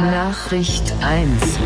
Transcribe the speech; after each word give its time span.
Nachricht 0.00 0.94
1. 1.02 1.58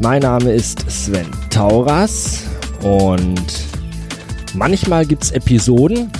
Mein 0.00 0.22
Name 0.22 0.50
ist 0.50 0.90
Sven 0.90 1.26
Tauras 1.50 2.44
und 2.82 3.44
manchmal 4.54 5.04
gibt 5.04 5.24
es 5.24 5.32
Episoden, 5.32 6.10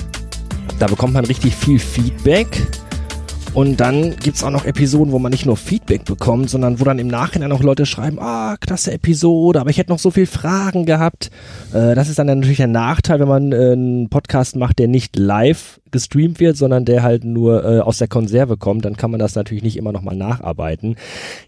da 0.77 0.85
bekommt 0.85 1.15
man 1.15 1.25
richtig 1.25 1.55
viel 1.55 1.79
Feedback. 1.79 2.67
Und 3.53 3.81
dann 3.81 4.15
gibt 4.15 4.37
es 4.37 4.45
auch 4.45 4.49
noch 4.49 4.63
Episoden, 4.63 5.11
wo 5.11 5.19
man 5.19 5.29
nicht 5.29 5.45
nur 5.45 5.57
Feedback 5.57 6.05
bekommt, 6.05 6.49
sondern 6.49 6.79
wo 6.79 6.85
dann 6.85 6.99
im 6.99 7.07
Nachhinein 7.07 7.51
auch 7.51 7.61
Leute 7.61 7.85
schreiben, 7.85 8.17
ah, 8.17 8.55
klasse 8.57 8.93
Episode, 8.93 9.59
aber 9.59 9.69
ich 9.69 9.77
hätte 9.77 9.91
noch 9.91 9.99
so 9.99 10.09
viele 10.09 10.27
Fragen 10.27 10.85
gehabt. 10.85 11.31
Äh, 11.73 11.93
das 11.93 12.07
ist 12.07 12.17
dann 12.17 12.27
natürlich 12.27 12.63
ein 12.63 12.71
Nachteil, 12.71 13.19
wenn 13.19 13.27
man 13.27 13.51
äh, 13.51 13.73
einen 13.73 14.09
Podcast 14.09 14.55
macht, 14.55 14.79
der 14.79 14.87
nicht 14.87 15.17
live 15.17 15.81
gestreamt 15.91 16.39
wird, 16.39 16.55
sondern 16.55 16.85
der 16.85 17.03
halt 17.03 17.25
nur 17.25 17.65
äh, 17.65 17.79
aus 17.79 17.97
der 17.97 18.07
Konserve 18.07 18.55
kommt, 18.55 18.85
dann 18.85 18.95
kann 18.95 19.11
man 19.11 19.19
das 19.19 19.35
natürlich 19.35 19.63
nicht 19.63 19.75
immer 19.75 19.91
nochmal 19.91 20.15
nacharbeiten. 20.15 20.95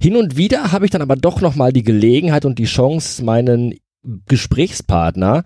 Hin 0.02 0.18
und 0.18 0.36
wieder 0.36 0.74
habe 0.74 0.84
ich 0.84 0.92
dann 0.92 1.02
aber 1.02 1.16
doch 1.16 1.40
nochmal 1.40 1.72
die 1.72 1.84
Gelegenheit 1.84 2.44
und 2.44 2.60
die 2.60 2.66
Chance, 2.66 3.24
meinen 3.24 3.76
Gesprächspartner 4.28 5.44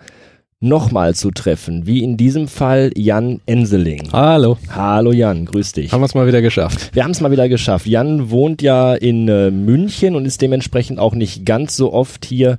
nochmal 0.67 1.13
zu 1.13 1.29
treffen, 1.31 1.85
wie 1.85 2.03
in 2.03 2.17
diesem 2.17 2.47
Fall 2.47 2.91
Jan 2.95 3.41
Enseling. 3.45 4.09
Hallo. 4.11 4.57
Hallo 4.69 5.11
Jan, 5.11 5.45
grüß 5.45 5.73
dich. 5.73 5.91
Haben 5.91 6.01
wir 6.01 6.05
es 6.05 6.15
mal 6.15 6.25
wieder 6.25 6.41
geschafft. 6.41 6.89
Wir 6.95 7.03
haben 7.03 7.11
es 7.11 7.21
mal 7.21 7.29
wieder 7.31 7.47
geschafft. 7.47 7.85
Jan 7.85 8.31
wohnt 8.31 8.63
ja 8.63 8.95
in 8.95 9.27
äh, 9.27 9.51
München 9.51 10.15
und 10.15 10.25
ist 10.25 10.41
dementsprechend 10.41 10.97
auch 10.99 11.13
nicht 11.13 11.45
ganz 11.45 11.75
so 11.75 11.93
oft 11.93 12.25
hier 12.25 12.57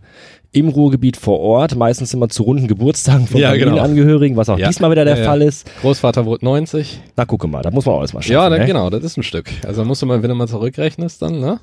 im 0.52 0.68
Ruhrgebiet 0.68 1.16
vor 1.16 1.40
Ort, 1.40 1.74
meistens 1.76 2.14
immer 2.14 2.28
zu 2.28 2.44
runden 2.44 2.68
Geburtstagen 2.68 3.26
von 3.26 3.40
Ja, 3.40 3.52
genau. 3.54 3.76
Familienangehörigen, 3.76 4.36
was 4.36 4.48
auch 4.48 4.58
Ja. 4.58 4.68
diesmal 4.68 4.92
wieder 4.92 5.04
der 5.04 5.16
Ja, 5.16 5.22
ja. 5.24 5.28
Fall 5.28 5.42
ist. 5.42 5.68
Großvater 5.82 6.24
wurde 6.24 6.44
90. 6.44 7.00
Na, 7.16 7.24
gucke 7.24 7.48
mal, 7.48 7.62
da 7.62 7.70
muss 7.72 7.84
man 7.84 7.96
auch 7.96 8.00
erstmal 8.00 8.22
schaffen. 8.22 8.32
ja, 8.34 8.48
dann, 8.48 8.60
ne? 8.60 8.66
genau, 8.66 8.88
das 8.90 9.02
ist 9.02 9.16
ein 9.16 9.24
Stück. 9.24 9.50
Also 9.66 9.84
musst 9.84 10.02
du 10.02 10.06
mal, 10.06 10.22
wenn 10.22 10.28
du 10.30 10.36
mal 10.36 10.46
zurückrechnest, 10.48 11.20
dann, 11.20 11.40
ne? 11.40 11.60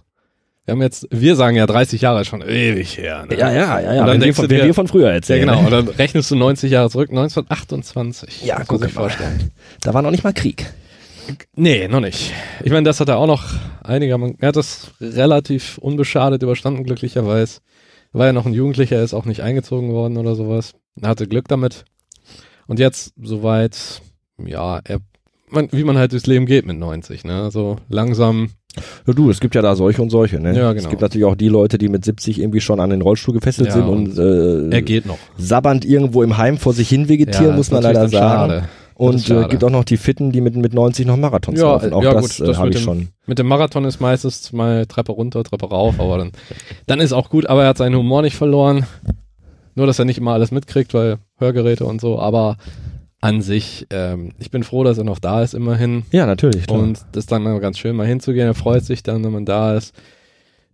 Wir 0.66 0.71
haben 0.71 0.81
jetzt, 0.81 1.08
wir 1.11 1.35
sagen 1.35 1.55
ja 1.58 1.67
30 1.67 2.02
Jahre 2.02 2.21
ist 2.21 2.27
schon 2.27 2.41
ewig 2.41 2.97
her. 2.97 3.25
Ne? 3.30 3.38
Ja, 3.38 3.52
ja, 3.52 3.80
ja, 3.80 3.94
ja. 3.94 4.02
Und 4.02 4.08
dann 4.08 4.08
Wenn 4.08 4.13
wir, 4.13 4.19
denkst 4.25 4.35
von, 4.38 4.44
du 4.47 4.55
dir- 4.55 4.59
wenn 4.61 4.67
wir 4.67 4.73
von 4.73 4.88
früher 4.88 5.08
Ja, 5.09 5.13
erzählen. 5.13 5.41
genau. 5.41 5.59
Ne? 5.61 5.66
Und 5.66 5.71
dann 5.71 5.88
rechnest 5.89 6.31
du 6.31 6.35
90 6.35 6.71
Jahre 6.71 6.89
zurück, 6.89 7.09
1928. 7.11 8.44
Ja, 8.44 8.63
guck 8.67 8.81
mal. 8.81 8.89
vorstellen. 8.89 9.52
Da 9.81 9.93
war 9.93 10.02
noch 10.02 10.11
nicht 10.11 10.23
mal 10.23 10.33
Krieg. 10.33 10.66
Nee, 11.55 11.88
noch 11.88 12.02
nicht. 12.02 12.33
Ich 12.63 12.71
meine, 12.71 12.83
das 12.83 12.99
hat 12.99 13.09
er 13.09 13.17
auch 13.17 13.25
noch 13.27 13.43
einiger, 13.83 14.19
er 14.39 14.47
hat 14.47 14.55
das 14.55 14.91
relativ 15.02 15.77
unbeschadet 15.80 16.41
überstanden, 16.43 16.83
glücklicherweise. 16.83 17.59
War 18.11 18.27
ja 18.27 18.33
noch 18.33 18.45
ein 18.45 18.53
Jugendlicher, 18.53 18.97
er 18.97 19.03
ist 19.03 19.13
auch 19.13 19.25
nicht 19.25 19.41
eingezogen 19.41 19.91
worden 19.91 20.17
oder 20.17 20.36
sowas. 20.36 20.73
Er 21.02 21.09
hatte 21.09 21.27
Glück 21.27 21.47
damit. 21.47 21.83
Und 22.67 22.80
jetzt, 22.80 23.13
soweit, 23.21 24.02
ja, 24.43 24.80
er, 24.83 24.99
man, 25.49 25.67
wie 25.71 25.83
man 25.83 25.97
halt 25.97 26.11
durchs 26.11 26.27
Leben 26.27 26.45
geht 26.45 26.66
mit 26.66 26.77
90, 26.77 27.23
ne? 27.23 27.49
So 27.52 27.77
langsam, 27.89 28.52
Ja, 29.08 29.14
du, 29.14 29.30
es 29.30 29.40
gibt 29.40 29.56
ja 29.56 29.62
da 29.62 29.76
solche 29.76 30.02
und 30.02 30.09
solche, 30.09 30.40
ne? 30.40 30.56
Ja, 30.56 30.72
Es 30.72 30.78
genau. 30.78 30.90
gibt 30.90 31.02
natürlich 31.02 31.26
auch 31.26 31.36
die 31.36 31.48
Leute, 31.50 31.77
die 31.77 31.89
mit 31.89 32.05
70 32.05 32.39
irgendwie 32.39 32.61
schon 32.61 32.80
an 32.80 32.89
den 32.89 33.02
Rollstuhl 33.02 33.33
gefesselt 33.33 33.67
Ja, 33.70 33.73
sind 33.73 33.88
und, 33.88 34.17
äh, 34.17 34.70
er 34.76 34.82
geht 34.82 35.05
noch. 35.05 35.17
sabbernd 35.38 35.86
irgendwo 35.86 36.23
im 36.23 36.38
Heim 36.38 36.58
vor 36.58 36.73
sich 36.73 36.89
hin 36.89 37.10
vegetieren, 37.10 37.52
Ja, 37.52 37.55
muss 37.55 37.72
man 37.72 37.83
leider 37.83 38.08
sagen. 38.10 38.52
schade. 38.52 38.64
Und 38.98 39.30
äh, 39.30 39.48
gibt 39.49 39.61
auch 39.66 39.70
noch 39.70 39.83
die 39.83 39.98
Fitten, 39.98 40.32
die 40.32 40.39
mit, 40.39 40.55
mit 40.55 40.73
90 40.73 41.05
noch 41.05 41.17
Marathons 41.17 41.60
Ja, 41.60 41.66
laufen. 41.73 41.92
Auch 41.92 42.02
ja, 42.02 42.14
das, 42.14 42.38
gut, 42.38 42.39
äh, 42.45 42.48
das 42.48 42.58
habe 42.58 42.70
ich 42.70 42.80
schon. 42.80 43.10
Mit 43.27 43.39
dem 43.39 43.48
Marathon 43.48 43.83
ist 43.83 43.99
meistens 43.99 44.54
mal 44.54 44.86
Treppe 44.86 45.11
runter, 45.11 45.44
Treppe 45.44 45.66
rauf, 45.67 45.99
aber 45.99 46.17
dann, 46.17 46.32
dann 46.88 47.02
ist 47.02 47.11
auch 47.11 47.30
gut, 47.30 47.45
aber 47.48 47.64
er 47.64 47.70
hat 47.70 47.78
seinen 47.78 47.95
Humor 47.98 48.22
nicht 48.22 48.38
verloren. 48.38 48.86
Nur, 49.76 49.86
dass 49.86 49.99
er 49.99 50.05
nicht 50.05 50.17
immer 50.17 50.32
alles 50.32 50.52
mitkriegt, 50.52 50.94
weil 50.94 51.17
Hörgeräte 51.38 51.83
und 51.86 51.99
so, 51.99 52.17
aber 52.20 52.55
an 53.25 53.41
sich, 53.41 53.87
ähm, 53.89 54.33
ich 54.37 54.52
bin 54.52 54.63
froh, 54.63 54.83
dass 54.83 54.99
er 54.99 55.03
noch 55.03 55.17
da 55.17 55.41
ist, 55.41 55.55
immerhin. 55.55 56.03
Ja, 56.11 56.27
natürlich. 56.27 56.67
klar. 56.67 56.80
Und 56.80 57.03
das 57.11 57.23
ist 57.23 57.31
dann 57.31 57.43
ganz 57.59 57.80
schön, 57.80 57.95
mal 57.95 58.05
hinzugehen. 58.05 58.45
Er 58.45 58.53
freut 58.53 58.86
sich 58.86 59.02
dann, 59.02 59.23
wenn 59.23 59.31
man 59.31 59.45
da 59.45 59.75
ist. 59.75 59.95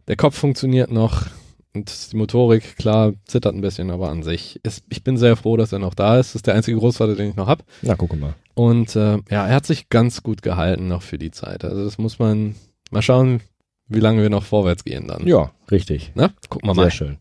Der 0.09 0.17
Kopf 0.17 0.37
funktioniert 0.37 0.91
noch 0.91 1.27
und 1.73 2.11
die 2.11 2.17
Motorik, 2.17 2.75
klar, 2.75 3.13
zittert 3.23 3.55
ein 3.55 3.61
bisschen, 3.61 3.89
aber 3.89 4.09
an 4.09 4.23
sich 4.23 4.59
ist, 4.63 4.83
ich 4.89 5.01
bin 5.01 5.15
sehr 5.15 5.37
froh, 5.37 5.55
dass 5.55 5.71
er 5.71 5.79
noch 5.79 5.93
da 5.93 6.19
ist. 6.19 6.31
Das 6.31 6.35
ist 6.35 6.47
der 6.47 6.55
einzige 6.55 6.77
Großvater, 6.77 7.15
den 7.15 7.29
ich 7.29 7.35
noch 7.37 7.47
hab. 7.47 7.63
Na, 7.81 7.95
guck 7.95 8.19
mal. 8.19 8.33
Und 8.53 8.97
äh, 8.97 9.19
ja, 9.29 9.47
er 9.47 9.55
hat 9.55 9.65
sich 9.65 9.87
ganz 9.87 10.21
gut 10.21 10.41
gehalten 10.41 10.89
noch 10.89 11.03
für 11.03 11.17
die 11.17 11.31
Zeit. 11.31 11.63
Also 11.63 11.85
das 11.85 11.97
muss 11.97 12.19
man 12.19 12.55
mal 12.89 13.01
schauen, 13.01 13.39
wie 13.87 14.01
lange 14.01 14.21
wir 14.21 14.29
noch 14.29 14.43
vorwärts 14.43 14.83
gehen 14.83 15.07
dann. 15.07 15.25
Ja, 15.25 15.51
richtig. 15.71 16.11
Ne? 16.15 16.33
Gucken 16.49 16.67
wir 16.67 16.75
Sehr 16.75 16.83
mal. 16.83 16.91
schön. 16.91 17.17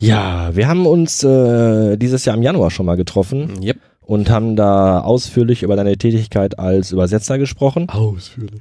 Ja, 0.00 0.50
wir 0.54 0.68
haben 0.68 0.86
uns 0.86 1.24
äh, 1.24 1.96
dieses 1.96 2.24
Jahr 2.24 2.36
im 2.36 2.42
Januar 2.42 2.70
schon 2.70 2.86
mal 2.86 2.96
getroffen 2.96 3.60
Yep. 3.62 3.78
und 4.00 4.30
haben 4.30 4.54
da 4.54 5.00
ausführlich 5.00 5.62
über 5.64 5.74
deine 5.74 5.96
Tätigkeit 5.96 6.58
als 6.58 6.92
Übersetzer 6.92 7.36
gesprochen. 7.38 7.88
Ausführlich. 7.88 8.60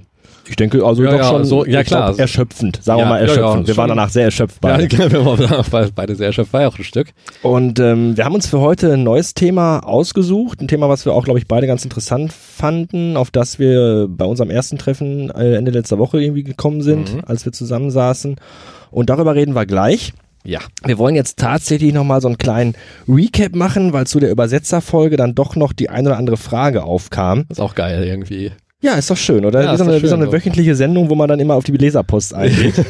Ich 0.49 0.55
denke, 0.55 0.83
also 0.83 1.03
Ja, 1.03 1.11
doch 1.11 1.17
ja, 1.19 1.23
schon 1.25 1.45
so- 1.45 1.65
ja, 1.65 1.83
klar. 1.83 2.07
glaub, 2.07 2.19
erschöpfend, 2.19 2.79
sagen 2.81 2.99
Ja, 2.99 3.05
wir 3.05 3.09
mal 3.09 3.19
ja, 3.21 3.25
ja, 3.27 3.33
erschöpfend. 3.33 3.67
wir 3.67 3.77
waren 3.77 3.89
danach 3.89 4.09
sehr 4.09 4.23
erschöpft 4.23 4.63
Ja, 4.63 4.77
beide. 4.77 5.11
wir 5.11 5.25
waren 5.25 5.65
beide- 5.71 5.91
beide 5.93 6.15
sehr 6.15 6.27
erschöpft, 6.27 6.53
war 6.53 6.61
ja 6.61 6.67
auch 6.69 6.77
ein 6.79 6.83
Stück. 6.85 7.09
Und 7.43 7.79
ähm, 7.79 8.15
wir 8.17 8.23
haben 8.25 8.33
uns 8.33 8.47
für 8.47 8.59
heute 8.61 8.93
ein 8.93 9.03
neues 9.03 9.33
Thema 9.35 9.79
ausgesucht, 9.79 10.61
ein 10.61 10.67
Thema, 10.69 10.89
was 10.89 11.05
wir 11.05 11.13
auch, 11.13 11.25
glaube 11.25 11.37
ich, 11.39 11.47
beide 11.47 11.67
ganz 11.67 11.83
interessant 11.83 12.31
fanden, 12.33 13.15
auf 13.17 13.29
das 13.29 13.59
wir 13.59 14.07
bei 14.09 14.25
unserem 14.25 14.49
ersten 14.49 14.77
Treffen 14.79 15.29
äh, 15.31 15.55
Ende 15.55 15.69
letzter 15.71 15.99
Woche 15.99 16.19
irgendwie 16.21 16.43
gekommen 16.43 16.81
sind, 16.81 17.13
Mhm. 17.13 17.21
als 17.27 17.45
wir 17.45 17.51
zusammensaßen. 17.51 18.37
Und 18.89 19.09
darüber 19.09 19.35
reden 19.35 19.53
wir 19.53 19.65
gleich. 19.65 20.13
Ja. 20.47 20.61
Wir 20.85 20.97
wollen 20.97 21.15
jetzt 21.15 21.37
tatsächlich 21.37 21.93
nochmal 21.93 22.21
so 22.21 22.29
einen 22.29 22.37
kleinen 22.37 22.73
Recap 23.07 23.53
machen, 23.53 23.91
weil 23.91 24.07
zu 24.07 24.21
der 24.21 24.31
Übersetzerfolge 24.31 25.17
dann 25.17 25.35
doch 25.35 25.57
noch 25.57 25.73
die 25.73 25.89
eine 25.89 26.07
oder 26.07 26.17
andere 26.17 26.37
Frage 26.37 26.83
aufkam. 26.83 27.45
Ist 27.49 27.59
auch 27.59 27.75
geil 27.75 28.03
irgendwie. 28.05 28.53
Ja, 28.81 28.93
ist 28.93 29.09
doch 29.11 29.17
schön, 29.17 29.43
oder? 29.43 29.61
Ja, 29.61 29.69
wie, 29.69 29.73
ist 29.73 29.79
so 29.79 29.83
doch 29.83 29.91
eine, 29.91 30.01
wie 30.01 30.07
so 30.07 30.15
schön 30.15 30.23
eine 30.23 30.31
wöchentliche 30.31 30.75
Sendung, 30.75 31.09
wo 31.09 31.15
man 31.15 31.27
dann 31.27 31.41
immer 31.41 31.55
auf 31.55 31.65
die 31.65 31.73
Leserpost 31.73 32.33
eingeht. 32.33 32.75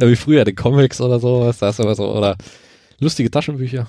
Ja, 0.00 0.08
wie 0.08 0.16
früher, 0.16 0.44
die 0.44 0.54
Comics 0.54 1.00
oder 1.00 1.18
sowas, 1.18 1.58
da 1.58 1.68
ist 1.68 1.80
aber 1.80 1.94
so, 1.94 2.16
oder 2.16 2.36
lustige 3.00 3.30
Taschenbücher. 3.30 3.86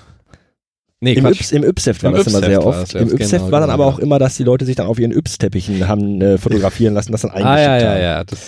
Nee, 1.00 1.14
Im, 1.14 1.24
Ypsheft 1.26 2.02
war 2.02 2.10
Im 2.10 2.16
das 2.16 2.26
immer 2.26 2.40
sehr 2.40 2.66
oft. 2.66 2.82
das, 2.82 2.92
ja, 2.92 3.00
Im 3.00 3.08
Ypsheft 3.08 3.30
genau, 3.30 3.52
war 3.52 3.60
dann 3.60 3.70
genau, 3.70 3.74
aber 3.74 3.84
ja. 3.84 3.90
auch 3.90 3.98
immer, 4.00 4.18
dass 4.18 4.36
die 4.36 4.42
Leute 4.42 4.64
sich 4.66 4.76
dann 4.76 4.86
auf 4.86 4.98
ihren 4.98 5.12
Yps-Teppichen 5.12 5.86
haben 5.88 6.20
äh, 6.20 6.36
fotografieren 6.36 6.92
lassen, 6.94 7.12
das 7.12 7.22
dann 7.22 7.30
eingeschickt 7.30 7.58
Ah, 7.68 7.78
ja, 7.78 7.78
ja, 7.78 7.90
haben. 7.90 8.02
ja. 8.02 8.24
Das, 8.24 8.40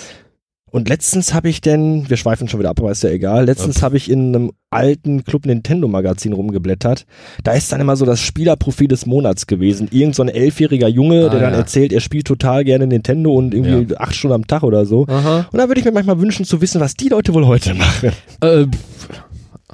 Und 0.72 0.88
letztens 0.88 1.32
habe 1.32 1.48
ich 1.48 1.60
denn, 1.60 2.10
wir 2.10 2.16
schweifen 2.16 2.48
schon 2.48 2.58
wieder 2.60 2.70
ab, 2.70 2.80
aber 2.80 2.90
ist 2.90 3.02
ja 3.04 3.10
egal, 3.10 3.44
letztens 3.46 3.82
habe 3.82 3.96
ich 3.96 4.10
in 4.10 4.34
einem 4.34 4.52
alten 4.68 5.24
Club 5.24 5.46
Nintendo 5.46 5.86
Magazin 5.86 6.32
rumgeblättert. 6.32 7.06
Da 7.44 7.52
ist 7.52 7.70
dann 7.72 7.80
immer 7.80 7.96
so 7.96 8.04
das 8.04 8.20
Spielerprofil 8.20 8.88
des 8.88 9.06
Monats 9.06 9.46
gewesen. 9.46 9.88
Irgend 9.92 10.16
so 10.16 10.22
ein 10.24 10.28
elfjähriger 10.28 10.88
Junge, 10.88 11.26
Ah, 11.26 11.28
der 11.30 11.40
dann 11.40 11.52
ja. 11.52 11.58
erzählt, 11.58 11.92
er 11.92 12.00
spielt 12.00 12.26
total 12.26 12.64
gerne 12.64 12.86
Nintendo 12.88 13.32
und 13.32 13.54
irgendwie 13.54 13.96
acht 13.96 14.14
Stunden 14.16 14.34
am 14.34 14.46
Tag 14.48 14.64
oder 14.64 14.84
so. 14.86 15.06
aha. 15.06 15.46
Und 15.52 15.58
da 15.58 15.68
würde 15.68 15.78
ich 15.80 15.84
mir 15.84 15.92
manchmal 15.92 16.20
wünschen 16.20 16.44
zu 16.44 16.60
wissen, 16.60 16.80
was 16.80 16.94
die 16.94 17.08
Leute 17.10 17.32
wohl 17.32 17.46
heute 17.46 17.72
machen. 17.74 18.10
Äh, 18.40 18.66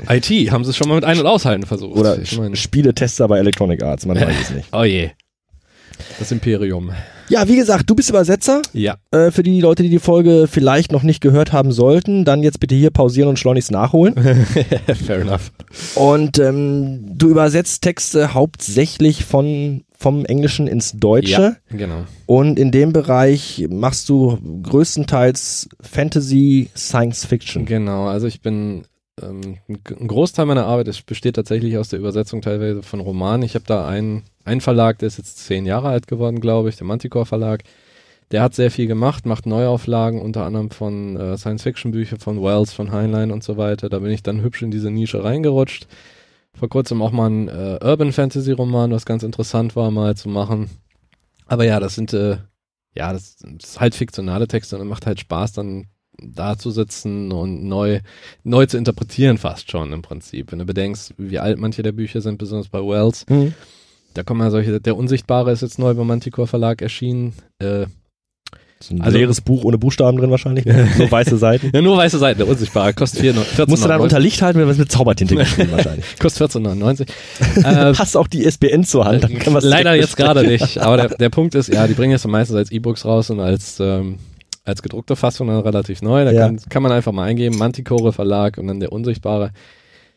IT, 0.09 0.50
haben 0.53 0.62
sie 0.64 0.70
es 0.70 0.76
schon 0.76 0.88
mal 0.88 0.97
mit 0.97 1.04
Ein- 1.04 1.19
und 1.19 1.26
Aushalten 1.26 1.64
versucht. 1.66 1.97
Oder 1.97 2.19
ich 2.20 2.36
mein, 2.38 2.54
Spieletester 2.54 3.26
bei 3.28 3.38
Electronic 3.38 3.82
Arts, 3.82 4.04
man 4.06 4.20
weiß 4.20 4.34
es 4.42 4.50
nicht. 4.50 4.69
oh 4.72 4.84
je. 4.84 5.10
Das 6.18 6.30
Imperium. 6.33 6.92
Ja, 7.33 7.49
wie 7.49 7.57
gesagt, 7.57 7.89
du 7.89 7.95
bist 7.95 8.11
Übersetzer. 8.11 8.61
Ja. 8.75 8.97
Äh, 9.11 9.31
für 9.31 9.43
die 9.43 9.59
Leute, 9.59 9.83
die 9.83 9.89
die 9.89 9.99
Folge 9.99 10.47
vielleicht 10.47 10.93
noch 10.93 11.03
nicht 11.03 11.23
gehört 11.23 11.51
haben 11.51 11.73
sollten, 11.73 12.27
dann 12.27 12.43
jetzt 12.43 12.61
bitte 12.61 12.75
hier 12.75 12.91
pausieren 12.91 13.31
und 13.31 13.39
schleunigst 13.39 13.71
nachholen. 13.71 14.15
Fair 15.07 15.23
enough. 15.23 15.51
Und 15.95 16.39
ähm, 16.39 17.17
du 17.17 17.31
übersetzt 17.31 17.81
Texte 17.81 18.34
hauptsächlich 18.34 19.25
von 19.25 19.83
vom 19.97 20.27
Englischen 20.27 20.67
ins 20.67 20.93
Deutsche. 20.93 21.57
Ja, 21.71 21.77
genau. 21.77 22.05
Und 22.27 22.59
in 22.59 22.71
dem 22.71 22.93
Bereich 22.93 23.67
machst 23.71 24.11
du 24.11 24.37
größtenteils 24.65 25.71
Fantasy, 25.81 26.69
Science 26.77 27.25
Fiction. 27.25 27.65
Genau, 27.65 28.09
also 28.09 28.27
ich 28.27 28.43
bin, 28.43 28.83
ähm, 29.20 29.59
ein 29.68 30.09
Großteil 30.09 30.47
meiner 30.47 30.66
Arbeit 30.66 30.88
ist, 30.88 31.04
besteht 31.06 31.36
tatsächlich 31.36 31.76
aus 31.76 31.88
der 31.88 31.98
Übersetzung 31.98 32.41
teilweise 32.41 32.82
von 32.82 33.00
Romanen. 33.00 33.42
Ich 33.42 33.54
habe 33.54 33.64
da 33.66 33.86
einen, 33.86 34.22
einen 34.44 34.60
Verlag, 34.60 34.98
der 34.98 35.09
ist 35.09 35.18
jetzt 35.18 35.38
zehn 35.38 35.66
Jahre 35.66 35.88
alt 35.88 36.06
geworden, 36.06 36.41
glaube 36.41 36.68
ich, 36.68 36.76
der 36.76 36.86
Manticore 36.86 37.26
Verlag. 37.26 37.64
Der 38.30 38.42
hat 38.42 38.54
sehr 38.54 38.70
viel 38.70 38.86
gemacht, 38.86 39.26
macht 39.26 39.44
Neuauflagen, 39.44 40.20
unter 40.20 40.44
anderem 40.44 40.70
von 40.70 41.16
äh, 41.16 41.36
Science-Fiction-Büchern 41.36 42.18
von 42.18 42.42
Wells, 42.42 42.72
von 42.72 42.91
Heinlein 42.91 43.30
und 43.30 43.44
so 43.44 43.59
weiter. 43.59 43.91
Da 43.91 43.98
bin 43.98 44.10
ich 44.10 44.22
dann 44.22 44.42
hübsch 44.42 44.62
in 44.62 44.70
diese 44.70 44.91
Nische 44.91 45.22
reingerutscht. 45.22 45.86
Vor 46.54 46.68
kurzem 46.70 47.03
auch 47.03 47.12
mal 47.12 47.28
ein 47.28 47.48
äh, 47.48 47.78
Urban 47.82 48.12
Fantasy 48.12 48.53
Roman, 48.53 48.92
was 48.92 49.04
ganz 49.04 49.22
interessant 49.22 49.76
war, 49.76 49.91
mal 49.91 50.16
zu 50.16 50.28
machen. 50.30 50.70
Aber 51.47 51.64
ja, 51.64 51.80
das 51.80 51.94
sind 51.94 52.14
äh, 52.14 52.38
ja, 52.94 53.12
das, 53.12 53.36
das 53.36 53.70
ist 53.70 53.80
halt 53.80 53.94
fiktionale 53.94 54.48
Texte 54.48 54.78
und 54.78 54.88
macht 54.88 55.06
halt 55.06 55.20
Spaß, 55.20 55.53
dann 55.53 55.86
da 56.18 56.59
zu 56.59 56.70
sitzen 56.70 57.32
und 57.32 57.64
neu, 57.64 58.00
neu 58.44 58.66
zu 58.66 58.76
interpretieren 58.76 59.38
fast 59.38 59.70
schon 59.70 59.92
im 59.92 60.03
Prinzip. 60.03 60.53
Wenn 60.53 60.59
du 60.59 60.64
bedenkst, 60.64 61.14
wie 61.18 61.38
alt 61.38 61.59
manche 61.59 61.82
der 61.82 61.92
Bücher 61.92 62.20
sind, 62.20 62.38
besonders 62.38 62.68
bei 62.68 62.80
Wells, 62.80 63.24
mhm. 63.28 63.54
da 64.14 64.22
kommen 64.22 64.41
ja 64.41 64.50
solche, 64.50 64.80
der 64.80 64.97
Unsichtbare 64.97 65.53
ist 65.53 65.62
jetzt 65.62 65.78
neu 65.78 65.94
beim 65.94 66.06
Manticore 66.06 66.47
Verlag 66.47 66.82
erschienen, 66.82 67.34
äh, 67.59 67.86
ein 68.91 69.00
also, 69.00 69.16
leeres 69.16 69.41
Buch 69.41 69.64
ohne 69.64 69.78
Buchstaben 69.78 70.18
drin 70.18 70.30
wahrscheinlich. 70.30 70.64
so 70.97 71.10
weiße 71.10 71.36
Seiten. 71.36 71.70
ja, 71.74 71.82
nur 71.82 71.97
weiße 71.97 72.18
Seiten, 72.18 72.38
der 72.38 72.48
unsichtbare. 72.48 72.92
Kostet 72.94 73.20
14, 73.20 73.68
Musst 73.68 73.84
du 73.84 73.88
dann 73.88 74.00
unter 74.00 74.18
Licht 74.18 74.42
halten, 74.42 74.59
wenn 74.59 74.66
wir 74.66 74.72
es 74.72 74.78
mit 74.78 74.91
Zaubertinte 74.91 75.36
geschrieben 75.36 75.72
wahrscheinlich. 75.72 76.04
Kostet 76.18 76.50
14,99. 76.50 77.09
äh, 77.64 77.94
Hast 77.94 78.16
auch 78.16 78.26
die 78.26 78.44
SBN 78.44 78.84
zur 78.84 79.04
Hand. 79.04 79.28
leider 79.62 79.94
jetzt 79.94 80.16
gerade 80.16 80.47
nicht. 80.47 80.78
Aber 80.78 80.97
der, 80.97 81.09
der 81.10 81.30
Punkt 81.30 81.54
ist, 81.54 81.72
ja, 81.72 81.86
die 81.86 81.94
bringen 81.94 82.12
jetzt 82.12 82.26
meistens 82.26 82.56
als 82.56 82.70
E-Books 82.70 83.04
raus 83.04 83.30
und 83.30 83.41
als 83.41 83.78
ähm, 83.80 84.18
als 84.64 84.82
gedruckte 84.82 85.16
Fassung 85.16 85.48
dann 85.48 85.60
relativ 85.60 86.03
neu. 86.03 86.24
Da 86.24 86.32
ja. 86.32 86.47
kann, 86.47 86.60
kann 86.68 86.82
man 86.82 86.92
einfach 86.92 87.12
mal 87.12 87.24
eingeben, 87.24 87.59
Manticore 87.59 88.12
Verlag 88.12 88.59
und 88.59 88.66
dann 88.66 88.80
der 88.80 88.92
Unsichtbare. 88.92 89.50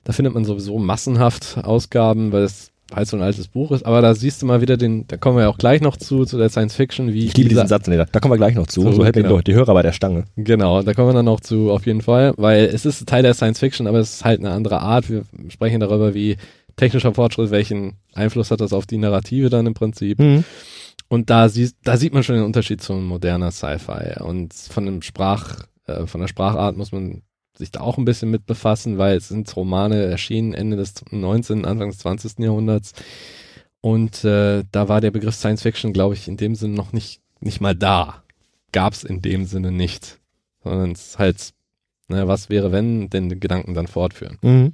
Da 0.04 0.14
findet 0.14 0.34
man 0.34 0.46
sowieso 0.46 0.78
massenhaft 0.78 1.58
Ausgaben, 1.64 2.32
weil 2.32 2.44
es 2.44 2.72
halt 2.94 3.08
so 3.08 3.18
ein 3.18 3.24
altes 3.24 3.48
Buch 3.48 3.72
ist. 3.72 3.86
Aber 3.86 4.02
da 4.02 4.14
siehst 4.14 4.42
du 4.42 4.46
mal 4.46 4.62
wieder 4.62 4.78
den, 4.78 5.08
da 5.08 5.18
kommen 5.18 5.38
wir 5.38 5.44
ja 5.44 5.50
auch 5.50 5.58
gleich 5.58 5.82
noch 5.82 5.98
zu, 5.98 6.26
zu 6.26 6.38
der 6.38 6.50
Science 6.50 6.76
Fiction. 6.76 7.12
Wie 7.14 7.26
ich 7.26 7.36
liebe 7.36 7.50
diesen 7.50 7.68
Satz, 7.68 7.88
nee, 7.88 7.98
da 7.98 8.20
kommen 8.20 8.34
wir 8.34 8.38
gleich 8.38 8.56
noch 8.56 8.68
zu. 8.68 8.84
So, 8.84 8.92
so 8.92 9.04
hält 9.04 9.16
genau. 9.16 9.42
die 9.42 9.56
Hörer 9.56 9.74
bei 9.74 9.82
der 9.82 9.92
Stange. 9.92 10.26
Genau, 10.36 10.84
da 10.84 10.94
kommen 10.94 11.10
wir 11.10 11.14
dann 11.14 11.26
noch 11.26 11.40
zu, 11.40 11.72
auf 11.72 11.86
jeden 11.88 12.02
Fall, 12.02 12.34
weil 12.38 12.66
es 12.66 12.86
ist 12.86 13.08
Teil 13.08 13.24
der 13.24 13.34
Science 13.34 13.60
Fiction, 13.60 13.88
aber 13.88 14.00
es 14.00 14.16
ist 14.16 14.26
halt 14.26 14.40
eine 14.40 14.52
andere 14.52 14.82
Art. 14.82 15.10
Wir 15.10 15.24
sprechen 15.50 15.80
darüber, 15.80 16.14
wie 16.14 16.38
technischer 16.76 17.14
Fortschritt, 17.14 17.52
welchen 17.52 17.94
Einfluss 18.14 18.52
hat 18.52 18.62
das 18.62 18.74
auf 18.74 18.86
die 18.86 18.98
Narrative 18.98 19.50
dann 19.50 19.66
im 19.66 19.74
Prinzip. 19.74 20.20
Mhm. 20.20 20.44
Und 21.16 21.30
da, 21.30 21.48
siehst, 21.48 21.78
da 21.84 21.96
sieht 21.96 22.14
man 22.14 22.24
schon 22.24 22.36
den 22.36 22.44
Unterschied 22.44 22.82
zu 22.82 22.92
moderner 22.92 23.50
Sci-Fi. 23.50 24.22
Und 24.22 24.54
von 24.54 24.86
dem 24.86 25.02
Sprach, 25.02 25.66
äh, 25.88 26.08
von 26.08 26.20
der 26.20 26.28
Sprachart 26.28 26.76
muss 26.76 26.92
man 26.92 27.22
sich 27.58 27.72
da 27.72 27.80
auch 27.80 27.98
ein 27.98 28.04
bisschen 28.04 28.30
mit 28.30 28.46
befassen, 28.46 28.98
weil 28.98 29.16
es 29.16 29.30
sind 29.30 29.56
Romane 29.56 30.04
erschienen 30.04 30.54
Ende 30.54 30.76
des 30.76 30.94
19., 31.10 31.64
Anfang 31.64 31.90
des 31.90 32.00
20. 32.00 32.40
Jahrhunderts. 32.40 32.92
Und 33.80 34.26
äh, 34.26 34.66
da 34.70 34.90
war 34.90 35.00
der 35.00 35.12
Begriff 35.12 35.36
Science 35.36 35.62
Fiction, 35.62 35.94
glaube 35.94 36.16
ich, 36.16 36.28
in 36.28 36.36
dem 36.36 36.54
Sinne 36.54 36.76
noch 36.76 36.92
nicht, 36.92 37.22
nicht 37.40 37.62
mal 37.62 37.76
da. 37.76 38.22
Gab 38.74 38.92
es 38.92 39.06
in 39.06 39.22
dem 39.22 39.46
Sinne 39.46 39.72
nicht. 39.72 40.20
Sondern 40.66 40.92
es 40.92 41.08
ist 41.12 41.20
halt, 41.20 41.54
ne, 42.10 42.28
was 42.28 42.50
wäre, 42.50 42.74
wenn, 42.74 43.10
den 43.10 43.40
Gedanken 43.40 43.74
dann 43.74 43.88
fortführen. 43.88 44.38
Mhm. 44.42 44.74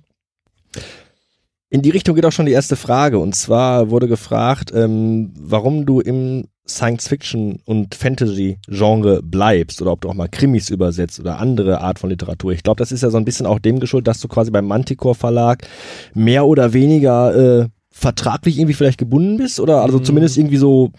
In 1.71 1.81
die 1.81 1.89
Richtung 1.89 2.15
geht 2.15 2.25
auch 2.25 2.33
schon 2.33 2.45
die 2.45 2.51
erste 2.51 2.75
Frage. 2.75 3.17
Und 3.17 3.33
zwar 3.33 3.89
wurde 3.89 4.09
gefragt, 4.09 4.73
ähm, 4.75 5.33
warum 5.39 5.85
du 5.85 6.01
im 6.01 6.49
Science-Fiction 6.67 7.59
und 7.63 7.95
Fantasy-Genre 7.95 9.21
bleibst 9.23 9.81
oder 9.81 9.93
ob 9.93 10.01
du 10.01 10.09
auch 10.09 10.13
mal 10.13 10.27
Krimis 10.27 10.69
übersetzt 10.69 11.21
oder 11.21 11.39
andere 11.39 11.79
Art 11.79 11.97
von 11.97 12.09
Literatur. 12.09 12.51
Ich 12.51 12.63
glaube, 12.63 12.77
das 12.77 12.91
ist 12.91 13.03
ja 13.03 13.09
so 13.09 13.17
ein 13.17 13.23
bisschen 13.23 13.45
auch 13.45 13.57
dem 13.57 13.79
geschuldet, 13.79 14.07
dass 14.07 14.19
du 14.19 14.27
quasi 14.27 14.51
beim 14.51 14.67
Manticore 14.67 15.15
Verlag 15.15 15.65
mehr 16.13 16.45
oder 16.45 16.73
weniger 16.73 17.61
äh, 17.61 17.67
vertraglich 17.89 18.57
irgendwie 18.57 18.73
vielleicht 18.73 18.97
gebunden 18.97 19.37
bist 19.37 19.61
oder 19.61 19.81
also 19.81 19.99
mhm. 19.99 20.03
zumindest 20.03 20.37
irgendwie 20.37 20.57
so 20.57 20.91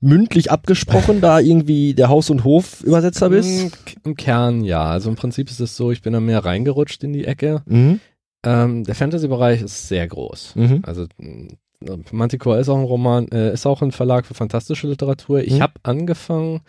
mündlich 0.00 0.52
abgesprochen, 0.52 1.20
da 1.20 1.40
irgendwie 1.40 1.94
der 1.94 2.08
Haus- 2.08 2.30
und 2.30 2.44
Hof-Übersetzer 2.44 3.30
bist? 3.30 3.72
Im 4.04 4.14
Kern 4.14 4.62
ja. 4.62 4.84
Also 4.84 5.10
im 5.10 5.16
Prinzip 5.16 5.50
ist 5.50 5.58
es 5.58 5.76
so, 5.76 5.90
ich 5.90 6.02
bin 6.02 6.12
da 6.12 6.20
mehr 6.20 6.44
reingerutscht 6.44 7.02
in 7.02 7.12
die 7.12 7.24
Ecke. 7.24 7.62
Mhm. 7.66 7.98
Ähm, 8.44 8.84
der 8.84 8.94
Fantasy-Bereich 8.94 9.62
ist 9.62 9.88
sehr 9.88 10.06
groß. 10.06 10.54
Mhm. 10.56 10.82
Also 10.82 11.06
Manticore 12.10 12.58
ist 12.60 12.68
auch 12.68 12.78
ein 12.78 12.84
Roman, 12.84 13.28
äh, 13.28 13.52
ist 13.52 13.66
auch 13.66 13.82
ein 13.82 13.92
Verlag 13.92 14.26
für 14.26 14.34
fantastische 14.34 14.88
Literatur. 14.88 15.40
Ich 15.42 15.54
mhm. 15.54 15.62
habe 15.62 15.74
angefangen 15.82 16.60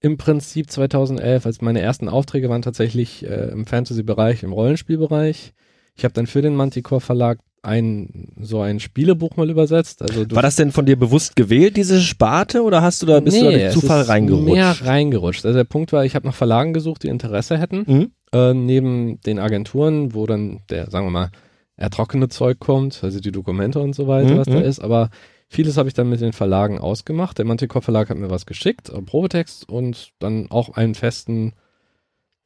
im 0.00 0.16
Prinzip 0.18 0.70
2011, 0.70 1.46
als 1.46 1.60
meine 1.62 1.80
ersten 1.80 2.08
Aufträge 2.08 2.48
waren 2.48 2.62
tatsächlich 2.62 3.24
äh, 3.24 3.50
im 3.50 3.66
Fantasy-Bereich, 3.66 4.42
im 4.42 4.52
Rollenspielbereich. 4.52 5.54
Ich 5.96 6.04
habe 6.04 6.14
dann 6.14 6.26
für 6.26 6.42
den 6.42 6.54
Manticore 6.54 7.00
Verlag 7.00 7.38
ein 7.64 8.28
so 8.40 8.60
ein 8.60 8.78
Spielebuch 8.78 9.36
mal 9.36 9.48
übersetzt. 9.48 10.02
Also 10.02 10.30
War 10.30 10.42
das 10.42 10.56
denn 10.56 10.72
von 10.72 10.84
dir 10.84 10.96
bewusst 10.96 11.34
gewählt, 11.34 11.76
diese 11.76 12.00
Sparte, 12.00 12.62
oder 12.62 12.82
hast 12.82 13.02
du 13.02 13.06
da 13.06 13.20
bist 13.20 13.36
nee, 13.36 13.42
du 13.42 13.50
da 13.50 13.58
durch 13.58 13.72
Zufall 13.72 14.02
reingerutscht? 14.02 14.52
Mehr 14.52 14.76
reingerutscht. 14.82 15.46
Also 15.46 15.56
der 15.56 15.64
Punkt 15.64 15.92
war, 15.92 16.04
ich 16.04 16.14
habe 16.14 16.26
nach 16.26 16.34
Verlagen 16.34 16.74
gesucht, 16.74 17.02
die 17.02 17.08
Interesse 17.08 17.58
hätten, 17.58 17.84
mhm. 17.86 18.10
Äh, 18.34 18.52
neben 18.52 19.20
den 19.20 19.38
Agenturen, 19.38 20.14
wo 20.14 20.26
dann 20.26 20.60
der, 20.68 20.90
sagen 20.90 21.06
wir 21.06 21.10
mal, 21.10 21.30
ertrockene 21.76 22.28
Zeug 22.28 22.60
kommt, 22.60 23.02
also 23.02 23.18
die 23.18 23.32
Dokumente 23.32 23.80
und 23.80 23.94
so 23.94 24.06
weiter, 24.06 24.34
mhm. 24.34 24.38
was 24.38 24.46
da 24.46 24.60
ist, 24.60 24.80
aber 24.80 25.10
vieles 25.48 25.76
habe 25.76 25.88
ich 25.88 25.94
dann 25.94 26.08
mit 26.08 26.20
den 26.20 26.32
Verlagen 26.32 26.78
ausgemacht. 26.78 27.38
Der 27.38 27.44
Manticore 27.44 27.82
Verlag 27.82 28.10
hat 28.10 28.18
mir 28.18 28.30
was 28.30 28.46
geschickt, 28.46 28.92
einen 28.92 29.06
Probetext 29.06 29.68
und 29.68 30.10
dann 30.18 30.50
auch 30.50 30.70
einen 30.76 30.94
festen 30.94 31.54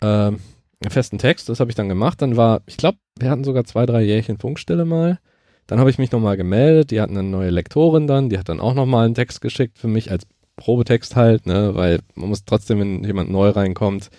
äh, 0.00 0.32
einen 0.81 0.90
festen 0.90 1.19
Text, 1.19 1.49
das 1.49 1.61
habe 1.61 1.70
ich 1.70 1.75
dann 1.75 1.88
gemacht. 1.88 2.23
Dann 2.23 2.37
war, 2.37 2.62
ich 2.67 2.76
glaube, 2.76 2.99
wir 3.19 3.31
hatten 3.31 3.44
sogar 3.44 3.64
zwei, 3.64 3.84
drei 3.87 4.02
Jährchen 4.02 4.38
Funkstille 4.38 4.84
mal. 4.84 5.19
Dann 5.67 5.81
habe 5.81 5.91
ich 5.91 5.99
mich 5.99 6.12
nochmal 6.12 6.37
gemeldet, 6.37 6.91
die 6.91 7.00
hatten 7.00 7.17
eine 7.17 7.29
neue 7.29 7.50
Lektorin 7.50 8.06
dann, 8.06 8.31
die 8.31 8.38
hat 8.38 8.49
dann 8.49 8.61
auch 8.61 8.75
nochmal 8.75 9.05
einen 9.05 9.14
Text 9.14 9.41
geschickt 9.41 9.79
für 9.79 9.88
mich 9.88 10.11
als 10.11 10.26
Probetext 10.56 11.14
halt, 11.14 11.46
ne, 11.46 11.75
weil 11.75 12.00
man 12.14 12.31
muss 12.31 12.44
trotzdem, 12.44 12.81
wenn 12.81 13.05
jemand 13.05 13.31
neu 13.31 13.50
reinkommt. 13.50 14.11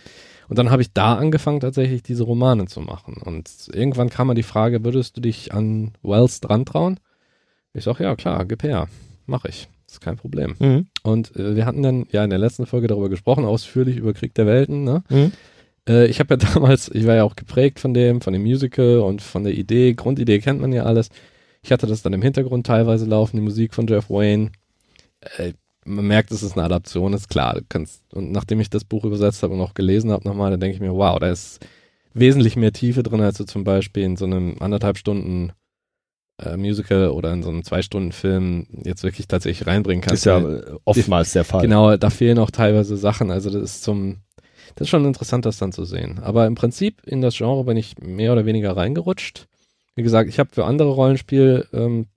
Und 0.49 0.57
dann 0.57 0.71
habe 0.71 0.81
ich 0.81 0.93
da 0.93 1.15
angefangen, 1.15 1.59
tatsächlich 1.59 2.01
diese 2.01 2.23
Romane 2.23 2.65
zu 2.65 2.81
machen. 2.81 3.17
Und 3.23 3.69
irgendwann 3.71 4.09
kam 4.09 4.27
mal 4.27 4.33
die 4.33 4.43
Frage, 4.43 4.83
würdest 4.83 5.15
du 5.15 5.21
dich 5.21 5.53
an 5.53 5.91
Wells 6.01 6.41
dran 6.41 6.65
trauen? 6.65 6.99
Ich 7.73 7.83
sage, 7.83 8.03
ja, 8.03 8.15
klar, 8.15 8.45
gib 8.45 8.63
her, 8.63 8.87
mach 9.27 9.45
ich. 9.45 9.69
Das 9.85 9.95
ist 9.95 10.01
kein 10.01 10.17
Problem. 10.17 10.55
Mhm. 10.59 10.87
Und 11.03 11.35
äh, 11.35 11.55
wir 11.55 11.65
hatten 11.65 11.83
dann 11.83 12.07
ja 12.11 12.23
in 12.23 12.29
der 12.29 12.39
letzten 12.39 12.65
Folge 12.65 12.87
darüber 12.87 13.09
gesprochen, 13.09 13.45
ausführlich 13.45 13.97
über 13.97 14.13
Krieg 14.13 14.33
der 14.33 14.45
Welten, 14.47 14.83
ne? 14.83 15.03
Mhm. 15.09 15.31
Äh, 15.87 16.07
ich 16.07 16.19
habe 16.19 16.33
ja 16.33 16.37
damals, 16.53 16.89
ich 16.93 17.05
war 17.05 17.15
ja 17.15 17.23
auch 17.23 17.35
geprägt 17.35 17.79
von 17.79 17.93
dem, 17.93 18.21
von 18.21 18.33
dem 18.33 18.43
Musical 18.43 18.99
und 18.99 19.21
von 19.21 19.43
der 19.43 19.53
Idee. 19.53 19.93
Grundidee 19.93 20.39
kennt 20.39 20.61
man 20.61 20.73
ja 20.73 20.83
alles. 20.83 21.09
Ich 21.61 21.71
hatte 21.71 21.87
das 21.87 22.01
dann 22.01 22.13
im 22.13 22.21
Hintergrund 22.21 22.65
teilweise 22.65 23.05
laufen, 23.05 23.37
die 23.37 23.43
Musik 23.43 23.73
von 23.73 23.87
Jeff 23.87 24.09
Wayne. 24.09 24.51
Äh, 25.37 25.53
man 25.85 26.07
merkt, 26.07 26.31
es 26.31 26.43
eine 26.53 26.63
Adaption 26.63 27.13
ist, 27.13 27.29
klar. 27.29 27.55
Du 27.55 27.61
kannst, 27.67 28.01
und 28.13 28.31
nachdem 28.31 28.59
ich 28.59 28.69
das 28.69 28.83
Buch 28.83 29.05
übersetzt 29.05 29.43
habe 29.43 29.53
und 29.53 29.61
auch 29.61 29.73
gelesen 29.73 30.11
habe 30.11 30.27
nochmal, 30.27 30.51
dann 30.51 30.59
denke 30.59 30.75
ich 30.75 30.81
mir, 30.81 30.93
wow, 30.93 31.17
da 31.19 31.29
ist 31.31 31.65
wesentlich 32.13 32.55
mehr 32.55 32.73
Tiefe 32.73 33.03
drin, 33.03 33.21
als 33.21 33.37
du 33.37 33.45
zum 33.45 33.63
Beispiel 33.63 34.03
in 34.03 34.17
so 34.17 34.25
einem 34.25 34.57
anderthalb 34.59 34.97
Stunden 34.97 35.51
äh, 36.41 36.57
Musical 36.57 37.09
oder 37.09 37.31
in 37.33 37.43
so 37.43 37.49
einem 37.49 37.63
zwei 37.63 37.81
Stunden 37.81 38.11
Film 38.11 38.67
jetzt 38.83 39.03
wirklich 39.03 39.27
tatsächlich 39.27 39.67
reinbringen 39.67 40.01
kannst. 40.01 40.21
Ist 40.21 40.25
ja 40.25 40.43
oftmals 40.85 41.33
der 41.33 41.43
Fall. 41.43 41.61
Genau, 41.61 41.95
da 41.97 42.09
fehlen 42.09 42.39
auch 42.39 42.51
teilweise 42.51 42.97
Sachen. 42.97 43.31
Also 43.31 43.49
das 43.49 43.61
ist 43.61 43.83
zum 43.83 44.17
das 44.75 44.85
ist 44.85 44.89
schon 44.89 45.05
interessant, 45.05 45.45
das 45.45 45.57
dann 45.57 45.71
zu 45.71 45.85
sehen. 45.85 46.19
Aber 46.19 46.45
im 46.45 46.55
Prinzip 46.55 47.01
in 47.05 47.21
das 47.21 47.35
Genre 47.35 47.63
bin 47.63 47.77
ich 47.77 47.97
mehr 47.99 48.31
oder 48.31 48.45
weniger 48.45 48.75
reingerutscht. 48.75 49.47
Wie 49.95 50.03
gesagt, 50.03 50.29
ich 50.29 50.39
habe 50.39 50.49
für 50.53 50.65
andere 50.65 50.91
Rollenspielverlage 50.91 52.07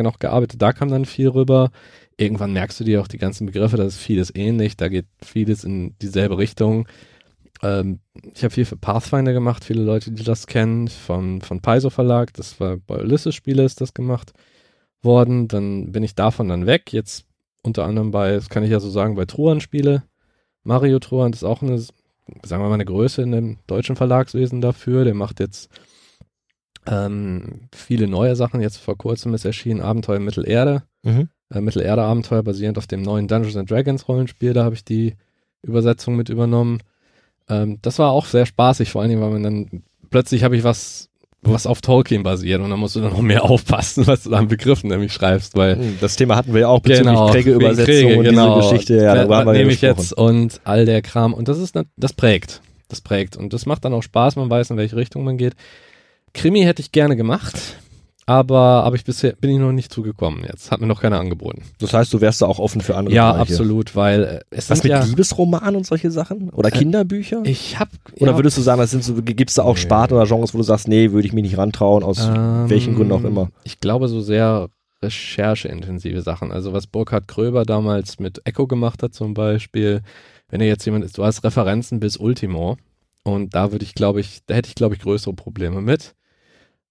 ähm, 0.00 0.04
noch 0.04 0.18
gearbeitet, 0.18 0.60
da 0.62 0.72
kam 0.72 0.88
dann 0.88 1.04
viel 1.04 1.28
rüber. 1.28 1.70
Irgendwann 2.20 2.52
merkst 2.52 2.78
du 2.78 2.84
dir 2.84 3.00
auch 3.00 3.08
die 3.08 3.18
ganzen 3.18 3.46
Begriffe, 3.46 3.76
da 3.76 3.84
ist 3.84 3.96
vieles 3.96 4.34
ähnlich, 4.34 4.76
da 4.76 4.88
geht 4.88 5.06
vieles 5.24 5.64
in 5.64 5.96
dieselbe 6.00 6.36
Richtung. 6.36 6.86
Ähm, 7.62 8.00
ich 8.34 8.44
habe 8.44 8.52
viel 8.52 8.64
für 8.66 8.76
Pathfinder 8.76 9.32
gemacht, 9.32 9.64
viele 9.64 9.82
Leute, 9.82 10.12
die 10.12 10.22
das 10.22 10.46
kennen, 10.46 10.88
von, 10.88 11.40
von 11.40 11.60
Paizo 11.60 11.88
Verlag, 11.88 12.34
das 12.34 12.60
war 12.60 12.76
bei 12.76 13.00
Ulysses 13.00 13.34
Spiele 13.34 13.64
ist 13.64 13.80
das 13.80 13.94
gemacht 13.94 14.32
worden. 15.02 15.48
Dann 15.48 15.92
bin 15.92 16.02
ich 16.02 16.14
davon 16.14 16.48
dann 16.48 16.66
weg, 16.66 16.92
jetzt 16.92 17.24
unter 17.62 17.84
anderem 17.84 18.10
bei, 18.10 18.32
das 18.32 18.50
kann 18.50 18.64
ich 18.64 18.70
ja 18.70 18.80
so 18.80 18.90
sagen, 18.90 19.14
bei 19.14 19.24
Truan 19.24 19.60
Spiele. 19.60 20.02
Mario 20.62 20.98
Truan 20.98 21.32
ist 21.32 21.44
auch 21.44 21.62
eine 21.62 21.82
sagen 22.44 22.62
wir 22.62 22.68
mal, 22.68 22.74
eine 22.74 22.84
Größe 22.84 23.22
in 23.22 23.32
dem 23.32 23.58
deutschen 23.66 23.96
Verlagswesen 23.96 24.60
dafür. 24.60 25.04
Der 25.04 25.14
macht 25.14 25.40
jetzt 25.40 25.70
ähm, 26.86 27.68
viele 27.72 28.08
neue 28.08 28.36
Sachen. 28.36 28.60
Jetzt 28.60 28.78
vor 28.78 28.96
kurzem 28.96 29.34
ist 29.34 29.44
erschienen 29.44 29.80
Abenteuer 29.80 30.20
Mittelerde. 30.20 30.82
Mhm. 31.02 31.28
Äh, 31.52 31.60
Mittelerde-Abenteuer 31.60 32.42
basierend 32.42 32.78
auf 32.78 32.86
dem 32.86 33.02
neuen 33.02 33.28
Dungeons 33.28 33.56
and 33.56 33.70
Dragons 33.70 34.08
Rollenspiel. 34.08 34.52
Da 34.52 34.64
habe 34.64 34.74
ich 34.74 34.84
die 34.84 35.14
Übersetzung 35.62 36.16
mit 36.16 36.28
übernommen. 36.28 36.82
Ähm, 37.48 37.78
das 37.82 37.98
war 37.98 38.12
auch 38.12 38.26
sehr 38.26 38.46
spaßig, 38.46 38.90
vor 38.90 39.02
allen 39.02 39.10
Dingen, 39.10 39.22
weil 39.22 39.30
man 39.30 39.42
dann 39.42 39.82
plötzlich 40.10 40.44
habe 40.44 40.56
ich 40.56 40.64
was 40.64 41.10
was 41.42 41.66
auf 41.66 41.80
Tolkien 41.80 42.22
basiert 42.22 42.60
und 42.60 42.68
dann 42.68 42.78
musst 42.78 42.96
du 42.96 43.00
dann 43.00 43.12
noch 43.12 43.22
mehr 43.22 43.44
aufpassen, 43.50 44.06
was 44.06 44.24
du 44.24 44.30
da 44.30 44.38
an 44.38 44.48
Begriffen 44.48 44.90
nämlich 44.90 45.12
schreibst, 45.12 45.56
weil 45.56 45.76
hm, 45.76 45.98
das 46.00 46.16
Thema 46.16 46.36
hatten 46.36 46.52
wir 46.52 46.60
ja 46.60 46.68
auch 46.68 46.80
bezüglich 46.80 47.06
genau, 47.06 47.30
Prägeübersetzung 47.30 48.18
und 48.18 48.24
genau. 48.24 48.60
diese 48.60 48.70
Geschichte, 48.70 48.96
ja, 48.96 49.14
darüber 49.14 49.38
haben 49.38 49.46
wir 49.46 49.54
nehme 49.54 49.72
ich 49.72 49.80
jetzt 49.80 50.12
und 50.12 50.60
all 50.64 50.84
der 50.84 51.00
Kram 51.00 51.32
und 51.32 51.48
das 51.48 51.58
ist 51.58 51.78
das 51.96 52.12
prägt, 52.12 52.60
das 52.88 53.00
prägt 53.00 53.38
und 53.38 53.54
das 53.54 53.64
macht 53.64 53.84
dann 53.84 53.94
auch 53.94 54.02
Spaß, 54.02 54.36
man 54.36 54.50
weiß 54.50 54.70
in 54.70 54.76
welche 54.76 54.96
Richtung 54.96 55.24
man 55.24 55.38
geht. 55.38 55.54
Krimi 56.34 56.62
hätte 56.62 56.82
ich 56.82 56.92
gerne 56.92 57.16
gemacht, 57.16 57.78
aber, 58.30 58.84
aber 58.84 58.94
ich 58.94 59.04
bisher 59.04 59.32
bin 59.32 59.50
ich 59.50 59.58
noch 59.58 59.72
nicht 59.72 59.92
zugekommen 59.92 60.44
jetzt. 60.44 60.70
Hat 60.70 60.80
mir 60.80 60.86
noch 60.86 61.00
keiner 61.02 61.18
angeboten. 61.18 61.62
Das 61.80 61.92
heißt, 61.92 62.14
du 62.14 62.20
wärst 62.20 62.40
da 62.40 62.46
auch 62.46 62.60
offen 62.60 62.80
für 62.80 62.96
andere 62.96 63.12
Ja, 63.12 63.32
Bereiche. 63.32 63.54
absolut, 63.54 63.96
weil 63.96 64.22
äh, 64.22 64.40
es 64.50 64.70
Was 64.70 64.84
mit 64.84 64.92
ja, 64.92 65.02
Liebesromanen 65.02 65.74
und 65.74 65.84
solche 65.84 66.12
Sachen? 66.12 66.48
Oder 66.50 66.68
äh, 66.68 66.78
Kinderbücher? 66.78 67.42
Ich 67.42 67.80
hab. 67.80 67.88
Oder 68.20 68.30
ja, 68.30 68.38
würdest 68.38 68.56
du 68.56 68.62
sagen, 68.62 68.80
das 68.80 68.92
sind 68.92 69.02
so, 69.02 69.14
gibt's 69.16 69.54
da 69.54 69.64
auch 69.64 69.74
nee. 69.74 69.80
Sparten 69.80 70.16
oder 70.16 70.26
Genres, 70.28 70.54
wo 70.54 70.58
du 70.58 70.62
sagst, 70.62 70.86
nee, 70.86 71.10
würde 71.10 71.26
ich 71.26 71.32
mich 71.32 71.42
nicht 71.42 71.58
rantrauen, 71.58 72.04
aus 72.04 72.24
ähm, 72.24 72.70
welchen 72.70 72.94
Gründen 72.94 73.12
auch 73.14 73.24
immer? 73.24 73.50
Ich 73.64 73.80
glaube, 73.80 74.06
so 74.06 74.20
sehr 74.20 74.68
rechercheintensive 75.02 76.22
Sachen. 76.22 76.52
Also 76.52 76.72
was 76.72 76.86
Burkhard 76.86 77.26
Kröber 77.26 77.64
damals 77.64 78.20
mit 78.20 78.42
Echo 78.44 78.68
gemacht 78.68 79.02
hat 79.02 79.12
zum 79.12 79.34
Beispiel, 79.34 80.02
wenn 80.50 80.60
er 80.60 80.68
jetzt 80.68 80.84
jemand 80.84 81.04
ist, 81.04 81.18
du 81.18 81.24
hast 81.24 81.42
Referenzen 81.42 81.98
bis 81.98 82.16
Ultimo 82.16 82.76
und 83.24 83.56
da 83.56 83.72
würde 83.72 83.84
ich, 83.84 83.94
glaube 83.94 84.20
ich, 84.20 84.38
da 84.46 84.54
hätte 84.54 84.68
ich, 84.68 84.76
glaube 84.76 84.94
ich, 84.94 85.00
größere 85.00 85.34
Probleme 85.34 85.80
mit. 85.80 86.14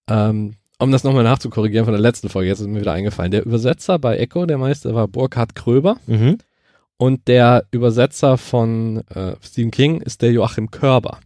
Ähm, 0.09 0.55
um 0.79 0.91
das 0.91 1.03
nochmal 1.03 1.23
nachzukorrigieren 1.23 1.85
von 1.85 1.93
der 1.93 2.01
letzten 2.01 2.29
Folge, 2.29 2.49
jetzt 2.49 2.61
ist 2.61 2.67
mir 2.67 2.81
wieder 2.81 2.93
eingefallen. 2.93 3.31
Der 3.31 3.45
Übersetzer 3.45 3.99
bei 3.99 4.17
Echo, 4.17 4.45
der 4.45 4.57
Meister, 4.57 4.95
war 4.95 5.07
Burkhard 5.07 5.55
Kröber. 5.55 5.97
Mhm. 6.07 6.37
Und 6.97 7.27
der 7.27 7.65
Übersetzer 7.71 8.37
von 8.37 9.03
äh, 9.13 9.35
Stephen 9.41 9.71
King 9.71 10.01
ist 10.01 10.21
der 10.21 10.31
Joachim 10.31 10.71
Körber. 10.71 11.19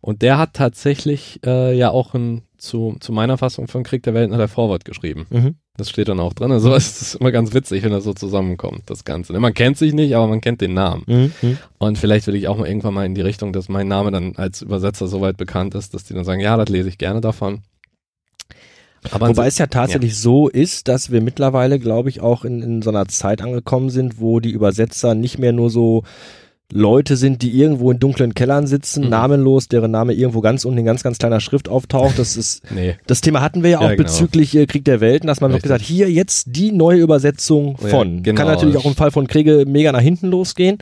Und 0.00 0.20
der 0.20 0.36
hat 0.36 0.52
tatsächlich 0.52 1.40
äh, 1.46 1.74
ja 1.74 1.90
auch 1.90 2.12
ein, 2.12 2.42
zu, 2.58 2.96
zu 3.00 3.12
meiner 3.12 3.38
Fassung 3.38 3.68
von 3.68 3.84
Krieg 3.84 4.02
der 4.02 4.12
Welten 4.12 4.34
hat 4.34 4.40
er 4.40 4.48
Vorwort 4.48 4.84
geschrieben. 4.84 5.26
Mhm. 5.30 5.54
Das 5.76 5.88
steht 5.88 6.08
dann 6.08 6.20
auch 6.20 6.34
drin. 6.34 6.52
Also 6.52 6.74
es 6.74 7.00
ist 7.00 7.14
immer 7.16 7.32
ganz 7.32 7.54
witzig, 7.54 7.82
wenn 7.82 7.90
das 7.90 8.04
so 8.04 8.12
zusammenkommt, 8.12 8.82
das 8.86 9.04
Ganze. 9.04 9.32
Man 9.40 9.54
kennt 9.54 9.78
sich 9.78 9.94
nicht, 9.94 10.14
aber 10.14 10.26
man 10.26 10.42
kennt 10.42 10.60
den 10.60 10.74
Namen. 10.74 11.04
Mhm. 11.06 11.32
Mhm. 11.40 11.58
Und 11.78 11.98
vielleicht 11.98 12.26
will 12.26 12.34
ich 12.34 12.48
auch 12.48 12.58
mal 12.58 12.68
irgendwann 12.68 12.94
mal 12.94 13.06
in 13.06 13.14
die 13.14 13.22
Richtung, 13.22 13.52
dass 13.52 13.70
mein 13.70 13.88
Name 13.88 14.10
dann 14.10 14.36
als 14.36 14.62
Übersetzer 14.62 15.08
soweit 15.08 15.36
bekannt 15.36 15.74
ist, 15.74 15.94
dass 15.94 16.04
die 16.04 16.14
dann 16.14 16.24
sagen, 16.24 16.40
ja, 16.40 16.56
das 16.56 16.68
lese 16.68 16.88
ich 16.88 16.98
gerne 16.98 17.20
davon. 17.20 17.62
Aber 19.10 19.28
Wobei 19.28 19.46
es 19.46 19.58
ja 19.58 19.66
tatsächlich 19.66 20.16
so 20.18 20.48
ist, 20.48 20.88
dass 20.88 21.10
wir 21.10 21.20
mittlerweile, 21.20 21.78
glaube 21.78 22.08
ich, 22.08 22.20
auch 22.20 22.44
in, 22.44 22.62
in 22.62 22.82
so 22.82 22.90
einer 22.90 23.06
Zeit 23.08 23.42
angekommen 23.42 23.90
sind, 23.90 24.20
wo 24.20 24.40
die 24.40 24.50
Übersetzer 24.50 25.14
nicht 25.14 25.38
mehr 25.38 25.52
nur 25.52 25.70
so 25.70 26.02
Leute 26.72 27.16
sind, 27.16 27.42
die 27.42 27.50
irgendwo 27.60 27.90
in 27.90 27.98
dunklen 28.00 28.34
Kellern 28.34 28.66
sitzen, 28.66 29.04
Mhm. 29.04 29.10
namenlos, 29.10 29.68
deren 29.68 29.90
Name 29.90 30.14
irgendwo 30.14 30.40
ganz 30.40 30.64
unten 30.64 30.78
in 30.78 30.84
ganz, 30.86 31.02
ganz 31.02 31.18
kleiner 31.18 31.40
Schrift 31.40 31.68
auftaucht. 31.68 32.18
Das 32.18 32.36
ist, 32.36 32.62
nee, 32.74 32.96
das 33.06 33.20
Thema 33.20 33.42
hatten 33.42 33.62
wir 33.62 33.70
ja 33.70 33.78
auch 33.78 33.82
Ja, 33.82 33.88
genau. 33.94 34.02
bezüglich 34.04 34.56
äh, 34.56 34.66
Krieg 34.66 34.84
der 34.84 35.00
Welten, 35.00 35.26
dass 35.26 35.40
man 35.42 35.50
Richtig. 35.52 35.64
gesagt, 35.64 35.82
hier 35.82 36.10
jetzt 36.10 36.46
die 36.56 36.72
neue 36.72 37.00
Übersetzung 37.00 37.76
Ja, 37.82 37.88
von. 37.88 38.22
genau. 38.22 38.38
Kann 38.38 38.48
natürlich 38.48 38.76
auch 38.78 38.86
im 38.86 38.94
Fall 38.96 39.10
von 39.10 39.26
Kriege 39.26 39.64
mega 39.68 39.92
nach 39.92 40.00
hinten 40.00 40.28
losgehen. 40.28 40.78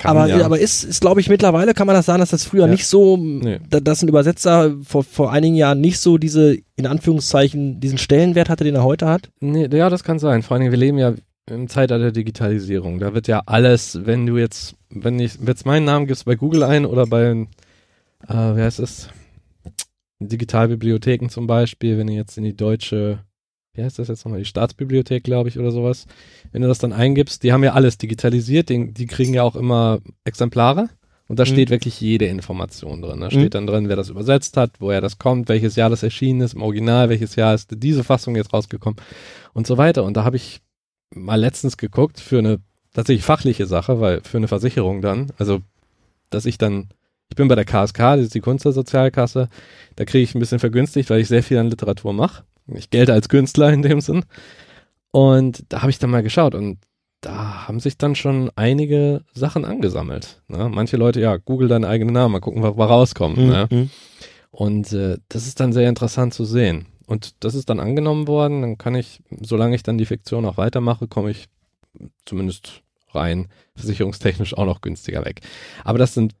Kann, 0.00 0.16
aber, 0.16 0.26
ja. 0.26 0.44
aber 0.44 0.58
ist, 0.58 0.82
ist 0.84 1.00
glaube 1.00 1.20
ich, 1.20 1.28
mittlerweile 1.28 1.74
kann 1.74 1.86
man 1.86 1.94
das 1.94 2.06
sagen, 2.06 2.18
dass 2.20 2.30
das 2.30 2.44
früher 2.44 2.66
Ja. 2.66 2.70
nicht 2.72 2.86
so, 2.86 3.16
Nee. 3.16 3.60
da, 3.70 3.80
dass 3.80 4.02
ein 4.02 4.08
Übersetzer 4.08 4.74
vor, 4.82 5.04
vor 5.04 5.30
einigen 5.32 5.54
Jahren 5.54 5.80
nicht 5.80 5.98
so 6.00 6.18
diese, 6.18 6.56
in 6.76 6.86
Anführungszeichen, 6.86 7.80
diesen 7.80 7.98
Stellenwert 7.98 8.48
hatte, 8.48 8.64
den 8.64 8.74
er 8.74 8.84
heute 8.84 9.06
hat. 9.06 9.30
Nee, 9.40 9.68
ja, 9.72 9.88
das 9.88 10.02
kann 10.04 10.18
sein. 10.18 10.42
Vor 10.42 10.54
allen 10.54 10.62
Dingen, 10.62 10.72
wir 10.72 10.78
leben 10.78 10.98
ja 10.98 11.14
im 11.48 11.68
Zeitalter 11.68 11.98
der 12.04 12.12
Digitalisierung. 12.12 12.98
Da 12.98 13.14
wird 13.14 13.28
ja 13.28 13.42
alles, 13.46 14.00
wenn 14.04 14.26
du 14.26 14.36
jetzt, 14.38 14.74
wenn 14.88 15.18
ich 15.18 15.38
jetzt 15.46 15.66
meinen 15.66 15.84
Namen 15.84 16.06
gibst 16.06 16.24
bei 16.24 16.34
Google 16.36 16.62
ein 16.62 16.86
oder 16.86 17.06
bei, 17.06 17.30
äh, 17.30 17.46
wie 18.28 18.60
heißt 18.62 18.80
es? 18.80 19.08
Digitalbibliotheken 20.20 21.28
zum 21.28 21.46
Beispiel, 21.46 21.96
wenn 21.98 22.06
du 22.08 22.12
jetzt 22.12 22.36
in 22.36 22.44
die 22.44 22.56
deutsche, 22.56 23.20
wie 23.74 23.82
heißt 23.82 23.98
das 23.98 24.08
jetzt 24.08 24.24
nochmal, 24.24 24.40
die 24.40 24.44
Staatsbibliothek, 24.46 25.24
glaube 25.24 25.48
ich, 25.48 25.58
oder 25.58 25.70
sowas, 25.72 26.06
wenn 26.52 26.62
du 26.62 26.68
das 26.68 26.78
dann 26.78 26.92
eingibst, 26.92 27.42
die 27.42 27.52
haben 27.52 27.64
ja 27.64 27.72
alles 27.74 27.98
digitalisiert, 27.98 28.68
die, 28.68 28.92
die 28.92 29.06
kriegen 29.06 29.34
ja 29.34 29.42
auch 29.42 29.56
immer 29.56 30.00
Exemplare. 30.24 30.88
Und 31.28 31.38
da 31.38 31.44
Mhm. 31.44 31.48
steht 31.48 31.70
wirklich 31.70 32.00
jede 32.00 32.24
Information 32.26 33.02
drin. 33.02 33.20
Da 33.20 33.26
Mhm. 33.26 33.30
steht 33.30 33.54
dann 33.54 33.66
drin, 33.68 33.88
wer 33.88 33.94
das 33.94 34.08
übersetzt 34.08 34.56
hat, 34.56 34.72
woher 34.80 35.00
das 35.00 35.18
kommt, 35.18 35.48
welches 35.48 35.76
Jahr 35.76 35.88
das 35.88 36.02
erschienen 36.02 36.40
ist, 36.40 36.54
im 36.54 36.62
Original, 36.62 37.08
welches 37.08 37.36
Jahr 37.36 37.54
ist 37.54 37.68
diese 37.72 38.02
Fassung 38.02 38.34
jetzt 38.34 38.52
rausgekommen 38.52 38.96
und 39.52 39.64
so 39.66 39.78
weiter. 39.78 40.02
Und 40.02 40.16
da 40.16 40.24
habe 40.24 40.34
ich 40.36 40.60
mal 41.14 41.36
letztens 41.38 41.76
geguckt 41.76 42.18
für 42.18 42.38
eine 42.38 42.58
tatsächlich 42.94 43.24
fachliche 43.24 43.66
Sache, 43.66 44.00
weil 44.00 44.20
für 44.24 44.38
eine 44.38 44.48
Versicherung 44.48 45.02
dann, 45.02 45.28
also 45.38 45.60
dass 46.30 46.46
ich 46.46 46.58
dann, 46.58 46.88
ich 47.28 47.36
bin 47.36 47.46
bei 47.46 47.54
der 47.54 47.64
KSK, 47.64 48.16
das 48.16 48.22
ist 48.26 48.34
die 48.34 48.40
Kunst 48.40 48.64
der 48.64 48.72
Sozialkasse, 48.72 49.48
da 49.94 50.04
kriege 50.04 50.24
ich 50.24 50.34
ein 50.34 50.40
bisschen 50.40 50.58
vergünstigt, 50.58 51.10
weil 51.10 51.20
ich 51.20 51.28
sehr 51.28 51.44
viel 51.44 51.58
an 51.58 51.70
Literatur 51.70 52.12
mache. 52.12 52.42
Ich 52.74 52.90
gelte 52.90 53.12
als 53.12 53.28
Künstler 53.28 53.72
in 53.72 53.82
dem 53.82 54.00
Sinn. 54.00 54.24
Und 55.12 55.64
da 55.68 55.82
habe 55.82 55.90
ich 55.90 55.98
dann 55.98 56.10
mal 56.10 56.22
geschaut 56.22 56.54
und 56.54 56.78
da 57.20 57.68
haben 57.68 57.80
sich 57.80 57.98
dann 57.98 58.14
schon 58.14 58.50
einige 58.56 59.24
Sachen 59.34 59.64
angesammelt. 59.64 60.42
Ne? 60.48 60.68
Manche 60.70 60.96
Leute, 60.96 61.20
ja, 61.20 61.36
google 61.36 61.68
deinen 61.68 61.84
eigenen 61.84 62.14
Namen, 62.14 62.32
mal 62.32 62.40
gucken, 62.40 62.62
was 62.62 62.88
rauskommt. 62.88 63.36
Ne? 63.36 63.68
Mhm. 63.70 63.90
Und 64.50 64.92
äh, 64.92 65.18
das 65.28 65.46
ist 65.46 65.60
dann 65.60 65.72
sehr 65.72 65.88
interessant 65.88 66.32
zu 66.32 66.44
sehen. 66.44 66.86
Und 67.06 67.44
das 67.44 67.54
ist 67.54 67.68
dann 67.68 67.80
angenommen 67.80 68.26
worden. 68.26 68.62
Dann 68.62 68.78
kann 68.78 68.94
ich, 68.94 69.20
solange 69.40 69.74
ich 69.74 69.82
dann 69.82 69.98
die 69.98 70.06
Fiktion 70.06 70.46
auch 70.46 70.56
weitermache, 70.56 71.08
komme 71.08 71.30
ich 71.30 71.48
zumindest 72.24 72.82
rein 73.12 73.48
versicherungstechnisch 73.74 74.56
auch 74.56 74.66
noch 74.66 74.80
günstiger 74.80 75.24
weg. 75.24 75.40
Aber 75.84 75.98
das 75.98 76.14
sind 76.14 76.34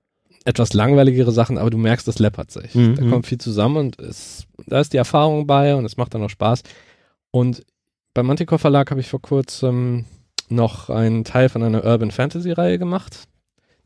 etwas 0.44 0.72
langweiligere 0.72 1.32
Sachen, 1.32 1.58
aber 1.58 1.70
du 1.70 1.76
merkst, 1.76 2.08
das 2.08 2.18
läppert 2.18 2.50
sich. 2.50 2.74
Mhm. 2.74 2.94
Da 2.94 3.08
kommt 3.08 3.26
viel 3.26 3.38
zusammen 3.38 3.76
und 3.76 4.00
es, 4.00 4.46
da 4.66 4.80
ist 4.80 4.92
die 4.92 4.96
Erfahrung 4.96 5.46
bei 5.46 5.74
und 5.74 5.84
es 5.84 5.96
macht 5.96 6.14
dann 6.14 6.22
auch 6.22 6.30
Spaß. 6.30 6.62
Und 7.30 7.64
beim 8.20 8.26
Manticore 8.26 8.58
Verlag 8.58 8.90
habe 8.90 9.00
ich 9.00 9.08
vor 9.08 9.22
kurzem 9.22 10.04
noch 10.50 10.90
einen 10.90 11.24
Teil 11.24 11.48
von 11.48 11.62
einer 11.62 11.86
Urban 11.86 12.10
Fantasy 12.10 12.52
Reihe 12.52 12.78
gemacht. 12.78 13.24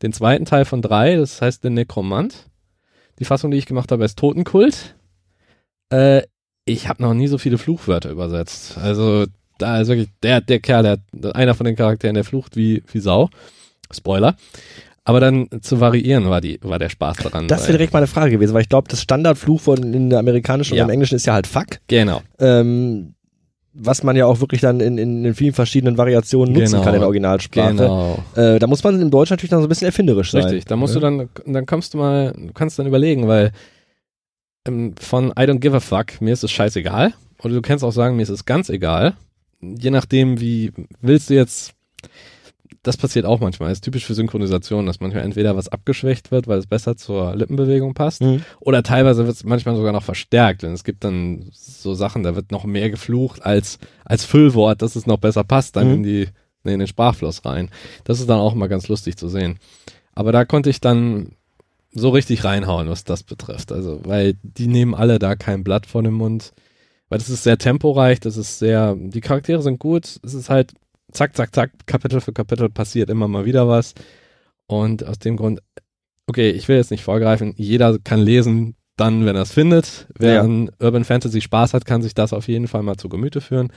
Den 0.01 0.11
zweiten 0.11 0.43
Teil 0.43 0.65
von 0.65 0.81
drei, 0.81 1.15
das 1.15 1.41
heißt 1.41 1.63
der 1.63 1.71
Nekromant. 1.71 2.49
Die 3.17 3.23
Fassung, 3.23 3.49
die 3.49 3.57
ich 3.57 3.65
gemacht 3.65 3.93
habe, 3.93 4.03
ist 4.03 4.19
Totenkult. 4.19 4.95
Äh, 5.89 6.23
ich 6.65 6.89
habe 6.89 7.01
noch 7.01 7.13
nie 7.13 7.27
so 7.27 7.37
viele 7.37 7.57
Fluchwörter 7.57 8.09
übersetzt. 8.09 8.77
Also 8.77 9.25
da 9.57 9.79
ist 9.79 9.87
wirklich 9.87 10.09
der, 10.21 10.41
der 10.41 10.59
Kerl, 10.59 10.83
der, 11.13 11.33
einer 11.33 11.55
von 11.55 11.65
den 11.65 11.77
Charakteren, 11.77 12.15
der 12.15 12.25
flucht 12.25 12.57
wie, 12.57 12.83
wie 12.91 12.99
Sau. 12.99 13.29
Spoiler. 13.89 14.35
Aber 15.05 15.21
dann 15.21 15.47
zu 15.61 15.79
variieren 15.79 16.29
war, 16.29 16.41
die, 16.41 16.59
war 16.61 16.77
der 16.77 16.89
Spaß 16.89 17.17
daran. 17.17 17.47
Das 17.47 17.61
wäre 17.67 17.77
direkt 17.77 17.93
meine 17.93 18.07
Frage 18.07 18.31
gewesen, 18.31 18.53
weil 18.53 18.63
ich 18.63 18.69
glaube, 18.69 18.89
das 18.89 19.01
Standardfluch 19.01 19.61
von 19.61 19.93
in 19.93 20.09
der 20.09 20.19
amerikanischen 20.19 20.75
Ja. 20.75 20.83
und 20.83 20.89
im 20.89 20.93
Englischen 20.93 21.15
ist 21.15 21.25
ja 21.25 21.33
halt 21.33 21.47
Fuck. 21.47 21.79
Genau. 21.87 22.21
Ähm, 22.37 23.14
was 23.77 24.03
man 24.03 24.15
ja 24.15 24.25
auch 24.25 24.39
wirklich 24.39 24.61
dann 24.61 24.79
in, 24.79 24.97
in, 24.97 25.25
in 25.25 25.33
vielen 25.35 25.53
verschiedenen 25.53 25.97
Variationen 25.97 26.53
nutzen 26.53 26.71
Genau. 26.73 26.83
kann 26.83 26.93
in 26.93 27.01
der 27.01 27.07
Originalsprache. 27.07 27.73
Genau. 27.75 28.23
Äh, 28.35 28.57
da 28.57 28.67
muss 28.67 28.83
man 28.83 29.01
im 29.01 29.11
Deutsch 29.11 29.29
natürlich 29.31 29.49
dann 29.49 29.59
so 29.59 29.65
ein 29.65 29.69
bisschen 29.69 29.87
erfinderisch 29.87 30.31
sein. 30.31 30.43
Richtig, 30.43 30.65
da 30.65 30.75
musst 30.77 30.95
Ja. 30.95 31.01
du 31.01 31.05
dann, 31.05 31.29
dann 31.45 31.65
kommst 31.65 31.93
du 31.93 31.97
mal, 31.97 32.33
du 32.35 32.53
kannst 32.53 32.79
dann 32.79 32.87
überlegen, 32.87 33.27
weil 33.27 33.51
ähm, 34.67 34.95
von 34.99 35.27
I 35.31 35.43
don't 35.43 35.59
give 35.59 35.75
a 35.75 35.79
fuck, 35.81 36.19
mir 36.21 36.31
ist 36.33 36.43
es 36.43 36.51
scheißegal. 36.51 37.13
Oder 37.43 37.53
du 37.53 37.61
kannst 37.61 37.83
auch 37.83 37.91
sagen, 37.91 38.15
mir 38.15 38.23
ist 38.23 38.29
es 38.29 38.45
ganz 38.45 38.69
egal. 38.69 39.13
Je 39.61 39.91
nachdem, 39.91 40.39
wie 40.39 40.71
willst 41.01 41.29
du 41.29 41.33
jetzt, 41.35 41.73
das 42.85 42.97
passiert 42.97 43.25
auch 43.25 43.39
manchmal, 43.39 43.71
ist 43.71 43.83
typisch 43.83 44.05
für 44.05 44.13
Synchronisation, 44.13 44.85
dass 44.85 44.99
manchmal 44.99 45.23
entweder 45.23 45.55
was 45.55 45.67
abgeschwächt 45.69 46.31
wird, 46.31 46.47
weil 46.47 46.59
es 46.59 46.67
besser 46.67 46.95
zur 46.97 47.35
Lippenbewegung 47.35 47.93
passt, 47.93 48.21
Mhm. 48.21 48.43
oder 48.59 48.83
teilweise 48.83 49.25
wird 49.25 49.35
es 49.35 49.43
manchmal 49.43 49.75
sogar 49.75 49.91
noch 49.91 50.03
verstärkt. 50.03 50.63
Denn 50.63 50.71
es 50.73 50.83
gibt 50.83 51.03
dann 51.03 51.49
so 51.51 51.93
Sachen, 51.95 52.23
da 52.23 52.35
wird 52.35 52.51
noch 52.51 52.63
mehr 52.65 52.89
geflucht 52.89 53.45
als, 53.45 53.79
als 54.05 54.23
Füllwort, 54.25 54.81
dass 54.81 54.95
es 54.95 55.07
noch 55.07 55.17
besser 55.17 55.43
passt 55.43 55.75
dann 55.75 55.87
Mhm. 55.87 55.93
in 55.95 56.03
die, 56.03 56.27
in 56.63 56.79
den 56.79 56.87
Sprachfluss 56.87 57.43
rein. 57.45 57.69
Das 58.05 58.19
ist 58.19 58.29
dann 58.29 58.39
auch 58.39 58.53
immer 58.53 58.67
ganz 58.67 58.87
lustig 58.87 59.17
zu 59.17 59.27
sehen. 59.29 59.57
Aber 60.13 60.31
da 60.31 60.45
konnte 60.45 60.69
ich 60.69 60.79
dann 60.81 61.31
so 61.91 62.09
richtig 62.09 62.43
reinhauen, 62.43 62.89
was 62.89 63.03
das 63.03 63.23
betrifft. 63.23 63.71
Also, 63.71 64.01
weil 64.03 64.35
die 64.43 64.67
nehmen 64.67 64.93
alle 64.95 65.17
da 65.19 65.35
kein 65.35 65.63
Blatt 65.63 65.85
vor 65.85 66.03
den 66.03 66.13
Mund. 66.13 66.53
Weil 67.09 67.19
das 67.19 67.29
ist 67.29 67.43
sehr 67.43 67.57
temporeich, 67.57 68.19
das 68.19 68.35
ist 68.35 68.59
sehr, 68.59 68.95
die 68.97 69.21
Charaktere 69.21 69.61
sind 69.61 69.77
gut, 69.79 70.19
es 70.23 70.33
ist 70.33 70.49
halt 70.49 70.73
zack, 71.15 71.35
zack, 71.35 71.53
zack, 71.55 71.71
Kapitel 71.85 72.21
für 72.21 72.33
Kapitel 72.33 72.69
passiert 72.69 73.09
immer 73.09 73.27
mal 73.27 73.45
wieder 73.45 73.67
was. 73.67 73.93
Und 74.67 75.05
aus 75.05 75.19
dem 75.19 75.37
Grund, 75.37 75.61
okay, 76.27 76.49
ich 76.51 76.67
will 76.67 76.77
jetzt 76.77 76.91
nicht 76.91 77.03
vorgreifen, 77.03 77.53
jeder 77.57 77.97
kann 77.99 78.19
lesen, 78.19 78.75
dann, 78.97 79.25
wenn 79.25 79.35
er 79.35 79.41
es 79.43 79.51
findet. 79.51 80.07
Wer 80.17 80.35
Ja. 80.35 80.41
an 80.41 80.71
Urban 80.79 81.03
Fantasy 81.03 81.41
Spaß 81.41 81.73
hat, 81.73 81.85
kann 81.85 82.01
sich 82.01 82.13
das 82.13 82.33
auf 82.33 82.47
jeden 82.47 82.67
Fall 82.67 82.81
mal 82.83 82.97
zu 82.97 83.09
Gemüte 83.09 83.41
führen. 83.41 83.71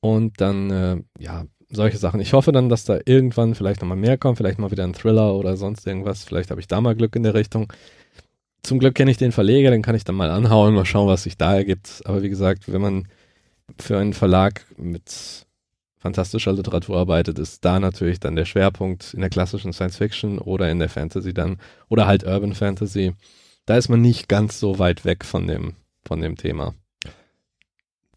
Und 0.00 0.40
dann, 0.40 0.70
äh, 0.70 0.96
ja, 1.18 1.44
solche 1.70 1.98
Sachen. 1.98 2.20
Ich 2.20 2.32
hoffe 2.32 2.50
dann, 2.52 2.68
dass 2.70 2.84
da 2.84 2.98
irgendwann 3.04 3.54
vielleicht 3.54 3.82
nochmal 3.82 3.98
mehr 3.98 4.16
kommt, 4.16 4.38
vielleicht 4.38 4.58
mal 4.58 4.70
wieder 4.70 4.84
ein 4.84 4.94
Thriller 4.94 5.34
oder 5.34 5.56
sonst 5.56 5.86
irgendwas. 5.86 6.24
Vielleicht 6.24 6.50
habe 6.50 6.60
ich 6.60 6.66
da 6.66 6.80
mal 6.80 6.94
Glück 6.96 7.14
in 7.14 7.22
der 7.22 7.34
Richtung. 7.34 7.70
Zum 8.62 8.78
Glück 8.78 8.94
kenne 8.94 9.10
ich 9.10 9.18
den 9.18 9.32
Verleger, 9.32 9.70
den 9.70 9.82
kann 9.82 9.94
ich 9.94 10.04
dann 10.04 10.14
mal 10.16 10.30
anhauen, 10.30 10.74
mal 10.74 10.86
schauen, 10.86 11.08
was 11.08 11.24
sich 11.24 11.36
da 11.36 11.54
ergibt. 11.54 12.00
Aber 12.06 12.22
wie 12.22 12.28
gesagt, 12.30 12.72
wenn 12.72 12.80
man 12.80 13.08
für 13.78 13.98
einen 13.98 14.14
Verlag 14.14 14.64
mit 14.78 15.46
fantastischer 15.98 16.52
Literatur 16.52 16.96
arbeitet, 16.96 17.38
ist 17.38 17.64
da 17.64 17.80
natürlich 17.80 18.20
dann 18.20 18.36
der 18.36 18.44
Schwerpunkt 18.44 19.14
in 19.14 19.20
der 19.20 19.30
klassischen 19.30 19.72
Science 19.72 19.96
Fiction 19.96 20.38
oder 20.38 20.70
in 20.70 20.78
der 20.78 20.88
Fantasy 20.88 21.34
dann 21.34 21.58
oder 21.88 22.06
halt 22.06 22.24
Urban 22.24 22.54
Fantasy. 22.54 23.14
Da 23.66 23.76
ist 23.76 23.88
man 23.88 24.00
nicht 24.00 24.28
ganz 24.28 24.60
so 24.60 24.78
weit 24.78 25.04
weg 25.04 25.24
von 25.24 25.46
dem, 25.46 25.74
von 26.04 26.20
dem 26.20 26.36
Thema. 26.36 26.74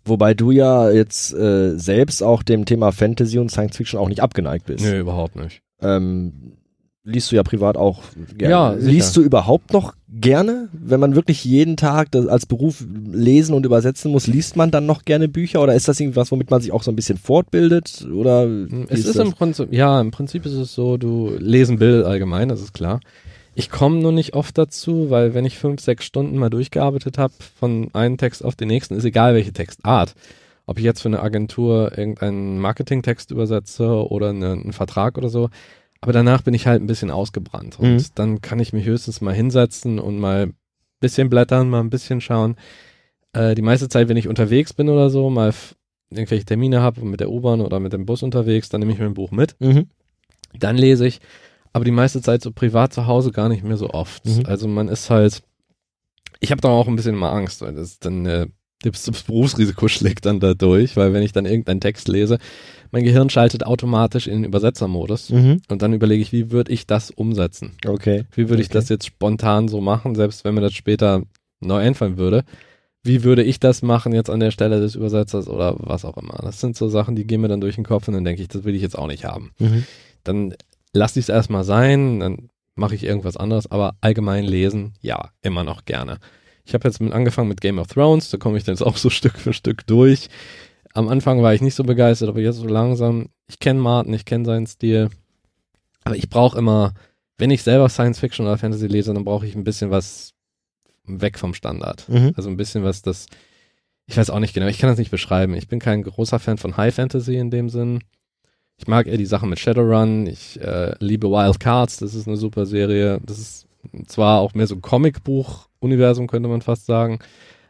Wobei 0.04 0.34
du 0.34 0.52
ja 0.52 0.90
jetzt 0.90 1.34
äh, 1.34 1.78
selbst 1.78 2.24
auch 2.24 2.42
dem 2.42 2.66
Thema 2.66 2.92
Fantasy 2.92 3.38
und 3.38 3.50
Science 3.50 3.78
Fiction 3.78 4.00
auch 4.00 4.10
nicht 4.10 4.22
abgeneigt 4.22 4.66
bist. 4.66 4.84
Nö, 4.84 5.00
überhaupt 5.00 5.36
nicht. 5.36 5.62
Ähm, 5.82 6.58
liest 7.04 7.32
du 7.32 7.36
ja 7.36 7.44
privat 7.44 7.78
auch 7.78 8.02
gerne. 8.38 8.52
Ja, 8.52 8.76
sicher. 8.78 8.92
liest 8.92 9.18
du 9.18 9.22
überhaupt 9.22 9.74
noch 9.74 9.96
gerne? 10.08 10.70
Wenn 10.72 11.00
man 11.00 11.16
wirklich 11.16 11.44
jeden 11.44 11.78
Tag 11.78 12.16
als 12.16 12.46
Beruf 12.46 12.84
lesen 13.12 13.56
und 13.56 13.66
übersetzen 13.66 14.12
muss, 14.12 14.28
liest 14.28 14.56
man 14.56 14.72
dann 14.72 14.86
noch 14.86 15.04
gerne 15.04 15.28
Bücher 15.28 15.62
oder 15.62 15.74
ist 15.74 15.88
das 15.88 16.00
irgendwas, 16.00 16.32
womit 16.32 16.52
man 16.52 16.62
sich 16.62 16.72
auch 16.72 16.84
so 16.84 16.92
ein 16.92 16.96
bisschen 16.96 17.18
fortbildet? 17.18 18.08
Oder 18.14 18.48
wie 18.48 18.86
Es 18.90 19.06
ist, 19.06 19.16
das? 19.18 19.26
im 19.28 19.34
Prinzip, 19.34 19.74
ja, 19.74 20.00
im 20.00 20.12
Prinzip 20.12 20.46
ist 20.46 20.54
es 20.54 20.74
so, 20.74 20.98
du 20.98 21.36
lesen 21.40 21.80
will 21.80 22.04
allgemein, 22.04 22.50
das 22.50 22.62
ist 22.62 22.74
klar. 22.74 23.00
Ich 23.54 23.70
komme 23.70 23.98
nur 23.98 24.14
nicht 24.14 24.34
oft 24.34 24.58
dazu, 24.58 25.10
weil 25.10 25.34
wenn 25.34 25.44
ich 25.44 25.58
fünf, 25.58 25.82
sechs 25.82 26.06
Stunden 26.06 26.38
mal 26.38 26.50
durchgearbeitet 26.50 27.18
habe 27.18 27.34
von 27.60 27.90
einem 27.94 28.18
Text 28.18 28.46
auf 28.46 28.56
den 28.56 28.70
nächsten, 28.70 28.96
ist 28.96 29.04
egal 29.04 29.34
welche 29.34 29.52
Textart, 29.52 30.14
ob 30.68 30.78
ich 30.78 30.86
jetzt 30.86 31.02
für 31.02 31.10
eine 31.10 31.22
Agentur 31.22 31.98
irgendeinen 31.98 32.60
Marketingtext 32.60 33.32
übersetze 33.32 33.88
oder 34.10 34.30
eine, 34.30 34.52
einen 34.52 34.74
Vertrag 34.74 35.18
oder 35.18 35.28
so. 35.30 35.50
Aber 36.02 36.14
danach 36.14 36.42
bin 36.42 36.54
ich 36.54 36.66
halt 36.68 36.82
ein 36.82 36.88
bisschen 36.88 37.12
ausgebrannt 37.12 37.80
und 37.80 37.96
Mhm. 37.96 38.04
dann 38.16 38.42
kann 38.42 38.60
ich 38.60 38.74
mich 38.74 38.86
höchstens 38.86 39.22
mal 39.22 39.34
hinsetzen 39.36 40.00
und 40.00 40.20
mal 40.20 40.48
ein 40.48 40.54
bisschen 41.00 41.30
blättern, 41.30 41.70
mal 41.70 41.80
ein 41.80 41.90
bisschen 41.92 42.22
schauen. 42.22 42.56
Äh, 43.34 43.56
die 43.56 43.62
meiste 43.62 43.88
Zeit, 43.88 44.10
wenn 44.10 44.18
ich 44.18 44.28
unterwegs 44.28 44.74
bin 44.74 44.90
oder 44.90 45.10
so, 45.10 45.30
mal 45.30 45.54
irgendwelche 46.10 46.44
Termine 46.46 46.82
habe 46.82 47.02
mit 47.06 47.20
der 47.20 47.30
U-Bahn 47.30 47.62
oder 47.62 47.80
mit 47.80 47.94
dem 47.94 48.06
Bus 48.06 48.24
unterwegs, 48.24 48.68
dann 48.70 48.80
nehme 48.82 48.92
ich 48.94 49.00
mir 49.00 49.06
ein 49.06 49.14
Buch 49.14 49.32
mit, 49.32 49.56
Mhm. 49.60 49.88
dann 50.58 50.78
lese 50.78 51.06
ich. 51.08 51.22
Aber 51.72 51.86
die 51.86 51.92
meiste 51.92 52.22
Zeit 52.22 52.42
so 52.42 52.52
privat 52.52 52.94
zu 52.94 53.08
Hause 53.08 53.32
gar 53.32 53.48
nicht 53.48 53.64
mehr 53.64 53.78
so 53.78 53.92
oft. 53.92 54.26
Mhm. 54.26 54.44
Also 54.46 54.68
man 54.68 54.90
ist 54.90 55.10
halt, 55.10 55.44
ich 56.42 56.52
habe 56.52 56.60
da 56.62 56.68
auch 56.70 56.88
ein 56.88 56.96
bisschen 56.98 57.14
immer 57.16 57.32
Angst, 57.32 57.62
weil 57.62 57.74
das 57.76 58.00
dann 58.00 58.26
äh, 58.26 58.48
das, 58.84 59.10
Berufsrisiko 59.24 59.88
schlägt 59.88 60.26
dann 60.26 60.40
da 60.40 60.54
durch, 60.54 60.96
weil 60.98 61.14
wenn 61.14 61.24
ich 61.24 61.32
dann 61.32 61.46
irgendeinen 61.46 61.82
Text 61.82 62.08
lese, 62.08 62.38
mein 62.92 63.04
Gehirn 63.04 63.30
schaltet 63.30 63.66
automatisch 63.66 64.28
in 64.28 64.34
den 64.36 64.44
Übersetzermodus 64.46 65.30
Mhm. 65.30 65.62
und 65.70 65.82
dann 65.82 65.94
überlege 65.94 66.22
ich, 66.22 66.32
wie 66.32 66.52
würde 66.52 66.72
ich 66.72 66.88
das 66.88 67.10
umsetzen? 67.12 67.74
Okay. 67.86 68.26
Wie 68.36 68.50
würde 68.50 68.62
ich 68.62 68.68
Okay. 68.70 68.78
das 68.80 68.90
jetzt 68.90 69.06
spontan 69.06 69.68
so 69.68 69.80
machen, 69.82 70.16
selbst 70.16 70.44
wenn 70.44 70.56
mir 70.56 70.62
das 70.62 70.74
später 70.74 71.24
neu 71.62 71.78
einfallen 71.78 72.18
würde? 72.18 72.44
Wie 73.04 73.24
würde 73.24 73.44
ich 73.44 73.60
das 73.60 73.82
machen 73.82 74.14
jetzt 74.14 74.30
an 74.30 74.40
der 74.40 74.52
Stelle 74.52 74.80
des 74.80 74.94
Übersetzers 74.96 75.48
oder 75.48 75.76
was 75.80 76.06
auch 76.06 76.18
immer? 76.18 76.38
Das 76.44 76.60
sind 76.60 76.76
so 76.76 76.88
Sachen, 76.88 77.16
die 77.16 77.26
gehen 77.26 77.42
mir 77.42 77.48
dann 77.48 77.62
durch 77.62 77.76
den 77.76 77.84
Kopf 77.86 78.08
und 78.08 78.14
dann 78.14 78.26
denke 78.26 78.42
ich, 78.42 78.48
das 78.48 78.64
will 78.64 78.76
ich 78.76 78.82
jetzt 78.82 78.98
auch 78.98 79.08
nicht 79.08 79.26
haben. 79.26 79.52
Mhm. 79.58 79.86
Dann 80.24 80.54
lasse 80.94 81.18
ich 81.20 81.26
es 81.26 81.30
erstmal 81.30 81.64
sein, 81.64 82.20
dann 82.20 82.50
mache 82.76 82.94
ich 82.96 83.04
irgendwas 83.04 83.38
anderes, 83.38 83.72
aber 83.72 83.96
allgemein 84.02 84.44
lesen, 84.44 84.94
ja, 85.02 85.30
immer 85.42 85.64
noch 85.64 85.86
gerne. 85.86 86.18
Ich 86.66 86.74
habe 86.74 86.88
jetzt 86.88 87.02
mit 87.02 87.14
angefangen 87.14 87.50
mit 87.50 87.62
Game 87.62 87.80
of 87.80 87.88
Thrones, 87.88 88.30
da 88.30 88.38
komme 88.38 88.58
ich 88.58 88.64
dann 88.64 88.76
jetzt 88.76 88.82
auch 88.82 88.98
so 88.98 89.10
Stück 89.12 89.38
für 89.38 89.54
Stück 89.54 89.86
durch. 89.88 90.30
Am 90.94 91.08
Anfang 91.08 91.42
war 91.42 91.54
ich 91.54 91.62
nicht 91.62 91.76
so 91.76 91.84
begeistert, 91.84 92.30
aber 92.30 92.42
jetzt 92.42 92.58
so 92.58 92.68
langsam, 92.68 93.30
ich 93.48 93.60
kenne 93.60 93.80
Martin, 93.80 94.14
ich 94.14 94.26
kenne 94.26 94.46
seinen 94.46 94.68
Stil, 94.68 95.10
aber 96.04 96.16
ich 96.16 96.30
brauche 96.30 96.58
immer, 96.58 96.94
wenn 97.38 97.52
ich 97.52 97.64
selber 97.64 97.90
Science 97.90 98.20
Fiction 98.20 98.46
oder 98.46 98.58
Fantasy 98.58 98.88
lese, 98.88 99.14
dann 99.14 99.24
brauche 99.24 99.48
ich 99.48 99.56
ein 99.56 99.64
bisschen 99.64 99.90
was 99.90 100.34
weg 101.06 101.40
vom 101.40 101.54
Standard. 101.54 102.08
Mhm. 102.10 102.34
Also 102.36 102.50
ein 102.50 102.58
bisschen 102.58 102.84
was 102.84 103.02
das, 103.02 103.28
ich 104.06 104.18
weiß 104.18 104.30
auch 104.30 104.40
nicht 104.40 104.54
genau, 104.54 104.68
ich 104.68 104.80
kann 104.80 104.90
das 104.90 105.00
nicht 105.00 105.12
beschreiben. 105.12 105.56
Ich 105.56 105.68
bin 105.68 105.80
kein 105.80 106.04
großer 106.04 106.40
Fan 106.40 106.58
von 106.58 106.78
High 106.78 106.94
Fantasy 106.94 107.38
in 107.38 107.52
dem 107.52 107.70
Sinn. 107.70 108.00
Ich 108.78 108.88
mag 108.88 109.08
eher 109.08 109.18
die 109.18 109.26
Sachen 109.26 109.50
mit 109.50 109.60
Shadowrun. 109.60 110.28
Ich 110.28 110.60
äh, 110.60 110.96
liebe 111.00 111.30
Wild 111.30 111.60
Cards, 111.60 111.98
das 111.98 112.16
ist 112.16 112.28
eine 112.28 112.38
super 112.38 112.66
Serie. 112.66 113.20
Das 113.24 113.38
ist 113.38 113.68
zwar 114.08 114.40
auch 114.40 114.54
mehr 114.54 114.68
so 114.68 114.76
ein 114.76 114.82
Comicbuch-Universum, 114.82 116.28
könnte 116.28 116.50
man 116.50 116.62
fast 116.62 116.86
sagen, 116.86 117.20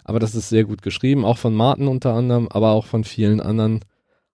aber 0.03 0.19
das 0.19 0.35
ist 0.35 0.49
sehr 0.49 0.63
gut 0.63 0.81
geschrieben, 0.81 1.25
auch 1.25 1.37
von 1.37 1.53
Martin 1.53 1.87
unter 1.87 2.13
anderem, 2.13 2.47
aber 2.49 2.71
auch 2.71 2.85
von 2.85 3.03
vielen 3.03 3.39
anderen 3.39 3.81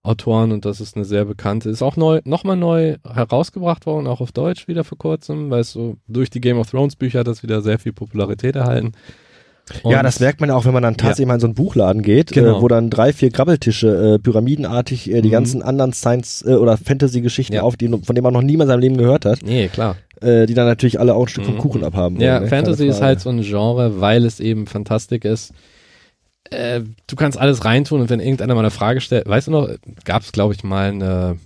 Autoren 0.02 0.52
und 0.52 0.64
das 0.64 0.80
ist 0.80 0.96
eine 0.96 1.04
sehr 1.04 1.24
bekannte, 1.24 1.68
ist 1.68 1.82
auch 1.82 1.96
neu, 1.96 2.20
nochmal 2.24 2.56
neu 2.56 2.96
herausgebracht 3.04 3.84
worden, 3.84 4.06
auch 4.06 4.20
auf 4.20 4.32
Deutsch 4.32 4.66
wieder 4.68 4.84
vor 4.84 4.96
kurzem, 4.96 5.50
weil 5.50 5.60
es 5.60 5.72
so 5.72 5.96
durch 6.06 6.30
die 6.30 6.40
Game 6.40 6.58
of 6.58 6.70
Thrones 6.70 6.96
Bücher 6.96 7.20
hat 7.20 7.26
das 7.26 7.42
wieder 7.42 7.60
sehr 7.62 7.78
viel 7.78 7.92
Popularität 7.92 8.56
erhalten. 8.56 8.92
ja, 9.84 9.98
Und- 9.98 10.04
das 10.04 10.18
merkt 10.20 10.40
man 10.40 10.48
ja 10.48 10.56
auch, 10.56 10.64
wenn 10.64 10.72
man 10.72 10.82
dann 10.82 10.96
tatsächlich 10.96 11.26
mal 11.26 11.34
in 11.34 11.40
so 11.40 11.46
einen 11.46 11.54
Buchladen 11.54 12.00
geht, 12.00 12.32
Genau. 12.32 12.58
äh, 12.58 12.62
wo 12.62 12.68
dann 12.68 12.88
drei, 12.88 13.12
vier 13.12 13.28
Grabbeltische 13.30 14.14
äh, 14.14 14.18
pyramidenartig 14.18 15.10
äh, 15.12 15.20
die 15.20 15.28
Mhm. 15.28 15.32
ganzen 15.32 15.62
anderen 15.62 15.92
Science- 15.92 16.42
äh, 16.46 16.54
oder 16.54 16.78
Fantasy-Geschichten 16.78 17.52
Ja. 17.54 17.62
auf, 17.62 17.76
die, 17.76 17.88
von 17.88 18.14
denen 18.14 18.22
man 18.22 18.32
noch 18.32 18.40
nie 18.40 18.54
in 18.54 18.66
seinem 18.66 18.80
Leben 18.80 18.96
gehört 18.96 19.26
hat, 19.26 19.40
Nee, 19.44 19.68
klar. 19.68 19.96
Äh, 20.20 20.46
die 20.46 20.54
dann 20.54 20.66
natürlich 20.66 20.98
alle 21.00 21.14
auch 21.14 21.22
ein 21.26 21.28
Stück 21.28 21.44
vom 21.44 21.54
Mhm. 21.54 21.58
Kuchen 21.58 21.84
abhaben 21.84 22.16
wollen. 22.16 22.24
Ja, 22.26 22.40
ne? 22.40 22.48
Fantasy 22.48 22.86
ist 22.86 23.00
halt 23.00 23.20
so 23.20 23.30
ein 23.30 23.42
Genre, 23.42 24.00
weil 24.00 24.24
es 24.24 24.40
eben 24.40 24.66
Fantastik 24.66 25.24
ist. 25.24 25.52
Äh, 26.50 26.80
du 27.06 27.16
kannst 27.16 27.38
alles 27.38 27.64
reintun 27.64 28.00
und 28.00 28.10
wenn 28.10 28.20
irgendeiner 28.20 28.54
mal 28.54 28.60
eine 28.60 28.70
Frage 28.70 29.00
stellt, 29.00 29.28
weißt 29.28 29.48
du 29.48 29.50
noch, 29.50 29.68
gab 30.04 30.22
es 30.22 30.32
glaube 30.32 30.54
ich 30.54 30.64
mal 30.64 30.88
eine, 30.90 31.38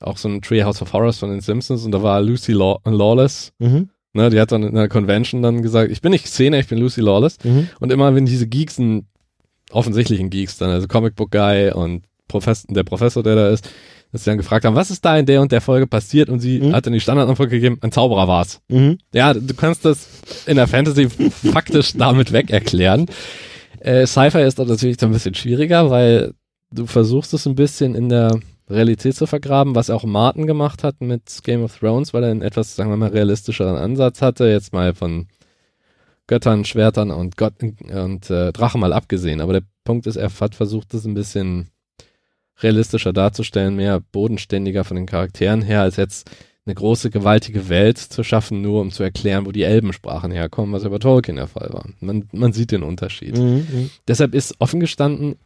auch 0.00 0.18
so 0.18 0.28
ein 0.28 0.42
Treehouse 0.42 0.82
of 0.82 0.92
Horrors 0.92 1.18
von 1.18 1.30
den 1.30 1.40
Simpsons 1.40 1.84
und 1.84 1.92
da 1.92 2.02
war 2.02 2.20
Lucy 2.20 2.52
Law 2.52 2.80
Lawless, 2.84 3.52
Mhm. 3.58 3.88
ne, 4.12 4.28
die 4.28 4.38
hat 4.38 4.52
dann 4.52 4.62
in 4.62 4.70
einer 4.76 4.88
Convention 4.88 5.40
dann 5.42 5.62
gesagt, 5.62 5.90
ich 5.90 6.02
bin 6.02 6.10
nicht 6.12 6.26
Szene, 6.26 6.60
ich 6.60 6.68
bin 6.68 6.78
Lucy 6.78 7.00
Lawless 7.00 7.38
Mhm. 7.44 7.68
und 7.80 7.90
immer 7.92 8.14
wenn 8.14 8.26
diese 8.26 8.46
Geeks, 8.46 8.78
einen 8.78 9.06
offensichtlichen 9.72 10.28
Geeks 10.28 10.58
dann, 10.58 10.68
also 10.70 10.86
Comic 10.86 11.14
Book 11.16 11.30
Guy 11.30 11.70
und 11.72 12.02
Professor, 12.28 12.72
der 12.74 12.84
Professor, 12.84 13.22
der 13.22 13.36
da 13.36 13.48
ist, 13.48 13.70
dass 14.12 14.24
sie 14.24 14.30
dann 14.30 14.38
gefragt 14.38 14.64
haben, 14.64 14.74
was 14.74 14.90
ist 14.90 15.04
da 15.04 15.16
in 15.16 15.26
der 15.26 15.40
und 15.40 15.52
der 15.52 15.60
Folge 15.60 15.86
passiert 15.86 16.28
und 16.28 16.40
sie 16.40 16.60
Mhm. 16.60 16.72
hat 16.74 16.86
dann 16.86 16.92
die 16.92 17.00
Standardantwort 17.00 17.50
gegeben, 17.50 17.78
ein 17.80 17.92
Zauberer 17.92 18.26
war's. 18.28 18.60
Mhm. 18.68 18.98
Ja, 19.14 19.32
du 19.34 19.54
kannst 19.54 19.84
das 19.84 20.08
in 20.46 20.56
der 20.56 20.66
Fantasy 20.66 21.08
faktisch 21.52 21.92
damit 21.96 22.32
weg 22.32 22.50
erklären. 22.50 23.06
Äh, 23.80 24.06
Sci-Fi 24.06 24.42
ist 24.42 24.58
natürlich 24.58 24.98
so 25.00 25.06
ein 25.06 25.12
bisschen 25.12 25.34
schwieriger, 25.34 25.90
weil 25.90 26.34
du 26.72 26.86
versuchst 26.86 27.32
es 27.34 27.46
ein 27.46 27.54
bisschen 27.54 27.94
in 27.94 28.08
der 28.08 28.38
Realität 28.68 29.16
zu 29.16 29.26
vergraben, 29.26 29.74
was 29.74 29.90
auch 29.90 30.04
Martin 30.04 30.46
gemacht 30.46 30.84
hat 30.84 31.00
mit 31.00 31.40
Game 31.42 31.62
of 31.64 31.78
Thrones, 31.78 32.12
weil 32.14 32.22
er 32.24 32.30
einen 32.30 32.42
etwas, 32.42 32.76
sagen 32.76 32.90
wir 32.90 32.96
mal, 32.96 33.08
realistischeren 33.10 33.76
Ansatz 33.76 34.22
hatte, 34.22 34.46
jetzt 34.48 34.72
mal 34.72 34.94
von 34.94 35.26
Göttern, 36.28 36.64
Schwertern 36.64 37.10
und 37.10 37.36
Gott 37.36 37.54
und 37.62 38.30
äh, 38.30 38.52
Drachen 38.52 38.80
mal 38.80 38.92
abgesehen. 38.92 39.40
Aber 39.40 39.52
der 39.54 39.62
Punkt 39.84 40.06
ist, 40.06 40.14
er 40.16 40.30
hat 40.40 40.54
versucht, 40.54 40.94
das 40.94 41.04
ein 41.04 41.14
bisschen 41.14 41.70
realistischer 42.62 43.12
darzustellen, 43.12 43.76
mehr 43.76 44.00
bodenständiger 44.12 44.84
von 44.84 44.96
den 44.96 45.06
Charakteren 45.06 45.62
her, 45.62 45.82
als 45.82 45.96
jetzt 45.96 46.30
eine 46.66 46.74
große, 46.74 47.10
gewaltige 47.10 47.68
Welt 47.68 47.98
zu 47.98 48.22
schaffen, 48.22 48.60
nur 48.60 48.80
um 48.80 48.90
zu 48.90 49.02
erklären, 49.02 49.46
wo 49.46 49.52
die 49.52 49.62
Elbensprachen 49.62 50.30
herkommen, 50.30 50.72
was 50.72 50.82
ja 50.82 50.88
bei 50.88 50.98
Tolkien 50.98 51.36
der 51.36 51.46
Fall 51.46 51.70
war. 51.72 51.86
Man, 52.00 52.28
man 52.32 52.52
sieht 52.52 52.70
den 52.70 52.82
Unterschied. 52.82 53.36
Mhm. 53.36 53.66
Mhm. 53.70 53.90
Deshalb 54.06 54.34
ist 54.34 54.54
offen 54.58 54.80
gestanden, 54.80 55.36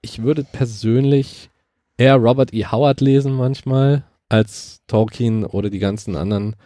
ich 0.00 0.22
würde 0.22 0.44
persönlich 0.44 1.50
eher 1.96 2.16
Robert 2.16 2.52
E. 2.52 2.66
Howard 2.66 3.00
lesen 3.00 3.32
manchmal 3.32 4.04
als 4.28 4.80
Tolkien 4.86 5.44
oder 5.44 5.70
die 5.70 5.78
ganzen 5.78 6.16
anderen 6.16 6.56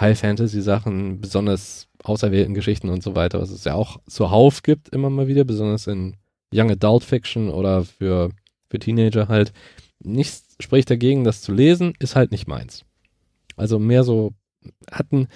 High-Fantasy-Sachen, 0.00 1.20
besonders 1.20 1.88
auserwählten 2.02 2.54
Geschichten 2.54 2.88
und 2.88 3.02
so 3.02 3.14
weiter, 3.14 3.40
was 3.40 3.50
es 3.50 3.64
ja 3.64 3.74
auch 3.74 4.00
zuhauf 4.08 4.62
gibt, 4.62 4.88
immer 4.88 5.10
mal 5.10 5.28
wieder, 5.28 5.44
besonders 5.44 5.86
in 5.86 6.16
Young 6.52 6.70
Adult 6.70 7.04
Fiction 7.04 7.50
oder 7.50 7.84
für, 7.84 8.30
für 8.72 8.78
Teenager 8.78 9.28
halt. 9.28 9.52
Nichts 10.02 10.56
spricht 10.58 10.90
dagegen, 10.90 11.22
das 11.22 11.42
zu 11.42 11.52
lesen, 11.52 11.92
ist 12.00 12.16
halt 12.16 12.32
nicht 12.32 12.48
meins. 12.48 12.84
Also 13.56 13.78
mehr 13.78 14.02
so, 14.02 14.32
hat 14.90 15.06
einen, 15.12 15.28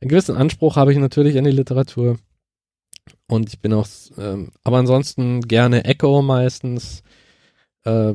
einen 0.00 0.08
gewissen 0.08 0.36
Anspruch 0.36 0.76
habe 0.76 0.92
ich 0.92 0.98
natürlich 0.98 1.36
an 1.36 1.44
die 1.44 1.50
Literatur. 1.50 2.16
Und 3.28 3.48
ich 3.48 3.60
bin 3.60 3.72
auch, 3.72 3.88
ähm, 4.16 4.52
aber 4.62 4.78
ansonsten 4.78 5.42
gerne 5.42 5.84
Echo 5.84 6.22
meistens. 6.22 7.02
Äh, 7.84 8.14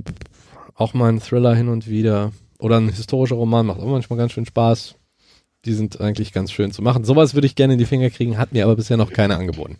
auch 0.75 0.93
mal 0.93 1.09
ein 1.09 1.19
Thriller 1.19 1.53
hin 1.53 1.67
und 1.67 1.87
wieder. 1.87 2.31
Oder 2.57 2.77
ein 2.77 2.89
historischer 2.89 3.35
Roman 3.35 3.65
macht 3.65 3.81
auch 3.81 3.85
manchmal 3.85 4.17
ganz 4.17 4.31
schön 4.31 4.45
Spaß. 4.45 4.95
Die 5.65 5.73
sind 5.73 5.99
eigentlich 5.99 6.31
ganz 6.31 6.51
schön 6.51 6.71
zu 6.71 6.81
machen. 6.81 7.03
Sowas 7.03 7.33
würde 7.33 7.45
ich 7.45 7.55
gerne 7.55 7.73
in 7.73 7.79
die 7.79 7.85
Finger 7.85 8.09
kriegen, 8.09 8.37
hat 8.37 8.53
mir 8.53 8.63
aber 8.63 8.77
bisher 8.77 8.97
noch 8.97 9.11
keiner 9.11 9.37
angeboten. 9.37 9.77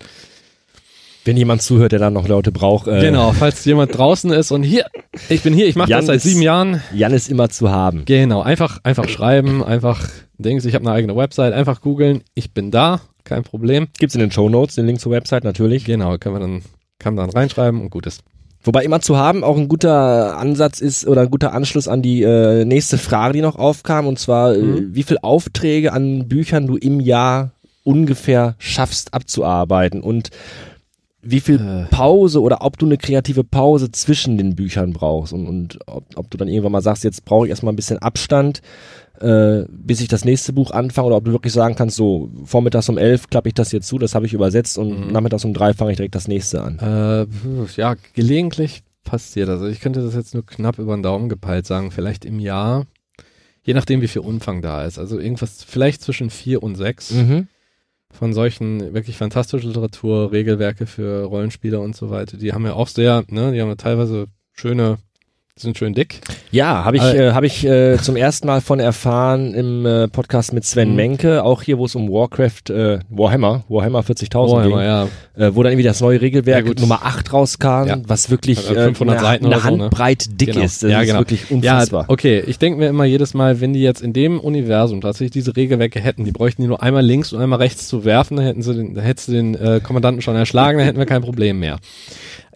Wenn 1.23 1.37
jemand 1.37 1.61
zuhört, 1.61 1.91
der 1.91 1.99
dann 1.99 2.13
noch 2.13 2.27
Leute 2.27 2.51
braucht. 2.51 2.87
Äh, 2.87 2.99
Genau, 3.01 3.31
falls 3.33 3.63
jemand 3.65 3.95
draußen 3.95 4.31
ist 4.31 4.51
und 4.51 4.63
hier, 4.63 4.85
ich 5.29 5.43
bin 5.43 5.53
hier, 5.53 5.67
ich 5.67 5.75
mache 5.75 5.89
das 5.91 6.07
seit 6.07 6.15
ist- 6.17 6.23
sieben 6.23 6.41
Jahren. 6.41 6.81
Jan 6.93 7.13
ist 7.13 7.29
immer 7.29 7.49
zu 7.49 7.69
haben. 7.69 8.03
Genau, 8.05 8.41
einfach, 8.41 8.79
einfach 8.83 9.07
schreiben, 9.07 9.63
einfach 9.63 10.07
denkst, 10.39 10.65
ich 10.65 10.73
habe 10.73 10.85
eine 10.85 10.95
eigene 10.95 11.15
Website, 11.15 11.53
einfach 11.53 11.81
googeln, 11.81 12.23
ich 12.33 12.53
bin 12.53 12.71
da, 12.71 13.01
kein 13.23 13.43
Problem. 13.43 13.87
Gibt's 13.99 14.15
in 14.15 14.21
den 14.21 14.31
Show 14.31 14.49
Notes 14.49 14.75
den 14.75 14.87
Link 14.87 14.99
zur 14.99 15.11
Website 15.11 15.43
natürlich. 15.43 15.85
Genau, 15.85 16.17
können 16.17 16.35
wir 16.35 16.39
dann, 16.39 16.61
kann 16.97 17.13
man 17.13 17.27
dann 17.27 17.35
reinschreiben 17.35 17.79
und 17.81 17.91
gut 17.91 18.07
ist. 18.07 18.21
Wobei 18.63 18.83
immer 18.83 19.01
zu 19.01 19.17
haben 19.17 19.43
auch 19.43 19.57
ein 19.57 19.67
guter 19.67 20.37
Ansatz 20.37 20.81
ist 20.81 21.07
oder 21.07 21.21
ein 21.21 21.31
guter 21.31 21.53
Anschluss 21.53 21.87
an 21.87 22.01
die 22.03 22.21
äh, 22.23 22.63
nächste 22.65 22.97
Frage, 22.99 23.33
die 23.33 23.41
noch 23.41 23.55
aufkam, 23.57 24.05
und 24.07 24.17
zwar, 24.19 24.53
äh, 24.55 24.61
Mhm. 24.61 24.95
wie 24.95 25.03
viel 25.03 25.17
Aufträge 25.21 25.93
an 25.93 26.27
Büchern 26.27 26.67
du 26.67 26.77
im 26.77 26.99
Jahr 26.99 27.51
ungefähr 27.83 28.55
schaffst 28.59 29.13
abzuarbeiten 29.15 30.01
und 30.01 30.29
wie 31.23 31.39
viel 31.39 31.55
Äh. 31.59 31.85
Pause 31.93 32.41
oder 32.41 32.63
ob 32.63 32.77
du 32.79 32.85
eine 32.85 32.97
kreative 32.97 33.43
Pause 33.43 33.91
zwischen 33.91 34.37
den 34.37 34.55
Büchern 34.55 34.91
brauchst 34.93 35.33
und, 35.33 35.47
und 35.47 35.79
ob, 35.87 36.05
ob 36.15 36.29
du 36.31 36.37
dann 36.37 36.47
irgendwann 36.47 36.71
mal 36.71 36.81
sagst, 36.81 37.03
jetzt 37.03 37.25
brauche 37.25 37.45
ich 37.45 37.49
erstmal 37.51 37.73
ein 37.73 37.75
bisschen 37.75 37.99
Abstand, 37.99 38.61
äh, 39.19 39.63
bis 39.69 40.01
ich 40.01 40.07
das 40.07 40.25
nächste 40.25 40.51
Buch 40.51 40.71
anfange 40.71 41.07
oder 41.07 41.17
ob 41.17 41.25
du 41.25 41.31
wirklich 41.31 41.53
sagen 41.53 41.75
kannst, 41.75 41.95
so 41.95 42.31
vormittags 42.45 42.89
um 42.89 42.97
elf 42.97 43.27
klappe 43.27 43.49
ich 43.49 43.53
das 43.53 43.71
jetzt 43.71 43.87
zu, 43.87 43.99
das 43.99 44.15
habe 44.15 44.25
ich 44.25 44.33
übersetzt 44.33 44.77
und 44.79 45.07
Mhm. 45.07 45.11
nachmittags 45.13 45.45
um 45.45 45.53
drei 45.53 45.73
fange 45.75 45.91
ich 45.91 45.97
direkt 45.97 46.15
das 46.15 46.27
nächste 46.27 46.63
an. 46.63 46.79
Äh, 46.79 47.27
ja, 47.79 47.95
gelegentlich 48.13 48.81
passiert 49.03 49.47
das. 49.47 49.61
Also 49.61 49.67
ich 49.67 49.79
könnte 49.79 50.01
das 50.01 50.15
jetzt 50.15 50.33
nur 50.33 50.45
knapp 50.45 50.79
über 50.79 50.95
den 50.95 51.03
Daumen 51.03 51.29
gepeilt 51.29 51.67
sagen, 51.67 51.91
vielleicht 51.91 52.25
im 52.25 52.39
Jahr, 52.39 52.87
je 53.63 53.75
nachdem 53.75 54.01
wie 54.01 54.07
viel 54.07 54.21
Umfang 54.23 54.63
da 54.63 54.85
ist. 54.85 54.97
Also 54.97 55.19
irgendwas, 55.19 55.63
vielleicht 55.63 56.01
zwischen 56.01 56.31
vier 56.31 56.63
und 56.63 56.75
sechs 56.75 57.11
Mhm. 57.11 57.47
Von 58.11 58.33
solchen 58.33 58.93
wirklich 58.93 59.17
fantastischen 59.17 59.69
Literatur, 59.69 60.31
Regelwerke 60.31 60.85
für 60.85 61.23
Rollenspieler 61.23 61.81
und 61.81 61.95
so 61.95 62.09
weiter. 62.09 62.37
Die 62.37 62.53
haben 62.53 62.65
ja 62.65 62.73
auch 62.73 62.87
sehr, 62.87 63.23
ne, 63.27 63.51
die 63.51 63.61
haben 63.61 63.69
ja 63.69 63.75
teilweise 63.75 64.27
schöne 64.53 64.97
sind 65.55 65.77
schön 65.77 65.93
dick. 65.93 66.21
Ja, 66.49 66.85
habe 66.85 66.95
ich, 66.97 67.03
Aber- 67.03 67.13
äh, 67.15 67.31
hab 67.33 67.43
ich 67.43 67.63
äh, 67.65 67.97
zum 67.97 68.15
ersten 68.15 68.47
Mal 68.47 68.61
von 68.61 68.79
erfahren 68.79 69.53
im 69.53 69.85
äh, 69.85 70.07
Podcast 70.07 70.53
mit 70.53 70.63
Sven 70.65 70.89
Mhm. 70.91 70.95
Menke, 70.95 71.43
auch 71.43 71.61
hier, 71.61 71.77
wo 71.77 71.85
es 71.85 71.93
um 71.93 72.09
Warcraft, 72.09 72.69
äh, 72.71 72.99
Warhammer, 73.09 73.63
Warhammer 73.69 73.99
40.000 74.01 74.63
ging, 74.63 74.71
ja. 74.79 75.03
äh, 75.35 75.53
wo 75.55 75.61
dann 75.61 75.73
irgendwie 75.73 75.83
das 75.83 76.01
neue 76.01 76.19
Regelwerk 76.19 76.65
Ja. 76.67 76.73
Nummer 76.79 77.01
8 77.05 77.31
rauskam, 77.31 77.87
Ja. 77.87 77.97
was 78.07 78.31
wirklich 78.31 78.57
Also 78.59 78.73
äh, 78.73 78.85
500 78.85 79.17
eine, 79.17 79.25
Seiten 79.25 79.45
eine 79.45 79.55
oder 79.55 79.63
so, 79.63 79.75
ne? 79.75 79.83
Handbreit 79.83 80.41
dick 80.41 80.53
Genau. 80.53 80.65
ist. 80.65 80.81
Das 80.83 80.89
Ja, 80.91 81.01
ist 81.01 81.07
genau. 81.07 81.19
wirklich 81.19 81.51
unfassbar. 81.51 82.01
Ja, 82.03 82.09
okay. 82.09 82.43
Ich 82.47 82.57
denke 82.57 82.79
mir 82.79 82.87
immer 82.87 83.05
jedes 83.05 83.33
Mal, 83.35 83.61
wenn 83.61 83.73
die 83.73 83.81
jetzt 83.81 84.01
in 84.01 84.13
dem 84.13 84.39
Universum 84.39 85.01
tatsächlich 85.01 85.31
diese 85.31 85.55
Regelwerke 85.55 85.99
hätten, 85.99 86.23
die 86.25 86.31
bräuchten 86.31 86.63
die 86.63 86.67
nur 86.69 86.81
einmal 86.81 87.05
links 87.05 87.33
und 87.33 87.41
einmal 87.41 87.59
rechts 87.59 87.87
zu 87.87 88.03
werfen, 88.03 88.37
dann 88.37 88.45
hätten 88.45 88.61
sie 88.63 88.73
den, 88.73 88.95
dann 88.95 89.03
hättest 89.03 89.27
du 89.27 89.33
den 89.33 89.55
äh, 89.55 89.79
Kommandanten 89.83 90.21
schon 90.23 90.35
erschlagen, 90.35 90.79
dann 90.79 90.87
hätten 90.87 90.99
wir 90.99 91.05
kein 91.05 91.21
Problem 91.21 91.59
mehr. 91.59 91.77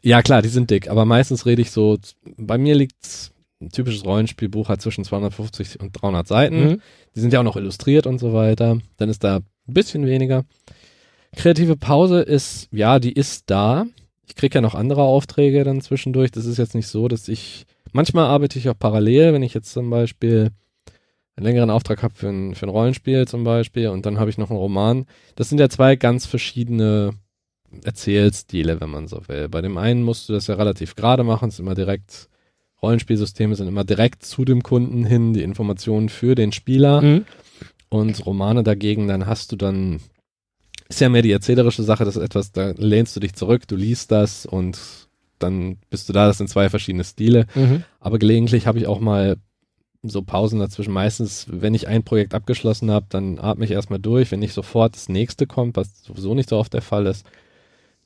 Ja, 0.05 0.21
klar, 0.21 0.43
die 0.43 0.49
sind 0.49 0.69
dick, 0.69 0.87
aber 0.87 1.03
meistens 1.03 1.47
rede 1.47 1.63
ich 1.63 1.71
so, 1.71 1.97
bei 2.37 2.59
mir 2.59 2.75
liegt 2.75 3.31
ein 3.59 3.71
typisches 3.71 4.05
Rollenspielbuch 4.05 4.69
hat 4.69 4.79
zwischen 4.79 5.03
250 5.03 5.79
und 5.79 5.93
300 5.99 6.27
Seiten. 6.27 6.63
Mhm. 6.63 6.81
Die 7.15 7.19
sind 7.19 7.33
ja 7.33 7.39
auch 7.39 7.43
noch 7.43 7.55
illustriert 7.55 8.05
und 8.05 8.19
so 8.19 8.31
weiter. 8.31 8.77
Dann 8.97 9.09
ist 9.09 9.23
da 9.23 9.37
ein 9.37 9.73
bisschen 9.73 10.05
weniger. 10.05 10.43
Kreative 11.35 11.75
Pause 11.75 12.21
ist, 12.21 12.67
ja, 12.71 12.99
die 12.99 13.13
ist 13.13 13.45
da. 13.47 13.87
Ich 14.27 14.35
kriege 14.35 14.53
ja 14.53 14.61
noch 14.61 14.75
andere 14.75 15.01
Aufträge 15.01 15.63
dann 15.63 15.81
zwischendurch. 15.81 16.29
Das 16.29 16.45
ist 16.45 16.59
jetzt 16.59 16.75
nicht 16.75 16.87
so, 16.87 17.07
dass 17.07 17.27
ich, 17.27 17.65
manchmal 17.91 18.25
arbeite 18.25 18.59
ich 18.59 18.69
auch 18.69 18.77
parallel, 18.77 19.33
wenn 19.33 19.41
ich 19.41 19.55
jetzt 19.55 19.73
zum 19.73 19.89
Beispiel 19.89 20.51
einen 21.35 21.45
längeren 21.47 21.71
Auftrag 21.71 22.03
habe 22.03 22.13
für 22.13 22.29
ein, 22.29 22.53
für 22.53 22.67
ein 22.67 22.69
Rollenspiel 22.69 23.27
zum 23.27 23.43
Beispiel 23.43 23.87
und 23.87 24.05
dann 24.05 24.19
habe 24.19 24.29
ich 24.29 24.37
noch 24.37 24.51
einen 24.51 24.59
Roman. 24.59 25.07
Das 25.35 25.49
sind 25.49 25.59
ja 25.59 25.67
zwei 25.67 25.95
ganz 25.95 26.27
verschiedene 26.27 27.15
Erzählstile, 27.83 28.81
wenn 28.81 28.89
man 28.89 29.07
so 29.07 29.21
will. 29.27 29.49
Bei 29.49 29.61
dem 29.61 29.77
einen 29.77 30.03
musst 30.03 30.29
du 30.29 30.33
das 30.33 30.47
ja 30.47 30.55
relativ 30.55 30.95
gerade 30.95 31.23
machen, 31.23 31.49
es 31.49 31.55
ist 31.55 31.59
immer 31.59 31.75
direkt, 31.75 32.29
Rollenspielsysteme 32.81 33.55
sind 33.55 33.67
immer 33.67 33.83
direkt 33.83 34.25
zu 34.25 34.45
dem 34.45 34.63
Kunden 34.63 35.05
hin, 35.05 35.33
die 35.33 35.43
Informationen 35.43 36.09
für 36.09 36.35
den 36.35 36.51
Spieler. 36.51 37.01
Mhm. 37.01 37.25
Und 37.89 38.25
Romane 38.25 38.63
dagegen, 38.63 39.07
dann 39.07 39.25
hast 39.25 39.51
du 39.51 39.55
dann, 39.55 39.99
ist 40.89 41.01
ja 41.01 41.09
mehr 41.09 41.21
die 41.21 41.31
erzählerische 41.31 41.83
Sache, 41.83 42.03
das 42.05 42.15
ist 42.15 42.23
etwas, 42.23 42.51
da 42.51 42.71
lehnst 42.77 43.15
du 43.15 43.19
dich 43.19 43.33
zurück, 43.33 43.67
du 43.67 43.75
liest 43.75 44.11
das 44.11 44.45
und 44.45 44.79
dann 45.39 45.77
bist 45.89 46.09
du 46.09 46.13
da, 46.13 46.27
das 46.27 46.37
sind 46.37 46.49
zwei 46.49 46.69
verschiedene 46.69 47.03
Stile. 47.03 47.45
Mhm. 47.55 47.83
Aber 47.99 48.19
gelegentlich 48.19 48.67
habe 48.67 48.79
ich 48.79 48.87
auch 48.87 48.99
mal 48.99 49.37
so 50.09 50.21
Pausen 50.21 50.59
dazwischen. 50.59 50.93
Meistens, 50.93 51.47
wenn 51.49 51.73
ich 51.73 51.87
ein 51.87 52.03
Projekt 52.03 52.33
abgeschlossen 52.33 52.91
habe, 52.91 53.07
dann 53.09 53.39
atme 53.39 53.65
ich 53.65 53.71
erstmal 53.71 53.99
durch. 53.99 54.31
Wenn 54.31 54.39
nicht 54.39 54.53
sofort 54.53 54.95
das 54.95 55.09
nächste 55.09 55.47
kommt, 55.47 55.77
was 55.77 56.03
sowieso 56.03 56.33
nicht 56.35 56.49
so 56.49 56.57
oft 56.57 56.73
der 56.73 56.81
Fall 56.81 57.05
ist, 57.07 57.25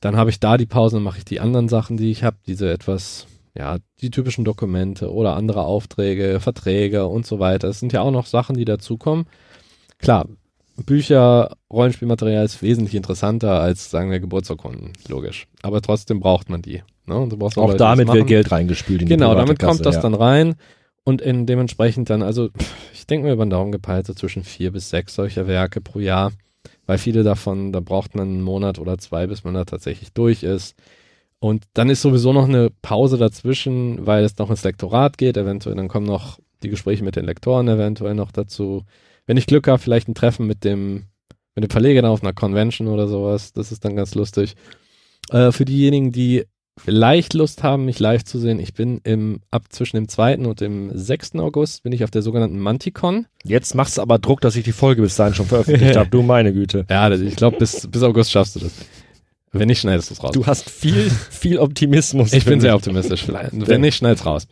dann 0.00 0.16
habe 0.16 0.30
ich 0.30 0.40
da 0.40 0.56
die 0.56 0.66
Pause 0.66 0.96
und 0.96 1.02
mache 1.02 1.18
ich 1.18 1.24
die 1.24 1.40
anderen 1.40 1.68
Sachen, 1.68 1.96
die 1.96 2.10
ich 2.10 2.24
habe, 2.24 2.36
diese 2.46 2.70
etwas, 2.72 3.26
ja, 3.56 3.78
die 4.00 4.10
typischen 4.10 4.44
Dokumente 4.44 5.12
oder 5.12 5.36
andere 5.36 5.62
Aufträge, 5.64 6.40
Verträge 6.40 7.06
und 7.06 7.26
so 7.26 7.38
weiter. 7.38 7.68
Das 7.68 7.80
sind 7.80 7.92
ja 7.92 8.00
auch 8.00 8.10
noch 8.10 8.26
Sachen, 8.26 8.56
die 8.56 8.64
dazukommen. 8.64 9.26
Klar, 9.98 10.26
Bücher, 10.86 11.56
Rollenspielmaterial 11.70 12.44
ist 12.44 12.62
wesentlich 12.62 12.94
interessanter 12.94 13.60
als, 13.60 13.90
sagen 13.90 14.10
wir, 14.10 14.20
Geburtsurkunden, 14.20 14.92
logisch. 15.08 15.46
Aber 15.62 15.82
trotzdem 15.82 16.20
braucht 16.20 16.48
man 16.48 16.62
die. 16.62 16.82
Ne? 17.06 17.14
Auch 17.14 17.28
Leute, 17.28 17.72
die 17.72 17.78
damit 17.78 18.12
wird. 18.12 18.26
Geld 18.26 18.50
reingespült 18.50 19.02
in 19.02 19.06
die 19.06 19.14
Genau, 19.14 19.30
private 19.30 19.46
damit 19.46 19.58
Kasse, 19.58 19.70
kommt 19.70 19.86
das 19.86 19.96
ja. 19.96 20.02
dann 20.02 20.14
rein 20.14 20.54
und 21.04 21.20
in 21.20 21.46
dementsprechend 21.46 22.08
dann, 22.08 22.22
also 22.22 22.48
ich 22.94 23.06
denke 23.06 23.26
mir 23.26 23.32
über 23.34 23.44
den 23.44 23.50
Daumen 23.50 23.72
gepeilt, 23.72 24.06
so 24.06 24.14
zwischen 24.14 24.44
vier 24.44 24.70
bis 24.72 24.90
sechs 24.90 25.14
solcher 25.14 25.46
Werke 25.46 25.80
pro 25.80 25.98
Jahr, 25.98 26.32
weil 26.86 26.98
viele 26.98 27.22
davon, 27.22 27.72
da 27.72 27.80
braucht 27.80 28.14
man 28.14 28.28
einen 28.28 28.42
Monat 28.42 28.78
oder 28.78 28.98
zwei, 28.98 29.26
bis 29.26 29.44
man 29.44 29.54
da 29.54 29.64
tatsächlich 29.64 30.12
durch 30.12 30.42
ist. 30.42 30.74
Und 31.38 31.64
dann 31.74 31.88
ist 31.88 32.02
sowieso 32.02 32.32
noch 32.32 32.48
eine 32.48 32.70
Pause 32.82 33.16
dazwischen, 33.16 34.06
weil 34.06 34.24
es 34.24 34.36
noch 34.38 34.50
ins 34.50 34.64
Lektorat 34.64 35.16
geht, 35.16 35.36
eventuell, 35.36 35.76
dann 35.76 35.88
kommen 35.88 36.06
noch 36.06 36.38
die 36.62 36.68
Gespräche 36.68 37.02
mit 37.02 37.16
den 37.16 37.24
Lektoren 37.24 37.68
eventuell 37.68 38.14
noch 38.14 38.30
dazu. 38.32 38.84
Wenn 39.26 39.38
ich 39.38 39.46
Glück 39.46 39.66
habe, 39.66 39.78
vielleicht 39.78 40.08
ein 40.08 40.14
Treffen 40.14 40.46
mit 40.46 40.64
dem, 40.64 41.06
mit 41.54 41.64
dem 41.64 41.70
Verleger 41.70 42.08
auf 42.08 42.22
einer 42.22 42.34
Convention 42.34 42.88
oder 42.88 43.08
sowas, 43.08 43.52
das 43.52 43.72
ist 43.72 43.84
dann 43.84 43.96
ganz 43.96 44.14
lustig. 44.14 44.54
Äh, 45.30 45.52
für 45.52 45.64
diejenigen, 45.64 46.12
die 46.12 46.44
vielleicht 46.84 47.34
Lust 47.34 47.62
haben, 47.62 47.84
mich 47.84 47.98
live 47.98 48.24
zu 48.24 48.38
sehen, 48.38 48.58
ich 48.58 48.74
bin 48.74 49.00
im, 49.04 49.40
ab 49.50 49.64
zwischen 49.70 49.96
dem 49.96 50.08
2. 50.08 50.38
und 50.38 50.60
dem 50.60 50.90
6. 50.92 51.36
August 51.36 51.82
bin 51.82 51.92
ich 51.92 52.04
auf 52.04 52.10
der 52.10 52.22
sogenannten 52.22 52.58
Manticon. 52.58 53.26
Jetzt 53.44 53.74
machst 53.74 53.98
du 53.98 54.02
aber 54.02 54.18
Druck, 54.18 54.40
dass 54.40 54.56
ich 54.56 54.64
die 54.64 54.72
Folge 54.72 55.02
bis 55.02 55.16
dahin 55.16 55.34
schon 55.34 55.46
veröffentlicht 55.46 55.96
habe. 55.96 56.10
Du 56.10 56.22
meine 56.22 56.52
Güte. 56.52 56.86
Ja, 56.90 57.10
ich 57.10 57.36
glaube, 57.36 57.58
bis, 57.58 57.86
bis 57.86 58.02
August 58.02 58.30
schaffst 58.30 58.56
du 58.56 58.60
das. 58.60 58.72
Wenn 59.52 59.66
nicht, 59.66 59.80
schneidest 59.80 60.10
du 60.10 60.14
es 60.14 60.22
raus. 60.22 60.30
Du 60.32 60.46
hast 60.46 60.70
viel, 60.70 61.10
viel 61.30 61.58
Optimismus. 61.58 62.32
ich 62.32 62.44
bin 62.44 62.52
finde 62.52 62.62
sehr 62.62 62.76
optimistisch. 62.76 63.26
Wenn 63.28 63.80
nicht, 63.80 63.96
schneid's 63.96 64.24
raus. 64.24 64.46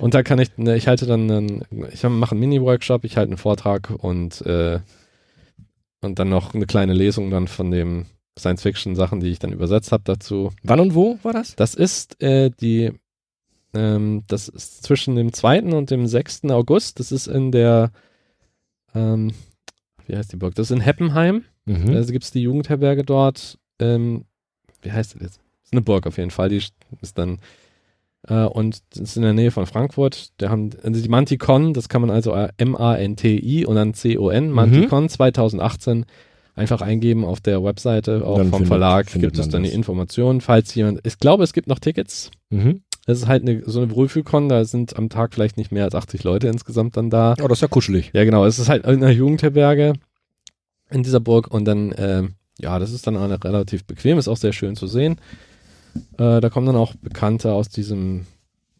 Und 0.00 0.14
da 0.14 0.24
kann 0.24 0.40
ich, 0.40 0.48
ne, 0.56 0.76
ich 0.76 0.88
halte 0.88 1.06
dann, 1.06 1.30
einen, 1.30 1.62
ich 1.92 2.02
mache 2.02 2.32
einen 2.32 2.40
Mini-Workshop, 2.40 3.04
ich 3.04 3.16
halte 3.16 3.30
einen 3.30 3.38
Vortrag 3.38 3.90
und, 3.90 4.40
äh, 4.42 4.80
und 6.00 6.18
dann 6.18 6.30
noch 6.30 6.54
eine 6.54 6.66
kleine 6.66 6.94
Lesung 6.94 7.30
dann 7.30 7.46
von 7.46 7.70
dem 7.70 8.06
Science-Fiction-Sachen, 8.38 9.20
die 9.20 9.28
ich 9.28 9.38
dann 9.38 9.52
übersetzt 9.52 9.92
habe 9.92 10.02
dazu. 10.04 10.52
Wann 10.62 10.80
und 10.80 10.94
wo 10.94 11.18
war 11.22 11.32
das? 11.32 11.56
Das 11.56 11.74
ist 11.74 12.22
äh, 12.22 12.50
die, 12.50 12.92
ähm, 13.74 14.24
das 14.28 14.48
ist 14.48 14.82
zwischen 14.82 15.16
dem 15.16 15.32
2. 15.32 15.62
und 15.62 15.90
dem 15.90 16.06
6. 16.06 16.44
August. 16.44 17.00
Das 17.00 17.12
ist 17.12 17.26
in 17.26 17.52
der, 17.52 17.90
ähm, 18.94 19.32
wie 20.06 20.16
heißt 20.16 20.32
die 20.32 20.36
Burg? 20.36 20.54
Das 20.54 20.70
ist 20.70 20.76
in 20.76 20.82
Heppenheim. 20.82 21.44
Mhm. 21.66 21.94
Also 21.94 22.12
gibt 22.12 22.24
es 22.24 22.30
die 22.30 22.42
Jugendherberge 22.42 23.04
dort. 23.04 23.58
Ähm, 23.78 24.24
wie 24.82 24.92
heißt 24.92 25.14
das 25.14 25.22
jetzt? 25.22 25.36
Das 25.36 25.66
ist 25.66 25.72
eine 25.72 25.82
Burg 25.82 26.06
auf 26.06 26.18
jeden 26.18 26.30
Fall. 26.30 26.48
Die 26.48 26.62
ist 27.00 27.18
dann 27.18 27.40
äh, 28.28 28.44
und 28.44 28.82
das 28.90 29.00
ist 29.00 29.16
in 29.16 29.22
der 29.22 29.32
Nähe 29.32 29.50
von 29.50 29.66
Frankfurt. 29.66 30.40
Der 30.40 30.50
haben 30.50 30.70
also 30.82 31.02
die 31.02 31.08
Manticon, 31.08 31.74
das 31.74 31.88
kann 31.88 32.00
man 32.00 32.10
also 32.10 32.34
äh, 32.34 32.48
M-A-N-T-I 32.58 33.66
und 33.66 33.76
dann 33.76 33.94
C-O-N, 33.94 34.50
Manticon 34.50 35.08
2018 35.08 36.06
einfach 36.60 36.80
eingeben 36.82 37.24
auf 37.24 37.40
der 37.40 37.62
Webseite, 37.64 38.24
auch 38.26 38.36
Dann 38.36 38.50
vom 38.50 38.58
findet- 38.60 38.68
Verlag 38.68 39.10
findet 39.10 39.32
gibt 39.32 39.40
es 39.44 39.48
dann 39.50 39.62
die 39.62 39.68
das. 39.70 39.76
Informationen, 39.76 40.40
falls 40.40 40.74
jemand, 40.74 41.00
ich 41.06 41.18
glaube, 41.18 41.42
es 41.44 41.52
gibt 41.52 41.66
noch 41.66 41.78
Tickets. 41.80 42.30
Mhm. 42.50 42.82
Das 43.06 43.18
ist 43.18 43.26
halt 43.26 43.42
eine, 43.42 43.62
so 43.66 43.80
eine 43.80 43.90
Wohlfühlkon, 43.90 44.48
da 44.48 44.64
sind 44.64 44.96
am 44.96 45.08
Tag 45.08 45.34
vielleicht 45.34 45.56
nicht 45.56 45.72
mehr 45.72 45.84
als 45.84 45.94
80 45.94 46.22
Leute 46.22 46.48
insgesamt 46.48 46.96
dann 46.96 47.10
da. 47.10 47.34
Oh, 47.42 47.48
das 47.48 47.58
ist 47.58 47.62
ja 47.62 47.68
kuschelig. 47.68 48.10
Ja, 48.12 48.24
genau. 48.24 48.44
Es 48.44 48.58
ist 48.58 48.68
halt 48.68 48.84
in 48.84 49.02
einer 49.02 49.10
Jugendherberge 49.10 49.94
in 50.90 51.02
dieser 51.02 51.18
Burg 51.20 51.48
und 51.52 51.64
dann, 51.64 51.94
ähm, 51.96 52.34
ja, 52.58 52.78
das 52.78 52.92
ist 52.92 53.06
dann 53.06 53.16
auch 53.16 53.22
eine 53.22 53.42
relativ 53.42 53.84
bequem, 53.84 54.18
ist 54.18 54.28
auch 54.28 54.36
sehr 54.36 54.52
schön 54.52 54.76
zu 54.76 54.86
sehen. 54.86 55.16
Äh, 56.18 56.40
da 56.40 56.50
kommen 56.50 56.66
dann 56.66 56.76
auch 56.76 56.94
Bekannte 57.00 57.52
aus 57.52 57.68
diesem, 57.68 58.26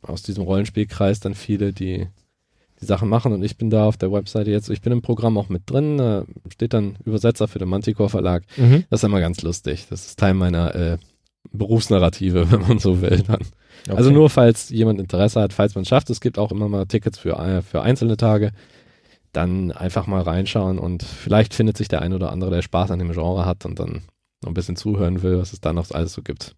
aus 0.03 0.23
diesem 0.23 0.45
Rollenspielkreis, 0.45 1.21
dann 1.21 1.35
viele, 1.35 1.73
die 1.73 2.07
die 2.81 2.87
Sachen 2.87 3.09
machen 3.09 3.33
und 3.33 3.43
ich 3.43 3.57
bin 3.57 3.71
da 3.71 3.85
auf 3.85 3.97
der 3.97 4.11
Webseite 4.13 4.51
jetzt, 4.51 4.71
ich 4.71 4.81
bin 4.81 4.93
im 4.93 5.03
Programm 5.03 5.37
auch 5.37 5.49
mit 5.49 5.69
drin, 5.71 5.99
da 5.99 6.25
steht 6.53 6.73
dann 6.73 6.97
Übersetzer 7.05 7.47
für 7.49 7.59
den 7.59 7.69
Manticore 7.69 8.09
Verlag. 8.09 8.45
Mhm. 8.57 8.85
Das 8.91 9.01
ist 9.01 9.05
immer 9.05 9.21
ganz 9.21 9.43
lustig. 9.43 9.87
Das 9.91 10.07
ist 10.07 10.19
Teil 10.19 10.35
meiner 10.35 10.75
äh, 10.75 10.99
Berufsnarrative, 11.53 12.51
wenn 12.53 12.63
man 12.63 12.79
so 12.79 13.01
will. 13.01 13.23
Dann. 13.27 13.41
Also 13.89 14.11
Okay. 14.11 14.19
nur, 14.19 14.31
falls 14.31 14.69
jemand 14.71 15.01
Interesse 15.01 15.41
hat, 15.41 15.53
falls 15.53 15.75
man 15.75 15.83
es 15.83 15.89
schafft, 15.89 16.11
es 16.11 16.21
gibt 16.21 16.39
auch 16.39 16.53
immer 16.53 16.69
mal 16.69 16.87
Tickets 16.87 17.19
für, 17.19 17.39
äh, 17.39 17.63
für 17.63 17.83
einzelne 17.83 18.17
Tage, 18.17 18.53
dann 19.33 19.71
einfach 19.73 20.07
mal 20.07 20.23
reinschauen 20.23 20.79
und 20.79 21.03
vielleicht 21.03 21.55
findet 21.55 21.77
sich 21.77 21.89
der 21.89 22.03
ein 22.03 22.13
oder 22.13 22.33
andere, 22.33 22.51
der 22.51 22.63
Spaß 22.63 22.91
an 22.91 22.99
dem 22.99 23.13
Genre 23.13 23.47
hat 23.47 23.65
und 23.65 23.79
dann 23.79 24.03
noch 24.43 24.51
ein 24.51 24.55
bisschen 24.55 24.77
zuhören 24.77 25.23
will, 25.23 25.39
was 25.39 25.53
es 25.53 25.61
da 25.61 25.73
noch 25.73 25.91
alles 25.93 26.15
so 26.15 26.23
gibt. 26.23 26.57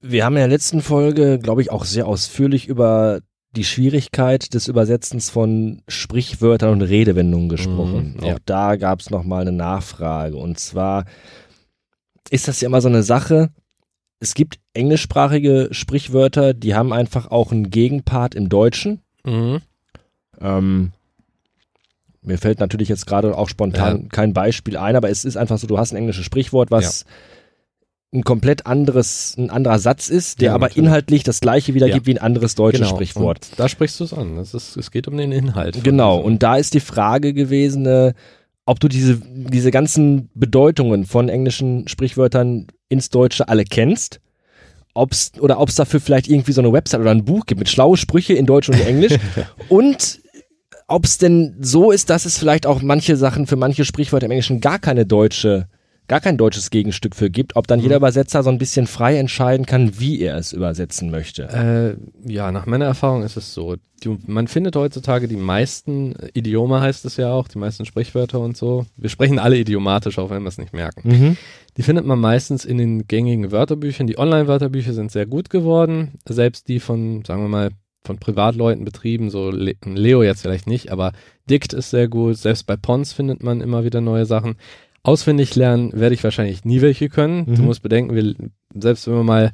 Wir 0.00 0.24
haben 0.24 0.34
in 0.34 0.40
der 0.40 0.48
letzten 0.48 0.82
Folge, 0.82 1.38
glaube 1.38 1.62
ich, 1.62 1.70
auch 1.70 1.84
sehr 1.84 2.06
ausführlich 2.08 2.66
über 2.66 3.20
die 3.54 3.64
Schwierigkeit 3.64 4.54
des 4.54 4.68
Übersetzens 4.68 5.28
von 5.30 5.82
Sprichwörtern 5.88 6.70
und 6.72 6.82
Redewendungen 6.82 7.48
gesprochen. 7.48 8.16
Mhm, 8.18 8.24
ja. 8.24 8.34
Auch 8.34 8.38
da 8.46 8.76
gab 8.76 9.00
es 9.00 9.10
nochmal 9.10 9.42
eine 9.42 9.52
Nachfrage. 9.52 10.36
Und 10.36 10.58
zwar 10.58 11.04
ist 12.30 12.48
das 12.48 12.60
ja 12.60 12.66
immer 12.68 12.80
so 12.80 12.88
eine 12.88 13.02
Sache. 13.02 13.50
Es 14.20 14.34
gibt 14.34 14.58
englischsprachige 14.72 15.68
Sprichwörter, 15.72 16.54
die 16.54 16.74
haben 16.74 16.92
einfach 16.92 17.30
auch 17.30 17.52
einen 17.52 17.70
Gegenpart 17.70 18.34
im 18.34 18.48
Deutschen. 18.48 19.00
Ähm, 20.40 20.92
mir 22.22 22.38
fällt 22.38 22.60
natürlich 22.60 22.88
jetzt 22.88 23.06
gerade 23.06 23.36
auch 23.36 23.48
spontan 23.48 24.02
Ja. 24.02 24.08
kein 24.10 24.32
Beispiel 24.32 24.76
ein, 24.76 24.96
aber 24.96 25.10
es 25.10 25.24
ist 25.24 25.36
einfach 25.36 25.58
so, 25.58 25.66
du 25.66 25.76
hast 25.76 25.92
ein 25.92 25.96
englisches 25.96 26.24
Sprichwort, 26.24 26.70
was 26.70 27.04
ein 28.14 28.24
komplett 28.24 28.66
anderes, 28.66 29.34
ein 29.38 29.48
anderer 29.50 29.78
Satz 29.78 30.10
ist, 30.10 30.40
der 30.40 30.48
Ja, 30.48 30.54
aber 30.54 30.66
natürlich. 30.66 30.86
inhaltlich 30.86 31.22
das 31.22 31.40
gleiche 31.40 31.72
wiedergibt 31.74 32.06
wie 32.06 32.12
ein 32.14 32.18
anderes 32.22 32.54
deutsches 32.54 32.82
Genau. 32.88 32.94
Sprichwort. 32.94 33.48
Und 33.50 33.58
da 33.58 33.68
sprichst 33.68 33.98
du 34.00 34.04
es 34.04 34.12
an. 34.12 34.36
Es, 34.36 34.52
ist, 34.52 34.76
es 34.76 34.90
geht 34.90 35.08
um 35.08 35.16
den 35.16 35.32
Inhalt. 35.32 35.82
Genau, 35.82 36.18
und 36.18 36.42
da 36.42 36.56
ist 36.56 36.74
die 36.74 36.80
Frage 36.80 37.32
gewesen, 37.32 37.86
äh, 37.86 38.12
ob 38.66 38.80
du 38.80 38.88
diese, 38.88 39.18
diese 39.18 39.70
ganzen 39.70 40.28
Bedeutungen 40.34 41.06
von 41.06 41.28
englischen 41.30 41.88
Sprichwörtern 41.88 42.66
ins 42.88 43.08
Deutsche 43.08 43.48
alle 43.48 43.64
kennst. 43.64 44.20
Ob's, 44.94 45.32
oder 45.40 45.58
ob 45.58 45.70
es 45.70 45.76
dafür 45.76 46.00
vielleicht 46.00 46.28
irgendwie 46.28 46.52
so 46.52 46.60
eine 46.60 46.70
Website 46.72 47.00
oder 47.00 47.12
ein 47.12 47.24
Buch 47.24 47.46
gibt 47.46 47.60
mit 47.60 47.70
schlaue 47.70 47.96
Sprüche 47.96 48.34
in 48.34 48.44
Deutsch 48.44 48.68
und 48.68 48.74
in 48.78 48.86
Englisch. 48.86 49.14
und 49.70 50.20
ob 50.86 51.06
es 51.06 51.16
denn 51.16 51.56
so 51.60 51.90
ist, 51.90 52.10
dass 52.10 52.26
es 52.26 52.36
vielleicht 52.36 52.66
auch 52.66 52.82
manche 52.82 53.16
Sachen 53.16 53.46
für 53.46 53.56
manche 53.56 53.86
Sprichwörter 53.86 54.26
im 54.26 54.32
Englischen 54.32 54.60
gar 54.60 54.78
keine 54.78 55.06
deutsche, 55.06 55.66
gar 56.12 56.20
kein 56.20 56.36
deutsches 56.36 56.68
Gegenstück 56.68 57.16
für 57.16 57.30
gibt, 57.30 57.56
ob 57.56 57.66
dann 57.66 57.78
Mhm. 57.78 57.84
jeder 57.84 57.96
Übersetzer 57.96 58.42
so 58.42 58.50
ein 58.50 58.58
bisschen 58.58 58.86
frei 58.86 59.16
entscheiden 59.16 59.64
kann, 59.64 59.98
wie 59.98 60.20
er 60.20 60.36
es 60.36 60.52
übersetzen 60.52 61.10
möchte. 61.10 61.44
Äh, 61.48 62.30
ja, 62.30 62.52
nach 62.52 62.66
meiner 62.66 62.84
Erfahrung 62.84 63.22
ist 63.22 63.38
es 63.38 63.54
so. 63.54 63.76
Die, 64.04 64.18
man 64.26 64.46
findet 64.46 64.76
heutzutage 64.76 65.26
die 65.26 65.38
meisten 65.38 66.14
Idiome, 66.34 66.82
heißt 66.82 67.06
es 67.06 67.16
ja 67.16 67.32
auch, 67.32 67.48
die 67.48 67.56
meisten 67.56 67.86
Sprichwörter 67.86 68.40
und 68.40 68.58
so. 68.58 68.84
Wir 68.98 69.08
sprechen 69.08 69.38
alle 69.38 69.56
idiomatisch, 69.56 70.18
auch 70.18 70.28
wenn 70.28 70.42
wir 70.42 70.50
es 70.50 70.58
nicht 70.58 70.74
merken. 70.74 71.08
Mhm. 71.08 71.36
Die 71.78 71.82
findet 71.82 72.04
man 72.04 72.18
meistens 72.18 72.66
in 72.66 72.76
den 72.76 73.08
gängigen 73.08 73.50
Wörterbüchern. 73.50 74.06
Die 74.06 74.18
Online-Wörterbücher 74.18 74.92
sind 74.92 75.10
sehr 75.12 75.24
gut 75.24 75.48
geworden. 75.48 76.18
Selbst 76.28 76.68
die 76.68 76.78
von, 76.78 77.24
sagen 77.24 77.40
wir 77.40 77.48
mal, 77.48 77.70
von 78.04 78.18
Privatleuten 78.18 78.84
betrieben, 78.84 79.30
so 79.30 79.50
Le 79.50 79.76
Leo 79.86 80.22
jetzt 80.22 80.42
vielleicht 80.42 80.66
nicht, 80.66 80.92
aber 80.92 81.12
Dict 81.48 81.72
ist 81.72 81.88
sehr 81.88 82.08
gut. 82.08 82.36
Selbst 82.36 82.66
bei 82.66 82.76
Pons 82.76 83.14
findet 83.14 83.42
man 83.42 83.62
immer 83.62 83.84
wieder 83.84 84.02
neue 84.02 84.26
Sachen. 84.26 84.56
Auswendig 85.02 85.54
lernen 85.56 85.92
werde 85.92 86.14
ich 86.14 86.22
wahrscheinlich 86.22 86.64
nie 86.64 86.80
welche 86.80 87.08
können. 87.08 87.46
Du 87.46 87.60
Mhm. 87.62 87.66
musst 87.66 87.82
bedenken, 87.82 88.14
wir, 88.14 88.34
selbst 88.74 89.06
wenn 89.06 89.14
wir 89.14 89.24
mal, 89.24 89.52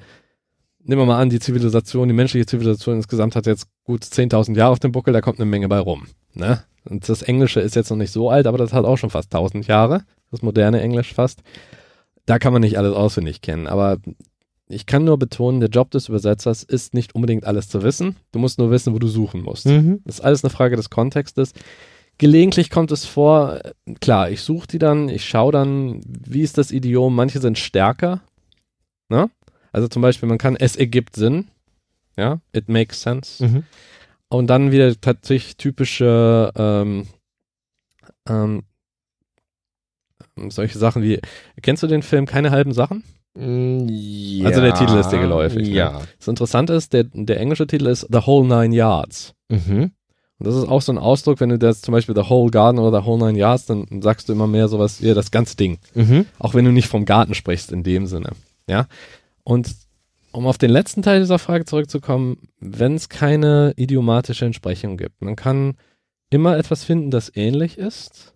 nehmen 0.85 1.01
wir 1.03 1.07
mal 1.07 1.21
an, 1.21 1.31
die 1.31 1.41
Zivilisation, 1.41 2.09
die 2.09 2.15
menschliche 2.15 2.47
Zivilisation 2.47 2.97
insgesamt 2.97 3.35
hat 3.35 3.47
jetzt 3.47 3.67
gut 3.85 4.05
10.000 4.05 4.57
Jahre 4.57 4.73
auf 4.73 4.79
dem 4.79 4.93
Buckel, 4.93 5.13
da 5.15 5.21
kommt 5.21 5.39
eine 5.41 5.49
Menge 5.49 5.69
bei 5.69 5.79
rum. 5.79 6.07
Ne? 6.35 6.63
Und 6.85 7.09
das 7.09 7.23
Englische 7.23 7.61
ist 7.61 7.77
jetzt 7.77 7.91
noch 7.91 7.97
nicht 7.97 8.13
so 8.13 8.29
alt, 8.31 8.47
aber 8.47 8.59
das 8.59 8.73
hat 8.73 8.85
auch 8.85 8.97
schon 8.99 9.11
fast 9.11 9.31
1000 9.33 9.67
Jahre. 9.67 10.03
Das 10.31 10.43
moderne 10.43 10.81
Englisch 10.83 11.15
fast. 11.15 11.41
Da 12.27 12.39
kann 12.39 12.53
man 12.53 12.61
nicht 12.61 12.77
alles 12.77 12.95
auswendig 12.95 13.41
kennen, 13.41 13.67
aber 13.67 13.97
ich 14.69 14.85
kann 14.85 15.05
nur 15.05 15.19
betonen, 15.19 15.61
der 15.61 15.71
Job 15.71 15.91
des 15.93 16.11
Übersetzers 16.11 16.63
ist 16.63 16.93
nicht 16.93 17.15
unbedingt 17.15 17.47
alles 17.47 17.71
zu 17.71 17.83
wissen. 17.83 18.17
Du 18.33 18.39
musst 18.39 18.59
nur 18.59 18.71
wissen, 18.71 18.93
wo 18.93 18.99
du 18.99 19.09
suchen 19.09 19.41
musst. 19.41 19.65
Mhm. 19.65 20.03
Das 20.05 20.17
ist 20.17 20.21
alles 20.25 20.45
eine 20.45 20.51
Frage 20.51 20.77
des 20.77 20.91
Kontextes. 20.91 21.53
Gelegentlich 22.19 22.71
kommt 22.71 22.91
es 22.91 23.05
vor, 23.05 23.61
klar, 24.01 24.31
ich 24.31 24.41
suche 24.43 24.67
die 24.67 24.79
dann, 24.79 25.09
ich 25.09 25.25
schaue 25.25 25.53
dann, 25.53 26.01
wie 26.05 26.43
ist 26.43 26.59
das 26.59 26.73
Idiom. 26.73 27.15
Manche 27.15 27.41
sind 27.41 27.59
stärker. 27.59 28.23
Ne? 29.09 29.31
Also 29.73 29.87
zum 29.89 30.03
Beispiel, 30.03 30.29
man 30.29 30.39
kann, 30.39 30.57
es 30.57 30.77
ergibt 30.77 31.15
Sinn. 31.15 31.49
Ja, 32.17 32.41
it 32.53 32.69
makes 32.69 33.01
sense. 33.01 33.45
Mhm. 33.45 33.65
Und 34.29 34.49
dann 34.49 34.73
wieder 34.73 35.01
tatsächlich 35.01 35.57
typische 35.57 36.53
ähm, 36.57 37.07
ähm, 38.29 38.65
solche 40.49 40.79
Sachen 40.79 41.03
wie, 41.03 41.21
kennst 41.63 41.83
du 41.83 41.87
den 41.87 42.03
Film 42.03 42.27
Keine 42.27 42.51
halben 42.51 42.73
Sachen? 42.73 43.05
Ja. 43.37 44.49
Also 44.49 44.61
der 44.61 44.75
Titel 44.75 44.97
ist 44.97 45.11
dir 45.11 45.21
geläufig, 45.21 45.69
ne? 45.69 45.75
Ja. 45.75 46.03
Das 46.19 46.27
Interessante 46.27 46.73
ist, 46.73 46.93
der, 46.93 47.05
der 47.05 47.39
englische 47.39 47.69
Titel 47.69 47.87
ist 47.87 48.07
The 48.11 48.27
Whole 48.27 48.49
Nine 48.49 48.75
Yards. 48.75 49.35
Mhm. 49.49 49.93
Und 50.39 50.47
das 50.47 50.55
ist 50.55 50.69
auch 50.69 50.83
so 50.83 50.93
ein 50.93 50.99
Ausdruck, 50.99 51.41
wenn 51.41 51.49
du 51.49 51.59
das 51.59 51.81
zum 51.83 51.93
Beispiel 51.93 52.15
The 52.15 52.31
Whole 52.31 52.51
Garden 52.51 52.79
oder 52.79 53.01
The 53.01 53.07
Whole 53.07 53.27
Nine 53.27 53.39
Yards, 53.39 53.67
dann 53.67 54.03
sagst 54.03 54.29
du 54.29 54.33
immer 54.33 54.47
mehr 54.47 54.69
sowas 54.69 55.03
wie 55.03 55.13
das 55.13 55.31
ganze 55.31 55.57
Ding. 55.57 55.79
Mhm. 55.95 56.27
Auch 56.39 56.55
wenn 56.55 56.65
du 56.65 56.71
nicht 56.71 56.87
vom 56.89 57.05
Garten 57.05 57.35
sprichst 57.35 57.73
in 57.73 57.83
dem 57.83 58.07
Sinne. 58.07 58.31
Ja. 58.69 58.87
Und 59.43 59.75
um 60.31 60.47
auf 60.47 60.59
den 60.59 60.71
letzten 60.71 61.03
Teil 61.03 61.21
dieser 61.21 61.39
Frage 61.39 61.65
zurückzukommen, 61.65 62.49
wenn 62.61 62.95
es 62.95 63.09
keine 63.09 63.73
idiomatische 63.77 64.45
Entsprechung 64.45 64.97
gibt, 64.97 65.21
man 65.21 65.35
kann 65.35 65.77
immer 66.31 66.57
etwas 66.57 66.85
finden, 66.85 67.11
das 67.11 67.35
ähnlich 67.35 67.79
ist. 67.79 68.35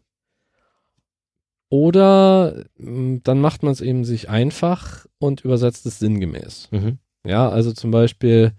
Oder 1.68 2.64
mh, 2.78 3.20
dann 3.22 3.40
macht 3.40 3.62
man 3.62 3.72
es 3.72 3.80
eben 3.80 4.04
sich 4.04 4.28
einfach 4.28 5.06
und 5.18 5.42
übersetzt 5.42 5.86
es 5.86 5.98
sinngemäß. 6.00 6.68
Mhm. 6.72 6.98
Ja, 7.24 7.48
also 7.48 7.72
zum 7.72 7.90
Beispiel, 7.92 8.52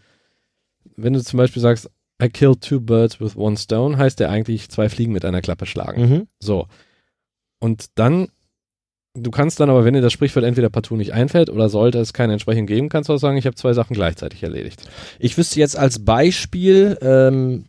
wenn 0.95 1.13
du 1.13 1.21
zum 1.21 1.37
Beispiel 1.37 1.61
sagst, 1.61 1.91
I 2.23 2.29
killed 2.29 2.61
two 2.61 2.79
birds 2.79 3.19
with 3.19 3.35
one 3.35 3.57
stone, 3.57 3.97
heißt 3.97 4.19
der 4.19 4.29
eigentlich 4.29 4.69
zwei 4.69 4.87
Fliegen 4.89 5.11
mit 5.11 5.25
einer 5.25 5.41
Klappe 5.41 5.65
schlagen. 5.65 6.09
Mhm. 6.09 6.27
So. 6.39 6.67
Und 7.59 7.87
dann, 7.95 8.29
du 9.13 9.31
kannst 9.31 9.59
dann 9.59 9.69
aber, 9.69 9.83
wenn 9.83 9.93
dir 9.93 10.01
das 10.01 10.13
Sprichwort 10.13 10.45
entweder 10.45 10.69
partout 10.69 10.95
nicht 10.95 11.13
einfällt 11.13 11.49
oder 11.49 11.69
sollte 11.69 11.99
es 11.99 12.13
keine 12.13 12.33
Entsprechung 12.33 12.65
geben, 12.65 12.89
kannst 12.89 13.09
du 13.09 13.13
auch 13.13 13.17
sagen, 13.17 13.37
ich 13.37 13.45
habe 13.45 13.55
zwei 13.55 13.73
Sachen 13.73 13.93
gleichzeitig 13.93 14.43
erledigt. 14.43 14.89
Ich 15.19 15.37
wüsste 15.37 15.59
jetzt 15.59 15.77
als 15.77 16.03
Beispiel, 16.03 16.97
ähm, 17.01 17.65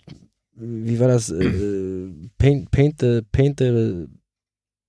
wie 0.55 1.01
war 1.01 1.09
das? 1.09 1.31
Äh, 1.31 2.11
paint, 2.39 2.71
paint, 2.71 3.01
the, 3.01 3.23
paint, 3.33 3.59
the, 3.59 4.07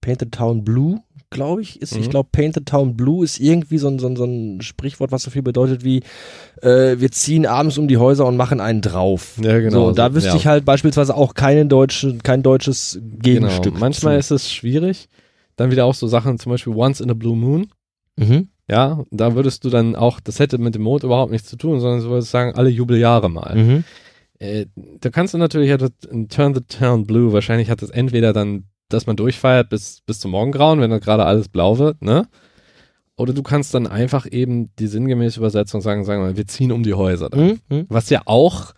paint 0.02 0.20
the 0.20 0.30
Town 0.30 0.64
Blue, 0.64 1.02
glaube 1.36 1.62
ich. 1.62 1.82
Ist, 1.82 1.96
Ich 1.96 2.08
Mhm. 2.08 2.10
glaube, 2.12 2.30
Paint 2.32 2.56
the 2.56 2.62
Town 2.64 2.96
Blue 2.96 3.24
ist 3.24 3.40
irgendwie 3.40 3.78
so 3.78 3.88
ein, 3.88 4.00
so 4.00 4.08
ein, 4.08 4.16
so 4.16 4.24
ein 4.26 4.62
Sprichwort, 4.62 5.12
was 5.12 5.24
so 5.24 5.32
viel 5.32 5.42
bedeutet 5.44 5.84
wie 5.84 6.02
äh, 6.62 6.96
wir 7.00 7.12
ziehen 7.12 7.46
abends 7.46 7.78
um 7.78 7.88
die 7.88 7.98
Häuser 7.98 8.26
und 8.26 8.38
machen 8.38 8.60
einen 8.60 8.82
drauf. 8.82 9.38
Ja, 9.42 9.70
so, 9.70 9.92
da 9.92 10.14
wüsste 10.14 10.30
ja. 10.32 10.36
ich 10.36 10.48
halt 10.48 10.66
beispielsweise 10.66 11.16
auch 11.16 11.34
keine 11.34 11.66
deutsche, 11.66 12.18
kein 12.24 12.42
deutsches 12.44 13.00
Gegenstück. 13.20 13.74
Genau. 13.74 13.80
Manchmal 13.80 14.16
zu. 14.16 14.36
ist 14.36 14.44
es 14.44 14.52
schwierig. 14.52 15.08
Dann 15.58 15.72
wieder 15.72 15.86
auch 15.86 15.94
so 15.94 16.08
Sachen, 16.08 16.40
zum 16.40 16.52
Beispiel 16.52 16.74
Once 16.74 17.00
in 17.02 17.10
a 17.10 17.14
Blue 17.14 17.36
Moon. 17.36 17.68
Mhm. 18.18 18.50
Ja, 18.70 19.04
da 19.12 19.36
würdest 19.36 19.64
du 19.64 19.70
dann 19.70 19.96
auch, 19.96 20.20
das 20.20 20.40
hätte 20.40 20.58
mit 20.58 20.74
dem 20.76 20.82
Mond 20.82 21.04
überhaupt 21.04 21.32
nichts 21.32 21.48
zu 21.50 21.56
tun, 21.56 21.80
sondern 21.80 22.02
du 22.02 22.10
würdest 22.10 22.32
sagen, 22.32 22.56
alle 22.56 22.70
Jubeljahre 22.70 23.30
mal. 23.30 23.56
Mhm. 23.56 23.84
Äh, 24.40 24.66
da 25.02 25.10
kannst 25.12 25.34
du 25.34 25.38
natürlich 25.38 25.70
in 26.12 26.28
Turn 26.30 26.56
the 26.56 26.62
Town 26.62 27.06
Blue, 27.06 27.32
wahrscheinlich 27.32 27.70
hat 27.70 27.82
es 27.84 27.90
entweder 27.90 28.34
dann, 28.34 28.66
dass 28.90 29.08
man 29.08 29.16
durchfeiert 29.16 29.70
bis, 29.70 30.02
bis 30.06 30.20
zum 30.20 30.32
Morgengrauen, 30.32 30.80
wenn 30.82 30.92
dann 30.92 31.00
gerade 31.00 31.26
alles 31.26 31.50
blau 31.50 31.78
wird, 31.78 32.02
ne? 32.02 32.28
Oder 33.18 33.34
du 33.34 33.44
kannst 33.44 33.74
dann 33.74 33.88
einfach 33.88 34.26
eben 34.30 34.72
die 34.78 34.88
sinngemäße 34.88 35.40
Übersetzung 35.40 35.80
sagen, 35.82 36.04
sagen 36.04 36.22
wir 36.22 36.28
mal, 36.28 36.38
wir 36.38 36.48
ziehen 36.48 36.72
um 36.74 36.84
die 36.84 36.94
Häuser. 36.94 37.30
Dann. 37.30 37.40
Mhm. 37.46 37.60
Mhm. 37.70 37.86
Was 37.90 38.10
ja 38.10 38.22
auch 38.26 38.74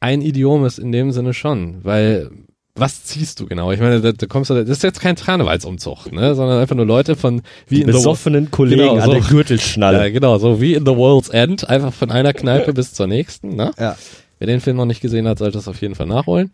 ein 0.00 0.20
Idiom 0.20 0.64
ist 0.64 0.78
in 0.78 0.90
dem 0.90 1.12
Sinne 1.12 1.32
schon, 1.32 1.84
weil 1.84 2.30
was 2.74 3.04
ziehst 3.04 3.38
du 3.38 3.46
genau? 3.46 3.70
Ich 3.70 3.78
meine, 3.80 4.00
da, 4.00 4.12
da 4.12 4.26
kommst 4.26 4.48
du, 4.50 4.54
das 4.54 4.68
ist 4.68 4.82
jetzt 4.82 5.00
kein 5.00 5.14
Karnevalsumzug, 5.14 6.10
ne? 6.10 6.34
Sondern 6.34 6.58
einfach 6.60 6.74
nur 6.74 6.86
Leute 6.86 7.14
von 7.16 7.42
wie 7.68 7.82
in 7.82 7.86
the 7.86 7.92
besoffenen 7.92 8.50
Kollegen 8.50 8.80
Genau, 8.80 8.94
an 8.96 9.02
so. 9.02 9.12
der 9.12 9.20
Gürtelschnalle. 9.20 9.98
ja, 9.98 10.08
genau, 10.10 10.38
so 10.38 10.60
wie 10.60 10.74
in 10.74 10.84
The 10.86 10.96
World's 10.96 11.28
End, 11.28 11.68
einfach 11.68 11.92
von 11.92 12.10
einer 12.10 12.32
Kneipe 12.32 12.72
bis 12.74 12.94
zur 12.94 13.06
nächsten, 13.06 13.54
ne? 13.56 13.70
Ja. 13.78 13.96
Wer 14.38 14.46
den 14.48 14.60
Film 14.60 14.78
noch 14.78 14.86
nicht 14.86 15.00
gesehen 15.02 15.28
hat, 15.28 15.38
sollte 15.38 15.58
es 15.58 15.68
auf 15.68 15.80
jeden 15.82 15.94
Fall 15.94 16.06
nachholen. 16.06 16.50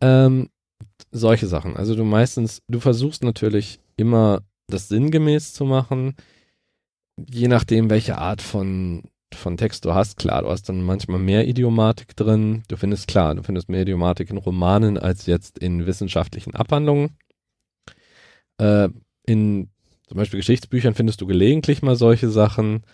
Ähm, 0.00 0.50
solche 1.18 1.46
Sachen. 1.46 1.76
Also 1.76 1.94
du 1.94 2.04
meistens, 2.04 2.62
du 2.68 2.80
versuchst 2.80 3.22
natürlich 3.24 3.80
immer 3.96 4.40
das 4.68 4.88
sinngemäß 4.88 5.52
zu 5.52 5.64
machen, 5.64 6.14
je 7.16 7.48
nachdem, 7.48 7.90
welche 7.90 8.18
Art 8.18 8.42
von, 8.42 9.04
von 9.32 9.56
Text 9.56 9.84
du 9.84 9.94
hast. 9.94 10.18
Klar, 10.18 10.42
du 10.42 10.48
hast 10.48 10.68
dann 10.68 10.82
manchmal 10.82 11.18
mehr 11.18 11.46
Idiomatik 11.46 12.16
drin. 12.16 12.62
Du 12.68 12.76
findest, 12.76 13.08
klar, 13.08 13.34
du 13.34 13.42
findest 13.42 13.68
mehr 13.68 13.82
Idiomatik 13.82 14.30
in 14.30 14.36
Romanen 14.36 14.98
als 14.98 15.26
jetzt 15.26 15.58
in 15.58 15.86
wissenschaftlichen 15.86 16.54
Abhandlungen. 16.54 17.16
Äh, 18.58 18.88
in 19.26 19.70
zum 20.06 20.18
Beispiel 20.18 20.38
Geschichtsbüchern 20.38 20.94
findest 20.94 21.20
du 21.20 21.26
gelegentlich 21.26 21.82
mal 21.82 21.96
solche 21.96 22.28
Sachen, 22.30 22.84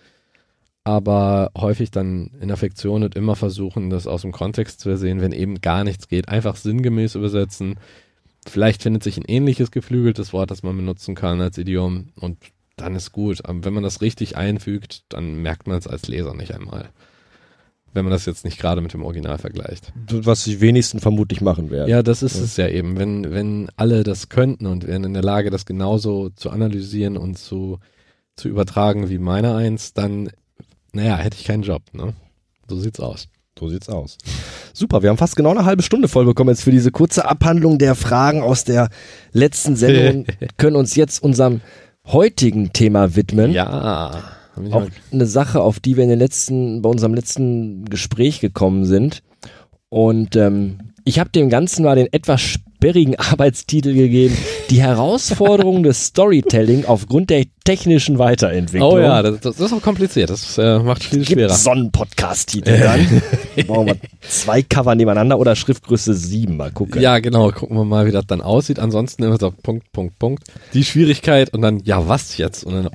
aber 0.83 1.51
häufig 1.55 1.91
dann 1.91 2.31
in 2.41 2.47
der 2.47 2.57
Fiktion 2.57 3.03
und 3.03 3.15
immer 3.15 3.35
versuchen, 3.35 3.89
das 3.89 4.07
aus 4.07 4.23
dem 4.23 4.31
Kontext 4.31 4.79
zu 4.79 4.97
sehen, 4.97 5.21
wenn 5.21 5.31
eben 5.31 5.61
gar 5.61 5.83
nichts 5.83 6.07
geht. 6.07 6.27
Einfach 6.27 6.55
sinngemäß 6.55 7.15
übersetzen. 7.15 7.75
Vielleicht 8.49 8.83
findet 8.83 9.03
sich 9.03 9.17
ein 9.17 9.25
ähnliches 9.27 9.71
geflügeltes 9.71 10.33
Wort, 10.33 10.51
das 10.51 10.63
man 10.63 10.75
benutzen 10.77 11.15
kann 11.15 11.41
als 11.41 11.57
Idiom 11.57 12.09
und 12.19 12.37
dann 12.75 12.95
ist 12.95 13.11
gut. 13.11 13.45
Aber 13.45 13.63
wenn 13.65 13.73
man 13.73 13.83
das 13.83 14.01
richtig 14.01 14.35
einfügt, 14.37 15.03
dann 15.09 15.35
merkt 15.41 15.67
man 15.67 15.77
es 15.77 15.87
als 15.87 16.07
Leser 16.07 16.33
nicht 16.33 16.53
einmal. 16.53 16.89
Wenn 17.95 18.05
man 18.05 18.11
das 18.11 18.25
jetzt 18.25 18.43
nicht 18.43 18.59
gerade 18.59 18.81
mit 18.81 18.93
dem 18.93 19.03
Original 19.03 19.37
vergleicht. 19.37 19.93
Was 20.09 20.43
die 20.45 20.59
wenigsten 20.61 20.99
vermutlich 20.99 21.41
machen 21.41 21.69
werden. 21.69 21.87
Ja, 21.89 22.01
das 22.01 22.23
ist 22.23 22.37
Ja. 22.37 22.43
es 22.43 22.57
ja 22.57 22.67
eben. 22.67 22.97
Wenn, 22.97 23.31
wenn 23.31 23.69
alle 23.75 24.03
das 24.03 24.29
könnten 24.29 24.65
und 24.65 24.87
wären 24.87 25.03
in 25.03 25.13
der 25.13 25.21
Lage, 25.21 25.51
das 25.51 25.65
genauso 25.67 26.29
zu 26.29 26.49
analysieren 26.49 27.17
und 27.17 27.37
zu, 27.37 27.79
zu 28.35 28.49
übertragen 28.49 29.09
wie 29.09 29.19
meine 29.19 29.55
eins, 29.55 29.93
dann, 29.93 30.31
naja, 30.91 31.17
hätte 31.17 31.37
ich 31.39 31.45
keinen 31.45 31.61
Job, 31.61 31.83
ne? 31.93 32.15
So 32.67 32.79
sieht's 32.79 32.99
aus. 32.99 33.27
So 33.59 33.69
sieht's 33.69 33.89
aus. 33.89 34.17
Super, 34.73 35.03
wir 35.03 35.09
haben 35.09 35.17
fast 35.17 35.35
genau 35.35 35.51
eine 35.51 35.65
halbe 35.65 35.83
Stunde 35.83 36.07
voll 36.07 36.25
bekommen 36.25 36.49
jetzt 36.49 36.63
für 36.63 36.71
diese 36.71 36.91
kurze 36.91 37.27
Abhandlung 37.27 37.77
der 37.77 37.95
Fragen 37.95 38.41
aus 38.41 38.63
der 38.63 38.89
letzten 39.31 39.75
Sendung. 39.75 40.25
können 40.57 40.75
uns 40.75 40.95
jetzt 40.95 41.21
unserem 41.23 41.61
heutigen 42.05 42.73
Thema 42.73 43.15
widmen. 43.15 43.51
Ja. 43.51 44.23
Auch 44.71 44.87
eine 45.11 45.25
Sache, 45.25 45.61
auf 45.61 45.79
die 45.79 45.97
wir 45.97 46.03
in 46.03 46.09
den 46.09 46.19
letzten, 46.19 46.81
bei 46.81 46.89
unserem 46.89 47.13
letzten 47.13 47.85
Gespräch 47.85 48.39
gekommen 48.39 48.85
sind. 48.85 49.23
Und 49.89 50.35
ähm, 50.35 50.79
ich 51.05 51.19
habe 51.19 51.29
dem 51.29 51.49
Ganzen 51.49 51.83
mal 51.83 51.95
den 51.95 52.11
etwas 52.11 52.59
sperrigen 52.83 53.15
Arbeitstitel 53.17 53.93
gegeben. 53.93 54.37
Die 54.69 54.81
Herausforderungen 54.81 55.83
des 55.83 56.07
Storytelling 56.07 56.85
aufgrund 56.85 57.29
der 57.29 57.45
technischen 57.63 58.19
Weiterentwicklung. 58.19 58.91
Oh 58.93 58.99
ja, 58.99 59.21
das, 59.21 59.39
das 59.39 59.59
ist 59.59 59.71
auch 59.71 59.81
kompliziert. 59.81 60.29
Das 60.29 60.57
äh, 60.57 60.79
macht 60.79 61.03
viel 61.03 61.19
Gibt 61.19 61.31
schwerer. 61.39 61.53
so 61.53 61.69
einen 61.69 61.91
Podcast-Titel 61.91 62.77
dann. 62.79 63.21
Brauchen 63.67 63.87
wir 63.87 63.95
zwei 64.21 64.61
Cover 64.63 64.95
nebeneinander 64.95 65.39
oder 65.39 65.55
Schriftgröße 65.55 66.13
7. 66.13 66.57
Mal 66.57 66.71
gucken. 66.71 67.01
Ja, 67.01 67.19
genau. 67.19 67.51
Gucken 67.51 67.77
wir 67.77 67.85
mal, 67.85 68.05
wie 68.05 68.11
das 68.11 68.25
dann 68.27 68.41
aussieht. 68.41 68.79
Ansonsten 68.79 69.23
immer 69.23 69.37
so 69.39 69.51
Punkt, 69.51 69.89
Punkt, 69.93 70.19
Punkt. 70.19 70.43
Die 70.73 70.83
Schwierigkeit 70.83 71.53
und 71.53 71.61
dann, 71.61 71.79
ja, 71.85 72.05
was 72.09 72.37
jetzt? 72.37 72.65
Und 72.65 72.73
dann, 72.73 72.89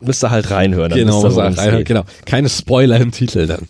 Müsst 0.00 0.24
ihr 0.24 0.30
halt 0.30 0.50
reinhören. 0.50 0.92
genau, 0.92 1.22
wisst 1.22 1.24
ihr, 1.24 1.28
was 1.28 1.36
worum 1.36 1.52
es 1.52 1.58
rein, 1.58 1.78
geht. 1.78 1.88
genau. 1.88 2.04
Keine 2.24 2.48
Spoiler 2.48 2.98
im 2.98 3.12
Titel 3.12 3.46
dann. 3.46 3.68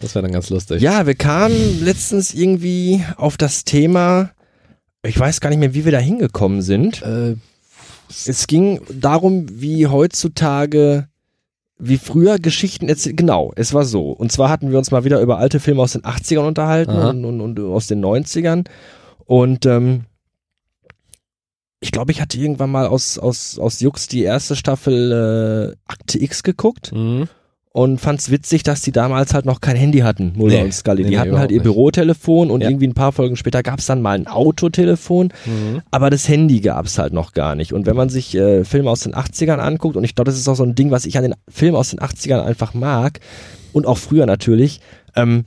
Das 0.00 0.14
wäre 0.14 0.24
dann 0.24 0.32
ganz 0.32 0.50
lustig. 0.50 0.80
Ja, 0.82 1.06
wir 1.06 1.14
kamen 1.14 1.84
letztens 1.84 2.32
irgendwie 2.34 3.02
auf 3.16 3.36
das 3.36 3.64
Thema, 3.64 4.30
ich 5.08 5.18
weiß 5.18 5.40
gar 5.40 5.50
nicht 5.50 5.58
mehr, 5.58 5.74
wie 5.74 5.84
wir 5.84 5.92
da 5.92 5.98
hingekommen 5.98 6.62
sind. 6.62 7.02
Äh, 7.02 7.36
Es 8.08 8.46
ging 8.46 8.80
darum, 8.92 9.46
wie 9.50 9.86
heutzutage, 9.86 11.08
wie 11.78 11.98
früher 11.98 12.38
Geschichten 12.38 12.88
erzählt. 12.88 13.16
Genau, 13.16 13.52
es 13.56 13.74
war 13.74 13.84
so. 13.84 14.10
Und 14.10 14.32
zwar 14.32 14.48
hatten 14.48 14.70
wir 14.70 14.78
uns 14.78 14.90
mal 14.90 15.04
wieder 15.04 15.20
über 15.20 15.38
alte 15.38 15.60
Filme 15.60 15.82
aus 15.82 15.92
den 15.92 16.02
80ern 16.02 16.46
unterhalten 16.46 16.92
und, 16.92 17.24
und, 17.24 17.40
und, 17.40 17.60
aus 17.60 17.86
den 17.86 18.04
90ern. 18.04 18.66
Und 19.26 19.66
ähm, 19.66 20.04
ich 21.80 21.92
glaube, 21.92 22.10
ich 22.12 22.20
hatte 22.20 22.38
irgendwann 22.38 22.70
mal 22.70 22.86
aus, 22.86 23.18
aus, 23.18 23.58
aus 23.58 23.80
Jux 23.80 24.08
die 24.08 24.22
erste 24.22 24.56
Staffel 24.56 25.74
äh, 25.76 25.76
Akte 25.86 26.20
X 26.22 26.42
geguckt. 26.42 26.92
Mhm 26.92 27.28
und 27.72 28.00
fand's 28.00 28.30
witzig, 28.30 28.62
dass 28.62 28.80
die 28.82 28.92
damals 28.92 29.34
halt 29.34 29.44
noch 29.44 29.60
kein 29.60 29.76
Handy 29.76 29.98
hatten, 29.98 30.32
Mulder 30.36 30.56
nee, 30.58 30.64
und 30.64 30.74
Scully. 30.74 31.04
Die 31.04 31.10
nee, 31.10 31.18
hatten 31.18 31.38
halt 31.38 31.50
ihr 31.50 31.58
nicht. 31.58 31.64
Bürotelefon 31.64 32.50
und 32.50 32.62
Ja. 32.62 32.70
irgendwie 32.70 32.88
ein 32.88 32.94
paar 32.94 33.12
Folgen 33.12 33.36
später 33.36 33.62
gab's 33.62 33.86
dann 33.86 34.02
mal 34.02 34.16
ein 34.18 34.26
Autotelefon, 34.26 35.32
Mhm. 35.46 35.82
aber 35.90 36.10
das 36.10 36.28
Handy 36.28 36.60
gab's 36.60 36.98
halt 36.98 37.12
noch 37.12 37.32
gar 37.34 37.54
nicht. 37.54 37.72
Und 37.72 37.86
wenn 37.86 37.94
man 37.96 38.08
sich 38.08 38.34
äh, 38.34 38.64
Filme 38.64 38.90
aus 38.90 39.00
den 39.00 39.14
80ern 39.14 39.58
anguckt, 39.58 39.96
und 39.96 40.04
ich 40.04 40.14
glaube, 40.14 40.30
das 40.30 40.38
ist 40.38 40.48
auch 40.48 40.56
so 40.56 40.64
ein 40.64 40.74
Ding, 40.74 40.90
was 40.90 41.04
ich 41.06 41.16
an 41.18 41.24
den 41.24 41.34
Filmen 41.48 41.76
aus 41.76 41.90
den 41.90 42.00
80ern 42.00 42.40
einfach 42.42 42.74
mag, 42.74 43.20
und 43.72 43.86
auch 43.86 43.98
früher 43.98 44.26
natürlich, 44.26 44.80
ähm, 45.14 45.44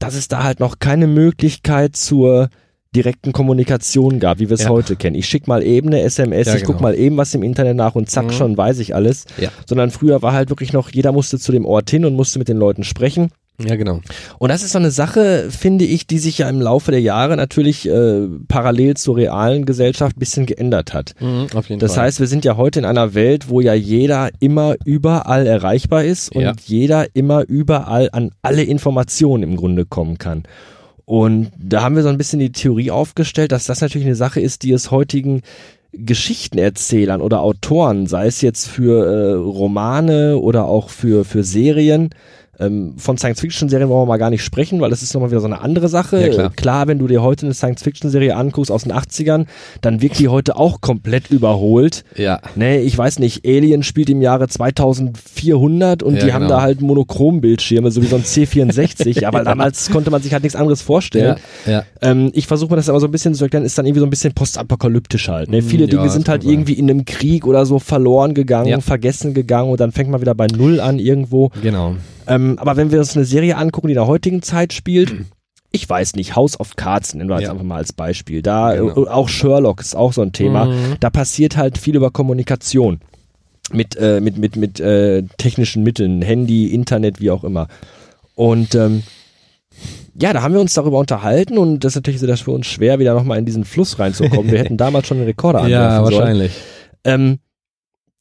dass 0.00 0.14
es 0.14 0.28
da 0.28 0.42
halt 0.42 0.60
noch 0.60 0.80
keine 0.80 1.06
Möglichkeit 1.06 1.94
zur 1.96 2.48
direkten 2.94 3.32
Kommunikation 3.32 4.18
gab, 4.18 4.40
wie 4.40 4.48
wir 4.50 4.54
es 4.54 4.64
Ja. 4.64 4.68
heute 4.70 4.96
kennen. 4.96 5.14
Ich 5.16 5.26
schick 5.26 5.46
mal 5.46 5.62
eben 5.62 5.88
eine 5.88 6.00
SMS, 6.02 6.48
Ja, 6.48 6.56
ich 6.56 6.64
genau. 6.64 6.80
mal 6.80 6.94
eben 6.96 7.16
was 7.16 7.32
im 7.34 7.42
Internet 7.42 7.76
nach 7.76 7.94
und 7.94 8.10
zack, 8.10 8.26
Mhm. 8.26 8.30
schon 8.32 8.56
weiß 8.56 8.78
ich 8.80 8.94
alles 8.94 9.26
Ja. 9.38 9.50
sondern 9.66 9.90
früher 9.90 10.22
war 10.22 10.32
halt 10.32 10.50
wirklich 10.50 10.72
noch, 10.72 10.90
jeder 10.90 11.12
musste 11.12 11.38
zu 11.38 11.52
dem 11.52 11.64
Ort 11.64 11.90
hin 11.90 12.04
und 12.04 12.14
musste 12.14 12.38
mit 12.40 12.48
den 12.48 12.56
Leuten 12.56 12.82
sprechen. 12.82 13.30
Ja, 13.62 13.76
genau. 13.76 14.00
Und 14.38 14.48
das 14.48 14.62
ist 14.62 14.72
so 14.72 14.78
eine 14.78 14.90
Sache, 14.90 15.48
finde 15.50 15.84
ich, 15.84 16.06
die 16.06 16.18
sich 16.18 16.38
ja 16.38 16.48
im 16.48 16.62
Laufe 16.62 16.92
der 16.92 17.02
Jahre 17.02 17.36
natürlich 17.36 17.86
äh, 17.86 18.26
parallel 18.48 18.96
zur 18.96 19.18
realen 19.18 19.66
Gesellschaft 19.66 20.16
ein 20.16 20.18
bisschen 20.18 20.46
geändert 20.46 20.94
hat. 20.94 21.14
Mhm, 21.20 21.48
auf 21.54 21.68
jeden 21.68 21.78
Das 21.78 21.94
Fall. 21.94 22.04
heißt, 22.06 22.20
wir 22.20 22.26
sind 22.26 22.46
ja 22.46 22.56
heute 22.56 22.78
in 22.78 22.86
einer 22.86 23.12
Welt, 23.12 23.50
wo 23.50 23.60
ja 23.60 23.74
jeder 23.74 24.30
immer 24.40 24.76
überall 24.86 25.46
erreichbar 25.46 26.04
ist 26.04 26.34
und 26.34 26.40
Ja. 26.40 26.54
jeder 26.64 27.06
immer 27.14 27.44
überall 27.46 28.08
an 28.12 28.30
alle 28.40 28.62
Informationen 28.62 29.42
im 29.42 29.56
Grunde 29.56 29.84
kommen 29.84 30.16
kann. 30.16 30.44
Und 31.10 31.50
da 31.58 31.82
haben 31.82 31.96
wir 31.96 32.04
so 32.04 32.08
ein 32.08 32.18
bisschen 32.18 32.38
die 32.38 32.52
Theorie 32.52 32.92
aufgestellt, 32.92 33.50
dass 33.50 33.66
das 33.66 33.80
natürlich 33.80 34.06
eine 34.06 34.14
Sache 34.14 34.40
ist, 34.40 34.62
die 34.62 34.70
es 34.70 34.92
heutigen 34.92 35.42
Geschichtenerzählern 35.92 37.20
oder 37.20 37.40
Autoren, 37.40 38.06
sei 38.06 38.28
es 38.28 38.42
jetzt 38.42 38.68
für 38.68 39.06
äh, 39.06 39.32
Romane 39.32 40.38
oder 40.38 40.66
auch 40.66 40.88
für, 40.88 41.24
für 41.24 41.42
Serien, 41.42 42.10
ähm, 42.60 42.94
von 42.98 43.16
Science-Fiction-Serien 43.18 43.88
wollen 43.88 44.02
wir 44.02 44.06
mal 44.06 44.18
gar 44.18 44.30
nicht 44.30 44.44
sprechen, 44.44 44.80
weil 44.80 44.90
das 44.90 45.02
ist 45.02 45.12
nochmal 45.14 45.30
wieder 45.30 45.40
so 45.40 45.46
eine 45.46 45.60
andere 45.62 45.88
Sache. 45.88 46.20
Ja, 46.20 46.28
klar. 46.28 46.50
klar, 46.54 46.86
wenn 46.86 46.98
du 46.98 47.06
dir 47.06 47.22
heute 47.22 47.46
eine 47.46 47.54
Science-Fiction-Serie 47.54 48.36
anguckst 48.36 48.70
aus 48.70 48.82
den 48.84 48.92
80ern, 48.92 49.46
dann 49.80 50.02
wirkt 50.02 50.18
die 50.18 50.28
heute 50.28 50.56
auch 50.56 50.80
komplett 50.80 51.30
überholt. 51.30 52.04
ja. 52.16 52.40
Nee, 52.54 52.78
ich 52.80 52.96
weiß 52.96 53.18
nicht, 53.18 53.46
Alien 53.46 53.82
spielt 53.82 54.10
im 54.10 54.20
Jahre 54.22 54.46
2400 54.48 56.02
und 56.02 56.16
Ja, 56.16 56.24
die 56.24 56.32
haben 56.32 56.42
genau. 56.42 56.56
da 56.56 56.62
halt 56.62 56.80
Monochrombildschirme, 56.80 57.90
so 57.90 58.02
wie 58.02 58.06
so 58.06 58.16
ein 58.16 58.22
C64, 58.24 59.24
aber 59.26 59.44
damals 59.44 59.90
konnte 59.90 60.10
man 60.10 60.22
sich 60.22 60.32
halt 60.32 60.42
nichts 60.42 60.56
anderes 60.56 60.82
vorstellen. 60.82 61.36
Ja, 61.66 61.72
ja. 61.72 61.84
Ähm, 62.02 62.30
ich 62.34 62.46
versuche 62.46 62.70
mir 62.70 62.76
das 62.76 62.88
aber 62.88 63.00
so 63.00 63.06
ein 63.06 63.10
bisschen 63.12 63.34
zu 63.34 63.44
erklären, 63.44 63.64
ist 63.64 63.76
dann 63.78 63.86
irgendwie 63.86 64.00
so 64.00 64.06
ein 64.06 64.10
bisschen 64.10 64.32
postapokalyptisch 64.34 65.28
halt. 65.28 65.50
Ne? 65.50 65.62
Mm, 65.62 65.64
Viele 65.64 65.84
ja, 65.84 65.90
Dinge 65.90 66.08
sind 66.10 66.28
halt 66.28 66.44
irgendwie 66.44 66.74
in 66.74 66.90
einem 66.90 67.04
Krieg 67.04 67.46
oder 67.46 67.66
so 67.66 67.78
verloren 67.78 68.34
gegangen, 68.34 68.68
Ja. 68.68 68.80
vergessen 68.80 69.34
gegangen 69.34 69.70
und 69.70 69.80
dann 69.80 69.92
fängt 69.92 70.10
man 70.10 70.20
wieder 70.20 70.34
bei 70.34 70.46
Null 70.46 70.80
an 70.80 70.98
irgendwo. 70.98 71.50
Genau. 71.62 71.96
Ähm, 72.30 72.58
aber 72.58 72.76
wenn 72.76 72.90
wir 72.92 72.98
uns 73.00 73.16
eine 73.16 73.24
Serie 73.26 73.56
angucken, 73.56 73.88
die 73.88 73.92
in 73.92 73.98
der 73.98 74.06
heutigen 74.06 74.40
Zeit 74.42 74.72
spielt, 74.72 75.12
ich 75.72 75.88
weiß 75.88 76.14
nicht, 76.16 76.34
House 76.36 76.58
of 76.58 76.76
Cards 76.76 77.14
nennen 77.14 77.28
wir 77.28 77.36
jetzt 77.36 77.44
Ja. 77.46 77.52
einfach 77.52 77.64
mal 77.64 77.76
als 77.76 77.92
Beispiel. 77.92 78.40
Da 78.42 78.74
Genau. 78.74 79.04
äh, 79.04 79.08
auch 79.08 79.28
Sherlock 79.28 79.80
ist 79.80 79.94
auch 79.96 80.12
so 80.12 80.22
ein 80.22 80.32
Thema. 80.32 80.66
Mhm. 80.66 80.96
Da 81.00 81.10
passiert 81.10 81.56
halt 81.56 81.76
viel 81.78 81.96
über 81.96 82.10
Kommunikation 82.10 83.00
mit 83.72 83.96
äh, 83.96 84.20
mit 84.20 84.36
mit 84.38 84.56
mit 84.56 84.80
äh, 84.80 85.22
technischen 85.38 85.82
Mitteln, 85.84 86.22
Handy, 86.22 86.68
Internet, 86.74 87.20
wie 87.20 87.30
auch 87.30 87.44
immer. 87.44 87.68
Und 88.34 88.74
ähm, 88.74 89.02
ja, 90.14 90.32
da 90.32 90.42
haben 90.42 90.54
wir 90.54 90.60
uns 90.60 90.74
darüber 90.74 90.98
unterhalten 90.98 91.56
und 91.56 91.84
das 91.84 91.92
ist 91.92 91.96
natürlich 91.96 92.20
das 92.20 92.40
für 92.40 92.50
uns 92.50 92.66
schwer, 92.66 92.98
wieder 92.98 93.14
nochmal 93.14 93.38
in 93.38 93.44
diesen 93.46 93.64
Fluss 93.64 93.98
reinzukommen. 93.98 94.50
Wir 94.50 94.58
hätten 94.64 94.76
damals 94.76 95.06
schon 95.06 95.18
den 95.18 95.26
Rekorder 95.26 95.66
Ja, 95.68 95.86
anwerfen 95.86 96.04
sollen 96.06 96.18
wahrscheinlich. 96.20 96.52
ähm, 97.04 97.38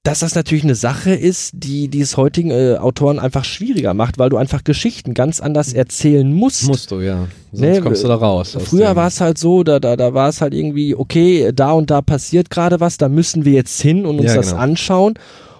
dass 0.09 0.19
das 0.21 0.33
natürlich 0.33 0.63
eine 0.63 0.73
Sache 0.75 1.13
ist, 1.13 1.51
die 1.53 1.87
die 1.87 2.01
es 2.01 2.17
heutigen 2.17 2.49
äh, 2.49 2.77
Autoren 2.77 3.19
einfach 3.19 3.43
schwieriger 3.45 3.93
macht, 3.93 4.17
weil 4.17 4.29
du 4.29 4.37
einfach 4.37 4.63
Geschichten 4.63 5.13
ganz 5.13 5.39
anders 5.39 5.71
erzählen 5.73 6.33
musst. 6.33 6.67
Musst 6.67 6.89
du, 6.89 6.99
ja. 7.01 7.27
Sonst 7.51 7.61
Nee, 7.61 7.79
kommst 7.79 8.03
du 8.03 8.07
da 8.07 8.15
raus. 8.15 8.55
aus 8.55 8.63
Früher 8.63 8.95
war 8.95 9.07
es 9.07 9.21
halt 9.21 9.37
so, 9.37 9.63
da, 9.63 9.79
da, 9.79 9.95
da 9.95 10.13
war 10.15 10.29
es 10.29 10.41
halt 10.41 10.53
irgendwie, 10.55 10.95
okay, 10.95 11.51
da 11.53 11.73
und 11.73 11.91
da 11.91 12.01
passiert 12.01 12.49
gerade 12.49 12.79
was, 12.79 12.97
da 12.97 13.07
müssen 13.07 13.45
wir 13.45 13.53
jetzt 13.53 13.79
hin 13.81 14.05
und 14.07 14.19
uns 14.19 14.29
Ja, 14.31 14.35
das 14.37 14.49
genau. 14.49 14.61
anschauen. 14.63 15.13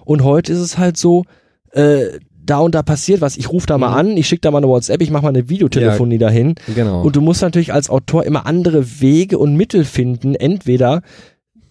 Und 0.04 0.24
heute 0.24 0.52
ist 0.52 0.58
es 0.58 0.78
halt 0.78 0.96
so, 0.96 1.24
äh, 1.70 2.18
da 2.42 2.58
und 2.58 2.74
da 2.74 2.82
passiert 2.82 3.20
was, 3.20 3.36
ich 3.36 3.52
rufe 3.52 3.66
da 3.68 3.78
mal 3.78 3.90
Mhm. 3.90 3.94
an, 4.10 4.16
ich 4.16 4.26
schicke 4.26 4.40
da 4.40 4.50
mal 4.50 4.58
eine 4.58 4.66
WhatsApp, 4.66 5.00
ich 5.02 5.12
mache 5.12 5.22
mal 5.22 5.28
eine 5.28 5.48
Videotelefonie 5.48 6.18
dahin. 6.18 6.56
Genau. 6.74 7.02
Und 7.02 7.14
du 7.14 7.20
musst 7.20 7.42
natürlich 7.42 7.72
als 7.72 7.88
Autor 7.88 8.24
immer 8.24 8.46
andere 8.46 9.00
Wege 9.00 9.38
und 9.38 9.54
Mittel 9.54 9.84
finden, 9.84 10.34
entweder 10.34 11.02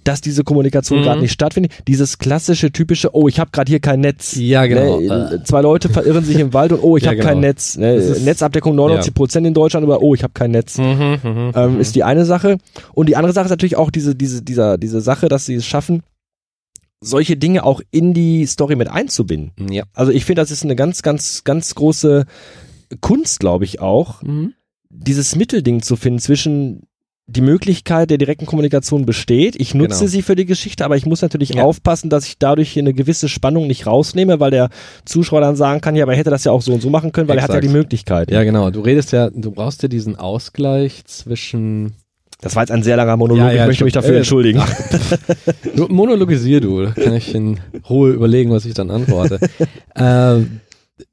dass 0.10 0.22
diese 0.22 0.44
Kommunikation 0.44 1.00
Mhm. 1.00 1.04
gerade 1.04 1.22
nicht 1.22 1.32
stattfindet, 1.32 1.72
dieses 1.88 2.18
klassische 2.18 2.72
typische, 2.72 3.16
oh, 3.16 3.28
ich 3.28 3.40
habe 3.40 3.52
gerade 3.52 3.70
hier 3.70 3.80
kein 3.80 4.02
Netz. 4.02 4.36
ja, 4.36 4.66
genau. 4.66 5.00
Ne, 5.00 5.40
Äh, 5.42 5.44
zwei 5.44 5.62
Leute 5.62 5.88
verirren 5.90 6.24
sich 6.26 6.38
im 6.40 6.54
Wald 6.54 6.72
und 6.74 6.80
oh, 6.82 6.98
ich 6.98 7.04
Ja, 7.06 7.10
habe 7.12 7.18
genau. 7.18 7.30
kein 7.30 7.40
Netz. 7.40 7.78
Ne, 7.78 7.96
Netzabdeckung 8.24 8.76
99 8.76 9.14
Prozent 9.14 9.48
in 9.48 9.54
Deutschland, 9.54 9.84
aber 9.86 10.02
oh, 10.02 10.14
ich 10.16 10.24
habe 10.24 10.34
kein 10.34 10.52
Netz. 10.52 10.78
mhm, 10.78 11.18
mhm, 11.24 11.52
Ähm, 11.56 11.74
mhm. 11.76 11.80
ist 11.80 11.96
die 11.96 12.04
eine 12.04 12.26
Sache. 12.26 12.58
Und 12.94 13.08
die 13.08 13.16
andere 13.16 13.34
Sache 13.34 13.46
ist 13.46 13.52
natürlich 13.52 13.76
auch 13.78 13.92
diese, 13.92 14.16
diese, 14.16 14.42
dieser, 14.42 14.78
diese 14.78 15.02
Sache, 15.02 15.30
dass 15.30 15.46
sie 15.46 15.56
es 15.56 15.66
schaffen, 15.66 16.04
solche 17.02 17.38
Dinge 17.38 17.64
auch 17.64 17.82
in 17.92 18.14
die 18.14 18.46
Story 18.46 18.76
mit 18.76 18.90
einzubinden. 18.90 19.72
ja. 19.72 19.84
Also 19.94 20.12
ich 20.12 20.26
finde, 20.26 20.42
das 20.42 20.52
ist 20.52 20.64
eine 20.64 20.76
ganz, 20.76 21.02
ganz, 21.02 21.44
ganz 21.46 21.74
große 21.76 22.26
Kunst, 23.02 23.40
glaube 23.40 23.64
ich 23.66 23.80
auch, 23.80 24.22
Mhm. 24.24 24.54
dieses 24.90 25.36
Mittelding 25.36 25.82
zu 25.82 25.96
finden 25.96 26.20
zwischen 26.20 26.82
die 27.30 27.42
Möglichkeit 27.42 28.10
der 28.10 28.18
direkten 28.18 28.46
Kommunikation 28.46 29.06
besteht. 29.06 29.56
Ich 29.60 29.74
nutze 29.76 30.00
Genau. 30.00 30.08
sie 30.10 30.22
für 30.22 30.36
die 30.36 30.46
Geschichte, 30.46 30.84
aber 30.84 30.98
ich 30.98 31.06
muss 31.06 31.22
natürlich 31.22 31.54
Ja. 31.54 31.64
aufpassen, 31.64 32.10
dass 32.10 32.26
ich 32.26 32.38
dadurch 32.40 32.72
hier 32.72 32.82
eine 32.84 32.94
gewisse 32.94 33.30
Spannung 33.30 33.68
nicht 33.68 33.86
rausnehme, 33.86 34.40
weil 34.40 34.52
der 34.52 34.70
Zuschauer 35.06 35.42
dann 35.42 35.56
sagen 35.56 35.80
kann, 35.82 35.96
ja, 35.96 36.04
aber 36.04 36.14
er 36.14 36.18
hätte 36.20 36.32
das 36.32 36.44
ja 36.44 36.52
auch 36.52 36.62
so 36.62 36.74
und 36.74 36.82
so 36.82 36.90
machen 36.90 37.12
können, 37.12 37.28
weil 37.28 37.38
er 37.38 37.44
hat 37.44 37.50
ja 37.50 37.56
Exakt. 37.58 37.72
die 37.72 37.78
Möglichkeit. 37.78 38.32
Ja, 38.32 38.44
genau. 38.44 38.72
Du 38.72 38.82
redest 38.82 39.12
ja, 39.12 39.30
du 39.30 39.52
brauchst 39.52 39.84
ja 39.84 39.90
diesen 39.90 40.16
Ausgleich 40.16 41.06
zwischen. 41.06 41.94
Das 42.42 42.56
war 42.56 42.64
jetzt 42.64 42.72
ein 42.72 42.84
sehr 42.84 42.96
langer 42.96 43.18
Monolog, 43.18 43.40
Ja, 43.48 43.52
ja, 43.52 43.62
ich 43.64 43.68
möchte 43.68 43.84
mich 43.84 43.94
dafür 43.94 44.14
Äh, 44.14 44.18
entschuldigen. 44.20 44.62
Du, 45.76 45.88
monologisier 45.88 46.62
du, 46.62 46.84
da 46.86 46.92
kann 46.92 47.14
ich 47.14 47.36
in 47.36 47.60
Ruhe 47.90 48.12
überlegen, 48.12 48.50
was 48.52 48.66
ich 48.66 48.74
dann 48.74 48.90
antworte. 48.92 49.40
ähm, 49.96 50.62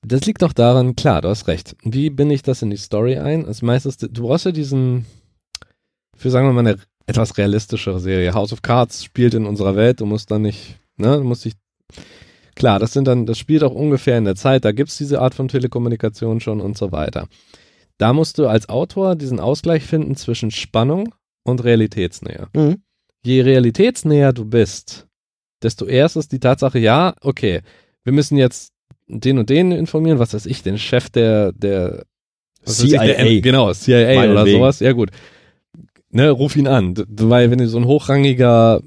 das 0.05 0.25
liegt 0.25 0.43
doch 0.43 0.53
daran, 0.53 0.97
klar, 0.97 1.23
du 1.23 1.29
hast 1.29 1.49
recht. 1.49 1.77
Wie 1.85 2.11
binde 2.11 2.35
ich 2.35 2.43
das 2.43 2.63
in 2.63 2.71
die 2.71 2.77
Story 2.77 3.19
ein? 3.19 3.45
Als 3.47 3.61
meistens, 3.63 3.97
du 3.99 4.09
brauchst 4.23 4.45
ja 4.47 4.53
diesen, 4.53 5.05
für 6.17 6.31
sagen 6.31 6.47
wir 6.49 6.53
mal 6.53 6.67
eine 6.67 6.79
etwas 7.07 7.37
realistischere 7.39 8.01
Serie. 8.01 8.35
House 8.35 8.53
of 8.53 8.63
Cards 8.63 9.05
spielt 9.05 9.35
in 9.35 9.47
unserer 9.47 9.77
Welt, 9.77 10.01
du 10.01 10.07
musst 10.07 10.31
dann 10.31 10.43
nicht, 10.43 10.77
ne, 10.97 11.19
du 11.19 11.25
musst 11.25 11.45
dich, 11.45 11.55
klar, 12.55 12.79
das 12.79 12.93
sind 12.93 13.07
dann, 13.07 13.27
das 13.27 13.39
spielt 13.39 13.63
auch 13.63 13.75
ungefähr 13.75 14.19
in 14.19 14.25
der 14.25 14.35
Zeit, 14.35 14.65
da 14.65 14.73
gibt's 14.73 14.99
diese 14.99 15.21
Art 15.21 15.35
von 15.35 15.49
Telekommunikation 15.49 16.41
schon 16.41 16.61
und 16.61 16.77
so 16.77 16.91
weiter. 16.93 17.29
Da 17.99 18.13
musst 18.13 18.39
du 18.39 18.47
als 18.47 18.69
Autor 18.69 19.15
diesen 19.15 19.41
Ausgleich 19.41 19.85
finden 19.85 20.17
zwischen 20.17 20.51
Spannung 20.51 21.15
und 21.45 21.63
Realitätsnähe 21.65 22.49
Mhm. 22.55 22.83
je 23.25 23.41
realitätsnäher 23.43 24.33
du 24.33 24.45
bist, 24.45 25.07
desto 25.63 25.87
erst 25.87 26.17
ist 26.17 26.33
die 26.33 26.41
Tatsache, 26.41 26.79
ja, 26.79 27.15
okay, 27.23 27.61
wir 28.05 28.13
müssen 28.13 28.37
jetzt 28.37 28.73
den 29.09 29.39
und 29.39 29.49
den 29.49 29.73
informieren, 29.73 30.19
was 30.19 30.35
weiß 30.35 30.47
ich, 30.47 30.63
den 30.63 30.79
Chef 30.79 31.09
der, 31.11 31.53
der 31.53 32.05
CIA. 32.65 33.05
der, 33.05 33.41
genau, 33.41 33.73
CIA 33.73 34.31
oder 34.31 34.45
sowas, 34.47 34.81
ja 34.81 34.93
gut. 34.93 35.11
Ne, 36.17 36.31
ruf 36.31 36.57
ihn 36.57 36.67
an, 36.67 36.95
weil 37.09 37.51
wenn 37.51 37.59
du 37.59 37.69
so 37.69 37.77
ein 37.77 37.85
hochrangiger, 37.85 38.81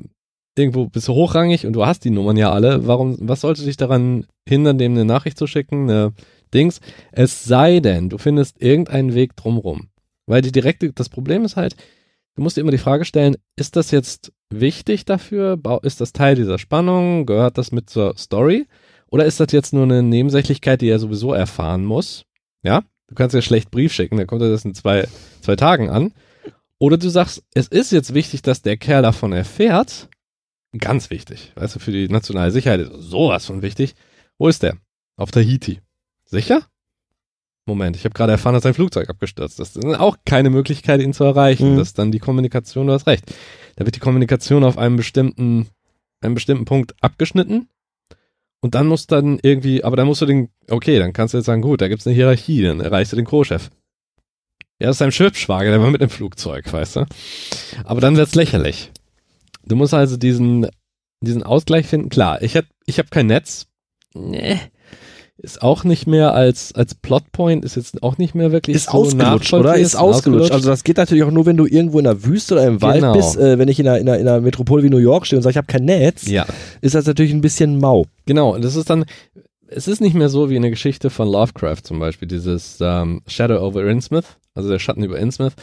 irgendwo 0.58 0.88
bist 0.88 1.08
du 1.08 1.14
hochrangig 1.14 1.68
und 1.68 1.74
du 1.74 1.86
hast 1.86 2.04
die 2.04 2.10
Nummern 2.10 2.38
ja 2.38 2.52
alle, 2.52 2.88
warum, 2.88 3.18
was 3.20 3.42
sollte 3.42 3.64
dich 3.64 3.78
daran 3.78 4.26
hindern, 4.48 4.80
dem 4.80 4.94
eine 4.94 5.06
Nachricht 5.06 5.38
zu 5.38 5.46
schicken, 5.46 5.92
eine 5.92 6.14
Dings, 6.56 6.80
es 7.12 7.44
sei 7.44 7.82
denn, 7.82 8.10
du 8.10 8.18
findest 8.18 8.60
irgendeinen 8.60 9.14
Weg 9.14 9.36
drumrum. 9.36 9.90
Weil 10.26 10.42
die 10.42 10.52
direkte, 10.52 10.92
das 10.92 11.10
Problem 11.10 11.46
ist 11.46 11.56
halt, 11.56 11.76
du 12.34 12.42
musst 12.42 12.58
dir 12.58 12.62
immer 12.62 12.72
die 12.72 12.80
Frage 12.80 13.06
stellen, 13.06 13.38
ist 13.56 13.76
das 13.76 13.92
jetzt 13.92 14.34
wichtig 14.50 15.06
dafür? 15.06 15.60
Ist 15.84 16.02
das 16.02 16.14
Teil 16.14 16.34
dieser 16.34 16.58
Spannung? 16.58 17.28
Gehört 17.28 17.60
das 17.60 17.72
mit 17.72 17.92
zur 17.92 18.18
Story? 18.18 18.66
Oder 19.12 19.26
ist 19.26 19.40
das 19.40 19.52
jetzt 19.52 19.72
nur 19.72 19.84
eine 19.84 20.02
Nebensächlichkeit, 20.02 20.82
die 20.82 20.90
er 20.90 20.98
sowieso 20.98 21.34
erfahren 21.34 21.86
muss? 21.86 22.26
Ja, 22.64 22.82
du 23.08 23.14
kannst 23.14 23.36
ja 23.36 23.44
schlecht 23.44 23.70
Brief 23.70 23.94
schicken, 23.94 24.18
dann 24.18 24.26
kommt 24.26 24.42
er 24.42 24.50
das 24.50 24.66
in 24.66 24.74
zwei, 24.74 25.08
zwei 25.42 25.56
Tagen 25.56 25.92
an. 25.92 26.12
Oder 26.80 26.98
du 26.98 27.10
sagst, 27.10 27.44
es 27.54 27.68
ist 27.68 27.92
jetzt 27.92 28.14
wichtig, 28.14 28.42
dass 28.42 28.62
der 28.62 28.78
Kerl 28.78 29.04
davon 29.04 29.34
erfährt. 29.34 30.10
Ganz 30.78 31.10
wichtig. 31.10 31.52
Weißt 31.56 31.76
du, 31.76 31.80
für 31.80 31.92
die 31.92 32.08
nationale 32.08 32.52
Sicherheit 32.52 32.82
ist 32.82 32.92
sowas 32.94 33.46
von 33.46 33.62
wichtig. 33.62 33.96
Wo 34.38 34.48
ist 34.48 34.64
der? 34.64 34.78
Auf 35.18 35.32
Tahiti. 35.32 35.82
Sicher? 36.26 36.64
Moment, 37.66 37.96
ich 37.96 38.06
habe 38.06 38.14
gerade 38.14 38.32
erfahren, 38.32 38.54
dass 38.54 38.64
sein 38.64 38.74
Flugzeug 38.74 39.10
abgestürzt 39.10 39.60
ist. 39.60 39.76
Das 39.76 39.84
ist 39.84 40.00
auch 40.00 40.18
keine 40.26 40.50
Möglichkeit, 40.50 41.02
ihn 41.02 41.14
zu 41.14 41.24
erreichen. 41.24 41.74
Mhm. 41.74 41.78
Das 41.78 41.90
ist 41.90 42.00
dann 42.00 42.12
die 42.12 42.20
Kommunikation, 42.20 42.88
du 42.88 42.94
hast 42.94 43.08
recht. 43.08 43.26
Da 43.76 43.86
wird 43.86 43.96
die 43.96 44.00
Kommunikation 44.00 44.64
auf 44.64 44.78
einem 44.78 44.96
bestimmten 44.96 45.68
einem 46.22 46.36
bestimmten 46.36 46.66
Punkt 46.66 46.96
abgeschnitten 47.02 47.70
und 48.62 48.76
dann 48.76 48.88
musst 48.88 49.12
dann 49.12 49.40
irgendwie, 49.42 49.84
aber 49.84 49.96
dann 49.96 50.08
musst 50.08 50.22
du 50.22 50.26
den, 50.26 50.50
okay, 50.70 51.00
dann 51.00 51.14
kannst 51.14 51.34
du 51.34 51.38
jetzt 51.38 51.46
sagen, 51.46 51.62
gut, 51.62 51.82
da 51.82 51.88
gibt's 51.88 52.06
eine 52.06 52.16
Hierarchie, 52.16 52.62
dann 52.62 52.82
erreichst 52.82 53.14
du 53.14 53.16
den 53.16 53.26
Co-Chef. 53.26 53.70
Ja, 54.80 54.90
ist 54.90 55.02
dein 55.02 55.12
Schwibschwager, 55.12 55.72
der 55.72 55.82
war 55.82 55.92
mit 55.92 56.02
dem 56.02 56.10
Flugzeug, 56.10 56.72
weißt 56.72 56.98
du? 56.98 57.06
Aber 57.84 58.00
dann 58.02 58.16
wird's 58.16 58.36
lächerlich. 58.36 58.92
Du 59.66 59.76
musst 59.76 59.94
also 59.94 60.16
diesen, 60.18 60.68
diesen 61.22 61.44
Ausgleich 61.44 61.86
finden. 61.86 62.10
Klar, 62.10 62.42
ich 62.42 62.56
hab, 62.56 62.66
ich 62.86 62.98
hab 62.98 63.12
kein 63.12 63.28
Netz. 63.28 63.68
Nee. 64.14 64.58
Ist 65.42 65.62
auch 65.62 65.86
nicht 65.86 66.06
mehr 66.08 66.34
als, 66.34 66.74
als 66.76 66.96
Plotpoint, 66.96 67.64
ist 67.64 67.76
jetzt 67.76 68.04
auch 68.04 68.18
nicht 68.18 68.36
mehr 68.36 68.52
wirklich 68.52 68.76
Ist 68.76 68.86
so 68.88 68.92
ausgelutscht, 68.92 69.54
oder? 69.54 69.64
nachvollziehbar. 69.64 69.78
Ist 69.78 69.96
ausgelutscht. 69.96 70.52
Also 70.52 70.70
das 70.70 70.84
geht 70.84 70.98
natürlich 70.98 71.24
auch 71.24 71.32
nur, 71.32 71.46
wenn 71.46 71.56
du 71.56 71.66
irgendwo 71.66 71.98
in 72.00 72.04
der 72.06 72.26
Wüste 72.26 72.56
oder 72.56 72.66
im 72.68 72.82
Wald 72.82 73.02
Genau. 73.02 73.14
bist. 73.14 73.38
Äh, 73.38 73.58
wenn 73.58 73.70
ich 73.70 73.80
in 73.80 73.88
einer, 73.88 74.00
in, 74.00 74.10
einer, 74.10 74.18
in 74.20 74.28
einer 74.28 74.42
Metropole 74.42 74.84
wie 74.84 74.90
New 74.90 74.98
York 74.98 75.26
stehe 75.26 75.38
und 75.38 75.44
sage, 75.44 75.52
ich 75.52 75.58
habe 75.58 75.68
kein 75.68 75.86
Netz, 75.86 76.28
ja, 76.28 76.46
ist 76.82 76.96
das 76.96 77.06
natürlich 77.06 77.32
ein 77.32 77.42
bisschen 77.42 77.80
mau. 77.80 78.06
genau. 78.26 78.54
Und 78.54 78.64
das 78.66 78.76
ist 78.76 78.90
dann, 78.90 79.06
es 79.68 79.88
ist 79.88 80.02
nicht 80.02 80.14
mehr 80.16 80.28
so 80.30 80.50
wie 80.50 80.58
eine 80.58 80.70
Geschichte 80.72 81.10
von 81.10 81.30
Lovecraft 81.32 81.84
zum 81.84 82.00
Beispiel, 82.00 82.28
dieses 82.28 82.78
ähm, 82.82 83.22
Shadow 83.28 83.62
over 83.66 83.86
Innsmouth, 83.86 84.26
also 84.60 84.70
der 84.70 84.80
Schatten 84.80 85.04
über 85.04 85.18
Innsmouth. 85.20 85.54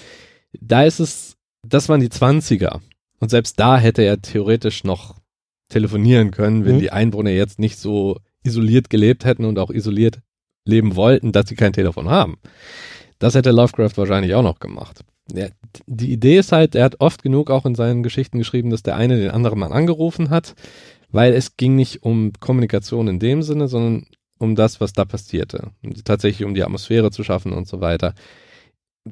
Da 0.60 0.84
ist 0.84 1.00
es, 1.00 1.36
das 1.66 1.88
waren 1.88 2.00
die 2.00 2.08
20er. 2.08 2.80
Und 3.20 3.30
selbst 3.30 3.60
da 3.60 3.78
hätte 3.78 4.02
er 4.02 4.20
theoretisch 4.20 4.84
noch 4.84 5.16
telefonieren 5.68 6.30
können, 6.30 6.64
wenn 6.64 6.76
Mhm. 6.76 6.80
die 6.80 6.92
Einwohner 6.92 7.30
jetzt 7.30 7.58
nicht 7.58 7.78
so 7.78 8.18
isoliert 8.44 8.90
gelebt 8.90 9.24
hätten 9.24 9.44
und 9.44 9.58
auch 9.58 9.70
isoliert 9.70 10.20
leben 10.64 10.96
wollten, 10.96 11.32
dass 11.32 11.48
sie 11.48 11.54
kein 11.56 11.72
Telefon 11.72 12.08
haben. 12.08 12.38
Das 13.18 13.34
hätte 13.34 13.50
Lovecraft 13.50 13.96
wahrscheinlich 13.96 14.34
auch 14.34 14.42
noch 14.42 14.58
gemacht. 14.58 15.00
Ja, 15.32 15.46
die 15.86 16.12
Idee 16.12 16.38
ist 16.38 16.52
halt, 16.52 16.74
er 16.74 16.84
hat 16.84 17.00
oft 17.00 17.22
genug 17.22 17.50
auch 17.50 17.66
in 17.66 17.74
seinen 17.74 18.02
Geschichten 18.02 18.38
geschrieben, 18.38 18.70
dass 18.70 18.82
der 18.82 18.96
eine 18.96 19.16
den 19.18 19.30
anderen 19.30 19.58
mal 19.58 19.72
angerufen 19.72 20.30
hat, 20.30 20.54
weil 21.10 21.32
es 21.34 21.56
ging 21.56 21.74
nicht 21.74 22.02
um 22.02 22.32
Kommunikation 22.38 23.08
in 23.08 23.18
dem 23.18 23.42
Sinne, 23.42 23.66
sondern 23.68 24.06
um 24.38 24.54
das, 24.54 24.80
was 24.80 24.92
da 24.92 25.04
passierte. 25.04 25.70
Tatsächlich 26.04 26.46
um 26.46 26.54
die 26.54 26.62
Atmosphäre 26.62 27.10
zu 27.10 27.24
schaffen 27.24 27.52
und 27.52 27.66
so 27.66 27.80
weiter. 27.80 28.14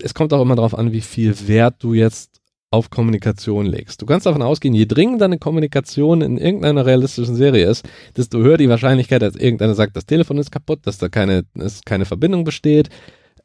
Es 0.03 0.15
kommt 0.15 0.33
auch 0.33 0.43
immer 0.43 0.57
darauf 0.57 0.77
an, 0.77 0.93
wie 0.93 1.01
viel 1.01 1.49
Wert 1.49 1.77
du 1.81 1.95
jetzt 1.95 2.41
auf 2.71 2.91
Kommunikation 2.91 3.67
legst. 3.67 4.03
Du 4.03 4.07
kannst 4.07 4.27
davon 4.27 4.43
ausgehen, 4.43 4.75
je 4.75 4.87
dringender 4.87 5.27
eine 5.27 5.39
Kommunikation 5.39 6.23
in 6.23 6.39
irgendeiner 6.39 6.85
realistischen 6.85 7.37
Serie 7.37 7.67
ist, 7.69 7.89
desto 8.17 8.39
höher 8.39 8.57
die 8.57 8.69
Wahrscheinlichkeit, 8.69 9.23
dass 9.23 9.37
irgendeiner 9.37 9.75
sagt, 9.75 9.97
das 9.97 10.07
Telefon 10.07 10.39
ist 10.39 10.51
kaputt, 10.51 10.81
dass 10.83 10.99
da 10.99 11.09
keine, 11.09 11.45
dass 11.55 11.83
keine 11.83 12.05
Verbindung 12.05 12.43
besteht, 12.43 12.89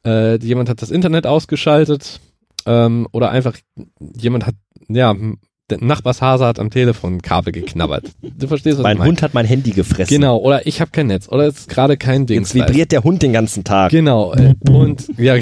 äh, 0.03 0.39
jemand 0.39 0.67
hat 0.67 0.81
das 0.81 0.89
Internet 0.89 1.27
ausgeschaltet 1.27 2.19
ähm, 2.65 3.07
oder 3.11 3.29
einfach 3.29 3.55
jemand 3.99 4.47
hat, 4.47 4.55
ja, 4.87 5.15
der 5.69 5.83
Nachbarshase 5.83 6.45
hat 6.45 6.59
am 6.59 6.69
Telefon 6.69 7.21
Kabel 7.21 7.51
geknabbert. 7.53 8.05
Du 8.21 8.47
verstehst, 8.47 8.77
was 8.77 8.83
Mein 8.83 8.93
ich 8.93 8.99
meine? 8.99 9.09
Hund 9.09 9.21
hat 9.21 9.33
mein 9.33 9.45
Handy 9.45 9.71
gefressen. 9.71 10.13
Genau, 10.13 10.37
oder 10.37 10.65
ich 10.67 10.81
habe 10.81 10.91
kein 10.91 11.07
Netz 11.07 11.27
oder 11.29 11.47
es 11.47 11.59
ist 11.59 11.69
gerade 11.69 11.97
kein 11.97 12.25
Ding. 12.25 12.39
Jetzt 12.39 12.55
vibriert 12.55 12.91
der 12.91 13.03
Hund 13.03 13.21
den 13.21 13.33
ganzen 13.33 13.63
Tag. 13.63 13.91
Genau. 13.91 14.33
äh, 14.33 14.55
Und 14.69 15.07
ja, 15.17 15.35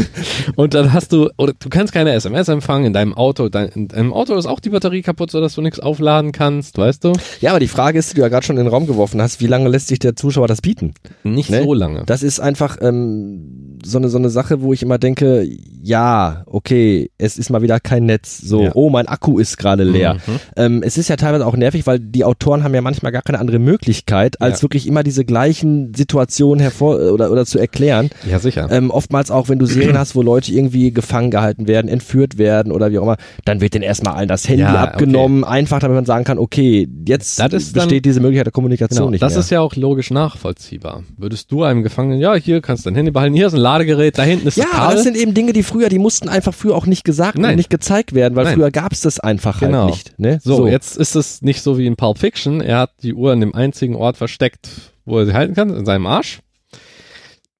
und 0.56 0.74
dann 0.74 0.92
hast 0.92 1.12
du, 1.12 1.30
oder 1.38 1.52
du 1.58 1.68
kannst 1.68 1.92
keine 1.92 2.12
SMS 2.12 2.48
empfangen 2.48 2.86
in 2.86 2.92
deinem 2.92 3.14
Auto. 3.14 3.48
Dein, 3.48 3.68
in 3.68 3.88
deinem 3.88 4.12
Auto 4.12 4.34
ist 4.36 4.46
auch 4.46 4.60
die 4.60 4.70
Batterie 4.70 5.02
kaputt, 5.02 5.30
sodass 5.30 5.54
du 5.54 5.60
nichts 5.62 5.80
aufladen 5.80 6.32
kannst, 6.32 6.78
weißt 6.78 7.04
du? 7.04 7.12
Ja, 7.40 7.50
aber 7.50 7.60
die 7.60 7.68
Frage 7.68 7.98
ist, 7.98 8.10
die 8.12 8.16
du 8.16 8.22
ja 8.22 8.28
gerade 8.28 8.44
schon 8.46 8.56
in 8.56 8.64
den 8.64 8.70
Raum 8.70 8.86
geworfen 8.86 9.20
hast, 9.20 9.40
wie 9.40 9.46
lange 9.46 9.68
lässt 9.68 9.88
sich 9.88 9.98
der 9.98 10.16
Zuschauer 10.16 10.48
das 10.48 10.60
bieten? 10.62 10.94
Nicht 11.22 11.50
Ne? 11.50 11.62
so 11.62 11.74
lange. 11.74 12.04
Das 12.06 12.22
ist 12.22 12.40
einfach 12.40 12.78
ähm, 12.80 13.78
so, 13.84 13.98
eine, 13.98 14.08
so 14.08 14.18
eine 14.18 14.30
Sache, 14.30 14.62
wo 14.62 14.72
ich 14.72 14.82
immer 14.82 14.98
denke, 14.98 15.46
ja, 15.82 16.42
okay, 16.46 17.10
es 17.18 17.36
ist 17.38 17.50
mal 17.50 17.62
wieder 17.62 17.80
kein 17.80 18.06
Netz. 18.06 18.38
So, 18.38 18.62
Ja. 18.64 18.70
oh, 18.74 18.88
mein 18.90 19.06
Akku 19.08 19.38
ist 19.38 19.56
gerade 19.58 19.73
leer. 19.82 20.14
Mhm. 20.14 20.20
Ähm, 20.56 20.82
es 20.84 20.96
ist 20.96 21.08
ja 21.08 21.16
teilweise 21.16 21.44
auch 21.44 21.56
nervig, 21.56 21.84
weil 21.88 21.98
die 21.98 22.24
Autoren 22.24 22.62
haben 22.62 22.72
ja 22.74 22.80
manchmal 22.82 23.10
gar 23.10 23.22
keine 23.22 23.40
andere 23.40 23.58
Möglichkeit, 23.58 24.40
als 24.40 24.58
Ja. 24.58 24.62
wirklich 24.62 24.86
immer 24.86 25.02
diese 25.02 25.24
gleichen 25.24 25.92
Situationen 25.94 26.60
hervor 26.60 27.00
oder, 27.12 27.32
oder 27.32 27.44
zu 27.46 27.58
erklären. 27.58 28.10
Ja, 28.30 28.38
sicher. 28.38 28.68
Ähm, 28.70 28.90
oftmals 28.92 29.32
auch, 29.32 29.48
wenn 29.48 29.58
du 29.58 29.66
Serien 29.66 29.98
hast, 29.98 30.14
wo 30.14 30.22
Leute 30.22 30.52
irgendwie 30.52 30.92
gefangen 30.92 31.32
gehalten 31.32 31.66
werden, 31.66 31.88
entführt 31.88 32.38
werden 32.38 32.70
oder 32.70 32.92
wie 32.92 32.98
auch 32.98 33.02
immer, 33.02 33.16
dann 33.44 33.60
wird 33.60 33.74
denen 33.74 33.82
erstmal 33.82 34.14
allen 34.14 34.28
das 34.28 34.48
Handy 34.48 34.62
Ja, 34.62 34.74
abgenommen, 34.84 35.42
einfach 35.42 35.80
damit 35.80 35.96
man 35.96 36.04
sagen 36.04 36.24
kann, 36.24 36.38
okay, 36.38 36.88
jetzt 37.06 37.40
Das 37.40 37.52
ist 37.52 37.74
dann- 37.76 37.84
besteht 37.88 38.04
diese 38.04 38.20
Möglichkeit 38.20 38.46
der 38.46 38.52
Kommunikation 38.52 38.98
Genau, 38.98 39.10
nicht 39.10 39.22
das 39.22 39.32
mehr. 39.32 39.40
ist 39.40 39.50
ja 39.50 39.60
auch 39.60 39.74
logisch 39.74 40.10
nachvollziehbar. 40.10 41.02
Würdest 41.16 41.50
du 41.50 41.62
einem 41.64 41.82
Gefangenen, 41.82 42.20
ja, 42.20 42.34
hier 42.34 42.60
kannst 42.60 42.84
du 42.84 42.90
dein 42.90 42.96
Handy 42.96 43.10
behalten, 43.10 43.34
hier 43.34 43.46
ist 43.46 43.54
ein 43.54 43.60
Ladegerät, 43.60 44.18
da 44.18 44.22
hinten 44.22 44.48
ist 44.48 44.56
ja, 44.56 44.64
das 44.64 44.72
Kabel. 44.72 44.94
das 44.96 45.04
sind 45.04 45.16
eben 45.16 45.34
Dinge, 45.34 45.52
die 45.52 45.62
früher, 45.62 45.88
die 45.88 45.98
mussten 45.98 46.28
einfach 46.28 46.52
früher 46.54 46.74
auch 46.74 46.86
nicht 46.86 47.04
gesagt 47.04 47.38
Nein. 47.38 47.52
und 47.52 47.56
nicht 47.56 47.70
gezeigt 47.70 48.14
werden, 48.14 48.36
weil 48.36 48.44
Nein. 48.44 48.54
früher 48.54 48.70
gab 48.70 48.92
es 48.92 49.00
das 49.00 49.20
einfach 49.20 49.62
Genau. 49.66 49.84
halt 49.84 49.90
nicht. 49.90 50.18
Ne? 50.18 50.40
so, 50.42 50.66
jetzt 50.66 50.96
ist 50.96 51.14
es 51.14 51.42
nicht 51.42 51.62
so 51.62 51.78
wie 51.78 51.86
in 51.86 51.96
Pulp 51.96 52.18
Fiction. 52.18 52.60
Er 52.60 52.78
hat 52.78 52.92
die 53.02 53.14
Uhr 53.14 53.32
an 53.32 53.40
dem 53.40 53.54
einzigen 53.54 53.96
Ort 53.96 54.16
versteckt, 54.16 54.68
wo 55.04 55.18
er 55.18 55.26
sie 55.26 55.34
halten 55.34 55.54
kann, 55.54 55.70
in 55.70 55.84
seinem 55.84 56.06
Arsch. 56.06 56.40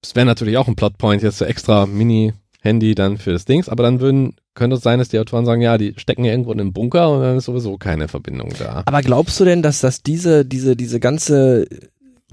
Das 0.01 0.15
wäre 0.15 0.27
natürlich 0.27 0.59
auch 0.59 0.69
ein 0.69 0.77
Plotpoint, 0.77 1.23
jetzt 1.23 1.39
so 1.39 1.47
extra 1.47 1.87
Mini-Handy 1.87 2.95
dann 2.95 3.17
für 3.17 3.33
das 3.33 3.47
Dings, 3.47 3.71
aber 3.71 3.83
dann 3.83 4.01
würden, 4.01 4.37
könnte 4.53 4.77
es 4.77 4.83
sein, 4.83 4.99
dass 4.99 5.09
die 5.09 5.19
Autoren 5.19 5.47
sagen, 5.47 5.63
ja, 5.63 5.79
die 5.79 5.95
stecken 5.97 6.25
ja 6.25 6.33
irgendwo 6.33 6.53
in 6.53 6.61
einem 6.61 6.75
Bunker 6.75 7.11
und 7.11 7.23
dann 7.23 7.39
ist 7.39 7.47
sowieso 7.47 7.79
keine 7.79 8.07
Verbindung 8.09 8.53
da. 8.59 8.83
Aber 8.85 9.01
glaubst 9.01 9.41
du 9.41 9.47
denn, 9.47 9.63
dass 9.63 9.81
das 9.81 10.03
diese, 10.03 10.45
diese, 10.45 10.77
diese 10.77 11.01
ganze, 11.01 11.67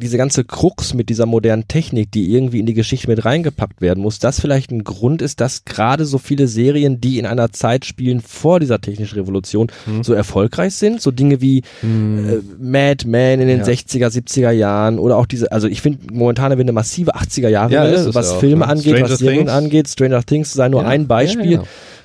diese 0.02 0.18
ganze 0.18 0.44
Krux 0.44 0.94
mit 0.94 1.10
dieser 1.10 1.26
modernen 1.26 1.68
Technik, 1.68 2.12
die 2.12 2.34
irgendwie 2.34 2.60
in 2.60 2.66
die 2.66 2.74
Geschichte 2.74 3.08
mit 3.08 3.24
reingepackt 3.24 3.80
werden 3.82 4.02
muss, 4.04 4.20
das 4.20 4.40
vielleicht 4.42 4.72
ein 4.72 4.84
Grund 4.84 5.22
ist, 5.22 5.40
dass 5.40 5.64
gerade 5.66 6.06
so 6.06 6.18
viele 6.18 6.48
Serien, 6.48 7.00
die 7.00 7.20
in 7.20 7.26
einer 7.26 7.52
Zeit 7.52 7.86
spielen 7.86 8.20
vor 8.20 8.60
dieser 8.60 8.82
technischen 8.82 9.16
Revolution, 9.16 9.68
Hm. 9.86 10.04
so 10.04 10.14
erfolgreich 10.14 10.74
sind? 10.76 11.02
So 11.02 11.12
Dinge 11.12 11.40
wie 11.42 11.60
äh, 11.84 12.40
Mad 12.60 13.08
Men 13.08 13.40
in 13.42 13.48
den 13.48 13.60
Ja. 13.60 13.66
60er, 13.66 14.08
70er 14.10 14.52
Jahren 14.52 15.00
oder 15.00 15.18
auch 15.18 15.26
diese, 15.26 15.52
also 15.52 15.68
ich 15.68 15.82
finde 15.82 16.00
momentan 16.14 16.52
eine 16.52 16.72
massive 16.72 17.16
80er 17.16 17.48
Jahre, 17.50 17.72
Ja, 17.74 17.84
Welle, 17.84 17.96
es 17.96 18.16
was 18.16 18.30
ja 18.32 18.36
auch, 18.36 18.40
Filme 18.40 18.66
ne? 18.66 18.68
angeht, 18.68 18.96
Stranger 18.96 19.10
was 19.12 19.20
Serien 19.20 19.38
Things. 19.46 19.52
angeht, 19.52 19.88
Stranger 19.90 20.24
Things 20.24 20.54
sei 20.54 20.68
nur 20.70 20.86
ein 20.86 21.08
Beispiel. 21.08 21.52
Ja, 21.52 21.64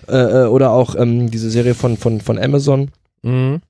Äh, 0.09 0.45
äh, 0.45 0.47
oder 0.47 0.71
auch 0.71 0.95
ähm, 0.95 1.33
diese 1.33 1.51
Serie 1.51 1.75
von, 1.75 1.97
von, 1.97 2.21
von 2.21 2.39
Amazon. 2.39 2.91
Mhm. 3.23 3.61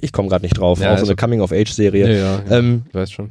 Ich 0.00 0.10
komme 0.12 0.28
gerade 0.28 0.44
nicht 0.44 0.58
drauf, 0.58 0.80
Ja, 0.80 0.88
auch 0.88 0.96
so 0.96 1.02
also- 1.02 1.12
eine 1.12 1.16
Coming-of-Age-Serie. 1.16 2.08
Ja, 2.08 2.12
ja, 2.12 2.42
ja. 2.50 2.58
Ähm, 2.58 2.82
ich 2.88 2.94
weiß 2.94 3.12
schon. 3.12 3.30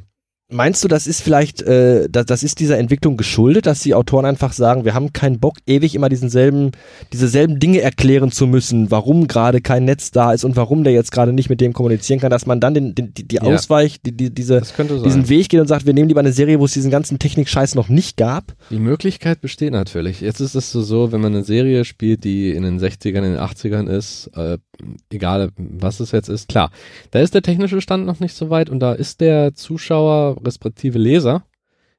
Meinst 0.50 0.84
du, 0.84 0.88
das 0.88 1.06
ist 1.06 1.22
vielleicht, 1.22 1.62
äh, 1.62 2.06
das, 2.10 2.26
das 2.26 2.42
ist 2.42 2.60
dieser 2.60 2.76
Entwicklung 2.76 3.16
geschuldet, 3.16 3.64
dass 3.64 3.80
die 3.80 3.94
Autoren 3.94 4.26
einfach 4.26 4.52
sagen, 4.52 4.84
wir 4.84 4.92
haben 4.92 5.14
keinen 5.14 5.40
Bock, 5.40 5.56
ewig 5.66 5.94
immer 5.94 6.10
diesen 6.10 6.28
selben, 6.28 6.72
diese 7.14 7.28
selben 7.28 7.58
Dinge 7.58 7.80
erklären 7.80 8.30
zu 8.30 8.46
müssen, 8.46 8.90
warum 8.90 9.26
gerade 9.26 9.62
kein 9.62 9.86
Netz 9.86 10.10
da 10.10 10.34
ist 10.34 10.44
und 10.44 10.54
warum 10.54 10.84
der 10.84 10.92
jetzt 10.92 11.12
gerade 11.12 11.32
nicht 11.32 11.48
mit 11.48 11.62
dem 11.62 11.72
kommunizieren 11.72 12.20
kann, 12.20 12.30
dass 12.30 12.44
man 12.44 12.60
dann 12.60 12.74
den, 12.74 12.94
den, 12.94 13.14
die, 13.14 13.26
die 13.26 13.36
Ja. 13.36 13.42
Ausweich, 13.42 14.02
die, 14.02 14.12
die, 14.14 14.34
diese, 14.34 14.60
diesen 15.02 15.30
Weg 15.30 15.48
geht 15.48 15.60
und 15.60 15.66
sagt, 15.66 15.86
wir 15.86 15.94
nehmen 15.94 16.08
lieber 16.08 16.20
eine 16.20 16.32
Serie, 16.32 16.60
wo 16.60 16.66
es 16.66 16.72
diesen 16.72 16.90
ganzen 16.90 17.18
Technik-Scheiß 17.18 17.74
noch 17.74 17.88
nicht 17.88 18.18
gab. 18.18 18.52
Die 18.68 18.78
Möglichkeit 18.78 19.40
besteht 19.40 19.72
natürlich. 19.72 20.20
Jetzt 20.20 20.40
ist 20.40 20.54
es 20.54 20.70
so, 20.70 20.82
so, 20.82 21.10
wenn 21.10 21.22
man 21.22 21.34
eine 21.34 21.44
Serie 21.44 21.86
spielt, 21.86 22.22
die 22.24 22.50
in 22.50 22.64
den 22.64 22.78
60ern, 22.78 23.16
in 23.16 23.32
den 23.32 23.38
80ern 23.38 23.88
ist, 23.88 24.30
äh, 24.36 24.58
egal 25.10 25.50
was 25.56 26.00
es 26.00 26.12
jetzt 26.12 26.28
ist, 26.28 26.48
klar, 26.48 26.70
da 27.10 27.20
ist 27.20 27.34
der 27.34 27.42
technische 27.42 27.80
Stand 27.80 28.06
noch 28.06 28.20
nicht 28.20 28.34
so 28.34 28.50
weit 28.50 28.70
und 28.70 28.80
da 28.80 28.92
ist 28.92 29.20
der 29.20 29.54
Zuschauer, 29.54 30.38
respektive 30.44 30.98
Leser, 30.98 31.44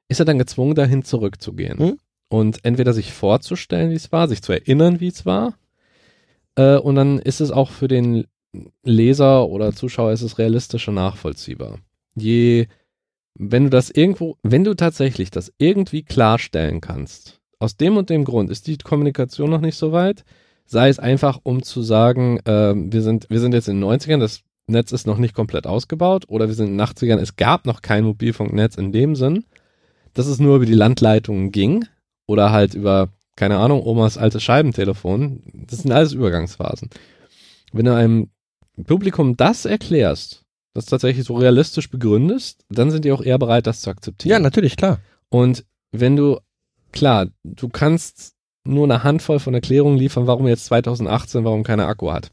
ist 0.08 0.20
er 0.20 0.26
dann 0.26 0.38
gezwungen, 0.38 0.74
dahin 0.74 1.02
zurückzugehen. 1.02 1.78
Hm. 1.78 1.98
Und 2.28 2.64
entweder 2.64 2.92
sich 2.92 3.12
vorzustellen, 3.12 3.90
wie 3.90 3.94
es 3.94 4.10
war, 4.12 4.28
sich 4.28 4.42
zu 4.42 4.52
erinnern, 4.52 5.00
wie 5.00 5.08
es 5.08 5.26
war, 5.26 5.54
äh, 6.56 6.76
und 6.76 6.96
dann 6.96 7.18
ist 7.18 7.40
es 7.40 7.50
auch 7.50 7.70
für 7.70 7.88
den 7.88 8.26
Leser 8.82 9.48
oder 9.48 9.74
Zuschauer 9.74 10.12
ist 10.12 10.22
es 10.22 10.38
realistischer 10.38 10.92
nachvollziehbar. 10.92 11.78
Je 12.14 12.66
wenn 13.38 13.64
du 13.64 13.70
das 13.70 13.90
irgendwo, 13.90 14.38
wenn 14.42 14.64
du 14.64 14.74
tatsächlich 14.74 15.30
das 15.30 15.52
irgendwie 15.58 16.02
klarstellen 16.02 16.80
kannst, 16.80 17.40
aus 17.58 17.76
dem 17.76 17.96
und 17.96 18.10
dem 18.10 18.24
Grund 18.24 18.50
ist 18.50 18.66
die 18.66 18.78
Kommunikation 18.78 19.50
noch 19.50 19.60
nicht 19.60 19.76
so 19.76 19.92
weit, 19.92 20.24
sei 20.66 20.88
es 20.88 20.98
einfach, 20.98 21.40
um 21.42 21.62
zu 21.62 21.82
sagen, 21.82 22.40
ähm, 22.44 22.92
wir 22.92 23.02
sind, 23.02 23.28
wir 23.30 23.40
sind 23.40 23.54
jetzt 23.54 23.68
in 23.68 23.80
den 23.80 23.88
90ern, 23.88 24.18
das 24.18 24.40
Netz 24.66 24.92
ist 24.92 25.06
noch 25.06 25.18
nicht 25.18 25.34
komplett 25.34 25.66
ausgebaut, 25.66 26.24
oder 26.28 26.48
wir 26.48 26.54
sind 26.54 26.66
in 26.66 26.78
den 26.78 26.86
80ern, 26.86 27.18
es 27.18 27.36
gab 27.36 27.66
noch 27.66 27.82
kein 27.82 28.04
Mobilfunknetz 28.04 28.76
in 28.76 28.92
dem 28.92 29.14
Sinn, 29.14 29.44
dass 30.14 30.26
es 30.26 30.40
nur 30.40 30.56
über 30.56 30.66
die 30.66 30.74
Landleitungen 30.74 31.52
ging, 31.52 31.84
oder 32.26 32.50
halt 32.50 32.74
über, 32.74 33.08
keine 33.36 33.58
Ahnung, 33.58 33.82
Omas 33.82 34.18
altes 34.18 34.42
Scheibentelefon, 34.42 35.42
das 35.52 35.80
sind 35.80 35.92
alles 35.92 36.12
Übergangsphasen. 36.12 36.90
Wenn 37.72 37.86
du 37.86 37.94
einem 37.94 38.30
Publikum 38.84 39.36
das 39.36 39.64
erklärst, 39.64 40.44
das 40.74 40.86
tatsächlich 40.86 41.24
so 41.24 41.34
realistisch 41.36 41.90
begründest, 41.90 42.64
dann 42.68 42.90
sind 42.90 43.04
die 43.04 43.12
auch 43.12 43.22
eher 43.22 43.38
bereit, 43.38 43.66
das 43.66 43.80
zu 43.80 43.90
akzeptieren. 43.90 44.32
Ja, 44.32 44.38
natürlich, 44.38 44.76
klar. 44.76 45.00
Und 45.30 45.64
wenn 45.92 46.16
du, 46.16 46.38
klar, 46.92 47.28
du 47.44 47.68
kannst 47.68 48.35
nur 48.66 48.84
eine 48.84 49.04
Handvoll 49.04 49.38
von 49.38 49.54
Erklärungen 49.54 49.98
liefern, 49.98 50.26
warum 50.26 50.46
jetzt 50.46 50.66
2018, 50.66 51.44
warum 51.44 51.62
keiner 51.62 51.86
Akku 51.88 52.10
hat. 52.12 52.30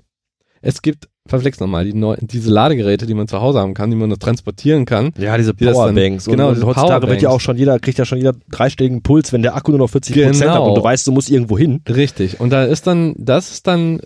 Es 0.61 0.81
gibt, 0.81 1.09
verflex 1.27 1.59
nochmal, 1.59 1.83
die 1.85 1.93
neu, 1.93 2.15
diese 2.21 2.49
Ladegeräte, 2.49 3.05
die 3.05 3.13
man 3.13 3.27
zu 3.27 3.41
Hause 3.41 3.59
haben 3.59 3.73
kann, 3.73 3.89
die 3.89 3.97
man 3.97 4.09
noch 4.09 4.17
transportieren 4.17 4.85
kann. 4.85 5.11
Ja, 5.17 5.37
diese 5.37 5.53
Die 5.53 5.65
das 5.65 5.75
dann- 5.75 5.93
Powerbanks. 5.95 6.25
genau, 6.25 6.49
und, 6.49 6.57
und 6.57 6.65
heutzutage 6.65 7.07
wird 7.07 7.21
ja 7.21 7.27
Powerbanks. 7.27 7.35
auch 7.35 7.39
schon 7.41 7.57
jeder, 7.57 7.79
kriegt 7.79 7.97
ja 7.97 8.05
schon 8.05 8.17
jeder 8.17 8.33
dreistelligen 8.49 9.01
Puls, 9.03 9.33
wenn 9.33 9.41
der 9.41 9.55
Akku 9.55 9.71
nur 9.71 9.79
noch 9.79 9.89
40 9.89 10.15
Prozent 10.15 10.39
Genau. 10.39 10.53
hat 10.53 10.61
und 10.69 10.75
du 10.75 10.83
weißt, 10.83 11.05
du 11.07 11.11
musst 11.11 11.29
irgendwo 11.29 11.57
hin. 11.57 11.81
Richtig. 11.89 12.39
Und 12.39 12.51
da 12.51 12.63
ist 12.63 12.87
dann, 12.87 13.13
das 13.17 13.51
ist 13.51 13.67
dann 13.67 13.99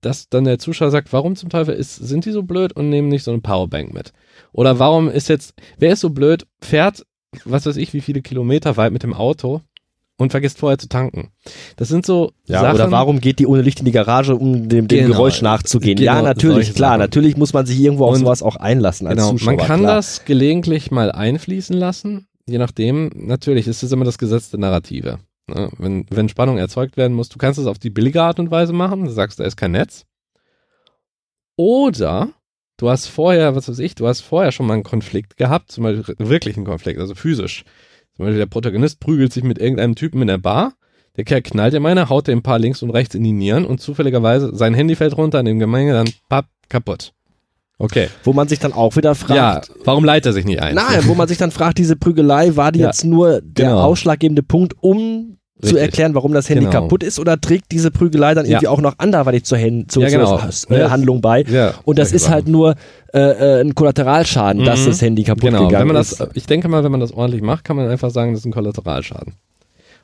dass 0.00 0.30
dann 0.30 0.44
der 0.44 0.58
Zuschauer 0.58 0.90
sagt, 0.90 1.12
warum 1.12 1.36
zum 1.36 1.50
Teufel 1.50 1.74
ist, 1.74 1.96
sind 1.96 2.24
die 2.24 2.30
so 2.30 2.42
blöd 2.42 2.72
und 2.74 2.88
nehmen 2.88 3.08
nicht 3.08 3.22
so 3.22 3.30
eine 3.32 3.40
Powerbank 3.42 3.92
mit? 3.92 4.14
Oder 4.52 4.78
warum 4.78 5.10
ist 5.10 5.28
jetzt, 5.28 5.52
wer 5.78 5.92
ist 5.92 6.00
so 6.00 6.08
blöd, 6.08 6.46
fährt, 6.62 7.04
was 7.44 7.66
weiß 7.66 7.76
ich, 7.76 7.92
wie 7.92 8.00
viele 8.00 8.22
Kilometer 8.22 8.78
weit 8.78 8.94
mit 8.94 9.02
dem 9.02 9.12
Auto 9.12 9.60
und 10.16 10.30
vergisst 10.30 10.58
vorher 10.58 10.78
zu 10.78 10.88
tanken. 10.88 11.30
Das 11.76 11.88
sind 11.88 12.06
so 12.06 12.32
Ja, 12.46 12.60
Sachen, 12.60 12.74
oder 12.76 12.90
warum 12.90 13.20
geht 13.20 13.38
die 13.40 13.46
ohne 13.46 13.62
Licht 13.62 13.80
in 13.80 13.84
die 13.84 13.90
Garage, 13.92 14.36
um 14.36 14.68
dem, 14.68 14.86
dem 14.86 14.98
Genau. 15.06 15.08
Geräusch 15.16 15.42
nachzugehen? 15.42 15.96
Genau, 15.96 16.14
ja, 16.14 16.22
natürlich, 16.22 16.74
klar. 16.74 16.90
Sachen. 16.92 17.00
Natürlich 17.00 17.36
muss 17.36 17.52
man 17.52 17.66
sich 17.66 17.80
irgendwo 17.80 18.04
auf 18.06 18.14
Und- 18.14 18.20
sowas 18.20 18.42
auch 18.42 18.56
einlassen 18.56 19.06
als 19.06 19.16
Genau, 19.16 19.30
Zuschauer. 19.30 19.54
man 19.56 19.66
kann 19.66 19.80
klar. 19.80 19.96
das 19.96 20.24
gelegentlich 20.24 20.90
mal 20.90 21.10
einfließen 21.10 21.76
lassen, 21.76 22.26
je 22.46 22.58
nachdem. 22.58 23.10
Natürlich 23.14 23.66
ist 23.66 23.82
es 23.82 23.90
immer 23.92 24.04
das 24.04 24.18
Gesetz 24.18 24.50
der 24.50 24.60
Narrative. 24.60 25.18
Ne? 25.48 25.68
Wenn, 25.78 26.06
wenn 26.10 26.28
Spannung 26.28 26.58
erzeugt 26.58 26.96
werden 26.96 27.12
muss, 27.14 27.28
du 27.28 27.38
kannst 27.38 27.58
es 27.58 27.66
auf 27.66 27.78
die 27.78 27.90
billige 27.90 28.22
Art 28.22 28.38
und 28.38 28.50
Weise 28.50 28.72
machen, 28.72 29.04
du 29.04 29.10
sagst, 29.10 29.40
da 29.40 29.44
ist 29.44 29.56
kein 29.56 29.72
Netz. 29.72 30.04
Oder 31.56 32.30
du 32.78 32.88
hast 32.88 33.06
vorher, 33.06 33.54
was 33.54 33.68
weiß 33.68 33.78
ich, 33.78 33.94
du 33.94 34.06
hast 34.06 34.20
vorher 34.22 34.52
schon 34.52 34.66
mal 34.66 34.74
einen 34.74 34.82
Konflikt 34.82 35.36
gehabt, 35.36 35.70
zum 35.70 35.84
Beispiel 35.84 36.14
wirklich 36.18 36.56
einen 36.56 36.66
Konflikt, 36.66 36.98
also 37.00 37.14
physisch. 37.14 37.64
Zum 38.16 38.26
Beispiel 38.26 38.38
der 38.38 38.46
Protagonist 38.46 39.00
prügelt 39.00 39.32
sich 39.32 39.44
mit 39.44 39.58
irgendeinem 39.58 39.94
Typen 39.94 40.22
in 40.22 40.28
der 40.28 40.38
Bar, 40.38 40.74
der 41.16 41.24
Kerl 41.24 41.42
knallt 41.42 41.74
ihm 41.74 41.86
eine, 41.86 42.08
haut 42.08 42.28
ein 42.28 42.42
paar 42.42 42.58
links 42.58 42.82
und 42.82 42.90
rechts 42.90 43.14
in 43.14 43.22
die 43.22 43.32
Nieren 43.32 43.64
und 43.64 43.80
zufälligerweise 43.80 44.54
sein 44.54 44.74
Handy 44.74 44.96
fällt 44.96 45.16
runter 45.16 45.40
in 45.40 45.46
dem 45.46 45.58
Gemenge, 45.58 45.92
dann 45.92 46.08
papp, 46.28 46.46
kaputt. 46.68 47.12
Okay. 47.78 48.08
Wo 48.22 48.32
man 48.32 48.46
sich 48.48 48.60
dann 48.60 48.72
auch 48.72 48.96
wieder 48.96 49.14
fragt, 49.14 49.68
Ja, 49.68 49.74
warum 49.84 50.04
leitet 50.04 50.26
er 50.26 50.32
sich 50.32 50.44
nicht 50.44 50.60
ein? 50.60 50.74
Nein, 50.76 51.06
wo 51.06 51.14
man 51.14 51.26
sich 51.26 51.38
dann 51.38 51.50
fragt, 51.50 51.78
diese 51.78 51.96
Prügelei, 51.96 52.56
war 52.56 52.70
die 52.72 52.80
Ja, 52.80 52.86
jetzt 52.86 53.04
nur 53.04 53.40
der 53.42 53.70
genau. 53.70 53.82
ausschlaggebende 53.82 54.42
Punkt, 54.42 54.74
um 54.80 55.38
zu 55.64 55.74
Richtig. 55.74 55.82
erklären, 55.82 56.14
warum 56.14 56.32
das 56.32 56.48
Handy 56.48 56.66
Genau. 56.66 56.82
kaputt 56.82 57.02
ist, 57.02 57.18
oder 57.18 57.40
trägt 57.40 57.72
diese 57.72 57.90
Prügelei 57.90 58.34
dann 58.34 58.44
Ja. 58.46 58.52
irgendwie 58.52 58.68
auch 58.68 58.80
noch 58.80 58.94
anderweitig 58.98 59.44
zur, 59.44 59.58
Hand, 59.58 59.90
zur, 59.90 60.02
Ja, 60.04 60.08
genau. 60.10 60.38
zur 60.48 60.70
äh, 60.76 60.88
Handlung 60.88 61.20
bei? 61.20 61.42
Ja, 61.42 61.74
Und 61.84 61.98
das 61.98 62.12
ist 62.12 62.28
halt 62.28 62.46
nur 62.48 62.74
äh, 63.12 63.18
äh, 63.18 63.60
ein 63.60 63.74
Kollateralschaden, 63.74 64.64
dass 64.64 64.82
Mhm. 64.82 64.86
das 64.86 65.02
Handy 65.02 65.22
kaputt 65.24 65.42
Genau, 65.42 65.66
gegangen 65.66 65.80
wenn 65.80 65.86
man 65.88 65.96
das, 65.96 66.12
ist. 66.12 66.26
ich 66.34 66.46
denke 66.46 66.68
mal, 66.68 66.82
wenn 66.84 66.90
man 66.90 67.00
das 67.00 67.12
ordentlich 67.12 67.42
macht, 67.42 67.64
kann 67.64 67.76
man 67.76 67.88
einfach 67.88 68.10
sagen, 68.10 68.32
das 68.32 68.40
ist 68.40 68.46
ein 68.46 68.52
Kollateralschaden. 68.52 69.34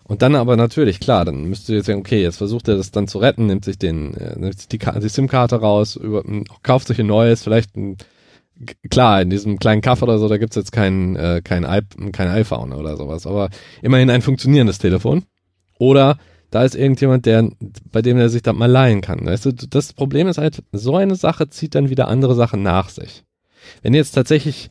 Und 0.04 0.22
dann 0.22 0.34
aber 0.34 0.56
natürlich, 0.56 0.98
klar, 0.98 1.24
dann 1.24 1.44
müsst 1.44 1.68
ihr 1.68 1.76
jetzt 1.76 1.86
sagen, 1.86 2.00
okay, 2.00 2.20
jetzt 2.22 2.36
versucht 2.38 2.66
er 2.68 2.76
das 2.76 2.90
dann 2.90 3.06
zu 3.06 3.18
retten, 3.18 3.46
nimmt 3.46 3.64
sich 3.64 3.78
den, 3.78 4.14
äh, 4.14 4.36
nimmt 4.38 4.58
sich 4.58 4.66
die, 4.68 4.78
die 4.78 5.08
SIM-Karte 5.08 5.56
raus, 5.56 5.94
über, 5.96 6.24
kauft 6.64 6.88
sich 6.88 6.98
ein 6.98 7.06
neues, 7.06 7.42
vielleicht 7.44 7.76
ein, 7.76 7.96
klar, 8.90 9.22
in 9.22 9.30
diesem 9.30 9.58
kleinen 9.58 9.80
Kaff 9.82 10.02
oder 10.02 10.18
so, 10.18 10.28
da 10.28 10.36
gibt's 10.36 10.56
jetzt 10.56 10.72
kein, 10.72 11.16
äh, 11.16 11.40
kein, 11.44 11.64
I, 11.64 11.80
kein 12.12 12.28
iPhone 12.28 12.72
oder 12.72 12.96
sowas, 12.96 13.26
aber 13.26 13.50
immerhin 13.82 14.10
ein 14.10 14.22
funktionierendes 14.22 14.78
Telefon. 14.78 15.24
Oder 15.80 16.18
da 16.50 16.62
ist 16.62 16.74
irgendjemand, 16.74 17.24
der, 17.26 17.48
bei 17.90 18.02
dem 18.02 18.18
er 18.18 18.28
sich 18.28 18.42
das 18.42 18.54
mal 18.54 18.70
leihen 18.70 19.00
kann. 19.00 19.24
Weißt 19.24 19.46
du, 19.46 19.52
das 19.52 19.94
Problem 19.94 20.28
ist 20.28 20.36
halt, 20.36 20.62
so 20.72 20.94
eine 20.94 21.14
Sache 21.14 21.48
zieht 21.48 21.74
dann 21.74 21.88
wieder 21.88 22.06
andere 22.08 22.34
Sachen 22.34 22.62
nach 22.62 22.90
sich. 22.90 23.24
Wenn 23.82 23.94
jetzt 23.94 24.12
tatsächlich 24.12 24.70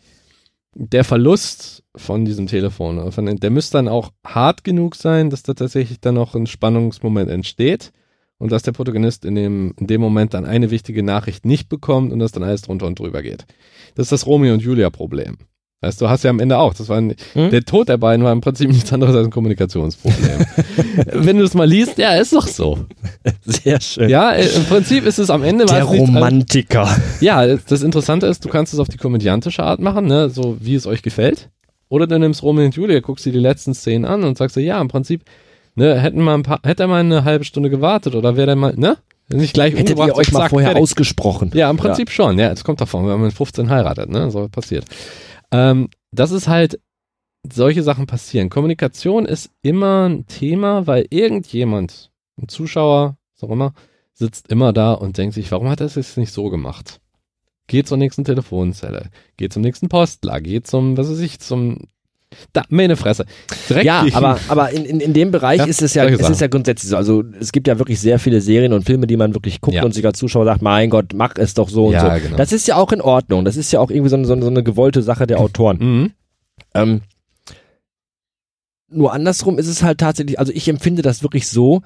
der 0.76 1.03
Verlust 1.03 1.84
von 1.95 2.26
diesem 2.26 2.45
Telefon, 2.45 3.12
den- 3.26 3.38
der 3.39 3.49
müsste 3.49 3.78
dann 3.80 3.88
auch 3.88 4.12
hart 4.24 4.64
genug 4.64 4.95
sein, 4.95 5.32
dass 5.32 5.41
da 5.41 5.55
tatsächlich 5.55 5.99
dann 5.99 6.14
noch 6.16 6.36
ein 6.36 6.45
Spannungsmoment 6.45 7.30
entsteht 7.30 7.91
und 8.38 8.51
dass 8.51 8.62
der 8.62 8.74
Protagonist 8.74 9.26
in 9.26 9.34
dem, 9.34 9.74
in 9.80 9.88
dem 9.88 9.99
Moment 9.99 10.36
dann 10.36 10.45
eine 10.45 10.70
wichtige 10.70 11.01
Nachricht 11.01 11.43
nicht 11.43 11.70
bekommt 11.70 12.14
und 12.14 12.20
dass 12.20 12.34
dann 12.34 12.43
alles 12.43 12.62
drunter 12.62 12.86
und 12.86 12.99
drüber 12.99 13.24
geht. 13.24 13.45
Das 13.95 14.05
ist 14.05 14.12
das 14.12 14.28
Romeo 14.28 14.53
und 14.53 14.62
Julia 14.62 14.91
Problem. 14.91 15.38
Weißt 15.82 16.01
du, 16.01 16.09
hast 16.09 16.23
ja 16.25 16.30
am 16.30 16.39
Ende 16.41 16.57
auch. 16.57 16.73
Das 16.73 16.89
war 16.89 16.97
ein, 16.97 17.15
Hm? 17.34 17.51
der 17.51 17.63
Tod 17.63 17.88
der 17.88 17.97
beiden 17.97 18.25
war 18.25 18.34
im 18.34 18.41
Prinzip 18.41 18.69
nichts 18.69 18.91
anderes 18.91 19.15
als 19.15 19.27
ein 19.27 19.32
Kommunikationsproblem. 19.32 20.45
Wenn 21.13 21.38
du 21.38 21.45
es 21.45 21.53
mal 21.53 21.67
liest, 21.69 21.97
ja, 21.97 22.15
ist 22.15 22.34
doch 22.34 22.47
so. 22.47 22.80
Sehr 23.45 23.80
schön. 23.80 24.09
Ja, 24.09 24.34
äh, 24.34 24.45
im 24.45 24.65
Prinzip 24.65 25.05
ist 25.05 25.19
es 25.19 25.30
am 25.30 25.41
Ende 25.41 25.65
der 25.65 25.84
Romantiker. 25.86 26.89
ja, 27.21 27.45
das 27.55 27.82
Interessante 27.82 28.27
ist, 28.27 28.43
du 28.43 28.49
kannst 28.49 28.73
es 28.73 28.80
auf 28.80 28.89
die 28.89 28.97
komödiantische 28.97 29.63
Art 29.63 29.80
machen, 29.80 30.05
ne, 30.07 30.30
so 30.30 30.57
wie 30.59 30.75
es 30.75 30.86
euch 30.86 31.01
gefällt. 31.01 31.49
Oder 31.88 32.07
du 32.07 32.19
nimmst 32.19 32.43
Romeo 32.43 32.65
und 32.65 32.75
Julia, 32.75 32.99
guckst 32.99 33.25
dir 33.25 33.32
die 33.32 33.39
letzten 33.39 33.73
Szenen 33.73 34.03
an 34.05 34.23
und 34.25 34.38
sagst 34.38 34.57
dir, 34.57 34.61
ja, 34.61 34.82
im 34.82 34.89
Prinzip, 34.89 35.21
ne, 35.75 35.97
hätten 35.97 36.19
mal 36.21 36.34
ein 36.36 36.43
paar, 36.43 36.59
hätte 36.63 36.84
er 36.84 36.88
mal 36.88 36.99
eine 36.99 37.23
halbe 37.23 37.45
Stunde 37.45 37.69
gewartet 37.69 38.15
oder 38.15 38.36
wäre 38.36 38.47
der 38.47 38.55
mal, 38.57 38.73
ne? 38.75 38.97
Nicht 39.32 39.53
gleich 39.53 39.75
Hättet 39.75 39.97
ihr 39.97 40.15
euch 40.15 40.32
mal 40.32 40.49
vorher 40.49 40.69
fertig. 40.71 40.82
ausgesprochen? 40.84 41.51
Ja, 41.53 41.69
im 41.69 41.77
Prinzip 41.77 42.09
schon. 42.09 42.38
Ja, 42.39 42.49
es 42.51 42.63
kommt 42.63 42.82
davon, 42.82 43.03
wenn 43.03 43.11
man 43.11 43.21
mit 43.21 43.34
15 43.34 43.69
heiratet, 43.69 44.09
ne? 44.09 44.30
So 44.32 44.47
passiert. 44.49 44.86
Ähm, 45.52 45.89
das 46.12 46.32
ist 46.32 46.47
halt, 46.47 46.80
solche 47.50 47.84
Sachen 47.84 48.06
passieren. 48.06 48.50
Kommunikation 48.50 49.26
ist 49.26 49.52
immer 49.62 50.08
ein 50.10 50.26
Thema, 50.28 50.88
weil 50.88 51.08
irgendjemand, 51.10 52.12
ein 52.38 52.47
Zuschauer, 52.47 53.18
was 53.36 53.43
auch 53.43 53.54
immer, 53.54 53.74
sitzt 54.14 54.52
immer 54.52 54.74
da 54.74 54.93
und 54.93 55.18
denkt 55.18 55.36
sich, 55.36 55.52
warum 55.52 55.70
hat 55.70 55.80
er 55.80 55.86
es 55.86 55.95
jetzt 55.95 56.18
nicht 56.18 56.34
so 56.34 56.50
gemacht? 56.50 57.00
Geht 57.68 57.88
zur 57.88 57.97
nächsten 57.97 58.26
Telefonzelle, 58.26 59.10
geht 59.38 59.54
zum 59.54 59.62
nächsten 59.62 59.89
Postler, 59.89 60.41
geht 60.41 60.68
zum, 60.68 60.97
was 60.97 61.10
weiß 61.10 61.20
ich, 61.20 61.39
zum, 61.39 61.88
da, 62.53 62.63
meine 62.69 62.95
Fresse. 62.95 63.25
Direkt 63.69 63.85
Ja, 63.85 64.03
gegen- 64.03 64.15
aber, 64.15 64.39
aber 64.47 64.71
in, 64.71 64.85
in, 64.85 64.99
in 64.99 65.13
dem 65.13 65.31
Bereich 65.31 65.59
Ja, 65.59 65.65
ist 65.65 65.81
es 65.81 65.93
ja, 65.93 66.05
es 66.05 66.29
ist 66.29 66.41
ja 66.41 66.47
grundsätzlich 66.47 66.89
so. 66.89 66.97
Also 66.97 67.23
es 67.39 67.51
gibt 67.51 67.67
ja 67.67 67.77
wirklich 67.79 67.99
sehr 67.99 68.19
viele 68.19 68.41
Serien 68.41 68.73
und 68.73 68.85
Filme, 68.85 69.07
die 69.07 69.17
man 69.17 69.33
wirklich 69.33 69.61
guckt 69.61 69.75
Ja. 69.75 69.83
und 69.83 69.93
sich 69.93 70.05
als 70.05 70.19
Zuschauer 70.19 70.45
sagt, 70.45 70.61
mein 70.61 70.89
Gott, 70.89 71.13
mach 71.13 71.33
es 71.37 71.53
doch 71.53 71.69
so 71.69 71.91
Ja, 71.91 72.07
und 72.13 72.15
so. 72.17 72.23
genau. 72.25 72.37
Das 72.37 72.51
ist 72.51 72.67
ja 72.67 72.75
auch 72.75 72.91
in 72.91 73.01
Ordnung. 73.01 73.45
Das 73.45 73.57
ist 73.57 73.71
ja 73.71 73.79
auch 73.79 73.91
irgendwie 73.91 74.09
so 74.09 74.15
eine, 74.15 74.25
so 74.25 74.33
eine, 74.33 74.41
so 74.43 74.49
eine 74.49 74.63
gewollte 74.63 75.01
Sache 75.01 75.27
der 75.27 75.39
Autoren. 75.39 75.77
Mhm. 75.79 76.11
Ähm, 76.75 77.01
nur 78.91 79.13
andersrum 79.13 79.59
ist 79.59 79.67
es 79.67 79.83
halt 79.83 79.99
tatsächlich, 79.99 80.39
also 80.39 80.51
ich 80.53 80.67
empfinde 80.67 81.01
das 81.01 81.21
wirklich 81.23 81.47
so, 81.47 81.81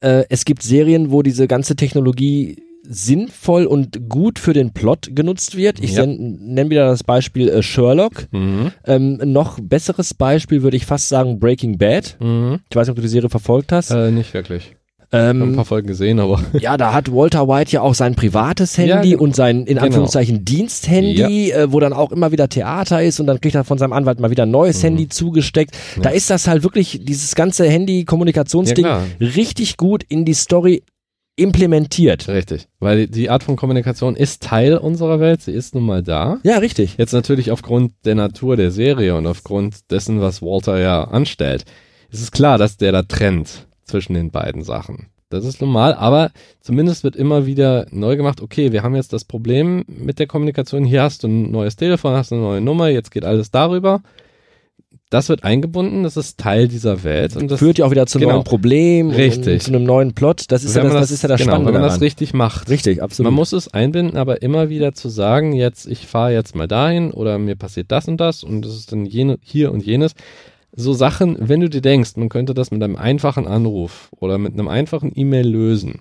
äh, 0.00 0.24
es 0.28 0.44
gibt 0.44 0.62
Serien, 0.62 1.10
wo 1.10 1.22
diese 1.22 1.46
ganze 1.48 1.76
Technologie 1.76 2.62
sinnvoll 2.84 3.66
und 3.66 4.08
gut 4.08 4.38
für 4.38 4.52
den 4.52 4.72
Plot 4.72 5.10
genutzt 5.14 5.56
wird. 5.56 5.78
Ich 5.80 5.92
Ja. 5.92 6.06
nenne 6.06 6.70
wieder 6.70 6.86
das 6.86 7.04
Beispiel 7.04 7.48
äh, 7.48 7.62
Sherlock. 7.62 8.26
Mhm. 8.32 8.72
Ähm, 8.86 9.20
noch 9.24 9.58
besseres 9.60 10.14
Beispiel 10.14 10.62
würde 10.62 10.76
ich 10.76 10.86
fast 10.86 11.08
sagen 11.08 11.38
Breaking 11.38 11.78
Bad. 11.78 12.16
Mhm. 12.20 12.60
Ich 12.70 12.76
weiß 12.76 12.86
nicht, 12.86 12.90
ob 12.92 12.96
du 12.96 13.02
die 13.02 13.08
Serie 13.08 13.30
verfolgt 13.30 13.72
hast. 13.72 13.90
Äh, 13.90 14.10
nicht 14.10 14.34
wirklich. 14.34 14.74
Ich 15.14 15.18
habe 15.18 15.28
ein 15.28 15.42
Ähm, 15.42 15.56
paar 15.56 15.66
Folgen 15.66 15.88
gesehen, 15.88 16.18
aber. 16.20 16.40
ja, 16.58 16.78
da 16.78 16.94
hat 16.94 17.12
Walter 17.12 17.46
White 17.46 17.70
ja 17.72 17.82
auch 17.82 17.94
sein 17.94 18.14
privates 18.14 18.78
Ja, 18.78 18.84
Handy 18.96 19.10
genau. 19.10 19.24
und 19.24 19.36
sein 19.36 19.58
in 19.60 19.66
Genau. 19.74 19.82
Anführungszeichen 19.82 20.42
Diensthandy, 20.46 21.50
äh, 21.50 21.70
wo 21.70 21.80
dann 21.80 21.92
auch 21.92 22.12
immer 22.12 22.32
wieder 22.32 22.48
Theater 22.48 23.02
ist 23.02 23.20
und 23.20 23.26
dann 23.26 23.38
kriegt 23.38 23.54
er 23.54 23.64
von 23.64 23.76
seinem 23.76 23.92
Anwalt 23.92 24.20
mal 24.20 24.30
wieder 24.30 24.44
ein 24.44 24.50
neues 24.50 24.78
Mhm. 24.78 24.86
Handy 24.86 25.08
zugesteckt. 25.10 25.76
Ja. 25.96 26.02
Da 26.04 26.10
ist 26.10 26.30
das 26.30 26.48
halt 26.48 26.62
wirklich, 26.62 27.00
dieses 27.04 27.34
ganze 27.34 27.68
Handy-Kommunikationsding 27.68 28.86
Ja, 28.86 29.02
richtig 29.20 29.76
gut 29.76 30.02
in 30.08 30.24
die 30.24 30.32
Story 30.34 30.82
implementiert. 31.42 32.28
Richtig. 32.28 32.68
Weil 32.80 33.06
die 33.06 33.30
Art 33.30 33.42
von 33.42 33.56
Kommunikation 33.56 34.16
ist 34.16 34.42
Teil 34.42 34.76
unserer 34.76 35.20
Welt, 35.20 35.42
sie 35.42 35.52
ist 35.52 35.74
nun 35.74 35.84
mal 35.84 36.02
da. 36.02 36.38
Ja, 36.42 36.58
richtig. 36.58 36.96
Jetzt 36.98 37.12
natürlich 37.12 37.50
aufgrund 37.50 37.92
der 38.04 38.14
Natur 38.14 38.56
der 38.56 38.70
Serie 38.70 39.16
und 39.16 39.26
aufgrund 39.26 39.90
dessen, 39.90 40.20
was 40.20 40.42
Walter 40.42 40.78
ja 40.78 41.04
anstellt, 41.04 41.64
ist 42.10 42.22
es 42.22 42.30
klar, 42.30 42.58
dass 42.58 42.76
der 42.76 42.92
da 42.92 43.02
trennt 43.02 43.66
zwischen 43.84 44.14
den 44.14 44.30
beiden 44.30 44.62
Sachen. 44.62 45.06
Das 45.32 45.46
ist 45.46 45.62
normal, 45.62 45.94
aber 45.94 46.30
zumindest 46.60 47.04
wird 47.04 47.16
immer 47.16 47.46
wieder 47.46 47.86
neu 47.90 48.16
gemacht, 48.16 48.42
okay, 48.42 48.70
wir 48.70 48.82
haben 48.82 48.94
jetzt 48.94 49.14
das 49.14 49.24
Problem 49.24 49.82
mit 49.86 50.18
der 50.18 50.26
Kommunikation, 50.26 50.84
hier 50.84 51.02
hast 51.02 51.22
du 51.22 51.28
ein 51.28 51.50
neues 51.50 51.76
Telefon, 51.76 52.12
hast 52.12 52.32
eine 52.32 52.42
neue 52.42 52.60
Nummer, 52.60 52.88
jetzt 52.88 53.10
geht 53.10 53.24
alles 53.24 53.50
darüber. 53.50 54.02
Das 55.12 55.28
wird 55.28 55.44
eingebunden, 55.44 56.04
das 56.04 56.16
ist 56.16 56.40
Teil 56.40 56.68
dieser 56.68 57.02
Welt 57.04 57.36
und 57.36 57.50
das 57.50 57.58
Führt 57.58 57.76
ja 57.76 57.84
auch 57.84 57.90
wieder 57.90 58.06
zu 58.06 58.18
genau. 58.18 58.32
neuen 58.32 58.44
Problemen, 58.44 59.10
Richtig. 59.10 59.60
zu 59.60 59.68
einem 59.68 59.84
neuen 59.84 60.14
Plot. 60.14 60.46
Das 60.48 60.64
ist, 60.64 60.74
ja 60.74 60.82
das, 60.82 60.90
man 60.90 61.02
das 61.02 61.10
ist 61.10 61.22
ja 61.22 61.28
das 61.28 61.38
genau, 61.38 61.50
Spannende 61.50 61.74
wenn 61.74 61.80
man 61.82 61.82
das 61.82 61.96
daran. 61.96 62.04
richtig 62.04 62.32
macht. 62.32 62.70
Richtig, 62.70 63.02
absolut. 63.02 63.26
Man 63.26 63.34
muss 63.34 63.52
es 63.52 63.68
einbinden, 63.68 64.16
aber 64.16 64.40
immer 64.40 64.70
wieder 64.70 64.94
zu 64.94 65.10
sagen, 65.10 65.52
jetzt, 65.52 65.86
ich 65.86 66.06
fahre 66.06 66.32
jetzt 66.32 66.56
mal 66.56 66.66
dahin 66.66 67.10
oder 67.10 67.36
mir 67.36 67.56
passiert 67.56 67.92
das 67.92 68.08
und 68.08 68.22
das 68.22 68.42
und 68.42 68.64
es 68.64 68.74
ist 68.74 68.90
dann 68.90 69.04
jene, 69.04 69.38
hier 69.42 69.70
und 69.70 69.84
jenes. 69.84 70.14
So 70.74 70.94
Sachen, 70.94 71.36
wenn 71.38 71.60
du 71.60 71.68
dir 71.68 71.82
denkst, 71.82 72.16
man 72.16 72.30
könnte 72.30 72.54
das 72.54 72.70
mit 72.70 72.82
einem 72.82 72.96
einfachen 72.96 73.46
Anruf 73.46 74.08
oder 74.18 74.38
mit 74.38 74.54
einem 74.54 74.68
einfachen 74.68 75.12
E-Mail 75.14 75.46
lösen, 75.46 76.00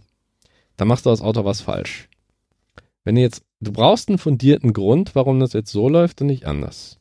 dann 0.78 0.88
machst 0.88 1.06
du 1.06 1.10
als 1.10 1.20
Autor 1.20 1.44
was 1.44 1.60
falsch. 1.60 2.08
Wenn 3.04 3.16
du 3.16 3.22
jetzt, 3.22 3.42
du 3.60 3.74
brauchst 3.74 4.08
einen 4.08 4.20
fundierten 4.20 4.72
Grund, 4.72 5.16
warum 5.16 5.42
das 5.42 5.52
jetzt 5.52 5.74
so 5.74 5.90
läuft 5.90 6.22
und 6.22 6.28
nicht 6.28 6.46
anders. 6.46 7.01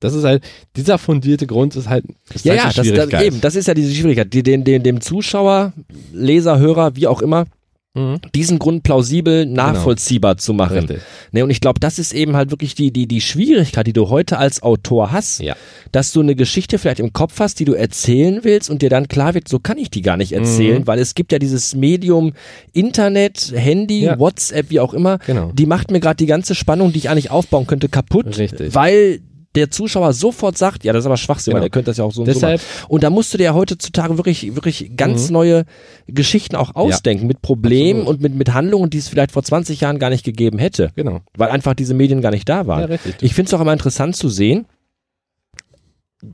Das 0.00 0.14
ist 0.14 0.24
halt, 0.24 0.44
dieser 0.76 0.96
fundierte 0.98 1.46
Grund 1.46 1.74
ist 1.74 1.88
halt, 1.88 2.04
ist 2.32 2.44
ja, 2.44 2.52
halt 2.62 2.76
ja, 2.76 2.94
das, 2.94 3.10
das, 3.10 3.22
eben, 3.22 3.40
das 3.40 3.56
ist 3.56 3.66
ja 3.68 3.74
diese 3.74 3.92
Schwierigkeit, 3.94 4.32
die, 4.32 4.42
den, 4.42 4.62
den, 4.64 4.82
dem 4.82 5.00
Zuschauer, 5.00 5.72
Leser, 6.12 6.58
Hörer, 6.58 6.94
wie 6.96 7.06
auch 7.06 7.20
immer, 7.22 7.46
Mhm. 7.94 8.20
diesen 8.34 8.58
Grund 8.60 8.82
plausibel 8.84 9.46
nachvollziehbar 9.46 10.36
zu 10.36 10.52
machen. 10.52 10.76
Richtig. 10.80 10.98
Ne, 11.32 11.42
und 11.42 11.50
ich 11.50 11.60
glaube, 11.60 11.80
das 11.80 11.98
ist 11.98 12.12
eben 12.12 12.36
halt 12.36 12.50
wirklich 12.50 12.74
die, 12.74 12.92
die, 12.92 13.08
die 13.08 13.22
Schwierigkeit, 13.22 13.86
die 13.86 13.94
du 13.94 14.10
heute 14.10 14.38
als 14.38 14.62
Autor 14.62 15.10
hast, 15.10 15.40
Ja. 15.40 15.56
dass 15.90 16.12
du 16.12 16.20
eine 16.20 16.36
Geschichte 16.36 16.78
vielleicht 16.78 17.00
im 17.00 17.14
Kopf 17.14 17.40
hast, 17.40 17.58
die 17.58 17.64
du 17.64 17.72
erzählen 17.72 18.40
willst 18.42 18.68
und 18.70 18.82
dir 18.82 18.90
dann 18.90 19.08
klar 19.08 19.32
wird, 19.34 19.48
so 19.48 19.58
kann 19.58 19.78
ich 19.78 19.90
die 19.90 20.02
gar 20.02 20.18
nicht 20.18 20.32
erzählen, 20.32 20.82
Mhm. 20.82 20.86
weil 20.86 20.98
es 21.00 21.14
gibt 21.14 21.32
ja 21.32 21.38
dieses 21.38 21.74
Medium 21.74 22.34
Internet, 22.72 23.52
Handy, 23.56 24.02
Ja. 24.04 24.18
WhatsApp, 24.18 24.70
wie 24.70 24.80
auch 24.80 24.94
immer, 24.94 25.18
Genau. 25.26 25.50
die 25.52 25.66
macht 25.66 25.90
mir 25.90 25.98
gerade 26.00 26.16
die 26.16 26.26
ganze 26.26 26.54
Spannung, 26.54 26.92
die 26.92 26.98
ich 26.98 27.10
eigentlich 27.10 27.30
aufbauen 27.30 27.66
könnte, 27.66 27.88
kaputt, 27.88 28.38
Richtig. 28.38 28.74
weil 28.74 29.20
der 29.54 29.70
Zuschauer 29.70 30.12
sofort 30.12 30.58
sagt, 30.58 30.84
ja, 30.84 30.92
das 30.92 31.00
ist 31.02 31.06
aber 31.06 31.16
Schwachsinn, 31.16 31.52
Genau. 31.52 31.62
weil 31.62 31.68
der 31.68 31.70
könnte 31.70 31.90
das 31.90 31.96
ja 31.96 32.04
auch 32.04 32.12
so 32.12 32.20
und 32.22 32.26
Deshalb, 32.28 32.60
so 32.60 32.66
machen. 32.66 32.86
Und 32.92 33.02
da 33.02 33.10
musst 33.10 33.32
du 33.32 33.38
dir 33.38 33.44
ja 33.44 33.54
heutzutage 33.54 34.16
wirklich, 34.18 34.54
wirklich 34.54 34.92
ganz 34.96 35.28
Mhm. 35.28 35.32
neue 35.32 35.64
Geschichten 36.06 36.54
auch 36.54 36.74
ausdenken 36.76 37.26
mit 37.26 37.40
Problemen 37.42 38.00
Absolut. 38.02 38.16
und 38.16 38.22
mit, 38.22 38.34
mit 38.34 38.52
Handlungen, 38.52 38.90
die 38.90 38.98
es 38.98 39.08
vielleicht 39.08 39.32
vor 39.32 39.42
20 39.42 39.80
Jahren 39.80 39.98
gar 39.98 40.10
nicht 40.10 40.24
gegeben 40.24 40.58
hätte, 40.58 40.92
genau. 40.94 41.20
weil 41.36 41.48
einfach 41.50 41.74
diese 41.74 41.94
Medien 41.94 42.20
gar 42.20 42.30
nicht 42.30 42.48
da 42.48 42.66
waren. 42.66 42.80
Ja, 42.80 42.86
richtig. 42.86 43.16
Ich 43.20 43.34
finde 43.34 43.48
es 43.48 43.54
auch 43.54 43.60
immer 43.60 43.72
interessant 43.72 44.16
zu 44.16 44.28
sehen. 44.28 44.66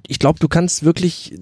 Ich 0.06 0.18
glaube, 0.18 0.38
du 0.40 0.48
kannst 0.48 0.84
wirklich, 0.84 1.34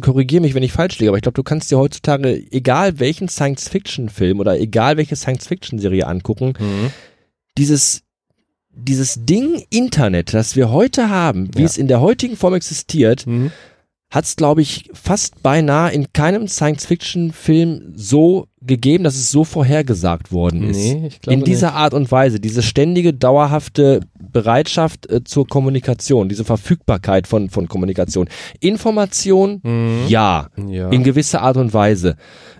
korrigier 0.00 0.40
mich, 0.40 0.54
wenn 0.54 0.62
ich 0.62 0.72
falsch 0.72 0.98
liege, 1.00 1.10
aber 1.10 1.18
ich 1.18 1.22
glaube, 1.22 1.34
du 1.36 1.42
kannst 1.42 1.70
dir 1.70 1.78
heutzutage, 1.78 2.34
egal 2.52 2.98
welchen 3.00 3.28
Science-Fiction-Film 3.28 4.38
oder 4.38 4.58
egal 4.58 4.96
welche 4.96 5.16
Science-Fiction-Serie 5.16 6.06
angucken, 6.06 6.54
Mhm. 6.58 6.90
dieses, 7.58 8.02
dieses 8.76 9.24
Ding 9.24 9.62
Internet, 9.70 10.34
das 10.34 10.56
wir 10.56 10.70
heute 10.70 11.08
haben, 11.10 11.48
wie 11.54 11.60
Ja. 11.60 11.66
es 11.66 11.76
in 11.78 11.88
der 11.88 12.00
heutigen 12.00 12.36
Form 12.36 12.54
existiert, 12.54 13.26
Mhm. 13.26 13.50
hat 14.10 14.24
es, 14.24 14.36
glaube 14.36 14.62
ich, 14.62 14.90
fast 14.92 15.42
beinahe 15.42 15.92
in 15.92 16.12
keinem 16.12 16.46
Science-Fiction-Film 16.48 17.92
so 17.96 18.46
gegeben, 18.60 19.04
dass 19.04 19.16
es 19.16 19.30
so 19.30 19.44
vorhergesagt 19.44 20.32
worden 20.32 20.62
ist. 20.70 20.76
Nee, 20.76 21.06
ich 21.08 21.20
glaube 21.20 21.34
in 21.38 21.44
dieser 21.44 21.68
nicht. 21.68 21.76
Art 21.76 21.94
und 21.94 22.10
Weise, 22.10 22.40
diese 22.40 22.62
ständige, 22.62 23.12
dauerhafte 23.12 24.00
Bereitschaft 24.34 25.10
äh, 25.10 25.24
zur 25.24 25.46
Kommunikation, 25.48 26.28
diese 26.28 26.44
Verfügbarkeit 26.44 27.26
von, 27.26 27.48
von 27.48 27.66
Kommunikation. 27.68 28.28
Information, 28.60 29.60
Mhm. 29.62 30.04
ja, 30.08 30.48
Ja. 30.68 30.90
in 30.90 31.02
gewisser 31.04 31.40
Art 31.40 31.56
und 31.56 31.72
Weise. 31.72 32.16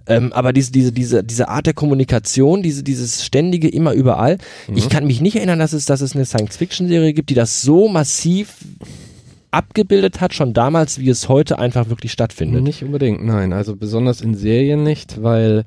Ähm, 0.07 0.33
aber 0.33 0.53
diese, 0.55 0.73
diese, 0.73 0.93
diese, 0.93 1.23
diese 1.25 1.49
Art 1.49 1.67
der 1.67 1.75
Kommunikation, 1.75 2.63
diese, 2.63 2.83
dieses 2.83 3.25
ständige 3.25 3.69
immer 3.69 3.93
überall. 3.93 4.39
Mhm. 4.69 4.77
Ich 4.77 4.89
kann 4.89 5.07
mich 5.07 5.21
nicht 5.21 5.37
erinnern, 5.37 5.59
dass 5.59 5.73
es, 5.75 5.85
dass 5.85 6.01
es 6.01 6.15
eine 6.15 6.25
Science-Fiction-Serie 6.25 7.13
gibt, 7.13 7.29
die 7.29 7.35
das 7.35 7.61
so 7.63 7.89
massiv 7.89 8.55
abgebildet 9.51 10.21
hat, 10.21 10.35
schon 10.35 10.53
damals, 10.53 10.99
wie 10.99 11.09
es 11.09 11.29
heute 11.29 11.59
einfach 11.59 11.89
wirklich 11.89 12.13
stattfindet. 12.13 12.63
Nicht 12.63 12.83
unbedingt, 12.83 13.25
nein. 13.25 13.53
Also 13.53 13.77
besonders 13.77 14.21
in 14.21 14.35
Serien 14.35 14.83
nicht, 14.83 15.23
weil 15.23 15.65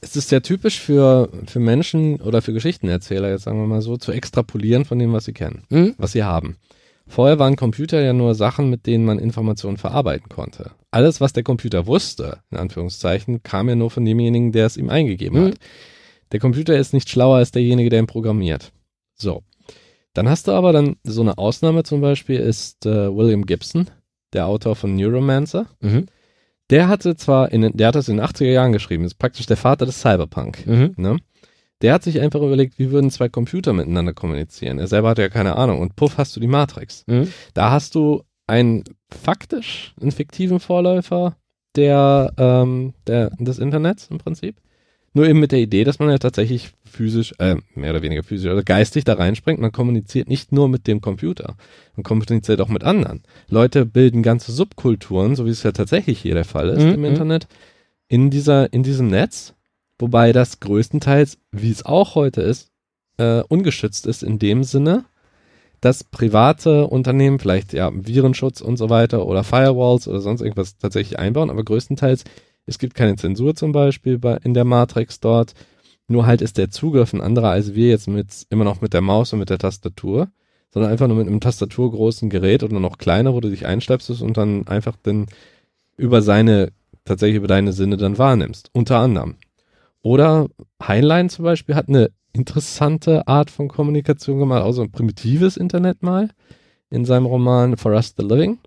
es 0.00 0.16
ist 0.16 0.30
ja 0.30 0.40
typisch 0.40 0.80
für, 0.80 1.28
für 1.46 1.60
Menschen 1.60 2.20
oder 2.20 2.42
für 2.42 2.52
Geschichtenerzähler, 2.52 3.30
jetzt 3.30 3.44
sagen 3.44 3.60
wir 3.60 3.66
mal 3.66 3.82
so, 3.82 3.96
zu 3.96 4.12
extrapolieren 4.12 4.84
von 4.84 4.98
dem, 4.98 5.12
was 5.12 5.24
sie 5.24 5.32
kennen, 5.32 5.64
Hm? 5.70 5.94
was 5.98 6.12
sie 6.12 6.22
haben. 6.24 6.56
Vorher 7.06 7.38
waren 7.38 7.56
Computer 7.56 8.00
ja 8.02 8.12
nur 8.12 8.34
Sachen, 8.34 8.68
mit 8.68 8.86
denen 8.86 9.04
man 9.06 9.18
Informationen 9.18 9.78
verarbeiten 9.78 10.28
konnte. 10.28 10.72
Alles, 10.90 11.20
was 11.22 11.32
der 11.32 11.42
Computer 11.42 11.86
wusste, 11.86 12.38
in 12.50 12.58
Anführungszeichen, 12.58 13.42
kam 13.42 13.68
ja 13.68 13.76
nur 13.76 13.90
von 13.90 14.04
demjenigen, 14.04 14.52
der 14.52 14.66
es 14.66 14.76
ihm 14.76 14.90
eingegeben 14.90 15.40
Mhm. 15.40 15.46
hat. 15.46 15.54
Der 16.32 16.40
Computer 16.40 16.76
ist 16.76 16.92
nicht 16.92 17.08
schlauer 17.08 17.36
als 17.38 17.50
derjenige, 17.50 17.88
der 17.88 18.00
ihn 18.00 18.06
programmiert. 18.06 18.72
So. 19.14 19.42
Dann 20.12 20.28
hast 20.28 20.48
du 20.48 20.52
aber 20.52 20.72
dann 20.74 20.96
so 21.02 21.22
eine 21.22 21.38
Ausnahme 21.38 21.82
zum 21.82 22.00
Beispiel 22.02 22.38
ist 22.40 22.84
äh, 22.84 23.14
William 23.14 23.46
Gibson, 23.46 23.88
der 24.34 24.46
Autor 24.46 24.76
von 24.76 24.94
Neuromancer. 24.94 25.66
Mhm. 25.80 26.06
Der 26.70 26.88
hatte 26.88 27.16
zwar, 27.16 27.50
in, 27.52 27.62
den- 27.62 27.76
der 27.76 27.88
hat 27.88 27.94
das 27.94 28.08
in 28.08 28.16
den 28.18 28.26
80er 28.26 28.50
Jahren 28.50 28.72
geschrieben, 28.72 29.04
ist 29.04 29.14
praktisch 29.18 29.46
der 29.46 29.56
Vater 29.56 29.86
des 29.86 30.00
Cyberpunk. 30.00 30.66
Mhm. 30.66 30.94
Ne? 30.96 31.16
Der 31.80 31.94
hat 31.94 32.02
sich 32.02 32.20
einfach 32.20 32.40
überlegt, 32.40 32.78
wie 32.78 32.90
würden 32.90 33.10
zwei 33.10 33.28
Computer 33.28 33.72
miteinander 33.72 34.12
kommunizieren. 34.12 34.78
Er 34.78 34.88
selber 34.88 35.10
hatte 35.10 35.22
ja 35.22 35.28
keine 35.28 35.56
Ahnung. 35.56 35.80
Und 35.80 35.96
puff, 35.96 36.18
hast 36.18 36.34
du 36.36 36.40
die 36.40 36.46
Matrix. 36.48 37.04
Mhm. 37.06 37.32
Da 37.54 37.70
hast 37.70 37.94
du 37.94 38.22
einen 38.46 38.84
faktisch, 39.10 39.94
einen 40.00 40.10
fiktiven 40.12 40.58
Vorläufer 40.60 41.36
der, 41.76 42.32
ähm, 42.36 42.94
der, 43.06 43.30
des 43.38 43.58
Internets 43.58 44.08
im 44.10 44.18
Prinzip. 44.18 44.56
Nur 45.18 45.26
eben 45.26 45.40
mit 45.40 45.50
der 45.50 45.58
Idee, 45.58 45.82
dass 45.82 45.98
man 45.98 46.10
ja 46.10 46.18
tatsächlich 46.18 46.70
physisch, 46.84 47.34
äh, 47.40 47.56
mehr 47.74 47.90
oder 47.90 48.02
weniger 48.02 48.22
physisch 48.22 48.52
oder 48.52 48.62
geistig 48.62 49.02
da 49.02 49.14
reinspringt. 49.14 49.58
Man 49.58 49.72
kommuniziert 49.72 50.28
nicht 50.28 50.52
nur 50.52 50.68
mit 50.68 50.86
dem 50.86 51.00
Computer, 51.00 51.56
man 51.96 52.04
kommuniziert 52.04 52.60
auch 52.60 52.68
mit 52.68 52.84
anderen. 52.84 53.24
Leute 53.48 53.84
bilden 53.84 54.22
ganze 54.22 54.52
Subkulturen, 54.52 55.34
so 55.34 55.44
wie 55.44 55.50
es 55.50 55.64
ja 55.64 55.72
tatsächlich 55.72 56.20
hier 56.20 56.34
der 56.34 56.44
Fall 56.44 56.68
ist 56.68 56.84
Mhm, 56.84 56.94
im 56.94 57.00
mhm. 57.00 57.06
Internet, 57.06 57.48
in 58.06 58.30
dieser, 58.30 58.72
in 58.72 58.84
diesem 58.84 59.08
Netz. 59.08 59.54
Wobei 59.98 60.30
das 60.32 60.60
größtenteils, 60.60 61.38
wie 61.50 61.72
es 61.72 61.84
auch 61.84 62.14
heute 62.14 62.42
ist, 62.42 62.70
äh, 63.16 63.42
ungeschützt 63.48 64.06
ist 64.06 64.22
in 64.22 64.38
dem 64.38 64.62
Sinne, 64.62 65.04
dass 65.80 66.04
private 66.04 66.86
Unternehmen 66.86 67.40
vielleicht 67.40 67.72
ja 67.72 67.90
Virenschutz 67.92 68.60
und 68.60 68.76
so 68.76 68.88
weiter 68.88 69.26
oder 69.26 69.42
Firewalls 69.42 70.06
oder 70.06 70.20
sonst 70.20 70.42
irgendwas 70.42 70.78
tatsächlich 70.78 71.18
einbauen, 71.18 71.50
aber 71.50 71.64
größtenteils 71.64 72.22
es 72.68 72.78
gibt 72.78 72.94
keine 72.94 73.16
Zensur 73.16 73.54
zum 73.54 73.72
Beispiel 73.72 74.18
bei, 74.18 74.36
in 74.44 74.54
der 74.54 74.64
Matrix 74.64 75.20
dort. 75.20 75.54
Nur 76.06 76.26
halt 76.26 76.40
ist 76.42 76.58
der 76.58 76.70
Zugriff 76.70 77.12
ein 77.12 77.20
anderer 77.20 77.50
als 77.50 77.74
wir 77.74 77.88
jetzt 77.88 78.08
mit 78.08 78.46
immer 78.50 78.64
noch 78.64 78.80
mit 78.80 78.94
der 78.94 79.00
Maus 79.00 79.32
und 79.32 79.40
mit 79.40 79.50
der 79.50 79.58
Tastatur, 79.58 80.28
sondern 80.72 80.90
einfach 80.90 81.06
nur 81.06 81.16
mit 81.16 81.26
einem 81.26 81.40
tastaturgroßen 81.40 82.30
Gerät 82.30 82.62
oder 82.62 82.80
noch 82.80 82.98
kleiner, 82.98 83.34
wo 83.34 83.40
du 83.40 83.50
dich 83.50 83.66
einschleppst 83.66 84.10
und 84.22 84.36
dann 84.36 84.66
einfach 84.68 84.96
dann 85.02 85.26
über 85.96 86.22
seine 86.22 86.72
tatsächlich 87.04 87.36
über 87.36 87.48
deine 87.48 87.72
Sinne 87.72 87.96
dann 87.96 88.18
wahrnimmst. 88.18 88.70
Unter 88.72 88.98
anderem. 88.98 89.36
Oder 90.02 90.48
Heinlein 90.82 91.28
zum 91.28 91.44
Beispiel 91.44 91.74
hat 91.74 91.88
eine 91.88 92.10
interessante 92.32 93.26
Art 93.26 93.50
von 93.50 93.68
Kommunikation 93.68 94.38
gemacht, 94.38 94.62
auch 94.62 94.72
so 94.72 94.82
ein 94.82 94.92
primitives 94.92 95.56
Internet 95.56 96.02
mal 96.02 96.30
in 96.90 97.04
seinem 97.04 97.26
Roman 97.26 97.76
For 97.76 97.92
Us 97.92 98.14
the 98.16 98.22
Living. 98.22 98.58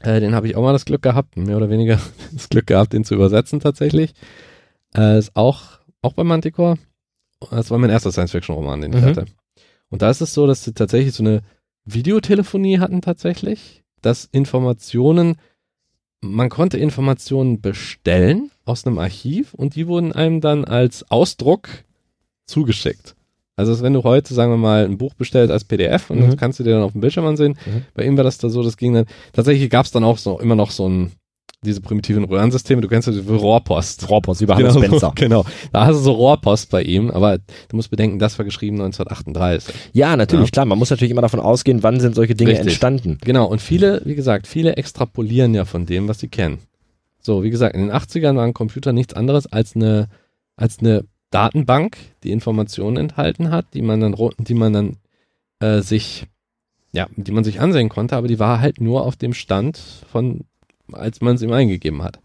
Äh, 0.00 0.20
den 0.20 0.34
habe 0.34 0.46
ich 0.46 0.56
auch 0.56 0.62
mal 0.62 0.72
das 0.72 0.84
Glück 0.84 1.02
gehabt, 1.02 1.36
mehr 1.36 1.56
oder 1.56 1.70
weniger 1.70 2.00
das 2.32 2.48
Glück 2.48 2.66
gehabt, 2.66 2.92
den 2.92 3.04
zu 3.04 3.14
übersetzen 3.14 3.60
tatsächlich. 3.60 4.12
Äh, 4.96 5.18
ist 5.18 5.34
auch, 5.36 5.80
auch 6.02 6.12
bei 6.12 6.24
Manticore. 6.24 6.78
Das 7.50 7.70
war 7.70 7.78
mein 7.78 7.90
erster 7.90 8.10
Science-Fiction-Roman, 8.12 8.80
den 8.80 8.92
ich 8.92 9.00
Mhm. 9.00 9.04
hatte. 9.06 9.26
Und 9.90 10.02
da 10.02 10.10
ist 10.10 10.20
es 10.20 10.34
so, 10.34 10.46
dass 10.46 10.64
sie 10.64 10.72
tatsächlich 10.74 11.14
so 11.14 11.22
eine 11.22 11.42
Videotelefonie 11.84 12.78
hatten 12.78 13.00
tatsächlich, 13.00 13.82
dass 14.02 14.24
Informationen, 14.26 15.36
man 16.20 16.48
konnte 16.50 16.78
Informationen 16.78 17.60
bestellen 17.60 18.50
aus 18.64 18.86
einem 18.86 18.98
Archiv 18.98 19.54
und 19.54 19.74
die 19.76 19.86
wurden 19.86 20.12
einem 20.12 20.40
dann 20.40 20.64
als 20.64 21.10
Ausdruck 21.10 21.68
zugeschickt. 22.46 23.14
Also 23.58 23.72
als 23.72 23.82
wenn 23.82 23.92
du 23.92 24.04
heute, 24.04 24.32
sagen 24.34 24.52
wir 24.52 24.56
mal, 24.56 24.84
ein 24.84 24.98
Buch 24.98 25.14
bestellt 25.14 25.50
als 25.50 25.64
PDF 25.64 26.10
und 26.10 26.20
Mhm. 26.20 26.26
das 26.26 26.36
kannst 26.36 26.60
du 26.60 26.64
dir 26.64 26.70
dann 26.74 26.82
auf 26.82 26.92
dem 26.92 27.00
Bildschirm 27.00 27.26
ansehen. 27.26 27.58
Mhm. 27.66 27.82
Bei 27.94 28.04
ihm 28.04 28.16
war 28.16 28.24
das 28.24 28.38
da 28.38 28.48
so, 28.48 28.62
das 28.62 28.76
ging 28.76 28.94
dann, 28.94 29.06
tatsächlich 29.32 29.68
gab 29.68 29.84
es 29.84 29.90
dann 29.92 30.04
auch 30.04 30.16
so 30.18 30.38
immer 30.38 30.54
noch 30.54 30.70
so 30.70 30.88
ein, 30.88 31.12
diese 31.64 31.80
primitiven 31.80 32.22
Röhrensysteme, 32.22 32.80
du 32.80 32.86
kennst 32.86 33.08
ja 33.08 33.14
die 33.14 33.18
Rohrpost. 33.28 34.08
Rohrpost, 34.08 34.40
wie 34.40 34.46
bei 34.46 34.54
Hans 34.54 34.74
Genau, 34.74 34.86
Spencer. 34.86 35.12
genau. 35.16 35.44
Da 35.72 35.86
hast 35.86 35.96
du 35.96 36.02
so 36.02 36.12
Rohrpost 36.12 36.70
bei 36.70 36.82
ihm, 36.82 37.10
aber 37.10 37.38
du 37.38 37.74
musst 37.76 37.90
bedenken, 37.90 38.20
das 38.20 38.38
war 38.38 38.44
geschrieben 38.44 38.76
1938. 38.76 39.74
Ja, 39.92 40.16
natürlich, 40.16 40.46
Ja. 40.46 40.50
klar. 40.52 40.66
Man 40.66 40.78
muss 40.78 40.90
natürlich 40.90 41.10
immer 41.10 41.22
davon 41.22 41.40
ausgehen, 41.40 41.82
wann 41.82 41.98
sind 41.98 42.14
solche 42.14 42.36
Dinge 42.36 42.52
Richtig. 42.52 42.68
entstanden. 42.68 43.18
Genau, 43.24 43.46
und 43.46 43.60
viele, 43.60 44.02
wie 44.04 44.14
gesagt, 44.14 44.46
viele 44.46 44.76
extrapolieren 44.76 45.52
ja 45.54 45.64
von 45.64 45.84
dem, 45.84 46.06
was 46.06 46.20
sie 46.20 46.28
kennen. 46.28 46.58
So, 47.20 47.42
wie 47.42 47.50
gesagt, 47.50 47.74
in 47.74 47.80
den 47.82 47.90
80ern 47.92 48.36
waren 48.36 48.54
Computer 48.54 48.92
nichts 48.92 49.14
anderes 49.14 49.46
als 49.52 49.74
eine, 49.74 50.08
als 50.56 50.78
eine 50.78 51.02
Datenbank, 51.30 51.96
die 52.22 52.32
Informationen 52.32 52.96
enthalten 52.96 53.50
hat, 53.50 53.66
die 53.74 53.82
man 53.82 54.00
dann, 54.00 54.16
die 54.38 54.54
man 54.54 54.72
dann 54.72 54.96
äh, 55.60 55.82
sich, 55.82 56.26
ja, 56.92 57.06
die 57.16 57.32
man 57.32 57.44
sich 57.44 57.60
ansehen 57.60 57.88
konnte, 57.88 58.16
aber 58.16 58.28
die 58.28 58.38
war 58.38 58.60
halt 58.60 58.80
nur 58.80 59.04
auf 59.04 59.16
dem 59.16 59.34
Stand 59.34 59.78
von, 60.10 60.44
als 60.92 61.20
man 61.20 61.36
es 61.36 61.42
ihm 61.42 61.52
eingegeben 61.52 62.02
hat. 62.02 62.20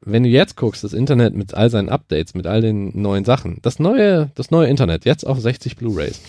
Wenn 0.00 0.22
du 0.24 0.28
jetzt 0.28 0.56
guckst, 0.56 0.84
das 0.84 0.92
Internet 0.92 1.34
mit 1.34 1.54
all 1.54 1.70
seinen 1.70 1.88
Updates, 1.88 2.34
mit 2.34 2.46
all 2.46 2.60
den 2.60 3.00
neuen 3.00 3.24
Sachen, 3.24 3.58
das 3.62 3.78
neue, 3.78 4.30
das 4.34 4.50
neue 4.50 4.68
Internet, 4.68 5.04
jetzt 5.04 5.26
auf 5.26 5.40
60 5.40 5.76
Blu-Rays. 5.76 6.20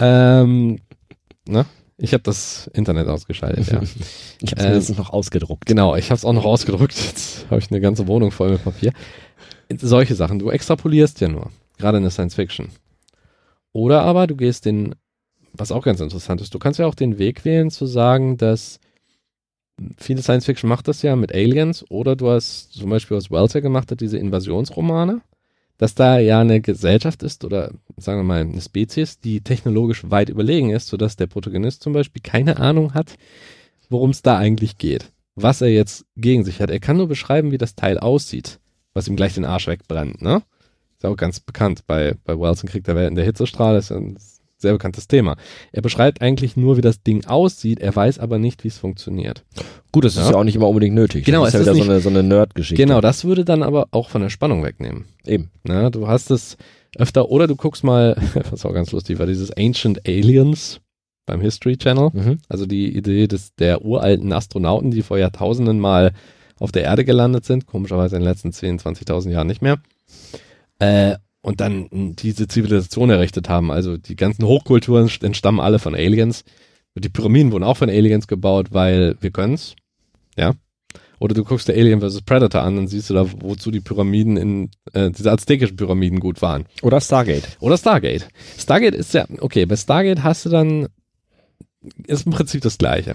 Ähm, 0.00 0.78
ne? 1.46 1.66
Ich 1.98 2.12
habe 2.12 2.22
das 2.22 2.70
Internet 2.74 3.08
ausgeschaltet, 3.08 3.70
ja. 3.70 3.80
Ich 4.42 4.52
habe 4.52 4.62
es 4.62 4.90
Ähm, 4.90 4.96
noch 4.96 5.10
ausgedruckt. 5.10 5.66
Genau, 5.66 5.96
ich 5.96 6.06
habe 6.06 6.16
es 6.16 6.24
auch 6.24 6.32
noch 6.32 6.44
ausgedrückt. 6.46 6.94
Jetzt 6.94 7.46
habe 7.50 7.60
ich 7.60 7.70
eine 7.70 7.80
ganze 7.80 8.06
Wohnung 8.06 8.30
voll 8.30 8.50
mit 8.50 8.64
Papier. 8.64 8.92
Solche 9.78 10.14
Sachen. 10.14 10.38
Du 10.38 10.50
extrapolierst 10.50 11.20
ja 11.20 11.28
nur, 11.28 11.50
gerade 11.78 11.98
in 11.98 12.04
der 12.04 12.10
Science 12.10 12.34
Fiction. 12.34 12.70
Oder 13.72 14.02
aber 14.02 14.26
du 14.26 14.36
gehst 14.36 14.64
den, 14.64 14.94
was 15.52 15.72
auch 15.72 15.84
ganz 15.84 16.00
interessant 16.00 16.40
ist, 16.40 16.54
du 16.54 16.58
kannst 16.58 16.78
ja 16.78 16.86
auch 16.86 16.94
den 16.94 17.18
Weg 17.18 17.44
wählen 17.44 17.70
zu 17.70 17.86
sagen, 17.86 18.36
dass 18.36 18.80
viele 19.98 20.22
Science 20.22 20.46
Fiction 20.46 20.68
macht 20.68 20.88
das 20.88 21.02
ja 21.02 21.16
mit 21.16 21.34
Aliens 21.34 21.84
oder 21.90 22.16
du 22.16 22.30
hast 22.30 22.72
zum 22.72 22.90
Beispiel, 22.90 23.18
was 23.28 23.52
ja 23.52 23.60
gemacht 23.60 23.90
hat, 23.90 24.00
diese 24.00 24.18
Invasionsromane, 24.18 25.20
dass 25.78 25.94
da 25.94 26.18
ja 26.18 26.40
eine 26.40 26.60
Gesellschaft 26.60 27.22
ist 27.22 27.44
oder 27.44 27.72
sagen 27.96 28.20
wir 28.20 28.24
mal 28.24 28.40
eine 28.40 28.60
Spezies, 28.60 29.20
die 29.20 29.42
technologisch 29.42 30.08
weit 30.10 30.30
überlegen 30.30 30.70
ist, 30.70 30.88
sodass 30.88 31.16
der 31.16 31.26
Protagonist 31.26 31.82
zum 31.82 31.92
Beispiel 31.92 32.22
keine 32.22 32.56
Ahnung 32.58 32.94
hat, 32.94 33.16
worum 33.90 34.10
es 34.10 34.22
da 34.22 34.38
eigentlich 34.38 34.78
geht. 34.78 35.12
Was 35.34 35.60
er 35.60 35.68
jetzt 35.68 36.06
gegen 36.16 36.44
sich 36.44 36.62
hat. 36.62 36.70
Er 36.70 36.80
kann 36.80 36.96
nur 36.96 37.08
beschreiben, 37.08 37.50
wie 37.50 37.58
das 37.58 37.74
Teil 37.74 37.98
aussieht, 37.98 38.58
was 38.96 39.08
ihm 39.08 39.16
gleich 39.16 39.34
den 39.34 39.44
Arsch 39.44 39.66
wegbrennt, 39.66 40.22
ne? 40.22 40.42
Ist 40.96 41.02
ja 41.04 41.10
auch 41.10 41.16
ganz 41.16 41.40
bekannt 41.40 41.82
bei, 41.86 42.14
bei 42.24 42.38
Wells 42.38 42.62
und 42.62 42.70
Krieg 42.70 42.84
der 42.84 42.96
Welten. 42.96 43.14
Der 43.16 43.24
Hitzestrahl 43.24 43.76
ist 43.76 43.90
ja 43.90 43.96
ein 43.96 44.16
sehr 44.56 44.72
bekanntes 44.72 45.06
Thema. 45.06 45.36
Er 45.72 45.82
beschreibt 45.82 46.22
eigentlich 46.22 46.56
nur, 46.56 46.78
wie 46.78 46.80
das 46.80 47.02
Ding 47.02 47.26
aussieht, 47.26 47.80
er 47.80 47.94
weiß 47.94 48.18
aber 48.18 48.38
nicht, 48.38 48.64
wie 48.64 48.68
es 48.68 48.78
funktioniert. 48.78 49.44
Gut, 49.92 50.06
das 50.06 50.16
ist 50.16 50.24
Ja. 50.24 50.30
ja 50.30 50.36
auch 50.38 50.44
nicht 50.44 50.56
immer 50.56 50.68
unbedingt 50.68 50.94
nötig. 50.94 51.26
Genau, 51.26 51.44
das 51.44 51.52
ist 51.52 51.66
ja 51.66 51.74
wieder 51.74 51.78
ist 51.78 51.84
so 51.84 51.90
eine, 51.90 52.00
so 52.00 52.08
eine 52.08 52.22
Nerd-Geschichte. 52.22 52.82
Genau, 52.82 53.02
das 53.02 53.26
würde 53.26 53.44
dann 53.44 53.62
aber 53.62 53.88
auch 53.90 54.08
von 54.08 54.22
der 54.22 54.30
Spannung 54.30 54.64
wegnehmen. 54.64 55.04
Eben. 55.26 55.50
Ne? 55.64 55.90
Du 55.90 56.08
hast 56.08 56.30
es 56.30 56.56
öfter, 56.96 57.28
oder 57.30 57.46
du 57.46 57.54
guckst 57.56 57.84
mal, 57.84 58.16
was 58.50 58.64
auch 58.64 58.72
ganz 58.72 58.92
lustig 58.92 59.18
war, 59.18 59.26
dieses 59.26 59.50
Ancient 59.52 60.08
Aliens 60.08 60.80
beim 61.26 61.42
History 61.42 61.76
Channel. 61.76 62.08
Mhm. 62.14 62.38
Also 62.48 62.64
die 62.64 62.96
Idee 62.96 63.26
des, 63.26 63.54
der 63.56 63.84
uralten 63.84 64.32
Astronauten, 64.32 64.90
die 64.90 65.02
vor 65.02 65.18
Jahrtausenden 65.18 65.78
mal 65.78 66.12
auf 66.58 66.72
der 66.72 66.84
Erde 66.84 67.04
gelandet 67.04 67.44
sind, 67.44 67.66
komischerweise 67.66 68.16
in 68.16 68.22
den 68.22 68.28
letzten 68.28 68.52
10, 68.52 68.80
20.000 68.80 69.30
Jahren 69.30 69.46
nicht 69.46 69.62
mehr. 69.62 69.78
Äh, 70.78 71.16
und 71.42 71.60
dann 71.60 71.88
diese 72.16 72.48
Zivilisation 72.48 73.10
errichtet 73.10 73.48
haben. 73.48 73.70
Also 73.70 73.96
die 73.96 74.16
ganzen 74.16 74.44
Hochkulturen 74.44 75.08
entstammen 75.22 75.60
alle 75.60 75.78
von 75.78 75.94
Aliens. 75.94 76.44
Die 76.96 77.08
Pyramiden 77.08 77.52
wurden 77.52 77.62
auch 77.62 77.76
von 77.76 77.90
Aliens 77.90 78.26
gebaut, 78.26 78.68
weil 78.70 79.16
wir 79.20 79.30
können's. 79.30 79.76
Ja. 80.36 80.54
Oder 81.18 81.34
du 81.34 81.44
guckst 81.44 81.68
der 81.68 81.76
Alien 81.76 82.00
vs. 82.00 82.22
Predator 82.22 82.62
an, 82.62 82.76
dann 82.76 82.88
siehst 82.88 83.10
du 83.10 83.14
da, 83.14 83.26
wozu 83.40 83.70
die 83.70 83.80
Pyramiden 83.80 84.36
in, 84.36 84.70
äh, 84.92 85.10
diese 85.10 85.30
aztekischen 85.30 85.76
Pyramiden 85.76 86.20
gut 86.20 86.42
waren. 86.42 86.66
Oder 86.82 87.00
Stargate. 87.00 87.56
Oder 87.60 87.78
Stargate. 87.78 88.28
Stargate 88.58 88.94
ist 88.94 89.14
ja, 89.14 89.26
okay, 89.40 89.66
bei 89.66 89.76
Stargate 89.76 90.22
hast 90.22 90.44
du 90.44 90.50
dann, 90.50 90.88
ist 92.06 92.26
im 92.26 92.32
Prinzip 92.32 92.62
das 92.62 92.76
Gleiche. 92.76 93.14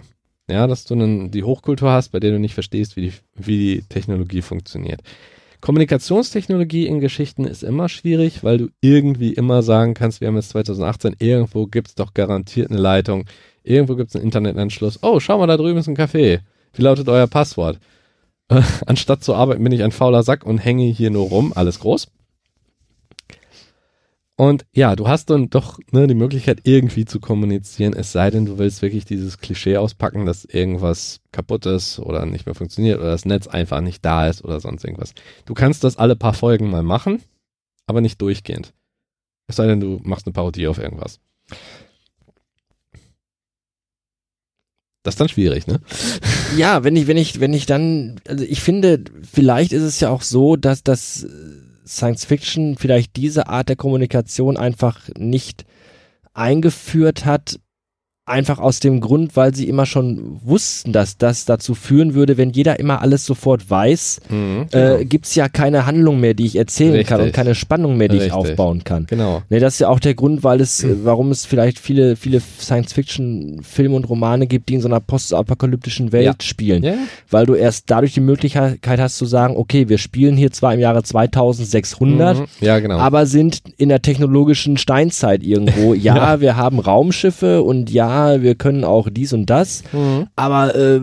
Ja, 0.51 0.67
dass 0.67 0.83
du 0.85 0.95
dann 0.95 1.31
die 1.31 1.43
Hochkultur 1.43 1.91
hast, 1.91 2.09
bei 2.09 2.19
der 2.19 2.31
du 2.31 2.39
nicht 2.39 2.53
verstehst, 2.53 2.95
wie 2.95 3.09
die, 3.09 3.13
wie 3.35 3.57
die 3.57 3.81
Technologie 3.87 4.41
funktioniert. 4.41 5.01
Kommunikationstechnologie 5.61 6.87
in 6.87 6.99
Geschichten 6.99 7.45
ist 7.45 7.63
immer 7.63 7.87
schwierig, 7.87 8.43
weil 8.43 8.57
du 8.57 8.67
irgendwie 8.81 9.33
immer 9.33 9.61
sagen 9.61 9.93
kannst, 9.93 10.19
wir 10.19 10.27
haben 10.27 10.35
jetzt 10.35 10.49
2018, 10.49 11.15
irgendwo 11.19 11.67
gibt 11.67 11.89
es 11.89 11.95
doch 11.95 12.13
garantiert 12.13 12.71
eine 12.71 12.79
Leitung, 12.79 13.25
irgendwo 13.63 13.95
gibt 13.95 14.09
es 14.09 14.15
einen 14.15 14.25
Internetanschluss. 14.25 14.99
Oh, 15.03 15.19
schau 15.19 15.37
mal, 15.37 15.47
da 15.47 15.57
drüben 15.57 15.77
ist 15.77 15.87
ein 15.87 15.95
Café. 15.95 16.39
Wie 16.73 16.81
lautet 16.81 17.07
euer 17.07 17.27
Passwort? 17.27 17.79
Anstatt 18.85 19.23
zu 19.23 19.35
arbeiten 19.35 19.63
bin 19.63 19.71
ich 19.71 19.83
ein 19.83 19.91
fauler 19.91 20.23
Sack 20.23 20.45
und 20.45 20.57
hänge 20.57 20.85
hier 20.85 21.11
nur 21.11 21.29
rum, 21.29 21.53
alles 21.55 21.79
groß. 21.79 22.07
Und 24.41 24.65
ja, 24.73 24.95
du 24.95 25.07
hast 25.07 25.29
dann 25.29 25.51
doch 25.51 25.77
ne, 25.91 26.07
die 26.07 26.15
Möglichkeit, 26.15 26.61
irgendwie 26.63 27.05
zu 27.05 27.19
kommunizieren, 27.19 27.93
es 27.93 28.11
sei 28.11 28.31
denn, 28.31 28.47
du 28.47 28.57
willst 28.57 28.81
wirklich 28.81 29.05
dieses 29.05 29.37
Klischee 29.37 29.77
auspacken, 29.77 30.25
dass 30.25 30.45
irgendwas 30.45 31.21
kaputt 31.31 31.67
ist 31.67 31.99
oder 31.99 32.25
nicht 32.25 32.47
mehr 32.47 32.55
funktioniert 32.55 32.97
oder 32.97 33.11
das 33.11 33.25
Netz 33.25 33.45
einfach 33.45 33.81
nicht 33.81 34.03
da 34.03 34.27
ist 34.27 34.43
oder 34.43 34.59
sonst 34.59 34.83
irgendwas. 34.83 35.13
Du 35.45 35.53
kannst 35.53 35.83
das 35.83 35.97
alle 35.97 36.15
paar 36.15 36.33
Folgen 36.33 36.71
mal 36.71 36.81
machen, 36.81 37.21
aber 37.85 38.01
nicht 38.01 38.19
durchgehend. 38.19 38.73
Es 39.45 39.57
sei 39.57 39.67
denn, 39.67 39.79
du 39.79 39.99
machst 40.01 40.25
eine 40.25 40.33
Parodie 40.33 40.65
auf 40.65 40.79
irgendwas. 40.79 41.19
Das 45.03 45.13
ist 45.13 45.19
dann 45.19 45.29
schwierig, 45.29 45.67
ne? 45.67 45.81
Ja, 46.57 46.83
wenn 46.83 46.95
ich, 46.95 47.05
wenn 47.05 47.17
ich, 47.17 47.39
wenn 47.39 47.53
ich 47.53 47.67
dann, 47.67 48.19
also 48.27 48.43
ich 48.43 48.61
finde, 48.61 49.03
vielleicht 49.21 49.71
ist 49.71 49.83
es 49.83 49.99
ja 49.99 50.09
auch 50.09 50.23
so, 50.23 50.55
dass 50.55 50.81
das 50.83 51.27
Science 51.85 52.25
Fiction 52.25 52.77
vielleicht 52.77 53.15
diese 53.15 53.47
Art 53.47 53.69
der 53.69 53.75
Kommunikation 53.75 54.57
einfach 54.57 55.09
nicht 55.17 55.65
eingeführt 56.33 57.25
hat, 57.25 57.59
einfach 58.25 58.59
aus 58.59 58.79
dem 58.79 59.01
Grund, 59.01 59.35
weil 59.35 59.53
sie 59.55 59.67
immer 59.67 59.85
schon 59.85 60.39
wussten, 60.43 60.93
dass 60.93 61.17
das 61.17 61.45
dazu 61.45 61.73
führen 61.73 62.13
würde, 62.13 62.37
wenn 62.37 62.51
jeder 62.51 62.79
immer 62.79 63.01
alles 63.01 63.25
sofort 63.25 63.69
weiß, 63.69 64.21
Mhm, 64.29 64.67
äh, 64.71 65.03
gibt's 65.05 65.33
ja 65.35 65.49
keine 65.49 65.85
Handlung 65.85 66.19
mehr, 66.19 66.33
die 66.35 66.45
ich 66.45 66.55
erzählen 66.55 67.03
kann 67.05 67.17
und 67.17 67.25
Richtig. 67.25 67.35
keine 67.35 67.55
Spannung 67.55 67.97
mehr, 67.97 68.07
die 68.09 68.17
ich 68.17 68.23
Richtig. 68.33 68.37
aufbauen 68.51 68.83
kann. 68.83 69.05
genau. 69.09 69.41
Ne, 69.49 69.59
das 69.59 69.73
ist 69.73 69.79
ja 69.79 69.89
auch 69.89 69.99
der 69.99 70.13
Grund, 70.13 70.43
weil 70.43 70.61
es, 70.61 70.83
äh, 70.83 70.95
warum 71.03 71.31
es 71.31 71.45
vielleicht 71.45 71.79
viele, 71.79 72.15
viele 72.15 72.39
Science-Fiction-Filme 72.95 73.95
und 73.95 74.05
Romane 74.09 74.47
gibt, 74.47 74.69
die 74.69 74.75
in 74.75 74.81
so 74.81 74.87
einer 74.87 74.99
postapokalyptischen 74.99 76.11
Welt 76.11 76.25
Ja. 76.25 76.33
spielen. 76.41 76.83
Ja, 76.83 76.93
Weil 77.29 77.45
du 77.45 77.55
erst 77.55 77.85
dadurch 77.89 78.13
die 78.13 78.19
Möglichkeit 78.21 78.79
hast 78.99 79.17
zu 79.17 79.25
sagen, 79.25 79.55
okay, 79.57 79.89
wir 79.89 79.97
spielen 79.97 80.37
hier 80.37 80.51
zwar 80.51 80.73
im 80.73 80.79
Jahre 80.79 81.03
2600, 81.03 82.37
Mhm, 82.39 82.45
ja 82.61 82.79
genau. 82.79 82.97
aber 82.99 83.25
sind 83.25 83.61
in 83.77 83.89
der 83.89 84.01
technologischen 84.01 84.77
Steinzeit 84.77 85.43
irgendwo. 85.43 85.93
Ja. 86.01 86.39
wir 86.41 86.55
haben 86.55 86.79
Raumschiffe 86.79 87.61
und 87.63 87.89
ja, 87.91 88.10
wir 88.41 88.55
können 88.55 88.83
auch 88.83 89.09
dies 89.09 89.33
und 89.33 89.45
das, 89.49 89.83
Mhm. 89.93 90.27
aber 90.35 90.75
äh, 90.75 90.99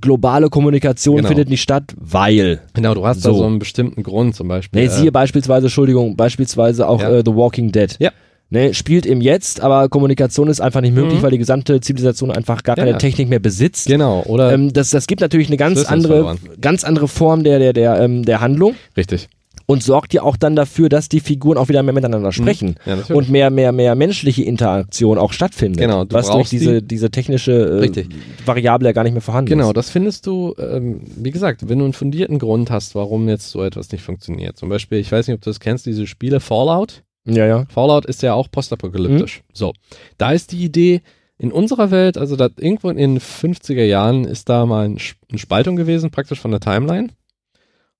globale 0.00 0.48
Kommunikation 0.48 1.16
Genau. 1.16 1.28
findet 1.28 1.48
nicht 1.48 1.62
statt, 1.62 1.94
weil. 1.98 2.60
Genau, 2.74 2.94
du 2.94 3.06
hast 3.06 3.24
da 3.24 3.30
So. 3.30 3.38
so 3.38 3.44
einen 3.46 3.58
bestimmten 3.58 4.02
Grund 4.02 4.34
zum 4.34 4.48
Beispiel. 4.48 4.80
Ne, 4.82 4.86
äh, 4.86 4.90
siehe 4.90 5.12
beispielsweise, 5.12 5.66
Entschuldigung, 5.66 6.16
beispielsweise 6.16 6.88
auch 6.88 7.00
Ja. 7.00 7.10
äh, 7.10 7.22
The 7.24 7.34
Walking 7.34 7.72
Dead. 7.72 7.94
Ja. 7.98 8.10
Ne, 8.52 8.74
spielt 8.74 9.06
im 9.06 9.20
Jetzt, 9.20 9.60
aber 9.60 9.88
Kommunikation 9.88 10.48
ist 10.48 10.60
einfach 10.60 10.80
nicht 10.80 10.92
möglich, 10.94 11.18
Mhm. 11.18 11.22
weil 11.22 11.30
die 11.30 11.38
gesamte 11.38 11.80
Zivilisation 11.80 12.32
einfach 12.32 12.64
gar 12.64 12.76
Ja, 12.76 12.82
keine 12.82 12.90
ja. 12.92 12.98
Technik 12.98 13.28
mehr 13.28 13.38
besitzt. 13.38 13.86
Genau, 13.86 14.24
oder 14.26 14.52
Ähm, 14.52 14.72
das, 14.72 14.90
das 14.90 15.06
gibt 15.06 15.20
natürlich 15.20 15.46
eine 15.46 15.56
ganz 15.56 15.84
andere, 15.84 16.34
ganz 16.60 16.82
andere 16.82 17.06
Form 17.06 17.44
der, 17.44 17.60
der, 17.60 17.72
der, 17.72 18.00
ähm, 18.00 18.24
der 18.24 18.40
Handlung 18.40 18.74
richtig. 18.96 19.28
Und 19.70 19.84
sorgt 19.84 20.12
ja 20.12 20.22
auch 20.22 20.36
dann 20.36 20.56
dafür, 20.56 20.88
dass 20.88 21.08
die 21.08 21.20
Figuren 21.20 21.56
auch 21.56 21.68
wieder 21.68 21.84
mehr 21.84 21.94
miteinander 21.94 22.32
sprechen. 22.32 22.74
Ja. 22.84 23.14
Und 23.14 23.30
mehr, 23.30 23.50
mehr, 23.50 23.70
mehr 23.70 23.94
menschliche 23.94 24.42
Interaktion 24.42 25.16
auch 25.16 25.32
stattfindet. 25.32 25.80
Genau, 25.80 26.04
du 26.04 26.12
was 26.12 26.28
durch 26.28 26.48
diese, 26.48 26.82
diese 26.82 27.12
technische 27.12 27.80
äh. 27.80 28.04
Variable 28.44 28.88
ja 28.88 28.92
gar 28.92 29.04
nicht 29.04 29.12
mehr 29.12 29.22
vorhanden 29.22 29.50
Genau, 29.50 29.68
ist. 29.68 29.76
das 29.76 29.90
findest 29.90 30.26
du, 30.26 30.56
ähm, 30.58 31.02
wie 31.14 31.30
gesagt, 31.30 31.68
wenn 31.68 31.78
du 31.78 31.84
einen 31.84 31.92
fundierten 31.92 32.40
Grund 32.40 32.68
hast, 32.72 32.96
warum 32.96 33.28
jetzt 33.28 33.50
so 33.50 33.62
etwas 33.62 33.92
nicht 33.92 34.02
funktioniert. 34.02 34.56
Zum 34.56 34.68
Beispiel, 34.68 34.98
ich 34.98 35.12
weiß 35.12 35.28
nicht, 35.28 35.36
ob 35.36 35.40
du 35.40 35.50
das 35.50 35.60
kennst, 35.60 35.86
diese 35.86 36.08
Spiele 36.08 36.40
Fallout. 36.40 37.04
Ja, 37.24 37.46
ja. 37.46 37.64
Fallout 37.72 38.06
ist 38.06 38.24
ja 38.24 38.34
auch 38.34 38.50
postapokalyptisch. 38.50 39.42
So, 39.52 39.72
da 40.18 40.32
ist 40.32 40.50
die 40.50 40.64
Idee, 40.64 41.00
in 41.38 41.52
unserer 41.52 41.92
Welt, 41.92 42.18
also 42.18 42.34
da 42.34 42.48
irgendwo 42.58 42.90
in 42.90 42.96
den 42.96 43.20
50er 43.20 43.84
Jahren 43.84 44.24
ist 44.24 44.48
da 44.48 44.66
mal 44.66 44.86
ein, 44.86 44.98
eine 45.30 45.38
Spaltung 45.38 45.76
gewesen, 45.76 46.10
praktisch 46.10 46.40
von 46.40 46.50
der 46.50 46.60
Timeline. 46.60 47.10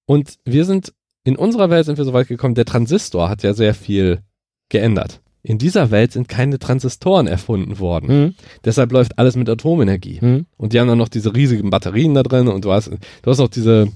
Und 0.04 0.34
wir 0.44 0.64
sind, 0.64 0.92
in 1.24 1.36
unserer 1.36 1.70
Welt 1.70 1.86
sind 1.86 1.98
wir 1.98 2.04
so 2.04 2.12
weit 2.12 2.28
gekommen, 2.28 2.54
der 2.54 2.64
Transistor 2.64 3.28
hat 3.28 3.42
ja 3.42 3.52
sehr 3.54 3.74
viel 3.74 4.20
geändert. 4.68 5.20
In 5.42 5.56
dieser 5.58 5.90
Welt 5.90 6.12
sind 6.12 6.28
keine 6.28 6.58
Transistoren 6.58 7.26
erfunden 7.26 7.78
worden. 7.78 8.08
Hm, 8.08 8.34
Deshalb 8.64 8.92
läuft 8.92 9.18
alles 9.18 9.36
mit 9.36 9.48
Atomenergie. 9.48 10.20
hm. 10.20 10.46
Und 10.58 10.72
die 10.72 10.80
haben 10.80 10.88
dann 10.88 10.98
noch 10.98 11.08
diese 11.08 11.34
riesigen 11.34 11.70
Batterien 11.70 12.14
da 12.14 12.22
drin 12.22 12.48
und 12.48 12.64
du 12.64 12.72
hast, 12.72 12.88
du 12.88 13.30
hast 13.30 13.38
noch 13.38 13.48
diese, 13.48 13.88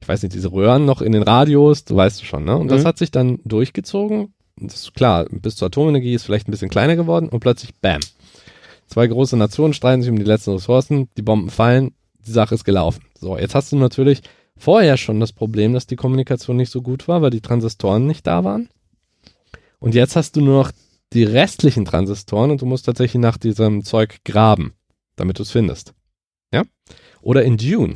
ich 0.00 0.08
weiß 0.08 0.22
nicht, 0.22 0.34
diese 0.34 0.52
Röhren 0.52 0.84
noch 0.84 1.00
in 1.00 1.12
den 1.12 1.22
Radios, 1.22 1.84
du 1.84 1.96
weißt 1.96 2.24
schon, 2.24 2.44
ne? 2.44 2.56
Und 2.56 2.68
das 2.68 2.82
Mhm. 2.82 2.86
hat 2.88 2.98
sich 2.98 3.10
dann 3.10 3.38
durchgezogen. 3.44 4.34
Das 4.56 4.74
ist 4.74 4.94
klar, 4.94 5.24
bis 5.30 5.56
zur 5.56 5.66
Atomenergie 5.66 6.12
ist 6.12 6.24
vielleicht 6.24 6.46
ein 6.46 6.50
bisschen 6.50 6.68
kleiner 6.68 6.94
geworden 6.96 7.30
und 7.30 7.40
plötzlich 7.40 7.74
bam. 7.80 8.00
Zwei 8.86 9.06
große 9.06 9.36
Nationen 9.38 9.72
streiten 9.72 10.02
sich 10.02 10.10
um 10.10 10.18
die 10.18 10.24
letzten 10.24 10.50
Ressourcen, 10.52 11.08
die 11.16 11.22
Bomben 11.22 11.48
fallen, 11.48 11.92
die 12.26 12.32
Sache 12.32 12.54
ist 12.54 12.64
gelaufen. 12.64 13.02
So, 13.18 13.38
jetzt 13.38 13.54
hast 13.54 13.72
du 13.72 13.76
natürlich 13.76 14.20
vorher 14.60 14.96
schon 14.96 15.20
das 15.20 15.32
Problem, 15.32 15.72
dass 15.72 15.86
die 15.86 15.96
Kommunikation 15.96 16.56
nicht 16.56 16.70
so 16.70 16.82
gut 16.82 17.08
war, 17.08 17.22
weil 17.22 17.30
die 17.30 17.40
Transistoren 17.40 18.06
nicht 18.06 18.26
da 18.26 18.44
waren. 18.44 18.68
Und 19.78 19.94
jetzt 19.94 20.16
hast 20.16 20.36
du 20.36 20.40
nur 20.40 20.62
noch 20.62 20.72
die 21.12 21.24
restlichen 21.24 21.84
Transistoren 21.84 22.50
und 22.50 22.62
du 22.62 22.66
musst 22.66 22.86
tatsächlich 22.86 23.20
nach 23.20 23.38
diesem 23.38 23.82
Zeug 23.82 24.18
graben, 24.24 24.74
damit 25.16 25.38
du 25.38 25.42
es 25.42 25.50
findest. 25.50 25.94
Ja? 26.52 26.64
Oder 27.22 27.42
in 27.44 27.56
Dune, 27.56 27.94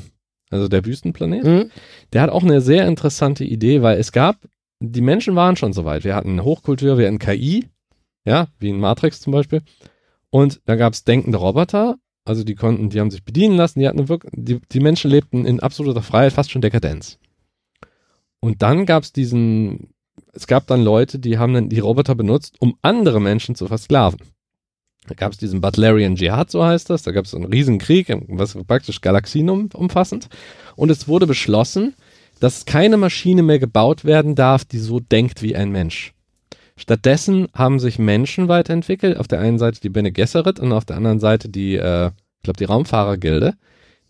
also 0.50 0.68
der 0.68 0.84
Wüstenplanet. 0.84 1.44
Hm. 1.44 1.70
Der 2.12 2.22
hat 2.22 2.30
auch 2.30 2.42
eine 2.42 2.60
sehr 2.60 2.88
interessante 2.88 3.44
Idee, 3.44 3.82
weil 3.82 3.98
es 3.98 4.12
gab, 4.12 4.36
die 4.80 5.00
Menschen 5.00 5.36
waren 5.36 5.56
schon 5.56 5.72
soweit. 5.72 6.04
Wir 6.04 6.16
hatten 6.16 6.42
Hochkultur, 6.42 6.98
wir 6.98 7.06
hatten 7.06 7.18
KI, 7.18 7.68
ja, 8.24 8.48
wie 8.58 8.70
in 8.70 8.80
Matrix 8.80 9.20
zum 9.20 9.32
Beispiel. 9.32 9.62
Und 10.30 10.60
da 10.64 10.74
gab 10.76 10.94
es 10.94 11.04
denkende 11.04 11.38
Roboter, 11.38 11.96
also 12.24 12.44
die 12.44 12.54
konnten, 12.54 12.90
die 12.90 13.00
haben 13.00 13.10
sich 13.10 13.24
bedienen 13.24 13.56
lassen, 13.56 13.80
die 13.80 13.88
hatten 13.88 14.08
wirklich, 14.08 14.32
die, 14.34 14.60
die 14.72 14.80
Menschen 14.80 15.10
lebten 15.10 15.44
in 15.44 15.60
absoluter 15.60 16.02
Freiheit, 16.02 16.32
fast 16.32 16.50
schon 16.50 16.62
Dekadenz. 16.62 17.18
Und 18.40 18.62
dann 18.62 18.86
gab 18.86 19.02
es 19.02 19.12
diesen, 19.12 19.94
es 20.32 20.46
gab 20.46 20.66
dann 20.66 20.82
Leute, 20.82 21.18
die 21.18 21.38
haben 21.38 21.54
dann 21.54 21.68
die 21.68 21.78
Roboter 21.78 22.14
benutzt, 22.14 22.56
um 22.60 22.76
andere 22.82 23.20
Menschen 23.20 23.54
zu 23.54 23.66
versklaven. 23.66 24.20
Da 25.06 25.14
gab 25.14 25.32
es 25.32 25.38
diesen 25.38 25.60
Butlerian 25.60 26.16
Jihad, 26.16 26.50
so 26.50 26.64
heißt 26.64 26.88
das. 26.88 27.02
Da 27.02 27.12
gab 27.12 27.26
es 27.26 27.34
einen 27.34 27.44
Riesenkrieg, 27.44 28.14
was 28.28 28.56
praktisch 28.66 29.02
Galaxien 29.02 29.50
um, 29.50 29.68
umfassend. 29.74 30.28
Und 30.76 30.90
es 30.90 31.08
wurde 31.08 31.26
beschlossen, 31.26 31.94
dass 32.40 32.64
keine 32.64 32.96
Maschine 32.96 33.42
mehr 33.42 33.58
gebaut 33.58 34.04
werden 34.04 34.34
darf, 34.34 34.64
die 34.64 34.78
so 34.78 35.00
denkt 35.00 35.42
wie 35.42 35.56
ein 35.56 35.70
Mensch. 35.70 36.14
Stattdessen 36.76 37.46
haben 37.54 37.78
sich 37.78 37.98
Menschen 37.98 38.48
weiterentwickelt. 38.48 39.16
Auf 39.16 39.28
der 39.28 39.40
einen 39.40 39.58
Seite 39.58 39.80
die 39.80 39.90
Bene 39.90 40.12
Gesserit 40.12 40.58
und 40.58 40.72
auf 40.72 40.84
der 40.84 40.96
anderen 40.96 41.20
Seite 41.20 41.48
die, 41.48 41.76
äh, 41.76 42.06
ich 42.08 42.42
glaube, 42.42 42.58
die 42.58 42.64
Raumfahrergilde, 42.64 43.54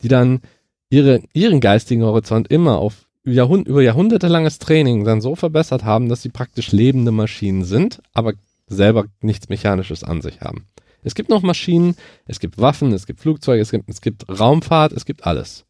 die 0.03 0.09
dann 0.09 0.41
ihre, 0.89 1.23
ihren 1.33 1.61
geistigen 1.61 2.03
Horizont 2.03 2.49
immer 2.49 2.79
auf 2.79 3.07
Jahrhund 3.25 3.67
über 3.69 3.83
jahrhundertelanges 3.83 4.59
Training 4.59 5.05
dann 5.05 5.21
so 5.21 5.35
verbessert 5.35 5.85
haben, 5.85 6.09
dass 6.09 6.23
sie 6.23 6.29
praktisch 6.29 6.73
lebende 6.73 7.11
Maschinen 7.11 7.65
sind, 7.65 8.03
aber 8.13 8.35
selber 8.67 9.07
nichts 9.21 9.49
Mechanisches 9.49 10.05
an 10.05 10.21
sich 10.21 10.41
haben. 10.41 10.67
Es 11.03 11.15
gibt 11.15 11.29
noch 11.29 11.43
Maschinen, 11.43 11.97
es 12.27 12.41
gibt 12.41 12.59
Waffen, 12.59 12.93
es 12.93 13.07
gibt 13.07 13.21
Flugzeuge, 13.21 13.61
es 13.61 13.71
gibt, 13.71 13.89
es 13.89 14.01
gibt 14.01 14.27
Raumfahrt, 14.29 14.93
es 14.93 15.05
gibt 15.05 15.27
alles. 15.27 15.65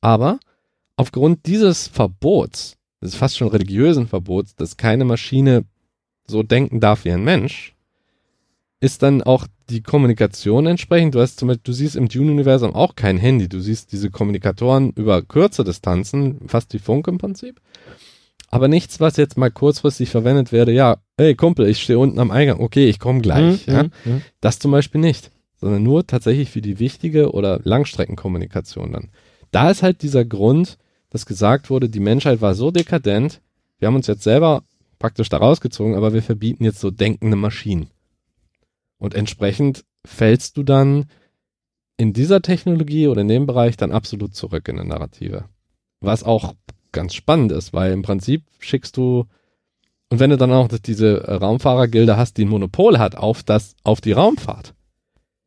Aber 0.00 0.38
aufgrund 0.96 1.46
dieses 1.46 1.88
Verbots, 1.88 2.76
des 3.02 3.14
fast 3.14 3.36
schon 3.36 3.48
religiösen 3.48 4.06
Verbots, 4.06 4.54
dass 4.54 4.76
keine 4.76 5.04
Maschine 5.04 5.64
so 6.30 6.42
denken 6.42 6.80
darf 6.80 7.04
wie 7.04 7.12
ein 7.12 7.24
Mensch, 7.24 7.74
ist 8.80 9.02
dann 9.02 9.22
auch 9.22 9.46
die 9.68 9.82
Kommunikation 9.82 10.66
entsprechend. 10.66 11.14
Du 11.14 11.20
hast 11.20 11.38
zum 11.38 11.48
Beispiel, 11.48 11.64
du 11.64 11.72
siehst 11.72 11.96
im 11.96 12.08
Dune-Universum 12.08 12.74
auch 12.74 12.96
kein 12.96 13.18
Handy. 13.18 13.46
Du 13.48 13.60
siehst 13.60 13.92
diese 13.92 14.10
Kommunikatoren 14.10 14.92
über 14.92 15.20
kurze 15.20 15.64
Distanzen, 15.64 16.48
fast 16.48 16.72
wie 16.72 16.78
Funk 16.78 17.06
im 17.08 17.18
Prinzip. 17.18 17.60
aber 18.50 18.68
nichts, 18.68 19.00
was 19.00 19.16
jetzt 19.16 19.38
mal 19.38 19.50
kurzfristig 19.50 20.10
verwendet 20.10 20.52
werde. 20.52 20.72
Ja, 20.72 20.98
hey 21.16 21.34
Kumpel, 21.34 21.68
ich 21.68 21.82
stehe 21.82 21.98
unten 21.98 22.18
am 22.18 22.30
Eingang. 22.30 22.60
Okay, 22.60 22.88
ich 22.88 22.98
komme 22.98 23.20
gleich. 23.20 23.66
Mhm, 23.66 23.72
ja? 23.72 23.82
mhm. 24.04 24.22
Das 24.40 24.58
zum 24.58 24.72
Beispiel 24.72 25.00
nicht, 25.00 25.30
sondern 25.56 25.82
nur 25.82 26.06
tatsächlich 26.06 26.50
für 26.50 26.60
die 26.60 26.78
wichtige 26.78 27.32
oder 27.32 27.60
Langstreckenkommunikation 27.62 28.92
dann. 28.92 29.10
Da 29.52 29.70
ist 29.70 29.82
halt 29.82 30.02
dieser 30.02 30.24
Grund, 30.24 30.78
dass 31.10 31.26
gesagt 31.26 31.70
wurde, 31.70 31.88
die 31.88 32.00
Menschheit 32.00 32.40
war 32.40 32.54
so 32.54 32.70
dekadent, 32.70 33.40
wir 33.78 33.88
haben 33.88 33.96
uns 33.96 34.06
jetzt 34.06 34.22
selber 34.24 34.62
praktisch 35.00 35.28
da 35.28 35.38
rausgezogen, 35.38 35.96
aber 35.96 36.12
wir 36.12 36.22
verbieten 36.22 36.62
jetzt 36.62 36.78
so 36.78 36.92
denkende 36.92 37.36
Maschinen. 37.36 37.88
Und 38.98 39.14
entsprechend 39.14 39.84
fällst 40.06 40.56
du 40.56 40.62
dann 40.62 41.06
in 41.96 42.12
dieser 42.12 42.42
Technologie 42.42 43.08
oder 43.08 43.22
in 43.22 43.28
dem 43.28 43.46
Bereich 43.46 43.76
dann 43.76 43.90
absolut 43.90 44.34
zurück 44.34 44.68
in 44.68 44.76
der 44.76 44.84
Narrative. 44.84 45.46
Was 46.00 46.22
auch 46.22 46.54
ganz 46.92 47.14
spannend 47.14 47.50
ist, 47.50 47.72
weil 47.72 47.92
im 47.92 48.02
Prinzip 48.02 48.44
schickst 48.58 48.96
du, 48.96 49.26
und 50.08 50.20
wenn 50.20 50.30
du 50.30 50.36
dann 50.36 50.52
auch 50.52 50.68
diese 50.68 51.24
Raumfahrergilde 51.24 52.16
hast, 52.16 52.36
die 52.36 52.44
ein 52.44 52.48
Monopol 52.48 52.98
hat 52.98 53.16
auf 53.16 53.42
das, 53.42 53.74
auf 53.84 54.00
die 54.00 54.12
Raumfahrt. 54.12 54.74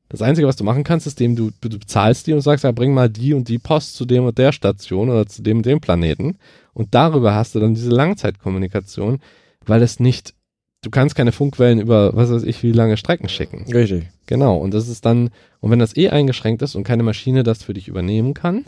Das 0.09 0.21
Einzige, 0.21 0.47
was 0.47 0.55
du 0.55 0.63
machen 0.63 0.83
kannst, 0.83 1.07
ist, 1.07 1.19
dem 1.19 1.35
du, 1.35 1.51
du 1.59 1.69
bezahlst 1.69 2.27
die 2.27 2.33
und 2.33 2.41
sagst, 2.41 2.63
ja, 2.63 2.71
bring 2.71 2.93
mal 2.93 3.09
die 3.09 3.33
und 3.33 3.49
die 3.49 3.57
Post 3.57 3.95
zu 3.95 4.05
dem 4.05 4.25
und 4.25 4.37
der 4.37 4.51
Station 4.51 5.09
oder 5.09 5.25
zu 5.25 5.41
dem 5.41 5.57
und 5.57 5.65
dem 5.65 5.81
Planeten. 5.81 6.37
Und 6.73 6.93
darüber 6.93 7.33
hast 7.33 7.55
du 7.55 7.59
dann 7.59 7.73
diese 7.73 7.89
Langzeitkommunikation, 7.89 9.19
weil 9.66 9.82
es 9.82 9.99
nicht, 9.99 10.34
du 10.82 10.89
kannst 10.89 11.16
keine 11.16 11.32
Funkwellen 11.32 11.80
über, 11.80 12.16
was 12.16 12.32
weiß 12.32 12.43
ich, 12.43 12.64
wie 12.64 12.72
lange 12.72 12.97
Strecken 12.97 13.30
schicken. 13.30 13.66
Richtig. 13.72 14.07
Genau. 14.26 14.57
Und 14.57 14.74
das 14.74 14.88
ist 14.88 15.05
dann, 15.05 15.30
und 15.59 15.72
wenn 15.72 15.80
das 15.80 15.95
eh 15.95 16.09
eingeschränkt 16.09 16.61
ist 16.61 16.76
und 16.76 16.84
keine 16.84 17.03
Maschine 17.03 17.43
das 17.43 17.64
für 17.64 17.74
dich 17.74 17.88
übernehmen 17.88 18.34
kann, 18.34 18.66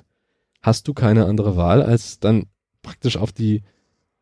hast 0.62 0.88
du 0.88 0.93
keine 0.93 1.26
andere 1.26 1.58
Wahl, 1.58 1.84
als 1.84 2.20
dann 2.20 2.48
praktisch 2.82 3.18
auf 3.18 3.32
die 3.32 3.64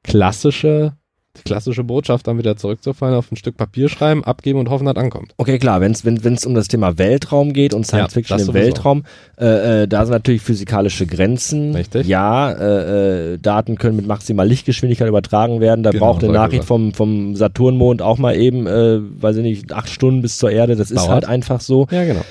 klassische, 0.04 0.96
die 1.38 1.42
klassische 1.44 1.84
Botschaft 1.84 2.28
dann 2.28 2.38
wieder 2.38 2.56
zurückzufallen, 2.58 3.16
auf 3.16 3.32
ein 3.32 3.36
Stück 3.38 3.58
Papier 3.58 3.90
schreiben, 3.90 4.24
abgeben 4.24 4.60
und 4.60 4.70
hoffen, 4.70 4.86
dass 4.86 4.96
ankommt. 4.96 5.34
Okay, 5.38 5.58
klar, 5.58 5.82
wenn's, 5.82 6.06
wenn 6.06 6.34
es 6.34 6.46
um 6.46 6.54
das 6.54 6.68
Thema 6.68 7.00
Weltraum 7.00 7.54
geht 7.54 7.74
und 7.74 7.86
Science 7.88 8.14
Ja, 8.14 8.22
Fiction 8.22 8.40
im. 8.40 8.54
Weltraum, 8.54 9.04
äh, 9.40 9.84
äh, 9.84 9.88
da 9.88 10.06
sind 10.06 10.14
natürlich 10.14 10.42
physikalische 10.44 11.08
Grenzen. 11.08 11.74
Richtig. 11.76 12.08
Ja, 12.08 12.52
äh, 12.52 13.34
äh, 13.34 13.38
Daten 13.40 13.78
können 13.80 13.96
mit 13.96 14.06
maximaler 14.06 14.48
Lichtgeschwindigkeit 14.48 15.08
übertragen 15.08 15.60
werden. 15.60 15.82
Da 15.84 15.90
Genau, 15.90 16.06
braucht 16.14 16.24
eine 16.24 16.34
Nachricht 16.34 16.66
vom, 16.66 16.94
vom 16.94 17.36
Saturnmond 17.36 18.04
auch 18.04 18.20
mal 18.20 18.36
eben, 18.36 18.68
äh, 18.68 19.00
weiß 19.02 19.38
ich 19.38 19.44
nicht, 19.44 19.74
acht 19.74 19.90
Stunden 19.90 20.22
bis 20.22 20.38
zur 20.38 20.52
Erde. 20.52 20.76
Das 20.76 20.92
ist 20.92 21.00
Dauert. 21.00 21.10
halt 21.10 21.26
einfach 21.26 21.62
so. 21.62 21.88
Ja, 21.90 22.06
genau. 22.06 22.22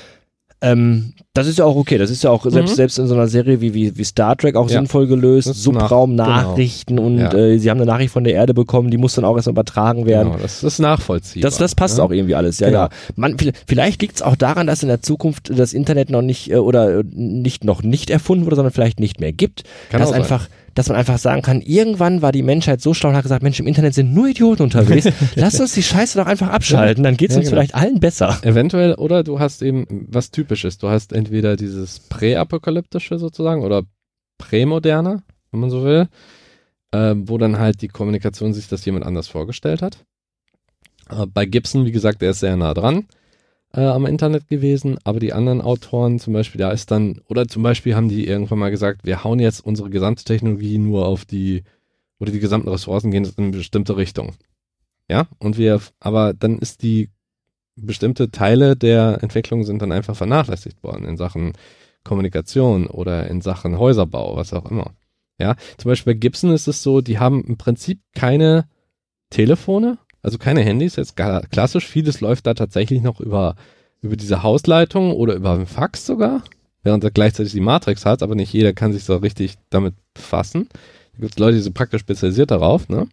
Ähm, 0.63 1.13
das 1.33 1.47
ist 1.47 1.59
ja 1.59 1.65
auch 1.65 1.75
okay. 1.75 1.97
Das 1.97 2.09
ist 2.09 2.23
ja 2.23 2.29
auch 2.29 2.43
selbst, 2.49 2.71
Mhm. 2.71 2.75
selbst 2.75 2.99
in 2.99 3.07
so 3.07 3.15
einer 3.15 3.27
Serie 3.27 3.59
wie, 3.59 3.73
wie, 3.73 3.97
wie 3.97 4.03
Star 4.03 4.35
Trek 4.37 4.55
auch 4.55 4.69
Ja. 4.69 4.77
sinnvoll 4.79 5.07
gelöst. 5.07 5.53
Subraum-Nachrichten 5.53 6.99
und 6.99 7.17
Ja. 7.19 7.33
äh, 7.33 7.57
sie 7.59 7.69
haben 7.69 7.77
eine 7.79 7.85
Nachricht 7.85 8.11
von 8.13 8.23
der 8.23 8.33
Erde 8.33 8.53
bekommen, 8.53 8.89
die 8.91 8.97
muss 8.97 9.13
dann 9.15 9.25
auch 9.25 9.35
erst 9.35 9.47
übertragen 9.47 10.05
werden. 10.05 10.29
genau. 10.31 10.41
Das 10.41 10.63
ist 10.63 10.79
nachvollziehbar. 10.79 11.49
Das, 11.49 11.57
das 11.57 11.75
passt 11.75 11.97
ja? 11.97 12.03
auch 12.03 12.11
irgendwie 12.11 12.35
alles, 12.35 12.59
ja, 12.59 12.67
Genau. 12.67 12.79
ja. 12.83 12.89
Man, 13.15 13.35
vi- 13.37 13.51
vielleicht 13.67 14.01
liegt 14.01 14.15
es 14.15 14.21
auch 14.21 14.35
daran, 14.35 14.67
dass 14.67 14.83
in 14.83 14.89
der 14.89 15.01
Zukunft 15.01 15.51
das 15.57 15.73
Internet 15.73 16.09
noch 16.09 16.21
nicht 16.21 16.51
äh, 16.51 16.55
oder 16.57 16.99
äh, 16.99 17.03
nicht 17.13 17.63
noch 17.63 17.83
nicht 17.83 18.09
erfunden 18.09 18.45
wurde, 18.45 18.55
sondern 18.55 18.73
vielleicht 18.73 18.99
nicht 18.99 19.19
mehr 19.19 19.33
gibt. 19.33 19.63
Kann 19.89 19.99
dass 19.99 20.09
auch 20.09 20.13
sein. 20.13 20.21
Dass 20.75 20.89
man 20.89 20.97
einfach 20.97 21.17
sagen 21.17 21.41
kann, 21.41 21.61
irgendwann 21.61 22.21
war 22.21 22.31
die 22.31 22.43
Menschheit 22.43 22.81
so 22.81 22.93
schlau 22.93 23.09
und 23.09 23.15
hat 23.15 23.23
gesagt, 23.23 23.43
Mensch, 23.43 23.59
im 23.59 23.67
Internet 23.67 23.93
sind 23.93 24.13
nur 24.13 24.27
Idioten 24.27 24.63
unterwegs. 24.63 25.07
Lass 25.35 25.59
uns 25.59 25.73
die 25.73 25.83
Scheiße 25.83 26.17
doch 26.17 26.25
einfach 26.25 26.49
abschalten, 26.49 27.03
dann 27.03 27.17
geht's 27.17 27.33
Ja, 27.35 27.39
uns 27.39 27.49
genau. 27.49 27.59
vielleicht 27.59 27.75
allen 27.75 27.99
besser. 27.99 28.39
Eventuell, 28.41 28.95
oder 28.95 29.23
du 29.23 29.39
hast 29.39 29.61
eben 29.61 30.07
was 30.09 30.31
Typisches. 30.31 30.77
Du 30.77 30.89
hast 30.89 31.13
entweder 31.13 31.55
dieses 31.55 31.99
Präapokalyptische 31.99 33.19
sozusagen 33.19 33.61
oder 33.63 33.83
Prämoderne, 34.37 35.23
wenn 35.51 35.59
man 35.59 35.69
so 35.69 35.83
will, 35.83 36.07
äh, 36.91 37.15
wo 37.15 37.37
dann 37.37 37.59
halt 37.59 37.81
die 37.81 37.87
Kommunikation 37.87 38.53
sich 38.53 38.67
das 38.67 38.83
jemand 38.85 39.05
anders 39.05 39.27
vorgestellt 39.27 39.81
hat. 39.81 39.97
Äh, 41.09 41.25
bei 41.27 41.45
Gibson, 41.45 41.85
wie 41.85 41.91
gesagt, 41.91 42.21
der 42.21 42.31
ist 42.31 42.39
sehr 42.39 42.57
nah 42.57 42.73
dran 42.73 43.05
äh, 43.75 43.81
am 43.81 44.05
Internet 44.05 44.47
gewesen, 44.47 44.97
aber 45.03 45.19
die 45.19 45.33
anderen 45.33 45.61
Autoren 45.61 46.19
zum 46.19 46.33
Beispiel, 46.33 46.59
da 46.59 46.71
ist 46.71 46.91
dann, 46.91 47.21
oder 47.27 47.47
zum 47.47 47.63
Beispiel 47.63 47.95
haben 47.95 48.09
die 48.09 48.27
irgendwann 48.27 48.59
mal 48.59 48.71
gesagt, 48.71 49.05
wir 49.05 49.23
hauen 49.23 49.39
jetzt 49.39 49.65
unsere 49.65 49.89
gesamte 49.89 50.23
Technologie 50.23 50.77
nur 50.77 51.07
auf 51.07 51.25
die, 51.25 51.63
oder 52.19 52.31
die 52.31 52.39
gesamten 52.39 52.69
Ressourcen 52.69 53.11
gehen 53.11 53.25
in 53.25 53.33
eine 53.37 53.51
bestimmte 53.51 53.97
Richtung. 53.97 54.33
Ja, 55.09 55.27
und 55.39 55.57
wir, 55.57 55.81
aber 55.99 56.33
dann 56.33 56.59
ist 56.59 56.83
die 56.83 57.09
bestimmte 57.75 58.29
Teile 58.31 58.75
der 58.75 59.19
Entwicklung 59.21 59.63
sind 59.63 59.81
dann 59.81 59.91
einfach 59.91 60.15
vernachlässigt 60.15 60.83
worden 60.83 61.05
in 61.05 61.17
Sachen 61.17 61.53
Kommunikation 62.03 62.87
oder 62.87 63.27
in 63.27 63.41
Sachen 63.41 63.79
Häuserbau, 63.79 64.35
was 64.35 64.53
auch 64.53 64.69
immer. 64.69 64.93
Ja, 65.39 65.55
zum 65.77 65.89
Beispiel 65.89 66.13
bei 66.13 66.19
Gibson 66.19 66.51
ist 66.51 66.67
es 66.67 66.83
so, 66.83 67.01
die 67.01 67.17
haben 67.17 67.43
im 67.43 67.57
Prinzip 67.57 67.99
keine 68.13 68.67
Telefone, 69.29 69.97
also 70.23 70.37
keine 70.37 70.61
Handys, 70.61 70.95
jetzt 70.95 71.15
klassisch, 71.15 71.87
vieles 71.87 72.21
läuft 72.21 72.47
da 72.47 72.53
tatsächlich 72.53 73.01
noch 73.01 73.19
über, 73.19 73.55
über 74.01 74.15
diese 74.15 74.41
Hausleitung 74.41 75.11
oder 75.11 75.35
über 75.35 75.51
einen 75.51 75.67
Fax 75.67 76.05
sogar, 76.05 76.43
während 76.81 77.03
er 77.03 77.11
gleichzeitig 77.11 77.51
die 77.51 77.59
Matrix 77.59 78.05
hat, 78.05 78.23
aber 78.23 78.33
nicht 78.33 78.53
jeder 78.53 78.73
kann 78.73 78.93
sich 78.93 79.03
so 79.03 79.17
richtig 79.17 79.55
damit 79.69 79.93
befassen. 80.13 80.69
Da 81.13 81.19
gibt 81.19 81.33
es 81.33 81.39
Leute, 81.39 81.57
die 81.57 81.61
sind 81.61 81.73
praktisch 81.73 82.01
spezialisiert 82.01 82.51
darauf, 82.51 82.89
ne? 82.89 83.07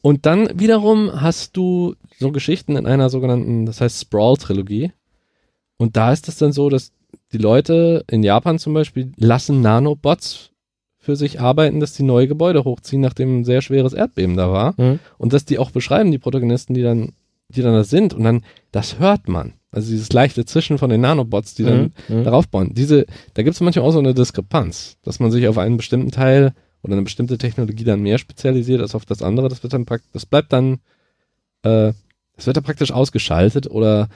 Und 0.00 0.26
dann 0.26 0.58
wiederum 0.58 1.22
hast 1.22 1.56
du 1.56 1.94
so 2.18 2.30
Geschichten 2.30 2.76
in 2.76 2.86
einer 2.86 3.08
sogenannten, 3.08 3.64
das 3.64 3.80
heißt 3.80 4.02
Sprawl-Trilogie. 4.02 4.92
Und 5.78 5.96
da 5.96 6.12
ist 6.12 6.28
es 6.28 6.36
dann 6.36 6.52
so, 6.52 6.68
dass 6.68 6.92
die 7.32 7.38
Leute 7.38 8.04
in 8.10 8.22
Japan 8.22 8.58
zum 8.58 8.74
Beispiel 8.74 9.12
lassen 9.16 9.62
Nanobots 9.62 10.50
für 11.04 11.16
sich 11.16 11.40
arbeiten, 11.40 11.80
dass 11.80 11.92
die 11.92 12.02
neue 12.02 12.26
Gebäude 12.26 12.64
hochziehen, 12.64 13.02
nachdem 13.02 13.40
ein 13.40 13.44
sehr 13.44 13.60
schweres 13.62 13.92
Erdbeben 13.92 14.36
da 14.36 14.50
war. 14.50 14.74
Mhm. 14.76 14.98
Und 15.18 15.32
dass 15.32 15.44
die 15.44 15.58
auch 15.58 15.70
beschreiben, 15.70 16.10
die 16.10 16.18
Protagonisten, 16.18 16.74
die 16.74 16.82
dann, 16.82 17.12
die 17.48 17.62
dann 17.62 17.74
da 17.74 17.84
sind. 17.84 18.14
Und 18.14 18.24
dann, 18.24 18.42
das 18.72 18.98
hört 18.98 19.28
man. 19.28 19.52
Also 19.70 19.90
dieses 19.90 20.12
leichte 20.12 20.44
Zischen 20.44 20.78
von 20.78 20.88
den 20.88 21.00
Nanobots, 21.02 21.54
die 21.54 21.64
dann 21.64 21.92
Mhm. 22.08 22.18
Mhm. 22.20 22.24
darauf 22.24 22.48
bauen. 22.48 22.70
Diese, 22.74 23.06
da 23.34 23.42
gibt 23.42 23.54
es 23.54 23.60
manchmal 23.60 23.84
auch 23.84 23.92
so 23.92 23.98
eine 23.98 24.14
Diskrepanz, 24.14 24.96
dass 25.02 25.20
man 25.20 25.30
sich 25.30 25.46
auf 25.48 25.58
einen 25.58 25.76
bestimmten 25.76 26.10
Teil 26.10 26.52
oder 26.82 26.92
eine 26.94 27.02
bestimmte 27.02 27.38
Technologie 27.38 27.84
dann 27.84 28.00
mehr 28.00 28.18
spezialisiert 28.18 28.80
als 28.80 28.94
auf 28.94 29.04
das 29.04 29.20
andere. 29.22 29.48
Das 29.48 29.62
wird 29.62 29.72
dann 29.72 29.84
praktisch, 29.84 30.10
das 30.12 30.26
bleibt 30.26 30.52
dann, 30.52 30.78
äh, 31.62 31.92
das 32.36 32.46
wird 32.46 32.56
dann 32.56 32.64
praktisch 32.64 32.92
ausgeschaltet 32.92 33.70
oder 33.70 34.08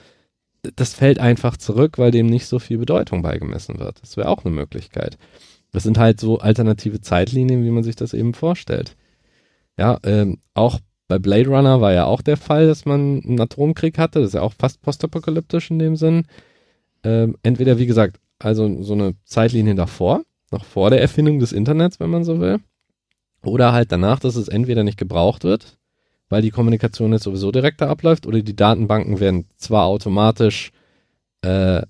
das 0.75 0.93
fällt 0.93 1.19
einfach 1.19 1.55
zurück, 1.57 1.97
weil 1.97 2.11
dem 2.11 2.25
nicht 2.27 2.45
so 2.45 2.59
viel 2.59 2.77
Bedeutung 2.77 3.21
beigemessen 3.21 3.79
wird. 3.79 4.01
Das 4.01 4.17
wäre 4.17 4.27
auch 4.27 4.43
eine 4.43 4.53
Möglichkeit. 4.53 5.17
Das 5.71 5.83
sind 5.83 5.97
halt 5.97 6.19
so 6.19 6.39
alternative 6.39 7.01
Zeitlinien, 7.01 7.63
wie 7.63 7.69
man 7.69 7.83
sich 7.83 7.95
das 7.95 8.13
eben 8.13 8.33
vorstellt. 8.33 8.95
Ja, 9.77 9.99
ähm, 10.03 10.39
auch 10.53 10.79
bei 11.07 11.19
Blade 11.19 11.49
Runner 11.49 11.81
war 11.81 11.93
ja 11.93 12.05
auch 12.05 12.21
der 12.21 12.37
Fall, 12.37 12.67
dass 12.67 12.85
man 12.85 13.21
einen 13.23 13.41
Atomkrieg 13.41 13.97
hatte. 13.97 14.19
Das 14.19 14.29
ist 14.29 14.33
ja 14.33 14.41
auch 14.41 14.53
fast 14.53 14.81
postapokalyptisch 14.81 15.71
in 15.71 15.79
dem 15.79 15.95
Sinn. 15.95 16.25
Ähm, 17.03 17.35
entweder, 17.43 17.79
wie 17.79 17.85
gesagt, 17.85 18.19
also 18.39 18.83
so 18.83 18.93
eine 18.93 19.15
Zeitlinie 19.25 19.75
davor, 19.75 20.23
noch 20.51 20.65
vor 20.65 20.89
der 20.89 21.01
Erfindung 21.01 21.39
des 21.39 21.51
Internets, 21.51 21.99
wenn 21.99 22.09
man 22.09 22.23
so 22.23 22.39
will. 22.39 22.59
Oder 23.43 23.73
halt 23.73 23.91
danach, 23.91 24.19
dass 24.19 24.35
es 24.35 24.47
entweder 24.47 24.83
nicht 24.83 24.97
gebraucht 24.97 25.43
wird, 25.43 25.77
weil 26.29 26.41
die 26.41 26.51
Kommunikation 26.51 27.11
jetzt 27.11 27.23
sowieso 27.23 27.51
direkter 27.51 27.89
abläuft, 27.89 28.27
oder 28.27 28.41
die 28.41 28.55
Datenbanken 28.55 29.19
werden 29.19 29.45
zwar 29.57 29.85
automatisch, 29.85 30.71
äh, 31.41 31.81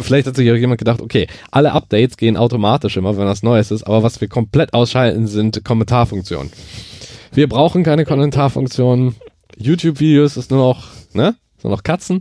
vielleicht 0.00 0.26
hat 0.26 0.36
sich 0.36 0.50
auch 0.50 0.54
jemand 0.56 0.78
gedacht, 0.78 1.00
okay, 1.00 1.26
alle 1.50 1.72
Updates 1.72 2.16
gehen 2.16 2.36
automatisch 2.36 2.96
immer, 2.96 3.16
wenn 3.16 3.26
was 3.26 3.42
Neues 3.42 3.70
ist, 3.70 3.84
aber 3.84 4.02
was 4.02 4.20
wir 4.20 4.28
komplett 4.28 4.74
ausschalten, 4.74 5.26
sind 5.26 5.64
Kommentarfunktionen. 5.64 6.50
Wir 7.32 7.48
brauchen 7.48 7.82
keine 7.84 8.04
Kommentarfunktionen. 8.04 9.14
YouTube-Videos 9.56 10.36
ist 10.36 10.50
nur 10.50 10.60
noch, 10.60 10.86
ne? 11.12 11.34
Nur 11.62 11.72
noch 11.72 11.82
Katzen. 11.82 12.20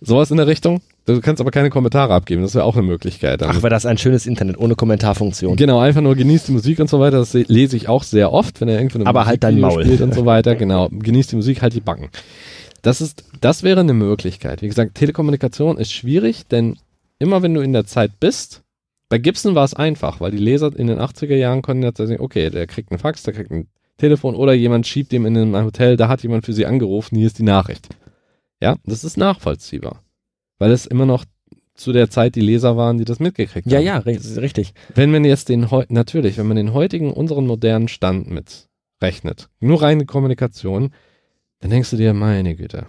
Sowas 0.00 0.30
in 0.30 0.38
der 0.38 0.46
Richtung. 0.46 0.80
Du 1.06 1.20
kannst 1.20 1.40
aber 1.40 1.50
keine 1.50 1.70
Kommentare 1.70 2.14
abgeben. 2.14 2.42
Das 2.42 2.54
wäre 2.54 2.64
auch 2.64 2.74
eine 2.76 2.86
Möglichkeit. 2.86 3.42
Ach, 3.42 3.56
wäre 3.56 3.68
das 3.70 3.84
ein 3.84 3.98
schönes 3.98 4.26
Internet 4.26 4.56
ohne 4.58 4.74
Kommentarfunktion. 4.76 5.56
Genau, 5.56 5.80
einfach 5.80 6.00
nur 6.02 6.14
genießt 6.14 6.48
die 6.48 6.52
Musik 6.52 6.78
und 6.78 6.88
so 6.88 7.00
weiter. 7.00 7.18
Das 7.18 7.32
se- 7.32 7.44
lese 7.48 7.76
ich 7.76 7.88
auch 7.88 8.02
sehr 8.02 8.32
oft, 8.32 8.60
wenn 8.60 8.68
er 8.68 8.76
irgendwo 8.78 8.98
eine 8.98 9.06
Aber 9.06 9.26
halt 9.26 9.42
dein 9.42 9.58
Maul. 9.60 9.82
spielt 9.84 10.00
und 10.00 10.14
so 10.14 10.24
weiter. 10.24 10.54
Genau, 10.60 10.88
genießt 10.90 11.32
die 11.32 11.36
Musik, 11.36 11.62
halt 11.62 11.74
die 11.74 11.80
Backen. 11.80 12.08
Das 12.82 13.00
ist, 13.00 13.24
das 13.40 13.62
wäre 13.62 13.80
eine 13.80 13.92
Möglichkeit. 13.92 14.62
Wie 14.62 14.68
gesagt, 14.68 14.94
Telekommunikation 14.94 15.76
ist 15.78 15.92
schwierig, 15.92 16.46
denn 16.48 16.76
immer 17.20 17.42
wenn 17.42 17.54
du 17.54 17.60
in 17.60 17.72
der 17.72 17.86
Zeit 17.86 18.18
bist, 18.18 18.62
bei 19.08 19.18
Gibson 19.18 19.54
war 19.54 19.64
es 19.64 19.74
einfach, 19.74 20.20
weil 20.20 20.32
die 20.32 20.38
Leser 20.38 20.76
in 20.76 20.88
den 20.88 20.98
80er 20.98 21.34
Jahren 21.36 21.62
konnten 21.62 21.82
jetzt 21.84 21.98
sagen, 21.98 22.16
okay, 22.20 22.50
der 22.50 22.66
kriegt 22.66 22.90
einen 22.90 22.98
Fax, 22.98 23.22
der 23.22 23.34
kriegt 23.34 23.50
ein 23.52 23.68
Telefon 23.98 24.34
oder 24.34 24.52
jemand 24.54 24.86
schiebt 24.86 25.12
ihm 25.12 25.26
in 25.26 25.36
ein 25.36 25.64
Hotel, 25.64 25.96
da 25.96 26.08
hat 26.08 26.22
jemand 26.22 26.44
für 26.46 26.52
sie 26.52 26.66
angerufen, 26.66 27.16
hier 27.16 27.26
ist 27.28 27.38
die 27.38 27.42
Nachricht. 27.44 27.88
Ja, 28.60 28.76
das 28.84 29.04
ist 29.04 29.16
nachvollziehbar. 29.16 30.02
Weil 30.58 30.70
es 30.72 30.86
immer 30.86 31.06
noch 31.06 31.24
zu 31.74 31.92
der 31.92 32.10
Zeit 32.10 32.34
die 32.34 32.40
Leser 32.42 32.76
waren, 32.76 32.98
die 32.98 33.04
das 33.06 33.20
mitgekriegt 33.20 33.66
Ja, 33.66 33.78
haben. 33.78 33.84
ja, 33.86 33.98
ri- 33.98 34.40
richtig. 34.40 34.74
Wenn 34.94 35.10
man 35.10 35.24
jetzt 35.24 35.48
den 35.48 35.66
natürlich, 35.88 36.36
wenn 36.36 36.46
man 36.46 36.56
den 36.58 36.72
heutigen, 36.74 37.12
unseren 37.12 37.46
modernen 37.46 37.88
Stand 37.88 38.30
mit 38.30 38.68
rechnet, 39.02 39.48
nur 39.60 39.80
reine 39.82 40.04
Kommunikation, 40.04 40.92
dann 41.60 41.70
denkst 41.70 41.90
du 41.90 41.96
dir, 41.96 42.12
meine 42.14 42.54
Güte, 42.54 42.86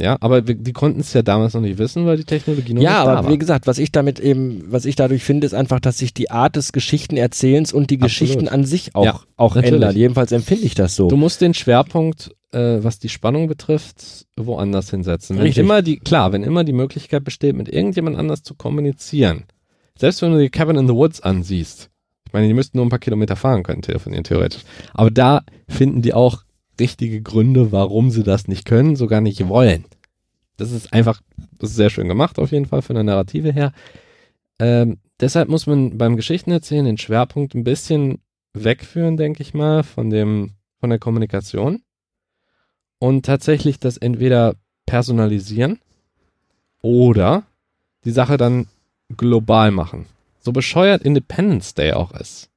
Ja, 0.00 0.16
aber 0.20 0.48
wir, 0.48 0.56
die 0.56 0.72
konnten 0.72 1.00
es 1.00 1.12
ja 1.12 1.22
damals 1.22 1.54
noch 1.54 1.60
nicht 1.60 1.78
wissen, 1.78 2.04
weil 2.04 2.16
die 2.16 2.24
Technologie 2.24 2.74
noch 2.74 2.82
ja, 2.82 2.90
nicht 2.90 3.06
da 3.06 3.12
aber 3.12 3.24
war. 3.26 3.32
wie 3.32 3.38
gesagt, 3.38 3.68
was 3.68 3.78
ich 3.78 3.92
damit 3.92 4.18
eben, 4.18 4.64
was 4.66 4.86
ich 4.86 4.96
dadurch 4.96 5.22
finde, 5.22 5.46
ist 5.46 5.54
einfach, 5.54 5.78
dass 5.78 5.98
sich 5.98 6.12
die 6.12 6.32
Art 6.32 6.56
des 6.56 6.72
Geschichtenerzählens 6.72 7.72
und 7.72 7.90
die 7.90 8.00
Absolut. 8.00 8.10
Geschichten 8.10 8.48
an 8.48 8.64
sich 8.64 8.96
auch, 8.96 9.04
Ja, 9.04 9.20
auch 9.36 9.54
natürlich. 9.54 9.74
ändern. 9.74 9.96
Jedenfalls 9.96 10.32
empfinde 10.32 10.64
ich 10.64 10.74
das 10.74 10.96
so. 10.96 11.06
Du 11.08 11.16
musst 11.16 11.40
den 11.40 11.54
Schwerpunkt, 11.54 12.34
äh, 12.50 12.82
was 12.82 12.98
die 12.98 13.08
Spannung 13.08 13.46
betrifft, 13.46 14.26
woanders 14.36 14.90
hinsetzen. 14.90 15.36
Wenn 15.36 15.44
Richtig. 15.44 15.62
immer 15.62 15.80
die, 15.80 15.98
klar, 16.00 16.32
wenn 16.32 16.42
immer 16.42 16.64
die 16.64 16.72
Möglichkeit 16.72 17.22
besteht, 17.22 17.54
mit 17.54 17.68
irgendjemand 17.68 18.16
anders 18.16 18.42
zu 18.42 18.54
kommunizieren, 18.54 19.44
selbst 19.96 20.22
wenn 20.22 20.32
du 20.32 20.38
die 20.40 20.50
Cabin 20.50 20.76
in 20.76 20.88
the 20.88 20.94
Woods 20.94 21.20
ansiehst, 21.20 21.90
ich 22.26 22.32
meine, 22.32 22.48
die 22.48 22.54
müssten 22.54 22.78
nur 22.78 22.86
ein 22.86 22.90
paar 22.90 22.98
Kilometer 22.98 23.36
fahren 23.36 23.62
können, 23.62 23.82
telefonieren 23.82 24.24
theoretisch. 24.24 24.62
Aber 24.92 25.12
da 25.12 25.42
finden 25.68 26.02
die 26.02 26.14
auch 26.14 26.42
richtige 26.78 27.22
Gründe, 27.22 27.72
warum 27.72 28.10
sie 28.10 28.22
das 28.22 28.48
nicht 28.48 28.64
können, 28.64 28.96
sogar 28.96 29.20
nicht 29.20 29.48
wollen. 29.48 29.84
Das 30.56 30.70
ist 30.70 30.92
einfach, 30.92 31.20
das 31.58 31.70
ist 31.70 31.76
sehr 31.76 31.90
schön 31.90 32.08
gemacht, 32.08 32.38
auf 32.38 32.52
jeden 32.52 32.66
Fall 32.66 32.82
von 32.82 32.94
der 32.94 33.04
Narrative 33.04 33.52
her. 33.52 33.72
Ähm, 34.58 34.98
deshalb 35.20 35.48
muss 35.48 35.66
man 35.66 35.98
beim 35.98 36.16
Geschichtenerzählen 36.16 36.84
den 36.84 36.98
Schwerpunkt 36.98 37.54
ein 37.54 37.64
bisschen 37.64 38.18
wegführen, 38.52 39.16
denke 39.16 39.42
ich 39.42 39.52
mal, 39.54 39.82
von 39.82 40.10
dem, 40.10 40.52
von 40.78 40.90
der 40.90 40.98
Kommunikation 40.98 41.82
und 42.98 43.26
tatsächlich 43.26 43.78
das 43.78 43.96
entweder 43.96 44.54
personalisieren 44.86 45.80
oder 46.82 47.44
die 48.04 48.12
Sache 48.12 48.36
dann 48.36 48.68
global 49.16 49.70
machen. 49.70 50.06
So 50.40 50.52
bescheuert 50.52 51.02
Independence 51.02 51.74
Day 51.74 51.92
auch 51.92 52.12
ist. 52.12 52.50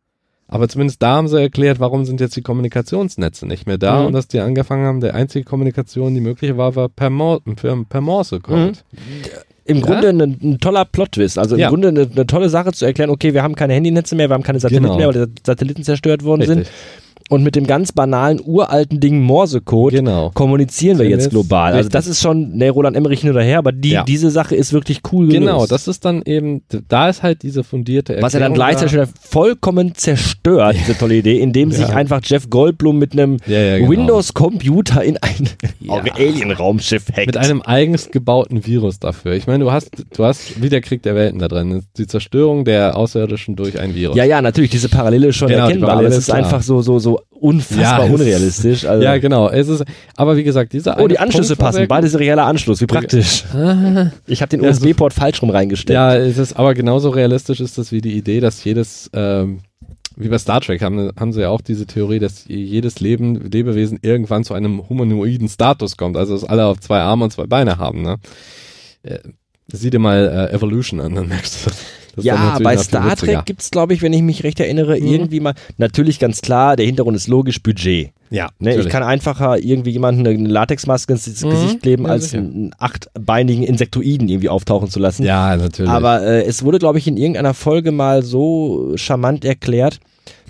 Aber 0.50 0.70
zumindest 0.70 1.02
da 1.02 1.16
haben 1.18 1.28
sie 1.28 1.42
erklärt, 1.42 1.80
warum 1.80 2.06
sind 2.06 2.22
jetzt 2.22 2.36
die 2.38 2.42
Kommunikationsnetze 2.42 3.46
nicht 3.46 3.68
mehr 3.68 3.78
da 3.78 4.00
Mhm. 4.02 4.08
und 4.08 4.14
dass 4.14 4.28
die 4.28 4.40
angefangen 4.40 4.86
haben, 4.86 5.02
der 5.02 5.14
einzige 5.16 5.44
Kommunikation, 5.44 6.14
die 6.14 6.22
möglich 6.22 6.56
war, 6.56 6.76
war 6.76 6.88
per, 6.90 7.10
Mor 7.10 7.42
per, 7.90 8.02
Morse-Code. 8.02 8.74
Im 9.66 9.78
Ja? 9.80 9.84
Grunde 9.86 10.10
ein, 10.10 10.22
ein 10.22 10.58
toller 10.60 10.86
Plot-Twist. 10.86 11.38
Also 11.38 11.56
im 11.56 11.62
Ja. 11.62 11.70
Grunde 11.70 11.90
eine, 11.90 12.08
eine 12.10 12.26
tolle 12.28 12.48
Sache 12.48 12.72
zu 12.72 12.86
erklären, 12.86 13.10
okay, 13.10 13.34
wir 13.34 13.44
haben 13.44 13.56
keine 13.56 13.74
Handynetze 13.74 14.16
mehr, 14.16 14.30
wir 14.30 14.36
haben 14.36 14.44
keine 14.44 14.60
Satelliten 14.62 14.86
Genau. 14.86 14.98
mehr, 14.98 15.08
weil 15.14 15.28
die 15.28 15.42
Satelliten 15.46 15.84
zerstört 15.84 16.24
worden 16.24 16.42
Richtig. 16.42 16.68
sind. 16.68 16.70
Und 17.30 17.44
mit 17.44 17.56
dem 17.56 17.68
ganz 17.68 17.92
banalen, 17.92 18.40
uralten 18.44 19.00
Ding 19.02 19.22
Morsecode 19.22 19.92
Genau. 19.94 20.32
kommunizieren 20.34 20.98
wir 20.98 21.06
Sind 21.06 21.12
jetzt 21.20 21.30
global. 21.30 21.74
Also 21.74 21.78
richtig. 21.78 21.92
das 21.94 22.08
ist 22.08 22.22
schon, 22.22 22.56
ne, 22.58 22.70
Roland 22.70 22.96
Emmerich 22.96 23.20
hin 23.22 23.30
oder 23.32 23.42
her, 23.44 23.58
aber 23.58 23.72
die, 23.74 23.90
Ja. 23.92 24.04
diese 24.04 24.30
Sache 24.32 24.56
ist 24.56 24.72
wirklich 24.72 25.02
cool. 25.12 25.28
Genau, 25.28 25.66
das 25.66 25.88
ist 25.90 26.06
dann 26.06 26.22
eben, 26.24 26.62
da 26.88 27.10
ist 27.10 27.24
halt 27.24 27.44
diese 27.44 27.64
fundierte 27.66 28.14
Erklärung. 28.14 28.26
Was 28.28 28.34
er 28.34 28.40
dann 28.40 28.54
gleichzeitig 28.54 28.94
da. 28.94 29.02
wieder 29.04 29.12
vollkommen 29.20 29.94
zerstört, 29.96 30.76
diese 30.80 30.98
tolle 30.98 31.16
Idee, 31.16 31.40
indem 31.40 31.72
sich 31.72 31.88
Ja. 31.90 31.96
einfach 31.96 32.22
Jeff 32.24 32.50
Goldblum 32.50 32.98
mit 32.98 33.12
einem 33.14 33.38
Ja, 33.46 33.78
genau. 33.78 33.90
Windows-Computer 33.92 35.04
in 35.04 35.18
ein. 35.18 35.50
Alien-Raumschiff 36.18 37.06
hackt. 37.16 37.28
Mit 37.28 37.38
einem 37.38 37.62
eigens 37.62 38.10
gebauten 38.12 38.66
Virus 38.66 39.00
dafür. 39.00 39.34
Ich 39.34 39.48
meine, 39.48 39.64
du 39.64 39.72
hast, 39.72 39.90
du 40.16 40.24
hast 40.24 40.62
wie 40.62 40.70
der 40.70 40.82
Krieg 40.82 41.02
der 41.04 41.16
Welten 41.16 41.40
da 41.40 41.48
drin. 41.48 41.84
Die 41.98 42.08
Zerstörung 42.08 42.66
der 42.66 42.96
Außerirdischen 42.98 43.56
durch 43.56 43.80
ein 43.80 43.96
Virus. 43.96 44.16
ja, 44.16 44.24
ja, 44.24 44.42
natürlich, 44.42 44.72
diese 44.72 44.90
Parallele 44.90 45.28
ist 45.28 45.36
schon 45.36 45.50
Genau, 45.50 45.66
erkennbar, 45.66 45.90
Parallele 45.90 46.08
aber 46.08 46.14
es 46.18 46.24
ist 46.24 46.28
ist 46.30 46.34
klar. 46.34 46.46
einfach 46.46 46.62
so, 46.62 46.82
so, 46.82 47.00
so 47.00 47.17
unfassbar 47.30 48.06
Ja, 48.08 48.14
unrealistisch. 48.14 48.86
Also, 48.86 49.04
Ja, 49.04 49.18
genau. 49.18 49.50
Es 49.50 49.68
ist, 49.68 49.84
aber 50.16 50.38
wie 50.38 50.44
gesagt, 50.44 50.74
dieser 50.74 51.00
oh, 51.00 51.08
die 51.08 51.20
Anschlüsse 51.20 51.56
Punkt 51.56 51.74
passen, 51.76 51.88
beide 51.88 52.08
serieller 52.08 52.46
Anschluss, 52.46 52.82
wie 52.82 52.86
praktisch. 52.88 53.44
Ich 54.28 54.42
habe 54.42 54.50
den 54.50 54.64
Ja, 54.64 54.74
so- 54.74 54.82
USB-Port 54.86 55.14
falsch 55.14 55.42
rum 55.42 55.50
reingesteckt. 55.50 55.90
Ja, 55.94 56.16
es 56.16 56.38
ist 56.38 56.54
aber 56.58 56.74
genauso 56.74 57.10
realistisch 57.10 57.60
ist 57.60 57.78
das 57.78 57.92
wie 57.92 58.02
die 58.02 58.18
Idee, 58.18 58.40
dass 58.40 58.64
jedes, 58.64 59.10
ähm, 59.14 59.60
wie 60.16 60.30
bei 60.30 60.38
Star 60.40 60.62
Trek 60.62 60.82
haben, 60.82 61.12
haben 61.20 61.32
sie 61.34 61.42
ja 61.42 61.50
auch 61.50 61.62
diese 61.62 61.86
Theorie, 61.86 62.20
dass 62.20 62.46
jedes 62.48 63.00
Leben, 63.00 63.50
Lebewesen 63.52 64.00
irgendwann 64.02 64.44
zu 64.44 64.54
einem 64.56 64.90
humanoiden 64.90 65.48
Status 65.48 65.96
kommt, 65.98 66.18
also 66.18 66.34
dass 66.34 66.44
alle 66.44 66.66
auf 66.66 66.80
zwei 66.80 67.00
Arme 67.00 67.26
und 67.26 67.32
zwei 67.32 67.46
Beine 67.46 67.78
haben, 67.78 68.02
ne? 68.02 68.18
Äh, 69.04 69.20
Sieh 69.70 69.90
dir 69.90 70.00
mal 70.00 70.50
äh, 70.50 70.56
Evolution 70.56 71.02
an, 71.02 71.14
dann 71.14 71.28
merkst 71.28 71.66
du 71.66 71.70
das. 71.70 71.78
Das 72.18 72.26
Ja, 72.26 72.58
bei 72.62 72.76
Star. 72.78 73.16
Trek 73.16 73.46
gibt's, 73.46 73.72
glaube 73.72 73.94
ich, 73.94 74.02
wenn 74.02 74.12
ich 74.12 74.22
mich 74.24 74.44
recht 74.44 74.60
erinnere, 74.60 75.00
Mhm. 75.00 75.08
irgendwie 75.08 75.40
mal, 75.40 75.54
natürlich 75.78 76.20
ganz 76.20 76.42
klar, 76.42 76.76
der 76.76 76.86
Hintergrund 76.86 77.16
ist 77.16 77.28
logisch, 77.28 77.62
Budget. 77.64 78.10
Ja, 78.30 78.50
Ne, 78.60 78.76
ich 78.76 78.90
kann 78.90 79.04
einfacher 79.04 79.58
irgendwie 79.58 79.92
jemanden 79.92 80.28
eine 80.28 80.36
Latexmaske 80.50 81.14
ins 81.14 81.42
Mhm, 81.46 81.50
Gesicht 81.50 81.82
kleben, 81.82 82.04
ja, 82.06 82.10
als 82.10 82.26
sicher. 82.32 82.40
einen 82.40 82.72
achtbeinigen 82.78 83.64
Insektoiden 83.64 84.28
irgendwie 84.28 84.50
auftauchen 84.50 84.90
zu 84.90 85.00
lassen. 85.00 85.24
Ja, 85.24 85.56
natürlich. 85.56 85.90
Aber 85.90 86.22
äh, 86.24 86.44
es 86.44 86.64
wurde, 86.64 86.78
glaube 86.80 86.98
ich, 86.98 87.08
in 87.08 87.16
irgendeiner 87.16 87.54
Folge 87.54 87.92
mal 87.94 88.24
so 88.24 88.92
charmant 88.96 89.46
erklärt, 89.46 90.00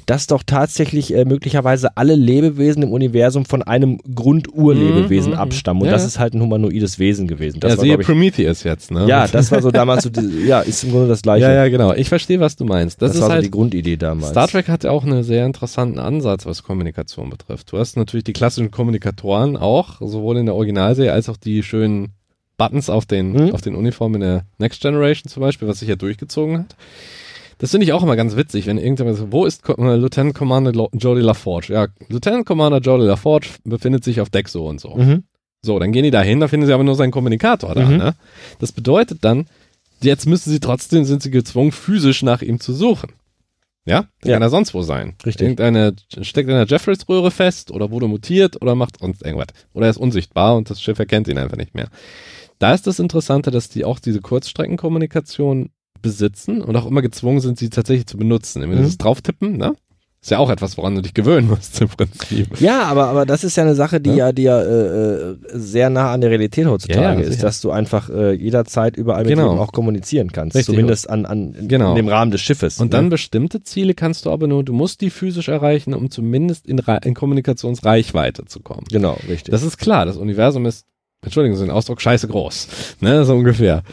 dass 0.07 0.25
doch 0.25 0.41
tatsächlich 0.43 1.13
äh, 1.13 1.25
möglicherweise 1.25 1.95
alle 1.97 2.15
Lebewesen 2.15 2.81
im 2.81 2.91
Universum 2.91 3.45
von 3.45 3.61
einem 3.61 3.99
Grundurlebewesen 4.15 5.33
Mhm, 5.33 5.37
abstammen. 5.37 5.81
Und 5.83 5.87
Ja, 5.87 5.93
das 5.93 6.05
ist 6.05 6.17
halt 6.17 6.33
ein 6.33 6.41
humanoides 6.41 6.97
Wesen 6.97 7.27
gewesen. 7.27 7.59
Das 7.59 7.73
ja, 7.73 7.77
war, 7.77 7.83
siehe 7.83 7.99
ich, 7.99 8.05
Prometheus 8.05 8.63
jetzt, 8.63 8.89
ne? 8.89 9.05
ja, 9.07 9.27
das 9.27 9.51
war 9.51 9.61
so 9.61 9.69
damals 9.69 10.03
so, 10.03 10.09
die, 10.09 10.45
ja, 10.47 10.61
ist 10.61 10.83
im 10.83 10.91
Grunde 10.91 11.07
das 11.09 11.21
Gleiche. 11.23 11.43
ja, 11.45 11.53
ja, 11.53 11.67
genau. 11.69 11.93
Ich 11.93 12.09
verstehe, 12.09 12.39
was 12.39 12.55
du 12.55 12.65
meinst. 12.65 13.01
Das, 13.01 13.09
das, 13.09 13.15
ist 13.17 13.21
war 13.21 13.27
so 13.29 13.33
halt 13.35 13.45
die 13.45 13.51
Grundidee 13.51 13.97
damals. 13.97 14.29
Star 14.31 14.47
Trek 14.47 14.67
hat 14.69 14.83
ja 14.85 14.91
auch 14.91 15.03
einen 15.03 15.23
sehr 15.23 15.45
interessanten 15.45 15.99
Ansatz, 15.99 16.45
was 16.45 16.63
Kommunikation 16.63 17.29
betrifft. 17.29 17.71
Du 17.71 17.77
hast 17.77 17.97
natürlich 17.97 18.23
die 18.23 18.33
klassischen 18.33 18.71
Kommunikatoren 18.71 19.57
auch, 19.57 19.99
sowohl 19.99 20.37
in 20.37 20.45
der 20.45 20.55
Originalserie 20.55 21.11
als 21.11 21.29
auch 21.29 21.37
die 21.37 21.63
schönen 21.63 22.13
Buttons 22.57 22.89
auf 22.89 23.05
den, 23.05 23.33
Mhm. 23.33 23.51
auf 23.53 23.61
den 23.61 23.75
Uniformen 23.75 24.15
in 24.15 24.21
der 24.21 24.45
Next 24.57 24.81
Generation 24.81 25.29
zum 25.29 25.41
Beispiel, 25.41 25.67
was 25.67 25.79
sich 25.79 25.89
ja 25.89 25.95
durchgezogen 25.95 26.59
hat. 26.59 26.75
Das 27.59 27.71
finde 27.71 27.85
ich 27.85 27.93
auch 27.93 28.03
immer 28.03 28.15
ganz 28.15 28.35
witzig, 28.35 28.67
wenn 28.67 28.77
irgendjemand 28.77 29.17
sagt, 29.17 29.31
wo 29.31 29.45
ist 29.45 29.63
Co 29.63 29.73
äh, 29.73 29.95
Lieutenant 29.95 30.35
Commander 30.35 30.71
Jodie 30.93 31.21
LaForge? 31.21 31.73
Ja, 31.73 31.87
Lieutenant 32.07 32.45
Commander 32.45 32.79
Jodie 32.79 33.05
LaForge 33.05 33.47
befindet 33.63 34.03
sich 34.03 34.21
auf 34.21 34.29
Deck 34.29 34.47
so 34.49 34.67
und 34.67 34.79
so. 34.79 34.95
Mhm. 34.95 35.23
So, 35.63 35.79
dann 35.79 35.91
gehen 35.91 36.03
die 36.03 36.11
da 36.11 36.21
hin, 36.21 36.39
da 36.39 36.47
finden 36.47 36.67
sie 36.67 36.73
aber 36.73 36.83
nur 36.83 36.95
seinen 36.95 37.11
Kommunikator 37.11 37.73
da. 37.73 37.85
Mhm. 37.85 37.97
Ne? 37.97 38.15
Das 38.59 38.71
bedeutet 38.71 39.23
dann, 39.23 39.47
jetzt 40.01 40.27
müssen 40.27 40.51
sie 40.51 40.59
trotzdem, 40.59 41.03
sind 41.03 41.23
sie 41.23 41.31
gezwungen, 41.31 41.71
physisch 41.71 42.21
nach 42.21 42.43
ihm 42.43 42.59
zu 42.59 42.73
suchen. 42.73 43.13
Ja? 43.85 44.05
Der 44.23 44.31
Ja. 44.31 44.35
kann 44.35 44.43
er 44.43 44.49
sonst 44.49 44.73
wo 44.75 44.83
sein. 44.83 45.15
Richtig. 45.25 45.41
Irgendeine 45.43 45.95
steckt 46.21 46.49
in 46.49 46.55
der 46.55 46.67
Jeffreys-Röhre 46.67 47.31
fest 47.31 47.71
oder 47.71 47.89
wurde 47.89 48.07
mutiert 48.07 48.61
oder 48.61 48.75
macht 48.75 48.99
sonst 48.99 49.23
irgendwas. 49.25 49.47
Oder 49.73 49.87
er 49.87 49.89
ist 49.89 49.97
unsichtbar 49.97 50.55
und 50.57 50.69
das 50.69 50.79
Schiff 50.81 50.99
erkennt 50.99 51.27
ihn 51.27 51.37
einfach 51.39 51.57
nicht 51.57 51.73
mehr. 51.73 51.87
Da 52.59 52.73
ist 52.73 52.85
das 52.85 52.99
Interessante, 52.99 53.49
dass 53.49 53.69
die 53.69 53.83
auch 53.85 53.99
diese 53.99 54.19
Kurzstreckenkommunikation 54.21 55.69
besitzen 56.01 56.61
und 56.61 56.75
auch 56.75 56.85
immer 56.85 57.01
gezwungen 57.01 57.39
sind, 57.39 57.57
sie 57.59 57.69
tatsächlich 57.69 58.07
zu 58.07 58.17
benutzen. 58.17 58.63
Immer 58.63 58.73
Mhm. 58.75 58.79
dieses 58.79 58.97
Drauftippen, 58.97 59.57
ne? 59.57 59.73
Ist 60.19 60.31
ja 60.31 60.39
auch 60.39 60.49
etwas, 60.49 60.77
woran 60.77 60.95
du 60.95 61.01
dich 61.03 61.13
gewöhnen 61.13 61.47
musst 61.47 61.79
im 61.79 61.89
Prinzip. 61.89 62.59
Ja, 62.59 62.83
aber, 62.85 63.05
aber 63.07 63.25
das 63.27 63.43
ist 63.43 63.55
ja 63.55 63.63
eine 63.63 63.75
Sache, 63.75 64.01
die 64.01 64.09
Ja. 64.09 64.15
ja, 64.27 64.31
die 64.31 64.41
ja 64.43 64.59
äh, 64.61 65.31
äh, 65.31 65.35
sehr 65.53 65.91
nah 65.91 66.11
an 66.11 66.21
der 66.21 66.31
Realität 66.31 66.65
heutzutage 66.65 67.21
Ja, 67.21 67.27
ist, 67.27 67.43
dass 67.43 67.61
du 67.61 67.69
einfach 67.69 68.09
äh, 68.09 68.33
jederzeit 68.33 68.97
überall 68.97 69.23
mit 69.23 69.35
Genau. 69.35 69.57
auch 69.59 69.71
kommunizieren 69.71 70.31
kannst. 70.31 70.55
Richtig. 70.57 70.73
Zumindest 70.73 71.07
an, 71.09 71.25
an 71.27 71.53
in, 71.53 71.67
Genau. 71.67 71.93
dem 71.93 72.07
Rahmen 72.07 72.31
des 72.31 72.41
Schiffes. 72.41 72.79
Und 72.79 72.93
dann 72.93 73.05
ne? 73.05 73.09
bestimmte 73.11 73.61
Ziele 73.61 73.93
kannst 73.93 74.25
du 74.25 74.31
aber 74.31 74.47
nur, 74.47 74.63
du 74.65 74.73
musst 74.73 75.01
die 75.01 75.11
physisch 75.11 75.49
erreichen, 75.49 75.93
um 75.93 76.09
zumindest 76.09 76.65
in, 76.65 76.81
in 77.03 77.13
Kommunikationsreichweite 77.13 78.45
zu 78.45 78.59
kommen. 78.61 78.85
Genau, 78.91 79.17
richtig. 79.29 79.51
Das 79.51 79.61
ist 79.63 79.77
klar, 79.77 80.05
das 80.07 80.17
Universum 80.17 80.65
ist, 80.65 80.85
Entschuldigung, 81.21 81.57
so 81.57 81.63
ein 81.63 81.71
Ausdruck, 81.71 82.01
scheiße 82.01 82.27
groß. 82.27 82.67
Ne, 83.01 83.23
so 83.23 83.35
ungefähr. 83.35 83.83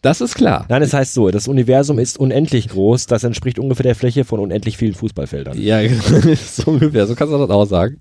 Das 0.00 0.20
ist 0.20 0.34
klar. 0.34 0.64
Nein, 0.68 0.82
es 0.82 0.94
heißt 0.94 1.12
so, 1.12 1.30
das 1.30 1.48
Universum 1.48 1.98
ist 1.98 2.18
unendlich 2.18 2.68
groß, 2.68 3.06
das 3.06 3.24
entspricht 3.24 3.58
ungefähr 3.58 3.82
der 3.82 3.96
Fläche 3.96 4.24
von 4.24 4.38
unendlich 4.38 4.76
vielen 4.76 4.94
Fußballfeldern. 4.94 5.60
Ja, 5.60 5.80
so 6.36 6.70
ungefähr, 6.70 7.06
so 7.06 7.16
kannst 7.16 7.34
du 7.34 7.38
das 7.38 7.50
auch 7.50 7.64
sagen. 7.64 7.98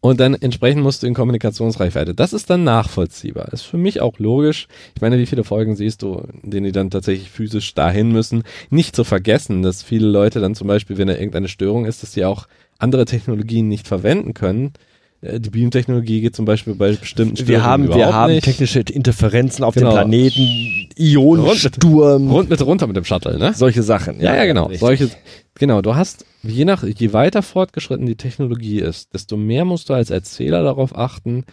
Und 0.00 0.20
dann 0.20 0.34
entsprechend 0.34 0.82
musst 0.82 1.02
du 1.02 1.06
in 1.06 1.14
Kommunikationsreichweite. 1.14 2.14
Das 2.14 2.32
ist 2.32 2.50
dann 2.50 2.62
nachvollziehbar. 2.62 3.52
Ist 3.52 3.62
für 3.62 3.78
mich 3.78 4.00
auch 4.00 4.18
logisch. 4.18 4.68
Ich 4.94 5.00
meine, 5.00 5.18
wie 5.18 5.26
viele 5.26 5.42
Folgen 5.42 5.74
siehst 5.74 6.02
du, 6.02 6.22
in 6.42 6.50
denen 6.50 6.66
die 6.66 6.72
dann 6.72 6.90
tatsächlich 6.90 7.30
physisch 7.30 7.74
dahin 7.74 8.12
müssen? 8.12 8.44
Nicht 8.70 8.94
zu 8.94 9.02
vergessen, 9.02 9.62
dass 9.62 9.82
viele 9.82 10.06
Leute 10.06 10.40
dann 10.40 10.54
zum 10.54 10.68
Beispiel, 10.68 10.98
wenn 10.98 11.08
da 11.08 11.14
irgendeine 11.14 11.48
Störung 11.48 11.84
ist, 11.84 12.02
dass 12.02 12.12
die 12.12 12.24
auch 12.24 12.46
andere 12.78 13.06
Technologien 13.06 13.66
nicht 13.66 13.88
verwenden 13.88 14.34
können. 14.34 14.72
Äh, 15.20 15.40
Die 15.40 15.50
Beam-Technologie 15.50 16.20
geht 16.20 16.36
zum 16.36 16.44
Beispiel 16.44 16.74
bei 16.74 16.92
bestimmten 16.92 17.36
Störungen 17.36 17.48
Wir 17.48 17.64
haben, 17.64 17.88
wir 17.88 18.12
haben 18.14 18.32
nicht. 18.34 18.44
technische 18.44 18.80
Interferenzen 18.80 19.64
auf 19.64 19.74
Genau. 19.74 19.90
dem 19.90 19.94
Planeten, 19.94 20.88
Ionensturm, 20.96 22.30
Rund 22.30 22.50
mit 22.50 22.62
runter 22.64 22.86
mit 22.86 22.96
dem 22.96 23.04
Shuttle, 23.04 23.38
ne? 23.38 23.52
solche 23.54 23.82
Sachen. 23.82 24.20
Ja, 24.20 24.34
ja, 24.34 24.44
genau. 24.46 24.64
richtig. 24.64 24.80
Solche, 24.80 25.10
genau, 25.54 25.82
du 25.82 25.94
hast, 25.94 26.24
je 26.42 26.64
nach, 26.64 26.82
je 26.84 27.12
weiter 27.12 27.42
fortgeschritten 27.42 28.06
die 28.06 28.16
Technologie 28.16 28.80
ist, 28.80 29.12
desto 29.14 29.36
mehr 29.36 29.64
musst 29.64 29.88
du 29.88 29.94
als 29.94 30.10
Erzähler 30.10 30.62
darauf 30.62 30.96
achten, 30.96 31.44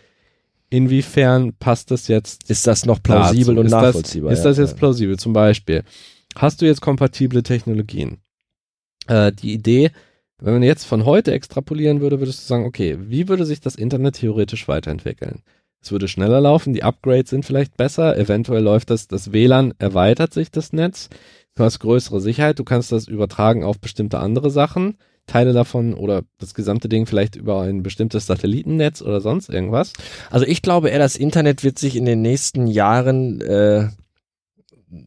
inwiefern 0.70 1.54
passt 1.60 1.92
das 1.92 2.08
jetzt 2.08 2.50
Ist 2.50 2.68
das 2.68 2.86
noch 2.86 3.02
plausibel 3.02 3.56
dazu? 3.56 3.60
und 3.60 3.66
ist 3.68 3.72
nachvollziehbar? 3.72 4.30
Das, 4.32 4.40
ist 4.40 4.46
ja. 4.46 4.52
das 4.52 4.58
jetzt 4.58 4.78
plausibel? 4.78 5.18
Zum 5.18 5.34
Beispiel, 5.34 5.84
hast 6.36 6.62
du 6.62 6.66
jetzt 6.66 6.82
kompatible 6.82 7.44
Technologien? 7.44 8.18
Äh, 9.08 9.32
die 9.32 9.54
Idee, 9.54 9.92
wenn 10.42 10.54
man 10.54 10.64
jetzt 10.64 10.86
von 10.86 11.06
heute 11.06 11.32
extrapolieren 11.32 12.02
würde, 12.02 12.20
würdest 12.20 12.44
du 12.44 12.48
sagen, 12.48 12.66
okay, 12.66 12.98
wie 13.00 13.28
würde 13.28 13.46
sich 13.46 13.62
das 13.62 13.76
Internet 13.76 14.16
theoretisch 14.16 14.68
weiterentwickeln? 14.68 15.42
Es 15.82 15.92
würde 15.92 16.08
schneller 16.08 16.42
laufen, 16.42 16.74
die 16.74 16.84
Upgrades 16.84 17.30
sind 17.30 17.46
vielleicht 17.46 17.78
besser, 17.78 18.18
eventuell 18.18 18.64
läuft 18.64 18.90
das, 18.90 19.08
das 19.08 19.32
WLAN 19.32 19.74
erweitert 19.78 20.34
sich 20.34 20.52
das 20.52 20.74
Netz, 20.74 21.10
du 21.56 21.64
hast 21.64 21.80
größere 21.80 22.20
Sicherheit, 22.20 22.60
du 22.60 22.64
kannst 22.64 22.92
das 22.92 23.08
übertragen 23.08 23.64
auf 23.64 23.80
bestimmte 23.80 24.20
andere 24.20 24.50
Sachen. 24.50 24.98
Teile 25.28 25.54
davon 25.54 25.96
oder 25.96 26.22
das 26.38 26.54
gesamte 26.54 26.88
Ding 26.88 27.08
vielleicht 27.08 27.36
über 27.36 27.62
ein 27.62 27.82
bestimmtes 27.82 28.28
Satellitennetz 28.28 29.02
oder 29.02 29.22
sonst 29.22 29.50
irgendwas? 29.50 29.94
Also 30.30 30.46
ich 30.46 30.62
glaube 30.62 30.90
eher, 30.90 31.00
das 31.00 31.16
Internet 31.16 31.64
wird 31.64 31.80
sich 31.80 31.96
in 31.96 32.06
den 32.06 32.22
nächsten 32.22 32.68
Jahren 32.68 33.42
äh, 33.42 33.88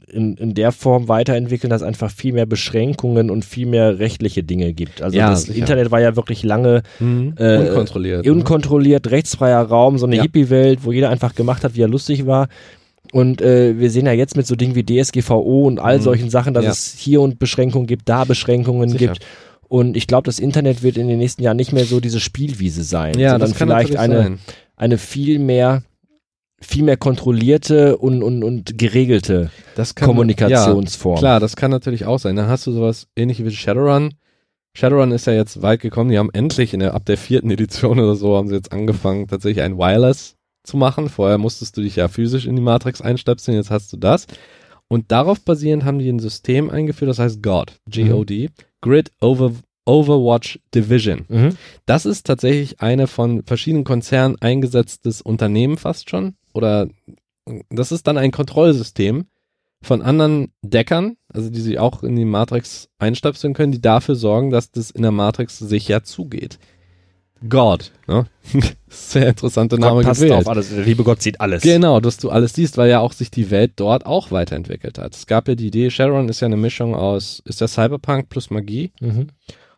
in, 0.09 0.37
in 0.37 0.55
der 0.55 0.72
Form 0.72 1.09
weiterentwickeln, 1.09 1.70
dass 1.70 1.83
es 1.83 1.87
einfach 1.87 2.11
viel 2.11 2.33
mehr 2.33 2.47
Beschränkungen 2.47 3.31
und 3.31 3.45
viel 3.45 3.66
mehr 3.66 3.99
rechtliche 3.99 4.43
Dinge 4.43 4.72
gibt. 4.72 5.01
Also 5.03 5.16
Ja, 5.16 5.31
das 5.31 5.43
sicher. 5.45 5.59
Internet 5.59 5.91
war 5.91 6.01
ja 6.01 6.16
wirklich 6.16 6.43
lange 6.43 6.83
Äh, 7.01 7.59
Unkontrolliert. 7.68 8.26
ne? 8.26 8.33
unkontrolliert, 8.33 9.11
rechtsfreier 9.11 9.62
Raum, 9.62 9.97
so 9.99 10.07
eine 10.07 10.16
Ja. 10.16 10.22
Hippie-Welt, 10.22 10.81
wo 10.83 10.93
jeder 10.93 11.11
einfach 11.11 11.35
gemacht 11.35 11.62
hat, 11.64 11.74
wie 11.76 11.83
er 11.83 11.89
lustig 11.89 12.26
war. 12.26 12.49
Und 13.12 13.41
äh, 13.41 13.79
wir 13.79 13.91
sehen 13.91 14.05
ja 14.07 14.12
jetzt 14.12 14.37
mit 14.37 14.47
so 14.47 14.55
Dingen 14.57 14.74
wie 14.74 14.85
DSGVO 14.85 15.66
und 15.66 15.79
all 15.79 15.99
Mhm. 15.99 16.03
solchen 16.03 16.31
Sachen, 16.31 16.53
dass 16.55 16.64
Ja. 16.64 16.70
es 16.72 16.95
hier 16.99 17.20
und 17.22 17.39
Beschränkungen 17.39 17.87
gibt, 17.87 18.09
da 18.09 18.24
Beschränkungen 18.24 18.91
Sicher. 18.91 19.07
gibt. 19.12 19.24
Und 19.68 19.97
ich 19.97 20.07
glaube, 20.07 20.24
das 20.26 20.39
Internet 20.39 20.83
wird 20.83 20.97
in 20.99 21.09
den 21.09 21.18
nächsten 21.18 21.43
Jahren 21.43 21.57
nicht 21.57 21.72
mehr 21.72 21.85
so 21.85 22.01
diese 22.01 22.20
Spielwiese 22.20 22.83
sein, 22.83 23.18
ja, 23.18 23.31
sondern 23.31 23.51
das 23.51 23.59
kann 23.59 23.68
vielleicht 23.68 23.97
eine, 23.97 24.16
sein. 24.22 24.39
eine 24.76 24.99
viel 24.99 25.39
mehr 25.39 25.83
viel 26.61 26.82
mehr 26.84 26.96
kontrollierte 26.96 27.96
und, 27.98 28.22
und, 28.22 28.42
und 28.42 28.78
geregelte 28.78 29.50
kann, 29.76 30.09
Kommunikationsform. 30.09 31.16
Ja, 31.16 31.20
klar, 31.20 31.40
das 31.40 31.56
kann 31.56 31.70
natürlich 31.70 32.04
auch 32.04 32.18
sein. 32.18 32.36
Dann 32.36 32.48
hast 32.48 32.66
du 32.66 32.72
sowas 32.72 33.06
ähnlich 33.16 33.44
wie 33.44 33.50
Shadowrun. 33.50 34.14
Shadowrun 34.74 35.12
ist 35.12 35.26
ja 35.26 35.32
jetzt 35.32 35.62
weit 35.62 35.80
gekommen. 35.80 36.11
Die 36.11 36.18
haben 36.18 36.30
endlich 36.32 36.74
in 36.74 36.80
der, 36.80 36.94
ab 36.94 37.04
der 37.06 37.16
vierten 37.16 37.50
Edition 37.50 37.98
oder 37.98 38.16
so 38.16 38.36
haben 38.36 38.48
sie 38.48 38.54
jetzt 38.54 38.72
angefangen, 38.72 39.28
tatsächlich 39.28 39.62
ein 39.62 39.78
Wireless 39.78 40.36
zu 40.64 40.76
machen. 40.76 41.09
Vorher 41.09 41.38
musstest 41.38 41.76
du 41.76 41.80
dich 41.80 41.96
ja 41.96 42.09
physisch 42.09 42.46
in 42.46 42.56
die 42.56 42.62
Matrix 42.62 43.00
einstöpseln, 43.00 43.56
jetzt 43.56 43.70
hast 43.70 43.92
du 43.92 43.96
das. 43.96 44.26
Und 44.88 45.12
darauf 45.12 45.40
basierend 45.40 45.84
haben 45.84 45.98
die 45.98 46.09
ein 46.09 46.18
System 46.18 46.70
eingeführt, 46.70 47.11
das 47.11 47.18
heißt 47.18 47.42
GOD, 47.42 47.72
G-O-D, 47.88 48.48
Grid 48.80 49.12
Over, 49.20 49.52
Overwatch 49.84 50.61
Division. 50.74 51.24
Mhm. 51.28 51.56
Das 51.86 52.06
ist 52.06 52.26
tatsächlich 52.26 52.80
eine 52.80 53.06
von 53.06 53.42
verschiedenen 53.44 53.84
Konzernen 53.84 54.36
eingesetztes 54.40 55.20
Unternehmen 55.20 55.76
fast 55.76 56.11
schon. 56.11 56.34
Oder 56.53 56.88
das 57.70 57.92
ist 57.92 58.07
dann 58.07 58.18
ein 58.18 58.30
Kontrollsystem 58.30 59.26
von 59.80 60.03
anderen 60.03 60.53
Deckern, 60.62 61.16
also 61.32 61.51
die 61.51 61.61
sie 61.61 61.78
auch 61.78 62.03
in 62.03 62.16
die 62.16 62.24
Matrix 62.24 62.88
einstöpseln 62.99 63.55
können, 63.55 63.72
die 63.72 63.80
dafür 63.80 64.16
sorgen, 64.16 64.51
dass 64.51 64.70
das 64.70 64.90
in 64.90 65.03
der 65.03 65.12
Matrix 65.12 65.59
sicher 65.59 66.03
zugeht. 66.03 66.59
God, 67.49 67.92
ne? 68.09 68.26
Sehr 68.88 69.28
interessanter 69.28 69.78
Name 69.78 69.96
Gott 69.96 70.07
passt 70.07 70.20
gewählt. 70.20 70.40
auf 70.40 70.49
alles. 70.49 70.70
Der 70.70 70.84
liebe 70.84 71.05
Gott 71.05 71.22
sieht 71.22 71.40
alles. 71.40 71.62
Genau, 71.62 72.01
dass 72.01 72.16
du 72.16 72.30
alles 72.30 72.55
siehst, 72.55 72.76
weil 72.76 72.90
ja 72.90 72.99
auch 72.99 73.12
sich 73.12 73.30
die 73.30 73.51
Welt 73.51 73.74
dort 73.76 74.07
auch 74.07 74.32
weiterentwickelt 74.32 74.99
hat. 74.99 75.14
Es 75.14 75.26
gab 75.26 75.46
ja 75.46 75.55
die 75.55 75.68
Idee, 75.68 75.90
Sharon 75.90 76.28
ist 76.28 76.40
ja 76.40 76.46
eine 76.46 76.57
Mischung 76.57 76.96
aus, 76.96 77.40
ist 77.44 77.61
der 77.61 77.68
Cyberpunk 77.68 78.28
plus 78.28 78.51
Magie. 78.51 78.90
Mhm. 79.01 79.28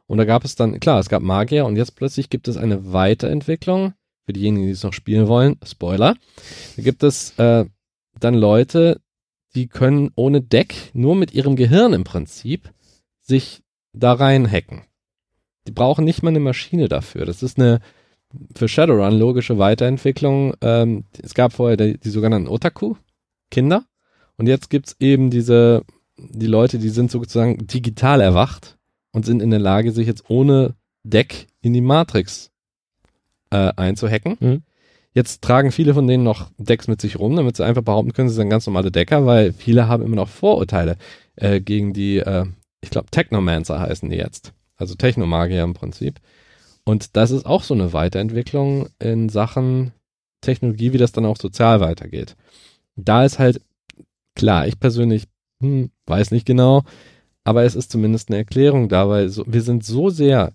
Und 0.07 0.19
da 0.19 0.25
gab 0.25 0.45
es 0.45 0.57
dann, 0.57 0.81
klar, 0.81 1.01
es 1.01 1.09
gab 1.09 1.23
Magier 1.23 1.67
und 1.67 1.77
jetzt 1.77 1.97
plötzlich 1.97 2.31
gibt 2.31 2.49
es 2.49 2.57
eine 2.57 2.93
Weiterentwicklung. 2.93 3.93
Für 4.31 4.35
diejenigen, 4.35 4.67
die 4.67 4.71
es 4.71 4.85
noch 4.85 4.93
spielen 4.93 5.27
wollen, 5.27 5.57
Spoiler. 5.65 6.15
Da 6.77 6.83
gibt 6.85 7.03
es 7.03 7.37
äh, 7.37 7.65
dann 8.21 8.35
Leute, 8.35 9.01
die 9.57 9.67
können 9.67 10.13
ohne 10.15 10.41
Deck, 10.41 10.93
nur 10.93 11.17
mit 11.17 11.35
ihrem 11.35 11.57
Gehirn 11.57 11.95
im 11.95 12.05
Prinzip, 12.05 12.71
sich 13.21 13.65
da 13.93 14.13
reinhacken. 14.13 14.83
Die 15.67 15.73
brauchen 15.73 16.05
nicht 16.05 16.23
mal 16.23 16.29
eine 16.29 16.39
Maschine 16.39 16.89
dafür. 16.89 17.27
Das 17.27 17.43
ist 17.43 17.59
eine 17.59 17.81
für 18.55 18.69
Shadowrun 18.69 19.19
logische 19.19 19.59
Weiterentwicklung. 19.59 20.55
Ähm, 20.61 21.07
es 21.21 21.35
gab 21.35 21.53
vorher 21.53 21.77
die, 21.77 21.99
die 21.99 22.11
sogenannten 22.11 22.47
Otaku, 22.47 22.95
Kinder. 23.51 23.85
Und 24.37 24.47
jetzt 24.47 24.71
gibt's 24.71 24.95
eben 25.01 25.31
diese, 25.31 25.83
die 26.17 26.47
Leute, 26.47 26.79
die 26.79 26.91
sind 26.91 27.11
sozusagen 27.11 27.67
digital 27.67 28.21
erwacht 28.21 28.79
und 29.11 29.27
sind 29.27 29.43
in 29.43 29.51
der 29.51 29.59
Lage, 29.59 29.91
sich 29.91 30.07
jetzt 30.07 30.31
ohne 30.31 30.77
Deck 31.03 31.49
in 31.63 31.73
die 31.73 31.81
Matrix 31.81 32.50
äh, 33.51 33.73
einzuhacken. 33.77 34.37
Mhm. 34.41 34.63
Jetzt 35.13 35.43
tragen 35.43 35.73
viele 35.73 35.95
von 35.95 36.07
denen 36.07 36.23
noch 36.23 36.51
Decks 36.59 36.87
mit 36.87 37.01
sich 37.01 37.19
rum, 37.19 37.35
damit 37.35 37.57
sie 37.57 37.65
einfach 37.65 37.83
behaupten 37.83 38.13
können, 38.13 38.29
sie 38.29 38.37
sind 38.37 38.49
ganz 38.49 38.67
normale 38.67 38.93
Decker, 38.93 39.27
weil 39.27 39.53
viele 39.53 39.89
haben 39.89 40.05
immer 40.05 40.17
noch 40.17 40.29
Vorurteile 40.29 40.97
äh, 41.37 41.61
gegen 41.61 41.93
die, 41.93 42.19
äh, 42.19 42.47
ich 42.81 42.91
glaube, 42.91 43.11
Technomancer 43.11 43.81
heißen 43.81 44.09
die 44.09 44.17
jetzt. 44.17 44.53
Also 44.77 44.95
Technomagier 44.95 45.65
im 45.65 45.75
Prinzip. 45.75 46.21
Und 46.85 47.17
das 47.17 47.33
ist 47.33 47.45
auch 47.45 47.63
so 47.63 47.75
eine 47.75 47.93
Weiterentwicklung 47.93 48.89
in 48.99 49.29
Sachen 49.29 49.93
Technologie, 50.41 50.93
wie 50.93 50.99
das 50.99 51.13
dann 51.13 51.27
auch 51.27 51.37
sozial 51.37 51.81
weitergeht. 51.81 52.37
Da 52.97 53.25
ist 53.25 53.39
halt, 53.39 53.61
klar, 54.35 54.67
ich 54.67 54.81
persönlich 54.81 55.25
hm, 55.61 55.91
weiß 56.07 56.31
nicht 56.31 56.47
genau, 56.47 56.83
aber 57.45 57.65
es 57.65 57.75
ist 57.75 57.91
zumindest 57.91 58.29
eine 58.29 58.39
Erklärung 58.39 58.89
da, 58.89 59.09
weil 59.09 59.29
so, 59.29 59.45
wir 59.47 59.63
sind 59.63 59.85
so 59.85 60.09
sehr 60.09 60.53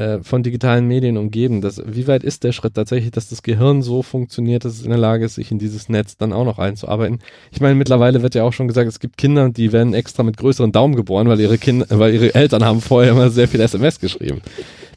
äh, 0.00 0.22
von 0.22 0.42
digitalen 0.42 0.86
Medien 0.86 1.18
umgeben, 1.18 1.60
dass 1.60 1.82
wie 1.84 2.06
weit 2.06 2.24
ist 2.24 2.42
der 2.42 2.52
Schritt 2.52 2.74
tatsächlich, 2.74 3.10
dass 3.10 3.28
das 3.28 3.42
Gehirn 3.42 3.82
so 3.82 4.02
funktioniert, 4.02 4.64
dass 4.64 4.72
es 4.72 4.82
in 4.82 4.88
der 4.88 4.98
Lage 4.98 5.26
ist, 5.26 5.34
sich 5.34 5.50
in 5.50 5.58
dieses 5.58 5.90
Netz 5.90 6.16
dann 6.16 6.32
auch 6.32 6.46
noch 6.46 6.58
einzuarbeiten. 6.58 7.18
Ich 7.50 7.60
meine, 7.60 7.74
mittlerweile 7.74 8.22
wird 8.22 8.34
ja 8.34 8.44
auch 8.44 8.52
schon 8.54 8.66
gesagt, 8.66 8.88
es 8.88 8.98
gibt 8.98 9.18
Kinder, 9.18 9.50
die 9.50 9.72
werden 9.72 9.92
extra 9.92 10.22
mit 10.22 10.38
größeren 10.38 10.72
Daumen 10.72 10.96
geboren, 10.96 11.28
weil 11.28 11.38
ihre 11.38 11.58
Kinder, 11.58 11.86
weil 11.90 12.14
ihre 12.14 12.34
Eltern 12.34 12.64
haben 12.64 12.80
vorher 12.80 13.12
immer 13.12 13.28
sehr 13.28 13.46
viel 13.46 13.60
SMS 13.60 14.00
geschrieben. 14.00 14.40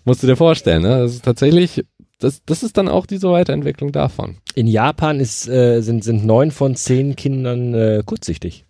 Musst 0.05 0.23
du 0.23 0.27
dir 0.27 0.37
vorstellen, 0.37 0.83
ne? 0.83 0.99
Das 0.99 1.13
ist 1.13 1.25
tatsächlich, 1.25 1.83
das, 2.19 2.41
das 2.45 2.63
ist 2.63 2.77
dann 2.77 2.87
auch 2.87 3.05
diese 3.05 3.29
Weiterentwicklung 3.29 3.91
davon. 3.91 4.37
In 4.55 4.67
Japan 4.67 5.19
ist, 5.19 5.49
äh, 5.49 5.81
sind, 5.81 6.05
sind 6.05 6.25
neun 6.25 6.51
von 6.51 6.75
zehn 6.75 7.17
Kindern 7.17 7.73
äh, 7.73 8.03
kurzsichtig. 8.05 8.65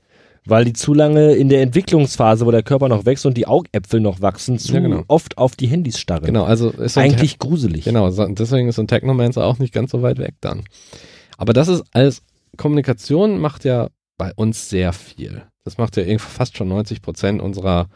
Weil 0.46 0.66
die 0.66 0.74
zu 0.74 0.94
lange 0.94 1.34
in 1.34 1.48
der 1.48 1.62
Entwicklungsphase, 1.62 2.46
wo 2.46 2.52
der 2.52 2.64
Körper 2.64 2.90
noch 2.90 3.06
wächst 3.06 3.26
und 3.26 3.38
die 3.38 3.48
Augäpfel 3.48 4.02
noch 4.02 4.22
wachsen, 4.22 4.60
zu 4.60 4.74
Ja, 4.74 4.82
genau. 4.82 5.04
oft 5.08 5.38
auf 5.38 5.56
die 5.56 5.68
Handys 5.68 6.00
starren. 6.00 6.26
Genau, 6.26 6.44
also 6.44 6.70
ist 6.70 6.98
Eigentlich 6.98 7.40
gruselig. 7.40 7.86
Genau, 7.86 8.10
deswegen 8.10 8.68
ist 8.68 8.80
ein 8.80 8.88
Technomancer 8.88 9.46
auch 9.46 9.60
nicht 9.60 9.74
ganz 9.74 9.92
so 9.92 10.02
weit 10.02 10.18
weg 10.18 10.36
dann. 10.42 10.64
Aber 11.38 11.54
das 11.54 11.70
ist 11.70 11.84
als 11.94 12.24
Kommunikation 12.58 13.40
macht 13.40 13.64
ja 13.64 13.88
bei 14.18 14.34
uns 14.36 14.70
sehr 14.70 14.94
viel. 14.94 15.44
Das 15.64 15.78
macht 15.78 15.96
ja 15.98 16.04
irgendwie 16.04 16.20
fast 16.20 16.58
schon 16.58 16.68
90 16.68 17.02
Prozent 17.02 17.42
unserer 17.42 17.88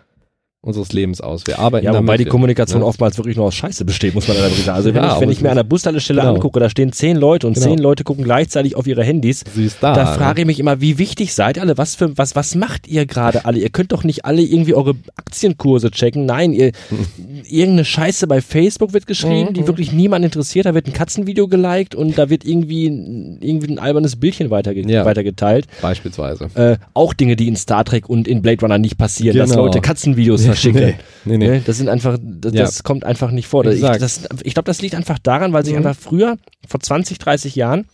unseres 0.67 0.91
Lebens 0.93 1.21
aus. 1.21 1.47
Wir 1.47 1.59
arbeiten 1.59 1.85
Ja, 1.85 1.91
wobei 1.93 2.05
damit, 2.05 2.19
die 2.19 2.25
Kommunikation 2.25 2.81
ne? 2.81 2.85
oftmals 2.85 3.17
wirklich 3.17 3.35
nur 3.37 3.45
aus 3.45 3.55
Scheiße 3.55 3.85
besteht, 3.85 4.13
muss 4.13 4.27
man 4.27 4.37
wirklich 4.37 4.63
sagen. 4.65 4.75
Also 4.77 4.93
wenn 4.93 5.03
Ja, 5.03 5.15
ich, 5.15 5.21
wenn 5.21 5.29
ich 5.31 5.41
mir 5.41 5.49
an 5.49 5.55
der 5.55 5.63
Bushaltestelle 5.63 6.21
genau. 6.21 6.33
angucke, 6.35 6.59
da 6.59 6.69
stehen 6.69 6.91
zehn 6.91 7.17
Leute 7.17 7.47
und 7.47 7.53
Genau. 7.53 7.65
zehn 7.67 7.77
Leute 7.79 8.03
gucken 8.03 8.23
gleichzeitig 8.23 8.75
auf 8.75 8.85
ihre 8.87 9.03
Handys, 9.03 9.43
da. 9.81 9.93
da 9.95 10.05
frage 10.05 10.41
ich 10.41 10.47
mich 10.47 10.59
immer, 10.59 10.79
wie 10.81 10.97
wichtig 10.99 11.33
seid 11.33 11.57
ihr 11.57 11.63
alle? 11.63 11.77
Was 11.77 11.95
für 11.95 12.17
was 12.17 12.35
was 12.35 12.53
macht 12.55 12.87
ihr 12.87 13.05
gerade 13.05 13.45
alle? 13.45 13.59
Ihr 13.59 13.69
könnt 13.69 13.91
doch 13.91 14.03
nicht 14.03 14.25
alle 14.25 14.41
irgendwie 14.41 14.73
eure 14.73 14.95
Aktienkurse 15.15 15.89
checken. 15.91 16.25
Nein, 16.25 16.53
ihr 16.53 16.71
irgendeine 17.49 17.85
Scheiße 17.85 18.27
bei 18.27 18.41
Facebook 18.41 18.93
wird 18.93 19.07
geschrieben, 19.07 19.53
die 19.53 19.61
Mhm. 19.61 19.67
wirklich 19.67 19.91
niemand 19.91 20.25
interessiert. 20.25 20.65
Da 20.65 20.73
wird 20.73 20.87
ein 20.87 20.93
Katzenvideo 20.93 21.47
geliked 21.47 21.95
und 21.95 22.17
da 22.17 22.29
wird 22.29 22.45
irgendwie 22.45 22.87
ein- 22.87 23.37
irgendwie 23.41 23.71
ein 23.71 23.79
albernes 23.79 24.15
Bildchen 24.17 24.49
weiterge 24.49 24.81
Ja. 24.89 25.05
weitergeteilt. 25.05 25.67
Beispielsweise. 25.81 26.49
Äh, 26.55 26.77
auch 26.93 27.13
Dinge, 27.13 27.35
die 27.35 27.47
in 27.47 27.55
Star 27.55 27.85
Trek 27.85 28.09
und 28.09 28.27
in 28.27 28.41
Blade 28.41 28.61
Runner 28.61 28.77
nicht 28.77 28.97
passieren, 28.97 29.37
dass 29.37 29.51
Genau. 29.51 29.63
Leute 29.65 29.81
Katzenvideos 29.81 30.45
verschicken. 30.59 30.81
Nee, 31.25 31.37
nee, 31.37 31.37
nee. 31.37 31.47
Ne, 31.57 31.61
Das 31.65 31.77
sind 31.77 31.89
einfach, 31.89 32.17
das, 32.21 32.53
Ja. 32.53 32.61
das 32.63 32.83
kommt 32.83 33.03
einfach 33.03 33.31
nicht 33.31 33.47
vor. 33.47 33.65
Ich, 33.65 33.83
ich 33.83 34.53
glaube, 34.53 34.65
das 34.65 34.81
liegt 34.81 34.95
einfach 34.95 35.19
daran, 35.19 35.53
weil 35.53 35.63
sich 35.65 35.73
Mhm. 35.73 35.85
einfach 35.85 35.95
früher, 36.01 36.37
vor 36.67 36.79
20, 36.79 37.17
30 37.19 37.55
Jahren, 37.55 37.85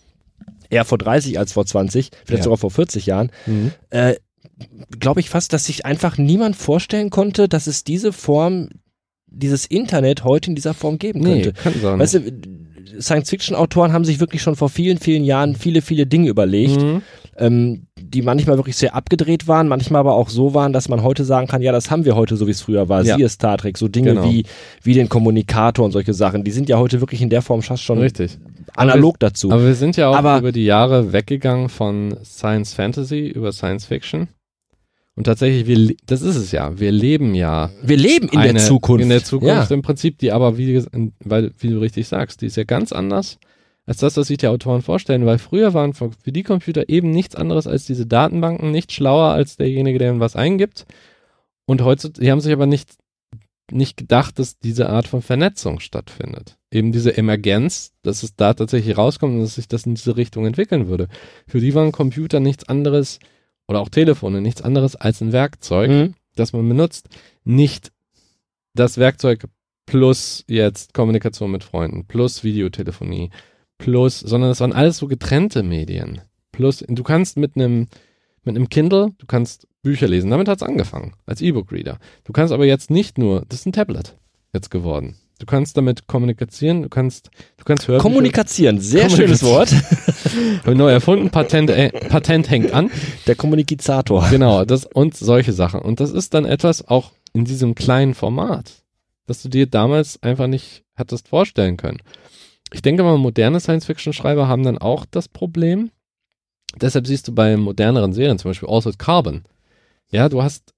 eher 0.70 0.86
vor 0.86 0.98
30 0.98 1.38
als 1.40 1.54
vor 1.54 1.66
20, 1.66 2.10
vielleicht 2.26 2.40
Ja. 2.40 2.44
sogar 2.44 2.58
vor 2.58 2.72
40 2.72 3.06
Jahren, 3.06 3.32
Mhm. 3.46 3.72
äh, 3.92 4.16
glaube 5.00 5.20
ich 5.20 5.30
fast, 5.30 5.54
dass 5.54 5.66
sich 5.66 5.86
einfach 5.86 6.18
niemand 6.18 6.56
vorstellen 6.56 7.10
konnte, 7.10 7.48
dass 7.50 7.68
es 7.68 7.84
diese 7.84 8.14
Form, 8.14 8.70
dieses 9.28 9.66
Internet 9.66 10.24
heute 10.24 10.50
in 10.52 10.56
dieser 10.56 10.74
Form 10.74 11.00
geben 11.00 11.20
Nee, 11.22 11.42
könnte. 11.44 11.54
kann 11.54 11.74
sein. 11.82 12.00
Weißt 12.00 12.14
du, 12.16 12.22
Science-Fiction-Autoren 13.00 13.94
haben 13.94 14.06
sich 14.06 14.20
wirklich 14.20 14.42
schon 14.42 14.56
vor 14.56 14.70
vielen, 14.70 15.00
vielen 15.00 15.24
Jahren 15.24 15.56
viele, 15.56 15.82
viele 15.82 16.06
Dinge 16.06 16.30
überlegt, 16.30 16.82
Mhm. 16.82 17.02
Ähm, 17.38 17.88
die 18.00 18.22
manchmal 18.22 18.58
wirklich 18.58 18.76
sehr 18.78 18.96
abgedreht 18.96 19.48
waren, 19.48 19.68
manchmal 19.68 20.00
aber 20.02 20.14
auch 20.16 20.30
so 20.30 20.54
waren, 20.54 20.74
dass 20.74 20.90
man 20.90 21.02
heute 21.04 21.24
sagen 21.26 21.48
kann, 21.48 21.62
ja, 21.62 21.72
das 21.72 21.90
haben 21.90 22.06
wir 22.06 22.16
heute 22.16 22.36
so, 22.38 22.46
wie 22.48 22.52
es 22.52 22.62
früher 22.62 22.90
war. 22.90 23.04
Ja. 23.04 23.16
Siehe 23.16 23.30
Star 23.30 23.58
Trek, 23.58 23.78
so 23.78 23.88
Dinge 23.88 24.12
Genau. 24.12 24.26
wie, 24.30 24.46
wie 24.84 24.94
den 24.94 25.10
Kommunikator 25.10 25.84
und 25.86 25.92
solche 25.92 26.14
Sachen, 26.14 26.44
die 26.44 26.52
sind 26.52 26.70
ja 26.70 26.78
heute 26.78 27.00
wirklich 27.02 27.22
in 27.22 27.30
der 27.30 27.42
Form 27.42 27.62
fast 27.62 27.84
schon 27.84 27.98
Richtig. 28.00 28.38
analog 28.76 29.20
dazu. 29.20 29.52
Aber 29.52 29.66
wir 29.66 29.76
sind 29.76 29.98
ja 29.98 30.10
auch 30.10 30.16
Aber- 30.16 30.38
über 30.40 30.52
die 30.52 30.66
Jahre 30.66 31.12
weggegangen 31.14 31.70
von 31.70 32.16
Science 32.24 32.74
Fantasy 32.74 33.28
über 33.28 33.52
Science 33.52 33.86
Fiction. 33.86 34.28
Und 35.16 35.26
tatsächlich, 35.26 35.68
wir, 35.68 35.96
das 36.08 36.24
ist 36.24 36.36
es 36.36 36.52
ja. 36.52 36.80
Wir 36.80 36.92
leben 36.92 37.36
ja 37.36 37.70
wir 37.84 37.98
leben 37.98 38.30
in 38.30 38.40
eine, 38.40 38.54
der 38.54 38.64
Zukunft. 38.64 39.04
In 39.04 39.10
der 39.10 39.24
Zukunft 39.24 39.70
Ja. 39.70 39.76
im 39.76 39.84
Prinzip, 39.84 40.18
die 40.18 40.32
aber, 40.32 40.58
wie, 40.58 40.84
weil, 41.24 41.52
wie 41.60 41.70
du 41.70 41.80
richtig 41.80 42.08
sagst, 42.08 42.42
die 42.42 42.48
ist 42.48 42.58
ja 42.58 42.64
ganz 42.64 42.92
anders 42.92 43.38
als 43.86 43.98
das, 43.98 44.16
was 44.16 44.28
sich 44.28 44.38
die 44.38 44.48
Autoren 44.48 44.82
vorstellen, 44.82 45.26
weil 45.26 45.40
früher 45.40 45.74
waren 45.74 45.94
für 45.94 46.12
die 46.26 46.44
Computer 46.44 46.88
eben 46.88 47.12
nichts 47.12 47.36
anderes 47.36 47.68
als 47.68 47.86
diese 47.86 48.06
Datenbanken, 48.06 48.72
nicht 48.72 48.92
schlauer 48.92 49.30
als 49.30 49.58
derjenige, 49.58 50.00
der 50.00 50.12
ihnen 50.12 50.20
was 50.20 50.36
eingibt. 50.36 50.86
Und 51.66 51.82
heutzutage, 51.82 52.24
die 52.26 52.32
haben 52.32 52.40
sich 52.40 52.54
aber 52.54 52.66
nicht, 52.66 52.92
nicht 53.72 53.98
gedacht, 53.98 54.40
dass 54.40 54.60
diese 54.60 54.90
Art 54.90 55.08
von 55.08 55.22
Vernetzung 55.22 55.80
stattfindet. 55.80 56.58
Eben 56.72 56.92
diese 56.92 57.18
Emergenz, 57.18 57.92
dass 58.04 58.24
es 58.24 58.36
da 58.36 58.54
tatsächlich 58.54 58.98
rauskommt 58.98 59.36
und 59.36 59.42
dass 59.42 59.56
sich 59.56 59.68
das 59.68 59.86
in 59.86 59.96
diese 59.96 60.16
Richtung 60.16 60.46
entwickeln 60.46 60.88
würde. 60.88 61.08
Für 61.48 61.60
die 61.60 61.74
waren 61.74 61.92
Computer 61.92 62.40
nichts 62.40 62.68
anderes 62.68 63.20
oder 63.68 63.80
auch 63.80 63.90
Telefone 63.90 64.42
nichts 64.42 64.62
anderes 64.62 64.96
als 64.96 65.22
ein 65.22 65.32
Werkzeug, 65.32 65.90
Mhm. 65.90 66.14
das 66.36 66.54
man 66.54 66.68
benutzt, 66.68 67.10
nicht 67.44 67.92
das 68.74 68.98
Werkzeug 68.98 69.46
plus 69.86 70.44
jetzt 70.48 70.94
Kommunikation 70.94 71.52
mit 71.52 71.64
Freunden, 71.64 72.06
plus 72.06 72.44
Videotelefonie, 72.44 73.30
plus, 73.84 74.22
sondern 74.22 74.50
das 74.50 74.62
waren 74.62 74.72
alles 74.72 74.98
so 74.98 75.08
getrennte 75.08 75.62
Medien. 75.62 76.22
Plus, 76.54 76.86
du 76.88 77.04
kannst 77.04 77.36
mit 77.36 77.58
einem 77.58 77.88
mit 78.46 78.56
einem 78.56 78.70
Kindle, 78.70 79.12
du 79.18 79.26
kannst 79.26 79.68
Bücher 79.82 80.08
lesen. 80.08 80.30
Damit 80.30 80.48
hat 80.48 80.58
es 80.58 80.64
angefangen, 80.64 81.14
als 81.26 81.42
E-Book-Reader. 81.42 81.98
Du 82.24 82.34
kannst 82.34 82.54
aber 82.54 82.66
jetzt 82.66 82.90
nicht 82.90 83.18
nur, 83.18 83.44
das 83.48 83.60
ist 83.60 83.66
ein 83.66 83.74
Tablet 83.74 84.16
jetzt 84.54 84.70
geworden. 84.70 85.16
Du 85.40 85.46
kannst 85.46 85.76
damit 85.76 86.08
kommunizieren, 86.08 86.84
du 86.84 86.90
kannst, 86.90 87.30
du 87.58 87.66
kannst 87.66 87.90
hören. 87.90 88.00
Kommunizieren, 88.00 88.80
sehr 88.80 89.10
schönes 89.10 89.44
Wort. 89.44 89.74
Habe 90.62 90.76
neu 90.76 90.90
erfunden, 90.90 91.30
Patent, 91.30 91.70
äh, 91.70 91.90
Patent 91.90 92.50
hängt 92.50 92.72
an. 92.72 92.90
Der 93.28 93.36
Kommunizator. 93.36 94.30
Genau, 94.30 94.64
das 94.64 94.86
und 94.86 95.18
solche 95.18 95.52
Sachen. 95.52 95.82
Und 95.82 96.00
das 96.00 96.12
ist 96.12 96.34
dann 96.34 96.46
etwas 96.46 96.88
auch 96.88 97.12
in 97.34 97.44
diesem 97.44 97.76
kleinen 97.76 98.14
Format, 98.14 98.84
das 99.26 99.42
du 99.42 99.50
dir 99.50 99.66
damals 99.66 100.22
einfach 100.22 100.48
nicht 100.48 100.84
hattest 100.96 101.28
vorstellen 101.28 101.76
können. 101.76 102.00
Ich 102.74 102.82
denke 102.82 103.04
mal, 103.04 103.18
moderne 103.18 103.60
Science-Fiction-Schreiber 103.60 104.48
haben 104.48 104.64
dann 104.64 104.80
auch 104.80 105.06
das 105.06 105.28
Problem. 105.28 105.92
Deshalb 106.76 107.06
siehst 107.06 107.28
du 107.28 107.36
bei 107.36 107.56
moderneren 107.56 108.14
Serien, 108.14 108.40
zum 108.40 108.50
Beispiel 108.50 108.70
Altered 108.70 108.98
Carbon, 108.98 109.44
ja, 110.12 110.28
du 110.28 110.42
hast, 110.42 110.74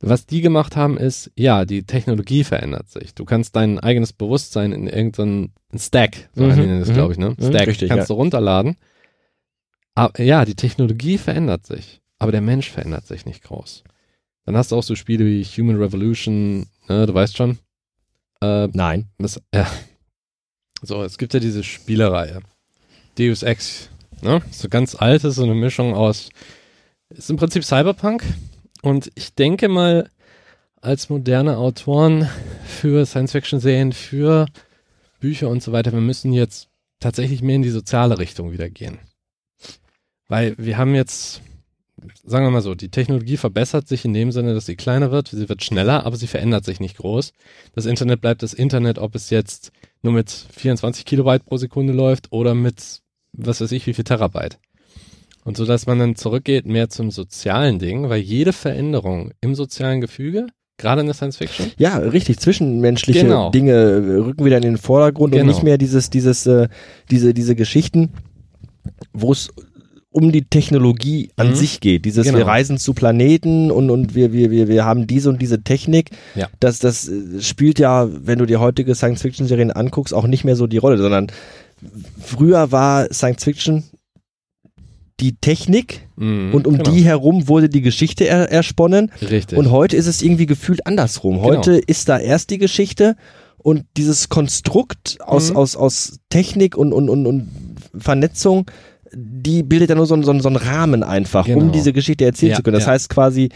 was 0.00 0.26
die 0.26 0.40
gemacht 0.40 0.76
haben, 0.76 0.96
ist, 0.96 1.30
ja, 1.36 1.64
die 1.64 1.84
Technologie 1.84 2.44
verändert 2.44 2.90
sich. 2.90 3.14
Du 3.14 3.24
kannst 3.24 3.54
dein 3.54 3.78
eigenes 3.78 4.12
Bewusstsein 4.12 4.72
in 4.72 4.86
irgendeinen 4.88 5.52
Stack, 5.76 6.28
so 6.34 6.44
mhm, 6.44 6.56
nennen 6.56 6.80
das, 6.80 6.92
glaube 6.92 7.12
ich, 7.12 7.18
ne? 7.18 7.34
Mhm. 7.38 7.48
Stack, 7.48 7.68
richtig, 7.68 7.88
kannst 7.88 8.08
ja. 8.08 8.14
du 8.14 8.20
runterladen. 8.20 8.76
Aber 9.94 10.20
ja, 10.22 10.44
die 10.44 10.54
Technologie 10.54 11.18
verändert 11.18 11.66
sich, 11.66 12.00
aber 12.18 12.32
der 12.32 12.40
Mensch 12.40 12.70
verändert 12.70 13.06
sich 13.06 13.24
nicht 13.24 13.44
groß. 13.44 13.84
Dann 14.44 14.56
hast 14.56 14.72
du 14.72 14.76
auch 14.76 14.82
so 14.82 14.94
Spiele 14.94 15.26
wie 15.26 15.44
Human 15.44 15.76
Revolution, 15.76 16.66
ne, 16.88 17.06
du 17.06 17.14
weißt 17.14 17.36
schon. 17.36 17.58
Äh, 18.40 18.68
Nein. 18.72 19.08
Das, 19.18 19.40
ja. 19.54 19.66
So, 20.82 21.02
es 21.02 21.18
gibt 21.18 21.34
ja 21.34 21.40
diese 21.40 21.64
Spielereihe. 21.64 22.40
Deus 23.18 23.42
Ex, 23.42 23.88
ne? 24.22 24.42
So 24.50 24.68
ganz 24.68 24.94
altes, 24.94 25.36
so 25.36 25.42
eine 25.42 25.54
Mischung 25.54 25.94
aus 25.94 26.28
ist 27.10 27.30
im 27.30 27.36
Prinzip 27.36 27.64
Cyberpunk. 27.64 28.22
Und 28.82 29.10
ich 29.14 29.34
denke 29.34 29.68
mal, 29.68 30.10
als 30.80 31.08
moderne 31.08 31.56
Autoren 31.56 32.28
für 32.64 33.04
Science-Fiction-Serien, 33.04 33.92
für 33.92 34.46
Bücher 35.20 35.48
und 35.48 35.62
so 35.62 35.72
weiter, 35.72 35.92
wir 35.92 36.00
müssen 36.00 36.32
jetzt 36.32 36.68
tatsächlich 37.00 37.42
mehr 37.42 37.56
in 37.56 37.62
die 37.62 37.70
soziale 37.70 38.18
Richtung 38.18 38.52
wieder 38.52 38.70
gehen. 38.70 38.98
Weil 40.28 40.54
wir 40.58 40.78
haben 40.78 40.94
jetzt, 40.94 41.40
sagen 42.24 42.44
wir 42.44 42.50
mal 42.50 42.62
so, 42.62 42.74
die 42.74 42.90
Technologie 42.90 43.36
verbessert 43.36 43.88
sich 43.88 44.04
in 44.04 44.14
dem 44.14 44.32
Sinne, 44.32 44.54
dass 44.54 44.66
sie 44.66 44.76
kleiner 44.76 45.10
wird, 45.10 45.28
sie 45.28 45.48
wird 45.48 45.62
schneller, 45.62 46.06
aber 46.06 46.16
sie 46.16 46.26
verändert 46.26 46.64
sich 46.64 46.80
nicht 46.80 46.96
groß. 46.96 47.32
Das 47.74 47.86
Internet 47.86 48.20
bleibt 48.20 48.42
das 48.42 48.54
Internet, 48.54 48.98
ob 48.98 49.14
es 49.14 49.30
jetzt 49.30 49.72
nur 50.02 50.12
mit 50.12 50.30
24 50.30 51.04
Kilobyte 51.04 51.44
pro 51.44 51.56
Sekunde 51.56 51.92
läuft 51.92 52.32
oder 52.32 52.54
mit, 52.54 53.02
was 53.32 53.60
weiß 53.60 53.72
ich, 53.72 53.86
wie 53.86 53.94
viel 53.94 54.04
Terabyte. 54.04 54.58
Und 55.44 55.56
so, 55.56 55.64
dass 55.64 55.86
man 55.86 55.98
dann 55.98 56.14
zurückgeht 56.14 56.66
mehr 56.66 56.90
zum 56.90 57.10
sozialen 57.10 57.78
Ding, 57.78 58.08
weil 58.08 58.20
jede 58.20 58.52
Veränderung 58.52 59.32
im 59.40 59.54
sozialen 59.54 60.00
Gefüge, 60.00 60.46
gerade 60.76 61.00
in 61.00 61.06
der 61.06 61.14
Science 61.14 61.38
Fiction. 61.38 61.72
Ja, 61.78 61.96
richtig, 61.96 62.38
zwischenmenschliche 62.38 63.22
genau. 63.22 63.50
Dinge 63.50 63.72
äh, 63.72 64.16
rücken 64.16 64.44
wieder 64.44 64.56
in 64.56 64.62
den 64.62 64.78
Vordergrund 64.78 65.32
genau. 65.32 65.42
und 65.42 65.48
nicht 65.48 65.62
mehr 65.62 65.78
dieses, 65.78 66.10
dieses, 66.10 66.46
äh, 66.46 66.68
diese, 67.10 67.34
diese 67.34 67.56
Geschichten, 67.56 68.10
wo 69.12 69.32
es 69.32 69.50
um 70.18 70.32
die 70.32 70.44
Technologie 70.44 71.30
an 71.36 71.50
mhm. 71.50 71.54
sich 71.54 71.80
geht. 71.80 72.04
Dieses, 72.04 72.26
genau. 72.26 72.38
wir 72.38 72.46
reisen 72.46 72.76
zu 72.78 72.92
Planeten 72.92 73.70
und, 73.70 73.88
und 73.88 74.16
wir, 74.16 74.32
wir, 74.32 74.50
wir, 74.50 74.66
wir 74.66 74.84
haben 74.84 75.06
diese 75.06 75.28
und 75.28 75.40
diese 75.40 75.62
Technik. 75.62 76.10
Ja. 76.34 76.48
Das, 76.58 76.80
das 76.80 77.08
äh, 77.08 77.40
spielt 77.40 77.78
ja, 77.78 78.08
wenn 78.10 78.40
du 78.40 78.46
dir 78.46 78.58
heutige 78.58 78.94
Science-Fiction-Serien 78.94 79.70
anguckst, 79.70 80.12
auch 80.12 80.26
nicht 80.26 80.44
mehr 80.44 80.56
so 80.56 80.66
die 80.66 80.78
Rolle, 80.78 80.98
sondern 80.98 81.28
früher 82.20 82.72
war 82.72 83.06
Science 83.12 83.44
Fiction 83.44 83.84
die 85.20 85.36
Technik 85.36 86.08
mhm, 86.16 86.54
und 86.54 86.66
um 86.66 86.78
genau. 86.78 86.90
die 86.90 87.02
herum 87.02 87.48
wurde 87.48 87.68
die 87.68 87.82
Geschichte 87.82 88.24
er, 88.24 88.50
ersponnen. 88.50 89.10
Richtig. 89.20 89.56
Und 89.56 89.70
heute 89.70 89.96
ist 89.96 90.06
es 90.06 90.22
irgendwie 90.22 90.46
gefühlt 90.46 90.86
andersrum. 90.86 91.36
Genau. 91.36 91.48
Heute 91.48 91.72
genau. 91.72 91.84
ist 91.86 92.08
da 92.08 92.18
erst 92.18 92.50
die 92.50 92.58
Geschichte 92.58 93.16
und 93.58 93.84
dieses 93.96 94.28
Konstrukt 94.28 95.18
aus, 95.20 95.50
mhm. 95.50 95.56
aus, 95.56 95.76
aus 95.76 96.20
Technik 96.30 96.76
und, 96.76 96.92
und, 96.92 97.08
und, 97.08 97.26
und 97.26 97.48
Vernetzung, 97.96 98.70
die 99.12 99.62
bildet 99.62 99.90
ja 99.90 99.96
nur 99.96 100.06
so, 100.06 100.20
so, 100.22 100.38
so 100.38 100.48
einen 100.48 100.56
Rahmen 100.56 101.02
einfach, 101.02 101.46
genau. 101.46 101.60
um 101.60 101.72
diese 101.72 101.92
Geschichte 101.92 102.24
erzählen 102.24 102.50
ja, 102.50 102.56
zu 102.56 102.62
können. 102.62 102.74
Das 102.74 102.86
ja. 102.86 102.92
heißt 102.92 103.08
quasi, 103.08 103.50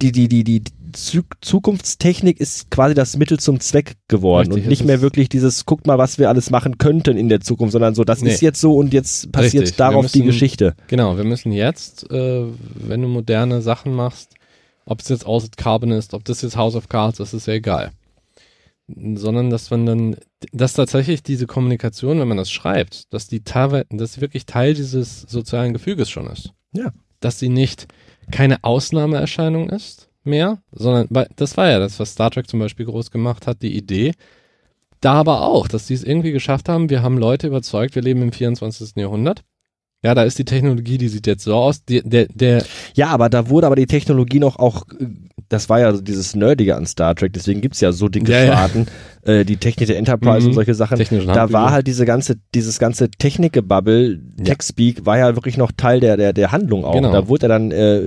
die, 0.00 0.12
die, 0.12 0.28
die, 0.28 0.44
die, 0.44 0.62
Zukunftstechnik 0.92 2.40
ist 2.40 2.68
quasi 2.70 2.94
das 2.94 3.16
Mittel 3.16 3.38
zum 3.38 3.60
Zweck 3.60 3.94
geworden 4.08 4.48
Richtig, 4.48 4.64
und 4.64 4.70
nicht 4.70 4.84
mehr 4.84 5.00
wirklich 5.00 5.28
dieses, 5.28 5.64
guckt 5.64 5.86
mal, 5.86 5.98
was 5.98 6.18
wir 6.18 6.28
alles 6.28 6.50
machen 6.50 6.78
könnten 6.78 7.16
in 7.16 7.28
der 7.28 7.40
Zukunft, 7.40 7.72
sondern 7.72 7.94
so, 7.94 8.02
das 8.02 8.22
nee. 8.22 8.30
ist 8.30 8.40
jetzt 8.40 8.60
so 8.60 8.74
und 8.76 8.92
jetzt 8.92 9.30
passiert 9.30 9.62
Richtig. 9.62 9.76
darauf 9.76 10.02
müssen, 10.02 10.18
die 10.18 10.24
Geschichte. 10.24 10.74
Genau, 10.88 11.16
wir 11.16 11.22
müssen 11.22 11.52
jetzt, 11.52 12.10
äh, 12.10 12.44
wenn 12.74 13.02
du 13.02 13.06
moderne 13.06 13.62
Sachen 13.62 13.94
machst, 13.94 14.34
ob 14.84 15.00
es 15.00 15.08
jetzt 15.08 15.26
Altered 15.26 15.56
Carbon 15.56 15.92
ist, 15.92 16.12
ob 16.12 16.24
das 16.24 16.42
jetzt 16.42 16.56
House 16.56 16.74
of 16.74 16.88
Cards 16.88 17.20
ist, 17.20 17.34
ist 17.34 17.46
ja 17.46 17.54
egal. 17.54 17.92
Sondern, 19.14 19.50
dass 19.50 19.70
man 19.70 19.86
dann, 19.86 20.16
dass 20.52 20.72
tatsächlich 20.74 21.22
diese 21.22 21.46
Kommunikation, 21.46 22.18
wenn 22.18 22.28
man 22.28 22.36
das 22.36 22.50
schreibt, 22.50 23.12
dass 23.12 23.28
die 23.28 23.42
dass 23.42 24.20
wirklich 24.20 24.46
Teil 24.46 24.74
dieses 24.74 25.22
sozialen 25.22 25.72
Gefüges 25.72 26.10
schon 26.10 26.26
ist. 26.26 26.52
Ja. 26.72 26.92
Dass 27.20 27.38
sie 27.38 27.48
nicht 27.48 27.88
keine 28.30 28.62
Ausnahmeerscheinung 28.64 29.68
ist, 29.70 30.10
mehr, 30.24 30.58
sondern 30.72 31.08
das 31.36 31.56
war 31.56 31.68
ja 31.68 31.78
das, 31.78 31.98
was 31.98 32.12
Star 32.12 32.30
Trek 32.30 32.48
zum 32.48 32.60
Beispiel 32.60 32.86
groß 32.86 33.10
gemacht 33.10 33.46
hat, 33.46 33.62
die 33.62 33.76
Idee. 33.76 34.12
Da 35.00 35.14
aber 35.14 35.42
auch, 35.42 35.66
dass 35.66 35.86
sie 35.86 35.94
es 35.94 36.04
irgendwie 36.04 36.32
geschafft 36.32 36.68
haben, 36.68 36.90
wir 36.90 37.02
haben 37.02 37.16
Leute 37.16 37.46
überzeugt, 37.46 37.94
wir 37.94 38.02
leben 38.02 38.22
im 38.22 38.32
24. 38.32 38.96
Jahrhundert. 38.96 39.42
Ja, 40.02 40.14
da 40.14 40.22
ist 40.22 40.38
die 40.38 40.44
Technologie, 40.44 40.96
die 40.96 41.08
sieht 41.08 41.26
jetzt 41.26 41.44
so 41.44 41.54
aus. 41.54 41.84
Die, 41.84 42.02
der, 42.02 42.26
der 42.26 42.64
ja, 42.94 43.08
aber 43.08 43.28
da 43.28 43.50
wurde 43.50 43.66
aber 43.66 43.76
die 43.76 43.86
Technologie 43.86 44.38
noch 44.38 44.58
auch 44.58 44.86
das 45.50 45.68
war 45.68 45.80
ja 45.80 45.92
dieses 45.92 46.36
Nerdige 46.36 46.76
an 46.76 46.86
Star 46.86 47.14
Trek, 47.16 47.32
deswegen 47.32 47.60
gibt's 47.60 47.80
ja 47.80 47.90
so 47.90 48.08
dicke 48.08 48.30
ja, 48.30 48.46
Sparten, 48.46 48.86
ja. 49.26 49.32
Äh, 49.32 49.44
die 49.44 49.56
Technik 49.56 49.88
der 49.88 49.98
Enterprise 49.98 50.42
mhm. 50.42 50.46
und 50.46 50.52
solche 50.54 50.74
Sachen. 50.74 50.96
Da 51.26 51.52
war 51.52 51.72
halt 51.72 51.88
diese 51.88 52.06
ganze, 52.06 52.36
dieses 52.54 52.78
ganze 52.78 53.10
Technikgebubble, 53.10 54.20
ja. 54.38 54.44
Techspeak, 54.44 55.04
war 55.06 55.18
ja 55.18 55.34
wirklich 55.34 55.56
noch 55.56 55.72
Teil 55.76 55.98
der, 55.98 56.16
der, 56.16 56.32
der 56.32 56.52
Handlung 56.52 56.84
auch. 56.84 56.94
Genau. 56.94 57.12
Da 57.12 57.26
wurde 57.26 57.48
dann 57.48 57.72
äh, 57.72 57.98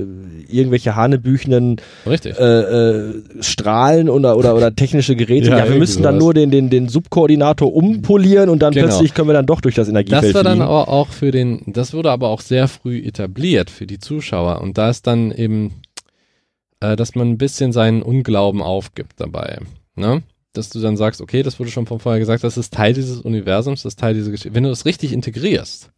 irgendwelche 0.48 0.96
hanebüchenen 0.96 1.82
äh, 2.06 2.42
äh, 2.42 3.14
Strahlen 3.42 4.10
oder, 4.10 4.38
oder, 4.38 4.56
oder 4.56 4.74
technische 4.74 5.16
Geräte. 5.16 5.44
Ja, 5.54 5.66
ja 5.66 5.70
wir 5.70 5.78
müssen 5.78 6.02
dann 6.02 6.18
nur 6.18 6.34
den, 6.34 6.50
den, 6.50 6.70
den 6.70 6.88
Subkoordinator 6.88 7.76
umpolieren 7.76 8.50
und 8.50 8.62
dann 8.62 8.74
genau. 8.74 8.88
plötzlich 8.88 9.14
können 9.14 9.28
wir 9.28 9.34
dann 9.34 9.46
doch 9.46 9.60
durch 9.60 9.76
das 9.76 9.90
Energiefeld 9.90 10.24
Das 10.24 10.34
war 10.34 10.44
dann 10.44 10.62
aber 10.62 10.88
auch 10.88 11.10
für 11.10 11.32
den, 11.32 11.62
das 11.68 11.94
wurde 11.94 12.10
aber 12.10 12.30
auch 12.30 12.40
sehr 12.40 12.70
früh 12.70 13.00
etabliert 13.00 13.70
für 13.70 13.86
die 13.86 14.00
Zuschauer 14.00 14.62
und 14.62 14.78
da 14.78 14.90
ist 14.90 15.06
dann 15.06 15.32
eben 15.32 15.83
äh, 16.84 16.98
dass 16.98 17.16
man 17.16 17.30
ein 17.30 17.38
bisschen 17.38 17.72
seinen 17.72 18.04
Unglauben 18.04 18.62
aufgibt 18.62 19.14
dabei. 19.18 19.60
Ne? 19.96 20.22
Dass 20.52 20.70
du 20.70 20.82
dann 20.82 20.98
sagst, 20.98 21.22
okay, 21.22 21.42
das 21.42 21.58
wurde 21.60 21.72
schon 21.72 21.88
von 21.88 22.00
vorher 22.00 22.20
gesagt, 22.20 22.44
das 22.44 22.58
ist 22.58 22.74
Teil 22.74 22.94
dieses 22.94 23.22
Universums, 23.22 23.84
das 23.84 23.94
ist 23.94 24.00
Teil 24.00 24.14
dieser 24.14 24.32
Geschichte. 24.32 24.54
Wenn 24.54 24.64
du 24.64 24.70
das 24.70 24.86
richtig 24.86 25.14
integrierst, 25.14 25.92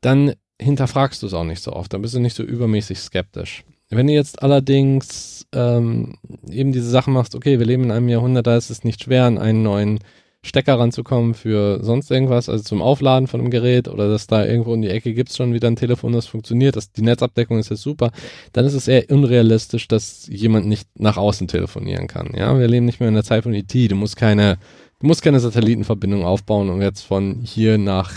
dann 0.00 0.34
hinterfragst 0.60 1.22
du 1.22 1.26
es 1.26 1.34
auch 1.34 1.44
nicht 1.44 1.62
so 1.62 1.72
oft, 1.72 1.92
dann 1.92 2.02
bist 2.02 2.14
du 2.14 2.20
nicht 2.20 2.36
so 2.36 2.44
übermäßig 2.44 3.00
skeptisch. 3.00 3.64
Wenn 3.90 4.06
du 4.06 4.12
jetzt 4.12 4.42
allerdings 4.42 5.46
ähm, 5.52 6.16
eben 6.48 6.72
diese 6.72 6.88
Sachen 6.88 7.12
machst, 7.12 7.34
okay, 7.34 7.58
wir 7.58 7.66
leben 7.66 7.84
in 7.84 7.90
einem 7.90 8.08
Jahrhundert, 8.08 8.46
da 8.46 8.56
ist 8.56 8.70
es 8.70 8.84
nicht 8.84 9.02
schwer, 9.02 9.24
an 9.24 9.36
einen 9.36 9.62
neuen 9.62 9.98
Stecker 10.44 10.76
ranzukommen 10.76 11.34
für 11.34 11.82
sonst 11.84 12.10
irgendwas, 12.10 12.48
also 12.48 12.64
zum 12.64 12.82
Aufladen 12.82 13.28
von 13.28 13.40
einem 13.40 13.50
Gerät 13.50 13.86
oder 13.86 14.08
dass 14.08 14.26
da 14.26 14.44
irgendwo 14.44 14.74
in 14.74 14.82
die 14.82 14.88
Ecke 14.88 15.14
gibt 15.14 15.30
es 15.30 15.36
schon 15.36 15.54
wieder 15.54 15.68
ein 15.68 15.76
Telefon, 15.76 16.12
das 16.12 16.26
funktioniert, 16.26 16.74
dass 16.74 16.90
die 16.90 17.02
Netzabdeckung 17.02 17.60
ist 17.60 17.70
jetzt 17.70 17.82
super, 17.82 18.10
dann 18.52 18.64
ist 18.64 18.74
es 18.74 18.88
eher 18.88 19.08
unrealistisch, 19.08 19.86
dass 19.86 20.26
jemand 20.26 20.66
nicht 20.66 20.88
nach 20.98 21.16
außen 21.16 21.46
telefonieren 21.46 22.08
kann. 22.08 22.32
Ja, 22.34 22.58
wir 22.58 22.66
leben 22.66 22.86
nicht 22.86 22.98
mehr 22.98 23.08
in 23.08 23.14
der 23.14 23.22
Zeit 23.22 23.44
von 23.44 23.54
ET. 23.54 23.72
Du 23.72 23.94
musst 23.94 24.16
keine, 24.16 24.58
du 24.98 25.06
musst 25.06 25.22
keine 25.22 25.38
Satellitenverbindung 25.38 26.24
aufbauen, 26.24 26.70
um 26.70 26.82
jetzt 26.82 27.02
von 27.02 27.40
hier 27.44 27.78
nach 27.78 28.12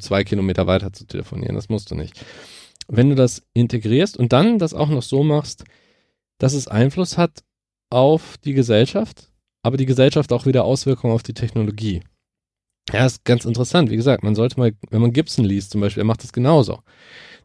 zwei 0.00 0.24
Kilometer 0.24 0.66
weiter 0.66 0.92
zu 0.92 1.06
telefonieren. 1.06 1.54
Das 1.54 1.68
musst 1.68 1.92
du 1.92 1.94
nicht. 1.94 2.24
Wenn 2.88 3.08
du 3.08 3.14
das 3.14 3.42
integrierst 3.54 4.16
und 4.16 4.32
dann 4.32 4.58
das 4.58 4.74
auch 4.74 4.88
noch 4.88 5.02
so 5.02 5.22
machst, 5.22 5.64
dass 6.38 6.54
es 6.54 6.66
Einfluss 6.66 7.18
hat 7.18 7.44
auf 7.88 8.36
die 8.44 8.54
Gesellschaft, 8.54 9.31
aber 9.62 9.76
die 9.76 9.86
Gesellschaft 9.86 10.32
auch 10.32 10.46
wieder 10.46 10.64
Auswirkungen 10.64 11.14
auf 11.14 11.22
die 11.22 11.34
Technologie. 11.34 12.02
Ja, 12.92 13.06
ist 13.06 13.24
ganz 13.24 13.44
interessant. 13.44 13.90
Wie 13.90 13.96
gesagt, 13.96 14.24
man 14.24 14.34
sollte 14.34 14.58
mal, 14.58 14.72
wenn 14.90 15.00
man 15.00 15.12
Gibson 15.12 15.44
liest 15.44 15.70
zum 15.70 15.80
Beispiel, 15.80 16.02
er 16.02 16.06
macht 16.06 16.24
das 16.24 16.32
genauso. 16.32 16.80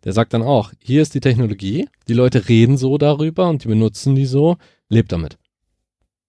Der 0.04 0.14
sagt 0.14 0.34
dann 0.34 0.42
auch, 0.42 0.72
hier 0.80 1.02
ist 1.02 1.14
die 1.14 1.20
Technologie, 1.20 1.88
die 2.08 2.14
Leute 2.14 2.50
reden 2.50 2.78
so 2.78 2.98
darüber 2.98 3.50
und 3.50 3.64
die 3.64 3.68
benutzen 3.68 4.16
die 4.16 4.26
so, 4.26 4.58
lebt 4.90 5.12
damit. 5.12 5.38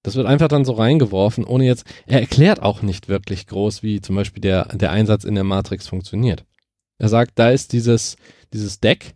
Das 0.03 0.15
wird 0.15 0.27
einfach 0.27 0.49
dann 0.49 0.65
so 0.65 0.73
reingeworfen, 0.73 1.45
ohne 1.45 1.67
jetzt, 1.67 1.85
er 2.07 2.21
erklärt 2.21 2.63
auch 2.63 2.83
nicht 2.83 3.09
wirklich 3.09 3.47
groß, 3.47 3.83
wie 3.83 4.01
zum 4.01 4.17
Beispiel 4.17 4.41
der, 4.41 4.67
der 4.77 4.91
Einsatz 4.91 5.25
in 5.25 5.35
der 5.35 5.45
Matrix 5.45 5.89
funktioniert. 5.89 6.45
Er 6.99 7.09
sagt, 7.09 7.33
da 7.39 7.51
ist 7.51 7.73
dieses, 7.73 8.17
dieses 8.53 8.81
Deck, 8.81 9.15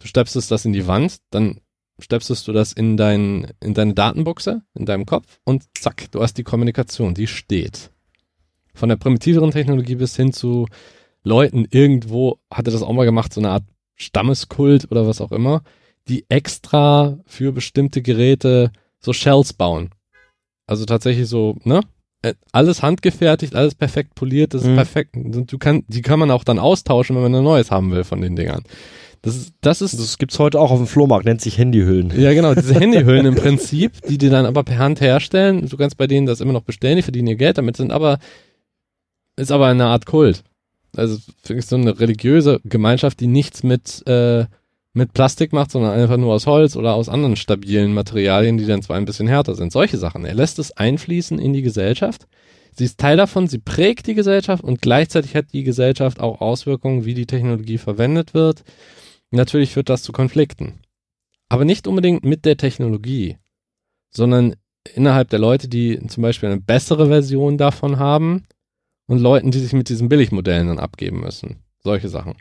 du 0.00 0.06
stöpselst 0.06 0.50
das 0.50 0.64
in 0.64 0.72
die 0.72 0.86
Wand, 0.86 1.18
dann 1.30 1.60
stöpselst 2.00 2.46
du 2.48 2.52
das 2.52 2.72
in, 2.72 2.96
dein, 2.96 3.52
in 3.62 3.74
deine 3.74 3.94
Datenbuchse, 3.94 4.62
in 4.74 4.86
deinem 4.86 5.06
Kopf 5.06 5.38
und 5.44 5.64
zack, 5.78 6.10
du 6.10 6.22
hast 6.22 6.34
die 6.38 6.42
Kommunikation, 6.44 7.14
die 7.14 7.26
steht. 7.26 7.90
Von 8.74 8.88
der 8.88 8.96
primitiveren 8.96 9.52
Technologie 9.52 9.94
bis 9.94 10.16
hin 10.16 10.32
zu 10.32 10.66
Leuten 11.22 11.66
irgendwo, 11.70 12.38
hatte 12.52 12.70
das 12.70 12.82
auch 12.82 12.92
mal 12.92 13.04
gemacht, 13.04 13.32
so 13.32 13.40
eine 13.40 13.50
Art 13.50 13.64
Stammeskult 13.96 14.90
oder 14.90 15.06
was 15.06 15.20
auch 15.20 15.32
immer, 15.32 15.62
die 16.08 16.26
extra 16.28 17.18
für 17.26 17.52
bestimmte 17.52 18.02
Geräte 18.02 18.72
so 19.00 19.12
Shells 19.12 19.52
bauen. 19.52 19.90
Also 20.66 20.84
tatsächlich 20.84 21.28
so, 21.28 21.56
ne? 21.64 21.80
Äh, 22.22 22.34
alles 22.52 22.82
handgefertigt, 22.82 23.54
alles 23.54 23.74
perfekt 23.74 24.14
poliert, 24.14 24.54
das 24.54 24.62
ist 24.62 24.68
Mhm. 24.68 24.74
perfekt. 24.76 25.14
Du 25.14 25.58
kann, 25.58 25.84
die 25.88 26.02
kann 26.02 26.18
man 26.18 26.30
auch 26.30 26.42
dann 26.44 26.58
austauschen, 26.58 27.14
wenn 27.16 27.22
man 27.22 27.34
ein 27.36 27.44
neues 27.44 27.70
haben 27.70 27.90
will 27.92 28.02
von 28.04 28.20
den 28.20 28.34
Dingern. 28.34 28.64
Das 29.24 29.36
ist, 29.36 29.54
das 29.62 29.80
ist 29.80 29.98
Das 29.98 30.18
gibt's 30.18 30.38
heute 30.38 30.60
auch 30.60 30.70
auf 30.70 30.78
dem 30.78 30.86
Flohmarkt, 30.86 31.24
nennt 31.24 31.40
sich 31.40 31.56
Handyhüllen. 31.56 32.12
ja, 32.20 32.34
genau, 32.34 32.54
diese 32.54 32.74
Handyhüllen 32.80 33.24
im 33.24 33.34
Prinzip, 33.34 33.92
die 34.08 34.18
die 34.18 34.28
dann 34.28 34.44
aber 34.44 34.64
per 34.64 34.78
Hand 34.78 35.00
herstellen. 35.00 35.66
Du 35.66 35.76
kannst 35.78 35.96
bei 35.96 36.06
denen 36.06 36.26
das 36.26 36.40
immer 36.42 36.52
noch 36.52 36.62
bestellen, 36.62 36.96
die 36.96 37.02
verdienen 37.02 37.28
ihr 37.28 37.36
Geld 37.36 37.56
damit, 37.56 37.76
sind 37.76 37.90
aber, 37.90 38.18
ist 39.36 39.50
aber 39.50 39.68
eine 39.68 39.86
Art 39.86 40.04
Kult. 40.04 40.44
Also 40.94 41.18
so 41.42 41.76
eine 41.76 41.98
religiöse 41.98 42.60
Gemeinschaft, 42.64 43.18
die 43.18 43.26
nichts 43.26 43.62
mit, 43.62 44.06
äh, 44.06 44.44
mit 44.92 45.14
Plastik 45.14 45.52
macht, 45.54 45.70
sondern 45.70 45.92
einfach 45.92 46.18
nur 46.18 46.34
aus 46.34 46.46
Holz 46.46 46.76
oder 46.76 46.94
aus 46.94 47.08
anderen 47.08 47.36
stabilen 47.36 47.94
Materialien, 47.94 48.58
die 48.58 48.66
dann 48.66 48.82
zwar 48.82 48.96
ein 48.96 49.06
bisschen 49.06 49.26
härter 49.26 49.54
sind. 49.54 49.72
Solche 49.72 49.96
Sachen. 49.96 50.24
Er 50.26 50.34
lässt 50.34 50.58
es 50.58 50.70
einfließen 50.76 51.38
in 51.38 51.52
die 51.54 51.62
Gesellschaft. 51.62 52.26
Sie 52.76 52.84
ist 52.84 52.98
Teil 52.98 53.16
davon, 53.16 53.48
sie 53.48 53.58
prägt 53.58 54.06
die 54.06 54.14
Gesellschaft 54.14 54.62
und 54.62 54.82
gleichzeitig 54.82 55.34
hat 55.34 55.46
die 55.52 55.62
Gesellschaft 55.62 56.20
auch 56.20 56.40
Auswirkungen, 56.40 57.04
wie 57.04 57.14
die 57.14 57.26
Technologie 57.26 57.78
verwendet 57.78 58.34
wird. 58.34 58.64
Natürlich 59.34 59.72
führt 59.72 59.88
das 59.88 60.02
zu 60.02 60.12
Konflikten. 60.12 60.80
Aber 61.48 61.64
nicht 61.64 61.86
unbedingt 61.86 62.24
mit 62.24 62.44
der 62.44 62.56
Technologie, 62.56 63.36
sondern 64.10 64.54
innerhalb 64.94 65.28
der 65.30 65.38
Leute, 65.38 65.68
die 65.68 65.98
zum 66.06 66.22
Beispiel 66.22 66.48
eine 66.48 66.60
bessere 66.60 67.08
Version 67.08 67.58
davon 67.58 67.98
haben 67.98 68.44
und 69.06 69.18
Leuten, 69.18 69.50
die 69.50 69.58
sich 69.58 69.72
mit 69.72 69.88
diesen 69.88 70.08
Billigmodellen 70.08 70.68
dann 70.68 70.78
abgeben 70.78 71.20
müssen. 71.20 71.62
Solche 71.82 72.08
Sachen. 72.08 72.34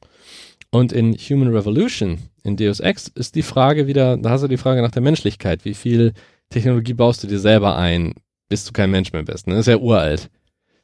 Und 0.69 0.93
in 0.93 1.13
Human 1.13 1.53
Revolution, 1.53 2.19
in 2.43 2.57
Deus 2.57 2.79
Ex, 2.79 3.07
ist 3.07 3.35
die 3.35 3.41
Frage 3.41 3.87
wieder, 3.87 4.17
da 4.17 4.29
hast 4.29 4.43
du 4.43 4.47
die 4.47 4.57
Frage 4.57 4.81
nach 4.81 4.91
der 4.91 5.01
Menschlichkeit. 5.01 5.65
Wie 5.65 5.73
viel 5.73 6.13
Technologie 6.49 6.93
baust 6.93 7.23
du 7.23 7.27
dir 7.27 7.39
selber 7.39 7.75
ein, 7.75 8.13
bis 8.49 8.65
du 8.65 8.71
kein 8.71 8.91
Mensch 8.91 9.13
mehr 9.13 9.23
bist? 9.23 9.47
Ne? 9.47 9.55
Das 9.55 9.67
ist 9.67 9.71
ja 9.71 9.77
uralt. 9.77 10.29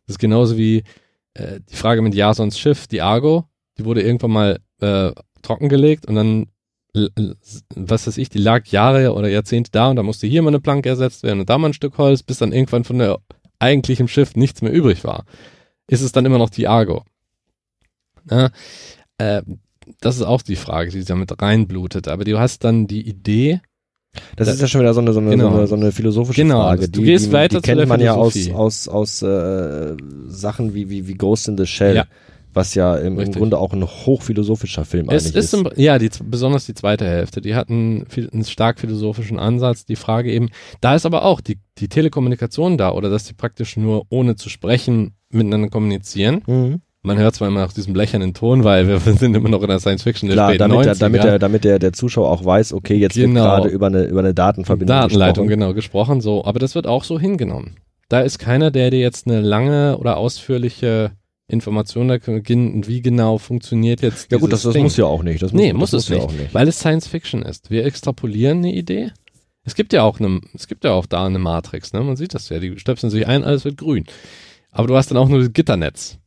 Das 0.05 0.15
ist 0.15 0.19
genauso 0.19 0.57
wie 0.57 0.83
äh, 1.35 1.59
die 1.69 1.75
Frage 1.75 2.01
mit 2.01 2.15
Jasons 2.15 2.59
Schiff, 2.59 2.87
die 2.87 3.01
Argo, 3.01 3.45
die 3.77 3.85
wurde 3.85 4.01
irgendwann 4.01 4.31
mal 4.31 4.59
äh, 4.81 5.11
trockengelegt 5.41 6.05
und 6.05 6.15
dann, 6.15 6.47
was 7.75 8.07
weiß 8.07 8.17
ich, 8.17 8.29
die 8.29 8.39
lag 8.39 8.65
Jahre 8.67 9.13
oder 9.13 9.27
Jahrzehnte 9.29 9.71
da 9.71 9.89
und 9.89 9.95
da 9.95 10.03
musste 10.03 10.27
hier 10.27 10.41
mal 10.41 10.49
eine 10.49 10.59
Planke 10.59 10.89
ersetzt 10.89 11.23
werden 11.23 11.39
und 11.41 11.49
da 11.49 11.57
mal 11.57 11.69
ein 11.69 11.73
Stück 11.73 11.97
Holz, 11.97 12.23
bis 12.23 12.37
dann 12.39 12.51
irgendwann 12.51 12.83
von 12.83 12.97
der 12.99 13.19
eigentlichen 13.59 14.07
Schiff 14.07 14.35
nichts 14.35 14.61
mehr 14.61 14.71
übrig 14.71 15.03
war. 15.03 15.25
Ist 15.87 16.01
es 16.01 16.11
dann 16.11 16.25
immer 16.25 16.37
noch 16.37 16.49
die 16.49 16.67
Argo? 16.67 17.03
Ja, 18.29 18.49
äh, 19.17 19.41
das 20.01 20.17
ist 20.17 20.23
auch 20.23 20.41
die 20.41 20.55
Frage, 20.55 20.91
die 20.91 21.03
damit 21.03 21.41
reinblutet. 21.41 22.07
Aber 22.07 22.23
du 22.23 22.39
hast 22.39 22.63
dann 22.63 22.85
die 22.87 23.07
Idee, 23.07 23.61
Das 24.35 24.47
Da- 24.47 24.53
ist 24.53 24.61
ja 24.61 24.67
schon 24.67 24.81
wieder 24.81 24.93
so 24.93 25.01
eine, 25.01 25.13
so 25.13 25.19
eine, 25.19 25.29
Genau. 25.31 25.51
so 25.51 25.57
eine, 25.57 25.67
so 25.67 25.75
eine 25.75 25.91
philosophische 25.91 26.41
Genau, 26.41 26.61
Frage. 26.61 26.89
du 26.89 26.99
die, 27.01 27.05
gehst 27.05 27.27
die, 27.27 27.31
weiter 27.31 27.57
die 27.59 27.61
zu 27.69 27.75
kennt 27.75 27.87
man 27.89 28.01
ja 28.01 28.13
aus, 28.15 28.35
aus, 28.51 28.87
aus 28.87 29.21
äh, 29.21 29.95
Sachen 30.27 30.73
wie, 30.73 30.89
wie, 30.89 31.07
wie 31.07 31.13
Ghost 31.13 31.47
in 31.47 31.57
the 31.57 31.65
Shell, 31.67 31.95
Ja. 31.97 32.05
Was 32.53 32.73
ja 32.75 32.95
im, 32.95 33.17
Richtig. 33.17 33.37
Grunde 33.37 33.57
auch 33.57 33.73
ein 33.73 33.83
hochphilosophischer 33.83 34.85
Film 34.85 35.07
Es 35.09 35.25
eigentlich 35.25 35.35
ist, 35.35 35.53
ist. 35.53 35.77
ja, 35.77 35.97
die, 35.99 36.09
besonders 36.23 36.65
die 36.65 36.73
zweite 36.73 37.05
Hälfte, 37.05 37.41
die 37.41 37.55
hat 37.55 37.69
einen, 37.69 38.05
einen 38.33 38.43
stark 38.45 38.79
philosophischen 38.79 39.39
Ansatz. 39.39 39.85
Die 39.85 39.95
Frage 39.95 40.31
eben, 40.31 40.49
da 40.81 40.95
ist 40.95 41.05
aber 41.05 41.23
auch 41.25 41.41
die, 41.41 41.59
die 41.77 41.87
Telekommunikation 41.89 42.77
da 42.77 42.91
oder 42.91 43.09
dass 43.09 43.25
die 43.25 43.33
praktisch 43.33 43.77
nur 43.77 44.05
ohne 44.09 44.35
zu 44.35 44.49
sprechen 44.49 45.13
miteinander 45.29 45.69
kommunizieren. 45.69 46.41
Mhm. 46.47 46.81
Man 47.01 47.17
hört 47.17 47.33
zwar 47.35 47.47
immer 47.47 47.61
nach 47.61 47.71
diesem 47.71 47.93
blechernen 47.93 48.33
Ton, 48.33 48.65
weil 48.65 48.87
wir 48.87 48.99
sind 48.99 49.33
immer 49.35 49.47
noch 49.47 49.61
in 49.61 49.69
der 49.69 49.79
Science 49.79 50.03
Fiction 50.03 50.27
der 50.27 50.35
Klar, 50.35 50.55
damit, 50.55 50.85
der, 50.85 50.95
90er. 50.95 50.99
damit, 50.99 51.23
der, 51.23 51.39
damit 51.39 51.63
der, 51.63 51.79
der 51.79 51.93
Zuschauer 51.93 52.29
auch 52.29 52.43
weiß, 52.43 52.73
okay, 52.73 52.95
jetzt 52.95 53.13
Genau. 53.15 53.35
wird 53.35 53.43
gerade 53.43 53.69
über 53.69 53.87
eine, 53.87 54.03
über 54.03 54.19
eine 54.19 54.33
Datenverbindung 54.33 54.97
Datenleitung, 54.97 55.47
gesprochen. 55.47 55.59
genau, 55.61 55.73
gesprochen 55.73 56.19
so. 56.21 56.43
Aber 56.43 56.59
das 56.59 56.75
wird 56.75 56.87
auch 56.87 57.03
so 57.05 57.17
hingenommen. 57.19 57.75
Da 58.09 58.21
ist 58.21 58.39
keiner, 58.39 58.69
der 58.71 58.89
dir 58.89 58.99
jetzt 58.99 59.27
eine 59.27 59.39
lange 59.39 59.97
oder 59.97 60.17
ausführliche 60.17 61.11
Information 61.49 62.07
da 62.07 62.19
kann, 62.19 62.43
wie 62.45 63.01
genau 63.01 63.37
funktioniert 63.37 64.01
jetzt 64.01 64.31
Ja 64.31 64.37
gut, 64.37 64.53
das, 64.53 64.63
das 64.63 64.75
muss 64.77 64.97
ja 64.97 65.05
auch 65.05 65.23
nicht. 65.23 65.41
Das 65.41 65.51
Nee, 65.51 65.73
muss, 65.73 65.79
muss 65.79 65.91
das 65.91 66.03
es 66.03 66.09
ja 66.09 66.15
nicht. 66.15 66.25
auch 66.25 66.31
nicht. 66.31 66.53
Weil 66.53 66.67
es 66.67 66.79
Science 66.79 67.07
Fiction 67.07 67.41
ist. 67.41 67.69
Wir 67.71 67.85
extrapolieren 67.85 68.59
eine 68.59 68.73
Idee. 68.73 69.11
Es 69.63 69.75
gibt 69.75 69.91
ja 69.93 70.03
auch 70.03 70.19
eine, 70.19 70.41
es 70.53 70.67
gibt 70.67 70.83
ja 70.83 70.91
auch 70.91 71.05
da 71.05 71.25
eine 71.25 71.39
Matrix, 71.39 71.91
ne? 71.93 72.01
Man 72.01 72.15
sieht 72.15 72.33
das 72.33 72.49
ja. 72.49 72.59
Die 72.59 72.77
stöpseln 72.79 73.09
sich 73.09 73.27
ein, 73.27 73.43
alles 73.43 73.65
wird 73.65 73.77
grün. 73.77 74.05
Aber 74.71 74.87
du 74.87 74.95
hast 74.95 75.09
dann 75.11 75.17
auch 75.17 75.27
nur 75.27 75.39
das 75.39 75.53
Gitternetz. 75.53 76.17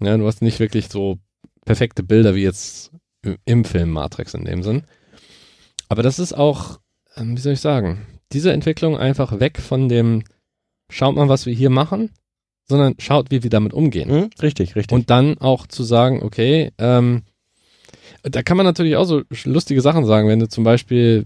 Ja, 0.00 0.16
du 0.16 0.26
hast 0.26 0.42
nicht 0.42 0.60
wirklich 0.60 0.88
so 0.88 1.18
perfekte 1.64 2.02
Bilder 2.02 2.34
wie 2.34 2.42
jetzt 2.42 2.90
im 3.44 3.64
Film 3.64 3.90
Matrix 3.90 4.34
in 4.34 4.44
dem 4.44 4.62
Sinn. 4.62 4.82
Aber 5.88 6.02
das 6.02 6.18
ist 6.18 6.32
auch, 6.34 6.78
ähm, 7.16 7.36
wie 7.36 7.40
soll 7.40 7.52
ich 7.54 7.60
sagen, 7.60 8.06
diese 8.32 8.52
Entwicklung 8.52 8.96
einfach 8.96 9.38
weg 9.40 9.60
von 9.60 9.88
dem, 9.88 10.24
schaut 10.90 11.14
mal, 11.14 11.28
was 11.28 11.46
wir 11.46 11.54
hier 11.54 11.70
machen, 11.70 12.10
sondern 12.66 12.94
schaut, 12.98 13.30
wie 13.30 13.42
wir 13.42 13.50
damit 13.50 13.72
umgehen. 13.72 14.10
Hm? 14.10 14.30
Richtig, 14.40 14.76
richtig. 14.76 14.94
Und 14.94 15.10
dann 15.10 15.38
auch 15.38 15.66
zu 15.66 15.82
sagen, 15.82 16.22
okay, 16.22 16.70
ähm, 16.78 17.22
da 18.22 18.42
kann 18.42 18.56
man 18.56 18.64
natürlich 18.64 18.96
auch 18.96 19.04
so 19.04 19.22
lustige 19.44 19.80
Sachen 19.80 20.06
sagen, 20.06 20.28
wenn 20.28 20.40
du 20.40 20.48
zum 20.48 20.64
Beispiel 20.64 21.24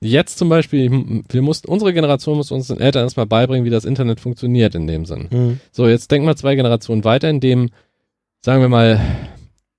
jetzt 0.00 0.38
zum 0.38 0.48
Beispiel, 0.48 1.22
wir 1.28 1.42
mussten, 1.42 1.68
unsere 1.68 1.92
Generation 1.92 2.36
muss 2.36 2.50
uns 2.50 2.68
den 2.68 2.80
Eltern 2.80 3.04
erstmal 3.04 3.26
beibringen, 3.26 3.64
wie 3.64 3.70
das 3.70 3.84
Internet 3.84 4.20
funktioniert 4.20 4.74
in 4.74 4.86
dem 4.86 5.04
Sinn. 5.04 5.28
Hm. 5.30 5.60
So, 5.70 5.86
jetzt 5.88 6.10
denk 6.10 6.24
mal 6.24 6.36
zwei 6.36 6.54
Generationen 6.54 7.04
weiter, 7.04 7.30
in 7.30 7.40
dem, 7.40 7.70
sagen 8.40 8.60
wir 8.60 8.68
mal, 8.68 9.00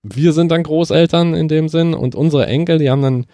wir 0.02 0.34
sind 0.34 0.52
dann 0.52 0.64
Großeltern 0.64 1.34
in 1.34 1.48
dem 1.48 1.70
Sinn 1.70 1.94
und 1.94 2.16
unsere 2.16 2.46
Enkel, 2.46 2.78
die 2.78 2.90
haben 2.90 3.02
dann 3.02 3.26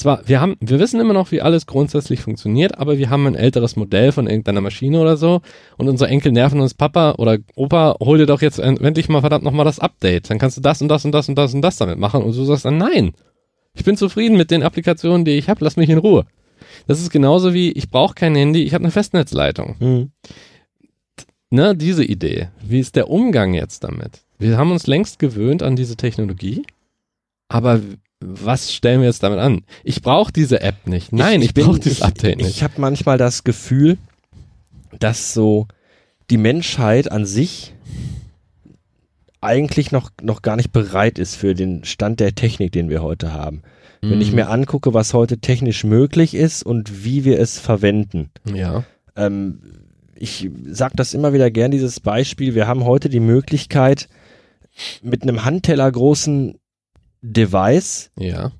zwar, 0.00 0.26
wir 0.26 0.40
haben, 0.40 0.56
wir 0.60 0.78
wissen 0.78 1.00
immer 1.00 1.12
noch, 1.12 1.30
wie 1.30 1.40
alles 1.40 1.66
grundsätzlich 1.66 2.20
funktioniert, 2.20 2.78
aber 2.78 2.98
wir 2.98 3.10
haben 3.10 3.26
ein 3.26 3.34
älteres 3.34 3.76
Modell 3.76 4.12
von 4.12 4.26
irgendeiner 4.26 4.60
Maschine 4.60 5.00
oder 5.00 5.16
so 5.16 5.40
und 5.76 5.88
unsere 5.88 6.10
Enkel 6.10 6.32
nerven 6.32 6.60
uns, 6.60 6.74
Papa 6.74 7.12
oder 7.18 7.38
Opa, 7.54 7.96
hol 8.00 8.18
dir 8.18 8.26
doch 8.26 8.42
jetzt 8.42 8.58
endlich 8.58 9.08
mal 9.08 9.20
verdammt 9.20 9.44
nochmal 9.44 9.64
das 9.64 9.78
Update. 9.78 10.30
Dann 10.30 10.38
kannst 10.38 10.56
du 10.56 10.60
das 10.60 10.82
und 10.82 10.88
das 10.88 11.04
und 11.04 11.12
das 11.12 11.28
und 11.28 11.36
das 11.36 11.54
und 11.54 11.62
das 11.62 11.76
damit 11.76 11.98
machen 11.98 12.22
und 12.22 12.36
du 12.36 12.44
sagst 12.44 12.64
dann, 12.64 12.78
nein, 12.78 13.12
ich 13.74 13.84
bin 13.84 13.96
zufrieden 13.96 14.36
mit 14.36 14.50
den 14.50 14.62
Applikationen, 14.62 15.24
die 15.24 15.32
ich 15.32 15.48
habe, 15.48 15.64
lass 15.64 15.76
mich 15.76 15.90
in 15.90 15.98
Ruhe. 15.98 16.26
Das 16.86 17.00
ist 17.00 17.10
genauso 17.10 17.54
wie, 17.54 17.70
ich 17.72 17.90
brauche 17.90 18.14
kein 18.14 18.34
Handy, 18.34 18.62
ich 18.62 18.74
habe 18.74 18.84
eine 18.84 18.90
Festnetzleitung. 18.90 19.76
Hm. 19.78 20.10
Ne, 21.50 21.76
diese 21.76 22.04
Idee. 22.04 22.48
Wie 22.62 22.80
ist 22.80 22.96
der 22.96 23.10
Umgang 23.10 23.54
jetzt 23.54 23.84
damit? 23.84 24.22
Wir 24.38 24.56
haben 24.56 24.70
uns 24.72 24.86
längst 24.86 25.18
gewöhnt 25.18 25.62
an 25.62 25.76
diese 25.76 25.96
Technologie, 25.96 26.62
aber 27.48 27.80
was 28.20 28.72
stellen 28.72 29.00
wir 29.00 29.06
jetzt 29.08 29.22
damit 29.22 29.38
an? 29.38 29.62
Ich 29.82 30.02
brauche 30.02 30.32
diese 30.32 30.60
App 30.60 30.86
nicht. 30.86 31.12
Nein, 31.12 31.40
ich, 31.42 31.54
bin- 31.54 31.64
brauche 31.66 31.78
dieses 31.80 31.98
ich, 31.98 32.04
Update 32.04 32.36
nicht. 32.38 32.48
Ich 32.50 32.62
habe 32.62 32.74
manchmal 32.78 33.16
das 33.18 33.44
Gefühl, 33.44 33.96
dass 34.98 35.32
so 35.34 35.66
die 36.30 36.36
Menschheit 36.36 37.10
an 37.10 37.24
sich 37.26 37.72
eigentlich 39.40 39.90
noch, 39.90 40.10
noch 40.22 40.42
gar 40.42 40.56
nicht 40.56 40.72
bereit 40.72 41.18
ist 41.18 41.34
für 41.34 41.54
den 41.54 41.84
Stand 41.84 42.20
der 42.20 42.34
Technik, 42.34 42.72
den 42.72 42.90
wir 42.90 43.02
heute 43.02 43.32
haben. 43.32 43.62
Wenn 44.02 44.16
Mhm. 44.16 44.20
ich 44.20 44.32
mir 44.32 44.48
angucke, 44.48 44.92
was 44.94 45.14
heute 45.14 45.38
technisch 45.38 45.84
möglich 45.84 46.34
ist 46.34 46.62
und 46.62 47.04
wie 47.04 47.24
wir 47.24 47.38
es 47.38 47.58
verwenden. 47.58 48.30
ja. 48.52 48.84
Ähm, 49.16 49.60
ich 50.14 50.50
sage 50.70 50.92
das 50.96 51.14
immer 51.14 51.32
wieder 51.32 51.50
gern, 51.50 51.70
dieses 51.70 51.98
Beispiel. 51.98 52.54
Wir 52.54 52.66
haben 52.66 52.84
heute 52.84 53.08
die 53.08 53.20
Möglichkeit, 53.20 54.06
mit 55.02 55.22
einem 55.22 55.44
Handteller 55.46 55.90
großen 55.90 56.58
Device 57.22 58.10
Ja. 58.18 58.52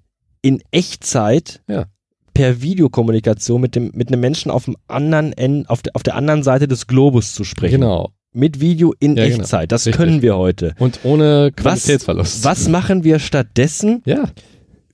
in 0.43 0.63
Echtzeit 0.71 1.63
Ja. 1.69 1.87
per 2.35 2.63
Videokommunikation 2.63 3.61
mit 3.61 3.75
dem 3.75 3.91
mit 3.95 4.09
einem 4.09 4.21
Menschen 4.21 4.51
auf 4.51 4.65
dem 4.67 4.77
anderen 4.89 5.33
Ende, 5.33 5.69
auf 5.69 5.83
der, 5.83 5.95
auf 5.97 6.03
der 6.03 6.15
anderen 6.17 6.43
Seite 6.43 6.69
des 6.69 6.87
Globus 6.87 7.35
zu 7.35 7.45
sprechen. 7.45 7.81
Genau. 7.81 8.11
Mit 8.33 8.61
Video 8.61 8.95
in 9.01 9.17
Ja, 9.17 9.25
genau. 9.27 9.39
Echtzeit. 9.41 9.73
Das 9.73 9.87
Richtig. 9.87 9.97
können 9.97 10.23
wir 10.23 10.37
heute. 10.37 10.75
Und 10.79 11.01
ohne 11.03 11.51
Was- 11.57 11.63
Qualitätsverlust. 11.63 12.45
Was 12.45 12.69
machen 12.69 13.03
wir 13.03 13.19
stattdessen? 13.19 14.03
Ja. 14.05 14.31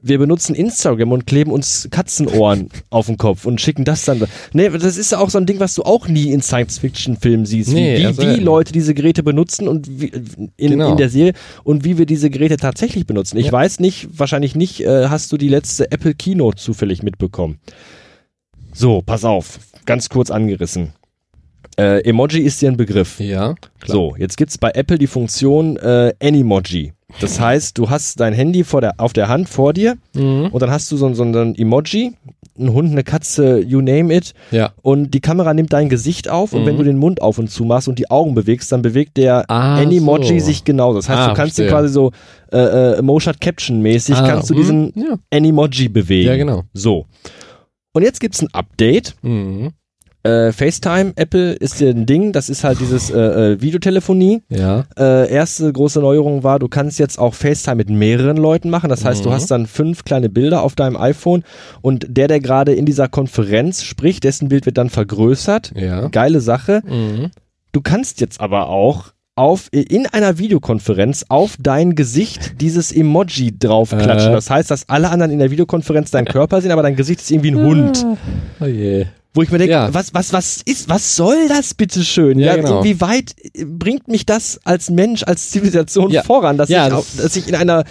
Wir 0.08 0.18
benutzen 0.18 0.54
Instagram 0.54 1.12
und 1.12 1.26
kleben 1.26 1.50
uns 1.50 1.88
Katzenohren 1.90 2.68
auf 2.90 3.06
den 3.06 3.16
Kopf 3.16 3.44
und 3.44 3.60
schicken 3.60 3.84
das 3.84 4.04
dann. 4.04 4.22
Nee, 4.52 4.68
das 4.70 4.96
ist 4.96 5.14
auch 5.14 5.30
so 5.30 5.38
ein 5.38 5.46
Ding, 5.46 5.58
was 5.60 5.74
du 5.74 5.82
auch 5.82 6.08
nie 6.08 6.30
in 6.32 6.40
Science-Fiction-Filmen 6.42 7.46
siehst. 7.46 7.72
Nee, 7.72 7.96
wie 7.96 8.00
wie, 8.02 8.06
also, 8.06 8.22
wie 8.22 8.26
ja. 8.26 8.36
Leute 8.36 8.72
diese 8.72 8.94
Geräte 8.94 9.22
benutzen 9.22 9.68
und 9.68 9.88
wie, 10.00 10.12
in, 10.56 10.70
Genau. 10.70 10.90
in 10.92 10.96
der 10.96 11.08
Serie 11.08 11.32
und 11.64 11.84
wie 11.84 11.98
wir 11.98 12.06
diese 12.06 12.30
Geräte 12.30 12.56
tatsächlich 12.56 13.06
benutzen. 13.06 13.36
Ich 13.38 13.46
Ja. 13.46 13.52
weiß 13.52 13.80
nicht, 13.80 14.08
wahrscheinlich 14.18 14.54
nicht, 14.54 14.80
äh, 14.80 15.08
hast 15.08 15.32
du 15.32 15.36
die 15.36 15.48
letzte 15.48 15.90
Apple 15.90 16.14
Keynote 16.14 16.56
zufällig 16.56 17.02
mitbekommen. 17.02 17.58
So, 18.72 19.02
pass 19.02 19.24
auf, 19.24 19.58
ganz 19.86 20.08
kurz 20.08 20.30
angerissen. 20.30 20.92
Äh, 21.78 22.00
Emoji 22.08 22.40
ist 22.40 22.62
dir 22.62 22.70
ein 22.70 22.76
Begriff. 22.76 23.20
Ja. 23.20 23.54
Klar. 23.80 23.94
So, 23.94 24.16
jetzt 24.16 24.36
gibt's 24.36 24.56
bei 24.58 24.70
Apple 24.70 24.98
die 24.98 25.06
Funktion 25.06 25.76
äh, 25.76 26.14
Animoji. 26.22 26.92
Das 27.20 27.40
heißt, 27.40 27.78
du 27.78 27.88
hast 27.90 28.20
dein 28.20 28.32
Handy 28.34 28.62
vor 28.64 28.80
der, 28.80 28.94
auf 28.98 29.12
der 29.12 29.28
Hand 29.28 29.48
vor 29.48 29.72
dir 29.72 29.96
Mhm. 30.14 30.48
und 30.52 30.60
dann 30.62 30.70
hast 30.70 30.90
du 30.92 30.96
so, 30.96 31.12
so 31.14 31.22
ein 31.22 31.54
Emoji, 31.54 32.12
ein 32.58 32.72
Hund, 32.72 32.90
eine 32.92 33.04
Katze, 33.04 33.60
you 33.60 33.80
name 33.80 34.14
it. 34.14 34.32
Ja. 34.50 34.70
Und 34.82 35.12
die 35.12 35.20
Kamera 35.20 35.52
nimmt 35.54 35.72
dein 35.72 35.88
Gesicht 35.88 36.28
auf 36.30 36.52
und 36.52 36.62
Mhm. 36.62 36.66
wenn 36.66 36.76
du 36.78 36.82
den 36.84 36.96
Mund 36.98 37.20
auf 37.22 37.38
und 37.38 37.50
zu 37.50 37.64
machst 37.64 37.88
und 37.88 37.98
die 37.98 38.10
Augen 38.10 38.34
bewegst, 38.34 38.72
dann 38.72 38.82
bewegt 38.82 39.16
der 39.18 39.44
Ah, 39.50 39.76
Animoji 39.76 40.40
so. 40.40 40.46
sich 40.46 40.64
genauso. 40.64 40.98
Das 40.98 41.08
heißt, 41.08 41.18
Ah, 41.20 41.28
du 41.28 41.34
kannst 41.34 41.58
dir 41.58 41.68
quasi 41.68 41.88
so 41.88 42.12
äh, 42.52 42.58
äh, 42.98 43.02
Motion 43.02 43.34
Caption 43.40 43.80
mäßig, 43.82 44.16
Ah, 44.16 44.26
kannst 44.26 44.48
du 44.50 44.54
hm, 44.54 44.60
diesen 44.60 44.92
Ja, 44.94 45.16
Animoji 45.30 45.88
bewegen. 45.88 46.28
ja 46.28 46.36
genau. 46.36 46.62
So. 46.72 47.06
Und 47.92 48.02
jetzt 48.02 48.20
gibt's 48.20 48.40
ein 48.42 48.48
Update. 48.52 49.14
Mhm. 49.22 49.72
Äh, 50.26 50.52
FaceTime, 50.52 51.12
Apple 51.16 51.52
ist 51.52 51.80
ja 51.80 51.90
ein 51.90 52.06
Ding, 52.06 52.32
das 52.32 52.48
ist 52.48 52.64
halt 52.64 52.80
dieses 52.80 53.10
äh, 53.10 53.18
äh, 53.52 53.60
Videotelefonie. 53.62 54.42
Ja. 54.48 54.84
Äh, 54.98 55.30
erste 55.30 55.72
große 55.72 56.00
Neuerung 56.00 56.42
war, 56.42 56.58
du 56.58 56.68
kannst 56.68 56.98
jetzt 56.98 57.18
auch 57.18 57.34
FaceTime 57.34 57.76
mit 57.76 57.90
mehreren 57.90 58.36
Leuten 58.36 58.70
machen. 58.70 58.90
Das 58.90 59.04
heißt, 59.04 59.24
du 59.24 59.28
Mhm. 59.30 59.34
hast 59.34 59.50
dann 59.50 59.66
fünf 59.66 60.04
kleine 60.04 60.28
Bilder 60.28 60.62
auf 60.62 60.74
deinem 60.74 60.96
iPhone 60.96 61.44
und 61.82 62.06
der, 62.08 62.28
der 62.28 62.40
gerade 62.40 62.74
in 62.74 62.86
dieser 62.86 63.08
Konferenz 63.08 63.82
spricht, 63.82 64.24
dessen 64.24 64.48
Bild 64.48 64.66
wird 64.66 64.78
dann 64.78 64.90
vergrößert. 64.90 65.72
Ja. 65.76 66.08
Geile 66.08 66.40
Sache. 66.40 66.82
Mhm. 66.86 67.30
Du 67.72 67.80
kannst 67.80 68.20
jetzt 68.20 68.40
aber 68.40 68.68
auch 68.68 69.12
auf, 69.38 69.68
in 69.70 70.06
einer 70.06 70.38
Videokonferenz 70.38 71.26
auf 71.28 71.56
dein 71.60 71.94
Gesicht 71.94 72.58
dieses 72.62 72.90
Emoji 72.90 73.52
draufklatschen. 73.58 74.30
Äh. 74.30 74.34
Das 74.34 74.48
heißt, 74.48 74.70
dass 74.70 74.88
alle 74.88 75.10
anderen 75.10 75.30
in 75.30 75.38
der 75.38 75.50
Videokonferenz 75.50 76.10
deinen 76.10 76.24
Körper 76.24 76.62
sehen, 76.62 76.70
aber 76.70 76.82
dein 76.82 76.96
Gesicht 76.96 77.20
ist 77.20 77.30
irgendwie 77.30 77.50
ein 77.50 77.58
Hund. 77.62 78.06
Oh 78.60 78.64
je. 78.64 79.04
Wo 79.36 79.42
ich 79.42 79.50
mir 79.52 79.58
denke, 79.58 79.72
Ja. 79.72 79.92
was, 79.94 80.12
was, 80.14 80.32
was 80.32 80.62
ist, 80.64 80.88
was 80.88 81.14
soll 81.14 81.46
das 81.48 81.74
bitteschön? 81.74 82.38
Ja, 82.38 82.46
Ja, 82.48 82.56
genau. 82.56 82.78
Inwieweit 82.80 83.34
äh, 83.54 83.64
bringt 83.64 84.08
mich 84.08 84.26
das 84.26 84.58
als 84.64 84.90
Mensch, 84.90 85.22
als 85.22 85.50
Zivilisation 85.50 86.10
Ja. 86.10 86.22
voran, 86.24 86.56
dass, 86.58 86.70
ich, 86.70 86.74
das- 86.76 87.16
dass 87.16 87.36
ich 87.36 87.46
in 87.48 87.54
einer 87.54 87.84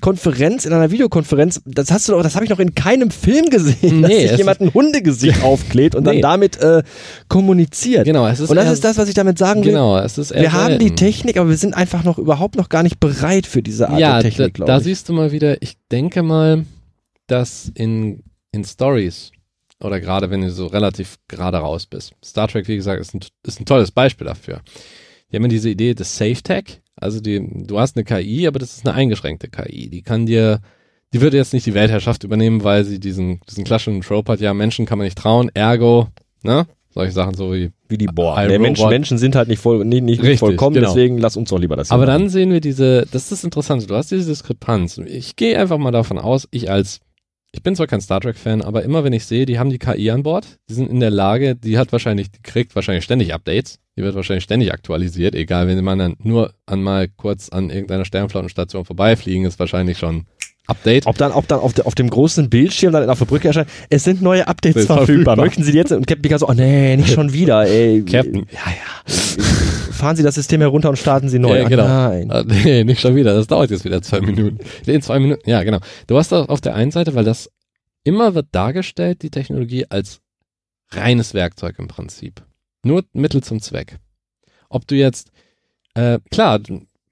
Konferenz, 0.00 0.64
in 0.64 0.72
einer 0.72 0.90
Videokonferenz, 0.90 1.60
das 1.66 1.90
hast 1.90 2.08
du 2.08 2.12
doch, 2.12 2.22
das 2.22 2.34
habe 2.34 2.44
ich 2.46 2.50
noch 2.50 2.58
in 2.60 2.74
keinem 2.74 3.10
Film 3.10 3.50
gesehen, 3.50 4.00
Nee, 4.00 4.22
dass 4.22 4.28
sich 4.30 4.38
jemand 4.38 4.60
ein 4.62 4.72
Hundegesicht 4.72 5.42
aufklebt 5.44 5.94
und 5.94 6.04
dann 6.04 6.14
Nee. 6.16 6.22
damit 6.22 6.56
äh, 6.60 6.82
kommuniziert. 7.28 8.04
Genau, 8.04 8.26
es 8.26 8.40
ist 8.40 8.48
und 8.50 8.56
das 8.56 8.66
eher- 8.66 8.72
ist 8.72 8.84
das, 8.84 8.96
was 8.98 9.08
ich 9.08 9.14
damit 9.14 9.38
sagen 9.38 9.62
will. 9.64 9.72
Genau, 9.72 9.98
es 9.98 10.16
ist 10.18 10.34
Wir 10.34 10.52
haben 10.52 10.78
die 10.78 10.86
selten. 10.88 10.96
Technik, 10.96 11.36
aber 11.36 11.50
wir 11.50 11.56
sind 11.56 11.74
einfach 11.74 12.04
noch 12.04 12.18
überhaupt 12.18 12.56
noch 12.56 12.68
gar 12.68 12.82
nicht 12.82 13.00
bereit 13.00 13.46
für 13.46 13.62
diese 13.62 13.88
Art 13.90 13.98
ja, 13.98 14.14
der 14.20 14.30
Technik, 14.30 14.54
da, 14.54 14.60
da 14.60 14.64
glaube 14.66 14.80
ich. 14.80 14.84
siehst 14.84 15.08
du 15.08 15.12
mal 15.12 15.32
wieder, 15.32 15.60
ich 15.62 15.76
denke 15.90 16.22
mal, 16.22 16.64
dass 17.26 17.70
in, 17.74 18.22
in 18.52 18.64
Stories 18.64 19.30
oder 19.82 20.00
gerade 20.00 20.30
wenn 20.30 20.42
du 20.42 20.50
so 20.50 20.66
relativ 20.66 21.16
gerade 21.28 21.58
raus 21.58 21.86
bist. 21.86 22.14
Star 22.24 22.48
Trek, 22.48 22.68
wie 22.68 22.76
gesagt, 22.76 23.00
ist 23.00 23.14
ein, 23.14 23.20
ist 23.46 23.60
ein 23.60 23.66
tolles 23.66 23.90
Beispiel 23.90 24.26
dafür. 24.26 24.60
Die 25.30 25.36
haben 25.36 25.42
ja 25.44 25.48
diese 25.48 25.70
Idee 25.70 25.94
des 25.94 26.16
Safe 26.16 26.42
Tag. 26.42 26.82
Also 26.96 27.20
die, 27.20 27.40
du 27.66 27.78
hast 27.78 27.96
eine 27.96 28.04
KI, 28.04 28.46
aber 28.46 28.58
das 28.58 28.76
ist 28.76 28.86
eine 28.86 28.94
eingeschränkte 28.94 29.48
KI. 29.48 29.88
Die 29.88 30.02
kann 30.02 30.26
dir, 30.26 30.60
die 31.12 31.20
würde 31.20 31.36
jetzt 31.36 31.52
nicht 31.52 31.66
die 31.66 31.74
Weltherrschaft 31.74 32.22
übernehmen, 32.22 32.64
weil 32.64 32.84
sie 32.84 33.00
diesen, 33.00 33.40
diesen 33.48 33.64
klassischen 33.64 34.02
Trope 34.02 34.32
hat, 34.32 34.40
ja, 34.40 34.54
Menschen 34.54 34.86
kann 34.86 34.98
man 34.98 35.06
nicht 35.06 35.18
trauen, 35.18 35.50
ergo, 35.54 36.08
ne? 36.42 36.66
Solche 36.94 37.12
Sachen 37.12 37.34
so 37.34 37.54
wie 37.54 37.70
Wie 37.88 37.96
die 37.96 38.06
Boah. 38.06 38.44
I, 38.44 38.48
Der 38.48 38.58
Menschen, 38.58 38.82
Robot. 38.82 38.92
Menschen 38.92 39.16
sind 39.16 39.34
halt 39.34 39.48
nicht, 39.48 39.60
voll, 39.60 39.82
nicht, 39.84 40.02
nicht 40.02 40.22
Richtig, 40.22 40.40
vollkommen, 40.40 40.74
genau. 40.74 40.88
deswegen 40.88 41.16
lass 41.16 41.38
uns 41.38 41.48
doch 41.48 41.58
lieber 41.58 41.74
das 41.74 41.90
Aber 41.90 42.04
dann 42.04 42.28
sehen 42.28 42.52
wir 42.52 42.60
diese, 42.60 43.06
das 43.10 43.22
ist 43.24 43.32
das 43.32 43.44
Interessante, 43.44 43.86
du 43.86 43.94
hast 43.94 44.10
diese 44.10 44.28
Diskrepanz. 44.28 44.98
Ich 44.98 45.36
gehe 45.36 45.58
einfach 45.58 45.78
mal 45.78 45.90
davon 45.90 46.18
aus, 46.18 46.46
ich 46.50 46.70
als, 46.70 47.00
ich 47.52 47.62
bin 47.62 47.76
zwar 47.76 47.86
kein 47.86 48.00
Star 48.00 48.20
Trek-Fan, 48.20 48.62
aber 48.62 48.82
immer 48.82 49.04
wenn 49.04 49.12
ich 49.12 49.26
sehe, 49.26 49.44
die 49.44 49.58
haben 49.58 49.70
die 49.70 49.78
KI 49.78 50.10
an 50.10 50.22
Bord, 50.22 50.58
die 50.68 50.74
sind 50.74 50.90
in 50.90 51.00
der 51.00 51.10
Lage, 51.10 51.54
die 51.54 51.78
hat 51.78 51.92
wahrscheinlich, 51.92 52.30
die 52.30 52.42
kriegt 52.42 52.74
wahrscheinlich 52.74 53.04
ständig 53.04 53.34
Updates, 53.34 53.78
die 53.96 54.02
wird 54.02 54.14
wahrscheinlich 54.14 54.44
ständig 54.44 54.72
aktualisiert, 54.72 55.34
egal, 55.34 55.68
wenn 55.68 55.84
man 55.84 55.98
dann 55.98 56.16
nur 56.18 56.54
einmal 56.64 57.08
kurz 57.08 57.50
an 57.50 57.68
irgendeiner 57.68 58.06
Sternflottenstation 58.06 58.86
vorbeifliegen, 58.86 59.44
ist 59.44 59.58
wahrscheinlich 59.58 59.98
schon 59.98 60.24
Update. 60.66 61.06
Ob 61.06 61.18
dann, 61.18 61.32
ob 61.32 61.48
dann 61.48 61.58
auf, 61.60 61.72
der, 61.72 61.86
auf 61.86 61.94
dem 61.94 62.08
großen 62.08 62.48
Bildschirm 62.48 62.92
dann 62.92 63.08
auf 63.10 63.18
der 63.18 63.24
Brücke 63.26 63.48
erscheint, 63.48 63.68
es 63.90 64.04
sind 64.04 64.22
neue 64.22 64.46
Updates 64.46 64.82
Ist 64.82 64.86
verfügbar. 64.86 65.36
Möchten 65.36 65.64
Sie 65.64 65.72
die 65.72 65.78
jetzt? 65.78 65.90
Und 65.92 66.06
Captain 66.06 66.22
Picard 66.22 66.40
so, 66.40 66.48
oh 66.48 66.52
nee, 66.52 66.96
nicht 66.96 67.10
schon 67.14 67.32
wieder, 67.32 67.66
ey. 67.66 68.02
Captain, 68.04 68.46
ja, 68.50 68.60
ja. 68.70 69.14
Fahren 69.92 70.16
Sie 70.16 70.22
das 70.22 70.34
System 70.36 70.60
herunter 70.60 70.88
und 70.90 70.96
starten 70.96 71.28
Sie 71.28 71.38
neu. 71.38 71.58
Ja, 71.58 71.64
Ah, 71.66 71.68
genau. 71.68 71.86
nein. 71.88 72.30
Ah, 72.30 72.44
nee, 72.46 72.84
nicht 72.84 73.00
schon 73.00 73.14
wieder. 73.16 73.34
Das 73.34 73.46
dauert 73.46 73.70
jetzt 73.70 73.84
wieder 73.84 74.02
zwei 74.02 74.20
Minuten. 74.20 74.58
Nee, 74.86 75.00
zwei 75.00 75.18
Minuten. 75.18 75.48
Ja, 75.48 75.62
genau. 75.62 75.78
Du 76.06 76.16
hast 76.16 76.32
auf 76.32 76.60
der 76.60 76.74
einen 76.74 76.90
Seite, 76.90 77.14
weil 77.14 77.24
das 77.24 77.50
immer 78.04 78.34
wird 78.34 78.46
dargestellt, 78.52 79.22
die 79.22 79.30
Technologie 79.30 79.86
als 79.90 80.20
reines 80.90 81.34
Werkzeug 81.34 81.78
im 81.78 81.88
Prinzip. 81.88 82.42
Nur 82.84 83.04
Mittel 83.12 83.42
zum 83.42 83.60
Zweck. 83.60 83.98
Ob 84.68 84.86
du 84.88 84.94
jetzt, 84.96 85.30
äh, 85.94 86.18
klar, 86.30 86.58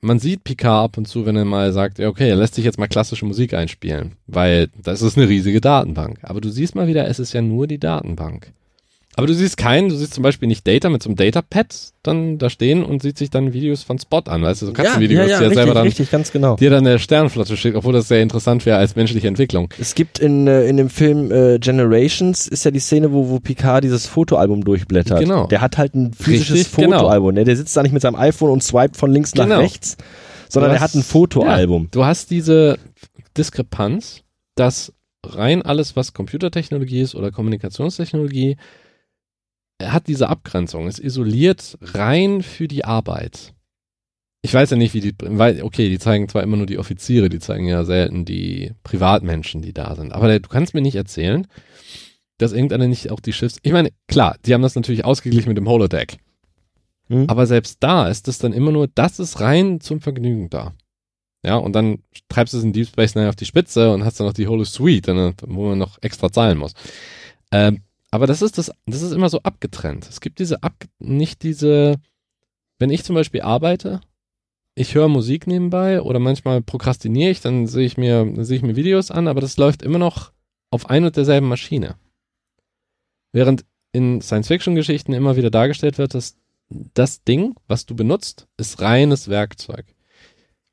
man 0.01 0.19
sieht 0.19 0.45
Picard 0.45 0.85
ab 0.85 0.97
und 0.97 1.07
zu, 1.07 1.27
wenn 1.27 1.37
er 1.37 1.45
mal 1.45 1.73
sagt, 1.73 2.01
okay, 2.01 2.29
er 2.29 2.37
lässt 2.37 2.55
sich 2.55 2.65
jetzt 2.65 2.79
mal 2.79 2.89
klassische 2.89 3.27
Musik 3.27 3.55
einspielen, 3.55 4.13
weil 4.27 4.69
das 4.83 5.03
ist 5.03 5.17
eine 5.17 5.29
riesige 5.29 5.61
Datenbank. 5.61 6.19
Aber 6.23 6.41
du 6.41 6.49
siehst 6.49 6.75
mal 6.75 6.87
wieder, 6.87 7.07
es 7.09 7.19
ist 7.19 7.33
ja 7.33 7.43
nur 7.43 7.67
die 7.67 7.79
Datenbank. 7.79 8.53
Aber 9.16 9.27
du 9.27 9.35
siehst 9.35 9.57
keinen, 9.57 9.89
du 9.89 9.97
siehst 9.97 10.15
zum 10.15 10.23
Beispiel 10.23 10.47
nicht 10.49 10.66
Data 10.66 10.89
mit 10.89 11.03
so 11.03 11.09
einem 11.09 11.16
Datapad 11.16 11.74
dann 12.05 12.39
da 12.39 12.49
stehen 12.49 12.85
und 12.85 13.03
sieht 13.03 13.19
sich 13.19 13.28
dann 13.28 13.53
Videos 13.53 13.82
von 13.82 13.99
Spot 13.99 14.20
an, 14.27 14.43
weißt 14.43 14.62
du, 14.62 14.66
so 14.66 14.73
Ja, 14.73 14.77
Katzenvideos, 14.85 15.19
ja, 15.19 15.23
ja, 15.23 15.27
die 15.27 15.32
er 15.32 15.41
richtig, 15.51 15.57
selber 15.57 15.74
dann, 15.74 15.82
richtig, 15.87 16.11
ganz 16.11 16.32
genau. 16.32 16.57
dir 16.57 16.70
dann 16.70 16.85
der 16.85 16.99
Sternenflotte 16.99 17.57
schickt, 17.57 17.77
obwohl 17.77 17.93
das 17.93 18.07
sehr 18.09 18.23
interessant 18.23 18.65
wäre 18.66 18.78
als 18.78 18.95
menschliche 18.95 19.27
Entwicklung. 19.27 19.69
Es 19.78 19.95
gibt 19.97 20.20
in, 20.20 20.47
äh, 20.47 20.65
in 20.66 20.77
dem 20.77 20.89
Film 20.91 21.31
äh, 21.32 21.59
Generations 21.59 22.47
ist 22.47 22.65
ja 22.65 22.70
die 22.70 22.78
Szene, 22.78 23.12
wo, 23.12 23.28
wo 23.28 23.41
Picard 23.41 23.82
dieses 23.85 24.07
Fotoalbum 24.07 24.65
durchblättert. 24.65 25.19
Genau. 25.20 25.47
Der 25.49 25.61
hat 25.61 25.77
halt 25.77 25.95
ein 25.97 26.12
physisches 26.12 26.57
Richtig, 26.57 26.77
genau. 26.77 26.99
Fotoalbum. 27.01 27.35
Ne? 27.35 27.45
Der 27.45 27.57
sitzt 27.57 27.77
da 27.77 27.82
nicht 27.82 27.93
mit 27.93 28.03
seinem 28.03 28.16
iPhone 28.16 28.51
und 28.51 28.62
swiped 28.62 28.97
von 28.97 29.11
links 29.12 29.35
nach 29.35 29.45
Genau. 29.45 29.59
rechts, 29.59 29.97
sondern 30.49 30.70
Du 30.70 30.77
er 30.77 30.81
hast- 30.81 30.95
hat 30.95 31.01
ein 31.01 31.03
Fotoalbum. 31.03 31.89
Du 31.91 32.05
hast 32.05 32.31
diese 32.31 32.78
Diskrepanz, 33.37 34.23
dass 34.55 34.93
rein 35.27 35.62
alles, 35.62 35.97
was 35.97 36.15
Computertechnologie 36.15 37.01
ist 37.01 37.15
oder 37.15 37.31
Kommunikationstechnologie, 37.31 38.57
hat 39.81 40.07
diese 40.09 40.28
Abgrenzung, 40.28 40.86
ist 40.86 40.98
isoliert 40.98 41.78
rein 41.81 42.43
für 42.43 42.69
die 42.69 42.85
Arbeit. 42.85 43.55
Ich 44.43 44.55
weiß 44.55 44.70
ja 44.70 44.77
nicht, 44.77 44.94
wie 44.94 45.01
die, 45.01 45.15
weil, 45.20 45.62
okay, 45.62 45.90
die 45.90 45.98
zeigen 45.98 46.28
zwar 46.28 46.43
immer 46.43 46.57
nur 46.57 46.66
die 46.66 46.78
Offiziere, 46.78 47.28
die 47.28 47.40
zeigen 47.40 47.66
ja 47.66 47.85
selten 47.85 48.24
die 48.24 48.73
Privatmenschen, 48.85 49.61
die 49.61 49.74
da 49.74 49.94
sind. 49.94 50.12
Aber 50.12 50.39
du 50.39 50.48
kannst 50.48 50.73
mir 50.73 50.81
nicht 50.81 50.97
erzählen, 50.97 51.47
dass 52.39 52.52
irgendeiner 52.52 52.89
nicht 52.89 53.11
auch 53.11 53.20
die 53.20 53.35
Schiffs, 53.35 53.59
ich 53.62 53.73
meine, 53.73 53.90
klar, 54.09 54.36
die 54.47 54.55
haben 54.55 54.62
das 54.62 54.74
natürlich 54.74 55.05
ausgeglichen 55.05 55.48
mit 55.48 55.59
dem 55.59 55.69
Holodeck. 55.69 56.16
Hm? 57.09 57.27
Aber 57.28 57.47
selbst 57.47 57.78
da 57.81 58.09
ist 58.09 58.28
es 58.28 58.39
dann 58.39 58.55
immer 58.55 58.73
nur, 58.73 58.89
das 58.89 59.19
ist 59.19 59.40
rein 59.40 59.81
zum 59.81 60.01
Vergnügen 60.01 60.48
da. 60.48 60.73
Ja, 61.44 61.57
und 61.57 61.74
dann 61.74 62.02
treibst 62.28 62.55
du 62.55 62.59
es 62.59 62.65
in 62.65 62.73
Deep 62.73 62.89
Space 62.89 63.15
Nine 63.15 63.28
auf 63.28 63.36
die 63.36 63.47
Spitze 63.47 63.93
und 63.93 64.05
hast 64.05 64.20
dann 64.20 64.27
noch 64.27 64.35
die 64.35 64.47
Holo 64.47 64.65
Suite, 64.65 65.09
wo 65.09 65.69
man 65.69 65.78
noch 65.78 65.98
extra 66.02 66.31
zahlen 66.31 66.59
muss. 66.59 66.74
Ähm, 67.51 67.82
aber 68.11 68.27
das 68.27 68.43
ist 68.43 68.59
das, 68.59 68.73
das 68.87 69.03
ist 69.03 69.12
immer 69.12 69.28
so 69.28 69.41
abgetrennt. 69.43 70.09
Es 70.09 70.20
gibt 70.20 70.39
diese 70.39 70.62
ab, 70.62 70.85
nicht 70.99 71.43
diese, 71.43 72.01
wenn 72.78 72.91
ich 72.91 73.05
zum 73.05 73.15
Beispiel 73.15 73.43
arbeite, 73.43 74.01
ich 74.74 74.95
höre 74.95 75.09
Musik 75.09 75.47
nebenbei 75.47 76.01
oder 76.01 76.19
manchmal 76.19 76.62
prokrastiniere 76.62 77.31
ich, 77.31 77.41
dann 77.41 77.66
sehe 77.66 77.87
ich 77.87 77.97
mir, 77.97 78.32
sehe 78.45 78.57
ich 78.57 78.62
mir 78.62 78.77
Videos 78.77 79.11
an, 79.11 79.28
aber 79.28 79.41
das 79.41 79.57
läuft 79.57 79.82
immer 79.82 79.99
noch 79.99 80.32
auf 80.70 80.89
ein 80.89 81.05
und 81.05 81.16
derselben 81.16 81.49
Maschine. 81.49 81.97
Während 83.32 83.65
in 83.93 84.20
Science-Fiction-Geschichten 84.20 85.12
immer 85.12 85.37
wieder 85.37 85.51
dargestellt 85.51 85.99
wird, 85.99 86.15
dass 86.15 86.37
das 86.69 87.24
Ding, 87.24 87.55
was 87.66 87.87
du 87.87 87.97
benutzt, 87.97 88.47
ist 88.57 88.81
reines 88.81 89.28
Werkzeug. 89.28 89.85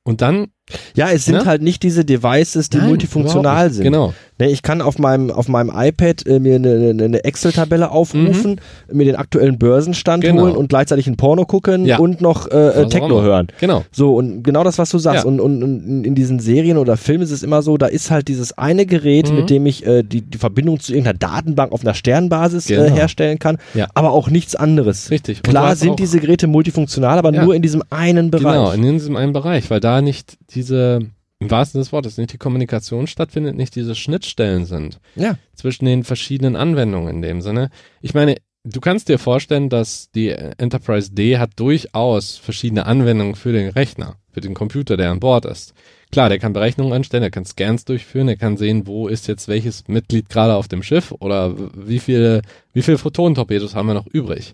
Und 0.03 0.21
dann 0.21 0.51
Ja, 0.95 1.09
es 1.11 1.25
sind 1.25 1.35
Ne? 1.35 1.45
halt 1.45 1.61
nicht 1.61 1.81
diese 1.83 2.03
Devices, 2.03 2.69
die 2.69 2.77
Nein, 2.77 2.89
multifunktional 2.89 3.71
sind. 3.71 3.83
Genau. 3.83 4.13
Ne, 4.39 4.51
ich 4.51 4.61
kann 4.61 4.81
auf 4.83 4.99
meinem, 4.99 5.31
auf 5.31 5.47
meinem 5.47 5.71
iPad 5.73 6.27
äh, 6.27 6.39
mir 6.39 6.55
eine, 6.55 6.89
eine- 7.03 7.23
Excel-Tabelle 7.23 7.89
aufrufen, 7.89 8.61
mir 8.91 9.05
den 9.05 9.15
aktuellen 9.15 9.57
Börsenstand 9.57 10.23
Mhm. 10.23 10.27
Genau. 10.27 10.41
holen 10.43 10.55
und 10.57 10.69
gleichzeitig 10.69 11.07
ein 11.07 11.17
Porno 11.17 11.45
gucken 11.45 11.85
Ja. 11.85 11.97
und 11.97 12.21
noch 12.21 12.51
äh, 12.51 12.83
äh, 12.83 12.87
Techno 12.87 13.21
hören. 13.23 13.47
Genau. 13.59 13.83
So, 13.91 14.15
und 14.15 14.43
genau 14.43 14.63
das, 14.63 14.77
was 14.77 14.89
du 14.91 14.99
sagst. 14.99 15.23
Ja. 15.23 15.27
Und, 15.27 15.39
und, 15.39 15.63
und 15.63 16.03
in 16.03 16.13
diesen 16.13 16.39
Serien 16.39 16.77
oder 16.77 16.97
Filmen 16.97 17.23
ist 17.23 17.31
es 17.31 17.41
immer 17.41 17.61
so, 17.63 17.77
da 17.77 17.87
ist 17.87 18.11
halt 18.11 18.27
dieses 18.27 18.55
eine 18.57 18.85
Gerät, 18.85 19.29
Mhm. 19.31 19.35
mit 19.37 19.49
dem 19.49 19.65
ich 19.65 19.85
äh, 19.87 20.03
die, 20.03 20.21
die 20.21 20.37
Verbindung 20.37 20.79
zu 20.79 20.91
irgendeiner 20.91 21.17
Datenbank 21.17 21.71
auf 21.71 21.81
einer 21.81 21.95
Sternbasis 21.95 22.69
äh, 22.69 22.75
Genau. 22.75 22.95
herstellen 22.95 23.39
kann, 23.39 23.57
Ja. 23.73 23.87
aber 23.95 24.11
auch 24.11 24.29
nichts 24.29 24.55
anderes. 24.55 25.09
Richtig. 25.09 25.41
Klar 25.41 25.75
sind 25.75 25.91
auch- 25.91 25.95
diese 25.95 26.19
Geräte 26.19 26.45
multifunktional, 26.45 27.17
aber 27.17 27.31
nur 27.31 27.55
in 27.55 27.61
diesem 27.63 27.81
einen 27.89 28.29
Bereich. 28.29 28.43
Genau, 28.53 28.71
in 28.71 28.81
diesem 28.93 29.15
einen 29.15 29.33
Bereich, 29.33 29.69
weil 29.71 29.79
da 29.79 30.01
nicht 30.01 30.37
diese, 30.57 30.99
im 31.39 31.51
wahrsten 31.51 31.73
Sinne 31.73 31.83
des 31.83 31.91
Wortes, 31.93 32.17
nicht 32.17 32.33
die 32.33 32.37
Kommunikation 32.37 33.07
stattfindet, 33.07 33.55
nicht 33.55 33.75
diese 33.75 33.95
Schnittstellen 33.95 34.65
sind 34.65 34.99
ja. 35.15 35.37
zwischen 35.55 35.85
den 35.85 36.03
verschiedenen 36.03 36.55
Anwendungen 36.55 37.15
in 37.15 37.21
dem 37.21 37.41
Sinne. 37.41 37.69
Ich 38.01 38.13
meine, 38.13 38.37
du 38.63 38.81
kannst 38.81 39.07
dir 39.07 39.19
vorstellen, 39.19 39.69
dass 39.69 40.11
die 40.11 40.29
Enterprise 40.29 41.11
D 41.11 41.37
hat 41.37 41.51
durchaus 41.55 42.37
verschiedene 42.37 42.85
Anwendungen 42.85 43.35
für 43.35 43.53
den 43.53 43.69
Rechner, 43.69 44.15
für 44.31 44.41
den 44.41 44.53
Computer, 44.53 44.97
der 44.97 45.11
an 45.11 45.19
Bord 45.19 45.45
ist. 45.45 45.73
Klar, 46.11 46.29
der 46.29 46.39
kann 46.39 46.53
Berechnungen 46.53 46.93
anstellen, 46.93 47.21
der 47.21 47.31
kann 47.31 47.45
Scans 47.45 47.85
durchführen, 47.85 48.29
er 48.29 48.37
kann 48.37 48.57
sehen, 48.57 48.87
wo 48.87 49.07
ist 49.07 49.27
jetzt 49.27 49.47
welches 49.47 49.87
Mitglied 49.87 50.29
gerade 50.29 50.55
auf 50.55 50.67
dem 50.67 50.83
Schiff 50.83 51.11
oder 51.11 51.53
wie 51.75 51.99
viele, 51.99 52.41
wie 52.73 52.81
viele 52.81 52.97
Photonentorpedos 52.97 53.75
haben 53.75 53.87
wir 53.87 53.93
noch 53.93 54.07
übrig. 54.07 54.53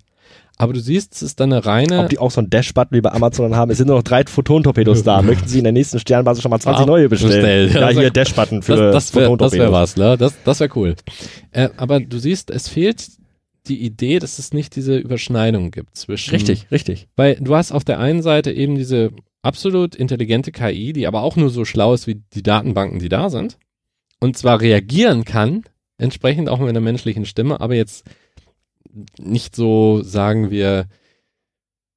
Aber 0.58 0.74
du 0.74 0.80
siehst, 0.80 1.14
es 1.16 1.24
ist 1.24 1.40
dann 1.40 1.52
eine 1.52 1.66
reine. 1.66 2.02
Ob 2.02 2.10
die 2.10 2.20
auch 2.20 2.30
so 2.32 2.40
ein 2.40 2.50
Dash-Button 2.50 2.96
wie 2.96 3.02
bei 3.02 3.12
Amazon 3.12 3.56
haben. 3.56 3.72
Es 3.72 3.80
sind 3.80 3.88
nur 3.88 3.98
noch 3.98 4.04
drei 4.04 4.24
Photon-Torpedos 4.24 5.04
da. 5.04 5.22
Möchten 5.24 5.48
Sie 5.48 5.58
in 5.58 5.64
der 5.64 5.74
nächsten 5.74 6.00
Sternbasis 6.00 6.44
schon 6.44 6.52
mal 6.52 6.60
20 6.60 6.86
neue 6.86 7.10
bestellen? 7.10 7.72
Ja, 7.74 7.90
hier 7.90 8.12
das- 8.12 8.14
Dash-Button 8.14 8.62
für 8.62 8.76
das, 8.76 8.94
das 8.94 9.16
wäre 9.16 9.26
Photon-Torpedos. 9.26 9.66
wär 9.66 9.72
was, 9.72 9.98
ne? 9.98 10.18
Das, 10.18 10.34
das 10.44 10.60
wäre 10.60 10.70
cool. 10.76 10.96
Äh, 11.52 11.70
aber 11.78 12.00
du 12.00 12.20
siehst, 12.20 12.52
es 12.52 12.68
fehlt 12.68 13.08
die 13.68 13.84
Idee, 13.84 14.20
dass 14.20 14.40
es 14.40 14.54
nicht 14.54 14.76
diese 14.76 14.98
Überschneidung 14.98 15.72
gibt 15.72 15.98
zwischen. 15.98 16.32
Richtig, 16.32 16.68
richtig. 16.70 17.08
Weil 17.16 17.36
du 17.36 17.56
hast 17.56 17.72
auf 17.72 17.84
der 17.84 18.00
einen 18.00 18.22
Seite 18.22 18.52
eben 18.52 18.76
diese 18.76 19.12
absolut 19.42 19.96
intelligente 19.96 20.52
KI, 20.52 20.94
die 20.94 21.08
aber 21.08 21.24
auch 21.24 21.36
nur 21.36 21.50
so 21.50 21.66
schlau 21.66 21.94
ist 21.94 22.06
wie 22.08 22.22
die 22.34 22.44
Datenbanken, 22.44 23.00
die 23.00 23.10
da 23.10 23.30
sind. 23.30 23.58
Und 24.20 24.38
zwar 24.38 24.62
reagieren 24.62 25.26
kann, 25.26 25.64
entsprechend 25.98 26.50
auch 26.50 26.60
mit 26.60 26.70
einer 26.70 26.80
menschlichen 26.82 27.26
Stimme, 27.26 27.60
aber 27.60 27.76
jetzt 27.76 28.06
nicht 29.20 29.56
so, 29.56 30.02
sagen 30.04 30.50
wir, 30.52 30.88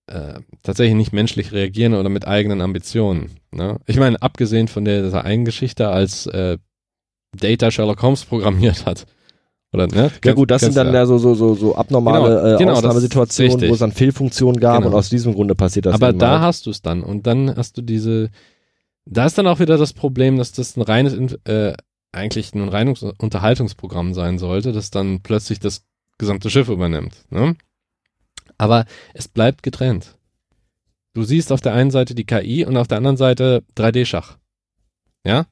äh, 0.06 0.40
tatsächlich 0.62 0.94
nicht 0.96 1.12
menschlich 1.12 1.52
reagieren 1.52 1.94
oder 1.94 2.08
mit 2.08 2.26
eigenen 2.26 2.60
Ambitionen. 2.60 3.30
Ne? 3.50 3.78
Ich 3.86 3.98
meine, 3.98 4.20
abgesehen 4.22 4.68
von 4.68 4.84
der, 4.84 5.02
dieser 5.02 5.24
einen 5.24 5.44
Geschichte, 5.44 5.88
als 5.88 6.26
äh, 6.26 6.58
Data 7.36 7.70
Sherlock 7.70 8.02
Holmes 8.02 8.24
programmiert 8.24 8.86
hat. 8.86 9.06
Oder, 9.72 9.88
ne? 9.88 10.10
Ja 10.24 10.32
gut, 10.32 10.50
das 10.50 10.62
sind 10.62 10.76
dann 10.76 10.94
ja 10.94 11.04
so, 11.06 11.18
so, 11.18 11.34
so, 11.34 11.54
so 11.54 11.74
abnormale 11.74 12.36
Genau, 12.36 12.54
äh, 12.54 12.58
genau, 12.58 12.72
Ausnahmesituationen, 12.74 13.68
wo 13.68 13.74
es 13.74 13.80
dann 13.80 13.92
Fehlfunktionen 13.92 14.60
gab 14.60 14.78
Genau. 14.78 14.88
und 14.88 14.94
aus 14.94 15.10
diesem 15.10 15.34
Grunde 15.34 15.54
passiert 15.54 15.86
das. 15.86 15.94
Aber 15.94 16.12
da 16.12 16.32
halt. 16.32 16.42
hast 16.42 16.66
du 16.66 16.70
es 16.70 16.82
dann. 16.82 17.02
Und 17.02 17.26
dann 17.26 17.54
hast 17.54 17.76
du 17.76 17.82
diese, 17.82 18.30
da 19.04 19.26
ist 19.26 19.36
dann 19.36 19.46
auch 19.48 19.58
wieder 19.58 19.76
das 19.76 19.92
Problem, 19.92 20.38
dass 20.38 20.52
das 20.52 20.76
ein 20.76 20.82
reines, 20.82 21.12
In- 21.14 21.36
äh, 21.44 21.74
eigentlich 22.12 22.54
ein 22.54 22.68
reines 22.68 23.02
Unterhaltungsprogramm 23.02 24.14
sein 24.14 24.38
sollte, 24.38 24.72
das 24.72 24.90
dann 24.90 25.20
plötzlich 25.22 25.58
das 25.58 25.82
gesamte 26.18 26.50
Schiff 26.50 26.68
übernimmt. 26.68 27.24
Ne? 27.30 27.56
Aber 28.58 28.86
es 29.14 29.28
bleibt 29.28 29.62
getrennt. 29.62 30.16
Du 31.14 31.22
siehst 31.22 31.52
auf 31.52 31.60
der 31.60 31.72
einen 31.72 31.90
Seite 31.90 32.14
die 32.14 32.26
KI 32.26 32.64
und 32.64 32.76
auf 32.76 32.88
der 32.88 32.98
anderen 32.98 33.16
Seite 33.16 33.64
3D-Schach. 33.76 34.36
Ja? 35.24 35.46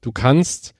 Du 0.00 0.12
kannst 0.12 0.74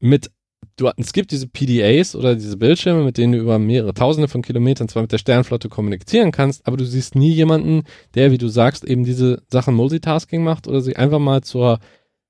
mit, 0.00 0.30
du, 0.76 0.90
es 0.96 1.12
gibt 1.12 1.30
diese 1.30 1.46
PDAs 1.46 2.14
oder 2.14 2.34
diese 2.34 2.56
Bildschirme, 2.56 3.04
mit 3.04 3.16
denen 3.16 3.32
du 3.32 3.38
über 3.38 3.58
mehrere 3.58 3.94
Tausende 3.94 4.28
von 4.28 4.42
Kilometern 4.42 4.88
zwar 4.88 5.02
mit 5.02 5.12
der 5.12 5.18
Sternflotte 5.18 5.68
kommunizieren 5.68 6.30
kannst, 6.30 6.66
aber 6.66 6.76
du 6.76 6.84
siehst 6.84 7.14
nie 7.14 7.32
jemanden, 7.32 7.84
der, 8.14 8.32
wie 8.32 8.38
du 8.38 8.48
sagst, 8.48 8.84
eben 8.84 9.04
diese 9.04 9.42
Sachen 9.50 9.74
Multitasking 9.74 10.42
macht 10.42 10.66
oder 10.66 10.80
sich 10.80 10.98
einfach 10.98 11.18
mal 11.18 11.42
zur 11.42 11.80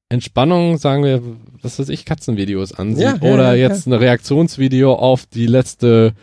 Entspannung, 0.08 0.76
sagen 0.76 1.04
wir, 1.04 1.22
was 1.62 1.78
weiß 1.78 1.88
ich, 1.88 2.04
Katzenvideos 2.04 2.72
ansieht 2.72 3.04
Ja, 3.04 3.18
ja, 3.22 3.32
oder 3.32 3.54
ja, 3.54 3.68
jetzt 3.68 3.86
ein 3.86 3.92
Reaktionsvideo 3.92 4.92
auf 4.92 5.26
die 5.26 5.46
letzte, 5.46 6.14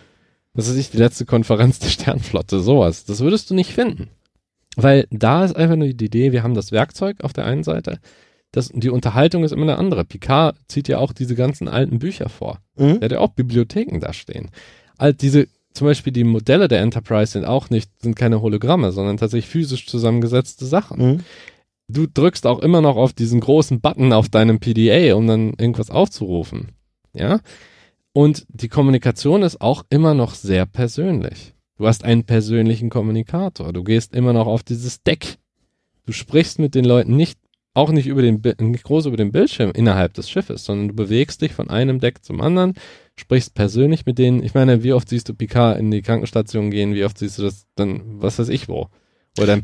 was 0.57 0.69
weiß 0.69 0.75
ich, 0.75 0.89
die 0.89 0.97
letzte 0.97 1.25
Konferenz 1.25 1.79
der 1.79 1.89
Sternflotte, 1.89 2.59
sowas. 2.59 3.05
Das 3.05 3.21
würdest 3.21 3.49
du 3.49 3.53
nicht 3.53 3.71
finden. 3.71 4.09
Weil 4.75 5.07
da 5.11 5.45
ist 5.45 5.55
einfach 5.55 5.75
nur 5.75 5.87
die 5.87 6.05
Idee, 6.05 6.31
wir 6.31 6.43
haben 6.43 6.55
das 6.55 6.71
Werkzeug 6.71 7.23
auf 7.23 7.31
der 7.31 7.45
einen 7.45 7.63
Seite, 7.63 7.99
das, 8.51 8.71
die 8.73 8.89
Unterhaltung 8.89 9.43
ist 9.43 9.51
immer 9.51 9.63
eine 9.63 9.77
andere. 9.77 10.03
Picard 10.03 10.57
zieht 10.67 10.87
ja 10.87 10.97
auch 10.97 11.13
diese 11.13 11.35
ganzen 11.35 11.67
alten 11.67 11.99
Bücher 11.99 12.29
vor. 12.29 12.59
Mhm. 12.75 12.99
Der 12.99 13.05
hat 13.05 13.11
ja 13.11 13.19
auch 13.19 13.33
Bibliotheken 13.33 13.99
da 13.99 14.13
stehen. 14.13 14.49
All 14.97 15.13
diese, 15.13 15.47
zum 15.73 15.85
Beispiel 15.85 16.13
die 16.13 16.23
Modelle 16.23 16.67
der 16.67 16.81
Enterprise 16.81 17.33
sind 17.33 17.45
auch 17.45 17.69
nicht, 17.69 17.91
sind 18.01 18.15
keine 18.15 18.41
Hologramme, 18.41 18.91
sondern 18.91 19.17
tatsächlich 19.17 19.49
physisch 19.49 19.85
zusammengesetzte 19.85 20.65
Sachen. 20.65 20.99
Mhm. 20.99 21.19
Du 21.89 22.07
drückst 22.07 22.47
auch 22.47 22.59
immer 22.59 22.81
noch 22.81 22.97
auf 22.97 23.13
diesen 23.13 23.39
großen 23.39 23.79
Button 23.79 24.11
auf 24.11 24.27
deinem 24.27 24.59
PDA, 24.59 25.15
um 25.15 25.27
dann 25.27 25.53
irgendwas 25.57 25.91
aufzurufen. 25.91 26.69
Ja? 27.13 27.39
Und 28.17 28.47
die 28.49 28.67
Kommunikation 28.67 29.43
ist 29.43 29.61
auch 29.61 29.85
immer 29.91 30.15
noch 30.15 30.33
sehr 30.33 30.65
persönlich. 30.65 31.53
Du 31.77 31.85
hast 31.85 32.03
einen 32.03 32.23
persönlichen 32.23 32.89
Kommunikator. 32.89 33.71
Du 33.73 33.83
gehst 33.83 34.15
immer 34.15 34.33
noch 34.33 34.47
auf 34.47 34.63
dieses 34.63 35.03
Deck. 35.03 35.37
Du 36.07 36.13
sprichst 36.13 36.57
mit 36.57 36.73
den 36.73 36.83
Leuten 36.83 37.15
nicht, 37.15 37.37
auch 37.75 37.91
nicht 37.91 38.07
über 38.07 38.23
den, 38.23 38.41
nicht 38.59 38.85
groß 38.85 39.05
über 39.05 39.17
den 39.17 39.31
Bildschirm 39.31 39.69
innerhalb 39.69 40.15
des 40.15 40.31
Schiffes, 40.31 40.65
sondern 40.65 40.87
du 40.87 40.95
bewegst 40.95 41.43
dich 41.43 41.53
von 41.53 41.69
einem 41.69 41.99
Deck 41.99 42.23
zum 42.23 42.41
anderen, 42.41 42.73
sprichst 43.15 43.53
persönlich 43.53 44.07
mit 44.07 44.17
denen. 44.17 44.41
Ich 44.41 44.55
meine, 44.55 44.81
wie 44.81 44.93
oft 44.93 45.09
siehst 45.09 45.29
du 45.29 45.35
Picard 45.35 45.77
in 45.77 45.91
die 45.91 46.01
Krankenstation 46.01 46.71
gehen? 46.71 46.95
Wie 46.95 47.05
oft 47.05 47.19
siehst 47.19 47.37
du 47.37 47.43
das 47.43 47.67
dann, 47.75 48.01
was 48.19 48.39
weiß 48.39 48.49
ich 48.49 48.67
wo? 48.67 48.87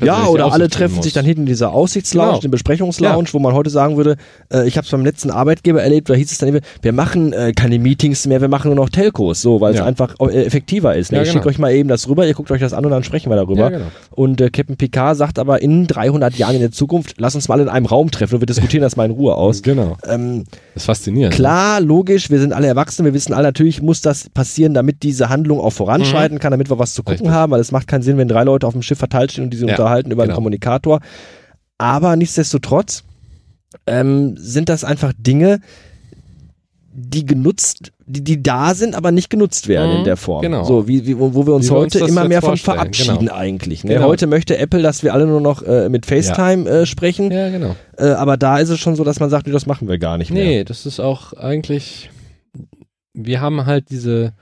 Ja, 0.02 0.26
oder 0.26 0.52
alle 0.52 0.68
treffen 0.68 0.96
sich 0.96 1.04
musst. 1.12 1.16
dann 1.16 1.24
hinten 1.24 1.40
in 1.42 1.46
dieser 1.46 1.72
Aussichtslounge, 1.72 2.30
Genau. 2.32 2.40
den 2.40 2.50
Besprechungslounge, 2.50 3.28
wo 3.32 3.38
man 3.38 3.52
heute 3.54 3.70
sagen 3.70 3.96
würde, 3.96 4.16
äh, 4.52 4.66
ich 4.66 4.76
habe 4.76 4.84
es 4.84 4.90
beim 4.90 5.04
letzten 5.04 5.30
Arbeitgeber 5.30 5.82
erlebt, 5.82 6.08
da 6.10 6.14
hieß 6.14 6.30
es 6.32 6.38
dann 6.38 6.48
immer, 6.50 6.60
wir 6.82 6.92
machen 6.92 7.32
äh, 7.32 7.52
keine 7.52 7.78
Meetings 7.78 8.26
mehr, 8.26 8.40
wir 8.40 8.48
machen 8.48 8.68
nur 8.68 8.76
noch 8.76 8.88
Telcos, 8.88 9.40
so, 9.42 9.60
weil 9.60 9.72
es 9.72 9.78
Ja. 9.78 9.84
einfach 9.84 10.14
äh, 10.20 10.44
effektiver 10.44 10.94
ist. 10.94 11.12
Ne? 11.12 11.18
Ja, 11.18 11.22
ich 11.22 11.28
genau. 11.30 11.40
schicke 11.40 11.48
euch 11.50 11.58
mal 11.58 11.72
eben 11.72 11.88
das 11.88 12.08
rüber, 12.08 12.26
ihr 12.26 12.34
guckt 12.34 12.50
euch 12.50 12.60
das 12.60 12.72
an 12.72 12.84
und 12.84 12.90
dann 12.90 13.04
sprechen 13.04 13.30
wir 13.30 13.36
darüber. 13.36 13.60
Ja, 13.62 13.68
genau. 13.70 13.86
Und 14.12 14.40
äh, 14.40 14.50
Captain 14.50 14.76
Picard 14.76 15.16
sagt 15.16 15.38
aber 15.38 15.60
in 15.62 15.86
300 15.86 16.34
Jahren 16.36 16.54
in 16.54 16.60
der 16.60 16.72
Zukunft, 16.72 17.14
lass 17.18 17.34
uns 17.34 17.48
mal 17.48 17.60
in 17.60 17.68
einem 17.68 17.86
Raum 17.86 18.10
treffen 18.10 18.34
und 18.36 18.40
wir 18.42 18.46
diskutieren 18.46 18.82
das 18.82 18.96
mal 18.96 19.04
in 19.04 19.10
Ruhe 19.12 19.34
aus. 19.34 19.62
Genau. 19.62 19.96
Ähm, 20.08 20.44
Das 20.74 20.82
ist 20.82 20.86
faszinierend. 20.86 21.34
Klar, 21.34 21.80
logisch, 21.80 22.30
wir 22.30 22.38
sind 22.40 22.52
alle 22.52 22.66
Erwachsene, 22.66 23.06
wir 23.06 23.14
wissen 23.14 23.32
alle, 23.32 23.48
natürlich 23.48 23.82
muss 23.82 24.00
das 24.02 24.28
passieren, 24.30 24.74
damit 24.74 25.02
diese 25.02 25.28
Handlung 25.28 25.60
auch 25.60 25.70
voranschreiten 25.72 26.38
kann, 26.38 26.50
damit 26.50 26.70
wir 26.70 26.78
was 26.78 26.94
zu 26.94 27.02
gucken 27.02 27.14
Mhm. 27.14 27.14
Richtig. 27.26 27.34
haben, 27.34 27.52
weil 27.52 27.60
es 27.60 27.70
macht 27.72 27.86
keinen 27.86 28.02
Sinn, 28.02 28.16
wenn 28.18 28.28
drei 28.28 28.44
Leute 28.44 28.66
auf 28.66 28.72
dem 28.72 28.82
Schiff 28.82 28.98
verteilt 28.98 29.32
stehen 29.32 29.44
und 29.44 29.50
die 29.50 29.56
sich 29.64 29.70
Ja, 29.70 29.74
unterhalten 29.76 30.10
über 30.10 30.22
einen 30.22 30.30
genau. 30.30 30.36
Kommunikator. 30.36 31.00
Aber 31.78 32.16
nichtsdestotrotz 32.16 33.04
ähm, 33.86 34.36
sind 34.36 34.68
das 34.68 34.84
einfach 34.84 35.12
Dinge, 35.18 35.60
die 36.96 37.26
genutzt, 37.26 37.90
die, 38.06 38.22
die 38.22 38.40
da 38.40 38.72
sind, 38.74 38.94
aber 38.94 39.10
nicht 39.10 39.28
genutzt 39.28 39.66
werden 39.66 39.90
Mhm, 39.90 39.98
in 39.98 40.04
der 40.04 40.16
Form. 40.16 40.42
genau. 40.42 40.62
So, 40.62 40.86
wie, 40.86 41.04
wie, 41.06 41.18
wo 41.18 41.34
wo 41.34 41.44
wir 41.44 41.54
uns 41.54 41.66
Wie 41.66 41.70
wir 41.72 41.78
uns 41.78 41.94
heute 41.96 42.06
immer 42.08 42.28
mehr 42.28 42.40
von 42.40 42.56
verabschieden 42.56 43.18
genau. 43.18 43.34
eigentlich. 43.34 43.82
Ne? 43.82 43.94
Genau. 43.94 44.06
Heute 44.06 44.28
möchte 44.28 44.56
Apple, 44.58 44.80
dass 44.80 45.02
wir 45.02 45.12
alle 45.12 45.26
nur 45.26 45.40
noch 45.40 45.62
äh, 45.62 45.88
mit 45.88 46.06
FaceTime 46.06 46.68
äh, 46.70 46.86
sprechen, 46.86 47.32
Ja, 47.32 47.48
genau. 47.50 47.74
äh, 47.98 48.10
aber 48.10 48.36
da 48.36 48.58
ist 48.58 48.68
es 48.68 48.78
schon 48.78 48.94
so, 48.94 49.02
dass 49.02 49.18
man 49.18 49.28
sagt, 49.28 49.46
nee, 49.48 49.52
das 49.52 49.66
machen 49.66 49.88
wir 49.88 49.98
gar 49.98 50.18
nicht 50.18 50.30
mehr. 50.30 50.44
Nee, 50.44 50.64
das 50.64 50.86
ist 50.86 51.00
auch 51.00 51.32
eigentlich, 51.32 52.10
wir 53.12 53.40
haben 53.40 53.66
halt 53.66 53.90
diese, 53.90 54.34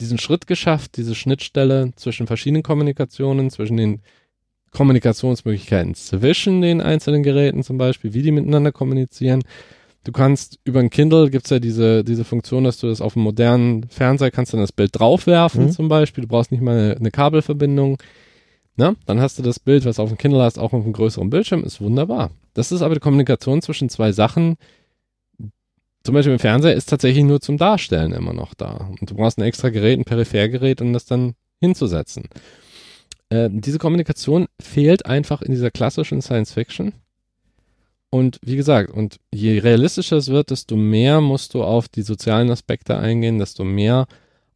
diesen 0.00 0.16
Schritt 0.18 0.46
geschafft, 0.46 0.96
diese 0.96 1.14
Schnittstelle 1.14 1.90
zwischen 1.96 2.26
verschiedenen 2.26 2.62
Kommunikationen, 2.62 3.50
zwischen 3.50 3.76
den 3.76 4.00
Kommunikationsmöglichkeiten 4.72 5.94
zwischen 5.94 6.60
den 6.60 6.80
einzelnen 6.80 7.22
Geräten 7.22 7.62
zum 7.62 7.78
Beispiel, 7.78 8.14
wie 8.14 8.22
die 8.22 8.30
miteinander 8.32 8.72
kommunizieren. 8.72 9.42
Du 10.04 10.12
kannst 10.12 10.58
über 10.64 10.80
ein 10.80 10.88
Kindle 10.90 11.28
gibt's 11.30 11.50
ja 11.50 11.58
diese, 11.58 12.04
diese 12.04 12.24
Funktion, 12.24 12.64
dass 12.64 12.78
du 12.78 12.86
das 12.86 13.00
auf 13.00 13.16
einem 13.16 13.24
modernen 13.24 13.88
Fernseher 13.88 14.30
kannst 14.30 14.52
dann 14.54 14.60
das 14.60 14.72
Bild 14.72 14.98
draufwerfen 14.98 15.66
Mhm. 15.66 15.70
zum 15.72 15.88
Beispiel. 15.88 16.22
Du 16.22 16.28
brauchst 16.28 16.52
nicht 16.52 16.62
mal 16.62 16.78
eine, 16.78 16.96
eine 16.96 17.10
Kabelverbindung. 17.10 17.98
Na, 18.76 18.94
dann 19.04 19.20
hast 19.20 19.38
du 19.38 19.42
das 19.42 19.58
Bild, 19.58 19.84
was 19.84 19.98
auf 19.98 20.08
dem 20.08 20.16
Kindle 20.16 20.40
hast, 20.42 20.58
auch 20.58 20.72
auf 20.72 20.84
einem 20.84 20.94
größeren 20.94 21.28
Bildschirm, 21.28 21.64
ist 21.64 21.80
wunderbar. 21.82 22.30
Das 22.54 22.72
ist 22.72 22.80
aber 22.80 22.94
die 22.94 23.00
Kommunikation 23.00 23.60
zwischen 23.60 23.90
zwei 23.90 24.12
Sachen, 24.12 24.56
zum 26.02 26.14
Beispiel 26.14 26.32
im 26.32 26.38
Fernseher 26.38 26.74
ist 26.74 26.88
tatsächlich 26.88 27.24
nur 27.24 27.40
zum 27.42 27.58
Darstellen 27.58 28.12
immer 28.12 28.32
noch 28.32 28.54
da. 28.54 28.88
Und 29.00 29.10
du 29.10 29.14
brauchst 29.14 29.38
ein 29.38 29.42
extra 29.42 29.68
Gerät, 29.68 29.98
ein 29.98 30.04
Periphergerät, 30.04 30.80
um 30.80 30.94
das 30.94 31.04
dann 31.04 31.34
hinzusetzen. 31.60 32.24
Ähm, 33.30 33.60
diese 33.60 33.78
Kommunikation 33.78 34.46
fehlt 34.60 35.06
einfach 35.06 35.42
in 35.42 35.52
dieser 35.52 35.70
klassischen 35.70 36.20
Science 36.20 36.52
Fiction. 36.52 36.92
Und 38.10 38.40
wie 38.42 38.56
gesagt, 38.56 38.90
und 38.90 39.18
je 39.32 39.58
realistischer 39.60 40.16
es 40.16 40.28
wird, 40.28 40.50
desto 40.50 40.76
mehr 40.76 41.20
musst 41.20 41.54
du 41.54 41.62
auf 41.62 41.88
die 41.88 42.02
sozialen 42.02 42.50
Aspekte 42.50 42.98
eingehen, 42.98 43.38
desto 43.38 43.62
mehr 43.62 44.06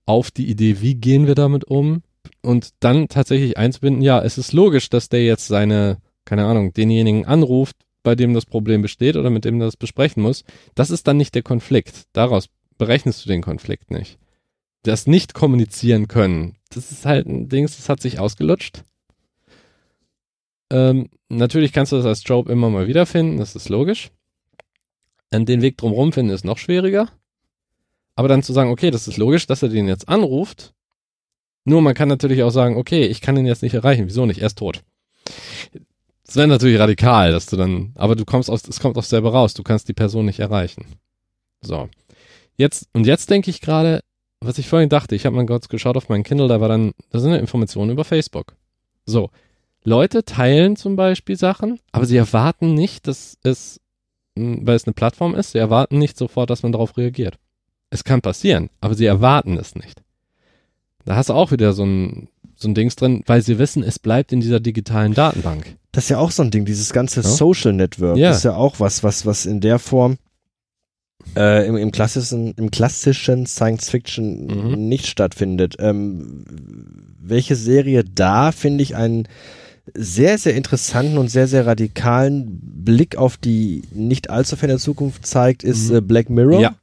auf 0.06 0.32
die 0.32 0.50
Idee, 0.50 0.80
wie 0.80 0.96
gehen 0.96 1.28
wir 1.28 1.36
damit 1.36 1.64
um 1.64 2.02
und 2.42 2.70
dann 2.80 3.08
tatsächlich 3.08 3.56
einzubinden, 3.56 4.02
ja, 4.02 4.20
es 4.20 4.38
ist 4.38 4.52
logisch, 4.52 4.90
dass 4.90 5.08
der 5.08 5.24
jetzt 5.24 5.46
seine, 5.46 5.98
keine 6.24 6.44
Ahnung, 6.46 6.72
denjenigen 6.72 7.26
anruft, 7.26 7.76
bei 8.02 8.16
dem 8.16 8.34
das 8.34 8.44
Problem 8.44 8.82
besteht 8.82 9.16
oder 9.16 9.30
mit 9.30 9.44
dem 9.44 9.60
er 9.60 9.66
das 9.66 9.76
besprechen 9.76 10.22
muss. 10.22 10.44
Das 10.74 10.90
ist 10.90 11.06
dann 11.06 11.16
nicht 11.16 11.34
der 11.34 11.42
Konflikt. 11.42 12.04
Daraus 12.12 12.48
berechnest 12.76 13.24
du 13.24 13.28
den 13.28 13.40
Konflikt 13.40 13.90
nicht. 13.90 14.18
Das 14.84 15.06
nicht 15.06 15.34
kommunizieren 15.34 16.08
können, 16.08 16.56
das 16.70 16.92
ist 16.92 17.06
halt 17.06 17.26
ein 17.26 17.48
Ding, 17.48 17.66
das 17.66 17.88
hat 17.88 18.00
sich 18.00 18.18
ausgelutscht. 18.18 18.84
Ähm, 20.70 21.08
natürlich 21.28 21.72
kannst 21.72 21.92
du 21.92 21.96
das 21.96 22.06
als 22.06 22.22
Job 22.24 22.48
immer 22.48 22.70
mal 22.70 22.86
wiederfinden, 22.86 23.38
das 23.38 23.54
ist 23.56 23.68
logisch. 23.68 24.10
Und 25.32 25.48
den 25.48 25.62
Weg 25.62 25.76
drumherum 25.76 26.12
finden 26.12 26.32
ist 26.32 26.44
noch 26.44 26.58
schwieriger. 26.58 27.08
Aber 28.16 28.28
dann 28.28 28.42
zu 28.42 28.52
sagen, 28.52 28.70
okay, 28.70 28.90
das 28.90 29.08
ist 29.08 29.16
logisch, 29.16 29.46
dass 29.46 29.62
er 29.62 29.68
den 29.68 29.88
jetzt 29.88 30.08
anruft. 30.08 30.74
Nur 31.64 31.82
man 31.82 31.94
kann 31.94 32.08
natürlich 32.08 32.42
auch 32.42 32.50
sagen, 32.50 32.76
okay, 32.76 33.06
ich 33.06 33.20
kann 33.20 33.36
ihn 33.36 33.46
jetzt 33.46 33.62
nicht 33.62 33.74
erreichen. 33.74 34.06
Wieso 34.06 34.26
nicht? 34.26 34.40
Er 34.40 34.46
ist 34.46 34.58
tot. 34.58 34.82
Das 36.24 36.36
wäre 36.36 36.46
natürlich 36.46 36.78
radikal, 36.78 37.32
dass 37.32 37.46
du 37.46 37.56
dann, 37.56 37.92
aber 37.96 38.16
du 38.16 38.24
kommst 38.24 38.50
aus, 38.50 38.66
es 38.68 38.80
kommt 38.80 38.96
aufs 38.96 39.08
selber 39.08 39.32
raus. 39.32 39.54
Du 39.54 39.62
kannst 39.62 39.88
die 39.88 39.94
Person 39.94 40.26
nicht 40.26 40.40
erreichen. 40.40 40.86
So. 41.62 41.88
Jetzt, 42.56 42.88
und 42.92 43.06
jetzt 43.06 43.30
denke 43.30 43.50
ich 43.50 43.60
gerade, 43.60 44.00
was 44.46 44.58
ich 44.58 44.68
vorhin 44.68 44.88
dachte, 44.88 45.14
ich 45.14 45.26
habe 45.26 45.36
mal 45.36 45.46
kurz 45.46 45.68
geschaut 45.68 45.96
auf 45.96 46.08
meinen 46.08 46.24
Kindle, 46.24 46.48
da 46.48 46.60
war 46.60 46.68
dann, 46.68 46.92
da 47.10 47.18
sind 47.18 47.32
ja 47.32 47.38
Informationen 47.38 47.90
über 47.90 48.04
Facebook. 48.04 48.54
So. 49.06 49.30
Leute 49.82 50.24
teilen 50.24 50.76
zum 50.76 50.96
Beispiel 50.96 51.36
Sachen, 51.36 51.78
aber 51.92 52.06
sie 52.06 52.16
erwarten 52.16 52.72
nicht, 52.74 53.06
dass 53.06 53.36
es, 53.42 53.80
weil 54.34 54.76
es 54.76 54.86
eine 54.86 54.94
Plattform 54.94 55.34
ist, 55.34 55.52
sie 55.52 55.58
erwarten 55.58 55.98
nicht 55.98 56.16
sofort, 56.16 56.48
dass 56.48 56.62
man 56.62 56.72
darauf 56.72 56.96
reagiert. 56.96 57.38
Es 57.90 58.02
kann 58.02 58.22
passieren, 58.22 58.70
aber 58.80 58.94
sie 58.94 59.04
erwarten 59.04 59.58
es 59.58 59.74
nicht. 59.74 60.02
Da 61.04 61.16
hast 61.16 61.28
du 61.28 61.34
auch 61.34 61.50
wieder 61.50 61.74
so 61.74 61.84
ein 61.84 62.28
so 62.56 62.68
ein 62.68 62.74
Dings 62.74 62.96
drin, 62.96 63.22
weil 63.26 63.42
sie 63.42 63.58
wissen, 63.58 63.82
es 63.82 63.98
bleibt 63.98 64.32
in 64.32 64.40
dieser 64.40 64.60
digitalen 64.60 65.14
Datenbank. 65.14 65.76
Das 65.92 66.04
ist 66.04 66.10
ja 66.10 66.18
auch 66.18 66.30
so 66.30 66.42
ein 66.42 66.50
Ding, 66.50 66.64
dieses 66.64 66.92
ganze 66.92 67.20
Ja. 67.20 67.28
Social 67.28 67.72
Network. 67.72 68.16
Ja. 68.16 68.28
Das 68.28 68.38
ist 68.38 68.44
ja 68.44 68.56
auch 68.56 68.80
was, 68.80 69.02
was, 69.02 69.26
was 69.26 69.46
in 69.46 69.60
der 69.60 69.78
Form 69.78 70.16
äh, 71.36 71.66
im, 71.66 71.76
im 71.76 71.90
klassischen, 71.90 72.52
im 72.56 72.70
klassischen 72.70 73.46
Science 73.46 73.90
Fiction 73.90 74.46
Mhm. 74.46 74.88
nicht 74.88 75.06
stattfindet. 75.06 75.76
Ähm, 75.78 76.44
welche 77.20 77.56
Serie 77.56 78.04
da, 78.04 78.52
finde 78.52 78.82
ich, 78.82 78.94
einen 78.96 79.26
sehr, 79.94 80.38
sehr 80.38 80.54
interessanten 80.54 81.18
und 81.18 81.28
sehr, 81.30 81.46
sehr 81.46 81.66
radikalen 81.66 82.58
Blick 82.62 83.16
auf 83.16 83.36
die 83.36 83.82
nicht 83.92 84.30
allzu 84.30 84.56
ferne 84.56 84.78
Zukunft 84.78 85.26
zeigt, 85.26 85.62
ist 85.64 85.90
Mhm. 85.90 85.96
äh, 85.96 86.00
Black 86.00 86.30
Mirror. 86.30 86.60
Ja. 86.60 86.74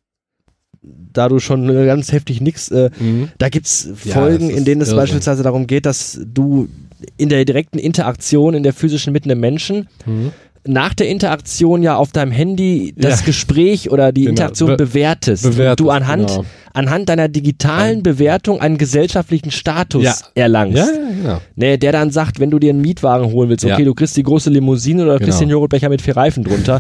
Da 0.84 1.30
du 1.30 1.40
schon 1.40 1.70
äh, 1.70 1.86
ganz 1.86 2.12
heftig 2.12 2.42
nix, 2.42 2.70
äh, 2.70 2.90
da 3.38 3.50
gibt's 3.50 3.88
Ja, 4.04 4.14
Folgen, 4.16 4.50
das 4.50 4.58
in 4.58 4.66
denen 4.66 4.82
es 4.82 4.90
irre. 4.90 4.98
beispielsweise 4.98 5.44
darum 5.44 5.68
geht, 5.68 5.86
dass 5.86 6.20
du 6.26 6.70
in 7.18 7.30
der 7.30 7.44
direkten 7.46 7.78
Interaktion, 7.80 8.54
in 8.56 8.64
der 8.64 8.74
physischen 8.74 9.14
mit 9.14 9.26
einem 9.26 9.40
Menschen, 9.40 9.88
Mhm. 10.06 10.32
Nach 10.68 10.94
der 10.94 11.10
Interaktion 11.10 11.82
ja 11.82 11.96
auf 11.96 12.12
deinem 12.12 12.32
Handy 12.32 12.94
das 12.96 13.22
Ja. 13.22 13.26
Gespräch 13.26 13.90
oder 13.90 14.12
die 14.12 14.22
Genau. 14.22 14.30
Interaktion 14.32 14.70
Be- 14.70 14.78
bewertest. 14.78 15.44
bewertest, 15.44 15.80
du 15.80 15.90
anhand, 15.90 16.28
genau. 16.28 16.46
anhand 16.74 17.10
deiner 17.10 17.28
digitalen 17.28 18.04
Bewertung 18.04 18.62
einen 18.62 18.78
gesellschaftlichen 18.78 19.50
Status 19.52 20.04
Ja. 20.04 20.16
erlangst. 20.36 20.78
Ja, 20.78 20.86
ja, 20.86 21.10
genau. 21.22 21.42
Ne, 21.56 21.78
der 21.80 21.92
dann 21.92 22.12
sagt, 22.12 22.40
wenn 22.40 22.52
du 22.52 22.60
dir 22.60 22.70
einen 22.70 22.82
Mietwagen 22.82 23.32
holen 23.32 23.50
willst, 23.50 23.66
okay, 23.66 23.84
du 23.84 23.94
kriegst 23.96 24.16
die 24.18 24.24
große 24.24 24.50
Limousine 24.52 25.04
oder 25.04 25.14
du 25.14 25.26
kriegst 25.26 25.40
Genau. 25.40 25.48
den 25.48 25.52
Joghurtbecher 25.54 25.90
mit 25.90 26.02
vier 26.02 26.16
Reifen 26.16 26.44
drunter. 26.44 26.80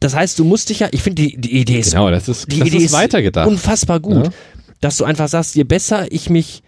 Das 0.00 0.14
heißt, 0.14 0.38
du 0.38 0.44
musst 0.44 0.68
dich 0.68 0.80
ja, 0.80 0.88
ich 0.90 1.02
finde 1.02 1.22
die, 1.22 1.36
die 1.40 1.58
Idee 1.60 1.78
ist 1.80 1.92
Genau, 1.92 2.10
das 2.10 2.28
ist, 2.28 2.50
die 2.52 2.58
das 2.58 2.68
Idee 2.68 2.76
ist 2.78 2.84
ist 2.84 2.92
weitergedacht. 2.92 3.48
unfassbar 3.48 4.00
gut, 4.00 4.30
dass 4.80 4.96
du 4.98 5.04
einfach 5.04 5.28
sagst, 5.28 5.54
je 5.56 5.64
besser 5.64 6.06
ich 6.10 6.28
mich. 6.30 6.62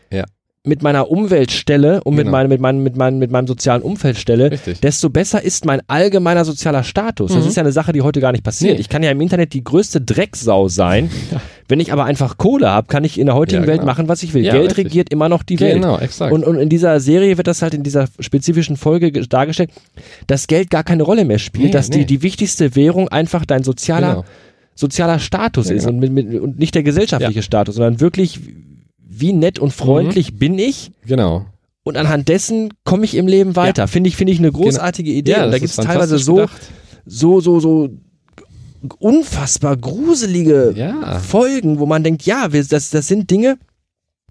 Mit 0.65 0.81
meiner 0.81 1.11
Umwelt 1.11 1.51
stelle 1.51 2.05
und 2.05 2.15
mit, 2.15 2.25
Genau. 2.27 2.37
meinem, 2.37 2.49
mit, 2.49 2.61
meinem, 2.61 2.83
mit, 2.85 2.97
meinem, 2.97 3.19
mit 3.19 3.33
meinem 3.33 3.49
sozialen 3.49 3.83
Umfeld 3.83 4.17
stelle, 4.17 4.53
Richtig. 4.53 4.81
desto 4.81 5.11
besser 5.11 5.43
ist 5.43 5.65
mein 5.65 5.81
allgemeiner 5.89 6.45
sozialer 6.45 6.85
Status. 6.85 7.33
Das 7.33 7.43
Mhm. 7.43 7.49
ist 7.49 7.57
ja 7.57 7.63
eine 7.65 7.73
Sache, 7.73 7.93
die 7.93 8.01
heute 8.03 8.21
gar 8.21 8.31
nicht 8.31 8.45
passiert. 8.45 8.75
Nee. 8.75 8.81
Ich 8.81 8.89
kann 8.89 9.03
ja 9.03 9.11
im 9.11 9.21
Internet 9.21 9.55
die 9.55 9.65
größte 9.65 10.01
Drecksau 10.01 10.69
sein. 10.69 11.11
Wenn 11.69 11.81
ich 11.81 11.93
aber 11.93 12.05
einfach 12.05 12.37
Kohle 12.39 12.71
habe, 12.71 12.87
kann 12.87 13.03
ich 13.03 13.19
in 13.19 13.27
der 13.27 13.35
heutigen 13.35 13.63
Ja, 13.63 13.67
Welt 13.67 13.81
genau. 13.81 13.91
machen, 13.91 14.07
was 14.09 14.23
ich 14.23 14.35
will. 14.35 14.45
Ja, 14.45 14.53
Geld 14.53 14.67
richtig. 14.67 14.87
regiert 14.87 15.11
immer 15.11 15.29
noch 15.29 15.43
die 15.43 15.59
Welt. 15.59 15.75
Genau, 15.75 15.99
exakt. 15.99 16.33
Und, 16.33 16.45
und 16.45 16.59
in 16.61 16.69
dieser 16.69 17.01
Serie 17.01 17.37
wird 17.39 17.49
das 17.49 17.61
halt 17.63 17.75
in 17.75 17.83
dieser 17.83 18.07
spezifischen 18.21 18.77
Folge 18.77 19.11
ge- 19.11 19.27
dargestellt, 19.29 19.71
dass 20.29 20.47
Geld 20.47 20.71
gar 20.71 20.85
keine 20.85 21.03
Rolle 21.03 21.25
mehr 21.25 21.39
spielt, 21.41 21.67
Nee, 21.67 21.71
dass 21.73 21.89
nee. 21.89 21.99
die, 21.99 22.05
die 22.07 22.23
wichtigste 22.23 22.77
Währung 22.77 23.09
einfach 23.09 23.45
dein 23.47 23.65
sozialer, 23.65 24.11
Genau. 24.17 24.25
sozialer 24.77 25.19
Status 25.19 25.71
Ja, 25.71 25.75
ist 25.75 25.87
genau. 25.87 25.95
und, 26.05 26.13
mit, 26.15 26.31
mit, 26.31 26.41
und 26.41 26.59
nicht 26.61 26.75
der 26.77 26.85
gesellschaftliche 26.85 27.43
Status, 27.43 27.75
sondern 27.75 28.01
wirklich, 28.01 28.39
wie 29.15 29.33
nett 29.33 29.59
und 29.59 29.73
freundlich 29.73 30.39
bin 30.39 30.59
ich 30.59 30.91
Genau. 31.07 31.45
und 31.85 31.97
anhand 31.97 32.29
dessen 32.29 32.73
komme 32.85 33.05
ich 33.05 33.15
im 33.15 33.27
Leben 33.27 33.57
weiter. 33.57 33.89
Finde 33.89 34.09
ich, 34.09 34.17
finde 34.17 34.33
ich 34.33 34.39
eine 34.39 34.51
großartige 34.53 35.11
Idee. 35.13 35.33
Ja, 35.33 35.45
und 35.45 35.51
da 35.53 35.59
gibt 35.59 35.71
es 35.71 35.77
teilweise 35.77 36.19
so, 36.19 36.37
gedacht. 36.37 36.61
so, 37.07 37.41
so, 37.41 37.61
so 37.61 37.89
unfassbar 38.99 39.77
gruselige 39.77 40.73
Ja. 40.77 41.19
Folgen, 41.21 41.79
wo 41.79 41.87
man 41.87 42.03
denkt, 42.03 42.23
ja, 42.25 42.53
wir, 42.53 42.65
das, 42.65 42.91
das 42.91 43.07
sind 43.07 43.31
Dinge, 43.31 43.59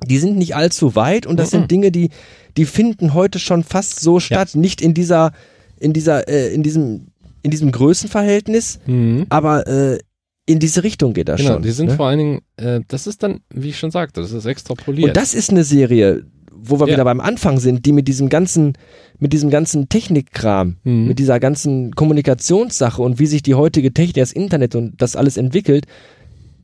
die 0.06 0.18
sind 0.18 0.38
nicht 0.38 0.56
allzu 0.56 0.96
weit 0.96 1.26
und 1.26 1.38
das 1.40 1.52
Mhm. 1.52 1.58
sind 1.60 1.72
Dinge, 1.72 1.92
die, 1.92 2.10
die 2.58 2.66
finden 2.66 3.14
heute 3.14 3.40
schon 3.40 3.64
fast 3.64 4.00
so 4.02 4.20
statt, 4.20 4.56
nicht 4.56 4.82
in 4.82 4.94
dieser, 4.94 5.32
in 5.80 5.94
dieser, 5.94 6.28
äh, 6.28 6.54
in 6.54 6.64
diesem, 6.64 7.08
in 7.44 7.52
diesem 7.52 7.72
Größenverhältnis, 7.72 8.80
Mhm. 8.88 9.26
aber 9.30 9.68
äh, 9.68 10.00
in 10.46 10.60
diese 10.60 10.84
Richtung 10.84 11.14
geht 11.14 11.30
das 11.30 11.40
Genau, 11.40 11.54
schon. 11.54 11.62
die 11.64 11.72
sind 11.72 11.88
ne? 11.90 11.96
vor 11.96 12.08
allen 12.08 12.18
Dingen, 12.20 12.42
äh, 12.58 12.82
das 12.88 13.08
ist 13.08 13.24
dann, 13.24 13.42
wie 13.54 13.70
ich 13.70 13.78
schon 13.80 13.92
sagte, 13.92 14.22
das 14.22 14.32
ist 14.32 14.46
extrapoliert. 14.46 15.10
Und 15.10 15.18
das 15.18 15.34
ist 15.34 15.50
eine 15.52 15.64
Serie, 15.64 16.26
wo 16.52 16.80
wir 16.80 16.88
Ja. 16.88 16.94
wieder 16.94 17.04
beim 17.06 17.20
Anfang 17.22 17.60
sind, 17.60 17.86
die 17.86 17.92
mit 17.92 18.08
diesem 18.08 18.30
ganzen, 18.30 18.74
mit 19.20 19.34
diesem 19.34 19.50
ganzen 19.50 19.88
Technikkram, 19.90 20.78
Mhm. 20.84 21.08
mit 21.08 21.20
dieser 21.20 21.40
ganzen 21.40 21.94
Kommunikationssache 21.96 23.02
und 23.02 23.20
wie 23.20 23.28
sich 23.28 23.44
die 23.44 23.56
heutige 23.56 23.94
Technik, 23.94 24.16
das 24.16 24.32
Internet 24.32 24.76
und 24.76 25.02
das 25.02 25.16
alles 25.16 25.38
entwickelt, 25.38 25.86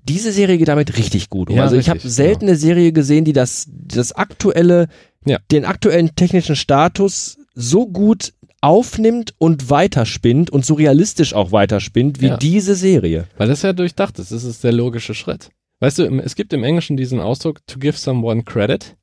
diese 0.04 0.32
Serie 0.32 0.58
geht 0.58 0.68
damit 0.70 0.98
richtig 0.98 1.30
gut 1.30 1.50
um. 1.50 1.58
Ja, 1.58 1.64
also 1.64 1.76
ich 1.76 1.90
habe 1.90 1.98
richtig, 1.98 2.14
selten 2.14 2.46
eine 2.46 2.56
Serie 2.56 2.92
gesehen, 2.94 3.26
die 3.26 3.34
das, 3.34 3.68
das 3.70 4.12
aktuelle, 4.14 4.88
Ja. 5.26 5.40
den 5.52 5.66
aktuellen 5.66 6.16
technischen 6.16 6.56
Status 6.56 7.38
so 7.56 7.88
gut 7.88 8.34
aufnimmt 8.68 9.34
und 9.38 9.70
weiterspinnt 9.70 10.50
und 10.50 10.66
so 10.66 10.74
realistisch 10.74 11.34
auch 11.34 11.52
weiterspinnt 11.54 12.20
wie 12.22 12.28
Ja. 12.28 12.38
diese 12.38 12.76
Serie. 12.76 13.28
Weil 13.38 13.48
das 13.48 13.62
ja 13.62 13.72
durchdacht 13.72 14.20
ist, 14.20 14.32
das 14.34 14.44
ist 14.44 14.64
der 14.64 14.74
logische 14.74 15.14
Schritt. 15.14 15.50
Weißt 15.80 16.00
du, 16.00 16.04
es 16.20 16.36
gibt 16.36 16.52
im 16.54 16.64
Englischen 16.64 16.98
diesen 16.98 17.20
Ausdruck, 17.22 17.66
to 17.66 17.80
give 17.80 17.98
someone 17.98 18.44
credit. 18.44 18.98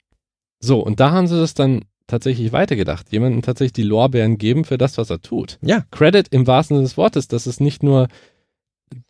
So, 0.61 0.81
und 0.81 1.01
da 1.01 1.13
haben 1.13 1.27
sie 1.27 1.39
das 1.39 1.55
dann 1.55 1.85
tatsächlich 2.07 2.53
weitergedacht. 2.53 3.11
Jemandem 3.11 3.41
tatsächlich 3.43 3.73
die 3.73 3.83
Lorbeeren 3.85 4.37
geben 4.37 4.65
für 4.65 4.77
das, 4.77 4.99
was 4.99 5.09
er 5.09 5.23
tut. 5.23 5.59
Ja. 5.63 5.85
Credit 5.91 6.29
im 6.31 6.47
wahrsten 6.47 6.77
Sinne 6.77 6.85
des 6.87 6.97
Wortes, 6.99 7.29
das 7.29 7.47
ist 7.47 7.61
nicht 7.61 7.83
nur, 7.83 8.09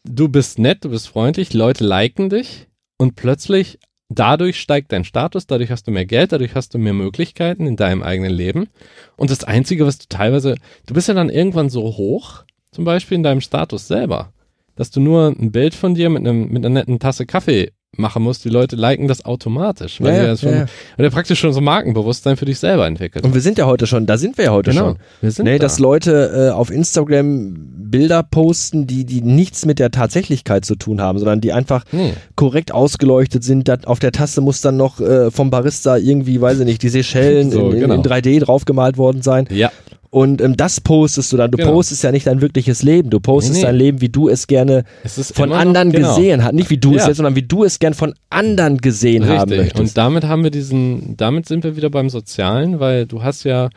du 0.05 0.29
bist 0.29 0.59
nett, 0.61 0.85
du 0.85 0.91
bist 0.91 1.09
freundlich, 1.09 1.53
Leute 1.53 1.85
liken 1.85 2.29
dich 2.31 2.69
und 2.97 3.17
plötzlich 3.17 3.79
dadurch 4.09 4.61
steigt 4.61 4.93
dein 4.93 5.05
Status, 5.05 5.47
dadurch 5.47 5.71
hast 5.71 5.87
du 5.87 5.91
mehr 5.91 6.07
Geld, 6.07 6.33
dadurch 6.33 6.55
hast 6.55 6.75
du 6.75 6.79
mehr 6.79 6.93
Möglichkeiten 6.93 7.67
in 7.67 7.77
deinem 7.77 8.03
eigenen 8.03 8.33
Leben. 8.33 8.69
Und 9.17 9.31
das 9.31 9.45
Einzige, 9.45 9.87
was 9.87 9.99
du 9.99 10.07
teilweise, 10.09 10.57
du 10.87 10.95
bist 10.95 11.09
ja 11.09 11.15
dann 11.15 11.31
irgendwann 11.31 11.71
so 11.71 11.83
hoch, 11.83 12.45
zum 12.71 12.85
Beispiel 12.85 13.17
in 13.17 13.23
deinem 13.23 13.41
Status 13.41 13.87
selber, 13.87 14.33
dass 14.77 14.91
du 14.91 15.01
nur 15.01 15.29
ein 15.29 15.53
Bild 15.53 15.75
von 15.75 15.95
dir 15.95 16.11
mit, 16.11 16.21
einem, 16.21 16.49
mit 16.49 16.65
einer 16.65 16.75
netten 16.75 16.99
Tasse 16.99 17.27
Kaffee 17.27 17.73
machen 17.99 18.23
musst. 18.23 18.45
Die 18.45 18.49
Leute 18.49 18.77
liken 18.77 19.09
das 19.09 19.25
automatisch, 19.25 20.01
weil 20.01 20.15
Ja, 20.15 20.23
ja, 20.23 20.29
ja 20.29 20.37
schon, 20.37 20.53
ja, 20.53 20.67
weil 20.97 21.09
du 21.09 21.11
praktisch 21.11 21.39
schon 21.41 21.53
so 21.53 21.61
Markenbewusstsein 21.61 22.37
für 22.37 22.45
dich 22.45 22.59
selber 22.59 22.87
entwickelt. 22.87 23.25
Und 23.25 23.35
wir 23.35 23.41
sind 23.41 23.59
ja 23.59 23.67
heute 23.67 23.87
schon, 23.87 24.07
da 24.07 24.17
sind 24.17 24.39
wir 24.39 24.47
ja 24.47 24.53
heute 24.53 24.71
genau, 24.71 24.89
schon. 24.91 24.97
wir 25.21 25.31
sind 25.31 25.45
Nee, 25.45 25.59
da. 25.59 25.65
dass 25.65 25.79
Leute 25.79 26.51
äh, 26.51 26.51
auf 26.53 26.71
Instagram 26.71 27.55
Bilder 27.95 28.23
posten, 28.23 28.87
die, 28.87 29.05
die 29.05 29.21
nichts 29.21 29.67
mit 29.67 29.79
der 29.79 29.91
Tatsächlichkeit 29.91 30.65
zu 30.65 30.75
tun 30.75 31.01
haben, 31.01 31.19
sondern 31.19 31.41
die 31.41 31.53
einfach 31.53 31.85
nee. 31.93 32.15
korrekt 32.37 32.73
ausgeleuchtet 32.73 33.45
sind. 33.45 33.87
Auf 33.87 33.99
der 33.99 34.13
Tasse 34.13 34.41
muss 34.41 34.61
dann 34.61 34.77
noch 34.77 35.01
äh, 35.01 35.31
vom 35.31 35.51
Barista 35.51 35.97
irgendwie, 35.97 36.41
weiß 36.41 36.61
ich 36.61 36.65
nicht, 36.65 36.83
die 36.83 36.89
Seychellen 36.89 37.51
So, 37.51 37.69
in, 37.71 37.75
in, 37.75 37.81
genau. 37.81 37.95
in 37.95 38.03
3D 38.03 38.41
draufgemalt 38.41 38.99
worden 38.99 39.23
sein. 39.23 39.47
Ja, 39.51 39.71
Und 40.15 40.41
ähm, 40.41 40.57
das 40.57 40.81
postest 40.81 41.33
du 41.33 41.37
dann. 41.37 41.51
Du 41.51 41.59
Genau. 41.59 41.73
postest 41.73 42.05
ja 42.05 42.13
nicht 42.13 42.29
dein 42.29 42.41
wirkliches 42.41 42.85
Leben. 42.85 43.11
Du 43.11 43.19
postest 43.19 43.55
Nee, 43.55 43.59
nee. 43.63 43.67
dein 43.67 43.77
Leben, 43.77 44.01
wie 44.01 44.09
du 44.09 44.29
es 44.29 44.47
gerne 44.47 44.85
es 45.03 45.33
von 45.33 45.51
anderen 45.53 45.89
noch, 45.89 45.95
genau. 45.97 46.15
gesehen 46.15 46.45
hast. 46.45 46.53
Nicht 46.55 46.71
wie 46.71 46.79
du 46.79 46.95
es 46.95 47.03
Ja. 47.03 47.09
jetzt, 47.09 47.17
sondern 47.17 47.35
wie 47.35 47.43
du 47.43 47.65
es 47.65 47.81
gern 47.81 47.95
von 47.95 48.15
anderen 48.31 48.79
gesehen 48.79 49.27
haben 49.27 49.51
Richtig. 49.51 49.59
möchtest. 49.59 49.81
Und 49.81 49.97
damit 49.99 50.23
haben 50.23 50.45
wir 50.45 50.53
diesen, 50.53 51.17
damit 51.17 51.47
sind 51.49 51.65
wir 51.65 51.75
wieder 51.75 51.91
beim 51.91 52.11
Sozialen, 52.11 52.79
weil 52.79 53.07
du 53.07 53.25
hast 53.25 53.43
ja, 53.43 53.71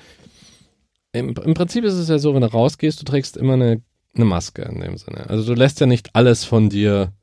im, 1.11 1.29
im 1.43 1.53
Prinzip 1.55 1.83
ist 1.83 1.95
es 1.95 2.07
ja 2.07 2.19
so, 2.19 2.35
wenn 2.35 2.41
du 2.41 2.51
rausgehst, 2.51 3.01
du 3.01 3.05
trägst 3.05 3.35
immer 3.35 3.53
eine, 3.53 3.81
eine 4.13 4.25
Maske 4.25 4.61
in 4.61 4.79
dem 4.79 4.95
Sinne. 4.97 5.27
Also 5.31 5.43
du 5.43 5.59
lässt 5.59 5.79
ja 5.79 5.87
nicht 5.87 6.11
alles 6.13 6.43
von 6.43 6.69
dir 6.69 7.13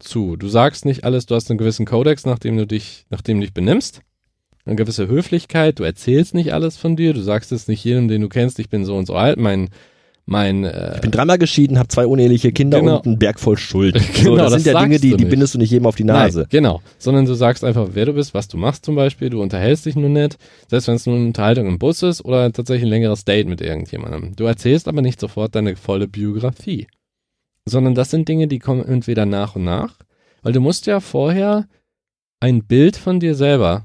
zu. 0.00 0.36
Du 0.36 0.48
sagst 0.48 0.84
nicht 0.84 1.04
alles, 1.04 1.24
du 1.24 1.34
hast 1.34 1.48
einen 1.50 1.56
gewissen 1.56 1.86
Kodex, 1.86 2.26
nachdem 2.26 2.58
du 2.58 2.66
dich, 2.66 3.06
nachdem 3.08 3.38
du 3.40 3.46
dich 3.46 3.54
benimmst. 3.54 4.02
Eine 4.66 4.76
gewisse 4.76 5.08
Höflichkeit, 5.08 5.78
du 5.78 5.84
erzählst 5.84 6.34
nicht 6.34 6.54
alles 6.54 6.76
von 6.76 6.96
dir, 6.96 7.12
du 7.12 7.20
sagst 7.20 7.52
es 7.52 7.68
nicht 7.68 7.84
jedem, 7.84 8.08
den 8.08 8.22
du 8.22 8.28
kennst, 8.28 8.58
ich 8.58 8.70
bin 8.70 8.84
so 8.84 8.96
und 8.96 9.06
so 9.06 9.14
alt, 9.14 9.38
mein, 9.38 9.68
mein, 10.24 10.64
äh, 10.64 10.94
ich 10.94 11.00
bin 11.02 11.10
dreimal 11.10 11.36
geschieden, 11.36 11.78
habe 11.78 11.88
zwei 11.88 12.06
uneheliche 12.06 12.50
Kinder 12.50 12.80
Genau. 12.80 12.96
und 12.96 13.06
einen 13.06 13.18
Berg 13.18 13.38
voll 13.38 13.58
Schuld. 13.58 14.00
so, 14.14 14.22
Genau, 14.30 14.36
das, 14.36 14.52
das 14.54 14.62
sind 14.62 14.72
ja 14.72 14.80
Dinge, 14.82 14.98
die, 14.98 15.16
die 15.18 15.26
bindest 15.26 15.52
du 15.54 15.58
nicht 15.58 15.70
jedem 15.70 15.86
auf 15.86 15.96
die 15.96 16.04
Nase. 16.04 16.40
Nein, 16.40 16.48
genau. 16.48 16.80
Sondern 16.98 17.26
du 17.26 17.34
sagst 17.34 17.62
einfach, 17.62 17.88
wer 17.92 18.06
du 18.06 18.14
bist, 18.14 18.32
was 18.32 18.48
du 18.48 18.56
machst 18.56 18.86
zum 18.86 18.94
Beispiel. 18.94 19.28
Du 19.28 19.42
unterhältst 19.42 19.84
dich 19.84 19.96
nur 19.96 20.08
nett, 20.08 20.38
selbst 20.70 20.88
wenn 20.88 20.94
es 20.94 21.04
nur 21.04 21.16
eine 21.16 21.26
Unterhaltung 21.26 21.66
im 21.66 21.78
Bus 21.78 22.02
ist 22.02 22.24
oder 22.24 22.50
tatsächlich 22.50 22.86
ein 22.86 22.90
längeres 22.90 23.26
Date 23.26 23.48
mit 23.48 23.60
irgendjemandem. 23.60 24.34
Du 24.34 24.44
erzählst 24.44 24.88
aber 24.88 25.02
nicht 25.02 25.20
sofort 25.20 25.54
deine 25.54 25.76
volle 25.76 26.08
Biografie. 26.08 26.86
Sondern 27.66 27.94
das 27.94 28.10
sind 28.10 28.26
Dinge, 28.26 28.48
die 28.48 28.60
kommen 28.60 28.82
entweder 28.84 29.26
nach 29.26 29.56
und 29.56 29.64
nach, 29.64 29.96
weil 30.42 30.54
du 30.54 30.60
musst 30.60 30.86
ja 30.86 31.00
vorher 31.00 31.66
ein 32.40 32.64
Bild 32.64 32.96
von 32.96 33.20
dir 33.20 33.34
selber 33.34 33.84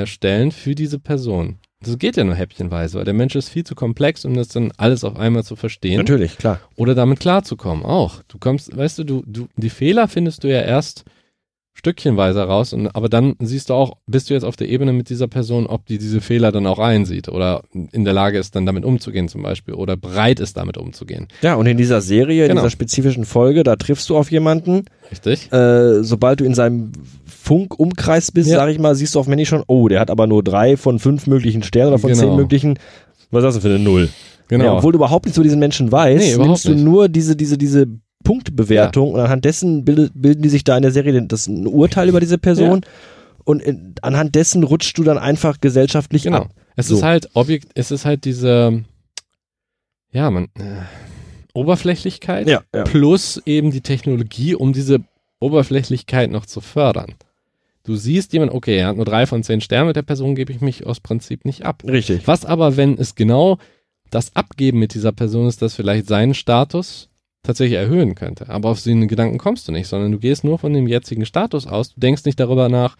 erstellen 0.00 0.52
für 0.52 0.74
diese 0.74 0.98
Person. 0.98 1.58
Das 1.82 1.96
geht 1.96 2.16
ja 2.16 2.24
nur 2.24 2.34
häppchenweise, 2.34 2.98
weil 2.98 3.04
der 3.06 3.14
Mensch 3.14 3.34
ist 3.36 3.48
viel 3.48 3.64
zu 3.64 3.74
komplex, 3.74 4.26
um 4.26 4.34
das 4.34 4.48
dann 4.48 4.70
alles 4.76 5.02
auf 5.02 5.16
einmal 5.16 5.44
zu 5.44 5.56
verstehen 5.56 5.96
Natürlich, 5.96 6.36
klar. 6.36 6.60
oder 6.76 6.94
damit 6.94 7.20
klarzukommen 7.20 7.84
auch. 7.86 8.22
Du 8.28 8.36
kommst, 8.38 8.76
weißt 8.76 8.98
du, 8.98 9.04
du, 9.04 9.22
du, 9.26 9.48
die 9.56 9.70
Fehler 9.70 10.06
findest 10.06 10.44
du 10.44 10.48
ja 10.48 10.60
erst 10.60 11.04
stückchenweise 11.72 12.42
raus 12.42 12.72
und 12.72 12.88
aber 12.94 13.08
dann 13.08 13.36
siehst 13.40 13.70
du 13.70 13.74
auch, 13.74 13.96
bist 14.06 14.28
du 14.28 14.34
jetzt 14.34 14.44
auf 14.44 14.56
der 14.56 14.68
Ebene 14.68 14.92
mit 14.92 15.08
dieser 15.08 15.28
Person, 15.28 15.66
ob 15.66 15.86
die 15.86 15.96
diese 15.98 16.20
Fehler 16.20 16.52
dann 16.52 16.66
auch 16.66 16.78
einsieht 16.78 17.28
oder 17.28 17.62
in 17.72 18.04
der 18.04 18.12
Lage 18.12 18.38
ist, 18.38 18.54
dann 18.54 18.66
damit 18.66 18.84
umzugehen 18.84 19.28
zum 19.28 19.42
Beispiel 19.42 19.74
oder 19.74 19.96
bereit 19.96 20.40
ist, 20.40 20.56
damit 20.56 20.76
umzugehen. 20.76 21.28
Ja, 21.42 21.54
und 21.54 21.66
in 21.66 21.78
dieser 21.78 22.00
Serie, 22.02 22.42
in 22.44 22.48
Genau. 22.50 22.60
dieser 22.62 22.70
spezifischen 22.70 23.24
Folge, 23.24 23.62
da 23.62 23.76
triffst 23.76 24.10
du 24.10 24.16
auf 24.16 24.30
jemanden, 24.30 24.84
Richtig? 25.10 25.50
äh, 25.52 26.02
sobald 26.02 26.40
du 26.40 26.44
in 26.44 26.54
seinem 26.54 26.92
Funkumkreis 27.24 28.30
bist, 28.32 28.50
Ja. 28.50 28.56
sag 28.58 28.68
ich 28.70 28.78
mal, 28.78 28.94
siehst 28.94 29.14
du 29.14 29.20
auf 29.20 29.26
Manny 29.26 29.46
schon, 29.46 29.62
oh, 29.66 29.88
der 29.88 30.00
hat 30.00 30.10
aber 30.10 30.26
nur 30.26 30.42
drei 30.42 30.76
von 30.76 30.98
fünf 30.98 31.26
möglichen 31.26 31.62
Sternen 31.62 31.88
oder 31.92 31.98
von 31.98 32.10
Genau. 32.12 32.22
zehn 32.22 32.36
möglichen. 32.36 32.78
Was 33.30 33.44
hast 33.44 33.56
du 33.56 33.60
für 33.60 33.68
eine 33.68 33.78
Null? 33.78 34.08
Genau. 34.48 34.64
Ja, 34.64 34.72
obwohl 34.76 34.92
du 34.92 34.98
überhaupt 34.98 35.24
nichts 35.26 35.38
über 35.38 35.44
diesen 35.44 35.60
Menschen 35.60 35.90
weißt, 35.90 36.36
Nee, 36.38 36.44
nimmst 36.44 36.64
du 36.66 36.72
nicht. 36.74 36.84
nur 36.84 37.08
diese, 37.08 37.36
diese, 37.36 37.56
diese 37.56 37.86
Punktebewertung 38.34 39.12
und 39.12 39.20
anhand 39.20 39.44
dessen 39.44 39.84
bildet, 39.84 40.12
bilden 40.14 40.42
die 40.42 40.48
sich 40.48 40.62
da 40.64 40.76
in 40.76 40.82
der 40.82 40.92
Serie 40.92 41.20
das 41.22 41.46
ein 41.48 41.66
Urteil 41.66 42.08
über 42.08 42.20
diese 42.20 42.38
Person. 42.38 42.82
und 43.44 43.60
in, 43.62 43.94
anhand 44.02 44.34
dessen 44.36 44.62
rutschst 44.62 44.96
du 44.98 45.02
dann 45.02 45.18
einfach 45.18 45.60
gesellschaftlich 45.60 46.22
Genau. 46.24 46.42
ab. 46.42 46.50
Es 46.76 46.86
So. 46.88 46.96
ist 46.96 47.02
halt 47.02 47.30
Objekt, 47.34 47.68
es 47.74 47.90
ist 47.90 48.04
halt 48.04 48.24
diese, 48.24 48.84
ja, 50.12 50.30
man, 50.30 50.44
äh, 50.56 50.82
Oberflächlichkeit 51.54 52.48
Ja, 52.48 52.62
ja. 52.74 52.84
plus 52.84 53.42
eben 53.46 53.70
die 53.72 53.80
Technologie, 53.80 54.54
um 54.54 54.72
diese 54.72 55.00
Oberflächlichkeit 55.40 56.30
noch 56.30 56.46
zu 56.46 56.60
fördern. 56.60 57.14
Du 57.82 57.96
siehst 57.96 58.32
jemand, 58.32 58.52
okay, 58.52 58.76
er 58.78 58.88
hat 58.88 58.96
nur 58.96 59.04
drei 59.06 59.26
von 59.26 59.42
zehn 59.42 59.60
Sternen, 59.60 59.88
mit 59.88 59.96
der 59.96 60.02
Person 60.02 60.34
gebe 60.36 60.52
ich 60.52 60.60
mich 60.60 60.86
aus 60.86 61.00
Prinzip 61.00 61.44
nicht 61.44 61.64
ab. 61.64 61.82
Richtig. 61.84 62.26
Was 62.28 62.44
aber, 62.44 62.76
wenn 62.76 62.96
es 62.98 63.14
genau 63.16 63.58
das 64.10 64.36
Abgeben 64.36 64.78
mit 64.78 64.94
dieser 64.94 65.12
Person 65.12 65.48
ist, 65.48 65.62
das 65.62 65.74
vielleicht 65.74 66.06
seinen 66.06 66.34
Status 66.34 67.08
tatsächlich 67.42 67.78
erhöhen 67.78 68.14
könnte. 68.14 68.48
Aber 68.48 68.70
auf 68.70 68.82
den 68.82 69.08
Gedanken 69.08 69.38
kommst 69.38 69.66
du 69.68 69.72
nicht, 69.72 69.88
sondern 69.88 70.12
du 70.12 70.18
gehst 70.18 70.44
nur 70.44 70.58
von 70.58 70.72
dem 70.72 70.86
jetzigen 70.86 71.26
Status 71.26 71.66
aus. 71.66 71.94
Du 71.94 72.00
denkst 72.00 72.24
nicht 72.24 72.38
darüber 72.38 72.68
nach, 72.68 72.96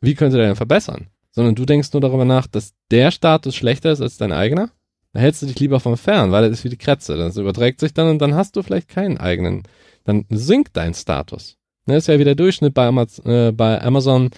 wie 0.00 0.14
könnte 0.14 0.36
der 0.36 0.46
denn 0.46 0.56
verbessern, 0.56 1.08
sondern 1.30 1.54
du 1.54 1.64
denkst 1.64 1.92
nur 1.92 2.00
darüber 2.00 2.24
nach, 2.24 2.46
dass 2.46 2.74
der 2.90 3.10
Status 3.10 3.54
schlechter 3.54 3.92
ist 3.92 4.00
als 4.00 4.16
dein 4.16 4.32
eigener. 4.32 4.70
Da 5.12 5.20
hältst 5.20 5.42
du 5.42 5.46
dich 5.46 5.58
lieber 5.58 5.80
von 5.80 5.96
fern, 5.96 6.32
weil 6.32 6.42
das 6.42 6.58
ist 6.58 6.64
wie 6.64 6.68
die 6.68 6.76
Kretze. 6.76 7.16
Das 7.16 7.36
überträgt 7.36 7.80
sich 7.80 7.94
dann 7.94 8.08
und 8.08 8.18
dann 8.18 8.34
hast 8.34 8.56
du 8.56 8.62
vielleicht 8.62 8.88
keinen 8.88 9.18
eigenen. 9.18 9.62
Dann 10.04 10.26
sinkt 10.30 10.76
dein 10.76 10.94
Status. 10.94 11.56
Ne, 11.86 11.96
ist 11.96 12.08
ja 12.08 12.18
wie 12.18 12.24
der 12.24 12.34
Durchschnitt 12.34 12.74
bei, 12.74 12.86
Amaz 12.86 13.20
äh, 13.24 13.52
bei 13.52 13.80
Amazon 13.80 14.30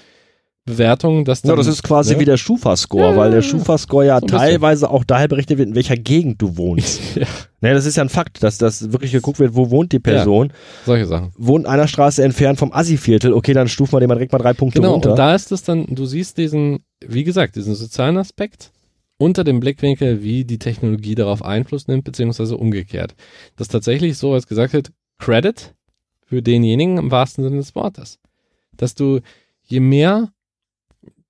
Bewertungen, 0.69 1.25
dass 1.25 1.43
Ja, 1.43 1.49
dann, 1.49 1.57
das 1.59 1.67
ist 1.67 1.83
quasi 1.83 2.15
ne? 2.15 2.21
wie 2.21 2.25
der 2.25 2.37
Schufa-Score, 2.37 3.11
Ja, 3.13 3.17
weil 3.17 3.31
der 3.31 3.41
ja, 3.41 3.45
ja. 3.47 3.51
Schufa-Score 3.51 4.07
ja 4.07 4.21
So 4.21 4.27
teilweise 4.27 4.91
auch 4.91 5.05
daher 5.05 5.29
berechnet 5.29 5.59
wird, 5.59 5.69
in 5.71 5.75
welcher 5.75 5.97
Gegend 5.97 6.41
du 6.41 6.57
wohnst. 6.57 7.01
Ja. 7.17 7.27
Ne, 7.61 7.75
das 7.75 7.87
ist 7.87 7.97
ja 7.97 8.05
ein 8.05 8.09
Fakt, 8.09 8.43
dass 8.45 8.57
das 8.59 8.93
wirklich 8.93 9.11
geguckt 9.11 9.41
wird, 9.41 9.57
wo 9.57 9.71
wohnt 9.71 9.91
die 9.93 9.99
Person. 9.99 10.53
solche 10.87 11.07
Sachen. 11.07 11.33
Wohnt 11.37 11.67
einer 11.67 11.89
Straße 11.89 12.23
entfernt 12.23 12.57
vom 12.61 12.73
Assi-Viertel, 12.73 13.33
okay, 13.33 13.53
dann 13.53 13.67
stufen 13.67 13.95
wir 13.95 13.99
den 14.01 14.09
mal 14.09 14.15
direkt 14.15 14.31
mal 14.33 14.39
drei 14.39 14.53
Punkte 14.53 14.79
Genau, 14.81 14.93
runter. 14.93 15.11
und 15.11 15.17
da 15.19 15.35
ist 15.35 15.51
es 15.51 15.65
dann, 15.65 15.85
du 15.89 16.07
siehst 16.07 16.39
diesen, 16.39 16.85
wie 17.05 17.25
gesagt, 17.25 17.57
diesen 17.57 17.75
sozialen 17.75 18.17
Aspekt 18.17 18.71
unter 19.17 19.43
dem 19.43 19.59
Blickwinkel, 19.59 20.23
wie 20.23 20.45
die 20.45 20.59
Technologie 20.61 21.17
darauf 21.17 21.45
Einfluss 21.45 21.89
nimmt, 21.89 22.05
beziehungsweise 22.05 22.57
umgekehrt. 22.57 23.17
Das 23.57 23.65
ist 23.67 23.73
tatsächlich 23.73 24.17
so, 24.17 24.33
als 24.35 24.47
gesagt 24.47 24.73
wird, 24.73 24.93
Credit 25.19 25.75
für 26.25 26.41
denjenigen 26.43 26.99
im 26.99 27.11
wahrsten 27.11 27.43
Sinne 27.43 27.57
des 27.57 27.75
Wortes. 27.75 28.21
Dass 28.77 28.95
du, 28.95 29.19
je 29.65 29.81
mehr, 29.81 30.29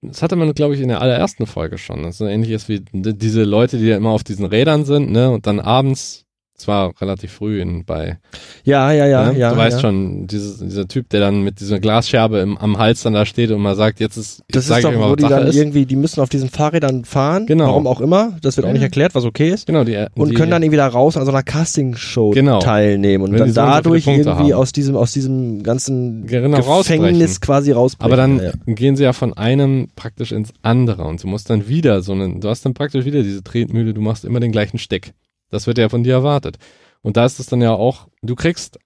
das 0.01 0.23
hatte 0.23 0.37
man, 0.37 0.53
glaube 0.55 0.75
ich, 0.75 0.81
in 0.81 0.89
der 0.89 1.01
allerersten 1.01 1.47
Folge 1.47 1.79
schon, 1.79 2.03
das 2.03 2.15
ist 2.15 2.19
so 2.19 2.27
ähnlich 2.27 2.51
ist 2.51 2.69
wie 2.69 2.81
diese 2.93 3.45
Leute, 3.45 3.79
die 3.79 3.87
ja 3.87 3.97
immer 3.97 4.11
auf 4.11 4.25
diesen 4.25 4.47
Rädern 4.47 4.85
sind, 4.85 5.11
ne, 5.11 5.31
und 5.31 5.47
dann 5.47 5.61
abends, 5.61 6.25
zwar 6.59 6.93
relativ 7.01 7.33
früh 7.33 7.61
in, 7.61 7.85
bei 7.85 8.19
ja, 8.65 8.93
ja, 8.93 9.07
ja, 9.07 9.33
ne? 9.33 9.39
ja. 9.39 9.51
du 9.51 9.57
weißt 9.57 9.77
ja. 9.77 9.81
schon, 9.81 10.27
dieses, 10.27 10.59
dieser 10.59 10.87
Typ, 10.89 11.09
der 11.11 11.21
dann 11.21 11.43
mit 11.43 11.61
dieser 11.61 11.79
Glasscherbe 11.79 12.39
im, 12.41 12.59
am 12.59 12.77
Hals 12.79 13.03
dann 13.03 13.15
da 13.15 13.25
steht 13.25 13.51
und 13.51 13.61
mal 13.61 13.77
sagt, 13.77 14.01
jetzt 14.01 14.17
ist, 14.17 14.43
Das 14.51 14.69
ist 14.69 14.85
doch, 14.85 14.93
mal, 14.93 15.11
wo 15.11 15.17
die 15.17 15.23
Sache 15.23 15.35
dann 15.35 15.47
ist. 15.47 15.57
irgendwie, 15.57 15.87
die 15.87 15.97
müssen 15.97 16.21
auf 16.21 16.29
diesen 16.29 16.49
Fahrrädern 16.49 17.05
fahren, 17.05 17.47
Genau. 17.47 17.67
warum 17.69 17.87
auch 17.87 18.01
immer, 18.01 18.37
das 18.43 18.57
wird 18.57 18.65
auch 18.67 18.69
Ja. 18.71 18.75
nicht 18.75 18.83
erklärt, 18.83 19.15
was 19.15 19.25
okay 19.25 19.51
ist. 19.51 19.67
Genau, 19.67 19.85
die, 19.85 20.05
Und 20.15 20.31
die, 20.31 20.35
können 20.35 20.51
dann 20.51 20.63
irgendwie 20.63 20.77
da 20.79 20.89
raus 20.89 21.17
an 21.17 21.25
so 21.25 21.31
einer 21.31 21.43
Castingshow 21.43 22.31
Genau. 22.31 22.59
teilnehmen 22.59 23.25
und 23.25 23.33
Wenn 23.33 23.39
dann 23.39 23.49
so 23.49 23.55
so 23.55 23.61
dadurch 23.61 24.05
Punkte 24.05 24.29
irgendwie 24.31 24.53
haben. 24.53 24.61
aus 24.61 24.73
diesem, 24.73 24.97
aus 24.97 25.13
diesem 25.13 25.63
ganzen 25.63 26.27
Genau, 26.27 26.59
Gefängnis 26.79 27.41
quasi 27.41 27.73
rausbrechen. 27.73 28.13
aber 28.13 28.17
dann 28.21 28.41
ja. 28.43 28.51
gehen 28.75 28.97
sie 28.97 29.05
ja 29.05 29.13
von 29.13 29.33
einem 29.35 29.89
praktisch 29.97 30.33
ins 30.33 30.51
andere 30.63 31.05
und 31.05 31.23
du 31.23 31.29
musst 31.29 31.51
dann 31.51 31.69
wieder 31.69 32.03
so 32.03 32.13
einen, 32.13 32.41
du 32.41 32.49
hast 32.49 32.65
dann 32.65 32.75
praktisch 32.75 33.05
wieder 33.05 33.23
diese 33.23 33.43
Tretmühle, 33.43 33.95
du 33.95 34.01
machst 34.01 34.25
immer 34.25 34.41
den 34.41 34.53
gleichen 34.53 34.79
Steck. 34.79 35.13
Das 35.51 35.67
wird 35.67 35.79
ja 35.79 35.89
von 35.89 36.03
dir 36.03 36.15
erwartet. 36.15 36.59
Und 37.03 37.17
da 37.17 37.25
ist 37.25 37.41
es 37.41 37.47
dann 37.47 37.61
ja 37.61 37.73
auch, 37.73 38.09
du 38.23 38.35
kriegst 38.35 38.79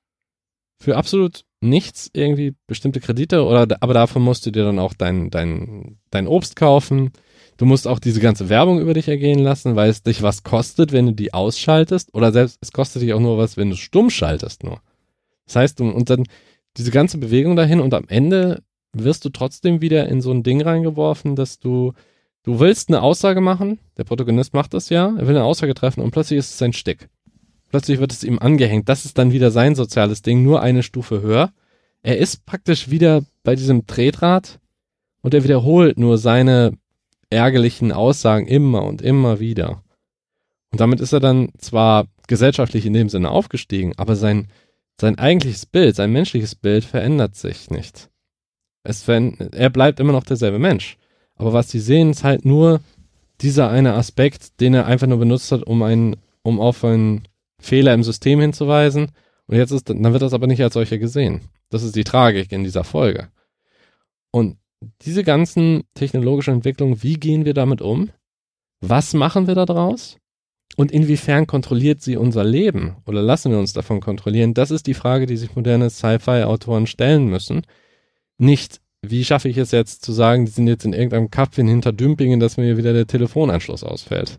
für 0.80 0.96
absolut 0.96 1.44
nichts 1.60 2.10
irgendwie 2.12 2.54
bestimmte 2.66 3.00
Kredite 3.00 3.44
oder 3.44 3.66
aber 3.80 3.94
davon 3.94 4.22
musst 4.22 4.44
du 4.46 4.50
dir 4.50 4.64
dann 4.64 4.78
auch 4.78 4.94
dein, 4.94 5.30
dein, 5.30 5.98
dein 6.10 6.26
Obst 6.26 6.56
kaufen. 6.56 7.12
Du 7.56 7.66
musst 7.66 7.86
auch 7.86 8.00
diese 8.00 8.20
ganze 8.20 8.48
Werbung 8.48 8.80
über 8.80 8.94
dich 8.94 9.08
ergehen 9.08 9.38
lassen, 9.38 9.76
weil 9.76 9.88
es 9.88 10.02
dich 10.02 10.22
was 10.22 10.42
kostet, 10.42 10.90
wenn 10.90 11.06
du 11.06 11.12
die 11.12 11.32
ausschaltest 11.32 12.12
oder 12.14 12.32
selbst 12.32 12.58
es 12.60 12.72
kostet 12.72 13.02
dich 13.02 13.14
auch 13.14 13.20
nur 13.20 13.38
was, 13.38 13.56
wenn 13.56 13.70
du 13.70 13.76
stumm 13.76 14.10
schaltest 14.10 14.64
nur. 14.64 14.80
Das 15.46 15.56
heißt, 15.56 15.80
und 15.80 16.10
dann 16.10 16.24
diese 16.76 16.90
ganze 16.90 17.18
Bewegung 17.18 17.54
dahin 17.56 17.80
und 17.80 17.94
am 17.94 18.04
Ende 18.08 18.62
wirst 18.92 19.24
du 19.24 19.30
trotzdem 19.30 19.80
wieder 19.80 20.08
in 20.08 20.20
so 20.20 20.32
ein 20.32 20.42
Ding 20.42 20.62
reingeworfen, 20.62 21.36
dass 21.36 21.58
du, 21.58 21.92
du 22.42 22.60
willst 22.60 22.88
eine 22.88 23.02
Aussage 23.02 23.40
machen, 23.40 23.78
der 23.96 24.04
Protagonist 24.04 24.54
macht 24.54 24.74
das 24.74 24.88
ja, 24.88 25.06
er 25.06 25.26
will 25.26 25.36
eine 25.36 25.44
Aussage 25.44 25.74
treffen 25.74 26.02
und 26.02 26.10
plötzlich 26.10 26.38
ist 26.38 26.50
es 26.50 26.58
sein 26.58 26.72
Stick. 26.72 27.08
Plötzlich 27.68 28.00
wird 28.00 28.12
es 28.12 28.22
ihm 28.22 28.38
angehängt. 28.38 28.88
Das 28.90 29.06
ist 29.06 29.16
dann 29.16 29.32
wieder 29.32 29.50
sein 29.50 29.74
soziales 29.74 30.20
Ding, 30.20 30.42
nur 30.42 30.60
eine 30.60 30.82
Stufe 30.82 31.22
höher. 31.22 31.52
Er 32.02 32.18
ist 32.18 32.44
praktisch 32.44 32.90
wieder 32.90 33.22
bei 33.44 33.54
diesem 33.54 33.86
Tretrad 33.86 34.60
und 35.22 35.32
er 35.32 35.42
wiederholt 35.42 35.98
nur 35.98 36.18
seine 36.18 36.76
ärgerlichen 37.30 37.90
Aussagen 37.90 38.46
immer 38.46 38.84
und 38.84 39.00
immer 39.00 39.40
wieder. 39.40 39.82
Und 40.70 40.80
damit 40.80 41.00
ist 41.00 41.12
er 41.12 41.20
dann 41.20 41.50
zwar 41.58 42.06
gesellschaftlich 42.28 42.84
in 42.84 42.92
dem 42.92 43.08
Sinne 43.08 43.30
aufgestiegen, 43.30 43.94
aber 43.96 44.16
sein, 44.16 44.48
sein 45.00 45.18
eigentliches 45.18 45.64
Bild, 45.64 45.96
sein 45.96 46.12
menschliches 46.12 46.54
Bild 46.54 46.84
verändert 46.84 47.36
sich 47.36 47.70
nicht. 47.70 48.10
Es 48.84 49.06
er 49.08 49.70
bleibt 49.70 50.00
immer 50.00 50.12
noch 50.12 50.24
derselbe 50.24 50.58
Mensch. 50.58 50.98
Aber 51.42 51.52
was 51.52 51.72
sie 51.72 51.80
sehen, 51.80 52.10
ist 52.10 52.22
halt 52.22 52.44
nur 52.44 52.80
dieser 53.40 53.68
eine 53.68 53.94
Aspekt, 53.94 54.60
den 54.60 54.74
er 54.74 54.86
einfach 54.86 55.08
nur 55.08 55.18
benutzt 55.18 55.50
hat, 55.50 55.64
um 55.64 55.82
einen, 55.82 56.14
um 56.42 56.60
auf 56.60 56.84
einen 56.84 57.26
Fehler 57.58 57.94
im 57.94 58.04
System 58.04 58.38
hinzuweisen. 58.38 59.10
Und 59.48 59.56
jetzt 59.56 59.72
ist, 59.72 59.90
dann 59.90 60.12
wird 60.12 60.22
das 60.22 60.34
aber 60.34 60.46
nicht 60.46 60.62
als 60.62 60.74
solcher 60.74 60.98
gesehen. 60.98 61.40
Das 61.68 61.82
ist 61.82 61.96
die 61.96 62.04
Tragik 62.04 62.52
in 62.52 62.62
dieser 62.62 62.84
Folge. 62.84 63.26
Und 64.30 64.56
diese 65.00 65.24
ganzen 65.24 65.82
technologischen 65.94 66.54
Entwicklungen, 66.54 67.02
wie 67.02 67.14
gehen 67.14 67.44
wir 67.44 67.54
damit 67.54 67.82
um? 67.82 68.10
Was 68.80 69.12
machen 69.12 69.48
wir 69.48 69.56
da 69.56 69.66
draus? 69.66 70.18
Und 70.76 70.92
inwiefern 70.92 71.48
kontrolliert 71.48 72.02
sie 72.02 72.16
unser 72.16 72.44
Leben 72.44 72.98
oder 73.04 73.20
lassen 73.20 73.50
wir 73.50 73.58
uns 73.58 73.72
davon 73.72 73.98
kontrollieren? 73.98 74.54
Das 74.54 74.70
ist 74.70 74.86
die 74.86 74.94
Frage, 74.94 75.26
die 75.26 75.36
sich 75.36 75.56
moderne 75.56 75.90
Sci-Fi-Autoren 75.90 76.86
stellen 76.86 77.26
müssen. 77.26 77.62
Nicht, 78.38 78.80
wie 79.04 79.24
schaffe 79.24 79.48
ich 79.48 79.58
es 79.58 79.72
jetzt 79.72 80.04
zu 80.04 80.12
sagen, 80.12 80.46
die 80.46 80.52
sind 80.52 80.68
jetzt 80.68 80.84
in 80.84 80.92
irgendeinem 80.92 81.30
Kaff 81.30 81.58
in 81.58 81.68
Hinterdümpingen, 81.68 82.40
dass 82.40 82.56
mir 82.56 82.76
wieder 82.76 82.92
der 82.92 83.06
Telefonanschluss 83.06 83.82
ausfällt. 83.82 84.38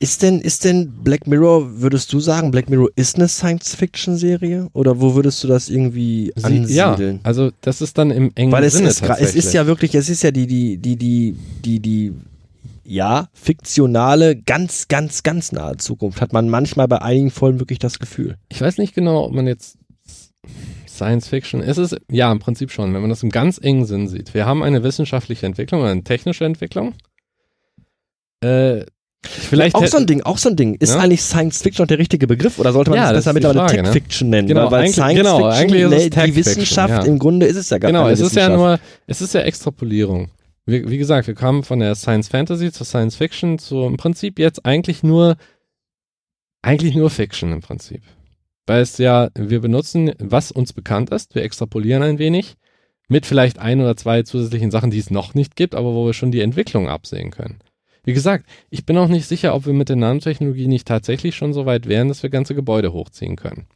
Ist 0.00 0.22
denn, 0.22 0.40
ist 0.40 0.64
denn 0.64 0.92
Black 1.04 1.28
Mirror, 1.28 1.80
würdest 1.80 2.12
du 2.12 2.18
sagen, 2.18 2.50
Black 2.50 2.68
Mirror 2.68 2.88
ist 2.96 3.14
eine 3.14 3.28
Science-Fiction-Serie? 3.28 4.68
Oder 4.72 5.00
wo 5.00 5.14
würdest 5.14 5.42
du 5.44 5.48
das 5.48 5.70
irgendwie 5.70 6.32
Sie, 6.34 6.74
ja, 6.74 6.90
ansiedeln? 6.92 7.20
also 7.22 7.52
das 7.60 7.80
ist 7.80 7.96
dann 7.96 8.10
im 8.10 8.32
engen 8.34 8.50
Weil 8.50 8.64
es 8.64 8.74
Sinne 8.74 8.88
ist, 8.88 9.02
es 9.02 9.34
ist 9.36 9.54
ja 9.54 9.66
wirklich, 9.66 9.94
es 9.94 10.08
ist 10.08 10.22
ja 10.22 10.32
die, 10.32 10.48
die, 10.48 10.78
die, 10.78 10.96
die, 10.96 11.36
die, 11.64 11.80
die, 11.80 12.12
ja, 12.84 13.28
fiktionale, 13.32 14.36
ganz, 14.36 14.88
ganz, 14.88 15.22
ganz 15.22 15.52
nahe 15.52 15.76
Zukunft. 15.76 16.20
Hat 16.20 16.32
man 16.32 16.48
manchmal 16.48 16.88
bei 16.88 17.00
einigen 17.00 17.30
Folgen 17.30 17.60
wirklich 17.60 17.78
das 17.78 18.00
Gefühl. 18.00 18.36
Ich 18.48 18.60
weiß 18.60 18.78
nicht 18.78 18.94
genau, 18.94 19.24
ob 19.24 19.32
man 19.32 19.46
jetzt 19.46 19.78
Science 20.94 21.28
Fiction, 21.28 21.60
es 21.60 21.78
ist, 21.78 21.96
ja, 22.10 22.30
im 22.32 22.38
Prinzip 22.38 22.70
schon, 22.70 22.94
wenn 22.94 23.00
man 23.00 23.10
das 23.10 23.22
im 23.22 23.30
ganz 23.30 23.58
engen 23.58 23.84
Sinn 23.84 24.08
sieht. 24.08 24.34
Wir 24.34 24.46
haben 24.46 24.62
eine 24.62 24.82
wissenschaftliche 24.82 25.46
Entwicklung, 25.46 25.84
eine 25.84 26.02
technische 26.04 26.44
Entwicklung. 26.44 26.94
Äh, 28.40 28.84
vielleicht 29.26 29.74
auch 29.74 29.86
so 29.86 29.96
ein 29.96 30.06
Ding, 30.06 30.22
auch 30.22 30.38
so 30.38 30.50
ein 30.50 30.56
Ding. 30.56 30.74
Ist 30.74 30.94
Ja? 30.94 31.00
eigentlich 31.00 31.22
Science 31.22 31.62
Fiction 31.62 31.84
noch 31.84 31.88
der 31.88 31.98
richtige 31.98 32.26
Begriff 32.26 32.58
oder 32.58 32.72
sollte 32.72 32.90
man 32.90 32.98
Ja, 32.98 33.12
das 33.12 33.24
besser 33.24 33.32
mittlerweile 33.32 33.60
Frage, 33.60 33.82
ne? 33.82 33.82
Tech-Fiction 33.84 34.28
nennen? 34.30 34.48
Genau, 34.48 34.70
weil, 34.70 34.88
Science 34.88 35.18
genau, 35.18 35.36
Fiction, 35.36 35.52
eigentlich 35.52 35.82
ist 35.82 35.86
es 35.86 35.90
ne, 35.90 36.10
Tech-Fiction, 36.10 36.26
die 36.26 36.36
Wissenschaft, 36.36 36.90
ja. 36.90 37.02
im 37.04 37.18
Grunde 37.18 37.46
ist 37.46 37.56
es 37.56 37.70
ja 37.70 37.78
gar 37.78 37.88
Genau, 37.90 38.02
keine 38.02 38.12
es 38.12 38.20
ist 38.20 38.36
ja 38.36 38.48
nur, 38.48 38.78
es 39.06 39.20
ist 39.20 39.34
ja 39.34 39.40
Extrapolierung. 39.40 40.28
Wie, 40.66 40.88
wie 40.88 40.98
gesagt, 40.98 41.26
wir 41.26 41.34
kamen 41.34 41.62
von 41.62 41.78
der 41.80 41.94
Science 41.94 42.28
Fantasy 42.28 42.72
zur 42.72 42.86
Science 42.86 43.16
Fiction 43.16 43.58
zu 43.58 43.84
im 43.84 43.96
Prinzip 43.96 44.38
jetzt 44.38 44.64
eigentlich 44.64 45.02
nur, 45.02 45.36
eigentlich 46.62 46.94
nur 46.94 47.10
Fiction 47.10 47.52
im 47.52 47.60
Prinzip. 47.60 48.02
Weil 48.66 48.82
es 48.82 48.98
ja, 48.98 49.28
wir 49.34 49.60
benutzen, 49.60 50.12
was 50.18 50.50
uns 50.50 50.72
bekannt 50.72 51.10
ist, 51.10 51.34
wir 51.34 51.42
extrapolieren 51.42 52.02
ein 52.02 52.18
wenig 52.18 52.56
mit 53.08 53.26
vielleicht 53.26 53.58
ein 53.58 53.80
oder 53.80 53.96
zwei 53.96 54.22
zusätzlichen 54.22 54.70
Sachen, 54.70 54.90
die 54.90 54.98
es 54.98 55.10
noch 55.10 55.34
nicht 55.34 55.56
gibt, 55.56 55.74
aber 55.74 55.94
wo 55.94 56.06
wir 56.06 56.14
schon 56.14 56.32
die 56.32 56.40
Entwicklung 56.40 56.88
absehen 56.88 57.30
können. 57.30 57.58
Wie 58.04 58.14
gesagt, 58.14 58.46
ich 58.70 58.84
bin 58.84 58.98
auch 58.98 59.08
nicht 59.08 59.26
sicher, 59.26 59.54
ob 59.54 59.66
wir 59.66 59.72
mit 59.72 59.88
der 59.88 59.96
Nanotechnologie 59.96 60.68
nicht 60.68 60.86
tatsächlich 60.86 61.36
schon 61.36 61.52
so 61.52 61.66
weit 61.66 61.88
wären, 61.88 62.08
dass 62.08 62.22
wir 62.22 62.30
ganze 62.30 62.54
Gebäude 62.54 62.92
hochziehen 62.92 63.36
können. 63.36 63.66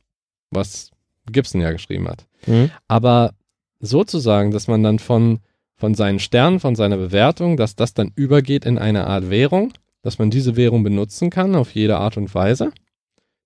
Was 0.51 0.91
Gibson 1.31 1.61
ja 1.61 1.73
geschrieben 1.73 2.09
hat. 2.09 2.27
Mhm. 2.47 2.71
Aber 2.89 3.35
sozusagen, 3.81 4.51
dass 4.51 4.69
man 4.69 4.83
dann 4.83 4.99
von, 4.99 5.41
von 5.77 5.95
seinen 5.95 6.19
Sternen, 6.19 6.61
von 6.61 6.75
seiner 6.75 6.97
Bewertung, 6.97 7.57
dass 7.57 7.77
das 7.77 7.95
dann 7.95 8.13
übergeht 8.17 8.67
in 8.67 8.79
eine 8.79 9.07
Art 9.07 9.31
Währung, 9.31 9.73
dass 10.03 10.19
man 10.19 10.31
diese 10.31 10.57
Währung 10.57 10.83
benutzen 10.83 11.31
kann 11.31 11.55
auf 11.55 11.75
jede 11.75 11.99
Art 11.99 12.17
und 12.17 12.35
Weise, 12.35 12.73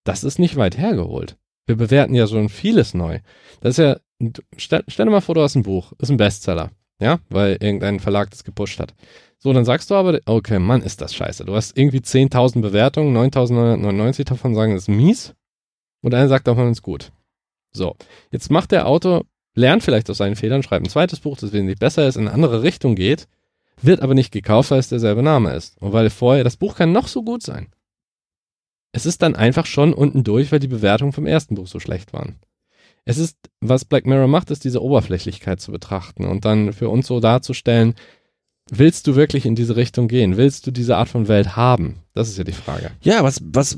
das 0.05 0.25
ist 0.25 0.39
nicht 0.39 0.57
weit 0.57 0.79
hergeholt. 0.79 1.37
Wir 1.67 1.77
bewerten 1.77 2.15
ja 2.15 2.27
schon 2.27 2.49
vieles 2.49 2.95
neu. 2.95 3.21
Das 3.61 3.79
ist 3.79 3.79
ja, 3.79 3.97
stell, 4.57 4.85
stell 4.89 5.07
dir 5.07 5.13
mal 5.13 5.21
vor, 5.21 5.35
du 5.35 5.43
hast 5.43 5.55
ein 5.55 5.63
Buch, 5.63 5.93
ist 5.99 6.11
ein 6.11 6.17
Bestseller, 6.17 6.71
ja, 7.01 7.21
weil 7.29 7.53
irgendein 7.61 8.01
Verlag 8.01 8.31
das 8.31 8.45
gepusht 8.45 8.81
hat. 8.81 8.95
So, 9.39 9.53
dann 9.53 9.65
sagst 9.65 9.91
du 9.91 9.95
aber, 9.95 10.21
okay, 10.27 10.59
Mann, 10.59 10.83
ist 10.83 11.01
das 11.01 11.15
scheiße. 11.15 11.45
Du 11.45 11.55
hast 11.55 11.77
irgendwie 11.77 11.99
10.000 11.99 12.61
Bewertungen, 12.61 13.17
9.999 13.17 14.25
davon 14.25 14.55
sagen, 14.55 14.75
das 14.75 14.85
ist 14.85 14.89
mies. 14.89 15.35
Und 16.01 16.15
einer 16.15 16.29
sagt 16.29 16.47
davon, 16.47 16.71
ist 16.71 16.83
gut. 16.83 17.13
So, 17.73 17.97
jetzt 18.31 18.51
macht 18.51 18.71
der 18.71 18.87
Autor 18.87 19.25
lernt 19.55 19.83
vielleicht 19.83 20.09
aus 20.11 20.19
seinen 20.19 20.37
Fehlern, 20.37 20.63
schreibt 20.63 20.87
ein 20.87 20.91
zweites 20.91 21.21
Buch, 21.21 21.37
das 21.37 21.53
wesentlich 21.53 21.79
besser 21.79 22.07
ist, 22.07 22.17
in 22.17 22.23
eine 22.23 22.33
andere 22.33 22.63
Richtung 22.63 22.95
geht, 22.95 23.29
wird 23.81 24.01
aber 24.01 24.15
nicht 24.15 24.33
gekauft, 24.33 24.71
weil 24.71 24.79
es 24.79 24.89
derselbe 24.89 25.23
Name 25.23 25.55
ist. 25.55 25.81
Und 25.81 25.93
weil 25.93 26.11
vorher, 26.11 26.45
das 26.45 26.57
Buch 26.57 26.77
kann 26.77 26.93
noch 26.93 27.09
so 27.09 27.23
gut 27.23 27.43
sein. 27.43 27.69
Es 28.93 29.07
ist 29.07 29.23
dann 29.23 29.35
einfach 29.35 29.67
schon 29.67 29.95
unten 29.95 30.23
durch, 30.23 30.53
weil 30.53 30.61
die 30.61 30.69
Bewertungen 30.69 31.13
vom 31.13 31.27
ersten 31.27 31.55
Buch 31.55 31.67
so 31.67 31.81
schlecht 31.81 32.13
waren. 32.13 32.37
Es 33.05 33.19
ist, 33.19 33.37
was 33.61 33.85
Black 33.85 34.07
Mirror 34.07 34.29
macht, 34.29 34.51
ist 34.51 34.65
diese 34.65 34.83
Oberflächlichkeit 34.83 35.61
zu 35.61 35.73
betrachten 35.73 36.25
und 36.25 36.45
dann 36.45 36.73
für 36.73 36.89
uns 36.89 37.07
so 37.09 37.19
darzustellen, 37.19 37.95
willst 38.71 39.07
du 39.07 39.17
wirklich 39.17 39.45
in 39.45 39.57
diese 39.57 39.77
Richtung 39.77 40.07
gehen? 40.09 40.37
Willst 40.37 40.67
du 40.67 40.71
diese 40.71 40.97
Art 40.97 41.09
von 41.09 41.27
Welt 41.27 41.57
haben? 41.57 41.97
Das 42.15 42.29
ist 42.29 42.39
ja 42.39 42.45
die 42.45 42.53
Frage. 42.53 42.91
Ja, 43.01 43.25
was, 43.25 43.41
was 43.43 43.77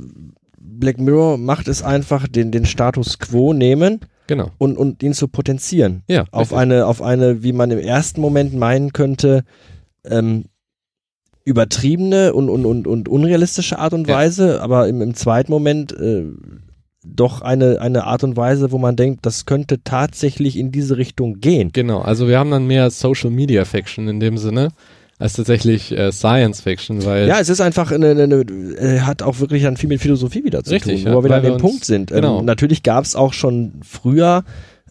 Black 0.58 0.98
Mirror 0.98 1.38
macht, 1.38 1.68
ist 1.68 1.82
einfach 1.82 2.28
den, 2.28 2.50
den 2.50 2.66
Status 2.66 3.18
quo 3.18 3.52
nehmen 3.52 4.00
Genau. 4.26 4.50
und, 4.58 4.76
und 4.76 5.02
ihn 5.02 5.12
zu 5.14 5.28
potenzieren. 5.28 6.02
Ja. 6.08 6.24
Auf 6.30 6.42
richtig. 6.42 6.58
eine, 6.58 6.86
auf 6.86 7.02
eine, 7.02 7.42
wie 7.42 7.52
man 7.52 7.70
im 7.70 7.78
ersten 7.78 8.20
Moment 8.20 8.54
meinen 8.54 8.92
könnte, 8.92 9.44
ähm, 10.04 10.46
übertriebene 11.44 12.32
und, 12.32 12.48
und, 12.48 12.64
und, 12.64 12.86
und 12.86 13.08
unrealistische 13.08 13.78
Art 13.78 13.92
und 13.92 14.08
Ja. 14.08 14.16
Weise, 14.16 14.62
aber 14.62 14.88
im, 14.88 15.02
im 15.02 15.14
zweiten 15.14 15.52
Moment 15.52 15.92
äh, 15.92 16.24
doch 17.06 17.42
eine, 17.42 17.80
eine 17.80 18.04
Art 18.04 18.24
und 18.24 18.36
Weise, 18.36 18.72
wo 18.72 18.78
man 18.78 18.96
denkt, 18.96 19.26
das 19.26 19.44
könnte 19.44 19.82
tatsächlich 19.84 20.56
in 20.58 20.72
diese 20.72 20.96
Richtung 20.96 21.40
gehen. 21.40 21.70
Genau, 21.72 22.00
also 22.00 22.28
wir 22.28 22.38
haben 22.38 22.50
dann 22.50 22.66
mehr 22.66 22.90
Social 22.90 23.30
Media 23.30 23.66
Fiction 23.66 24.08
in 24.08 24.20
dem 24.20 24.38
Sinne, 24.38 24.68
als 25.18 25.34
tatsächlich 25.34 25.92
äh, 25.92 26.10
Science 26.12 26.62
Fiction, 26.62 27.04
weil 27.04 27.28
Ja, 27.28 27.38
es 27.40 27.50
ist 27.50 27.60
einfach 27.60 27.92
eine, 27.92 28.10
eine, 28.10 28.22
eine 28.22 28.36
äh, 28.40 29.00
hat 29.00 29.22
auch 29.22 29.38
wirklich 29.40 29.62
dann 29.62 29.76
viel 29.76 29.90
mit 29.90 30.00
Philosophie 30.00 30.44
wieder 30.44 30.64
zu 30.64 30.70
Richtig, 30.72 31.02
tun, 31.02 31.12
ja, 31.12 31.16
wo 31.16 31.20
wir 31.20 31.24
wieder 31.24 31.36
an 31.36 31.42
dem 31.42 31.56
Punkt 31.58 31.84
sind. 31.84 32.10
genau. 32.10 32.40
Ähm, 32.40 32.46
natürlich 32.46 32.82
gab 32.82 33.04
es 33.04 33.14
auch 33.14 33.34
schon 33.34 33.74
früher 33.86 34.44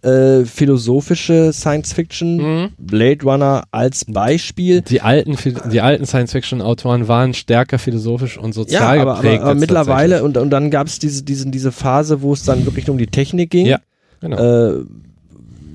äh, 0.04 0.46
philosophische 0.46 1.54
Science 1.54 1.94
Fiction, 1.94 2.38
Mhm. 2.38 2.70
Blade 2.78 3.24
Runner 3.24 3.64
als 3.72 4.06
Beispiel. 4.06 4.82
die 4.82 5.02
alten, 5.02 5.38
die 5.72 5.82
alten 5.82 6.06
Science-Fiction-Autoren 6.06 7.08
waren 7.08 7.34
stärker 7.34 7.80
philosophisch 7.80 8.38
und 8.38 8.54
sozial 8.54 8.98
Ja, 8.98 9.02
aber, 9.02 9.16
geprägt. 9.16 9.42
aber, 9.42 9.52
aber 9.52 9.60
mittlerweile 9.60 10.24
und, 10.24 10.38
und 10.38 10.50
dann 10.50 10.70
gab 10.72 10.88
es 10.88 11.00
diese, 11.00 11.24
diesen, 11.24 11.52
diese 11.52 11.72
Phase, 11.72 12.22
wo 12.22 12.34
es 12.34 12.44
dann 12.44 12.66
wirklich 12.66 12.88
nur 12.88 12.96
um 12.96 12.98
die 12.98 13.08
Technik 13.08 13.50
ging. 13.50 13.66
Ja, 13.66 13.80
Genau. 14.20 14.38
Äh, 14.38 14.84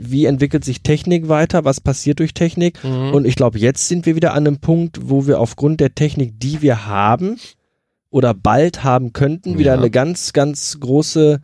wie 0.01 0.27
entwickelt 0.27 0.65
sich 0.65 0.83
Technik 0.83 1.29
weiter? 1.29 1.65
Was 1.65 1.81
passiert 1.81 2.21
durch 2.21 2.33
Technik? 2.33 2.83
Mhm. 2.85 3.13
Und 3.15 3.27
ich 3.27 3.35
glaube, 3.35 3.59
jetzt 3.59 3.89
sind 3.89 4.07
wir 4.07 4.15
wieder 4.17 4.33
an 4.33 4.47
einem 4.47 4.59
Punkt, 4.59 4.99
wo 5.03 5.27
wir 5.27 5.41
aufgrund 5.41 5.81
der 5.81 5.95
Technik, 5.95 6.39
die 6.41 6.63
wir 6.63 6.87
haben 6.87 7.37
oder 8.11 8.33
bald 8.33 8.85
haben 8.85 9.13
könnten, 9.13 9.59
wieder 9.59 9.73
Ja. 9.75 9.79
eine 9.79 9.91
ganz, 9.91 10.33
ganz 10.33 10.79
große 10.81 11.35
äh, 11.35 11.39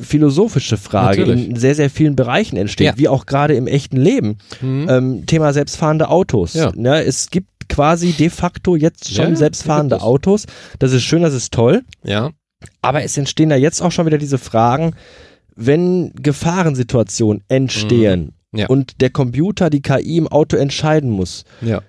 philosophische 0.00 0.76
Frage 0.76 1.20
Natürlich. 1.22 1.48
in 1.50 1.56
sehr, 1.56 1.74
sehr 1.74 1.90
vielen 1.90 2.16
Bereichen 2.16 2.56
entsteht, 2.56 2.86
Ja. 2.86 2.98
wie 2.98 3.08
auch 3.08 3.26
gerade 3.26 3.54
im 3.54 3.66
echten 3.66 3.96
Leben. 3.96 4.38
Mhm. 4.60 4.86
Ähm, 4.88 5.26
Thema 5.26 5.52
selbstfahrende 5.52 6.08
Autos. 6.08 6.54
Ja. 6.54 6.72
Ne, 6.74 7.02
es 7.04 7.30
gibt 7.30 7.48
quasi 7.68 8.12
de 8.12 8.30
facto 8.30 8.76
jetzt 8.76 9.12
schon 9.14 9.30
Ja, 9.30 9.36
selbstfahrende. 9.36 10.00
Autos. 10.00 10.46
Das 10.78 10.92
ist 10.92 11.02
schön, 11.04 11.22
das 11.22 11.34
ist 11.34 11.52
toll. 11.52 11.82
ja, 12.02 12.30
Aber 12.82 13.02
es 13.02 13.16
entstehen 13.16 13.50
da 13.50 13.56
jetzt 13.56 13.80
auch 13.82 13.92
schon 13.92 14.06
wieder 14.06 14.18
diese 14.18 14.38
Fragen, 14.38 14.94
wenn 15.54 16.12
Gefahrensituationen 16.14 17.42
entstehen 17.48 18.32
Mhm. 18.52 18.58
Ja. 18.58 18.66
und 18.68 19.00
der 19.02 19.10
Computer, 19.10 19.68
die 19.70 19.82
KI 19.82 20.16
im 20.16 20.26
Auto 20.28 20.56
entscheiden 20.56 21.10
muss, 21.10 21.44
ja, 21.60 21.82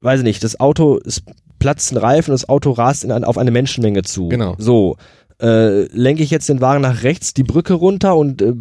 weiß 0.00 0.20
ich 0.20 0.24
nicht, 0.24 0.42
das 0.42 0.58
Auto 0.58 0.96
ist 0.96 1.22
platzt 1.58 1.92
ein 1.92 1.98
Reifen 1.98 2.30
und 2.30 2.40
das 2.40 2.48
Auto 2.48 2.70
rast 2.70 3.04
in 3.04 3.12
auf 3.12 3.36
eine 3.36 3.50
Menschenmenge 3.50 4.00
zu. 4.02 4.28
Genau. 4.30 4.54
So, 4.56 4.96
äh, 5.40 5.84
lenke 5.96 6.22
ich 6.22 6.30
jetzt 6.30 6.48
den 6.48 6.60
Wagen 6.60 6.82
nach 6.82 7.02
rechts, 7.02 7.32
die 7.34 7.42
Brücke 7.44 7.74
runter 7.74 8.16
und 8.16 8.42
äh, 8.42 8.52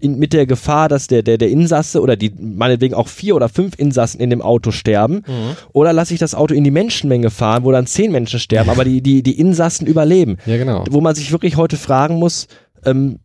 in, 0.00 0.18
mit 0.18 0.32
der 0.32 0.46
Gefahr, 0.46 0.88
dass 0.88 1.06
der, 1.06 1.22
der, 1.22 1.38
der 1.38 1.48
Insasse 1.50 2.00
oder 2.00 2.16
die 2.16 2.32
meinetwegen 2.36 2.94
auch 2.94 3.06
vier 3.06 3.36
oder 3.36 3.48
fünf 3.48 3.78
Insassen 3.78 4.20
in 4.20 4.30
dem 4.30 4.42
Auto 4.42 4.72
sterben, 4.72 5.22
Mhm. 5.26 5.56
oder 5.72 5.92
lasse 5.92 6.12
ich 6.14 6.18
das 6.20 6.34
Auto 6.34 6.54
in 6.54 6.64
die 6.64 6.72
Menschenmenge 6.72 7.30
fahren, 7.30 7.62
wo 7.64 7.70
dann 7.70 7.86
zehn 7.86 8.10
Menschen 8.10 8.40
sterben, 8.40 8.70
aber 8.70 8.84
die, 8.84 9.00
die, 9.00 9.22
die 9.22 9.38
Insassen 9.38 9.86
überleben. 9.86 10.38
ja, 10.46 10.56
genau. 10.56 10.84
Wo 10.90 11.00
man 11.00 11.14
sich 11.14 11.30
wirklich 11.30 11.56
heute 11.56 11.76
fragen 11.76 12.16
muss, 12.18 12.48
ähm, 12.84 13.20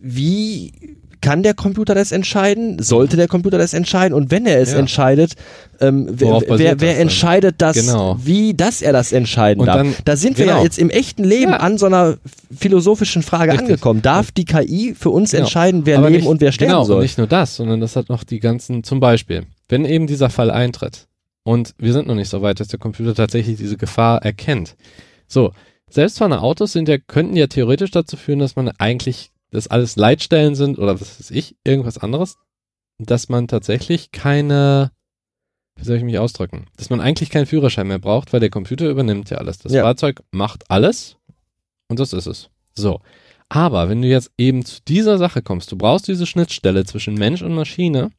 wie 0.00 0.96
kann 1.22 1.42
der 1.42 1.54
Computer 1.54 1.94
das 1.94 2.12
entscheiden? 2.12 2.82
Sollte 2.82 3.16
der 3.16 3.28
Computer 3.28 3.56
das 3.56 3.72
entscheiden? 3.72 4.12
Und 4.14 4.30
wenn 4.30 4.44
er 4.44 4.60
es 4.60 4.72
Ja. 4.72 4.78
entscheidet, 4.78 5.32
ähm, 5.80 6.06
wer, 6.10 6.42
wer, 6.46 6.58
wer 6.58 6.92
das 6.92 6.98
entscheidet 6.98 7.54
das, 7.58 7.76
Genau. 7.76 8.18
wie, 8.22 8.52
dass 8.52 8.82
er 8.82 8.92
das 8.92 9.12
entscheiden 9.12 9.60
Und 9.60 9.66
darf? 9.68 9.76
dann- 9.78 9.94
da 10.04 10.16
sind 10.16 10.36
wir 10.36 10.44
ja 10.44 10.52
genau. 10.52 10.64
jetzt 10.64 10.78
im 10.78 10.90
echten 10.90 11.24
Leben 11.24 11.52
Ja. 11.52 11.56
an 11.58 11.78
so 11.78 11.86
einer 11.86 12.18
philosophischen 12.54 13.22
Frage 13.22 13.52
Richtig. 13.52 13.68
angekommen. 13.70 14.02
Darf 14.02 14.30
die 14.32 14.44
KI 14.44 14.94
für 14.94 15.08
uns 15.10 15.30
Genau. 15.30 15.44
entscheiden, 15.44 15.82
wer 15.86 15.98
Aber 15.98 16.10
leben 16.10 16.20
nicht, 16.22 16.28
und 16.28 16.40
wer 16.40 16.52
sterben 16.52 16.72
genau, 16.72 16.84
soll? 16.84 16.96
Und 16.96 17.02
nicht 17.02 17.18
nur 17.18 17.26
das, 17.26 17.56
sondern 17.56 17.80
das 17.80 17.96
hat 17.96 18.08
noch 18.08 18.24
die 18.24 18.38
ganzen, 18.40 18.84
zum 18.84 19.00
Beispiel, 19.00 19.44
wenn 19.68 19.84
eben 19.84 20.06
dieser 20.06 20.28
Fall 20.30 20.50
eintritt 20.50 21.06
und 21.44 21.74
wir 21.78 21.92
sind 21.92 22.06
noch 22.06 22.14
nicht 22.14 22.28
so 22.28 22.42
weit, 22.42 22.60
dass 22.60 22.68
der 22.68 22.78
Computer 22.78 23.14
tatsächlich 23.14 23.56
diese 23.56 23.76
Gefahr 23.76 24.22
erkennt. 24.22 24.74
So, 25.26 25.52
selbstfahrende 25.90 26.40
Autos 26.40 26.72
sind 26.72 26.88
ja, 26.88 26.98
könnten 26.98 27.36
ja 27.36 27.46
theoretisch 27.48 27.90
dazu 27.90 28.16
führen, 28.16 28.38
dass 28.38 28.54
man 28.56 28.70
eigentlich, 28.78 29.30
dass 29.52 29.68
alles 29.68 29.96
Leitstellen 29.96 30.54
sind 30.54 30.78
oder 30.78 31.00
was 31.00 31.20
weiß 31.20 31.30
ich, 31.30 31.56
irgendwas 31.64 31.98
anderes, 31.98 32.36
dass 32.98 33.28
man 33.28 33.48
tatsächlich 33.48 34.10
keine, 34.10 34.90
wie 35.76 35.84
soll 35.84 35.96
ich 35.96 36.04
mich 36.04 36.18
ausdrücken, 36.18 36.66
dass 36.76 36.90
man 36.90 37.00
eigentlich 37.00 37.30
keinen 37.30 37.46
Führerschein 37.46 37.86
mehr 37.86 37.98
braucht, 37.98 38.32
weil 38.32 38.40
der 38.40 38.50
Computer 38.50 38.88
übernimmt 38.88 39.30
ja 39.30 39.38
alles. 39.38 39.58
Das 39.58 39.72
Ja. 39.72 39.82
Fahrzeug 39.82 40.22
macht 40.30 40.70
alles 40.70 41.16
und 41.88 42.00
das 42.00 42.12
ist 42.12 42.26
es. 42.26 42.50
So. 42.74 43.00
Aber 43.48 43.90
wenn 43.90 44.00
du 44.00 44.08
jetzt 44.08 44.30
eben 44.38 44.64
zu 44.64 44.80
dieser 44.88 45.18
Sache 45.18 45.42
kommst, 45.42 45.70
du 45.70 45.76
brauchst 45.76 46.08
diese 46.08 46.26
Schnittstelle 46.26 46.84
zwischen 46.86 47.14
Mensch 47.14 47.42
und 47.42 47.54
Maschine, 47.54 48.10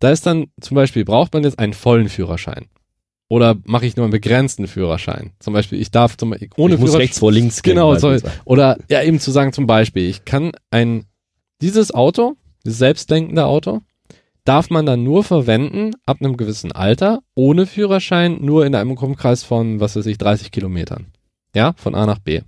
da 0.00 0.10
ist 0.10 0.26
dann 0.26 0.46
zum 0.60 0.74
Beispiel, 0.74 1.04
braucht 1.04 1.32
man 1.32 1.44
jetzt 1.44 1.60
einen 1.60 1.74
vollen 1.74 2.08
Führerschein? 2.08 2.66
Oder 3.30 3.56
mache 3.64 3.86
ich 3.86 3.96
nur 3.96 4.04
einen 4.04 4.10
begrenzten 4.10 4.66
Führerschein? 4.66 5.30
Zum 5.38 5.54
Beispiel, 5.54 5.80
ich 5.80 5.92
darf 5.92 6.16
zum, 6.16 6.34
ohne 6.56 6.74
ich 6.74 6.80
muss 6.80 6.96
rechts 6.96 7.20
vor 7.20 7.30
links 7.30 7.62
gehen. 7.62 7.76
Genau, 7.76 7.92
beispielsweise. 7.92 8.34
oder 8.44 8.76
ja, 8.90 9.02
eben 9.02 9.20
zu 9.20 9.30
sagen, 9.30 9.52
zum 9.52 9.68
Beispiel, 9.68 10.08
ich 10.08 10.24
kann 10.24 10.50
ein, 10.72 11.04
dieses 11.62 11.94
Auto, 11.94 12.34
dieses 12.64 12.78
selbstdenkende 12.78 13.46
Auto, 13.46 13.82
darf 14.44 14.68
man 14.68 14.84
dann 14.84 15.04
nur 15.04 15.22
verwenden 15.22 15.92
ab 16.06 16.16
einem 16.20 16.36
gewissen 16.36 16.72
Alter, 16.72 17.20
ohne 17.36 17.66
Führerschein, 17.66 18.38
nur 18.40 18.66
in 18.66 18.74
einem 18.74 18.90
Umkreis 18.96 19.44
von, 19.44 19.78
was 19.78 19.94
weiß 19.94 20.06
ich, 20.06 20.18
30 20.18 20.50
Kilometern. 20.50 21.06
Ja, 21.54 21.74
von 21.76 21.94
A 21.94 22.06
nach 22.06 22.18
B. 22.18 22.40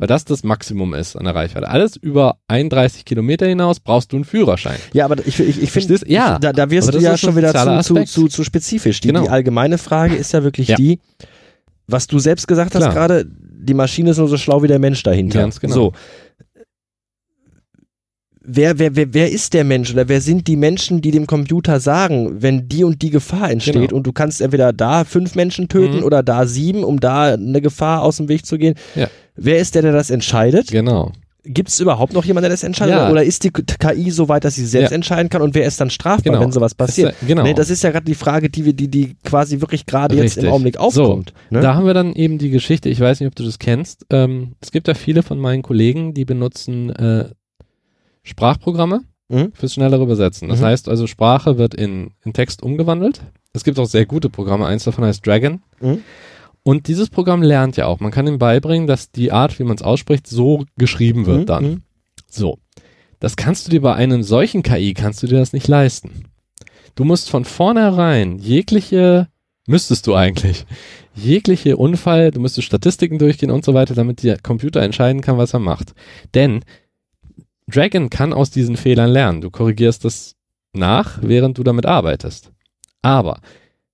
Weil 0.00 0.06
das 0.06 0.24
das 0.24 0.42
Maximum 0.44 0.94
ist 0.94 1.14
an 1.14 1.24
der 1.24 1.34
Reichweite. 1.34 1.68
Alles 1.68 1.94
über 1.94 2.38
31 2.48 3.04
Kilometer 3.04 3.46
hinaus 3.46 3.80
brauchst 3.80 4.12
du 4.12 4.16
einen 4.16 4.24
Führerschein. 4.24 4.78
Ja, 4.94 5.04
aber 5.04 5.18
ich, 5.26 5.38
ich, 5.38 5.62
ich 5.62 5.70
finde? 5.70 6.00
Ja, 6.06 6.38
da, 6.38 6.54
da 6.54 6.70
wirst 6.70 6.94
du 6.94 6.98
ja 6.98 7.18
schon 7.18 7.36
wieder 7.36 7.52
zu, 7.82 7.94
zu, 7.96 8.04
zu, 8.04 8.28
zu 8.28 8.42
spezifisch. 8.42 9.00
Die, 9.02 9.08
Genau. 9.08 9.24
die 9.24 9.28
allgemeine 9.28 9.76
Frage 9.76 10.16
ist 10.16 10.32
ja 10.32 10.42
wirklich 10.42 10.68
Ja. 10.68 10.76
die, 10.76 11.00
was 11.86 12.06
du 12.06 12.18
selbst 12.18 12.48
gesagt 12.48 12.74
hast 12.74 12.84
gerade, 12.94 13.26
die 13.28 13.74
Maschine 13.74 14.12
ist 14.12 14.16
nur 14.16 14.28
so 14.28 14.38
schlau 14.38 14.62
wie 14.62 14.68
der 14.68 14.78
Mensch 14.78 15.02
dahinter. 15.02 15.40
Ganz 15.40 15.60
genau. 15.60 15.74
So. 15.74 15.92
Wer, 18.42 18.78
wer, 18.78 18.96
wer, 18.96 19.12
wer 19.12 19.30
ist 19.30 19.52
der 19.52 19.64
Mensch 19.64 19.92
oder 19.92 20.08
wer 20.08 20.22
sind 20.22 20.46
die 20.48 20.56
Menschen, 20.56 21.02
die 21.02 21.10
dem 21.10 21.26
Computer 21.26 21.78
sagen, 21.78 22.40
wenn 22.40 22.68
die 22.68 22.84
und 22.84 23.02
die 23.02 23.10
Gefahr 23.10 23.50
entsteht 23.50 23.74
Genau. 23.74 23.94
und 23.96 24.06
du 24.06 24.12
kannst 24.12 24.40
entweder 24.40 24.72
da 24.72 25.04
fünf 25.04 25.34
Menschen 25.34 25.68
töten 25.68 25.98
Mhm. 25.98 26.04
oder 26.04 26.22
da 26.22 26.46
sieben, 26.46 26.82
um 26.82 27.00
da 27.00 27.34
eine 27.34 27.60
Gefahr 27.60 28.02
aus 28.02 28.16
dem 28.16 28.28
Weg 28.30 28.46
zu 28.46 28.56
gehen. 28.56 28.76
Ja. 28.94 29.08
Wer 29.42 29.58
ist 29.58 29.74
der, 29.74 29.82
der 29.82 29.92
das 29.92 30.10
entscheidet? 30.10 30.68
Genau. 30.70 31.12
Gibt 31.42 31.70
es 31.70 31.80
überhaupt 31.80 32.12
noch 32.12 32.26
jemanden, 32.26 32.44
der 32.44 32.50
das 32.50 32.62
entscheidet? 32.62 32.94
Ja. 32.96 33.10
Oder 33.10 33.24
ist 33.24 33.42
die 33.44 33.50
KI 33.50 34.10
so 34.10 34.28
weit, 34.28 34.44
dass 34.44 34.56
sie 34.56 34.66
selbst 34.66 34.90
Ja. 34.90 34.94
entscheiden 34.94 35.30
kann 35.30 35.40
und 35.40 35.54
wer 35.54 35.64
ist 35.64 35.80
dann 35.80 35.88
strafbar, 35.88 36.34
Genau. 36.34 36.40
wenn 36.44 36.52
sowas 36.52 36.74
passiert? 36.74 37.14
Das 37.18 37.26
genau. 37.26 37.42
Nee, 37.44 37.54
das 37.54 37.70
ist 37.70 37.82
ja 37.82 37.90
gerade 37.90 38.04
die 38.04 38.14
Frage, 38.14 38.50
die 38.50 38.66
wir, 38.66 38.74
die, 38.74 38.88
die 38.88 39.16
quasi 39.24 39.62
wirklich 39.62 39.86
gerade 39.86 40.14
jetzt 40.16 40.36
im. 40.36 40.50
Augenblick 40.50 40.76
aufkommt. 40.76 41.32
ne? 41.48 41.60
Da 41.60 41.74
haben 41.74 41.86
wir 41.86 41.94
dann 41.94 42.12
eben 42.12 42.36
die 42.36 42.50
Geschichte, 42.50 42.90
ich 42.90 43.00
weiß 43.00 43.20
nicht, 43.20 43.26
ob 43.28 43.34
du 43.34 43.42
das 43.44 43.58
kennst. 43.58 44.04
Ähm, 44.10 44.52
es 44.60 44.70
gibt 44.70 44.86
ja 44.86 44.92
viele 44.92 45.22
von 45.22 45.38
meinen 45.38 45.62
Kollegen, 45.62 46.12
die 46.12 46.26
benutzen 46.26 46.90
äh, 46.90 47.30
Sprachprogramme 48.22 49.00
Mhm. 49.30 49.52
fürs 49.54 49.74
schnellere 49.74 50.02
Übersetzen. 50.02 50.48
Das 50.48 50.60
Mhm. 50.60 50.64
heißt 50.64 50.88
also, 50.88 51.06
Sprache 51.06 51.56
wird 51.56 51.74
in, 51.74 52.10
in 52.24 52.32
Text 52.32 52.62
umgewandelt. 52.62 53.22
Es 53.52 53.64
gibt 53.64 53.78
auch 53.78 53.86
sehr 53.86 54.04
gute 54.04 54.28
Programme. 54.28 54.66
Eins 54.66 54.84
davon 54.84 55.04
heißt 55.04 55.26
Dragon. 55.26 55.62
Mhm. 55.80 56.00
Und 56.70 56.86
dieses 56.86 57.10
Programm 57.10 57.42
lernt 57.42 57.76
ja 57.76 57.86
auch. 57.86 57.98
Man 57.98 58.12
kann 58.12 58.28
ihm 58.28 58.38
beibringen, 58.38 58.86
dass 58.86 59.10
die 59.10 59.32
Art, 59.32 59.58
wie 59.58 59.64
man 59.64 59.74
es 59.74 59.82
ausspricht, 59.82 60.28
so 60.28 60.66
geschrieben 60.78 61.26
wird 61.26 61.40
Mhm, 61.40 61.46
dann. 61.46 61.64
mhm. 61.64 61.82
So. 62.28 62.58
Das 63.18 63.34
kannst 63.34 63.66
du 63.66 63.72
dir 63.72 63.80
bei 63.80 63.94
einem 63.96 64.22
solchen 64.22 64.62
KI, 64.62 64.94
kannst 64.94 65.20
du 65.20 65.26
dir 65.26 65.40
das 65.40 65.52
nicht 65.52 65.66
leisten. 65.66 66.26
Du 66.94 67.02
musst 67.02 67.28
von 67.28 67.44
vornherein 67.44 68.38
jegliche, 68.38 69.26
müsstest 69.66 70.06
du 70.06 70.14
eigentlich, 70.14 70.64
jegliche 71.16 71.76
Unfall, 71.76 72.30
du 72.30 72.38
müsstest 72.38 72.68
Statistiken 72.68 73.18
durchgehen 73.18 73.50
und 73.50 73.64
so 73.64 73.74
weiter, 73.74 73.96
damit 73.96 74.22
der 74.22 74.38
Computer 74.38 74.80
entscheiden 74.80 75.22
kann, 75.22 75.38
was 75.38 75.52
er 75.54 75.58
macht. 75.60 75.92
Denn 76.34 76.60
Dragon 77.66 78.10
kann 78.10 78.32
aus 78.32 78.52
diesen 78.52 78.76
Fehlern 78.76 79.10
lernen. 79.10 79.40
Du 79.40 79.50
korrigierst 79.50 80.04
das 80.04 80.36
nach, 80.72 81.18
während 81.20 81.58
du 81.58 81.64
damit 81.64 81.84
arbeitest. 81.84 82.52
Aber 83.02 83.40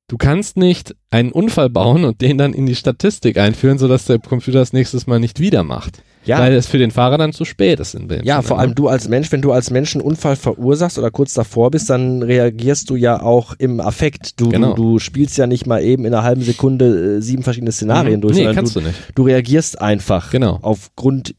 du 0.09 0.17
kannst 0.17 0.57
nicht 0.57 0.95
einen 1.11 1.33
Unfall 1.33 1.69
bauen 1.71 2.05
und 2.05 2.21
den 2.21 2.39
dann 2.39 2.53
in 2.53 2.67
die 2.67 2.75
Statistik 2.77 3.39
einführen, 3.39 3.79
sodass 3.79 4.05
der 4.07 4.19
Computer 4.19 4.59
das 4.61 4.73
nächstes 4.73 5.07
Mal 5.07 5.19
nicht 5.21 5.41
wieder 5.41 5.65
macht. 5.65 6.03
Ja. 6.25 6.41
Weil 6.41 6.55
es 6.55 6.67
für 6.67 6.79
den 6.79 6.91
Fahrer 6.91 7.19
dann 7.19 7.33
zu 7.33 7.45
spät 7.45 7.79
ist. 7.79 7.95
In 7.95 8.09
dem 8.09 8.25
Ja, 8.25 8.43
vor 8.43 8.57
ne? 8.57 8.63
allem 8.63 8.75
du 8.75 8.89
als 8.89 9.09
Mensch, 9.09 9.31
wenn 9.31 9.43
du 9.43 9.53
als 9.53 9.71
Mensch 9.71 9.95
einen 9.95 10.03
Unfall 10.03 10.35
verursachst 10.35 10.99
oder 10.99 11.13
kurz 11.13 11.35
davor 11.35 11.71
bist, 11.71 11.89
dann 11.89 12.21
reagierst 12.21 12.91
du 12.91 12.97
ja 12.97 13.23
auch 13.23 13.55
im 13.59 13.79
Affekt. 13.81 14.41
Du, 14.41 14.49
Genau. 14.49 14.75
du, 14.75 14.95
du 14.95 14.99
spielst 14.99 15.39
ja 15.39 15.47
nicht 15.47 15.67
mal 15.69 15.83
eben 15.85 16.05
in 16.05 16.13
einer 16.13 16.25
halben 16.25 16.43
Sekunde 16.43 17.19
äh, 17.19 17.23
sieben 17.23 17.45
verschiedene 17.45 17.71
Szenarien 17.71 18.17
Mhm. 18.17 18.21
durch, 18.23 18.37
Nee, 18.37 18.53
kannst 18.55 18.75
du, 18.75 18.81
du 18.81 18.89
nicht. 18.89 18.99
du 19.15 19.23
reagierst 19.23 19.81
einfach 19.81 20.31
Genau. 20.33 20.59
aufgrund 20.63 21.37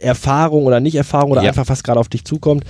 Erfahrung 0.00 0.64
oder 0.66 0.80
Nicht-Erfahrung 0.80 1.30
oder 1.32 1.42
Ja. 1.42 1.48
einfach 1.50 1.68
was 1.68 1.82
gerade 1.84 2.00
auf 2.00 2.08
dich 2.08 2.24
zukommt. 2.24 2.64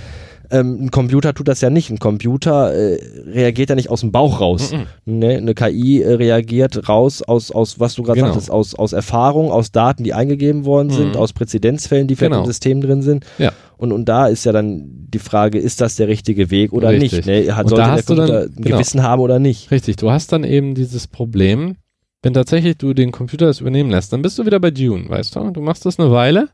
Ähm, 0.51 0.83
ein 0.85 0.91
Computer 0.91 1.33
tut 1.33 1.47
das 1.47 1.61
ja 1.61 1.69
nicht. 1.69 1.89
Ein 1.89 1.99
Computer 1.99 2.73
äh, 2.73 2.99
reagiert 3.25 3.69
ja 3.69 3.75
nicht 3.75 3.89
aus 3.89 4.01
dem 4.01 4.11
Bauch 4.11 4.41
raus. 4.41 4.73
Mhm. 5.05 5.19
Ne? 5.19 5.37
Eine 5.37 5.53
KI 5.55 6.01
äh, 6.01 6.13
reagiert 6.13 6.89
raus 6.89 7.21
aus, 7.21 7.51
aus 7.51 7.79
was 7.79 7.95
du 7.95 8.03
gerade 8.03 8.19
Genau. 8.19 8.27
sagtest, 8.33 8.51
aus, 8.51 8.75
aus 8.75 8.93
Erfahrung, 8.93 9.51
aus 9.51 9.71
Daten, 9.71 10.03
die 10.03 10.13
eingegeben 10.13 10.65
worden 10.65 10.89
sind, 10.89 11.09
Mhm. 11.13 11.15
aus 11.15 11.33
Präzedenzfällen, 11.33 12.07
die 12.07 12.15
vielleicht 12.15 12.31
Genau. 12.33 12.43
im 12.43 12.47
System 12.47 12.81
drin 12.81 13.01
sind. 13.01 13.25
Ja. 13.37 13.51
Und, 13.77 13.91
und 13.93 14.05
da 14.09 14.27
ist 14.27 14.43
ja 14.45 14.51
dann 14.51 14.83
die 15.11 15.19
Frage, 15.19 15.57
ist 15.57 15.81
das 15.81 15.95
der 15.95 16.07
richtige 16.07 16.51
Weg 16.51 16.73
oder 16.73 16.89
Richtig. 16.89 17.25
nicht? 17.25 17.47
Ne? 17.47 17.55
Hat, 17.55 17.69
sollte 17.69 17.83
der 17.83 17.91
hast 17.91 18.09
du 18.09 18.15
dann- 18.15 18.27
Computer 18.27 18.43
ein 18.45 18.61
genau. 18.63 18.77
Gewissen 18.77 19.03
haben 19.03 19.21
oder 19.21 19.39
nicht? 19.39 19.71
Richtig, 19.71 19.95
du 19.95 20.11
hast 20.11 20.31
dann 20.33 20.43
eben 20.43 20.75
dieses 20.75 21.07
Problem, 21.07 21.77
wenn 22.23 22.33
tatsächlich 22.33 22.77
du 22.77 22.93
den 22.93 23.11
Computer 23.11 23.47
das 23.47 23.61
übernehmen 23.61 23.89
lässt, 23.89 24.13
dann 24.13 24.21
bist 24.21 24.37
du 24.37 24.45
wieder 24.45 24.59
bei 24.59 24.69
Dune, 24.71 25.09
weißt 25.09 25.35
du? 25.35 25.49
Du 25.51 25.61
machst 25.61 25.85
das 25.85 25.97
eine 25.97 26.11
Weile, 26.11 26.49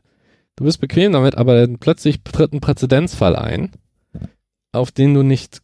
du 0.56 0.64
bist 0.64 0.80
bequem 0.80 1.12
damit, 1.12 1.36
aber 1.36 1.60
dann 1.60 1.78
plötzlich 1.78 2.22
tritt 2.22 2.54
ein 2.54 2.60
Präzedenzfall 2.60 3.36
ein, 3.36 3.70
auf 4.72 4.92
den 4.92 5.14
du 5.14 5.22
nicht 5.22 5.60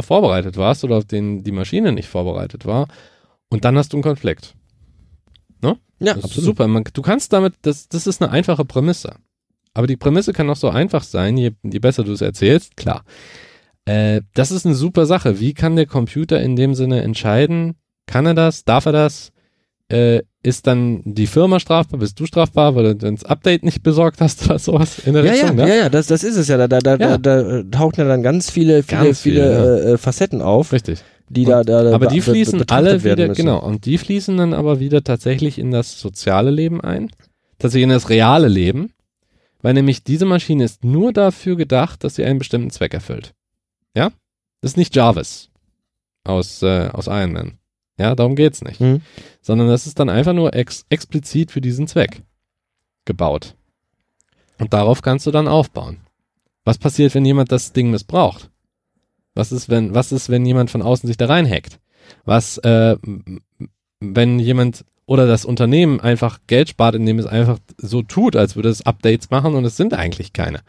vorbereitet 0.00 0.56
warst 0.56 0.84
oder 0.84 0.96
auf 0.96 1.04
den 1.04 1.44
die 1.44 1.52
Maschine 1.52 1.92
nicht 1.92 2.08
vorbereitet 2.08 2.66
war 2.66 2.88
und 3.48 3.64
dann 3.64 3.78
hast 3.78 3.92
du 3.92 3.96
einen 3.96 4.02
Konflikt. 4.02 4.54
Ja, 6.00 6.14
Das 6.14 6.24
ist 6.36 6.44
super. 6.44 6.66
Man, 6.68 6.84
du 6.92 7.02
kannst 7.02 7.32
damit, 7.32 7.54
das, 7.62 7.88
das 7.88 8.06
ist 8.06 8.22
eine 8.22 8.30
einfache 8.30 8.64
Prämisse. 8.64 9.16
Aber 9.72 9.86
die 9.86 9.96
Prämisse 9.96 10.32
kann 10.32 10.48
auch 10.50 10.56
so 10.56 10.68
einfach 10.68 11.02
sein, 11.02 11.36
je, 11.36 11.52
je 11.62 11.78
besser 11.78 12.04
du 12.04 12.12
es 12.12 12.20
erzählst, 12.20 12.76
klar. 12.76 13.04
Äh, 13.86 14.22
das 14.34 14.50
ist 14.50 14.66
eine 14.66 14.74
super 14.74 15.06
Sache. 15.06 15.40
Wie 15.40 15.54
kann 15.54 15.76
der 15.76 15.86
Computer 15.86 16.40
in 16.40 16.56
dem 16.56 16.74
Sinne 16.74 17.02
entscheiden? 17.02 17.74
Kann 18.06 18.26
er 18.26 18.34
das? 18.34 18.64
Darf 18.64 18.86
er 18.86 18.92
das? 18.92 19.32
Äh, 19.88 20.22
ist 20.44 20.66
dann 20.66 21.00
die 21.04 21.26
Firma 21.26 21.58
strafbar? 21.58 21.98
Bist 21.98 22.20
du 22.20 22.26
strafbar, 22.26 22.76
weil 22.76 22.94
du 22.94 23.12
das 23.12 23.24
Update 23.24 23.64
nicht 23.64 23.82
besorgt 23.82 24.20
hast 24.20 24.44
oder 24.44 24.58
sowas 24.58 24.98
in 25.04 25.14
der 25.14 25.24
Ja, 25.24 25.32
ja, 25.34 25.40
Richtung? 25.42 25.58
ja, 25.58 25.64
ne? 25.66 25.76
ja, 25.78 25.88
das, 25.88 26.06
das 26.06 26.22
ist 26.22 26.36
es 26.36 26.48
ja. 26.48 26.56
Da, 26.58 26.68
da, 26.68 26.96
Ja. 26.96 27.18
da, 27.18 27.42
da 27.42 27.62
tauchen 27.70 27.94
ja 27.98 28.04
dann 28.04 28.22
ganz 28.22 28.50
viele, 28.50 28.82
viele, 28.82 29.04
Ganz 29.04 29.20
viele, 29.20 29.40
viele, 29.42 29.80
äh, 29.90 29.92
äh, 29.94 29.98
Facetten 29.98 30.42
auf, 30.42 30.72
Richtig. 30.72 31.02
die 31.30 31.44
da, 31.46 31.64
da, 31.64 31.82
da 31.84 31.94
aber 31.94 32.06
die 32.06 32.20
fließen 32.20 32.62
alle 32.70 33.02
wieder, 33.02 33.16
müssen. 33.28 33.34
genau, 33.40 33.58
und 33.64 33.86
die 33.86 33.96
fließen 33.98 34.36
dann 34.36 34.52
aber 34.52 34.80
wieder 34.80 35.02
tatsächlich 35.02 35.58
in 35.58 35.70
das 35.70 35.98
soziale 35.98 36.50
Leben 36.50 36.80
ein, 36.82 37.10
tatsächlich 37.58 37.84
in 37.84 37.88
das 37.90 38.10
reale 38.10 38.48
Leben, 38.48 38.90
weil 39.62 39.72
nämlich 39.72 40.04
diese 40.04 40.26
Maschine 40.26 40.64
ist 40.64 40.84
nur 40.84 41.12
dafür 41.14 41.56
gedacht, 41.56 42.04
dass 42.04 42.16
sie 42.16 42.24
einen 42.24 42.38
bestimmten 42.38 42.68
Zweck 42.70 42.92
erfüllt. 42.92 43.32
Ja? 43.96 44.10
Das 44.60 44.72
ist 44.72 44.76
nicht 44.76 44.94
Jarvis 44.94 45.48
aus, 46.24 46.62
äh, 46.62 46.88
aus 46.92 47.06
Iron 47.06 47.32
Man. 47.32 47.52
Ja, 47.98 48.14
darum 48.14 48.36
geht's 48.36 48.62
nicht. 48.62 48.80
Mhm. 48.80 49.02
Sondern 49.40 49.68
das 49.68 49.86
ist 49.86 49.98
dann 49.98 50.08
einfach 50.08 50.32
nur 50.32 50.54
ex 50.54 50.84
explizit 50.88 51.52
für 51.52 51.60
diesen 51.60 51.86
Zweck 51.86 52.22
gebaut. 53.04 53.54
Und 54.58 54.72
darauf 54.72 55.02
kannst 55.02 55.26
du 55.26 55.30
dann 55.30 55.48
aufbauen. 55.48 55.98
Was 56.64 56.78
passiert, 56.78 57.14
wenn 57.14 57.24
jemand 57.24 57.52
das 57.52 57.72
Ding 57.72 57.90
missbraucht? 57.90 58.50
Was 59.34 59.52
ist, 59.52 59.68
wenn, 59.68 59.94
was 59.94 60.12
ist, 60.12 60.28
wenn 60.28 60.46
jemand 60.46 60.70
von 60.70 60.82
außen 60.82 61.06
sich 61.06 61.16
da 61.16 61.26
reinhackt? 61.26 61.80
Was, 62.24 62.58
äh, 62.58 62.96
wenn 64.00 64.38
jemand 64.38 64.84
oder 65.06 65.26
das 65.26 65.44
Unternehmen 65.44 66.00
einfach 66.00 66.38
Geld 66.46 66.70
spart, 66.70 66.94
indem 66.94 67.18
es 67.18 67.26
einfach 67.26 67.58
so 67.76 68.02
tut, 68.02 68.36
als 68.36 68.56
würde 68.56 68.70
es 68.70 68.86
Updates 68.86 69.30
machen 69.30 69.54
und 69.54 69.64
es 69.64 69.76
sind 69.76 69.92
eigentlich 69.92 70.32
keine. 70.32 70.60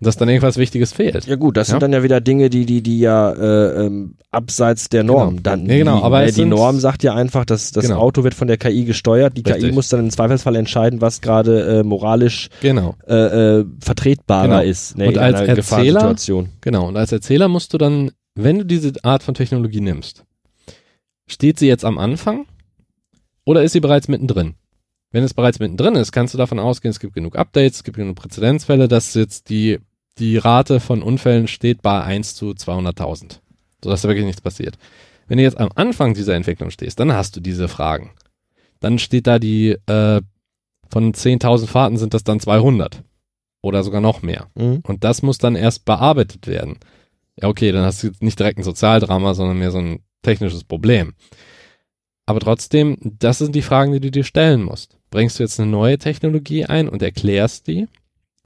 Dass 0.00 0.16
dann 0.16 0.28
irgendwas 0.28 0.58
Wichtiges 0.58 0.92
fehlt. 0.92 1.26
Ja 1.26 1.34
gut, 1.34 1.56
das 1.56 1.66
Ja. 1.68 1.72
sind 1.72 1.82
dann 1.82 1.92
ja 1.92 2.04
wieder 2.04 2.20
Dinge, 2.20 2.50
die, 2.50 2.66
die, 2.66 2.82
die 2.82 3.00
ja 3.00 3.32
äh, 3.32 3.86
ähm, 3.86 4.14
abseits 4.30 4.88
der 4.88 5.02
Norm 5.02 5.30
Genau. 5.30 5.40
dann 5.42 5.66
Ja, 5.66 5.78
genau, 5.78 5.94
liegen, 5.96 6.04
aber 6.06 6.24
ne? 6.24 6.30
die 6.32 6.44
Norm 6.44 6.78
sagt 6.78 7.02
ja 7.02 7.14
einfach, 7.16 7.44
dass 7.44 7.72
das 7.72 7.86
Genau. 7.86 7.98
Auto 7.98 8.22
wird 8.22 8.34
von 8.34 8.46
der 8.46 8.58
KI 8.58 8.84
gesteuert. 8.84 9.36
Die 9.36 9.42
KI 9.42 9.54
Richtig. 9.54 9.74
muss 9.74 9.88
dann 9.88 10.00
im 10.00 10.10
Zweifelsfall 10.10 10.54
entscheiden, 10.54 11.00
was 11.00 11.20
gerade 11.20 11.80
äh, 11.80 11.82
moralisch 11.82 12.48
Genau. 12.60 12.94
äh, 13.08 13.14
äh, 13.60 13.64
vertretbarer 13.80 14.46
Genau. 14.46 14.60
ist 14.62 14.96
ne, 14.96 15.08
Und 15.08 15.18
als 15.18 15.40
Erzähler-. 15.40 16.14
Genau, 16.60 16.86
und 16.86 16.96
als 16.96 17.10
Erzähler 17.10 17.48
musst 17.48 17.74
du 17.74 17.78
dann, 17.78 18.12
wenn 18.36 18.58
du 18.58 18.64
diese 18.66 18.92
Art 19.02 19.24
von 19.24 19.34
Technologie 19.34 19.80
nimmst, 19.80 20.24
steht 21.26 21.58
sie 21.58 21.66
jetzt 21.66 21.84
am 21.84 21.98
Anfang 21.98 22.46
oder 23.44 23.64
ist 23.64 23.72
sie 23.72 23.80
bereits 23.80 24.06
mittendrin? 24.06 24.54
Wenn 25.10 25.24
es 25.24 25.32
bereits 25.32 25.58
mittendrin 25.58 25.94
ist, 25.94 26.12
kannst 26.12 26.34
du 26.34 26.38
davon 26.38 26.58
ausgehen, 26.58 26.90
es 26.90 27.00
gibt 27.00 27.14
genug 27.14 27.34
Updates, 27.36 27.78
es 27.78 27.82
gibt 27.84 27.96
genug 27.96 28.16
Präzedenzfälle, 28.16 28.88
dass 28.88 29.14
jetzt 29.14 29.48
die, 29.48 29.78
die 30.18 30.36
Rate 30.36 30.80
von 30.80 31.02
Unfällen 31.02 31.48
steht 31.48 31.82
bei 31.82 32.02
1 32.02 32.34
zu 32.34 32.50
200.000. 32.50 33.40
Sodass 33.82 34.02
da 34.02 34.08
wirklich 34.08 34.26
nichts 34.26 34.40
passiert. 34.40 34.78
Wenn 35.26 35.38
du 35.38 35.44
jetzt 35.44 35.58
am 35.58 35.70
Anfang 35.74 36.14
dieser 36.14 36.34
Entwicklung 36.34 36.70
stehst, 36.70 36.98
dann 36.98 37.12
hast 37.12 37.36
du 37.36 37.40
diese 37.40 37.68
Fragen. 37.68 38.12
Dann 38.80 38.98
steht 38.98 39.26
da 39.26 39.38
die, 39.38 39.76
äh, 39.86 40.20
von 40.90 41.12
10.000 41.12 41.66
Fahrten 41.66 41.96
sind 41.96 42.14
das 42.14 42.24
dann 42.24 42.40
200. 42.40 43.02
Oder 43.60 43.82
sogar 43.82 44.00
noch 44.00 44.22
mehr. 44.22 44.48
Mhm. 44.54 44.80
Und 44.84 45.04
das 45.04 45.22
muss 45.22 45.38
dann 45.38 45.56
erst 45.56 45.84
bearbeitet 45.84 46.46
werden. 46.46 46.78
Ja, 47.36 47.48
okay, 47.48 47.72
dann 47.72 47.84
hast 47.84 48.02
du 48.02 48.08
jetzt 48.08 48.22
nicht 48.22 48.38
direkt 48.38 48.58
ein 48.58 48.64
Sozialdrama, 48.64 49.34
sondern 49.34 49.58
mehr 49.58 49.70
so 49.70 49.78
ein 49.78 50.00
technisches 50.22 50.64
Problem. 50.64 51.14
Aber 52.26 52.40
trotzdem, 52.40 52.98
das 53.00 53.38
sind 53.38 53.54
die 53.54 53.62
Fragen, 53.62 53.92
die 53.92 54.00
du 54.00 54.10
dir 54.10 54.24
stellen 54.24 54.62
musst. 54.62 54.98
Bringst 55.10 55.38
du 55.38 55.42
jetzt 55.42 55.58
eine 55.58 55.70
neue 55.70 55.98
Technologie 55.98 56.64
ein 56.64 56.88
und 56.88 57.02
erklärst 57.02 57.66
die? 57.66 57.88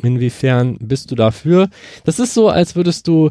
Inwiefern 0.02 0.76
bist 0.80 1.10
du 1.10 1.14
dafür? 1.14 1.68
Das 2.04 2.18
ist 2.18 2.34
so, 2.34 2.48
als 2.48 2.76
würdest 2.76 3.08
du 3.08 3.30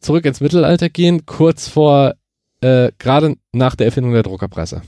zurück 0.00 0.24
ins 0.24 0.40
Mittelalter 0.40 0.88
gehen, 0.88 1.26
kurz 1.26 1.68
vor, 1.68 2.14
äh, 2.60 2.92
gerade 2.98 3.36
nach 3.52 3.76
der 3.76 3.86
Erfindung 3.86 4.12
der 4.12 4.22
Druckerpresse. 4.22 4.82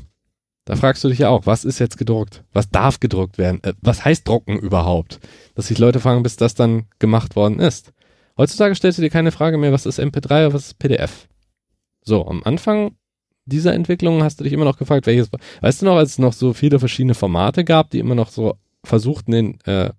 Da 0.64 0.76
fragst 0.76 1.04
du 1.04 1.08
dich 1.08 1.18
ja 1.18 1.28
auch, 1.28 1.46
was 1.46 1.64
ist 1.64 1.78
jetzt 1.78 1.98
gedruckt? 1.98 2.42
Was 2.52 2.70
darf 2.70 2.98
gedruckt 2.98 3.38
werden? 3.38 3.62
Äh, 3.62 3.74
was 3.82 4.04
heißt 4.04 4.26
drucken 4.26 4.58
überhaupt? 4.58 5.20
Dass 5.54 5.68
sich 5.68 5.78
Leute 5.78 6.00
fragen, 6.00 6.22
bis 6.22 6.36
das 6.36 6.54
dann 6.54 6.86
gemacht 6.98 7.36
worden 7.36 7.60
ist. 7.60 7.92
Heutzutage 8.36 8.74
stellst 8.74 8.98
du 8.98 9.02
dir 9.02 9.10
keine 9.10 9.30
Frage 9.30 9.58
mehr, 9.58 9.72
was 9.72 9.86
ist 9.86 10.00
MP3 10.00 10.46
oder 10.46 10.54
was 10.54 10.66
ist 10.66 10.78
PDF. 10.78 11.28
So, 12.02 12.26
am 12.26 12.42
Anfang 12.44 12.96
dieser 13.46 13.74
Entwicklung 13.74 14.22
hast 14.22 14.40
du 14.40 14.44
dich 14.44 14.52
immer 14.52 14.64
noch 14.64 14.78
gefragt, 14.78 15.06
welches, 15.06 15.28
weißt 15.60 15.82
du 15.82 15.86
noch, 15.86 15.96
als 15.96 16.12
es 16.12 16.18
noch 16.18 16.32
so 16.32 16.54
viele 16.54 16.78
verschiedene 16.78 17.14
Formate 17.14 17.64
gab, 17.64 17.90
die 17.90 17.98
immer 17.98 18.14
noch 18.14 18.30
so 18.30 18.54
versuchten, 18.82 19.32
den 19.32 19.60
äh, 19.64 19.90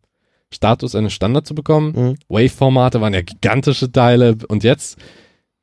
Status 0.53 0.95
eines 0.95 1.13
Standard 1.13 1.47
zu 1.47 1.55
bekommen. 1.55 1.93
Mhm. 1.95 2.15
Wave-Formate 2.29 3.01
waren 3.01 3.13
ja 3.13 3.21
gigantische 3.21 3.91
Teile 3.91 4.37
und 4.47 4.63
jetzt, 4.63 4.97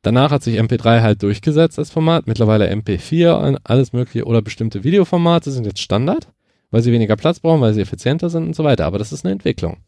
danach 0.02 0.30
hat 0.30 0.42
sich 0.42 0.59
MP3 0.59 1.00
halt 1.00 1.22
durchgesetzt 1.22 1.78
als 1.78 1.90
Format, 1.90 2.26
mittlerweile 2.26 2.70
MP4 2.70 3.34
und 3.46 3.59
alles 3.64 3.92
mögliche 3.92 4.24
oder 4.26 4.42
bestimmte 4.42 4.84
Videoformate 4.84 5.50
sind 5.50 5.64
jetzt 5.64 5.80
Standard, 5.80 6.28
weil 6.70 6.82
sie 6.82 6.92
weniger 6.92 7.16
Platz 7.16 7.40
brauchen, 7.40 7.60
weil 7.60 7.74
sie 7.74 7.80
effizienter 7.80 8.30
sind 8.30 8.46
und 8.46 8.56
so 8.56 8.64
weiter, 8.64 8.86
aber 8.86 8.98
das 8.98 9.12
ist 9.12 9.24
eine 9.24 9.32
Entwicklung. 9.32 9.78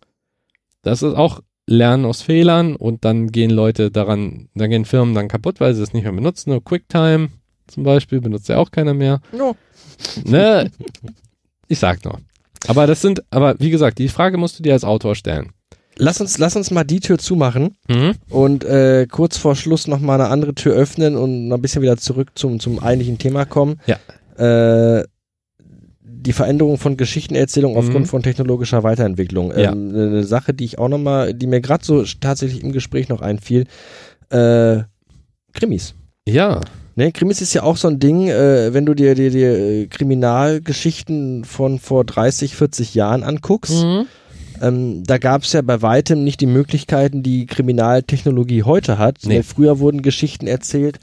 Das 0.83 1.03
ist 1.03 1.15
auch 1.15 1.41
Lernen 1.67 2.05
aus 2.05 2.21
Fehlern 2.21 2.77
und 2.77 3.07
dann 3.07 3.29
gehen 3.29 3.51
Leute 3.51 3.91
daran, 3.91 4.49
dann 4.55 4.71
gehen 4.71 4.85
Firmen 4.85 5.15
dann 5.15 5.29
kaputt, 5.29 5.61
weil 5.61 5.75
sie 5.75 5.83
es 5.83 5.95
nicht 5.95 6.05
mehr 6.05 6.13
benutzen, 6.13 6.51
nur 6.51 6.63
QuickTime 6.63 7.31
zum 7.67 7.83
Beispiel 7.83 8.21
benutzt 8.21 8.49
ja 8.49 8.59
auch 8.59 8.71
keiner 8.71 8.95
mehr. 8.95 9.21
Ja. 9.33 9.53
Ne? 10.25 10.71
Ich 11.69 11.79
sag 11.79 12.05
nur. 12.05 12.21
Aber 12.67 12.87
das 12.87 13.01
sind, 13.03 13.23
aber 13.31 13.55
wie 13.59 13.71
gesagt, 13.71 13.99
die 13.99 14.09
Frage 14.09 14.37
musst 14.39 14.59
du 14.59 14.63
dir 14.63 14.73
als 14.73 14.85
Autor 14.85 15.15
stellen. 15.15 15.53
Lass 15.97 16.21
uns, 16.21 16.39
lass 16.39 16.57
uns 16.57 16.71
mal 16.73 16.83
die 16.85 16.99
Tür 17.01 17.19
zumachen 17.19 17.77
Mhm. 17.89 18.15
und 18.29 18.65
äh, 18.65 19.07
kurz 19.09 19.37
vor 19.37 19.55
Schluss 19.55 19.87
noch 19.87 20.01
mal 20.01 20.15
eine 20.21 20.29
andere 20.29 20.55
Tür 20.55 20.75
öffnen 20.75 21.15
und 21.17 21.47
noch 21.49 21.57
ein 21.59 21.63
bisschen 21.63 21.83
wieder 21.83 21.97
zurück 21.97 22.31
zum, 22.35 22.59
zum 22.59 22.81
eigentlichen 22.81 23.19
Thema 23.19 23.45
kommen. 23.45 23.77
Ja. 23.87 23.99
Äh, 24.99 25.05
die 26.03 26.33
Veränderung 26.33 26.79
von 26.79 26.97
Geschichtenerzählung 26.97 27.77
aufgrund 27.77 28.07
Mhm. 28.07 28.09
von 28.09 28.23
technologischer 28.23 28.83
Weiterentwicklung. 28.83 29.53
Ja. 29.57 29.73
Ähm, 29.73 29.91
eine 29.95 30.25
Sache, 30.25 30.53
die 30.55 30.65
ich 30.65 30.79
auch 30.79 30.89
noch 30.89 30.99
mal, 30.99 31.33
die 31.35 31.47
mir 31.47 31.61
gerade 31.61 31.85
so 31.85 32.03
tatsächlich 32.21 32.63
im 32.65 32.73
Gespräch 32.73 33.09
noch 33.09 33.21
einfiel, 33.21 33.65
äh, 34.31 34.79
Krimis. 35.53 35.95
Ja, 36.27 36.61
Ne, 36.97 37.11
Krimis 37.11 37.41
ist 37.41 37.55
ja 37.55 37.63
auch 37.65 37.77
so 37.77 37.89
ein 37.89 37.99
Ding, 37.99 38.29
äh, 38.29 38.73
wenn 38.73 38.87
du 38.87 38.95
dir, 38.95 39.15
dir, 39.15 39.31
dir 39.31 39.59
äh, 39.59 39.87
Kriminalgeschichten 39.87 41.45
von 41.45 41.79
vor 41.79 42.05
30, 42.05 42.55
40 42.55 42.95
Jahren 42.95 43.25
anguckst. 43.25 43.85
Mhm. 43.85 44.07
Ähm, 44.63 45.03
da 45.05 45.19
gab 45.19 45.43
es 45.43 45.53
ja 45.53 45.63
bei 45.63 45.83
weitem 45.83 46.23
nicht 46.23 46.41
die 46.41 46.47
Möglichkeiten, 46.47 47.25
die 47.25 47.47
Kriminaltechnologie 47.47 48.63
heute 48.63 48.99
hat. 48.99 49.19
Nee. 49.25 49.39
Ne, 49.39 49.43
früher 49.43 49.81
wurden 49.81 50.03
Geschichten 50.03 50.47
erzählt. 50.47 51.01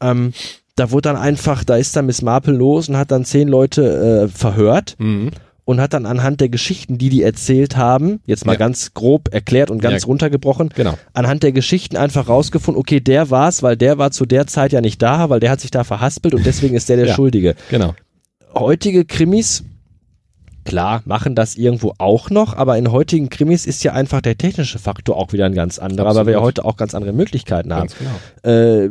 Ähm, 0.00 0.32
da 0.74 0.90
wurde 0.90 1.10
dann 1.10 1.16
einfach, 1.16 1.64
da 1.64 1.76
ist 1.76 1.94
dann 1.94 2.06
Miss 2.06 2.22
Marple 2.22 2.54
los 2.54 2.88
und 2.88 2.96
hat 2.96 3.10
dann 3.12 3.24
zehn 3.24 3.46
Leute 3.46 4.24
äh, 4.24 4.28
verhört 4.28 4.96
Mhm. 4.98 5.30
Und 5.64 5.80
hat 5.80 5.92
dann 5.92 6.06
anhand 6.06 6.40
der 6.40 6.48
Geschichten, 6.48 6.98
die 6.98 7.08
die 7.08 7.22
erzählt 7.22 7.76
haben, 7.76 8.20
jetzt 8.26 8.44
mal 8.46 8.52
Ja. 8.54 8.58
ganz 8.58 8.94
grob 8.94 9.32
erklärt 9.32 9.70
und 9.70 9.80
ganz 9.80 10.02
Ja. 10.02 10.06
runtergebrochen, 10.08 10.70
Genau. 10.74 10.98
anhand 11.12 11.42
der 11.44 11.52
Geschichten 11.52 11.96
einfach 11.96 12.28
rausgefunden, 12.28 12.80
okay, 12.80 13.00
der 13.00 13.30
war's, 13.30 13.62
weil 13.62 13.76
der 13.76 13.98
war 13.98 14.10
zu 14.10 14.26
der 14.26 14.46
Zeit 14.46 14.72
ja 14.72 14.80
nicht 14.80 15.00
da, 15.02 15.30
weil 15.30 15.40
der 15.40 15.50
hat 15.50 15.60
sich 15.60 15.70
da 15.70 15.84
verhaspelt 15.84 16.34
und 16.34 16.44
deswegen 16.44 16.74
ist 16.74 16.88
der 16.88 16.96
der 16.96 17.06
Ja. 17.08 17.14
Schuldige. 17.14 17.54
Genau. 17.70 17.94
Heutige 18.54 19.04
Krimis 19.04 19.64
Klar, 20.64 21.02
machen 21.06 21.34
das 21.34 21.56
irgendwo 21.56 21.92
auch 21.98 22.30
noch, 22.30 22.56
aber 22.56 22.78
in 22.78 22.92
heutigen 22.92 23.28
Krimis 23.30 23.66
ist 23.66 23.82
ja 23.82 23.92
einfach 23.92 24.20
der 24.20 24.38
technische 24.38 24.78
Faktor 24.78 25.16
auch 25.16 25.32
wieder 25.32 25.44
ein 25.46 25.54
ganz 25.54 25.78
anderer, 25.78 26.06
Absolut. 26.08 26.26
weil 26.26 26.32
wir 26.34 26.38
ja 26.38 26.44
heute 26.44 26.64
auch 26.64 26.76
ganz 26.76 26.94
andere 26.94 27.12
Möglichkeiten 27.12 27.74
haben. 27.74 27.88
Genau. 28.42 28.54
Äh, 28.54 28.90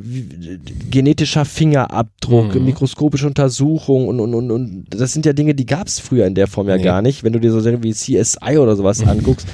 genetischer 0.89 1.45
Fingerabdruck, 1.45 2.55
Mhm. 2.55 2.65
mikroskopische 2.65 3.27
Untersuchung 3.27 4.07
und, 4.07 4.19
und, 4.19 4.33
und, 4.33 4.51
und 4.51 4.85
das 4.89 5.13
sind 5.13 5.25
ja 5.25 5.33
Dinge, 5.33 5.55
die 5.55 5.65
gab 5.65 5.87
es 5.87 5.99
früher 5.99 6.25
in 6.27 6.35
der 6.35 6.47
Form 6.47 6.67
ja 6.67 6.77
Nee. 6.77 6.83
gar 6.83 7.01
nicht. 7.01 7.23
Wenn 7.23 7.33
du 7.33 7.39
dir 7.39 7.51
so 7.51 7.59
Serien 7.59 7.83
wie 7.83 7.93
CSI 7.93 8.57
oder 8.57 8.75
sowas 8.75 9.01
anguckst, 9.07 9.47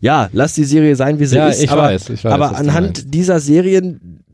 ja, 0.00 0.28
lass 0.32 0.54
die 0.54 0.64
Serie 0.64 0.96
sein, 0.96 1.18
wie 1.18 1.26
sie 1.26 1.36
Ja, 1.36 1.48
ist, 1.48 1.62
ich 1.62 1.70
aber, 1.70 1.82
weiß, 1.82 2.10
ich 2.10 2.24
weiß, 2.24 2.32
aber 2.32 2.56
anhand 2.56 3.14
dieser 3.14 3.40
Serien 3.40 4.24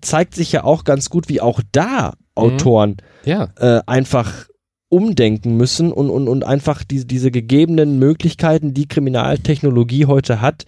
zeigt 0.00 0.34
sich 0.34 0.52
ja 0.52 0.64
auch 0.64 0.84
ganz 0.84 1.10
gut, 1.10 1.28
wie 1.28 1.40
auch 1.40 1.60
da 1.72 2.12
Autoren 2.34 2.96
Ja, 3.24 3.48
äh, 3.58 3.80
einfach 3.86 4.46
umdenken 4.90 5.56
müssen 5.56 5.92
und, 5.92 6.08
und, 6.10 6.28
und 6.28 6.44
einfach 6.44 6.82
die, 6.82 7.06
diese 7.06 7.30
gegebenen 7.30 7.98
Möglichkeiten, 7.98 8.72
die 8.74 8.88
Kriminaltechnologie 8.88 10.06
heute 10.06 10.40
hat, 10.40 10.64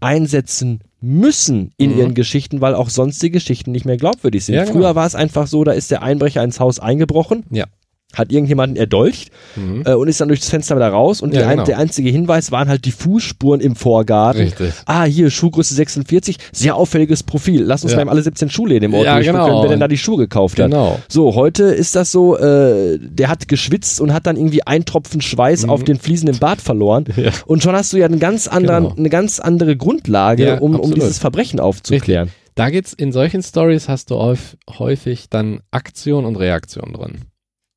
einsetzen 0.00 0.80
müssen 1.00 1.72
in 1.78 1.92
Mhm. 1.92 1.98
ihren 1.98 2.14
Geschichten, 2.14 2.60
weil 2.60 2.74
auch 2.74 2.88
sonst 2.90 3.22
die 3.22 3.30
Geschichten 3.30 3.72
nicht 3.72 3.84
mehr 3.86 3.96
glaubwürdig 3.96 4.44
sind. 4.44 4.54
Ja, 4.54 4.64
genau. 4.64 4.74
Früher 4.74 4.94
war 4.94 5.06
es 5.06 5.14
einfach 5.14 5.46
so, 5.46 5.64
da 5.64 5.72
ist 5.72 5.90
der 5.90 6.02
Einbrecher 6.02 6.44
ins 6.44 6.60
Haus 6.60 6.78
eingebrochen, 6.78 7.44
Ja. 7.50 7.64
Hat 8.14 8.30
irgendjemanden 8.32 8.76
erdolcht 8.76 9.30
mhm. 9.56 9.82
äh, 9.86 9.94
und 9.94 10.08
ist 10.08 10.20
dann 10.20 10.28
durchs 10.28 10.48
Fenster 10.48 10.76
wieder 10.76 10.88
raus 10.88 11.20
und 11.20 11.34
Ja, 11.34 11.42
ein, 11.46 11.50
genau. 11.52 11.64
der 11.64 11.78
einzige 11.78 12.10
Hinweis 12.10 12.52
waren 12.52 12.68
halt 12.68 12.84
die 12.84 12.92
Fußspuren 12.92 13.60
im 13.60 13.76
Vorgarten. 13.76 14.42
richtig. 14.42 14.72
Ah, 14.86 15.04
hier, 15.04 15.30
Schuhgröße 15.30 15.74
46, 15.74 16.36
sehr 16.52 16.76
auffälliges 16.76 17.22
Profil. 17.22 17.62
Lass 17.62 17.82
uns 17.84 17.92
Ja. 17.92 18.04
mal 18.04 18.10
alle 18.10 18.22
17 18.22 18.50
Schuhläden 18.50 18.90
im 18.90 18.94
Ort 18.94 19.06
Ja, 19.06 19.18
genau. 19.20 19.62
wer 19.62 19.70
denn 19.70 19.80
da 19.80 19.88
die 19.88 19.98
Schuhe 19.98 20.18
gekauft 20.18 20.58
hat. 20.58 20.70
Genau. 20.70 20.98
So, 21.08 21.34
heute 21.34 21.64
ist 21.64 21.96
das 21.96 22.12
so, 22.12 22.36
äh, 22.36 22.98
der 23.00 23.28
hat 23.28 23.48
geschwitzt 23.48 24.00
und 24.00 24.12
hat 24.12 24.26
dann 24.26 24.36
irgendwie 24.36 24.62
ein 24.66 24.84
Tropfen 24.84 25.20
Schweiß 25.20 25.64
Mhm. 25.64 25.70
auf 25.70 25.84
den 25.84 25.98
Fliesen 25.98 26.28
im 26.28 26.38
Bad 26.38 26.60
verloren. 26.60 27.04
Ja. 27.16 27.30
Und 27.46 27.62
schon 27.62 27.74
hast 27.74 27.92
du 27.92 27.96
ja 27.98 28.06
einen 28.06 28.18
ganz 28.20 28.48
anderen, 28.48 28.84
Genau. 28.84 28.96
eine 28.96 29.08
ganz 29.10 29.40
andere 29.40 29.76
Grundlage, 29.76 30.60
um, 30.60 30.78
um 30.78 30.92
dieses 30.94 31.18
Verbrechen 31.18 31.60
aufzuklären. 31.60 32.30
Da 32.54 32.68
geht's 32.68 32.92
in 32.92 33.12
solchen 33.12 33.42
Stories 33.42 33.88
hast 33.88 34.10
du 34.10 34.16
häuf- 34.16 34.56
häufig 34.78 35.30
dann 35.30 35.60
Aktion 35.70 36.24
und 36.26 36.36
Reaktion 36.36 36.92
drin. 36.92 37.20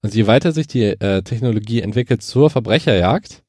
Also 0.06 0.18
je 0.18 0.28
weiter 0.28 0.52
sich 0.52 0.68
die 0.68 0.84
äh, 0.84 1.24
Technologie 1.24 1.82
entwickelt 1.82 2.22
zur 2.22 2.52
Verbrecherjagd, 2.52 3.42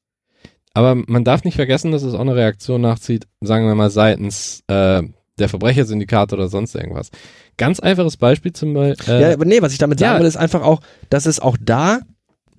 aber 0.73 0.95
man 0.95 1.23
darf 1.23 1.43
nicht 1.43 1.53
vergessen, 1.53 1.91
dass 1.91 2.01
es 2.01 2.15
auch 2.15 2.19
eine 2.19 2.35
Reaktion 2.35 2.81
nachzieht, 2.81 3.27
sagen 3.41 3.67
wir 3.67 3.75
mal 3.75 3.91
seitens 3.91 4.63
äh, 4.65 5.03
der 5.37 5.49
Verbrechersyndikate 5.49 6.33
oder 6.33 6.47
sonst 6.47 6.73
irgendwas. 6.73 7.11
Ganz 7.57 7.79
einfaches 7.79 8.17
Beispiel 8.17 8.53
zum 8.53 8.73
Beispiel. 8.73 9.13
Äh, 9.13 9.21
Ja, 9.21 9.33
aber 9.33 9.45
nee, 9.45 9.61
was 9.61 9.71
ich 9.71 9.77
damit 9.77 9.99
sagen 9.99 10.15
ja. 10.15 10.19
will, 10.19 10.25
ist 10.25 10.35
einfach 10.35 10.63
auch, 10.63 10.81
dass 11.11 11.27
es 11.27 11.39
auch 11.39 11.57
da 11.61 11.99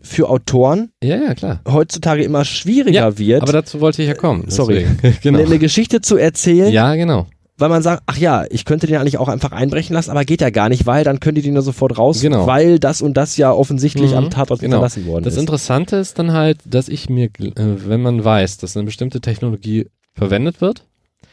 für 0.00 0.28
Autoren 0.28 0.92
ja, 1.02 1.16
ja, 1.16 1.34
klar. 1.34 1.60
heutzutage 1.66 2.22
immer 2.22 2.44
schwieriger 2.44 3.00
Ja, 3.00 3.18
wird, 3.18 3.42
Aber 3.42 3.52
dazu 3.52 3.80
wollte 3.80 4.00
ich 4.02 4.06
ja 4.06 4.14
kommen. 4.14 4.48
Sorry. 4.48 4.86
genau. 5.22 5.40
eine 5.40 5.58
Geschichte 5.58 6.00
zu 6.00 6.16
erzählen, 6.16 6.72
Ja, 6.72 6.94
genau. 6.94 7.26
Weil 7.58 7.68
man 7.68 7.82
sagt, 7.82 8.02
ach 8.06 8.16
ja, 8.16 8.44
ich 8.50 8.64
könnte 8.64 8.86
den 8.86 8.96
eigentlich 8.96 9.18
auch 9.18 9.28
einfach 9.28 9.52
einbrechen 9.52 9.92
lassen, 9.94 10.10
aber 10.10 10.24
geht 10.24 10.40
ja 10.40 10.50
gar 10.50 10.68
nicht, 10.68 10.86
weil 10.86 11.04
dann 11.04 11.20
könnt 11.20 11.36
ihr 11.38 11.44
den 11.44 11.54
ja 11.54 11.60
sofort 11.62 11.98
raus, 11.98 12.20
Genau. 12.20 12.46
weil 12.46 12.78
das 12.78 13.02
und 13.02 13.14
das 13.16 13.36
ja 13.36 13.52
offensichtlich 13.52 14.12
Mhm, 14.12 14.16
am 14.16 14.30
Tatort 14.30 14.60
genau. 14.60 14.76
hinterlassen 14.76 15.06
worden 15.06 15.24
Das 15.24 15.34
ist. 15.34 15.40
Interessante 15.40 15.96
ist 15.96 16.18
dann 16.18 16.32
halt, 16.32 16.58
dass 16.64 16.88
ich 16.88 17.08
mir, 17.10 17.26
äh, 17.26 17.50
wenn 17.56 18.00
man 18.02 18.24
weiß, 18.24 18.58
dass 18.58 18.76
eine 18.76 18.84
bestimmte 18.86 19.20
Technologie 19.20 19.88
verwendet 20.14 20.60
wird, 20.60 20.84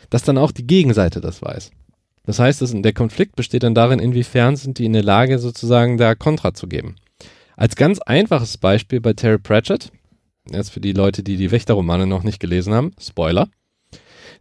dass 0.09 0.23
dann 0.23 0.37
auch 0.37 0.51
die 0.51 0.67
Gegenseite 0.67 1.21
das 1.21 1.41
weiß. 1.41 1.71
Das 2.25 2.39
heißt, 2.39 2.61
dass 2.61 2.71
der 2.73 2.93
Konflikt 2.93 3.35
besteht 3.35 3.61
dann 3.63 3.75
darin, 3.75 3.99
inwiefern 3.99 4.55
sind 4.55 4.79
die 4.79 4.85
in 4.85 4.93
der 4.93 5.03
Lage, 5.03 5.37
sozusagen 5.37 5.97
da 5.97 6.15
Kontra 6.15 6.53
zu 6.55 6.67
geben. 6.67 6.95
Als 7.55 7.75
ganz 7.75 7.99
einfaches 7.99 8.57
Beispiel 8.57 8.99
bei 8.99 9.13
Terry 9.13 9.37
Pratchett, 9.37 9.91
jetzt 10.51 10.71
für 10.71 10.79
die 10.81 10.93
Leute, 10.93 11.21
die 11.23 11.37
die 11.37 11.51
Wächterromane 11.51 12.07
noch 12.07 12.23
nicht 12.23 12.39
gelesen 12.39 12.73
haben, 12.73 12.93
Spoiler. 12.99 13.47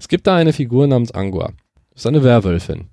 Es 0.00 0.08
gibt 0.08 0.26
da 0.26 0.34
eine 0.34 0.52
Figur 0.52 0.86
namens 0.86 1.12
Angua. 1.12 1.52
Das 1.94 2.02
ist 2.02 2.06
eine 2.06 2.22
Werwölfin. 2.24 2.86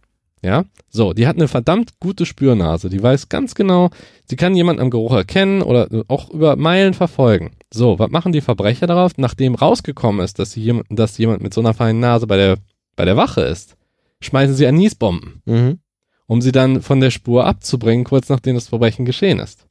Ja, 0.43 0.65
so, 0.89 1.13
die 1.13 1.27
hat 1.27 1.35
eine 1.35 1.47
verdammt 1.47 1.99
gute 1.99 2.25
Spürnase. 2.25 2.89
Die 2.89 3.01
weiß 3.01 3.29
ganz 3.29 3.53
genau, 3.53 3.91
sie 4.25 4.35
kann 4.35 4.55
jemanden 4.55 4.81
am 4.81 4.89
Geruch 4.89 5.13
erkennen 5.13 5.61
oder 5.61 5.87
auch 6.07 6.31
über 6.31 6.55
Meilen 6.55 6.95
verfolgen. 6.95 7.51
So, 7.71 7.99
was 7.99 8.09
machen 8.09 8.31
die 8.31 8.41
Verbrecher 8.41 8.87
darauf? 8.87 9.13
Nachdem 9.17 9.53
rausgekommen 9.53 10.23
ist, 10.25 10.39
dass, 10.39 10.53
sie 10.53 10.81
dass 10.89 11.19
jemand 11.19 11.43
mit 11.43 11.53
so 11.53 11.61
einer 11.61 11.75
feinen 11.75 11.99
Nase 11.99 12.25
bei 12.25 12.37
der, 12.37 12.57
bei 12.95 13.05
der 13.05 13.17
Wache 13.17 13.41
ist, 13.41 13.75
schmeißen 14.21 14.55
sie 14.55 14.65
Anisbomben, 14.65 15.43
Mhm. 15.45 15.79
um 16.25 16.41
sie 16.41 16.51
dann 16.51 16.81
von 16.81 16.99
der 16.99 17.11
Spur 17.11 17.45
abzubringen, 17.45 18.03
kurz 18.03 18.29
nachdem 18.29 18.55
das 18.55 18.69
Verbrechen 18.69 19.05
geschehen 19.05 19.37
ist. 19.39 19.67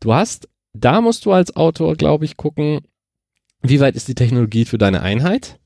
Du 0.00 0.12
hast, 0.12 0.46
da 0.74 1.00
musst 1.00 1.24
du 1.24 1.32
als 1.32 1.56
Autor, 1.56 1.96
glaube 1.96 2.26
ich, 2.26 2.36
gucken, 2.36 2.80
wie 3.62 3.80
weit 3.80 3.96
ist 3.96 4.08
die 4.08 4.14
Technologie 4.14 4.66
für 4.66 4.76
deine 4.76 5.00
Einheit? 5.00 5.58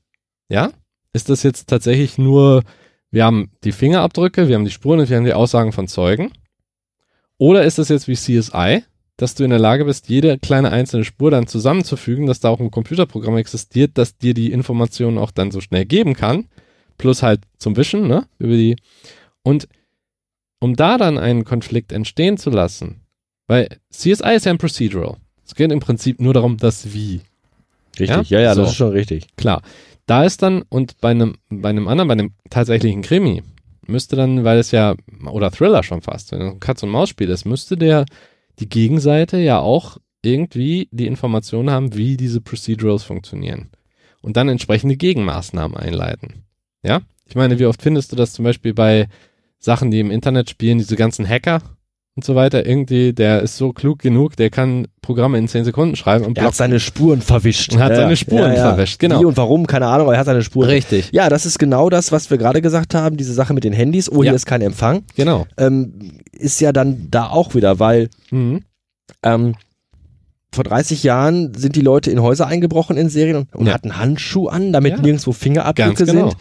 Ja? 0.47 0.71
Ist 1.13 1.29
das 1.29 1.43
jetzt 1.43 1.67
tatsächlich 1.67 2.17
nur, 2.17 2.63
wir 3.11 3.25
haben 3.25 3.51
die 3.63 3.71
Fingerabdrücke, 3.71 4.47
wir 4.47 4.55
haben 4.55 4.65
die 4.65 4.71
Spuren 4.71 4.99
und 4.99 5.09
wir 5.09 5.17
haben 5.17 5.25
die 5.25 5.33
Aussagen 5.33 5.71
von 5.71 5.87
Zeugen? 5.87 6.31
Oder 7.37 7.63
ist 7.63 7.77
das 7.77 7.89
jetzt 7.89 8.07
wie 8.07 8.15
CSI, 8.15 8.83
dass 9.17 9.35
du 9.35 9.43
in 9.43 9.49
der 9.49 9.59
Lage 9.59 9.85
bist, 9.85 10.09
jede 10.09 10.37
kleine 10.37 10.71
einzelne 10.71 11.03
Spur 11.05 11.31
dann 11.31 11.47
zusammenzufügen, 11.47 12.25
dass 12.25 12.39
da 12.39 12.49
auch 12.49 12.59
ein 12.59 12.71
Computerprogramm 12.71 13.37
existiert, 13.37 13.91
das 13.95 14.17
dir 14.17 14.33
die 14.33 14.51
Informationen 14.51 15.17
auch 15.17 15.31
dann 15.31 15.51
so 15.51 15.61
schnell 15.61 15.85
geben 15.85 16.13
kann, 16.13 16.47
plus 16.97 17.23
halt 17.23 17.41
zum 17.57 17.75
Wischen, 17.75 18.07
ne, 18.07 18.27
über 18.37 18.53
die, 18.53 18.75
und 19.43 19.67
um 20.59 20.75
da 20.75 20.97
dann 20.97 21.17
einen 21.17 21.45
Konflikt 21.45 21.91
entstehen 21.91 22.37
zu 22.37 22.49
lassen, 22.49 23.01
weil 23.47 23.69
CSI 23.89 24.35
ist 24.35 24.45
ja 24.45 24.51
ein 24.51 24.57
Procedural. 24.57 25.17
Es 25.45 25.55
geht 25.55 25.71
im 25.71 25.79
Prinzip 25.79 26.19
nur 26.21 26.33
darum, 26.33 26.57
das 26.57 26.93
Wie. 26.93 27.21
Richtig, 27.97 28.29
Ja? 28.29 28.37
ja, 28.37 28.41
ja, 28.41 28.55
So. 28.55 28.61
das 28.61 28.71
ist 28.71 28.77
schon 28.77 28.91
richtig. 28.91 29.25
Klar. 29.35 29.61
Da 30.09 30.23
ist 30.23 30.41
dann, 30.41 30.63
und 30.69 30.99
bei 31.01 31.11
einem, 31.11 31.35
bei 31.51 31.69
einem 31.69 31.87
anderen, 31.87 32.07
bei 32.07 32.13
einem 32.13 32.31
tatsächlichen 32.49 33.03
Krimi, 33.03 33.43
müsste 33.85 34.15
dann, 34.15 34.43
weil 34.43 34.57
es 34.57 34.71
ja, 34.71 34.95
oder 35.31 35.51
Thriller 35.51 35.83
schon 35.83 36.01
fast, 36.01 36.31
wenn 36.31 36.41
es 36.41 36.53
ein 36.53 36.59
Katz-und-Maus-Spiel 36.59 37.29
ist, 37.29 37.45
müsste 37.45 37.77
der, 37.77 38.05
die 38.57 38.67
Gegenseite 38.67 39.37
ja 39.37 39.59
auch 39.59 39.99
irgendwie 40.23 40.89
die 40.91 41.05
Information 41.05 41.69
haben, 41.69 41.95
wie 41.95 42.17
diese 42.17 42.41
Procedurals 42.41 43.03
funktionieren. 43.03 43.69
Und 44.23 44.35
dann 44.35 44.49
entsprechende 44.49 44.97
Gegenmaßnahmen 44.97 45.77
einleiten. 45.77 46.43
Ja? 46.81 47.01
Ich 47.27 47.35
meine, 47.35 47.59
wie 47.59 47.67
oft 47.67 47.83
findest 47.83 48.11
du 48.11 48.15
das 48.15 48.33
zum 48.33 48.45
Beispiel 48.45 48.73
bei 48.73 49.09
Sachen, 49.59 49.91
die 49.91 49.99
im 49.99 50.09
Internet 50.09 50.49
spielen, 50.49 50.79
diese 50.79 50.95
ganzen 50.95 51.29
Hacker 51.29 51.61
und 52.15 52.25
so 52.25 52.35
weiter, 52.35 52.65
irgendwie, 52.65 53.13
der 53.13 53.41
ist 53.41 53.55
so 53.57 53.71
klug 53.71 53.99
genug, 53.99 54.35
der 54.35 54.49
kann 54.49 54.87
Programme 55.01 55.37
in 55.37 55.47
10 55.47 55.63
Sekunden 55.63 55.95
schreiben 55.95 56.25
und 56.25 56.37
Er 56.37 56.45
hat 56.45 56.55
seine 56.55 56.79
Spuren 56.79 57.21
verwischt. 57.21 57.71
Und 57.73 57.79
hat 57.79 57.95
seine 57.95 58.17
Spuren 58.17 58.55
verwischt, 58.55 58.99
genau. 58.99 59.21
Wie 59.21 59.25
und 59.25 59.37
warum, 59.37 59.67
keine 59.67 59.87
Ahnung, 59.87 60.07
aber 60.07 60.15
er 60.15 60.19
hat 60.19 60.25
seine 60.25 60.43
Spuren. 60.43 60.69
Richtig, 60.69 61.09
Ja, 61.13 61.29
das 61.29 61.45
ist 61.45 61.59
genau 61.59 61.89
das, 61.89 62.11
was 62.11 62.29
wir 62.29 62.37
gerade 62.37 62.61
gesagt 62.61 62.93
haben, 62.93 63.15
diese 63.15 63.33
Sache 63.33 63.53
mit 63.53 63.63
den 63.63 63.73
Handys, 63.73 64.11
oh, 64.11 64.21
Ja. 64.23 64.31
hier 64.31 64.35
ist 64.35 64.45
kein 64.45 64.61
Empfang, 64.61 65.03
genau. 65.15 65.45
ähm, 65.57 66.19
ist 66.31 66.59
ja 66.59 66.71
dann 66.73 67.07
da 67.09 67.27
auch 67.29 67.55
wieder, 67.55 67.79
weil 67.79 68.09
Mhm. 68.31 68.63
ähm, 69.23 69.55
vor 70.51 70.63
30 70.63 71.03
Jahren 71.03 71.53
sind 71.53 71.75
die 71.75 71.81
Leute 71.81 72.09
in 72.11 72.21
Häuser 72.21 72.47
eingebrochen 72.47 72.97
in 72.97 73.09
Serien 73.09 73.37
und, 73.37 73.55
und 73.55 73.67
Ja. 73.67 73.73
hatten 73.75 73.97
Handschuh 73.97 74.47
an, 74.47 74.73
damit 74.73 74.93
Ja. 74.97 75.01
nirgendwo 75.01 75.31
Fingerabdrücke 75.31 76.05
genau. 76.05 76.29
sind. 76.31 76.37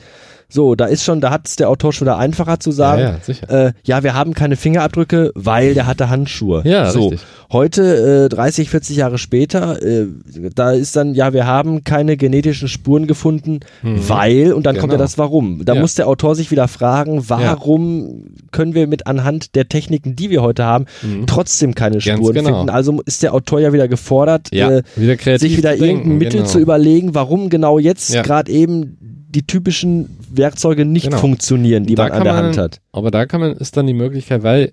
So, 0.50 0.74
da 0.74 0.86
ist 0.86 1.04
schon, 1.04 1.20
da 1.20 1.30
hat 1.30 1.46
es 1.46 1.56
der 1.56 1.68
Autor 1.68 1.92
schon 1.92 2.06
wieder 2.06 2.16
einfacher 2.16 2.58
zu 2.58 2.70
sagen, 2.72 3.02
ja, 3.02 3.10
ja, 3.10 3.18
sicher. 3.20 3.66
äh, 3.66 3.72
ja, 3.84 4.02
wir 4.02 4.14
haben 4.14 4.32
keine 4.32 4.56
Fingerabdrücke, 4.56 5.30
weil 5.34 5.74
der 5.74 5.86
hatte 5.86 6.08
Handschuhe. 6.08 6.62
Ja, 6.64 6.90
so. 6.90 7.08
richtig. 7.08 7.20
Heute, 7.52 8.24
äh, 8.24 8.28
30, 8.30 8.70
40 8.70 8.96
Jahre 8.96 9.18
später, 9.18 9.82
äh, 9.82 10.06
da 10.54 10.70
ist 10.70 10.96
dann, 10.96 11.12
ja, 11.14 11.34
wir 11.34 11.46
haben 11.46 11.84
keine 11.84 12.16
genetischen 12.16 12.68
Spuren 12.68 13.06
gefunden, 13.06 13.60
Mhm. 13.82 14.08
weil, 14.08 14.52
und 14.54 14.64
dann 14.64 14.76
kommt 14.78 14.92
ja 14.92 14.96
Genau. 14.96 15.04
das 15.04 15.18
Warum. 15.18 15.66
Da 15.66 15.74
Ja. 15.74 15.82
muss 15.82 15.94
der 15.96 16.08
Autor 16.08 16.34
sich 16.34 16.50
wieder 16.50 16.66
fragen, 16.66 17.24
warum 17.28 18.24
können 18.50 18.72
wir 18.74 18.86
mit 18.86 19.06
anhand 19.06 19.54
der 19.54 19.68
Techniken, 19.68 20.16
die 20.16 20.30
wir 20.30 20.40
heute 20.40 20.64
haben, 20.64 20.86
Mhm. 21.02 21.26
trotzdem 21.26 21.74
keine 21.74 21.98
Ganz 21.98 22.04
Spuren 22.04 22.34
genau. 22.34 22.48
finden. 22.60 22.70
Also 22.70 23.02
ist 23.04 23.22
der 23.22 23.34
Autor 23.34 23.60
ja 23.60 23.74
wieder 23.74 23.86
gefordert, 23.86 24.50
äh, 24.52 24.82
wieder 24.96 25.38
sich 25.38 25.58
wieder 25.58 25.76
irgendein 25.76 26.16
Mittel 26.16 26.38
genau. 26.40 26.46
zu 26.46 26.58
überlegen, 26.58 27.14
warum 27.14 27.50
genau 27.50 27.78
jetzt 27.78 28.14
gerade 28.22 28.50
eben 28.50 29.17
die 29.28 29.46
typischen 29.46 30.08
Werkzeuge 30.30 30.84
nicht 30.84 31.04
Genau. 31.06 31.18
funktionieren, 31.18 31.84
die 31.84 31.94
Da 31.94 32.04
man 32.04 32.12
an 32.12 32.24
der 32.24 32.32
man- 32.34 32.44
Hand 32.46 32.58
hat. 32.58 32.80
Aber 32.92 33.10
da 33.10 33.26
kann 33.26 33.40
man, 33.40 33.52
ist 33.52 33.76
dann 33.76 33.86
die 33.86 33.92
Möglichkeit, 33.94 34.42
weil 34.42 34.72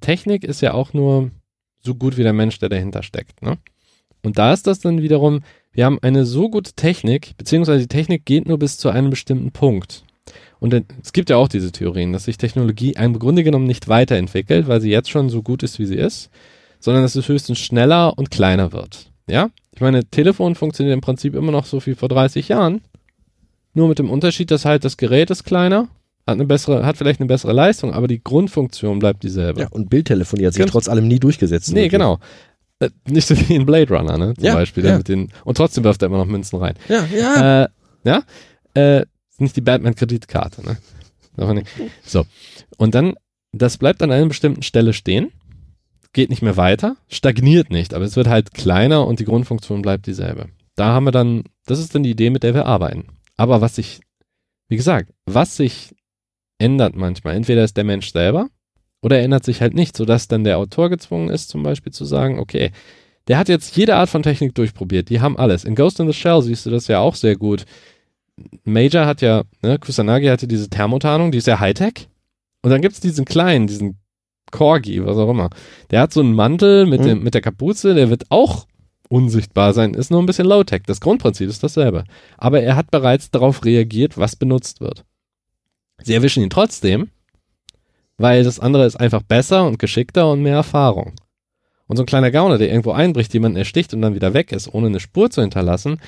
Technik 0.00 0.44
ist 0.44 0.60
ja 0.62 0.74
auch 0.74 0.92
nur 0.92 1.30
so 1.82 1.94
gut 1.94 2.16
wie 2.16 2.22
der 2.22 2.32
Mensch, 2.32 2.58
der 2.58 2.68
dahinter 2.68 3.02
steckt. 3.02 3.42
Ne? 3.42 3.58
Und 4.22 4.38
da 4.38 4.52
ist 4.52 4.66
das 4.66 4.80
dann 4.80 5.02
wiederum, 5.02 5.40
wir 5.72 5.84
haben 5.84 5.98
eine 6.02 6.24
so 6.24 6.48
gute 6.48 6.72
Technik, 6.72 7.36
beziehungsweise 7.36 7.80
die 7.80 7.88
Technik 7.88 8.24
geht 8.24 8.48
nur 8.48 8.58
bis 8.58 8.78
zu 8.78 8.88
einem 8.88 9.10
bestimmten 9.10 9.50
Punkt. 9.50 10.04
Und 10.58 10.74
es 11.02 11.12
gibt 11.12 11.28
ja 11.30 11.36
auch 11.36 11.48
diese 11.48 11.70
Theorien, 11.70 12.12
dass 12.12 12.24
sich 12.24 12.38
Technologie 12.38 12.92
im 12.98 13.18
Grunde 13.18 13.44
genommen 13.44 13.66
nicht 13.66 13.88
weiterentwickelt, 13.88 14.66
weil 14.68 14.80
sie 14.80 14.90
jetzt 14.90 15.10
schon 15.10 15.28
so 15.28 15.42
gut 15.42 15.62
ist, 15.62 15.78
wie 15.78 15.84
sie 15.86 15.96
ist, 15.96 16.30
sondern 16.80 17.02
dass 17.02 17.14
es 17.14 17.28
höchstens 17.28 17.58
schneller 17.58 18.16
und 18.16 18.30
kleiner 18.30 18.72
wird. 18.72 19.10
Ja? 19.28 19.50
Ich 19.72 19.80
meine, 19.80 20.04
Telefon 20.06 20.54
funktioniert 20.54 20.94
im 20.94 21.02
Prinzip 21.02 21.34
immer 21.34 21.52
noch 21.52 21.66
so 21.66 21.84
wie 21.84 21.94
vor 21.94 22.08
30 22.08 22.48
Jahren. 22.48 22.80
Nur 23.76 23.88
mit 23.88 23.98
dem 23.98 24.08
Unterschied, 24.10 24.50
dass 24.50 24.64
halt 24.64 24.84
das 24.84 24.96
Gerät 24.96 25.30
ist 25.30 25.44
kleiner, 25.44 25.88
hat 26.26 26.34
eine 26.34 26.46
bessere, 26.46 26.86
hat 26.86 26.96
vielleicht 26.96 27.20
eine 27.20 27.26
bessere 27.26 27.52
Leistung, 27.52 27.92
aber 27.92 28.08
die 28.08 28.22
Grundfunktion 28.24 28.98
bleibt 28.98 29.22
dieselbe. 29.22 29.60
Ja, 29.60 29.68
und 29.68 29.90
Bildtelefonie 29.90 30.46
hat 30.46 30.54
sich 30.54 30.60
Ganz- 30.60 30.72
trotz 30.72 30.88
allem 30.88 31.06
nie 31.06 31.20
durchgesetzt. 31.20 31.68
nee, 31.68 31.74
wirklich. 31.82 31.92
genau. 31.92 32.18
Äh, 32.78 32.88
nicht 33.06 33.28
so 33.28 33.36
wie 33.36 33.54
in 33.54 33.66
Blade 33.66 33.94
Runner, 33.94 34.16
ne? 34.18 34.34
Zum 34.34 34.44
Ja, 34.44 34.54
Beispiel. 34.54 34.82
ja. 34.84 34.90
Der 34.92 34.98
mit 34.98 35.08
den, 35.08 35.30
und 35.44 35.56
trotzdem 35.58 35.84
wirft 35.84 36.02
er 36.02 36.06
immer 36.06 36.16
noch 36.18 36.26
Münzen 36.26 36.58
rein. 36.58 36.74
Ja, 36.88 37.04
ja. 37.14 37.64
Äh, 37.64 37.68
ja? 38.04 38.22
Äh, 38.74 39.04
nicht 39.38 39.56
die 39.56 39.60
Batman-Kreditkarte, 39.60 40.62
ne? 40.64 40.76
So. 42.02 42.24
Und 42.78 42.94
dann, 42.94 43.12
das 43.52 43.76
bleibt 43.76 44.02
an 44.02 44.10
einer 44.10 44.24
bestimmten 44.26 44.62
Stelle 44.62 44.94
stehen, 44.94 45.32
geht 46.14 46.30
nicht 46.30 46.40
mehr 46.40 46.56
weiter, 46.56 46.96
stagniert 47.08 47.70
nicht, 47.70 47.92
aber 47.92 48.04
es 48.06 48.16
wird 48.16 48.26
halt 48.28 48.54
kleiner 48.54 49.06
und 49.06 49.20
die 49.20 49.26
Grundfunktion 49.26 49.82
bleibt 49.82 50.06
dieselbe. 50.06 50.46
Da 50.76 50.86
haben 50.86 51.04
wir 51.04 51.12
dann, 51.12 51.44
das 51.66 51.78
ist 51.78 51.94
dann 51.94 52.02
die 52.04 52.10
Idee, 52.10 52.30
mit 52.30 52.42
der 52.42 52.54
wir 52.54 52.64
arbeiten. 52.64 53.04
Aber 53.36 53.60
was 53.60 53.76
sich, 53.76 54.00
wie 54.68 54.76
gesagt, 54.76 55.12
was 55.26 55.56
sich 55.56 55.94
ändert 56.58 56.96
manchmal, 56.96 57.34
entweder 57.36 57.64
ist 57.64 57.76
der 57.76 57.84
Mensch 57.84 58.12
selber 58.12 58.48
oder 59.02 59.18
er 59.18 59.24
ändert 59.24 59.44
sich 59.44 59.60
halt 59.60 59.74
nicht, 59.74 59.96
sodass 59.96 60.28
dann 60.28 60.44
der 60.44 60.58
Autor 60.58 60.88
gezwungen 60.90 61.28
ist, 61.28 61.48
zum 61.48 61.62
Beispiel 61.62 61.92
zu 61.92 62.04
sagen, 62.04 62.38
okay, 62.38 62.70
der 63.28 63.38
hat 63.38 63.48
jetzt 63.48 63.76
jede 63.76 63.96
Art 63.96 64.08
von 64.08 64.22
Technik 64.22 64.54
durchprobiert, 64.54 65.10
die 65.10 65.20
haben 65.20 65.36
alles. 65.36 65.64
In 65.64 65.74
Ghost 65.74 66.00
in 66.00 66.06
the 66.06 66.12
Shell 66.14 66.42
siehst 66.42 66.64
du 66.64 66.70
das 66.70 66.86
ja 66.88 67.00
auch 67.00 67.14
sehr 67.14 67.36
gut. 67.36 67.64
Major 68.64 69.06
hat 69.06 69.20
ja, 69.22 69.44
ne, 69.62 69.78
Kusanagi 69.78 70.26
hatte 70.26 70.46
diese 70.46 70.68
Thermotarnung, 70.68 71.32
die 71.32 71.38
ist 71.38 71.46
ja 71.46 71.58
Hightech. 71.60 72.08
Und 72.62 72.70
dann 72.70 72.82
gibt's 72.82 73.00
diesen 73.00 73.24
kleinen, 73.24 73.66
diesen 73.66 73.98
Corgi, 74.50 75.04
was 75.04 75.16
auch 75.16 75.30
immer. 75.30 75.50
Der 75.90 76.00
hat 76.00 76.12
so 76.12 76.20
einen 76.20 76.34
Mantel 76.34 76.86
mit, 76.86 77.00
Mhm. 77.00 77.06
dem, 77.06 77.22
mit 77.22 77.34
der 77.34 77.40
Kapuze, 77.42 77.94
der 77.94 78.10
wird 78.10 78.24
auch 78.30 78.66
unsichtbar 79.08 79.72
sein, 79.72 79.94
ist 79.94 80.10
nur 80.10 80.22
ein 80.22 80.26
bisschen 80.26 80.46
Low-Tech. 80.46 80.82
Das 80.86 81.00
Grundprinzip 81.00 81.48
ist 81.48 81.62
dasselbe. 81.62 82.04
Aber 82.36 82.60
er 82.62 82.76
hat 82.76 82.90
bereits 82.90 83.30
darauf 83.30 83.64
reagiert, 83.64 84.18
was 84.18 84.36
benutzt 84.36 84.80
wird. 84.80 85.04
Sie 86.02 86.14
erwischen 86.14 86.42
ihn 86.42 86.50
trotzdem, 86.50 87.08
weil 88.18 88.44
das 88.44 88.60
andere 88.60 88.86
ist 88.86 88.96
einfach 88.96 89.22
besser 89.22 89.66
und 89.66 89.78
geschickter 89.78 90.30
und 90.30 90.42
mehr 90.42 90.56
Erfahrung. 90.56 91.12
Und 91.86 91.96
so 91.96 92.02
ein 92.02 92.06
kleiner 92.06 92.30
Gauner, 92.30 92.58
der 92.58 92.68
irgendwo 92.68 92.92
einbricht, 92.92 93.32
jemanden 93.32 93.58
ersticht 93.58 93.94
und 93.94 94.02
dann 94.02 94.14
wieder 94.14 94.34
weg 94.34 94.52
ist, 94.52 94.72
ohne 94.72 94.88
eine 94.88 95.00
Spur 95.00 95.30
zu 95.30 95.40
hinterlassen, 95.40 96.00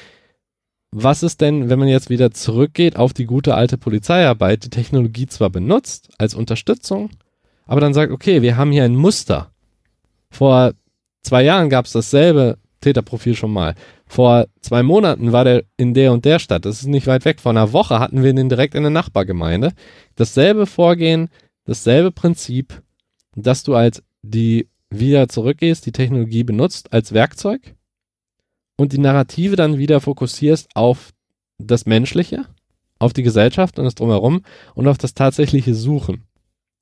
was 0.90 1.22
ist 1.22 1.40
denn, 1.40 1.68
wenn 1.68 1.78
man 1.78 1.88
jetzt 1.88 2.08
wieder 2.08 2.30
zurückgeht 2.30 2.96
auf 2.96 3.12
die 3.12 3.26
gute 3.26 3.54
alte 3.54 3.76
Polizeiarbeit, 3.76 4.64
die 4.64 4.70
Technologie 4.70 5.26
zwar 5.26 5.50
benutzt 5.50 6.08
als 6.18 6.34
Unterstützung, 6.34 7.10
aber 7.66 7.80
dann 7.80 7.94
sagt, 7.94 8.10
okay, 8.10 8.40
wir 8.40 8.56
haben 8.56 8.72
hier 8.72 8.84
ein 8.84 8.96
Muster. 8.96 9.52
Vor 10.30 10.72
zwei 11.22 11.42
Jahren 11.42 11.68
gab 11.68 11.84
es 11.84 11.92
dasselbe 11.92 12.58
Täterprofil 12.80 13.34
schon 13.34 13.52
mal. 13.52 13.74
Vor 14.06 14.46
zwei 14.60 14.82
Monaten 14.82 15.32
war 15.32 15.44
der 15.44 15.64
in 15.76 15.94
der 15.94 16.12
und 16.12 16.24
der 16.24 16.38
Stadt. 16.38 16.64
Das 16.64 16.80
ist 16.80 16.86
nicht 16.86 17.06
weit 17.06 17.24
weg. 17.24 17.40
Vor 17.40 17.50
einer 17.50 17.72
Woche 17.72 17.98
hatten 17.98 18.22
wir 18.22 18.32
den 18.32 18.48
direkt 18.48 18.74
in 18.74 18.82
der 18.82 18.90
Nachbargemeinde. 18.90 19.72
Dasselbe 20.16 20.66
Vorgehen, 20.66 21.28
dasselbe 21.64 22.12
Prinzip, 22.12 22.82
dass 23.34 23.62
du 23.62 23.74
als 23.74 24.02
die 24.22 24.68
wieder 24.90 25.28
zurückgehst, 25.28 25.84
die 25.86 25.92
Technologie 25.92 26.44
benutzt 26.44 26.92
als 26.92 27.12
Werkzeug 27.12 27.74
und 28.76 28.92
die 28.92 28.98
Narrative 28.98 29.56
dann 29.56 29.78
wieder 29.78 30.00
fokussierst 30.00 30.68
auf 30.74 31.12
das 31.59 31.86
Menschliche, 31.86 32.46
auf 32.98 33.12
die 33.12 33.22
Gesellschaft 33.22 33.78
und 33.78 33.84
das 33.84 33.94
Drumherum 33.94 34.42
und 34.74 34.88
auf 34.88 34.98
das 34.98 35.14
tatsächliche 35.14 35.74
Suchen. 35.74 36.24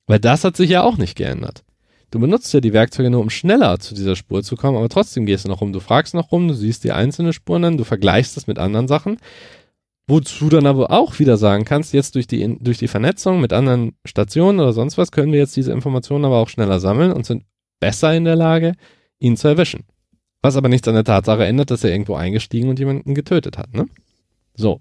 Weil 0.07 0.21
das 0.21 0.45
hat 0.45 0.57
sich 0.57 0.71
ja 0.71 0.83
auch 0.83 0.99
nicht 0.99 1.17
geändert. 1.17 1.65
Du 2.11 2.21
benutzt 2.21 2.53
ja 2.55 2.61
die 2.61 2.73
Werkzeuge 2.73 3.11
nur, 3.11 3.21
um 3.21 3.31
schneller 3.31 3.79
zu 3.81 3.95
dieser 3.95 4.15
Spur 4.15 4.43
zu 4.43 4.57
kommen, 4.57 4.77
aber 4.79 4.89
trotzdem 4.89 5.27
gehst 5.27 5.45
du 5.45 5.49
noch 5.49 5.61
rum. 5.61 5.73
Du 5.73 5.81
fragst 5.81 6.15
noch 6.15 6.31
rum, 6.31 6.47
du 6.49 6.55
siehst 6.55 6.85
die 6.85 6.93
einzelnen 6.93 7.33
Spuren 7.33 7.63
dann, 7.63 7.77
du 7.77 7.85
vergleichst 7.85 8.37
das 8.37 8.47
mit 8.47 8.59
anderen 8.59 8.87
Sachen. 8.87 9.19
Wozu 10.09 10.49
dann 10.49 10.67
aber 10.67 10.93
auch 10.93 11.19
wieder 11.19 11.37
sagen 11.37 11.65
kannst, 11.65 11.93
jetzt 11.93 12.15
durch 12.15 12.29
die, 12.29 12.59
durch 12.61 12.79
die 12.79 12.87
Vernetzung 12.87 13.41
mit 13.41 13.53
anderen 13.53 13.97
Stationen 14.05 14.61
oder 14.61 14.73
sonst 14.73 14.99
was, 14.99 15.11
können 15.11 15.33
wir 15.33 15.41
jetzt 15.41 15.57
diese 15.57 15.73
Informationen 15.73 16.25
aber 16.25 16.37
auch 16.37 16.49
schneller 16.49 16.79
sammeln 16.79 17.13
und 17.13 17.27
sind 17.27 17.43
besser 17.81 18.15
in 18.15 18.25
der 18.25 18.37
Lage, 18.37 18.75
ihn 19.19 19.37
zu 19.37 19.49
erwischen. 19.49 19.85
Was 20.43 20.57
aber 20.57 20.69
nichts 20.69 20.87
an 20.87 20.95
der 20.95 21.03
Tatsache 21.03 21.45
ändert, 21.45 21.73
dass 21.73 21.83
er 21.83 21.91
irgendwo 21.91 22.15
eingestiegen 22.15 22.69
und 22.69 22.79
jemanden 22.79 23.17
getötet 23.17 23.59
hat, 23.59 23.75
ne? 23.75 23.87
So. 24.55 24.79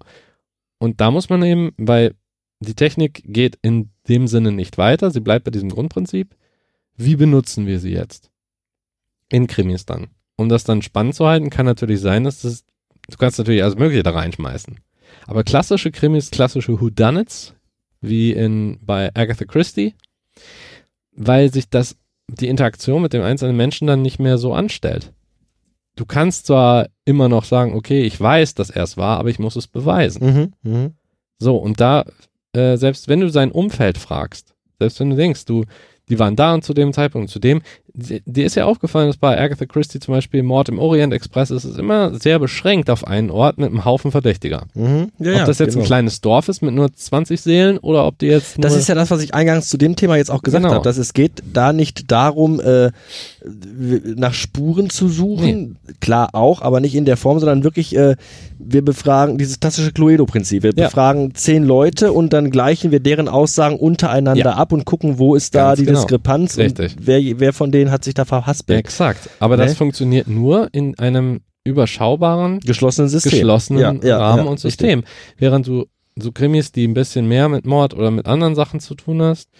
Und 0.78 1.00
da 1.00 1.10
muss 1.10 1.28
man 1.28 1.42
eben, 1.42 1.72
weil 1.76 2.14
die 2.60 2.74
Technik 2.74 3.22
geht 3.24 3.58
in 3.62 3.90
dem 4.08 4.28
Sinne 4.28 4.52
nicht 4.52 4.78
weiter, 4.78 5.10
sie 5.10 5.20
bleibt 5.20 5.44
bei 5.44 5.50
diesem 5.50 5.70
Grundprinzip. 5.70 6.36
Wie 6.96 7.16
benutzen 7.16 7.66
wir 7.66 7.78
sie 7.78 7.92
jetzt? 7.92 8.30
In 9.28 9.46
Krimis 9.46 9.86
dann. 9.86 10.08
Um 10.36 10.48
das 10.48 10.64
dann 10.64 10.82
spannend 10.82 11.14
zu 11.14 11.26
halten, 11.26 11.50
kann 11.50 11.66
natürlich 11.66 12.00
sein, 12.00 12.24
dass 12.24 12.42
das, 12.42 12.64
du 13.08 13.16
kannst 13.16 13.38
natürlich 13.38 13.62
alles 13.62 13.76
Mögliche 13.76 14.02
da 14.02 14.10
reinschmeißen. 14.10 14.78
Aber 15.26 15.44
klassische 15.44 15.90
Krimis, 15.90 16.30
klassische 16.30 16.80
Whodunits, 16.80 17.54
wie 18.00 18.32
in, 18.32 18.78
bei 18.82 19.10
Agatha 19.14 19.44
Christie, 19.44 19.94
weil 21.12 21.52
sich 21.52 21.68
das, 21.68 21.96
die 22.28 22.48
Interaktion 22.48 23.02
mit 23.02 23.12
dem 23.12 23.22
einzelnen 23.22 23.56
Menschen 23.56 23.86
dann 23.86 24.02
nicht 24.02 24.18
mehr 24.18 24.38
so 24.38 24.52
anstellt. 24.52 25.12
Du 25.96 26.04
kannst 26.04 26.46
zwar 26.46 26.88
immer 27.06 27.28
noch 27.28 27.44
sagen, 27.44 27.74
okay, 27.74 28.02
ich 28.02 28.20
weiß, 28.20 28.54
dass 28.54 28.68
er 28.68 28.84
es 28.84 28.96
war, 28.96 29.18
aber 29.18 29.30
ich 29.30 29.38
muss 29.38 29.56
es 29.56 29.66
beweisen. 29.66 30.52
Mhm, 30.62 30.70
mhm. 30.70 30.94
So, 31.38 31.56
und 31.56 31.80
da, 31.80 32.04
äh, 32.52 32.76
selbst 32.76 33.08
wenn 33.08 33.20
du 33.20 33.30
sein 33.30 33.50
Umfeld 33.50 33.96
fragst, 33.96 34.54
selbst 34.78 35.00
wenn 35.00 35.10
du 35.10 35.16
denkst, 35.16 35.46
du, 35.46 35.64
die 36.08 36.18
waren 36.18 36.36
da 36.36 36.54
und 36.54 36.64
zu 36.64 36.74
dem 36.74 36.92
Zeitpunkt, 36.92 37.30
zu 37.30 37.38
dem, 37.38 37.62
dir 37.96 38.44
ist 38.46 38.54
ja 38.56 38.66
aufgefallen, 38.66 39.06
dass 39.06 39.16
bei 39.16 39.40
Agatha 39.40 39.64
Christie 39.64 39.98
zum 40.00 40.12
Beispiel 40.12 40.42
Mord 40.42 40.68
im 40.68 40.78
Orient 40.78 41.12
Express 41.14 41.50
ist, 41.50 41.64
ist 41.64 41.78
immer 41.78 42.14
sehr 42.18 42.38
beschränkt 42.38 42.90
auf 42.90 43.06
einen 43.06 43.30
Ort 43.30 43.56
mit 43.58 43.70
einem 43.70 43.84
Haufen 43.84 44.10
Verdächtiger. 44.10 44.64
Mhm. 44.74 45.10
Ja, 45.18 45.40
ob 45.40 45.46
das 45.46 45.58
jetzt 45.58 45.72
genau. 45.72 45.84
ein 45.84 45.86
kleines 45.86 46.20
Dorf 46.20 46.48
ist 46.48 46.60
mit 46.62 46.74
nur 46.74 46.92
20 46.94 47.40
Seelen 47.40 47.78
oder 47.78 48.06
ob 48.06 48.18
die 48.18 48.26
jetzt 48.26 48.56
Das 48.58 48.76
ist 48.76 48.88
ja 48.88 48.94
das, 48.94 49.10
was 49.10 49.22
ich 49.22 49.32
eingangs 49.34 49.68
zu 49.68 49.78
dem 49.78 49.96
Thema 49.96 50.16
jetzt 50.16 50.30
auch 50.30 50.42
gesagt 50.42 50.62
Genau. 50.64 50.74
habe, 50.74 50.84
dass 50.84 50.98
es 50.98 51.14
geht 51.14 51.42
da 51.52 51.72
nicht 51.72 52.10
darum, 52.12 52.60
äh, 52.60 52.90
nach 54.16 54.34
Spuren 54.34 54.90
zu 54.90 55.08
suchen, 55.08 55.76
klar 56.00 56.30
auch, 56.34 56.62
aber 56.62 56.80
nicht 56.80 56.94
in 56.94 57.04
der 57.04 57.16
Form, 57.16 57.38
sondern 57.38 57.64
wirklich, 57.64 57.96
äh, 57.96 58.16
wir 58.58 58.84
befragen 58.84 59.38
dieses 59.38 59.60
klassische 59.60 59.92
Cluedo-Prinzip. 59.92 60.62
Wir 60.62 60.72
Ja. 60.76 60.86
befragen 60.86 61.34
zehn 61.34 61.64
Leute 61.64 62.12
und 62.12 62.32
dann 62.32 62.50
gleichen 62.50 62.90
wir 62.90 63.00
deren 63.00 63.28
Aussagen 63.28 63.76
untereinander 63.76 64.50
Ja. 64.50 64.52
ab 64.56 64.72
und 64.72 64.84
gucken, 64.84 65.18
wo 65.18 65.34
ist 65.34 65.54
da 65.54 65.68
Ganz 65.68 65.78
die 65.80 65.84
genau. 65.86 66.00
Diskrepanz 66.00 66.58
Richtig. 66.58 66.96
und 66.96 67.06
wer, 67.06 67.20
wer 67.38 67.52
von 67.52 67.70
denen 67.70 67.85
hat 67.90 68.04
sich 68.04 68.14
da 68.14 68.24
verhaspelt. 68.24 68.78
Exakt. 68.78 69.28
Aber 69.40 69.56
das 69.56 69.70
Ne? 69.72 69.76
funktioniert 69.76 70.28
nur 70.28 70.68
in 70.72 70.98
einem 70.98 71.40
überschaubaren, 71.64 72.60
Geschlossenes 72.60 73.12
System. 73.12 73.32
geschlossenen 73.32 74.00
Ja, 74.02 74.08
ja, 74.08 74.18
Rahmen 74.18 74.44
ja, 74.44 74.50
und 74.50 74.60
System. 74.60 75.04
Während 75.36 75.66
du 75.66 75.86
so 76.18 76.32
Krimis, 76.32 76.72
die 76.72 76.86
ein 76.86 76.94
bisschen 76.94 77.28
mehr 77.28 77.48
mit 77.48 77.66
Mord 77.66 77.92
oder 77.94 78.10
mit 78.10 78.26
anderen 78.26 78.54
Sachen 78.54 78.80
zu 78.80 78.94
tun 78.94 79.20
hast, 79.20 79.50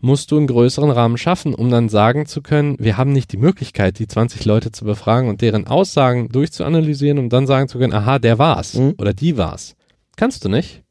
musst 0.00 0.30
du 0.30 0.36
einen 0.36 0.46
größeren 0.46 0.90
Rahmen 0.90 1.18
schaffen, 1.18 1.54
um 1.54 1.70
dann 1.70 1.88
sagen 1.88 2.26
zu 2.26 2.40
können, 2.42 2.76
wir 2.78 2.96
haben 2.96 3.12
nicht 3.12 3.32
die 3.32 3.36
Möglichkeit, 3.36 3.98
die 3.98 4.06
20 4.06 4.44
Leute 4.44 4.70
zu 4.72 4.84
befragen 4.84 5.28
und 5.28 5.40
deren 5.40 5.66
Aussagen 5.66 6.28
durchzuanalysieren, 6.28 7.18
um 7.18 7.28
dann 7.28 7.46
sagen 7.46 7.68
zu 7.68 7.78
können, 7.78 7.92
aha, 7.94 8.18
der 8.18 8.38
war's 8.38 8.74
Mhm. 8.74 8.94
oder 8.98 9.12
die 9.14 9.36
war's. 9.36 9.74
Kannst 10.16 10.44
du 10.44 10.48
nicht, 10.48 10.82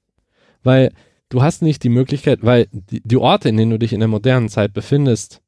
weil 0.64 0.92
du 1.30 1.42
hast 1.42 1.62
nicht 1.62 1.84
die 1.84 1.90
Möglichkeit, 1.90 2.40
weil 2.42 2.68
die, 2.72 3.02
die 3.04 3.18
Orte, 3.18 3.50
in 3.50 3.58
denen 3.58 3.72
du 3.72 3.80
dich 3.80 3.94
in 3.94 4.00
der 4.00 4.10
modernen 4.10 4.50
Zeit 4.50 4.74
befindest, 4.74 5.42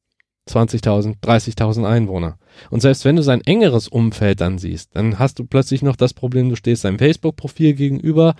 20.000, 0.48 1.16
30.000 1.22 1.86
Einwohner. 1.86 2.38
Und 2.70 2.82
selbst 2.82 3.06
wenn 3.06 3.16
du 3.16 3.24
sein 3.24 3.42
engeres 3.42 3.88
Umfeld 3.88 4.42
dann 4.42 4.58
siehst, 4.58 4.96
dann 4.96 5.20
hast 5.20 5.40
du 5.40 5.46
plötzlich 5.46 5.82
noch 5.82 5.96
das 5.96 6.14
Problem, 6.14 6.50
du 6.50 6.56
stehst 6.56 6.82
seinem 6.82 7.00
Facebook-Profil 7.00 7.74
gegenüber, 7.74 8.36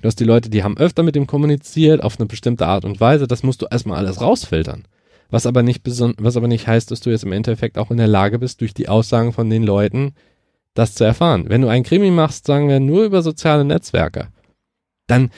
du 0.00 0.06
hast 0.06 0.20
die 0.20 0.24
Leute, 0.24 0.50
die 0.50 0.64
haben 0.64 0.78
öfter 0.78 1.02
mit 1.02 1.16
ihm 1.16 1.26
kommuniziert, 1.26 2.02
auf 2.02 2.18
eine 2.18 2.26
bestimmte 2.26 2.66
Art 2.66 2.84
und 2.84 3.00
Weise, 3.00 3.26
das 3.26 3.42
musst 3.42 3.62
du 3.62 3.66
erstmal 3.70 3.98
alles 3.98 4.20
rausfiltern. 4.20 4.84
Was 5.30 5.46
aber 5.46 5.62
nicht 5.62 5.82
was 5.86 6.36
aber 6.36 6.48
nicht 6.48 6.66
heißt, 6.66 6.90
dass 6.90 7.00
du 7.00 7.10
jetzt 7.10 7.24
im 7.24 7.32
Endeffekt 7.32 7.78
auch 7.78 7.90
in 7.90 7.98
der 7.98 8.08
Lage 8.08 8.38
bist, 8.38 8.60
durch 8.60 8.74
die 8.74 8.88
Aussagen 8.88 9.32
von 9.32 9.48
den 9.48 9.62
Leuten 9.62 10.14
das 10.74 10.94
zu 10.94 11.04
erfahren. 11.04 11.48
Wenn 11.48 11.62
du 11.62 11.68
einen 11.68 11.84
Krimi 11.84 12.10
machst, 12.10 12.46
sagen 12.46 12.68
wir 12.68 12.80
nur 12.80 13.04
über 13.04 13.22
soziale 13.22 13.64
Netzwerke, 13.64 14.28
dann 15.06 15.30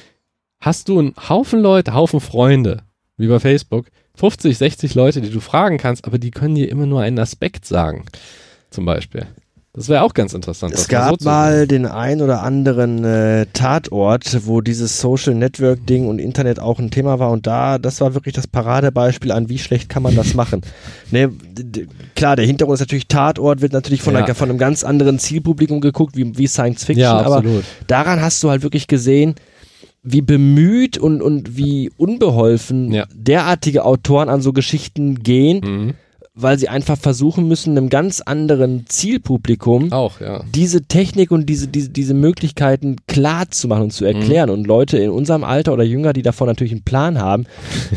hast 0.60 0.88
du 0.88 0.98
einen 0.98 1.14
Haufen 1.28 1.60
Leute, 1.60 1.94
Haufen 1.94 2.20
Freunde, 2.20 2.82
wie 3.16 3.26
bei 3.26 3.40
Facebook, 3.40 3.86
50, 4.14 4.56
60 4.58 4.94
Leute, 4.94 5.20
die 5.20 5.30
du 5.30 5.40
fragen 5.40 5.78
kannst, 5.78 6.04
aber 6.06 6.18
die 6.18 6.30
können 6.30 6.54
dir 6.54 6.68
immer 6.70 6.86
nur 6.86 7.00
einen 7.00 7.18
Aspekt 7.18 7.64
sagen. 7.66 8.04
Zum 8.70 8.84
Beispiel. 8.84 9.26
Das 9.74 9.88
wäre 9.88 10.02
auch 10.02 10.12
ganz 10.12 10.34
interessant. 10.34 10.74
Es 10.74 10.86
das 10.86 10.90
mal 10.92 11.04
so 11.04 11.10
gab 11.12 11.20
mal 11.22 11.66
den 11.66 11.86
ein 11.86 12.20
oder 12.20 12.42
anderen 12.42 13.04
äh, 13.06 13.46
Tatort, 13.54 14.46
wo 14.46 14.60
dieses 14.60 15.00
Social 15.00 15.34
Network 15.34 15.86
Ding 15.86 16.08
und 16.08 16.18
Internet 16.18 16.60
auch 16.60 16.78
ein 16.78 16.90
Thema 16.90 17.18
war 17.18 17.30
und 17.30 17.46
da, 17.46 17.78
das 17.78 18.02
war 18.02 18.12
wirklich 18.12 18.34
das 18.34 18.46
Paradebeispiel 18.46 19.32
an, 19.32 19.48
wie 19.48 19.56
schlecht 19.58 19.88
kann 19.88 20.02
man 20.02 20.14
das 20.14 20.34
machen. 20.34 20.60
ne, 21.10 21.30
klar, 22.14 22.36
der 22.36 22.44
Hintergrund 22.44 22.74
ist 22.74 22.80
natürlich 22.80 23.08
Tatort, 23.08 23.62
wird 23.62 23.72
natürlich 23.72 24.02
von, 24.02 24.12
Ja. 24.12 24.24
einer, 24.24 24.34
von 24.34 24.50
einem 24.50 24.58
ganz 24.58 24.84
anderen 24.84 25.18
Zielpublikum 25.18 25.80
geguckt, 25.80 26.18
wie, 26.18 26.36
wie 26.36 26.46
Science 26.48 26.84
Fiction, 26.84 27.04
Ja, 27.04 27.22
aber 27.22 27.42
daran 27.86 28.20
hast 28.20 28.42
du 28.42 28.50
halt 28.50 28.62
wirklich 28.62 28.88
gesehen, 28.88 29.36
wie 30.04 30.20
bemüht 30.22 30.98
und, 30.98 31.22
und 31.22 31.56
wie 31.56 31.90
unbeholfen 31.96 32.92
Ja. 32.92 33.06
derartige 33.14 33.84
Autoren 33.84 34.28
an 34.28 34.40
so 34.42 34.52
Geschichten 34.52 35.22
gehen 35.22 35.60
Mhm. 35.64 35.94
weil 36.34 36.58
sie 36.58 36.68
einfach 36.70 36.96
versuchen 36.98 37.46
müssen, 37.46 37.76
einem 37.76 37.90
ganz 37.90 38.22
anderen 38.22 38.84
Zielpublikum 38.88 39.92
Auch, 39.92 40.18
ja. 40.20 40.42
diese 40.54 40.82
Technik 40.82 41.30
und 41.30 41.46
diese, 41.46 41.68
diese, 41.68 41.90
diese 41.90 42.14
Möglichkeiten 42.14 42.96
klar 43.06 43.50
zu 43.50 43.68
machen 43.68 43.82
und 43.82 43.92
zu 43.92 44.06
erklären. 44.06 44.48
Mhm. 44.48 44.54
Und 44.54 44.66
Leute 44.66 44.96
in 44.96 45.10
unserem 45.10 45.44
Alter 45.44 45.74
oder 45.74 45.84
jünger, 45.84 46.14
die 46.14 46.22
davon 46.22 46.46
natürlich 46.46 46.72
einen 46.72 46.84
Plan 46.84 47.18
haben, 47.20 47.44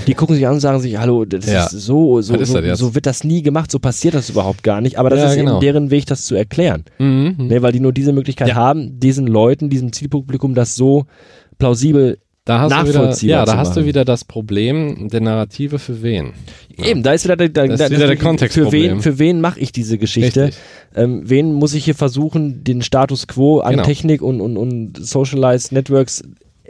die 0.06 0.14
gucken 0.16 0.36
sich 0.36 0.46
an 0.46 0.56
und 0.56 0.60
sagen 0.60 0.82
sich, 0.82 0.98
hallo, 0.98 1.24
das 1.24 1.46
Ja. 1.50 1.64
ist 1.64 1.72
so, 1.72 2.22
so, 2.22 2.36
ist 2.36 2.50
so, 2.52 2.76
so 2.76 2.94
wird 2.94 3.06
das 3.06 3.24
nie 3.24 3.42
gemacht, 3.42 3.72
so 3.72 3.80
passiert 3.80 4.14
das 4.16 4.30
überhaupt 4.30 4.64
gar 4.64 4.82
nicht. 4.82 5.00
Aber 5.00 5.10
das 5.10 5.32
ist 5.32 5.38
genau. 5.38 5.54
eben 5.54 5.60
deren 5.62 5.90
Weg, 5.90 6.06
das 6.06 6.26
zu 6.26 6.36
erklären. 6.36 6.84
Mhm. 7.00 7.36
Ne, 7.38 7.62
weil 7.62 7.72
die 7.72 7.80
nur 7.80 7.94
diese 7.94 8.12
Möglichkeit 8.12 8.54
haben, 8.54 9.00
diesen 9.00 9.28
Leuten, 9.28 9.70
diesem 9.70 9.94
Zielpublikum 9.94 10.56
das 10.56 10.76
so 10.76 11.06
plausibel 11.58 12.18
Da 12.46 12.60
hast 12.60 12.72
du 12.72 12.76
wieder, 12.90 13.00
nachvollziehbar 13.00 13.38
ja, 13.40 13.46
da 13.46 13.58
hast 13.58 13.76
du 13.76 13.86
wieder 13.86 14.06
das 14.06 14.24
Problem 14.26 15.08
der 15.10 15.22
Narrative 15.22 15.80
für 15.80 16.02
wen. 16.04 16.34
Ja. 16.78 16.86
Eben, 16.86 17.04
da 17.04 17.14
ist 17.14 17.24
wieder 17.24 17.36
der, 17.38 17.50
der, 17.50 17.68
Das 17.68 17.80
ist 17.80 17.90
der, 17.90 17.98
wieder 17.98 18.08
der 18.08 18.18
für 18.18 18.24
Kontextproblem. 18.24 18.92
wen, 18.96 19.02
für 19.02 19.18
wen 19.20 19.42
mache 19.42 19.60
ich 19.60 19.72
diese 19.72 19.98
Geschichte? 19.98 20.52
Ähm, 20.96 21.22
wen 21.26 21.54
muss 21.54 21.74
ich 21.74 21.86
hier 21.86 21.96
versuchen, 21.96 22.64
den 22.64 22.82
Status 22.82 23.28
quo 23.28 23.60
an 23.60 23.72
Genau. 23.72 23.84
Technik 23.84 24.22
und, 24.22 24.42
und, 24.42 24.58
und 24.58 24.98
Socialized 24.98 25.72
Networks 25.72 26.22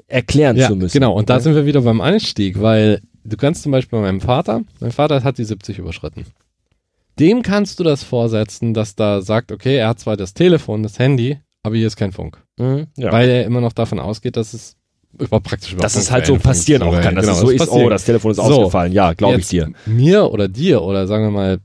erklären 0.07 0.56
Ja, 0.57 0.68
zu 0.68 0.76
müssen? 0.76 0.94
genau. 0.94 1.14
Und 1.14 1.30
da 1.30 1.40
sind 1.40 1.56
wir 1.56 1.66
wieder 1.66 1.82
beim 1.82 1.99
Einstieg, 2.02 2.62
weil 2.62 3.02
du 3.24 3.36
kannst 3.38 3.64
zum 3.64 3.72
Beispiel 3.72 3.98
bei 3.99 4.06
meinem 4.06 4.22
Vater, 4.22 4.62
mein 4.80 4.91
Vater 4.91 5.24
hat 5.24 5.38
die 5.40 5.44
70 5.45 5.80
überschritten. 5.80 6.26
Dem 7.20 7.41
kannst 7.44 7.80
du 7.80 7.84
das 7.84 8.03
vorsetzen, 8.03 8.74
dass 8.74 8.95
da 8.95 9.22
sagt, 9.22 9.52
okay, 9.52 9.78
er 9.78 9.88
hat 9.90 9.99
zwar 9.99 10.18
das 10.18 10.34
Telefon, 10.34 10.84
das 10.84 10.99
Handy, 10.99 11.38
aber 11.66 11.76
hier 11.76 11.88
ist 11.88 11.96
kein 11.96 12.12
Funk. 12.12 12.38
Mhm, 12.58 12.88
ja. 12.98 13.12
Weil 13.12 13.30
er 13.30 13.46
immer 13.46 13.62
noch 13.62 13.74
davon 13.74 14.00
ausgeht, 14.00 14.38
dass 14.38 14.54
es 14.54 14.76
überhaupt 15.18 15.46
praktisch 15.48 15.72
überhaupt 15.74 15.86
dass 15.86 15.96
es 15.96 16.12
halt 16.12 16.26
so 16.26 16.38
passieren 16.38 16.84
auch 16.84 17.00
kann, 17.02 17.16
dass 17.16 17.26
genau, 17.26 17.34
es 17.36 17.40
so 17.40 17.46
das 17.48 17.54
ist, 17.54 17.60
passiert. 17.68 17.86
oh, 17.86 17.90
das 17.90 18.06
Telefon 18.06 18.32
ist 18.32 18.38
So. 18.38 18.44
ausgefallen, 18.44 18.92
ja, 18.94 19.14
glaube 19.14 19.36
ich 19.36 19.40
Jetzt 19.40 19.52
dir. 19.52 19.72
Mir 19.86 20.32
oder 20.32 20.48
dir 20.48 20.82
oder 20.82 21.08
sagen 21.08 21.24
wir 21.26 21.32
mal 21.32 21.60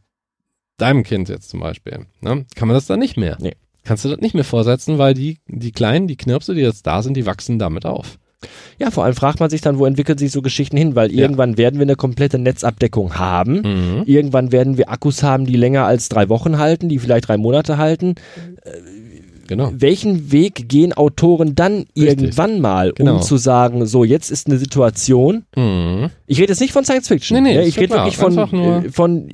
deinem 0.79 1.03
Kind 1.03 1.29
jetzt 1.29 1.51
zum 1.51 1.61
Beispiel, 1.61 2.07
ne, 2.21 2.47
kann 2.55 2.69
man 2.69 2.75
das 2.75 2.87
dann 2.87 2.99
nicht 3.01 3.17
mehr. 3.17 3.37
Nee. 3.41 3.55
Kannst 3.85 4.05
du 4.05 4.09
das 4.09 4.21
nicht 4.21 4.35
mehr 4.35 4.45
vorsetzen, 4.45 4.99
weil 4.99 5.15
die, 5.15 5.39
die 5.49 5.73
Kleinen, 5.73 6.07
die 6.07 6.17
Knirpse, 6.17 6.55
die 6.55 6.61
jetzt 6.61 6.87
da 6.87 7.03
sind, 7.03 7.15
die 7.17 7.27
wachsen 7.27 7.59
damit 7.59 7.87
auf. 7.87 8.19
Ja, 8.79 8.91
vor 8.91 9.05
allem 9.05 9.15
fragt 9.15 9.41
man 9.41 9.51
sich 9.51 9.61
dann, 9.61 9.79
wo 9.79 9.85
entwickeln 9.85 10.17
sich 10.17 10.33
so 10.33 10.41
Geschichten 10.43 10.77
hin, 10.77 10.95
weil 10.97 11.13
Ja. 11.13 11.23
irgendwann 11.23 11.59
werden 11.59 11.79
wir 11.79 11.85
eine 11.85 11.97
komplette 11.97 12.39
Netzabdeckung 12.39 13.19
haben. 13.19 13.57
Mhm. 13.63 14.03
Irgendwann 14.07 14.53
werden 14.53 14.79
wir 14.79 14.91
Akkus 14.91 15.23
haben, 15.23 15.45
die 15.45 15.57
länger 15.57 15.85
als 15.85 16.09
drei 16.09 16.29
Wochen 16.31 16.57
halten, 16.59 16.89
die 16.89 16.99
vielleicht 16.99 17.29
drei 17.29 17.37
Monate 17.37 17.77
halten. 17.77 18.15
Genau. 19.51 19.73
Welchen 19.75 20.31
Weg 20.31 20.69
gehen 20.69 20.93
Autoren 20.93 21.57
dann 21.57 21.85
irgendwann 21.95 22.61
mal, 22.61 22.93
Genau. 22.93 23.17
um 23.17 23.23
zu 23.23 23.37
sagen, 23.37 23.85
so 23.85 24.05
jetzt 24.05 24.31
ist 24.31 24.47
eine 24.47 24.59
Situation. 24.59 25.45
Mhm. 25.57 26.11
Ich 26.29 26.39
rede 26.41 26.53
jetzt 26.53 26.61
nicht 26.61 26.73
von 26.73 26.85
Science 26.85 27.09
Fiction. 27.09 27.35
Nee, 27.43 27.51
nee, 27.51 27.57
ja, 27.57 27.63
ich 27.63 27.77
rede 27.79 27.95
wirklich 27.95 28.17
von, 28.17 28.39
äh, 28.39 28.91
von 28.93 29.29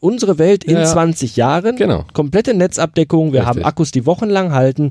unsere 0.00 0.38
Welt 0.38 0.62
in 0.64 0.72
Ja, 0.74 0.80
ja. 0.80 0.86
20 0.86 1.36
Jahren. 1.36 1.76
Genau. 1.76 2.04
Komplette 2.12 2.52
Netzabdeckung. 2.52 3.32
Wir 3.32 3.46
haben 3.46 3.56
Richtig. 3.56 3.66
Akkus, 3.66 3.90
die 3.92 4.04
wochenlang 4.04 4.52
halten. 4.52 4.90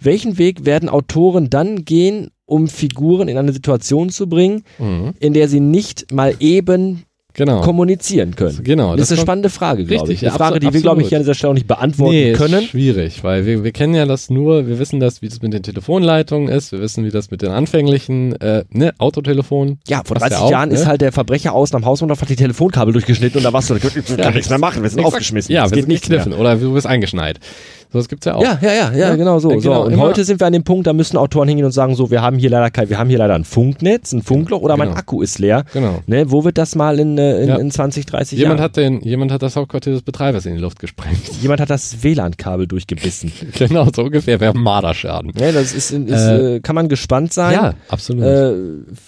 Welchen 0.00 0.38
Weg 0.38 0.64
werden 0.64 0.88
Autoren 0.88 1.50
dann 1.50 1.84
gehen, 1.84 2.28
um 2.46 2.68
Figuren 2.68 3.26
in 3.28 3.36
eine 3.36 3.52
Situation 3.52 4.10
zu 4.10 4.28
bringen, 4.28 4.62
Mhm. 4.78 5.14
in 5.18 5.32
der 5.34 5.48
sie 5.48 5.60
nicht 5.60 6.12
mal 6.12 6.34
eben 6.40 7.02
Genau. 7.38 7.60
kommunizieren 7.60 8.34
können? 8.34 8.64
Genau. 8.64 8.96
Das 8.96 9.06
ist 9.06 9.12
eine 9.12 9.20
spannende 9.20 9.48
Frage, 9.48 9.84
glaube 9.84 10.12
ich. 10.12 10.26
Eine 10.26 10.34
Frage, 10.34 10.58
die 10.58 10.72
wir, 10.72 10.80
glaube 10.80 11.02
ich, 11.02 11.08
hier 11.08 11.18
an 11.18 11.22
dieser 11.22 11.34
Stelle 11.34 11.52
auch 11.52 11.54
nicht 11.54 11.68
beantworten 11.68 12.12
nee, 12.14 12.32
können. 12.32 12.64
Ist 12.64 12.70
schwierig, 12.70 13.22
weil 13.22 13.46
wir, 13.46 13.62
wir 13.62 13.70
kennen 13.70 13.94
ja 13.94 14.06
das 14.06 14.28
nur, 14.28 14.66
wir 14.66 14.80
wissen 14.80 14.98
das, 14.98 15.22
wie 15.22 15.28
das 15.28 15.40
mit 15.40 15.52
den 15.52 15.62
Telefonleitungen 15.62 16.48
ist, 16.48 16.72
wir 16.72 16.80
wissen, 16.80 17.04
wie 17.04 17.10
das 17.10 17.30
mit 17.30 17.42
den 17.42 17.50
anfänglichen, 17.52 18.38
äh, 18.40 18.64
ne, 18.70 18.92
Autotelefon. 18.98 19.78
Ja, 19.86 20.02
vor 20.04 20.16
Passt 20.16 20.32
30 20.32 20.38
ja 20.38 20.44
auch, 20.44 20.50
Jahren 20.50 20.68
ne? 20.70 20.74
ist 20.74 20.86
halt 20.86 21.00
der 21.00 21.12
Verbrecher 21.12 21.52
außen 21.52 21.76
am 21.76 21.84
Haus 21.84 22.02
und 22.02 22.10
hat 22.10 22.28
die 22.28 22.34
Telefonkabel 22.34 22.92
durchgeschnitten 22.92 23.38
und 23.38 23.44
da 23.44 23.52
warst 23.52 23.70
du, 23.70 23.76
ich 23.76 23.82
kann 23.82 24.18
Ja, 24.18 24.30
nichts 24.32 24.50
mehr 24.50 24.58
machen, 24.58 24.82
wir 24.82 24.90
sind 24.90 25.04
aufgeschmissen. 25.04 25.54
Ja, 25.54 25.66
es 25.66 25.70
wir 25.70 25.76
geht 25.76 25.84
sind 25.84 25.88
nicht 25.92 26.08
mehr. 26.08 26.18
gekniffen 26.18 26.40
oder 26.40 26.56
du 26.56 26.74
bist 26.74 26.88
eingeschneit. 26.88 27.38
So, 27.90 27.98
das 27.98 28.08
gibt's 28.08 28.26
ja 28.26 28.34
auch. 28.34 28.42
Ja, 28.42 28.58
ja, 28.60 28.68
ja, 28.72 28.90
ja, 28.92 28.96
Ja, 29.08 29.16
genau 29.16 29.38
so. 29.38 29.50
äh, 29.50 29.56
genau, 29.56 29.62
so. 29.80 29.86
Und 29.86 29.92
immer- 29.94 30.02
heute 30.02 30.22
sind 30.24 30.40
wir 30.40 30.46
an 30.46 30.52
dem 30.52 30.62
Punkt, 30.64 30.86
da 30.86 30.92
müssen 30.92 31.16
Autoren 31.16 31.48
hingehen 31.48 31.64
und 31.64 31.72
sagen, 31.72 31.94
so, 31.94 32.10
wir 32.10 32.20
haben 32.20 32.36
hier 32.38 32.50
leider 32.50 32.70
kein, 32.70 32.90
wir 32.90 32.98
haben 32.98 33.08
hier 33.08 33.16
leider 33.18 33.34
ein 33.34 33.44
Funknetz, 33.44 34.12
ein 34.12 34.20
Funkloch 34.22 34.60
oder 34.60 34.76
mein 34.76 34.88
Genau. 34.88 34.98
Akku 35.00 35.22
ist 35.22 35.38
leer. 35.38 35.64
Genau. 35.72 36.00
Ne, 36.06 36.30
wo 36.30 36.44
wird 36.44 36.58
das 36.58 36.74
mal 36.74 36.98
in, 37.00 37.16
äh, 37.16 37.40
in, 37.42 37.48
Ja. 37.48 37.56
in 37.56 37.70
20, 37.70 38.04
30 38.04 38.38
Jemand 38.38 38.58
Jahren? 38.60 38.64
hat 38.64 38.76
den, 38.76 39.00
jemand 39.00 39.32
hat 39.32 39.42
das 39.42 39.56
Hauptquartier 39.56 39.94
des 39.94 40.02
Betreibers 40.02 40.44
in 40.44 40.54
die 40.54 40.60
Luft 40.60 40.78
gesprengt. 40.78 41.18
Jemand 41.40 41.60
hat 41.62 41.70
das 41.70 42.02
WLAN-Kabel 42.02 42.66
durchgebissen. 42.66 43.32
genau, 43.58 43.88
so 43.94 44.02
ungefähr. 44.02 44.38
Wäre 44.40 44.52
Marderschaden. 44.52 45.32
ja, 45.38 45.52
das 45.52 45.72
ist, 45.72 45.90
ist 45.90 46.10
Äh, 46.12 46.56
äh, 46.56 46.60
kann 46.60 46.74
man 46.74 46.88
gespannt 46.88 47.32
sein. 47.32 47.54
Ja, 47.54 47.74
absolut. 47.88 48.22
Äh, 48.22 48.52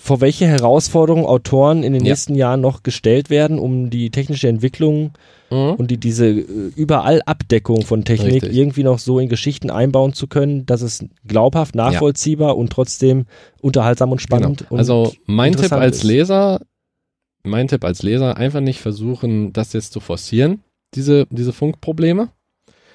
vor 0.02 0.22
welche 0.22 0.46
Herausforderungen 0.46 1.26
Autoren 1.26 1.82
in 1.82 1.92
den 1.92 2.04
Ja. 2.04 2.12
nächsten 2.12 2.34
Jahren 2.34 2.62
noch 2.62 2.82
gestellt 2.82 3.28
werden, 3.28 3.58
um 3.58 3.90
die 3.90 4.08
technische 4.10 4.48
Entwicklung 4.48 5.10
Mhm. 5.50 5.74
und 5.74 5.90
die, 5.90 5.98
diese 5.98 6.26
äh, 6.28 6.44
überall 6.76 7.22
Abdeckung 7.26 7.82
von 7.82 8.04
Technik 8.04 8.42
Richtig. 8.42 8.54
irgendwie 8.56 8.82
noch 8.84 8.98
so 8.98 9.18
in 9.18 9.28
Geschichten 9.28 9.70
einbauen 9.70 10.12
zu 10.12 10.26
können, 10.26 10.64
dass 10.66 10.80
es 10.82 11.04
glaubhaft, 11.26 11.74
nachvollziehbar 11.74 12.56
und 12.56 12.70
trotzdem 12.72 13.26
unterhaltsam 13.60 14.12
und 14.12 14.20
spannend 14.20 14.58
Genau. 14.60 14.70
und 14.72 14.78
Also 14.78 15.12
mein 15.26 15.56
Tipp 15.56 15.72
als 15.72 15.98
ist. 15.98 16.02
Leser, 16.04 16.60
mein 17.42 17.68
Tipp 17.68 17.84
als 17.84 18.02
Leser, 18.02 18.36
einfach 18.36 18.60
nicht 18.60 18.80
versuchen, 18.80 19.52
das 19.52 19.72
jetzt 19.72 19.92
zu 19.92 20.00
forcieren, 20.00 20.62
diese, 20.94 21.26
diese 21.30 21.52
Funkprobleme, 21.52 22.28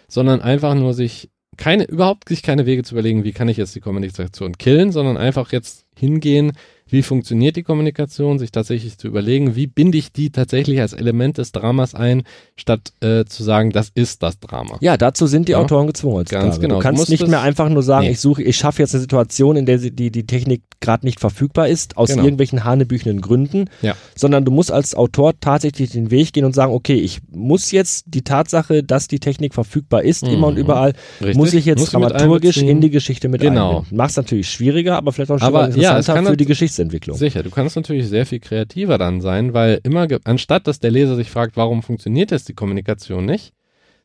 sondern 0.07 0.41
einfach 0.41 0.75
nur 0.75 0.93
sich 0.93 1.29
keine, 1.57 1.85
überhaupt 1.85 2.27
sich 2.29 2.43
keine 2.43 2.65
Wege 2.65 2.83
zu 2.83 2.95
überlegen, 2.95 3.23
wie 3.23 3.31
kann 3.31 3.47
ich 3.47 3.57
jetzt 3.57 3.75
die 3.75 3.79
Kommunikation 3.79 4.57
killen, 4.57 4.91
sondern 4.91 5.17
einfach 5.17 5.51
jetzt 5.53 5.85
hingehen, 5.97 6.51
wie 6.87 7.01
funktioniert 7.01 7.55
die 7.55 7.63
Kommunikation, 7.63 8.37
sich 8.37 8.51
tatsächlich 8.51 8.97
zu 8.99 9.07
überlegen, 9.07 9.55
wie 9.55 9.65
binde 9.65 9.97
ich 9.97 10.11
die 10.11 10.29
tatsächlich 10.29 10.79
als 10.81 10.93
Element 10.93 11.39
des 11.39 11.51
Dramas 11.51 11.95
ein, 11.95 12.23
statt 12.55 12.93
äh, 13.01 13.25
zu 13.25 13.43
sagen, 13.43 13.71
das 13.71 13.89
ist 13.95 14.21
das 14.21 14.39
Drama. 14.39 14.77
Ja, 14.81 14.95
dazu 14.95 15.25
sind 15.25 15.47
die 15.47 15.53
Ja. 15.53 15.59
Autoren 15.59 15.87
gezwungen. 15.87 16.25
Ganz 16.25 16.59
genau. 16.59 16.75
Du 16.75 16.79
Du 16.79 16.83
kannst 16.83 16.99
musst 16.99 17.09
nicht 17.09 17.27
mehr 17.27 17.41
einfach 17.41 17.69
nur 17.69 17.81
sagen, 17.81 18.05
Nee. 18.05 18.11
ich 18.11 18.19
suche, 18.19 18.43
ich 18.43 18.55
schaffe 18.55 18.83
jetzt 18.83 18.93
eine 18.93 19.01
Situation, 19.01 19.55
in 19.55 19.65
der 19.65 19.79
sie, 19.79 19.91
die, 19.91 20.11
die 20.11 20.27
Technik 20.27 20.61
gerade 20.79 21.05
nicht 21.05 21.19
verfügbar 21.19 21.67
ist, 21.67 21.97
aus 21.97 22.09
Genau. 22.09 22.23
irgendwelchen 22.23 22.63
hanebüchenen 22.63 23.21
Gründen, 23.21 23.65
Ja. 23.81 23.95
sondern 24.15 24.45
du 24.45 24.51
musst 24.51 24.71
als 24.71 24.95
Autor 24.95 25.33
tatsächlich 25.39 25.91
den 25.91 26.11
Weg 26.11 26.33
gehen 26.33 26.45
und 26.45 26.53
sagen, 26.53 26.73
okay, 26.73 26.95
ich 26.95 27.19
muss 27.31 27.71
jetzt 27.71 28.05
die 28.07 28.23
Tatsache, 28.23 28.83
dass 28.83 29.07
die 29.07 29.19
Technik 29.19 29.53
verfügbar 29.53 30.03
ist, 30.03 30.23
Mhm. 30.25 30.29
immer 30.33 30.47
und 30.47 30.57
überall, 30.57 30.93
Richtig? 31.19 31.37
muss 31.37 31.53
ich 31.53 31.65
jetzt 31.65 31.81
mit 31.81 31.91
dramaturgisch 31.93 32.57
in 32.57 32.81
die 32.81 32.89
Geschichte 32.89 33.27
mit 33.29 33.41
Genau. 33.41 33.77
einbinden. 33.77 33.97
Mach's 33.97 34.15
natürlich 34.15 34.49
schwieriger, 34.49 34.97
aber 34.97 35.11
vielleicht 35.11 35.31
auch 35.31 35.37
Stück 35.37 35.47
Aber 35.47 35.61
ja, 35.61 35.67
es 35.69 35.75
interessanter 35.75 36.13
kann 36.13 36.25
für 36.27 36.37
die 36.37 36.45
Geschichtsentwicklung. 36.45 37.17
Sicher, 37.17 37.43
du 37.43 37.49
kannst 37.49 37.75
natürlich 37.75 38.07
sehr 38.07 38.25
viel 38.25 38.39
kreativer 38.39 38.97
dann 38.97 39.21
sein, 39.21 39.53
weil 39.53 39.79
immer, 39.83 40.07
anstatt 40.23 40.67
dass 40.67 40.79
der 40.79 40.91
Leser 40.91 41.15
sich 41.15 41.29
fragt, 41.29 41.57
warum 41.57 41.83
funktioniert 41.83 42.31
jetzt 42.31 42.49
die 42.49 42.53
Kommunikation 42.53 43.25
nicht, 43.25 43.53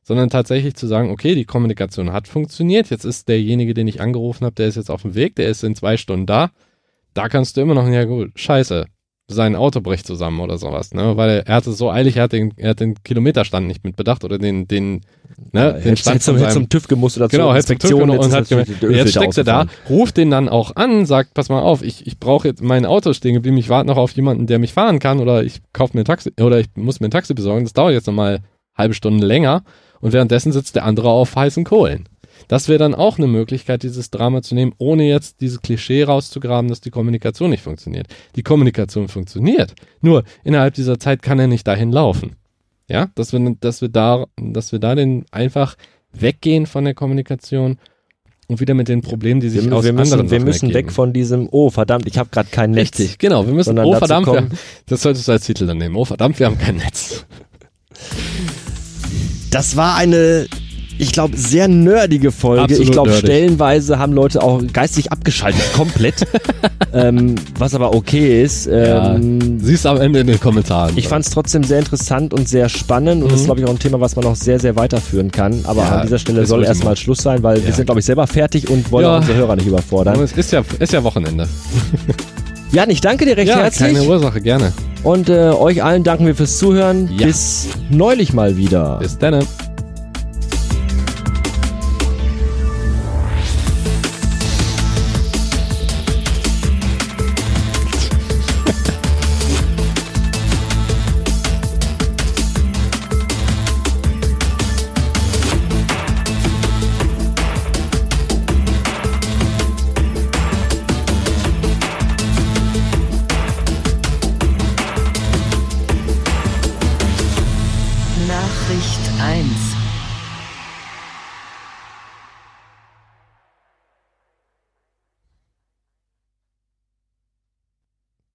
sondern 0.02 0.31
tatsächlich 0.31 0.74
zu 0.74 0.86
sagen, 0.86 1.10
okay, 1.10 1.35
die 1.35 1.44
Kommunikation 1.44 2.12
hat 2.12 2.28
funktioniert, 2.28 2.90
jetzt 2.90 3.05
ist 3.05 3.28
derjenige, 3.28 3.74
den 3.74 3.89
ich 3.89 4.01
angerufen 4.01 4.44
habe, 4.44 4.55
der 4.55 4.68
ist 4.68 4.77
jetzt 4.77 4.90
auf 4.90 5.02
dem 5.02 5.14
Weg, 5.14 5.36
der 5.36 5.48
ist 5.48 5.62
in 5.62 5.74
zwei 5.74 5.97
Stunden 5.97 6.27
da, 6.27 6.51
da 7.14 7.28
kannst 7.28 7.56
du 7.56 7.60
immer 7.60 7.74
noch, 7.74 7.86
ja 7.89 8.05
gut, 8.05 8.31
scheiße, 8.35 8.86
sein 9.28 9.56
Auto 9.56 9.81
bricht 9.81 10.06
zusammen 10.06 10.40
oder 10.40 10.59
sowas, 10.59 10.93
ne, 10.93 11.16
weil 11.16 11.44
er, 11.47 11.55
hat 11.55 11.66
es 11.66 11.78
so 11.78 11.90
eilig, 11.90 12.16
er 12.16 12.24
hat 12.24 12.32
den, 12.32 12.52
er 12.56 12.70
hat 12.70 12.81
den 12.81 13.01
Kilometerstand 13.02 13.66
nicht 13.66 13.85
mit 13.85 13.97
bedacht 13.97 14.24
oder 14.24 14.39
den, 14.39 14.66
den, 14.66 15.02
ne, 15.52 15.74
den 15.74 15.82
Hättest 15.82 16.02
Stand 16.02 16.22
zum, 16.22 16.36
von 16.36 16.44
seinem, 16.44 16.52
zum 16.52 16.68
TÜV 16.68 16.89
gemusst 16.89 17.16
oder 17.16 17.28
Genau, 17.28 17.48
zur 17.48 17.56
Inspektion 17.56 18.01
genommen 18.01 18.18
und 18.18 18.32
hat 18.32 18.51
jetzt, 18.51 18.81
gemerkt, 18.81 18.97
jetzt 18.97 19.10
steckt 19.10 19.39
er 19.39 19.44
da, 19.44 19.66
ruft 19.89 20.16
den 20.16 20.31
dann 20.31 20.48
auch 20.48 20.74
an, 20.77 21.06
sagt, 21.06 21.35
pass 21.35 21.48
mal 21.48 21.60
auf, 21.60 21.82
ich, 21.82 22.06
ich 22.06 22.18
brauche 22.18 22.48
jetzt, 22.48 22.62
mein 22.62 22.85
Auto 22.85 23.12
stehen 23.12 23.35
geblieben, 23.35 23.56
ich 23.56 23.68
warte 23.68 23.86
noch 23.86 23.97
auf 23.97 24.12
jemanden, 24.12 24.47
der 24.47 24.59
mich 24.59 24.72
fahren 24.72 24.98
kann 24.98 25.20
oder 25.20 25.44
ich 25.44 25.60
kaufe 25.72 25.97
mir 25.97 26.02
ein 26.02 26.06
Taxi 26.06 26.32
oder 26.40 26.59
ich 26.59 26.66
muss 26.74 27.01
mir 27.01 27.09
ein 27.09 27.12
Taxi 27.12 27.35
besorgen, 27.35 27.64
das 27.64 27.72
dauert 27.72 27.93
jetzt 27.93 28.06
nochmal 28.06 28.40
halbe 28.74 28.94
Stunde 28.94 29.27
länger 29.27 29.62
und 30.01 30.12
währenddessen 30.12 30.52
sitzt 30.52 30.77
der 30.77 30.85
andere 30.85 31.10
auf 31.10 31.36
heißen 31.36 31.64
Kohlen. 31.64 32.09
Das 32.48 32.68
wäre 32.68 32.78
dann 32.78 32.94
auch 32.94 33.18
eine 33.18 33.27
Möglichkeit, 33.27 33.82
dieses 33.82 34.10
Drama 34.10 34.43
zu 34.43 34.55
nehmen, 34.55 34.72
ohne 34.78 35.09
jetzt 35.09 35.40
dieses 35.40 35.60
Klischee 35.60 36.02
rauszugraben, 36.05 36.68
dass 36.68 36.81
die 36.81 36.90
Kommunikation 36.90 37.51
nicht 37.51 37.62
funktioniert. 37.62 38.06
Die 38.36 38.43
Kommunikation 38.43 39.09
funktioniert. 39.09 39.74
Nur 40.01 40.24
innerhalb 40.43 40.74
dieser 40.74 40.98
Zeit 40.98 41.22
kann 41.22 41.39
er 41.39 41.47
nicht 41.47 41.66
dahin 41.66 41.93
laufen. 41.93 42.36
Ja, 42.89 43.09
dass 43.14 43.32
wir, 43.32 43.56
dass 43.60 43.82
wir 43.82 43.89
da, 43.89 44.27
dass 44.36 44.72
wir 44.72 44.81
da 44.81 44.97
den 44.97 45.24
einfach 45.31 45.77
weggehen 46.12 46.66
von 46.66 46.85
der 46.85 46.94
Kommunikation 46.94 47.78
und 48.48 48.59
wieder 48.59 48.74
mit 48.74 48.89
den 48.89 49.01
Problemen, 49.01 49.40
die 49.40 49.48
sich 49.48 49.64
Wir, 49.64 49.72
aus 49.72 49.85
wir 49.85 49.93
müssen, 49.93 50.14
anderen 50.14 50.31
wir 50.32 50.40
müssen 50.40 50.74
weg 50.74 50.90
von 50.90 51.12
diesem, 51.12 51.48
oh 51.52 51.70
verdammt, 51.70 52.09
ich 52.09 52.18
habe 52.18 52.31
gerade 52.31 52.48
kein 52.51 52.72
Netz. 52.72 52.98
Richtig, 52.98 53.18
genau. 53.18 53.47
Wir 53.47 53.55
müssen, 53.55 53.68
Sondern 53.68 53.86
oh 53.86 53.94
verdammt, 53.94 54.27
wir, 54.27 54.48
das 54.86 55.02
solltest 55.02 55.28
du 55.28 55.32
als 55.32 55.44
Titel 55.44 55.68
dann 55.68 55.78
nehmen. 55.78 55.94
Oh 55.94 56.05
verdammt, 56.05 56.40
wir 56.40 56.47
haben 56.47 56.59
kein 56.59 56.78
Netz. 56.78 57.24
Das 59.51 59.77
war 59.77 59.97
eine, 59.97 60.47
ich 60.98 61.12
glaube, 61.12 61.36
sehr 61.36 61.66
nerdige 61.66 62.31
Folge. 62.31 62.62
Absolut 62.62 62.85
ich 62.86 62.93
glaube, 62.93 63.12
stellenweise 63.12 63.98
haben 63.98 64.12
Leute 64.12 64.43
auch 64.43 64.62
geistig 64.72 65.10
abgeschaltet, 65.10 65.62
komplett. 65.74 66.27
ähm, 66.93 67.35
was 67.59 67.74
aber 67.74 67.94
okay 67.94 68.43
ist. 68.43 68.68
Ähm, 68.70 69.59
Siehst 69.60 69.85
du 69.85 69.89
am 69.90 70.01
Ende 70.01 70.20
in 70.20 70.27
den 70.28 70.39
Kommentaren. 70.40 70.97
Ich 70.97 71.09
fand 71.09 71.24
es 71.24 71.31
trotzdem 71.32 71.64
sehr 71.64 71.78
interessant 71.81 72.32
und 72.35 72.48
sehr 72.48 72.68
spannend 72.68 73.22
und 73.22 73.32
das 73.32 73.40
ist, 73.40 73.47
glaube 73.47 73.60
ich, 73.60 73.66
auch 73.66 73.70
ein 73.70 73.78
Thema, 73.78 74.01
was 74.01 74.14
man 74.16 74.24
noch 74.24 74.36
sehr, 74.36 74.59
sehr 74.60 74.77
weiterführen 74.77 75.31
kann. 75.31 75.60
Aber 75.64 75.82
Ja, 75.82 75.89
an 75.97 76.02
dieser 76.06 76.18
Stelle 76.18 76.47
soll 76.47 76.64
erstmal. 76.64 76.97
Schluss 76.97 77.18
sein, 77.22 77.43
weil 77.43 77.60
wir 77.62 77.70
Ja. 77.70 77.74
sind, 77.74 77.86
glaube 77.86 78.01
ich, 78.01 78.06
selber 78.06 78.27
fertig 78.27 78.68
und 78.68 78.90
wollen 78.93 79.05
Ja. 79.06 79.14
auch 79.16 79.20
unsere 79.20 79.39
Hörer 79.39 79.56
nicht 79.56 79.66
überfordern. 79.66 80.20
Es 80.20 80.32
ist 80.32 80.52
ja, 80.52 80.62
ist 80.78 80.93
ja 80.93 81.02
Wochenende. 81.05 81.48
Jan, 82.73 82.89
ich 82.89 83.01
danke 83.01 83.25
dir 83.25 83.37
recht 83.37 83.49
ja, 83.49 83.59
herzlich. 83.59 83.95
keine 83.95 84.09
Ursache, 84.09 84.41
gerne. 84.41 84.73
Und 85.03 85.29
äh, 85.29 85.51
euch 85.51 85.83
allen 85.83 86.05
danken 86.05 86.27
wir 86.27 86.35
fürs 86.35 86.59
Zuhören. 86.59 87.11
Ja. 87.19 87.27
Bis 87.27 87.69
neulich 87.89 88.33
mal 88.33 88.57
wieder. 88.57 88.99
Bis 89.01 89.19
dann. 89.19 89.45